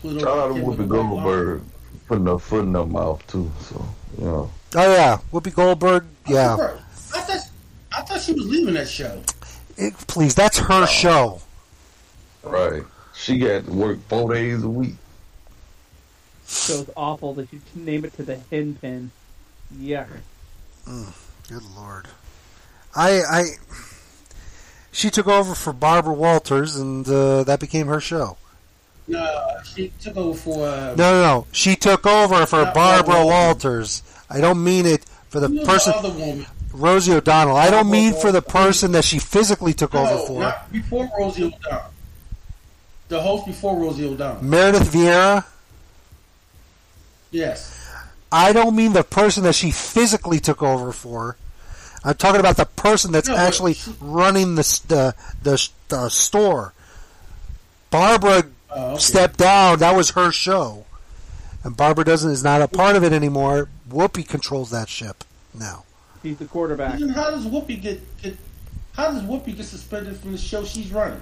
Pluto 0.00 0.18
Shout 0.20 0.38
out 0.38 0.48
to 0.56 0.62
Whoopi 0.62 0.76
the 0.76 0.82
white 0.82 0.88
line. 0.88 0.88
Goldberg 0.88 1.62
putting 2.06 2.26
her 2.26 2.38
foot 2.38 2.64
in 2.64 2.74
her 2.74 2.86
mouth 2.86 3.24
too. 3.26 3.50
So 3.60 3.84
you 4.18 4.24
know, 4.24 4.50
Oh 4.74 4.92
yeah, 4.92 5.18
Whoopi 5.32 5.54
Goldberg, 5.54 6.04
yeah. 6.26 6.54
I 6.54 7.20
thought 7.20 7.50
I 7.92 8.02
thought 8.02 8.20
she 8.20 8.32
was 8.32 8.46
leaving 8.46 8.74
that 8.74 8.88
show. 8.88 9.22
It, 9.76 9.94
please, 10.08 10.34
that's 10.34 10.58
her 10.58 10.86
show. 10.86 11.40
right? 12.42 12.82
She 13.14 13.38
got 13.38 13.64
to 13.66 13.72
work 13.72 14.00
four 14.08 14.34
days 14.34 14.62
a 14.64 14.68
week. 14.68 14.94
Show's 16.48 16.90
awful 16.96 17.34
that 17.34 17.52
you 17.52 17.60
name 17.74 18.04
it 18.04 18.12
to 18.14 18.22
the 18.22 18.36
hen 18.50 18.76
pin. 18.80 19.10
Yuck. 19.76 20.08
Mm, 20.86 21.12
good 21.48 21.62
lord. 21.76 22.06
I 22.96 23.20
I 23.20 23.44
she 24.90 25.10
took 25.10 25.28
over 25.28 25.54
for 25.54 25.72
Barbara 25.72 26.14
Walters, 26.14 26.74
and 26.76 27.06
uh, 27.08 27.44
that 27.44 27.60
became 27.60 27.86
her 27.86 28.00
show. 28.00 28.36
No, 29.08 29.56
she 29.74 29.90
took 30.00 30.16
over 30.16 30.38
for. 30.38 30.66
Uh, 30.68 30.94
No, 30.96 31.12
no, 31.12 31.22
no. 31.22 31.46
She 31.52 31.74
took 31.76 32.06
over 32.06 32.44
for 32.46 32.64
Barbara 32.74 33.24
Walters. 33.24 34.02
I 34.30 34.40
don't 34.40 34.62
mean 34.62 34.84
it 34.86 35.04
for 35.28 35.40
the 35.40 35.48
the 35.48 35.64
person 35.64 35.94
other 35.96 36.10
woman? 36.10 36.46
Rosie 36.72 37.12
O'Donnell. 37.14 37.56
I 37.56 37.70
don't 37.70 37.90
mean 37.90 38.12
for 38.12 38.30
the 38.30 38.42
person 38.42 38.92
that 38.92 39.04
she 39.04 39.18
physically 39.18 39.72
took 39.72 39.94
over 39.94 40.18
for. 40.26 40.40
not 40.42 40.70
before 40.70 41.10
Rosie 41.18 41.44
O'Donnell. 41.44 41.90
The 43.08 43.22
host 43.22 43.46
before 43.46 43.78
Rosie 43.78 44.06
O'Donnell. 44.06 44.42
Meredith 44.44 44.92
Vieira. 44.92 45.44
Yes. 47.30 47.74
I 48.30 48.52
don't 48.52 48.76
mean 48.76 48.92
the 48.92 49.04
person 49.04 49.44
that 49.44 49.54
she 49.54 49.70
physically 49.70 50.38
took 50.40 50.62
over 50.62 50.92
for. 50.92 51.36
I'm 52.04 52.14
talking 52.14 52.40
about 52.40 52.56
the 52.58 52.66
person 52.66 53.10
that's 53.12 53.28
No, 53.28 53.36
actually 53.36 53.76
running 54.00 54.54
the, 54.54 54.62
the 54.88 55.14
the 55.42 55.68
the 55.88 56.08
store. 56.10 56.74
Barbara 57.90 58.44
Oh, 58.70 58.92
okay. 58.92 58.98
stepped 58.98 59.38
down. 59.38 59.78
That 59.78 59.96
was 59.96 60.10
her 60.10 60.30
show, 60.30 60.84
and 61.64 61.76
Barbara 61.76 62.04
doesn't 62.04 62.30
is 62.30 62.44
not 62.44 62.62
a 62.62 62.68
part 62.68 62.96
of 62.96 63.04
it 63.04 63.12
anymore. 63.12 63.68
Whoopi 63.88 64.26
controls 64.28 64.70
that 64.70 64.88
ship 64.88 65.24
now. 65.54 65.84
He's 66.22 66.36
the 66.38 66.44
quarterback. 66.44 66.98
Then 66.98 67.10
how 67.10 67.30
does 67.30 67.46
Whoopi 67.46 67.80
get, 67.80 68.00
get? 68.20 68.36
How 68.92 69.10
does 69.10 69.22
Whoopi 69.22 69.56
get 69.56 69.64
suspended 69.64 70.16
from 70.16 70.32
the 70.32 70.38
show 70.38 70.64
she's 70.64 70.92
running? 70.92 71.20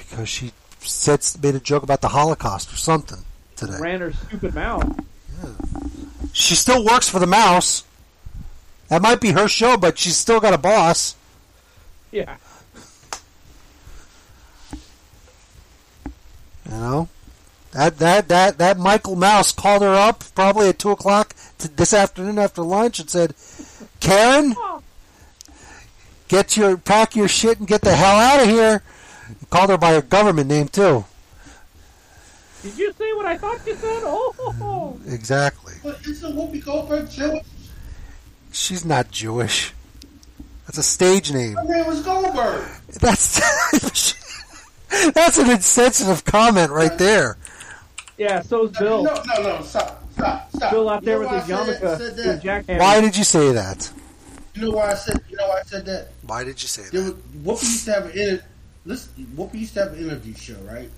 because 0.00 0.28
she 0.28 0.52
said 0.80 1.20
made 1.42 1.54
a 1.54 1.60
joke 1.60 1.82
about 1.82 2.00
the 2.00 2.08
Holocaust 2.08 2.72
or 2.72 2.76
something 2.76 3.18
today. 3.56 3.76
Ran 3.78 4.00
her 4.00 4.12
stupid 4.12 4.54
mouth. 4.54 5.04
She 6.32 6.54
still 6.54 6.84
works 6.84 7.08
for 7.08 7.18
the 7.18 7.26
Mouse. 7.26 7.84
That 8.88 9.02
might 9.02 9.20
be 9.20 9.32
her 9.32 9.48
show, 9.48 9.76
but 9.76 9.98
she's 9.98 10.16
still 10.16 10.40
got 10.40 10.52
a 10.52 10.58
boss. 10.58 11.16
Yeah. 12.10 12.36
You 16.70 16.76
know, 16.76 17.08
that 17.72 17.98
that 17.98 18.28
that 18.28 18.58
that 18.58 18.78
Michael 18.78 19.16
Mouse 19.16 19.50
called 19.52 19.82
her 19.82 19.94
up 19.94 20.22
probably 20.34 20.68
at 20.68 20.78
two 20.78 20.90
o'clock 20.90 21.34
t- 21.58 21.68
this 21.74 21.92
afternoon 21.92 22.38
after 22.38 22.62
lunch 22.62 23.00
and 23.00 23.10
said, 23.10 23.34
"Caryn, 24.00 24.54
get 26.28 26.56
your 26.56 26.76
pack 26.76 27.16
your 27.16 27.28
shit 27.28 27.58
and 27.58 27.66
get 27.66 27.80
the 27.80 27.94
hell 27.96 28.16
out 28.16 28.40
of 28.42 28.48
here." 28.48 28.82
Called 29.50 29.70
her 29.70 29.78
by 29.78 29.94
her 29.94 30.02
government 30.02 30.48
name 30.48 30.68
too. 30.68 31.04
Did 32.62 32.78
you 32.78 32.92
say 32.92 33.12
what 33.14 33.26
I 33.26 33.36
thought 33.38 33.66
you 33.66 33.74
said? 33.74 34.02
Oh. 34.04 34.98
Exactly. 35.08 35.74
But 35.82 36.06
isn't 36.06 36.34
Whoopi 36.36 36.64
Goldberg 36.64 37.10
Jewish? 37.10 37.46
She's 38.52 38.84
not 38.84 39.10
Jewish. 39.10 39.72
That's 40.66 40.78
a 40.78 40.82
stage 40.82 41.32
name. 41.32 41.54
Her 41.54 41.64
name 41.64 41.86
was 41.86 42.02
Goldberg. 42.02 42.68
That's 43.00 43.40
that's 45.14 45.38
an 45.38 45.50
insensitive 45.50 46.24
comment 46.24 46.70
right 46.70 46.96
there. 46.98 47.36
Yeah, 48.18 48.42
so's 48.42 48.70
Bill. 48.72 49.04
No, 49.04 49.14
no, 49.36 49.42
no. 49.42 49.62
Stop. 49.62 50.04
stop, 50.12 50.50
stop. 50.54 50.70
Bill 50.72 50.88
out 50.90 51.02
You 51.02 51.06
there 51.06 51.22
know 51.22 51.30
with 51.32 51.46
his 51.46 51.52
I 51.52 51.64
said 51.64 51.66
that- 51.66 51.82
yarmulke 51.82 51.98
said 51.98 52.16
that? 52.16 52.42
jackhammer. 52.66 52.78
Why 52.80 53.00
did 53.00 53.16
you 53.16 53.24
say 53.24 53.52
that? 53.52 53.92
You 54.54 54.62
know 54.62 54.70
why 54.72 54.90
I 54.90 54.94
said? 54.94 55.20
You 55.30 55.36
know 55.36 55.48
why 55.48 55.60
I 55.60 55.62
said 55.62 55.86
that? 55.86 56.08
Why 56.26 56.44
did 56.44 56.60
you 56.60 56.68
say 56.68 56.82
There 56.90 57.02
that? 57.02 57.16
was, 57.44 57.60
Whoopi 57.62 57.70
used 57.70 57.84
to 57.86 57.92
have 57.92 58.04
an 58.06 58.10
inter- 58.18 58.44
listen, 58.84 59.32
Whoopi 59.36 59.54
used 59.60 59.74
to 59.74 59.80
have 59.84 59.92
an 59.94 60.00
interview 60.00 60.34
show, 60.34 60.56
right? 60.70 60.90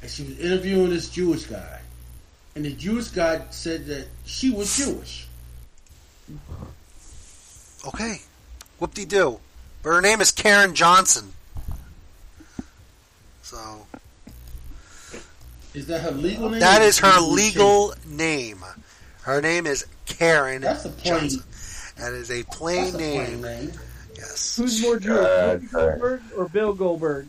And 0.00 0.10
she 0.10 0.22
was 0.22 0.38
interviewing 0.38 0.90
this 0.90 1.10
Jewish 1.10 1.44
guy, 1.44 1.80
and 2.54 2.64
the 2.64 2.72
Jewish 2.72 3.08
guy 3.08 3.42
said 3.50 3.86
that 3.86 4.06
she 4.24 4.50
was 4.50 4.74
Jewish. 4.76 5.26
Okay. 7.86 8.22
Whoop 8.78 8.94
de 8.94 9.04
doo. 9.04 9.40
But 9.82 9.90
her 9.90 10.00
name 10.00 10.20
is 10.22 10.32
Caryn 10.32 10.72
Johnson. 10.72 11.33
So 13.54 15.18
Is 15.74 15.86
that 15.86 16.00
her 16.00 16.10
legal 16.10 16.50
name? 16.50 16.60
That 16.60 16.82
is 16.82 16.98
her 16.98 17.10
she 17.12 17.16
was 17.24 17.34
legal 17.34 17.94
name. 18.06 18.64
Her 19.22 19.40
name 19.40 19.66
is 19.66 19.86
Caryn 20.06 20.60
That's 20.60 20.84
a 20.84 20.88
plain- 20.90 21.20
Johnson. 21.20 21.42
That 21.96 22.12
is 22.12 22.30
a 22.30 22.42
plain 22.44 22.82
That's 22.84 22.94
a 22.94 22.98
name. 22.98 23.40
plain 23.40 23.42
name. 23.66 23.72
Yes. 24.16 24.56
Who's 24.56 24.82
more 24.82 24.98
Jewish, 24.98 25.16
God 25.20 25.62
Goldberg 25.70 26.22
or 26.36 26.48
Bill 26.48 26.72
Goldberg? 26.74 27.26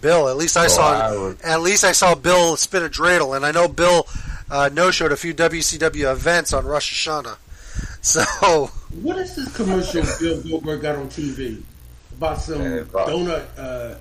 Bill. 0.00 0.28
At 0.28 0.36
least 0.36 0.56
I 0.56 0.64
Oh, 0.64 0.68
saw. 0.68 0.92
I 0.92 1.16
would- 1.16 1.40
At 1.42 1.60
least 1.62 1.84
I 1.84 1.92
saw 1.92 2.14
Bill 2.16 2.56
spin 2.56 2.82
a 2.82 2.88
dreidel, 2.88 3.36
and 3.36 3.46
I 3.46 3.52
know 3.52 3.68
Bill 3.68 4.06
uh, 4.50 4.68
no 4.72 4.90
showed 4.90 5.12
a 5.12 5.16
few 5.16 5.32
WCW 5.34 6.10
events 6.12 6.52
on 6.52 6.66
Rosh 6.66 7.06
Hashanah. 7.08 7.36
So 8.02 8.66
What 9.02 9.18
is 9.18 9.34
this 9.36 9.54
commercial 9.56 10.02
Bill 10.20 10.40
Goldberg 10.42 10.82
got 10.82 10.96
on 10.96 11.08
TV 11.08 11.62
about 12.16 12.40
some 12.40 12.58
donut 12.60 13.44
uh, 13.58 13.96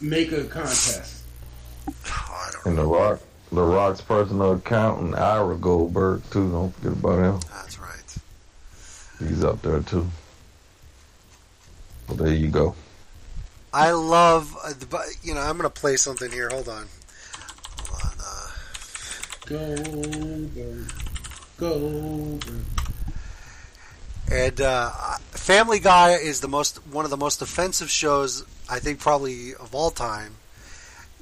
maker 0.00 0.44
contest? 0.44 1.24
And 2.64 2.76
the 2.76 2.84
Rock, 2.84 3.20
the 3.50 3.62
Rock's 3.62 4.00
personal 4.00 4.52
accountant, 4.52 5.14
Ira 5.14 5.56
Goldberg, 5.56 6.22
too. 6.30 6.50
Don't 6.50 6.74
forget 6.74 6.92
about 6.92 7.18
him. 7.18 7.40
That's 7.52 7.78
right. 7.78 8.16
He's 9.18 9.44
up 9.44 9.60
there 9.62 9.80
too. 9.80 10.06
Well, 12.08 12.16
there 12.16 12.34
you 12.34 12.48
go. 12.48 12.74
I 13.72 13.92
love. 13.92 14.56
Uh, 14.64 14.72
the, 14.78 14.86
bu- 14.86 14.98
you 15.22 15.34
know, 15.34 15.40
I'm 15.40 15.56
going 15.56 15.70
to 15.70 15.80
play 15.80 15.96
something 15.96 16.30
here. 16.30 16.48
Hold 16.50 16.68
on. 16.68 16.86
Hold 17.88 18.02
on. 18.04 18.12
Uh, 18.18 18.50
Goldberg, 19.46 20.92
Goldberg. 21.56 22.64
And 24.32 24.60
uh, 24.60 24.90
Family 25.32 25.80
Guy 25.80 26.12
is 26.12 26.40
the 26.40 26.48
most 26.48 26.76
one 26.86 27.04
of 27.04 27.10
the 27.10 27.16
most 27.16 27.42
offensive 27.42 27.90
shows 27.90 28.44
I 28.70 28.78
think 28.78 29.00
probably 29.00 29.54
of 29.54 29.74
all 29.74 29.90
time. 29.90 30.34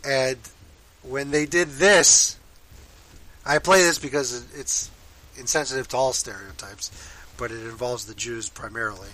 And 0.04 0.36
when 1.02 1.30
they 1.30 1.46
did 1.46 1.68
this, 1.70 2.36
I 3.44 3.58
play 3.58 3.82
this 3.82 3.98
because 3.98 4.44
it's 4.54 4.90
insensitive 5.38 5.88
to 5.88 5.96
all 5.96 6.12
stereotypes, 6.12 6.90
but 7.38 7.50
it 7.50 7.64
involves 7.64 8.04
the 8.04 8.14
Jews 8.14 8.50
primarily. 8.50 9.08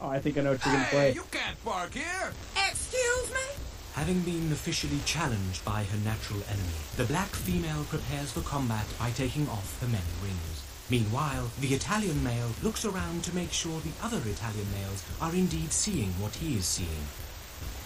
Oh, 0.00 0.08
I 0.08 0.18
think 0.18 0.36
I 0.38 0.42
know 0.42 0.52
what 0.52 0.64
you're 0.64 0.74
going 0.74 0.84
to 0.84 0.90
play. 0.90 1.08
Hey, 1.10 1.14
you 1.14 1.24
can't 1.30 1.64
bark 1.64 1.94
here. 1.94 2.32
Excuse 2.68 3.30
me? 3.30 3.64
Having 3.94 4.20
been 4.20 4.52
officially 4.52 4.98
challenged 5.04 5.64
by 5.64 5.84
her 5.84 5.98
natural 6.04 6.40
enemy, 6.48 6.78
the 6.96 7.04
black 7.04 7.28
female 7.28 7.84
prepares 7.84 8.32
for 8.32 8.40
combat 8.42 8.86
by 8.98 9.10
taking 9.10 9.48
off 9.48 9.80
her 9.80 9.88
many 9.88 10.04
rings. 10.22 10.57
Meanwhile, 10.90 11.50
the 11.60 11.74
Italian 11.74 12.24
male 12.24 12.50
looks 12.62 12.84
around 12.86 13.22
to 13.24 13.34
make 13.34 13.52
sure 13.52 13.80
the 13.80 13.92
other 14.02 14.22
Italian 14.26 14.66
males 14.72 15.04
are 15.20 15.34
indeed 15.34 15.70
seeing 15.70 16.10
what 16.12 16.34
he 16.36 16.56
is 16.56 16.64
seeing. 16.64 17.04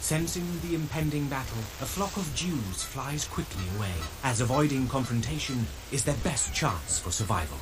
Sensing 0.01 0.61
the 0.63 0.75
impending 0.77 1.27
battle, 1.29 1.59
a 1.81 1.87
flock 1.87 2.17
of 2.17 2.33
Jews 2.35 2.83
flies 2.85 3.25
quickly 3.27 3.65
away, 3.77 3.95
as 4.23 4.41
avoiding 4.41 4.87
confrontation 4.89 5.67
is 5.91 6.05
their 6.05 6.17
best 6.23 6.55
chance 6.55 7.01
for 7.01 7.11
survival. 7.11 7.59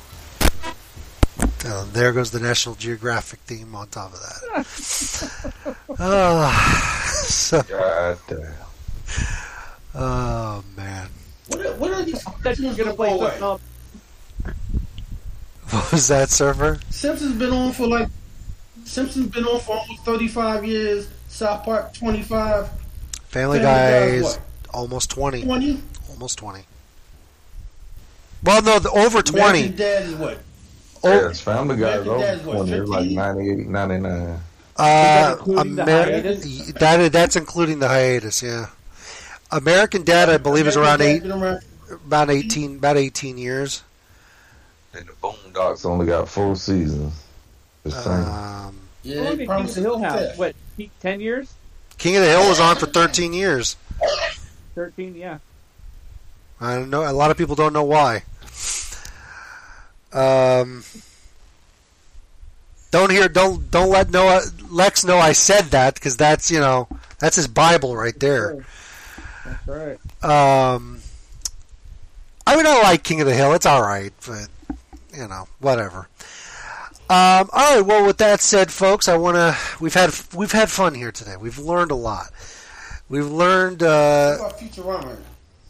Uh, 1.65 1.85
there 1.91 2.11
goes 2.11 2.31
the 2.31 2.39
National 2.39 2.75
Geographic 2.75 3.39
theme 3.41 3.73
on 3.75 3.87
top 3.87 4.13
of 4.13 4.19
that. 4.19 5.75
Ah, 5.99 7.11
so, 7.25 7.61
God 7.63 8.17
damn. 8.27 8.53
oh 9.93 10.63
man, 10.75 11.09
What 11.47 11.65
are, 11.65 11.73
what 11.75 11.91
are 11.91 12.03
these? 12.03 12.23
That 12.43 12.57
going 12.57 12.75
to 12.75 12.93
play 12.93 13.17
something 13.17 13.43
up. 13.43 13.61
What 15.71 15.91
was 15.91 16.07
that, 16.09 16.29
Surfer? 16.29 16.79
Simpsons 16.89 17.31
has 17.31 17.39
been 17.39 17.51
on 17.51 17.71
for 17.71 17.87
like 17.87 18.07
Simpsons 18.85 19.27
been 19.27 19.45
on 19.45 19.59
for 19.61 19.77
almost 19.77 20.03
thirty 20.03 20.27
five 20.27 20.65
years. 20.65 21.07
South 21.29 21.63
Park 21.63 21.93
twenty 21.93 22.21
five. 22.21 22.69
Family 23.29 23.59
Family 23.59 23.59
Guy 23.59 23.91
Guy 23.91 24.05
is 24.07 24.13
is 24.15 24.23
what? 24.23 24.41
almost 24.73 25.09
twenty. 25.11 25.43
Twenty. 25.43 25.81
Almost 26.09 26.37
twenty. 26.39 26.63
Well, 28.43 28.61
no, 28.63 28.79
the, 28.79 28.89
over 28.91 29.21
twenty. 29.21 29.59
American 29.67 29.75
Dad 29.77 30.03
is 30.03 30.15
what? 30.15 30.39
Oh, 31.03 31.27
Yes, 31.27 31.41
Family 31.41 31.77
Guy's 31.77 32.05
American 32.05 32.39
over 32.47 32.57
what, 32.57 32.67
20. 32.67 32.71
It's 32.73 32.89
like 32.89 32.99
15? 33.01 33.15
98, 33.15 33.67
99. 33.67 34.39
Uh, 34.77 35.35
including 35.39 35.75
the 35.75 35.81
Amer- 35.83 36.71
that 36.79 37.11
that's 37.11 37.35
including 37.35 37.79
the 37.79 37.87
hiatus. 37.87 38.41
Yeah, 38.43 38.67
American 39.51 40.03
Dad, 40.03 40.29
I 40.29 40.37
believe, 40.37 40.67
is 40.67 40.75
around 40.77 41.01
eight, 41.01 41.21
Been 41.23 41.31
around- 41.31 41.61
about 41.91 42.29
eighteen, 42.29 42.77
about 42.77 42.97
eighteen 42.97 43.37
years. 43.37 43.83
And 44.93 45.07
the 45.07 45.13
Boondocks 45.13 45.85
only 45.85 46.05
got 46.05 46.27
four 46.27 46.55
seasons. 46.55 47.13
Just 47.85 48.03
saying. 48.03 48.23
Um, 48.25 48.77
Yeah, 49.03 49.23
How 49.23 49.29
long 49.29 49.37
King 49.37 49.49
of 49.49 49.73
the 49.75 49.81
Hill 49.81 49.99
to 49.99 50.09
House? 50.09 50.37
What, 50.37 50.55
10 50.99 51.19
years? 51.21 51.53
King 51.97 52.15
of 52.17 52.23
the 52.23 52.29
Hill 52.29 52.49
was 52.49 52.59
on 52.59 52.75
for 52.77 52.87
thirteen 52.87 53.31
years. 53.31 53.77
13, 54.73 55.15
yeah. 55.15 55.37
I 56.59 56.75
don't 56.75 56.89
know. 56.89 57.09
A 57.09 57.13
lot 57.13 57.29
of 57.29 57.37
people 57.37 57.55
don't 57.55 57.73
know 57.73 57.83
why. 57.83 58.23
Um, 60.11 60.83
don't 62.89 63.11
hear. 63.11 63.27
Don't 63.29 63.69
don't 63.71 63.89
let 63.89 64.09
Noah 64.09 64.41
Lex 64.69 65.05
know 65.05 65.17
I 65.17 65.31
said 65.33 65.65
that 65.65 65.93
because 65.93 66.17
that's 66.17 66.51
you 66.51 66.59
know 66.59 66.87
that's 67.19 67.35
his 67.35 67.47
Bible 67.47 67.95
right 67.95 68.19
there. 68.19 68.65
That's 69.45 69.67
right. 69.67 69.99
Um, 70.73 70.99
I 72.45 72.55
mean, 72.55 72.65
I 72.67 72.81
like 72.81 73.03
King 73.03 73.21
of 73.21 73.27
the 73.27 73.35
Hill. 73.35 73.53
It's 73.53 73.65
all 73.65 73.81
right, 73.81 74.11
but 74.27 74.47
you 75.15 75.27
know, 75.27 75.47
whatever. 75.59 76.07
Um, 77.09 77.49
all 77.51 77.75
right. 77.75 77.81
Well, 77.81 78.05
with 78.05 78.17
that 78.19 78.39
said, 78.39 78.71
folks, 78.71 79.07
I 79.09 79.17
want 79.17 79.35
to. 79.35 79.57
We've 79.81 79.93
had 79.93 80.11
we've 80.33 80.51
had 80.51 80.69
fun 80.69 80.93
here 80.95 81.11
today. 81.11 81.35
We've 81.37 81.57
learned 81.59 81.91
a 81.91 81.95
lot. 81.95 82.31
We've 83.09 83.27
learned. 83.27 83.83
Uh, 83.83 84.37
What 84.37 84.51
about 84.51 84.59
Futurama? 84.59 85.17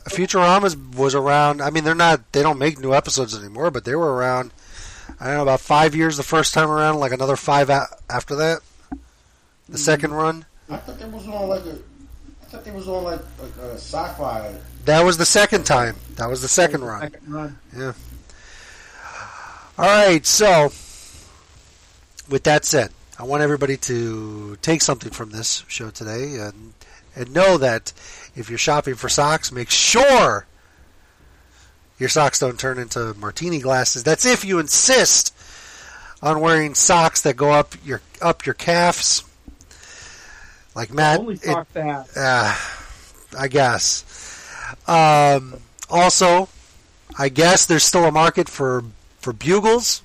Futurama 0.05 0.95
was 0.95 1.15
around. 1.15 1.61
I 1.61 1.69
mean, 1.71 1.83
they're 1.83 1.95
not. 1.95 2.31
They 2.31 2.43
don't 2.43 2.59
make 2.59 2.79
new 2.79 2.93
episodes 2.93 3.35
anymore, 3.37 3.71
but 3.71 3.85
they 3.85 3.95
were 3.95 4.13
around. 4.13 4.51
I 5.19 5.25
don't 5.27 5.35
know 5.37 5.41
about 5.43 5.61
five 5.61 5.95
years 5.95 6.17
the 6.17 6.23
first 6.23 6.53
time 6.53 6.69
around, 6.69 6.99
like 6.99 7.11
another 7.11 7.35
five 7.35 7.69
a- 7.69 7.87
after 8.09 8.35
that. 8.35 8.59
The 9.69 9.77
second 9.77 10.11
run. 10.13 10.45
I 10.69 10.77
thought 10.77 10.99
they 10.99 11.05
was 11.05 11.27
on 11.27 11.47
like 11.49 11.65
a. 11.65 11.71
I 12.41 12.45
thought 12.45 12.65
they 12.65 12.71
was 12.71 12.87
on 12.87 13.03
like 13.03 13.19
like 13.41 13.57
a 13.63 13.73
sci-fi. 13.75 14.53
That 14.85 15.03
was 15.05 15.17
the 15.17 15.25
second 15.25 15.65
time. 15.65 15.95
That 16.17 16.29
was 16.29 16.41
the 16.41 16.47
second 16.47 16.83
run. 16.83 17.01
Second 17.01 17.33
run. 17.33 17.57
Yeah. 17.75 17.93
All 19.81 19.87
right. 19.87 20.23
So, 20.23 20.65
with 22.29 22.43
that 22.43 22.65
said, 22.65 22.91
I 23.17 23.23
want 23.23 23.41
everybody 23.41 23.77
to 23.77 24.55
take 24.61 24.83
something 24.83 25.11
from 25.11 25.31
this 25.31 25.65
show 25.67 25.89
today, 25.89 26.35
and 26.35 26.73
and 27.15 27.33
know 27.33 27.57
that 27.57 27.91
if 28.35 28.47
you're 28.49 28.59
shopping 28.59 28.93
for 28.93 29.09
socks, 29.09 29.51
make 29.51 29.71
sure 29.71 30.45
your 31.97 32.09
socks 32.09 32.37
don't 32.37 32.59
turn 32.59 32.77
into 32.77 33.15
martini 33.15 33.57
glasses. 33.57 34.03
That's 34.03 34.23
if 34.23 34.45
you 34.45 34.59
insist 34.59 35.33
on 36.21 36.41
wearing 36.41 36.75
socks 36.75 37.21
that 37.21 37.35
go 37.35 37.49
up 37.49 37.73
your 37.83 38.01
up 38.21 38.45
your 38.45 38.53
calves, 38.53 39.23
like 40.75 40.93
Matt. 40.93 41.21
Only 41.21 41.39
it- 41.41 41.65
to 41.73 42.05
uh, 42.15 42.55
I 43.35 43.47
guess. 43.47 44.05
Um, 44.87 45.55
also, 45.89 46.49
I 47.17 47.29
guess 47.29 47.65
there's 47.65 47.83
still 47.83 48.05
a 48.05 48.11
market 48.11 48.47
for 48.47 48.83
for 49.21 49.33
bugles. 49.33 50.01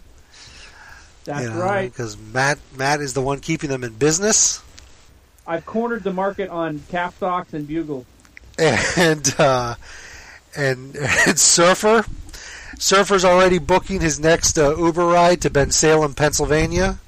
That's 1.25 1.49
right. 1.49 1.91
Because 1.91 2.17
Matt 2.17 2.59
Matt 2.77 3.01
is 3.01 3.15
the 3.15 3.21
one 3.21 3.41
keeping 3.41 3.69
them 3.71 3.83
in 3.83 3.95
business, 3.95 4.63
I've 5.47 5.67
cornered 5.67 6.05
the 6.05 6.13
market 6.13 6.49
on 6.51 6.83
calf 6.89 7.19
socks 7.19 7.53
and 7.53 7.67
bugles. 7.67 8.07
and 8.59 9.35
uh, 9.39 9.75
and 10.57 10.97
and 10.97 11.39
Surfer. 11.39 12.05
Surfer's 12.79 13.25
already 13.25 13.59
booking 13.59 14.01
his 14.01 14.21
next 14.21 14.59
uh, 14.59 14.77
Uber 14.77 15.07
ride 15.07 15.41
to 15.43 15.51
Bensalem, 15.51 16.15
Pennsylvania, 16.15 16.99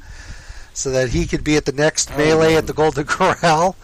so 0.72 0.90
that 0.90 1.10
he 1.10 1.26
could 1.26 1.44
be 1.44 1.56
at 1.56 1.66
the 1.66 1.72
next 1.72 2.10
melee 2.16 2.54
at 2.54 2.66
the 2.66 2.72
Golden 2.72 3.04
Corral. 3.06 3.76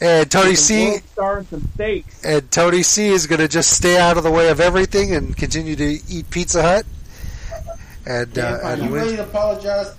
And 0.00 0.30
Tony 0.30 0.54
C. 0.54 0.98
Star 1.12 1.38
and 1.38 1.48
some 1.48 1.68
steaks. 1.74 2.24
And 2.24 2.50
Tony 2.50 2.82
C 2.82 3.08
is 3.08 3.26
going 3.26 3.40
to 3.40 3.48
just 3.48 3.70
stay 3.76 3.98
out 3.98 4.16
of 4.16 4.22
the 4.24 4.30
way 4.30 4.48
of 4.48 4.58
everything 4.58 5.14
and 5.14 5.36
continue 5.36 5.76
to 5.76 5.98
eat 6.08 6.30
Pizza 6.30 6.62
Hut. 6.62 6.86
And, 8.06 8.38
uh, 8.38 8.42
Are 8.62 8.72
and 8.72 8.82
you 8.84 8.90
win- 8.90 9.02
ready 9.02 9.16
to 9.16 9.24
apologize 9.24 9.94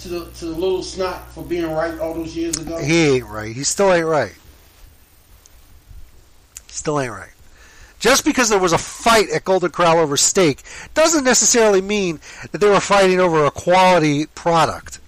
to 0.00 0.08
the 0.08 0.26
to 0.32 0.44
the 0.46 0.52
little 0.52 0.82
snot 0.82 1.32
for 1.32 1.42
being 1.44 1.70
right 1.70 1.98
all 2.00 2.12
those 2.12 2.36
years 2.36 2.56
ago? 2.58 2.76
he 2.78 3.16
ain't 3.16 3.26
right. 3.26 3.54
He 3.54 3.64
still 3.64 3.92
ain't 3.92 4.06
right. 4.06 4.34
Still 6.68 7.00
ain't 7.00 7.12
right. 7.12 7.30
Just 7.98 8.24
because 8.24 8.48
there 8.48 8.58
was 8.58 8.72
a 8.72 8.78
fight 8.78 9.30
at 9.30 9.44
Golden 9.44 9.70
Corral 9.70 9.98
over 10.00 10.16
steak 10.16 10.62
doesn't 10.94 11.24
necessarily 11.24 11.80
mean 11.80 12.18
that 12.50 12.58
they 12.58 12.68
were 12.68 12.80
fighting 12.80 13.20
over 13.20 13.44
a 13.44 13.50
quality 13.50 14.26
product. 14.26 14.98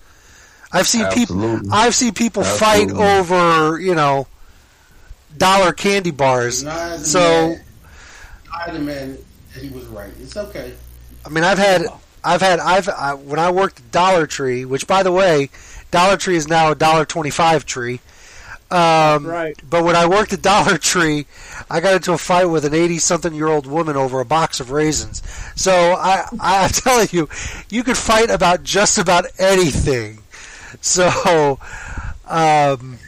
I've 0.75 0.87
seen 0.87 1.07
people. 1.11 1.73
I've 1.73 1.95
seen 1.95 2.13
people 2.13 2.43
Absolutely. 2.43 2.95
fight 2.95 3.21
over 3.21 3.81
you 3.81 3.95
know 3.95 4.27
dollar 5.37 5.73
candy 5.73 6.11
bars. 6.11 6.63
Neither 6.63 7.05
So 7.05 7.21
man, 7.21 7.61
neither 8.67 8.79
man, 8.81 9.19
he 9.59 9.69
was 9.71 9.85
right. 9.87 10.11
It's 10.21 10.37
okay. 10.37 10.75
I 11.25 11.29
mean, 11.31 11.45
I've 11.45 11.59
had, 11.59 11.87
I've 12.23 12.43
had, 12.43 12.61
I've 12.61 12.89
I, 12.89 13.15
when 13.15 13.39
I 13.39 13.51
worked 13.51 13.81
at 13.81 13.91
Dollar 13.91 14.27
Tree, 14.27 14.65
which 14.65 14.87
by 14.87 15.03
the 15.03 15.13
way, 15.13 15.49
Dollar 15.91 16.17
Tree 16.17 16.37
is 16.37 16.49
now 16.49 16.73
a 16.73 16.75
dollar 16.75 17.05
twenty-five 17.05 17.65
tree. 17.65 18.01
Um, 18.71 19.27
right. 19.27 19.57
But 19.69 19.85
when 19.85 19.95
I 19.95 20.07
worked 20.07 20.33
at 20.33 20.43
Dollar 20.43 20.79
Tree, 20.79 21.27
I 21.71 21.81
got 21.81 21.95
into 21.95 22.13
a 22.13 22.19
fight 22.19 22.47
with 22.47 22.65
an 22.65 22.75
eighty-something-year-old 22.75 23.67
woman 23.67 23.97
over 23.97 24.21
a 24.21 24.25
box 24.25 24.61
of 24.61 24.71
raisins. 24.71 25.23
So 25.55 25.73
I, 25.73 26.27
I'm 26.41 26.71
telling 26.71 27.09
you, 27.13 27.29
you 27.69 27.85
could 27.85 27.97
fight 27.97 28.31
about 28.31 28.65
just 28.65 28.99
about 28.99 29.27
anything. 29.39 30.19
So, 30.81 31.59
um, 32.27 32.99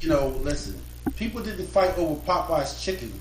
You 0.00 0.08
know, 0.08 0.28
listen. 0.28 0.80
People 1.16 1.42
didn't 1.42 1.66
fight 1.68 1.96
over 1.98 2.20
Popeye's 2.22 2.82
chicken 2.82 3.12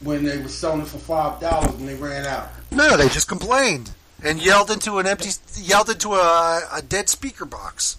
when 0.00 0.24
they 0.24 0.36
were 0.38 0.48
selling 0.48 0.82
it 0.82 0.88
for 0.88 0.98
five 0.98 1.40
dollars 1.40 1.74
and 1.76 1.88
they 1.88 1.94
ran 1.94 2.26
out. 2.26 2.50
no, 2.70 2.96
they 2.96 3.08
just 3.08 3.28
complained 3.28 3.92
and 4.22 4.44
yelled 4.44 4.70
into 4.70 4.98
an 4.98 5.06
empty, 5.06 5.30
yelled 5.60 5.88
into 5.88 6.14
a, 6.14 6.60
a 6.72 6.82
dead 6.82 7.08
speaker 7.08 7.44
box. 7.44 7.96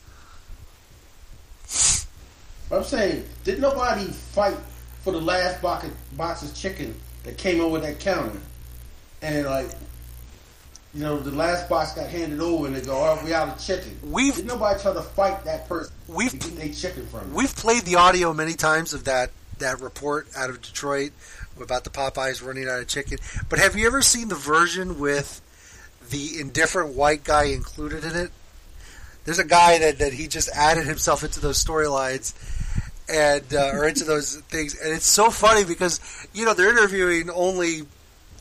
I'm 2.72 2.84
saying, 2.84 3.26
did 3.44 3.60
nobody 3.62 4.06
fight 4.06 4.58
for 5.04 5.12
the 5.12 5.22
last 5.22 5.62
box 5.62 5.86
of, 5.86 6.18
box 6.18 6.42
of 6.44 6.54
chicken 6.56 7.00
that 7.24 7.38
came 7.38 7.62
over 7.62 7.80
that 7.80 8.00
counter? 8.00 8.40
And 9.22 9.46
like, 9.46 9.70
you 10.96 11.02
know, 11.02 11.20
the 11.20 11.32
last 11.32 11.68
box 11.68 11.92
got 11.92 12.10
handed 12.10 12.40
over, 12.40 12.68
and 12.68 12.76
they 12.76 12.80
go, 12.80 12.96
"Oh, 12.96 13.20
we 13.24 13.34
out 13.34 13.50
of 13.50 13.60
chicken." 13.60 14.00
We've 14.02 14.34
did 14.34 14.46
nobody 14.46 14.80
try 14.80 14.94
to 14.94 15.02
fight 15.02 15.44
that 15.44 15.68
person 15.68 15.94
we've, 16.08 16.32
to 16.32 16.38
get 16.38 16.56
their 16.56 16.74
chicken 16.74 17.06
from? 17.08 17.34
We've 17.34 17.54
played 17.54 17.84
the 17.84 17.96
audio 17.96 18.34
many 18.34 18.54
times 18.54 18.94
of 18.94 19.04
that 19.04 19.32
that 19.60 19.82
report 19.82 20.28
out 20.38 20.50
of 20.50 20.62
Detroit 20.62 21.12
about 21.60 21.84
the 21.84 21.90
Popeyes 21.90 22.46
running 22.46 22.70
out 22.70 22.80
of 22.80 22.88
chicken. 22.88 23.18
But 23.50 23.60
have 23.60 23.76
you 23.76 23.88
ever 23.88 24.02
seen 24.02 24.30
the 24.30 24.36
version 24.36 24.98
with 24.98 25.42
the 26.10 26.40
indifferent 26.40 26.96
white 26.96 27.26
guy 27.26 27.46
included 27.46 28.06
in 28.06 28.16
it? 28.16 28.32
There's 29.26 29.40
a 29.40 29.46
guy 29.46 29.80
that, 29.80 30.00
that 30.00 30.14
he 30.14 30.28
just 30.28 30.50
added 30.50 30.86
himself 30.86 31.24
into 31.24 31.42
those 31.42 31.64
storylines 31.64 32.34
and 33.10 33.54
uh, 33.54 33.72
or 33.74 33.86
into 33.86 34.06
those 34.06 34.38
things, 34.50 34.80
and 34.80 34.94
it's 34.94 35.06
so 35.06 35.30
funny 35.30 35.66
because 35.66 36.00
you 36.34 36.46
know 36.46 36.54
they're 36.54 36.72
interviewing 36.72 37.30
only 37.30 37.82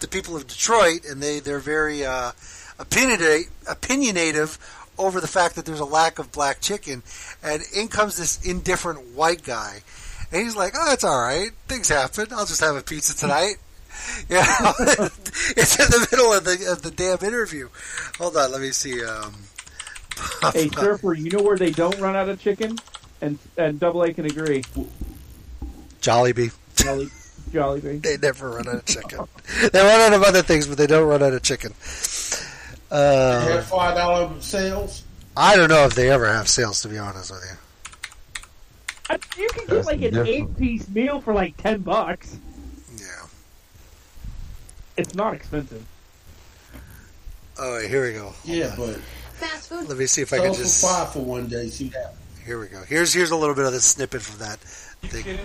the 0.05 0.08
people 0.10 0.36
of 0.36 0.47
Detroit, 0.47 1.05
and 1.08 1.23
they 1.23 1.41
they're 1.41 1.58
very 1.58 2.05
uh, 2.05 2.33
opinionate, 2.78 3.49
opinionative 3.65 4.58
over 4.99 5.20
the 5.20 5.26
fact 5.26 5.57
that 5.57 5.65
there's 5.65 5.81
a 5.81 5.84
lack 5.84 6.18
of 6.18 6.31
black 6.31 6.60
chicken, 6.60 7.02
and 7.42 7.62
in 7.74 7.89
comes 7.89 8.18
this 8.18 8.44
indifferent 8.44 9.15
white 9.15 9.42
guy, 9.42 9.83
and 10.31 10.42
he's 10.42 10.57
like, 10.57 10.74
"Oh, 10.76 10.92
it's 10.92 11.05
all 11.05 11.20
right. 11.20 11.50
Things 11.68 11.89
happen. 11.89 12.26
I'll 12.33 12.47
just 12.47 12.60
have 12.60 12.76
a 12.76 12.83
pizza 12.83 13.16
tonight." 13.16 13.57
yeah, 14.28 14.44
it's 15.57 15.78
in 15.78 15.89
the 15.91 16.07
middle 16.10 16.33
of 16.33 16.44
the 16.44 16.70
of 16.70 16.83
the 16.83 16.91
damn 16.91 17.26
interview. 17.26 17.68
Hold 18.18 18.36
on, 18.36 18.52
let 18.52 18.60
me 18.60 18.70
see. 18.70 19.02
Um, 19.05 19.34
Hey, 20.52 20.68
Surfer, 20.68 21.15
you 21.15 21.31
know 21.31 21.42
where 21.42 21.57
they 21.57 21.70
don't 21.70 21.99
run 21.99 22.15
out 22.15 22.28
of 22.28 22.41
chicken? 22.41 22.78
And 23.20 23.39
and 23.57 23.81
Double 23.81 24.02
A 24.02 24.12
can 24.12 24.26
agree. 24.26 24.62
Jollibee. 26.00 26.52
Jolly, 27.55 27.81
Jollibee. 27.81 28.02
They 28.02 28.16
never 28.18 28.50
run 28.50 28.68
out 28.68 28.74
of 28.74 28.84
chicken. 28.84 29.20
they 29.73 29.81
run 29.81 30.00
out 30.00 30.12
of 30.12 30.23
other 30.23 30.42
things, 30.42 30.66
but 30.66 30.76
they 30.76 30.86
don't 30.86 31.07
run 31.08 31.23
out 31.23 31.33
of 31.33 31.42
chicken. 31.42 31.73
they 32.91 32.97
Uh, 32.97 33.41
had 33.57 33.65
five 33.65 33.97
dollar 33.97 34.31
sales. 34.41 35.02
I 35.36 35.57
don't 35.57 35.68
know 35.68 35.84
if 35.84 35.94
they 35.94 36.10
ever 36.10 36.26
have 36.33 36.49
sales, 36.49 36.83
to 36.83 36.89
be 36.89 36.99
honest 36.99 37.31
with 37.31 37.42
you. 37.50 37.57
I- 39.10 39.18
You 39.41 39.49
can 39.49 39.66
get 39.66 39.68
That's 39.68 39.86
like 39.86 39.97
an 40.02 40.15
different. 40.15 40.28
eight-piece 40.28 40.89
meal 40.89 41.20
for 41.20 41.33
like 41.34 41.57
ten 41.57 41.81
bucks. 41.81 42.36
Yeah. 42.97 43.05
It's 44.97 45.15
not 45.15 45.34
expensive. 45.34 45.84
Oh, 47.58 47.74
wait, 47.76 47.89
here 47.89 48.05
we 48.07 48.12
go. 48.15 48.33
Yeah, 48.44 48.74
but 48.76 48.97
fast 49.34 49.68
food. 49.68 49.89
Let 49.89 49.99
me 49.99 50.07
see 50.07 50.23
if 50.23 50.33
I 50.33 50.39
can 50.39 50.55
just. 50.55 50.83
five 50.84 51.12
for 51.12 51.20
one 51.20 51.47
day. 51.49 51.68
See 51.68 51.89
that? 51.91 52.15
Here 52.44 52.58
we 52.60 52.66
go. 52.66 52.83
Here's 52.83 53.12
here's 53.12 53.31
a 53.31 53.36
little 53.36 53.55
bit 53.55 53.65
of 53.65 53.73
the 53.73 53.81
snippet 53.81 54.23
from 54.23 54.39
that. 54.41 54.58
Thing. 55.08 55.39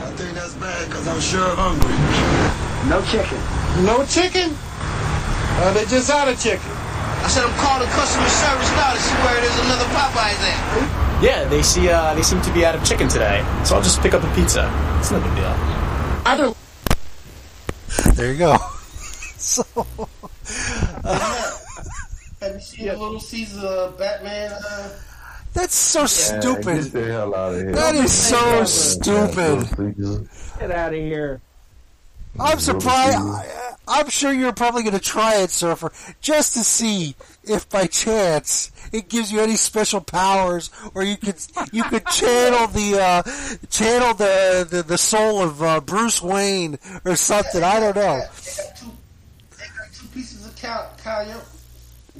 I 0.00 0.10
think 0.16 0.34
that's 0.34 0.54
bad 0.54 0.88
because 0.88 1.08
I'm 1.08 1.20
sure 1.20 1.48
hungry. 1.56 1.96
No 2.88 3.02
chicken. 3.10 3.40
No 3.84 4.04
chicken? 4.06 4.56
Uh, 5.58 5.72
they 5.72 5.84
just 5.86 6.10
out 6.10 6.28
of 6.28 6.38
chicken. 6.40 6.70
I 7.24 7.28
said 7.28 7.44
I'm 7.44 7.56
calling 7.58 7.88
customer 7.90 8.28
service 8.28 8.70
now 8.76 8.92
to 8.92 9.00
see 9.00 9.14
where 9.24 9.40
there's 9.40 9.58
another 9.66 9.88
Popeyes 9.96 10.40
at. 10.46 11.22
Yeah, 11.22 11.44
they 11.48 11.62
see 11.62 11.88
uh, 11.88 12.14
they 12.14 12.22
seem 12.22 12.40
to 12.42 12.52
be 12.52 12.64
out 12.64 12.74
of 12.74 12.84
chicken 12.84 13.08
today, 13.08 13.40
so 13.64 13.76
I'll 13.76 13.82
just 13.82 14.00
pick 14.00 14.14
up 14.14 14.22
a 14.22 14.34
pizza. 14.34 14.70
It's 14.98 15.10
no 15.10 15.20
big 15.20 15.34
deal. 15.34 15.54
Other 16.26 16.54
There 18.14 18.32
you 18.32 18.38
go. 18.38 18.56
so, 19.38 19.64
Have 22.40 22.54
you 22.54 22.60
seen 22.60 22.86
the 22.88 22.96
Little 22.96 23.20
Caesar 23.20 23.66
uh, 23.66 23.90
Batman? 23.92 24.52
Uh, 24.52 24.90
that's 25.56 25.74
so 25.74 26.00
Yeah, 26.00 26.06
stupid. 26.06 26.84
Get 26.84 26.92
the 26.92 27.04
hell 27.06 27.34
out 27.34 27.54
of 27.54 27.60
here. 27.60 27.72
That 27.72 27.94
is 27.94 28.12
so 28.12 28.64
stupid. 28.64 30.28
Get 30.58 30.70
out 30.70 30.92
of 30.92 31.00
here. 31.00 31.40
I'm 32.38 32.58
surprised. 32.58 33.16
I, 33.18 33.72
I'm 33.88 34.08
sure 34.10 34.32
you're 34.32 34.52
probably 34.52 34.82
going 34.82 34.94
to 34.94 35.00
try 35.00 35.36
it, 35.36 35.50
Surfer, 35.50 35.92
just 36.20 36.54
to 36.54 36.64
see 36.64 37.14
if 37.44 37.68
by 37.70 37.86
chance 37.86 38.72
it 38.92 39.08
gives 39.08 39.32
you 39.32 39.40
any 39.40 39.56
special 39.56 40.00
powers, 40.00 40.70
or 40.94 41.02
you 41.02 41.16
could 41.16 41.36
you 41.72 41.84
could 41.84 42.04
channel 42.06 42.66
the 42.66 43.00
uh, 43.00 43.22
channel 43.70 44.12
the, 44.12 44.66
the 44.68 44.82
the 44.82 44.98
soul 44.98 45.42
of 45.42 45.62
uh, 45.62 45.80
Bruce 45.80 46.20
Wayne 46.20 46.78
or 47.04 47.16
something. 47.16 47.62
I 47.62 47.80
don't 47.80 47.96
know. 47.96 48.22
two 49.94 50.06
pieces 50.12 50.46
of 50.46 50.56
cal, 50.56 50.90
cal 51.02 51.24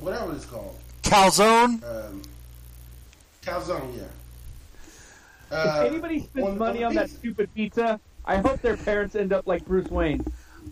whatever 0.00 0.32
it's 0.34 0.46
called. 0.46 0.78
Calzone. 1.02 1.82
Um, 1.84 2.22
calzone, 3.46 3.96
yeah. 3.96 4.02
if 5.50 5.52
Uh, 5.52 5.84
anybody 5.86 6.20
spends 6.20 6.46
on- 6.48 6.58
money 6.58 6.82
on 6.82 6.88
on 6.90 6.94
that 6.96 7.10
stupid 7.10 7.52
pizza, 7.54 8.00
I 8.24 8.36
hope 8.38 8.60
their 8.62 8.76
parents 8.76 9.14
end 9.14 9.32
up 9.32 9.46
like 9.46 9.64
Bruce 9.64 9.88
Wayne. 9.88 10.24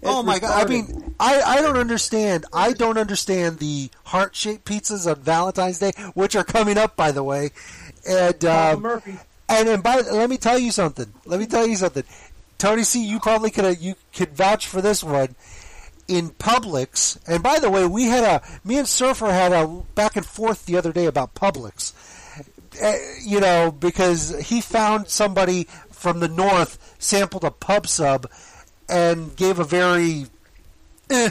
Oh 0.03 0.19
It's 0.21 0.27
my 0.27 0.39
god! 0.41 0.67
I 0.67 0.69
mean, 0.69 1.15
I, 1.21 1.41
I 1.41 1.63
don't 1.63 1.77
understand. 1.77 2.45
I 2.53 2.73
don't 2.73 2.99
understand 2.99 3.61
the 3.61 3.91
heart 4.05 4.35
shaped 4.35 4.65
pizzas 4.65 5.09
on 5.09 5.21
Valentine's 5.23 5.79
Day, 5.79 5.93
which 6.15 6.35
are 6.35 6.43
coming 6.43 6.77
up, 6.77 6.97
by 6.97 7.13
the 7.13 7.23
way. 7.23 7.51
And 8.07 8.39
Papa 8.41 8.75
um, 8.77 8.83
Murphy. 8.83 9.19
and 9.49 9.69
and 9.69 9.83
by 9.85 10.01
let 10.01 10.29
me 10.29 10.37
tell 10.37 10.59
you 10.59 10.73
something. 10.73 11.13
Let 11.25 11.39
me 11.39 11.47
tell 11.47 11.67
you 11.67 11.77
something. 11.77 12.03
Tony 12.59 12.83
C, 12.83 13.05
you 13.05 13.21
probably 13.21 13.51
could 13.53 13.81
you 13.81 13.95
could 14.13 14.31
vouch 14.37 14.67
for 14.67 14.81
this 14.83 15.05
one. 15.05 15.37
In 16.09 16.31
Publix, 16.31 17.17
and 17.27 17.43
by 17.43 17.59
the 17.61 17.71
way, 17.71 17.87
we 17.87 18.05
had 18.05 18.25
a 18.25 18.43
me 18.67 18.77
and 18.79 18.87
Surfer 18.89 19.33
had 19.33 19.53
a 19.53 19.67
back 19.95 20.17
and 20.17 20.27
forth 20.27 20.67
the 20.67 20.77
other 20.77 20.93
day 20.93 21.07
about 21.07 21.35
Publix. 21.35 21.93
Uh, 22.83 22.93
you 23.23 23.41
know, 23.41 23.71
because 23.71 24.37
he 24.49 24.61
found 24.61 25.09
somebody 25.09 25.65
from 25.91 26.21
the 26.21 26.29
north 26.29 26.97
sampled 26.99 27.45
a 27.45 27.51
pub 27.51 27.87
sub 27.87 28.29
and 28.89 29.35
gave 29.37 29.59
a 29.59 29.65
very 29.65 30.27
eh, 31.11 31.31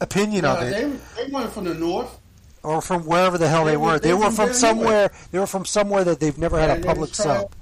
opinion 0.00 0.44
of 0.44 0.62
it, 0.62 0.70
they, 1.16 1.24
they 1.24 1.30
weren't 1.30 1.52
from 1.52 1.64
the 1.64 1.74
north. 1.74 2.18
or 2.62 2.80
from 2.80 3.04
wherever 3.04 3.38
the 3.38 3.48
hell 3.48 3.64
they, 3.64 3.72
They 3.72 3.76
were. 3.76 3.98
They 3.98 4.08
they 4.08 4.14
were 4.14 4.30
from 4.30 4.52
somewhere. 4.52 5.10
They 5.30 5.38
were 5.38 5.46
from 5.46 5.64
somewhere 5.64 6.04
that 6.04 6.20
they've 6.20 6.36
never 6.38 6.58
had 6.58 6.70
a 6.70 6.74
And 6.74 6.84
Publix 6.84 7.14
sub. 7.16 7.52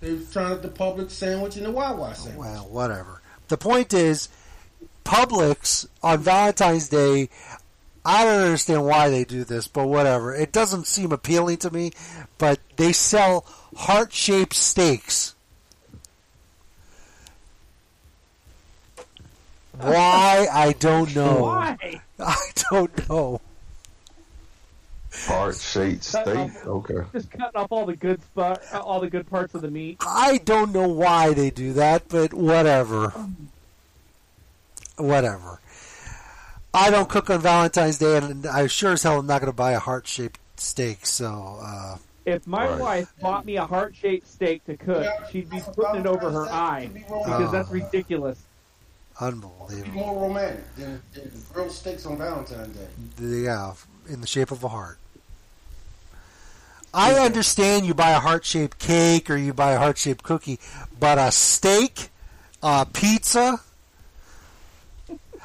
They 0.00 0.12
were 0.14 0.20
trying 0.32 0.60
the 0.62 0.68
Publix 0.68 1.10
sandwich 1.10 1.56
and 1.56 1.66
the 1.66 1.70
Wawa 1.70 2.14
sandwich. 2.14 2.36
Well, 2.38 2.68
whatever. 2.70 3.20
The 3.48 3.58
point 3.58 3.92
is, 3.92 4.28
Publix 5.04 5.86
on 6.02 6.20
Valentine's 6.20 6.88
Day. 6.88 7.28
I 8.04 8.24
don't 8.24 8.42
understand 8.42 8.84
why 8.84 9.10
they 9.10 9.24
do 9.24 9.44
this, 9.44 9.68
but 9.68 9.86
whatever. 9.86 10.34
It 10.34 10.52
doesn't 10.52 10.86
seem 10.86 11.12
appealing 11.12 11.58
to 11.58 11.70
me. 11.70 11.92
But 12.38 12.58
they 12.76 12.92
sell 12.92 13.44
heart-shaped 13.76 14.54
steaks. 14.54 15.34
Why 19.78 20.46
I 20.52 20.72
don't 20.72 21.14
know. 21.14 21.42
Why? 21.42 22.00
I 22.18 22.36
don't 22.70 23.08
know. 23.08 23.40
Heart 25.12 25.56
shaped 25.56 26.04
steak. 26.04 26.66
Okay. 26.66 27.00
Just 27.12 27.30
cutting 27.30 27.60
off 27.60 27.72
all 27.72 27.86
the 27.86 27.96
good 27.96 28.22
spot, 28.22 28.62
uh, 28.72 28.78
all 28.78 29.00
the 29.00 29.10
good 29.10 29.28
parts 29.28 29.54
of 29.54 29.62
the 29.62 29.70
meat. 29.70 29.98
I 30.00 30.38
don't 30.38 30.72
know 30.72 30.88
why 30.88 31.34
they 31.34 31.50
do 31.50 31.72
that, 31.74 32.08
but 32.08 32.32
whatever. 32.32 33.12
Whatever. 34.96 35.60
I 36.72 36.90
don't 36.90 37.08
cook 37.08 37.30
on 37.30 37.40
Valentine's 37.40 37.98
Day, 37.98 38.16
and 38.18 38.46
I 38.46 38.66
sure 38.68 38.92
as 38.92 39.02
hell 39.02 39.18
am 39.18 39.26
not 39.26 39.40
going 39.40 39.50
to 39.52 39.56
buy 39.56 39.72
a 39.72 39.78
heart 39.78 40.06
shaped 40.06 40.38
steak. 40.56 41.04
So, 41.06 41.58
uh, 41.62 41.96
If 42.26 42.46
my 42.46 42.68
Right. 42.68 42.80
wife 42.80 43.08
bought 43.20 43.44
me 43.46 43.56
a 43.56 43.64
heart 43.66 43.96
shaped 43.96 44.28
steak 44.30 44.64
to 44.66 44.76
cook, 44.76 45.06
she'd 45.32 45.48
be 45.50 45.60
putting 45.74 46.00
it 46.02 46.06
over 46.06 46.30
her 46.30 46.48
eye 46.52 46.88
because 46.92 47.50
that's 47.50 47.70
Oh. 47.70 47.74
ridiculous. 47.74 48.38
Unbelievable. 49.18 49.92
more 49.92 50.22
romantic 50.28 50.76
than, 50.76 51.02
than 51.12 51.44
grilled 51.52 51.72
steaks 51.72 52.06
on 52.06 52.16
Valentine's 52.18 52.76
Day. 52.76 53.42
Yeah, 53.44 53.72
in 54.08 54.20
the 54.20 54.26
shape 54.26 54.50
of 54.50 54.62
a 54.64 54.68
heart. 54.68 54.98
I 56.94 57.14
understand 57.14 57.86
you 57.86 57.94
buy 57.94 58.10
a 58.10 58.20
heart 58.20 58.44
shaped 58.44 58.78
cake 58.78 59.28
or 59.30 59.36
you 59.36 59.52
buy 59.52 59.72
a 59.72 59.78
heart 59.78 59.98
shaped 59.98 60.22
cookie, 60.24 60.58
but 60.98 61.18
a 61.18 61.30
steak, 61.32 62.10
a 62.62 62.86
pizza. 62.92 63.60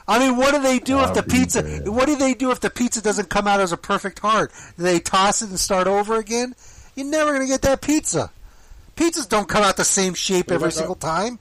I 0.07 0.19
mean, 0.19 0.37
what 0.37 0.53
do 0.53 0.61
they 0.61 0.77
do 0.79 0.99
if 1.01 1.13
the 1.15 1.23
pizza? 1.23 1.63
What 1.89 2.05
do 2.05 2.15
they 2.15 2.33
do 2.35 2.51
if 2.51 2.59
the 2.59 2.69
pizza 2.69 3.01
doesn't 3.01 3.29
come 3.29 3.47
out 3.47 3.59
as 3.59 3.71
a 3.71 3.77
perfect 3.77 4.19
heart? 4.19 4.51
Do 4.77 4.83
they 4.83 4.99
toss 4.99 5.41
it 5.41 5.49
and 5.49 5.59
start 5.59 5.87
over 5.87 6.17
again? 6.17 6.53
You're 6.95 7.07
never 7.07 7.33
gonna 7.33 7.47
get 7.47 7.63
that 7.63 7.81
pizza. 7.81 8.31
Pizzas 8.95 9.27
don't 9.27 9.49
come 9.49 9.63
out 9.63 9.77
the 9.77 9.83
same 9.83 10.13
shape 10.13 10.47
What 10.47 10.55
every 10.55 10.65
about 10.67 10.73
the- 10.73 10.77
single 10.77 10.95
time. 10.95 11.39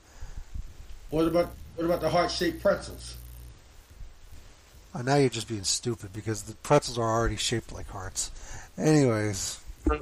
What 1.11 1.27
about 1.27 1.51
what 1.75 1.85
about 1.85 2.01
the 2.01 2.09
heart 2.09 2.31
shaped 2.31 2.61
pretzels? 2.61 3.15
Oh, 4.95 5.01
now 5.01 5.15
you're 5.15 5.29
just 5.29 5.47
being 5.47 5.63
stupid 5.63 6.11
because 6.13 6.43
the 6.43 6.53
pretzels 6.55 6.97
are 6.97 7.03
already 7.09 7.35
shaped 7.35 7.71
like 7.71 7.87
hearts. 7.89 8.31
Anyways. 8.77 9.59
All 9.89 9.97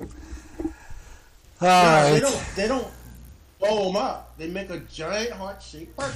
No, 1.62 1.68
right. 1.68 2.12
They 2.14 2.20
don't. 2.20 2.44
They 2.56 2.68
don't 2.68 2.88
blow 3.60 3.88
them 3.88 3.96
up. 3.98 4.38
They 4.38 4.48
make 4.48 4.70
a 4.70 4.80
giant 4.80 5.34
heart 5.34 5.62
shaped 5.62 5.98
pretzel. 5.98 6.16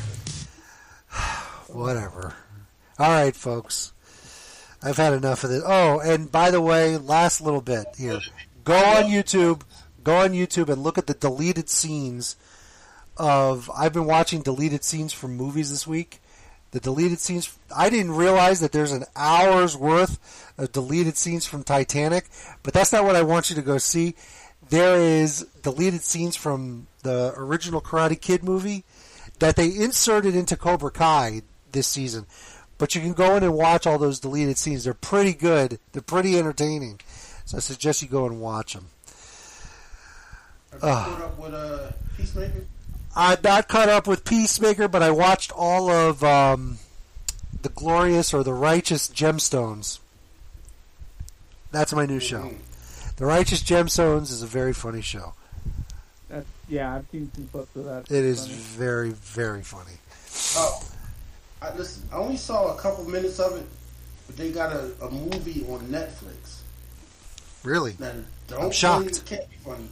Whatever. 1.70 2.34
All 3.00 3.12
right, 3.12 3.36
folks. 3.36 3.94
I've 4.82 4.98
had 4.98 5.14
enough 5.14 5.44
of 5.44 5.50
this. 5.50 5.64
Oh, 5.66 6.00
and 6.00 6.32
by 6.32 6.52
the 6.52 6.62
way, 6.62 6.98
last 6.98 7.42
little 7.42 7.62
bit 7.62 7.88
here. 7.98 8.20
Go 8.64 8.76
on 8.76 9.06
YouTube. 9.06 9.62
Go 10.04 10.18
on 10.18 10.32
YouTube 10.32 10.70
and 10.70 10.84
look 10.84 10.98
at 10.98 11.08
the 11.08 11.14
deleted 11.14 11.70
scenes 11.70 12.36
of. 13.18 13.70
I've 13.76 13.94
been 13.94 14.06
watching 14.06 14.42
deleted 14.42 14.84
scenes 14.84 15.14
from 15.14 15.36
movies 15.36 15.70
this 15.70 15.88
week. 15.88 16.22
The 16.72 16.80
deleted 16.80 17.20
scenes. 17.20 17.58
I 17.76 17.90
didn't 17.90 18.14
realize 18.14 18.60
that 18.60 18.72
there's 18.72 18.92
an 18.92 19.06
hour's 19.16 19.76
worth 19.76 20.54
of 20.58 20.72
deleted 20.72 21.18
scenes 21.18 21.46
from 21.46 21.64
Titanic, 21.64 22.26
but 22.64 22.74
that's 22.74 22.94
not 22.94 23.04
what 23.04 23.16
I 23.16 23.24
want 23.24 23.50
you 23.50 23.56
to 23.56 23.62
go 23.62 23.78
see. 23.78 24.16
There 24.70 24.98
is 24.98 25.48
deleted 25.64 26.02
scenes 26.02 26.36
from 26.36 26.88
the 27.04 27.34
original 27.38 27.82
Karate 27.82 28.20
Kid 28.20 28.44
movie 28.44 28.84
that 29.40 29.56
they 29.56 29.68
inserted 29.68 30.36
into 30.36 30.58
Cobra 30.58 30.92
Kai 30.92 31.42
this 31.72 31.88
season. 31.88 32.26
But 32.78 32.94
you 32.94 33.02
can 33.02 33.14
go 33.14 33.36
in 33.36 33.44
and 33.44 33.54
watch 33.54 33.88
all 33.88 33.98
those 33.98 34.20
deleted 34.20 34.58
scenes. 34.58 34.84
They're 34.84 34.94
pretty 34.94 35.34
good. 35.34 35.80
They're 35.92 36.02
pretty 36.02 36.38
entertaining. 36.38 37.00
So 37.46 37.58
I 37.58 37.60
suggest 37.60 38.02
you 38.02 38.08
go 38.08 38.26
and 38.26 38.40
watch 38.40 38.74
them. 38.74 38.88
Have 40.74 40.82
you 40.84 40.88
Ugh. 40.90 41.06
caught 41.06 41.22
up 41.22 41.40
with 41.40 41.54
uh, 41.54 41.92
Peacemaker? 42.16 42.66
I'm 43.16 43.38
not 43.44 43.68
caught 43.68 43.90
up 43.90 44.06
with 44.06 44.24
Peacemaker, 44.26 44.88
but 44.88 45.02
I 45.02 45.10
watched 45.10 45.52
all 45.52 45.90
of 45.90 46.24
um, 46.24 46.78
the 47.64 47.70
Glorious 47.70 48.32
or 48.34 48.44
the 48.44 48.54
Righteous 48.54 49.08
Gemstones. 49.08 50.00
That's 51.72 51.94
my 51.94 52.06
new 52.06 52.20
show. 52.20 52.52
The 53.16 53.26
Righteous 53.26 53.64
Gemstones 53.64 54.32
is 54.32 54.44
a 54.44 54.46
very 54.46 54.74
funny 54.74 55.02
show. 55.02 55.34
That's, 56.30 56.46
yeah, 56.70 56.94
I've 56.94 57.06
seen 57.12 57.32
some 57.34 57.48
clips 57.48 57.76
of 57.76 57.86
that. 57.86 58.12
It 58.12 58.24
is 58.24 58.42
Funny. 58.42 58.54
very, 58.60 59.10
very 59.12 59.64
funny. 59.64 59.94
Oh, 60.56 60.84
I 61.61 61.76
listen. 61.76 62.08
I 62.11 62.18
only 62.18 62.38
saw 62.38 62.76
a 62.76 62.80
couple 62.80 63.03
minutes 63.06 63.40
of 63.40 63.58
it, 63.58 63.66
but 64.27 64.38
they 64.38 64.52
got 64.52 64.74
a, 64.74 64.92
a 65.02 65.11
movie 65.11 65.66
on 65.69 65.80
Netflix. 65.88 66.61
Really? 67.64 67.95
Now, 68.00 68.11
don't 68.48 68.66
I'm 68.66 68.72
shocked. 68.72 69.26
Can't 69.26 69.50
be 69.50 69.56
funny. 69.58 69.88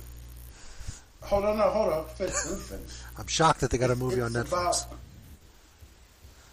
Hold 1.22 1.46
on, 1.46 1.58
no, 1.58 1.64
hold 1.70 1.92
on. 1.92 2.06
Finish, 2.06 2.36
let 2.46 2.54
me 2.54 2.60
finish. 2.60 2.92
I'm 3.18 3.28
shocked 3.28 3.62
that 3.62 3.72
they 3.72 3.78
got 3.80 3.90
a 3.90 3.96
movie 3.96 4.22
on 4.22 4.36
It's 4.36 4.52
Netflix. 4.52 4.86
About, 4.86 4.98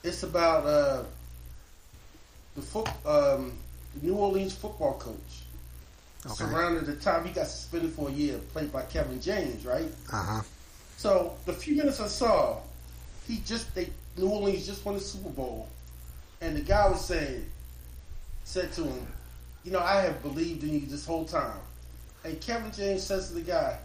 it's 0.03 0.23
about 0.23 0.67
uh, 0.67 1.05
the 2.57 2.63
foot, 2.63 2.89
um, 3.05 3.53
the 3.95 4.07
New 4.07 4.15
Orleans 4.15 4.55
football 4.55 4.95
coach. 4.99 5.43
Okay. 6.25 6.45
Surrounded 6.45 6.87
the 6.87 6.97
time 6.97 7.25
he 7.27 7.33
got 7.33 7.49
suspended 7.49 7.93
for 7.93 8.09
a 8.09 8.13
year, 8.13 8.39
played 8.53 8.73
by 8.73 8.83
Kevin 8.83 9.21
James, 9.21 9.67
right? 9.67 9.91
Uh 10.13 10.23
huh. 10.23 10.43
So 10.97 11.35
the 11.47 11.53
few 11.53 11.77
minutes 11.77 12.01
I 12.01 12.07
saw, 12.07 12.59
he 13.27 13.43
just 13.45 13.75
they 13.75 13.91
New 14.17 14.29
Orleans 14.29 14.67
just 14.67 14.85
won 14.85 14.95
the 14.95 15.01
Super 15.01 15.31
Bowl, 15.31 15.69
and 16.41 16.57
the 16.57 16.61
guy 16.61 16.89
was 16.89 17.05
saying, 17.05 17.47
said 18.45 18.73
to 18.73 18.83
him, 18.85 19.07
you 19.65 19.73
know, 19.73 19.81
I 19.81 20.03
have 20.03 20.23
believed 20.23 20.65
in 20.65 20.75
you 20.75 20.81
this 20.81 21.07
whole 21.07 21.25
time. 21.25 21.59
And 22.25 22.41
Kevin 22.41 22.73
James 22.73 23.03
says 23.03 23.29
to 23.29 23.35
the 23.35 23.41
guy, 23.41 23.79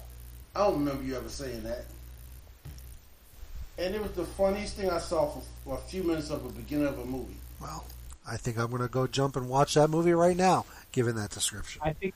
I 0.56 0.60
don't 0.60 0.80
remember 0.80 1.04
you 1.04 1.16
ever 1.16 1.30
saying 1.30 1.64
that. 1.64 1.86
And 3.78 3.94
it 3.94 4.02
was 4.02 4.12
the 4.12 4.26
funniest 4.26 4.76
thing 4.76 4.90
I 4.90 4.98
saw 4.98 5.28
for, 5.28 5.44
for 5.64 5.76
a 5.76 5.82
few 5.82 6.04
minutes 6.04 6.32
of 6.32 6.44
the 6.44 6.50
beginning 6.50 6.88
of 6.88 6.98
a 6.98 7.06
movie. 7.06 7.38
Well, 7.62 7.86
I 8.28 8.38
think 8.38 8.58
I'm 8.58 8.70
going 8.70 8.82
to 8.82 8.88
go 8.88 9.06
jump 9.08 9.36
and 9.36 9.48
watch 9.48 9.76
that 9.76 9.90
movie 9.90 10.14
right 10.14 10.36
now, 10.36 10.66
given 10.92 11.16
that 11.16 11.30
description. 11.30 11.82
I 11.84 11.94
think 11.94 12.14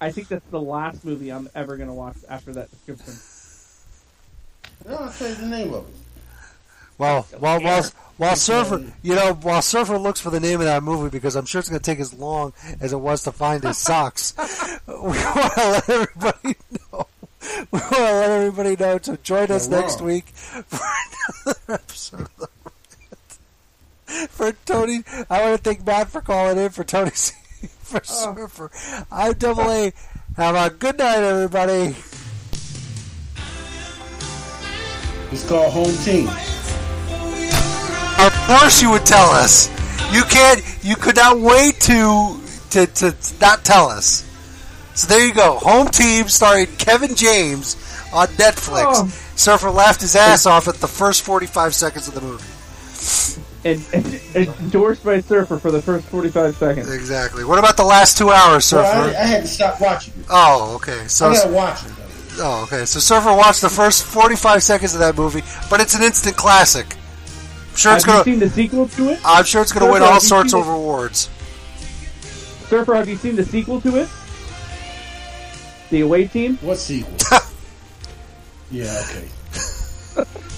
I 0.00 0.10
think 0.10 0.28
that's 0.28 0.46
the 0.46 0.60
last 0.60 1.04
movie 1.04 1.30
I'm 1.30 1.48
ever 1.54 1.76
going 1.76 1.88
to 1.88 1.94
watch 1.94 2.16
after 2.28 2.54
that 2.54 2.70
description. 2.70 3.14
No, 4.88 4.96
I'll 4.96 5.12
tell 5.12 5.28
you 5.28 5.34
the 5.34 5.46
name 5.46 5.74
of 5.74 5.86
it. 5.86 5.94
Well, 7.00 7.22
while 7.38 7.62
while 7.62 7.82
while 8.18 8.36
Surfer, 8.36 8.84
you 9.00 9.14
know, 9.14 9.32
while 9.32 9.62
Surfer 9.62 9.96
looks 9.96 10.20
for 10.20 10.28
the 10.28 10.38
name 10.38 10.60
of 10.60 10.66
that 10.66 10.82
movie 10.82 11.08
because 11.08 11.34
I'm 11.34 11.46
sure 11.46 11.60
it's 11.60 11.70
going 11.70 11.80
to 11.80 11.84
take 11.84 11.98
as 11.98 12.12
long 12.12 12.52
as 12.78 12.92
it 12.92 12.98
was 12.98 13.22
to 13.22 13.32
find 13.32 13.64
his 13.64 13.78
socks. 13.78 14.34
we 14.86 14.94
want 14.96 15.54
to 15.54 15.70
let 15.70 15.88
everybody 15.88 16.56
know. 16.92 17.06
We 17.72 17.78
want 17.78 17.94
to 17.94 18.02
let 18.02 18.30
everybody 18.30 18.76
know 18.76 18.98
to 18.98 19.16
join 19.16 19.50
us 19.50 19.70
You're 19.70 19.80
next 19.80 20.02
week 20.02 20.26
for 20.28 20.78
another 21.46 21.58
episode 21.70 22.20
of 22.20 22.36
the 22.36 22.48
Rant. 24.06 24.30
For 24.30 24.52
Tony, 24.66 25.02
I 25.30 25.40
want 25.42 25.56
to 25.56 25.70
thank 25.70 25.86
Matt 25.86 26.10
for 26.10 26.20
calling 26.20 26.58
in 26.58 26.68
for 26.68 26.84
Tony 26.84 27.12
C. 27.12 27.34
for 27.82 28.02
oh. 28.10 28.34
Surfer. 28.34 28.70
I'm 29.10 29.32
Double 29.32 29.70
A. 29.70 29.94
Have 30.36 30.54
a 30.54 30.68
good 30.68 30.98
night, 30.98 31.22
everybody. 31.22 31.96
It's 35.32 35.48
called 35.48 35.72
Home 35.72 35.96
Team. 36.04 36.28
Of 38.20 38.34
course, 38.46 38.82
you 38.82 38.90
would 38.90 39.06
tell 39.06 39.30
us. 39.30 39.68
You 40.12 40.22
can't. 40.24 40.62
You 40.82 40.96
could 40.96 41.16
not 41.16 41.38
wait 41.38 41.80
to 41.80 42.38
to 42.70 42.86
to 42.86 43.16
not 43.40 43.64
tell 43.64 43.88
us. 43.88 44.26
So 44.94 45.06
there 45.06 45.26
you 45.26 45.32
go. 45.32 45.58
Home 45.58 45.88
Team 45.88 46.28
starring 46.28 46.66
Kevin 46.76 47.14
James 47.14 47.76
on 48.12 48.26
Netflix. 48.28 48.84
Oh. 48.88 49.32
Surfer 49.36 49.70
laughed 49.70 50.02
his 50.02 50.16
ass 50.16 50.44
off 50.44 50.68
at 50.68 50.74
the 50.76 50.86
first 50.88 51.22
forty-five 51.22 51.74
seconds 51.74 52.08
of 52.08 52.14
the 52.14 52.20
movie. 52.20 52.44
And, 53.62 53.86
and, 53.92 54.20
and 54.34 54.48
endorsed 54.60 55.04
by 55.04 55.20
Surfer 55.20 55.58
for 55.58 55.70
the 55.70 55.82
first 55.82 56.06
45 56.06 56.56
seconds. 56.56 56.90
Exactly. 56.90 57.44
What 57.44 57.58
about 57.58 57.76
the 57.76 57.84
last 57.84 58.16
two 58.16 58.30
hours, 58.30 58.64
Surfer? 58.64 58.82
Well, 58.84 59.14
I, 59.14 59.20
I 59.20 59.26
had 59.26 59.42
to 59.42 59.48
stop 59.48 59.78
watching 59.82 60.14
oh, 60.30 60.76
okay. 60.76 61.06
So 61.08 61.28
I 61.28 61.34
gotta 61.34 61.52
watch 61.52 61.84
it 61.84 61.92
though. 61.96 62.06
Oh, 62.38 62.62
okay. 62.64 62.86
So 62.86 63.00
Surfer 63.00 63.34
watched 63.34 63.60
the 63.60 63.68
first 63.68 64.04
45 64.04 64.62
seconds 64.62 64.94
of 64.94 65.00
that 65.00 65.14
movie, 65.14 65.42
but 65.68 65.80
it's 65.80 65.94
an 65.94 66.02
instant 66.02 66.36
classic. 66.36 66.96
I'm 67.80 67.92
sure 67.92 67.96
it's 67.96 68.04
have 68.04 68.24
gonna. 68.26 68.30
you 68.30 68.38
seen 68.38 68.48
the 68.48 68.54
sequel 68.54 68.88
to 68.88 69.08
it? 69.10 69.20
I'm 69.24 69.44
sure 69.44 69.62
it's 69.62 69.72
gonna 69.72 69.90
win 69.90 70.02
all 70.02 70.20
sorts 70.20 70.52
of 70.52 70.66
the- 70.66 70.70
awards. 70.70 71.30
Surfer, 72.68 72.94
have 72.94 73.08
you 73.08 73.16
seen 73.16 73.36
the 73.36 73.44
sequel 73.44 73.80
to 73.80 73.96
it? 73.96 74.08
The 75.88 76.02
away 76.02 76.26
team? 76.26 76.58
What 76.60 76.76
sequel? 76.76 77.14
yeah, 78.70 79.02
okay. 79.08 80.28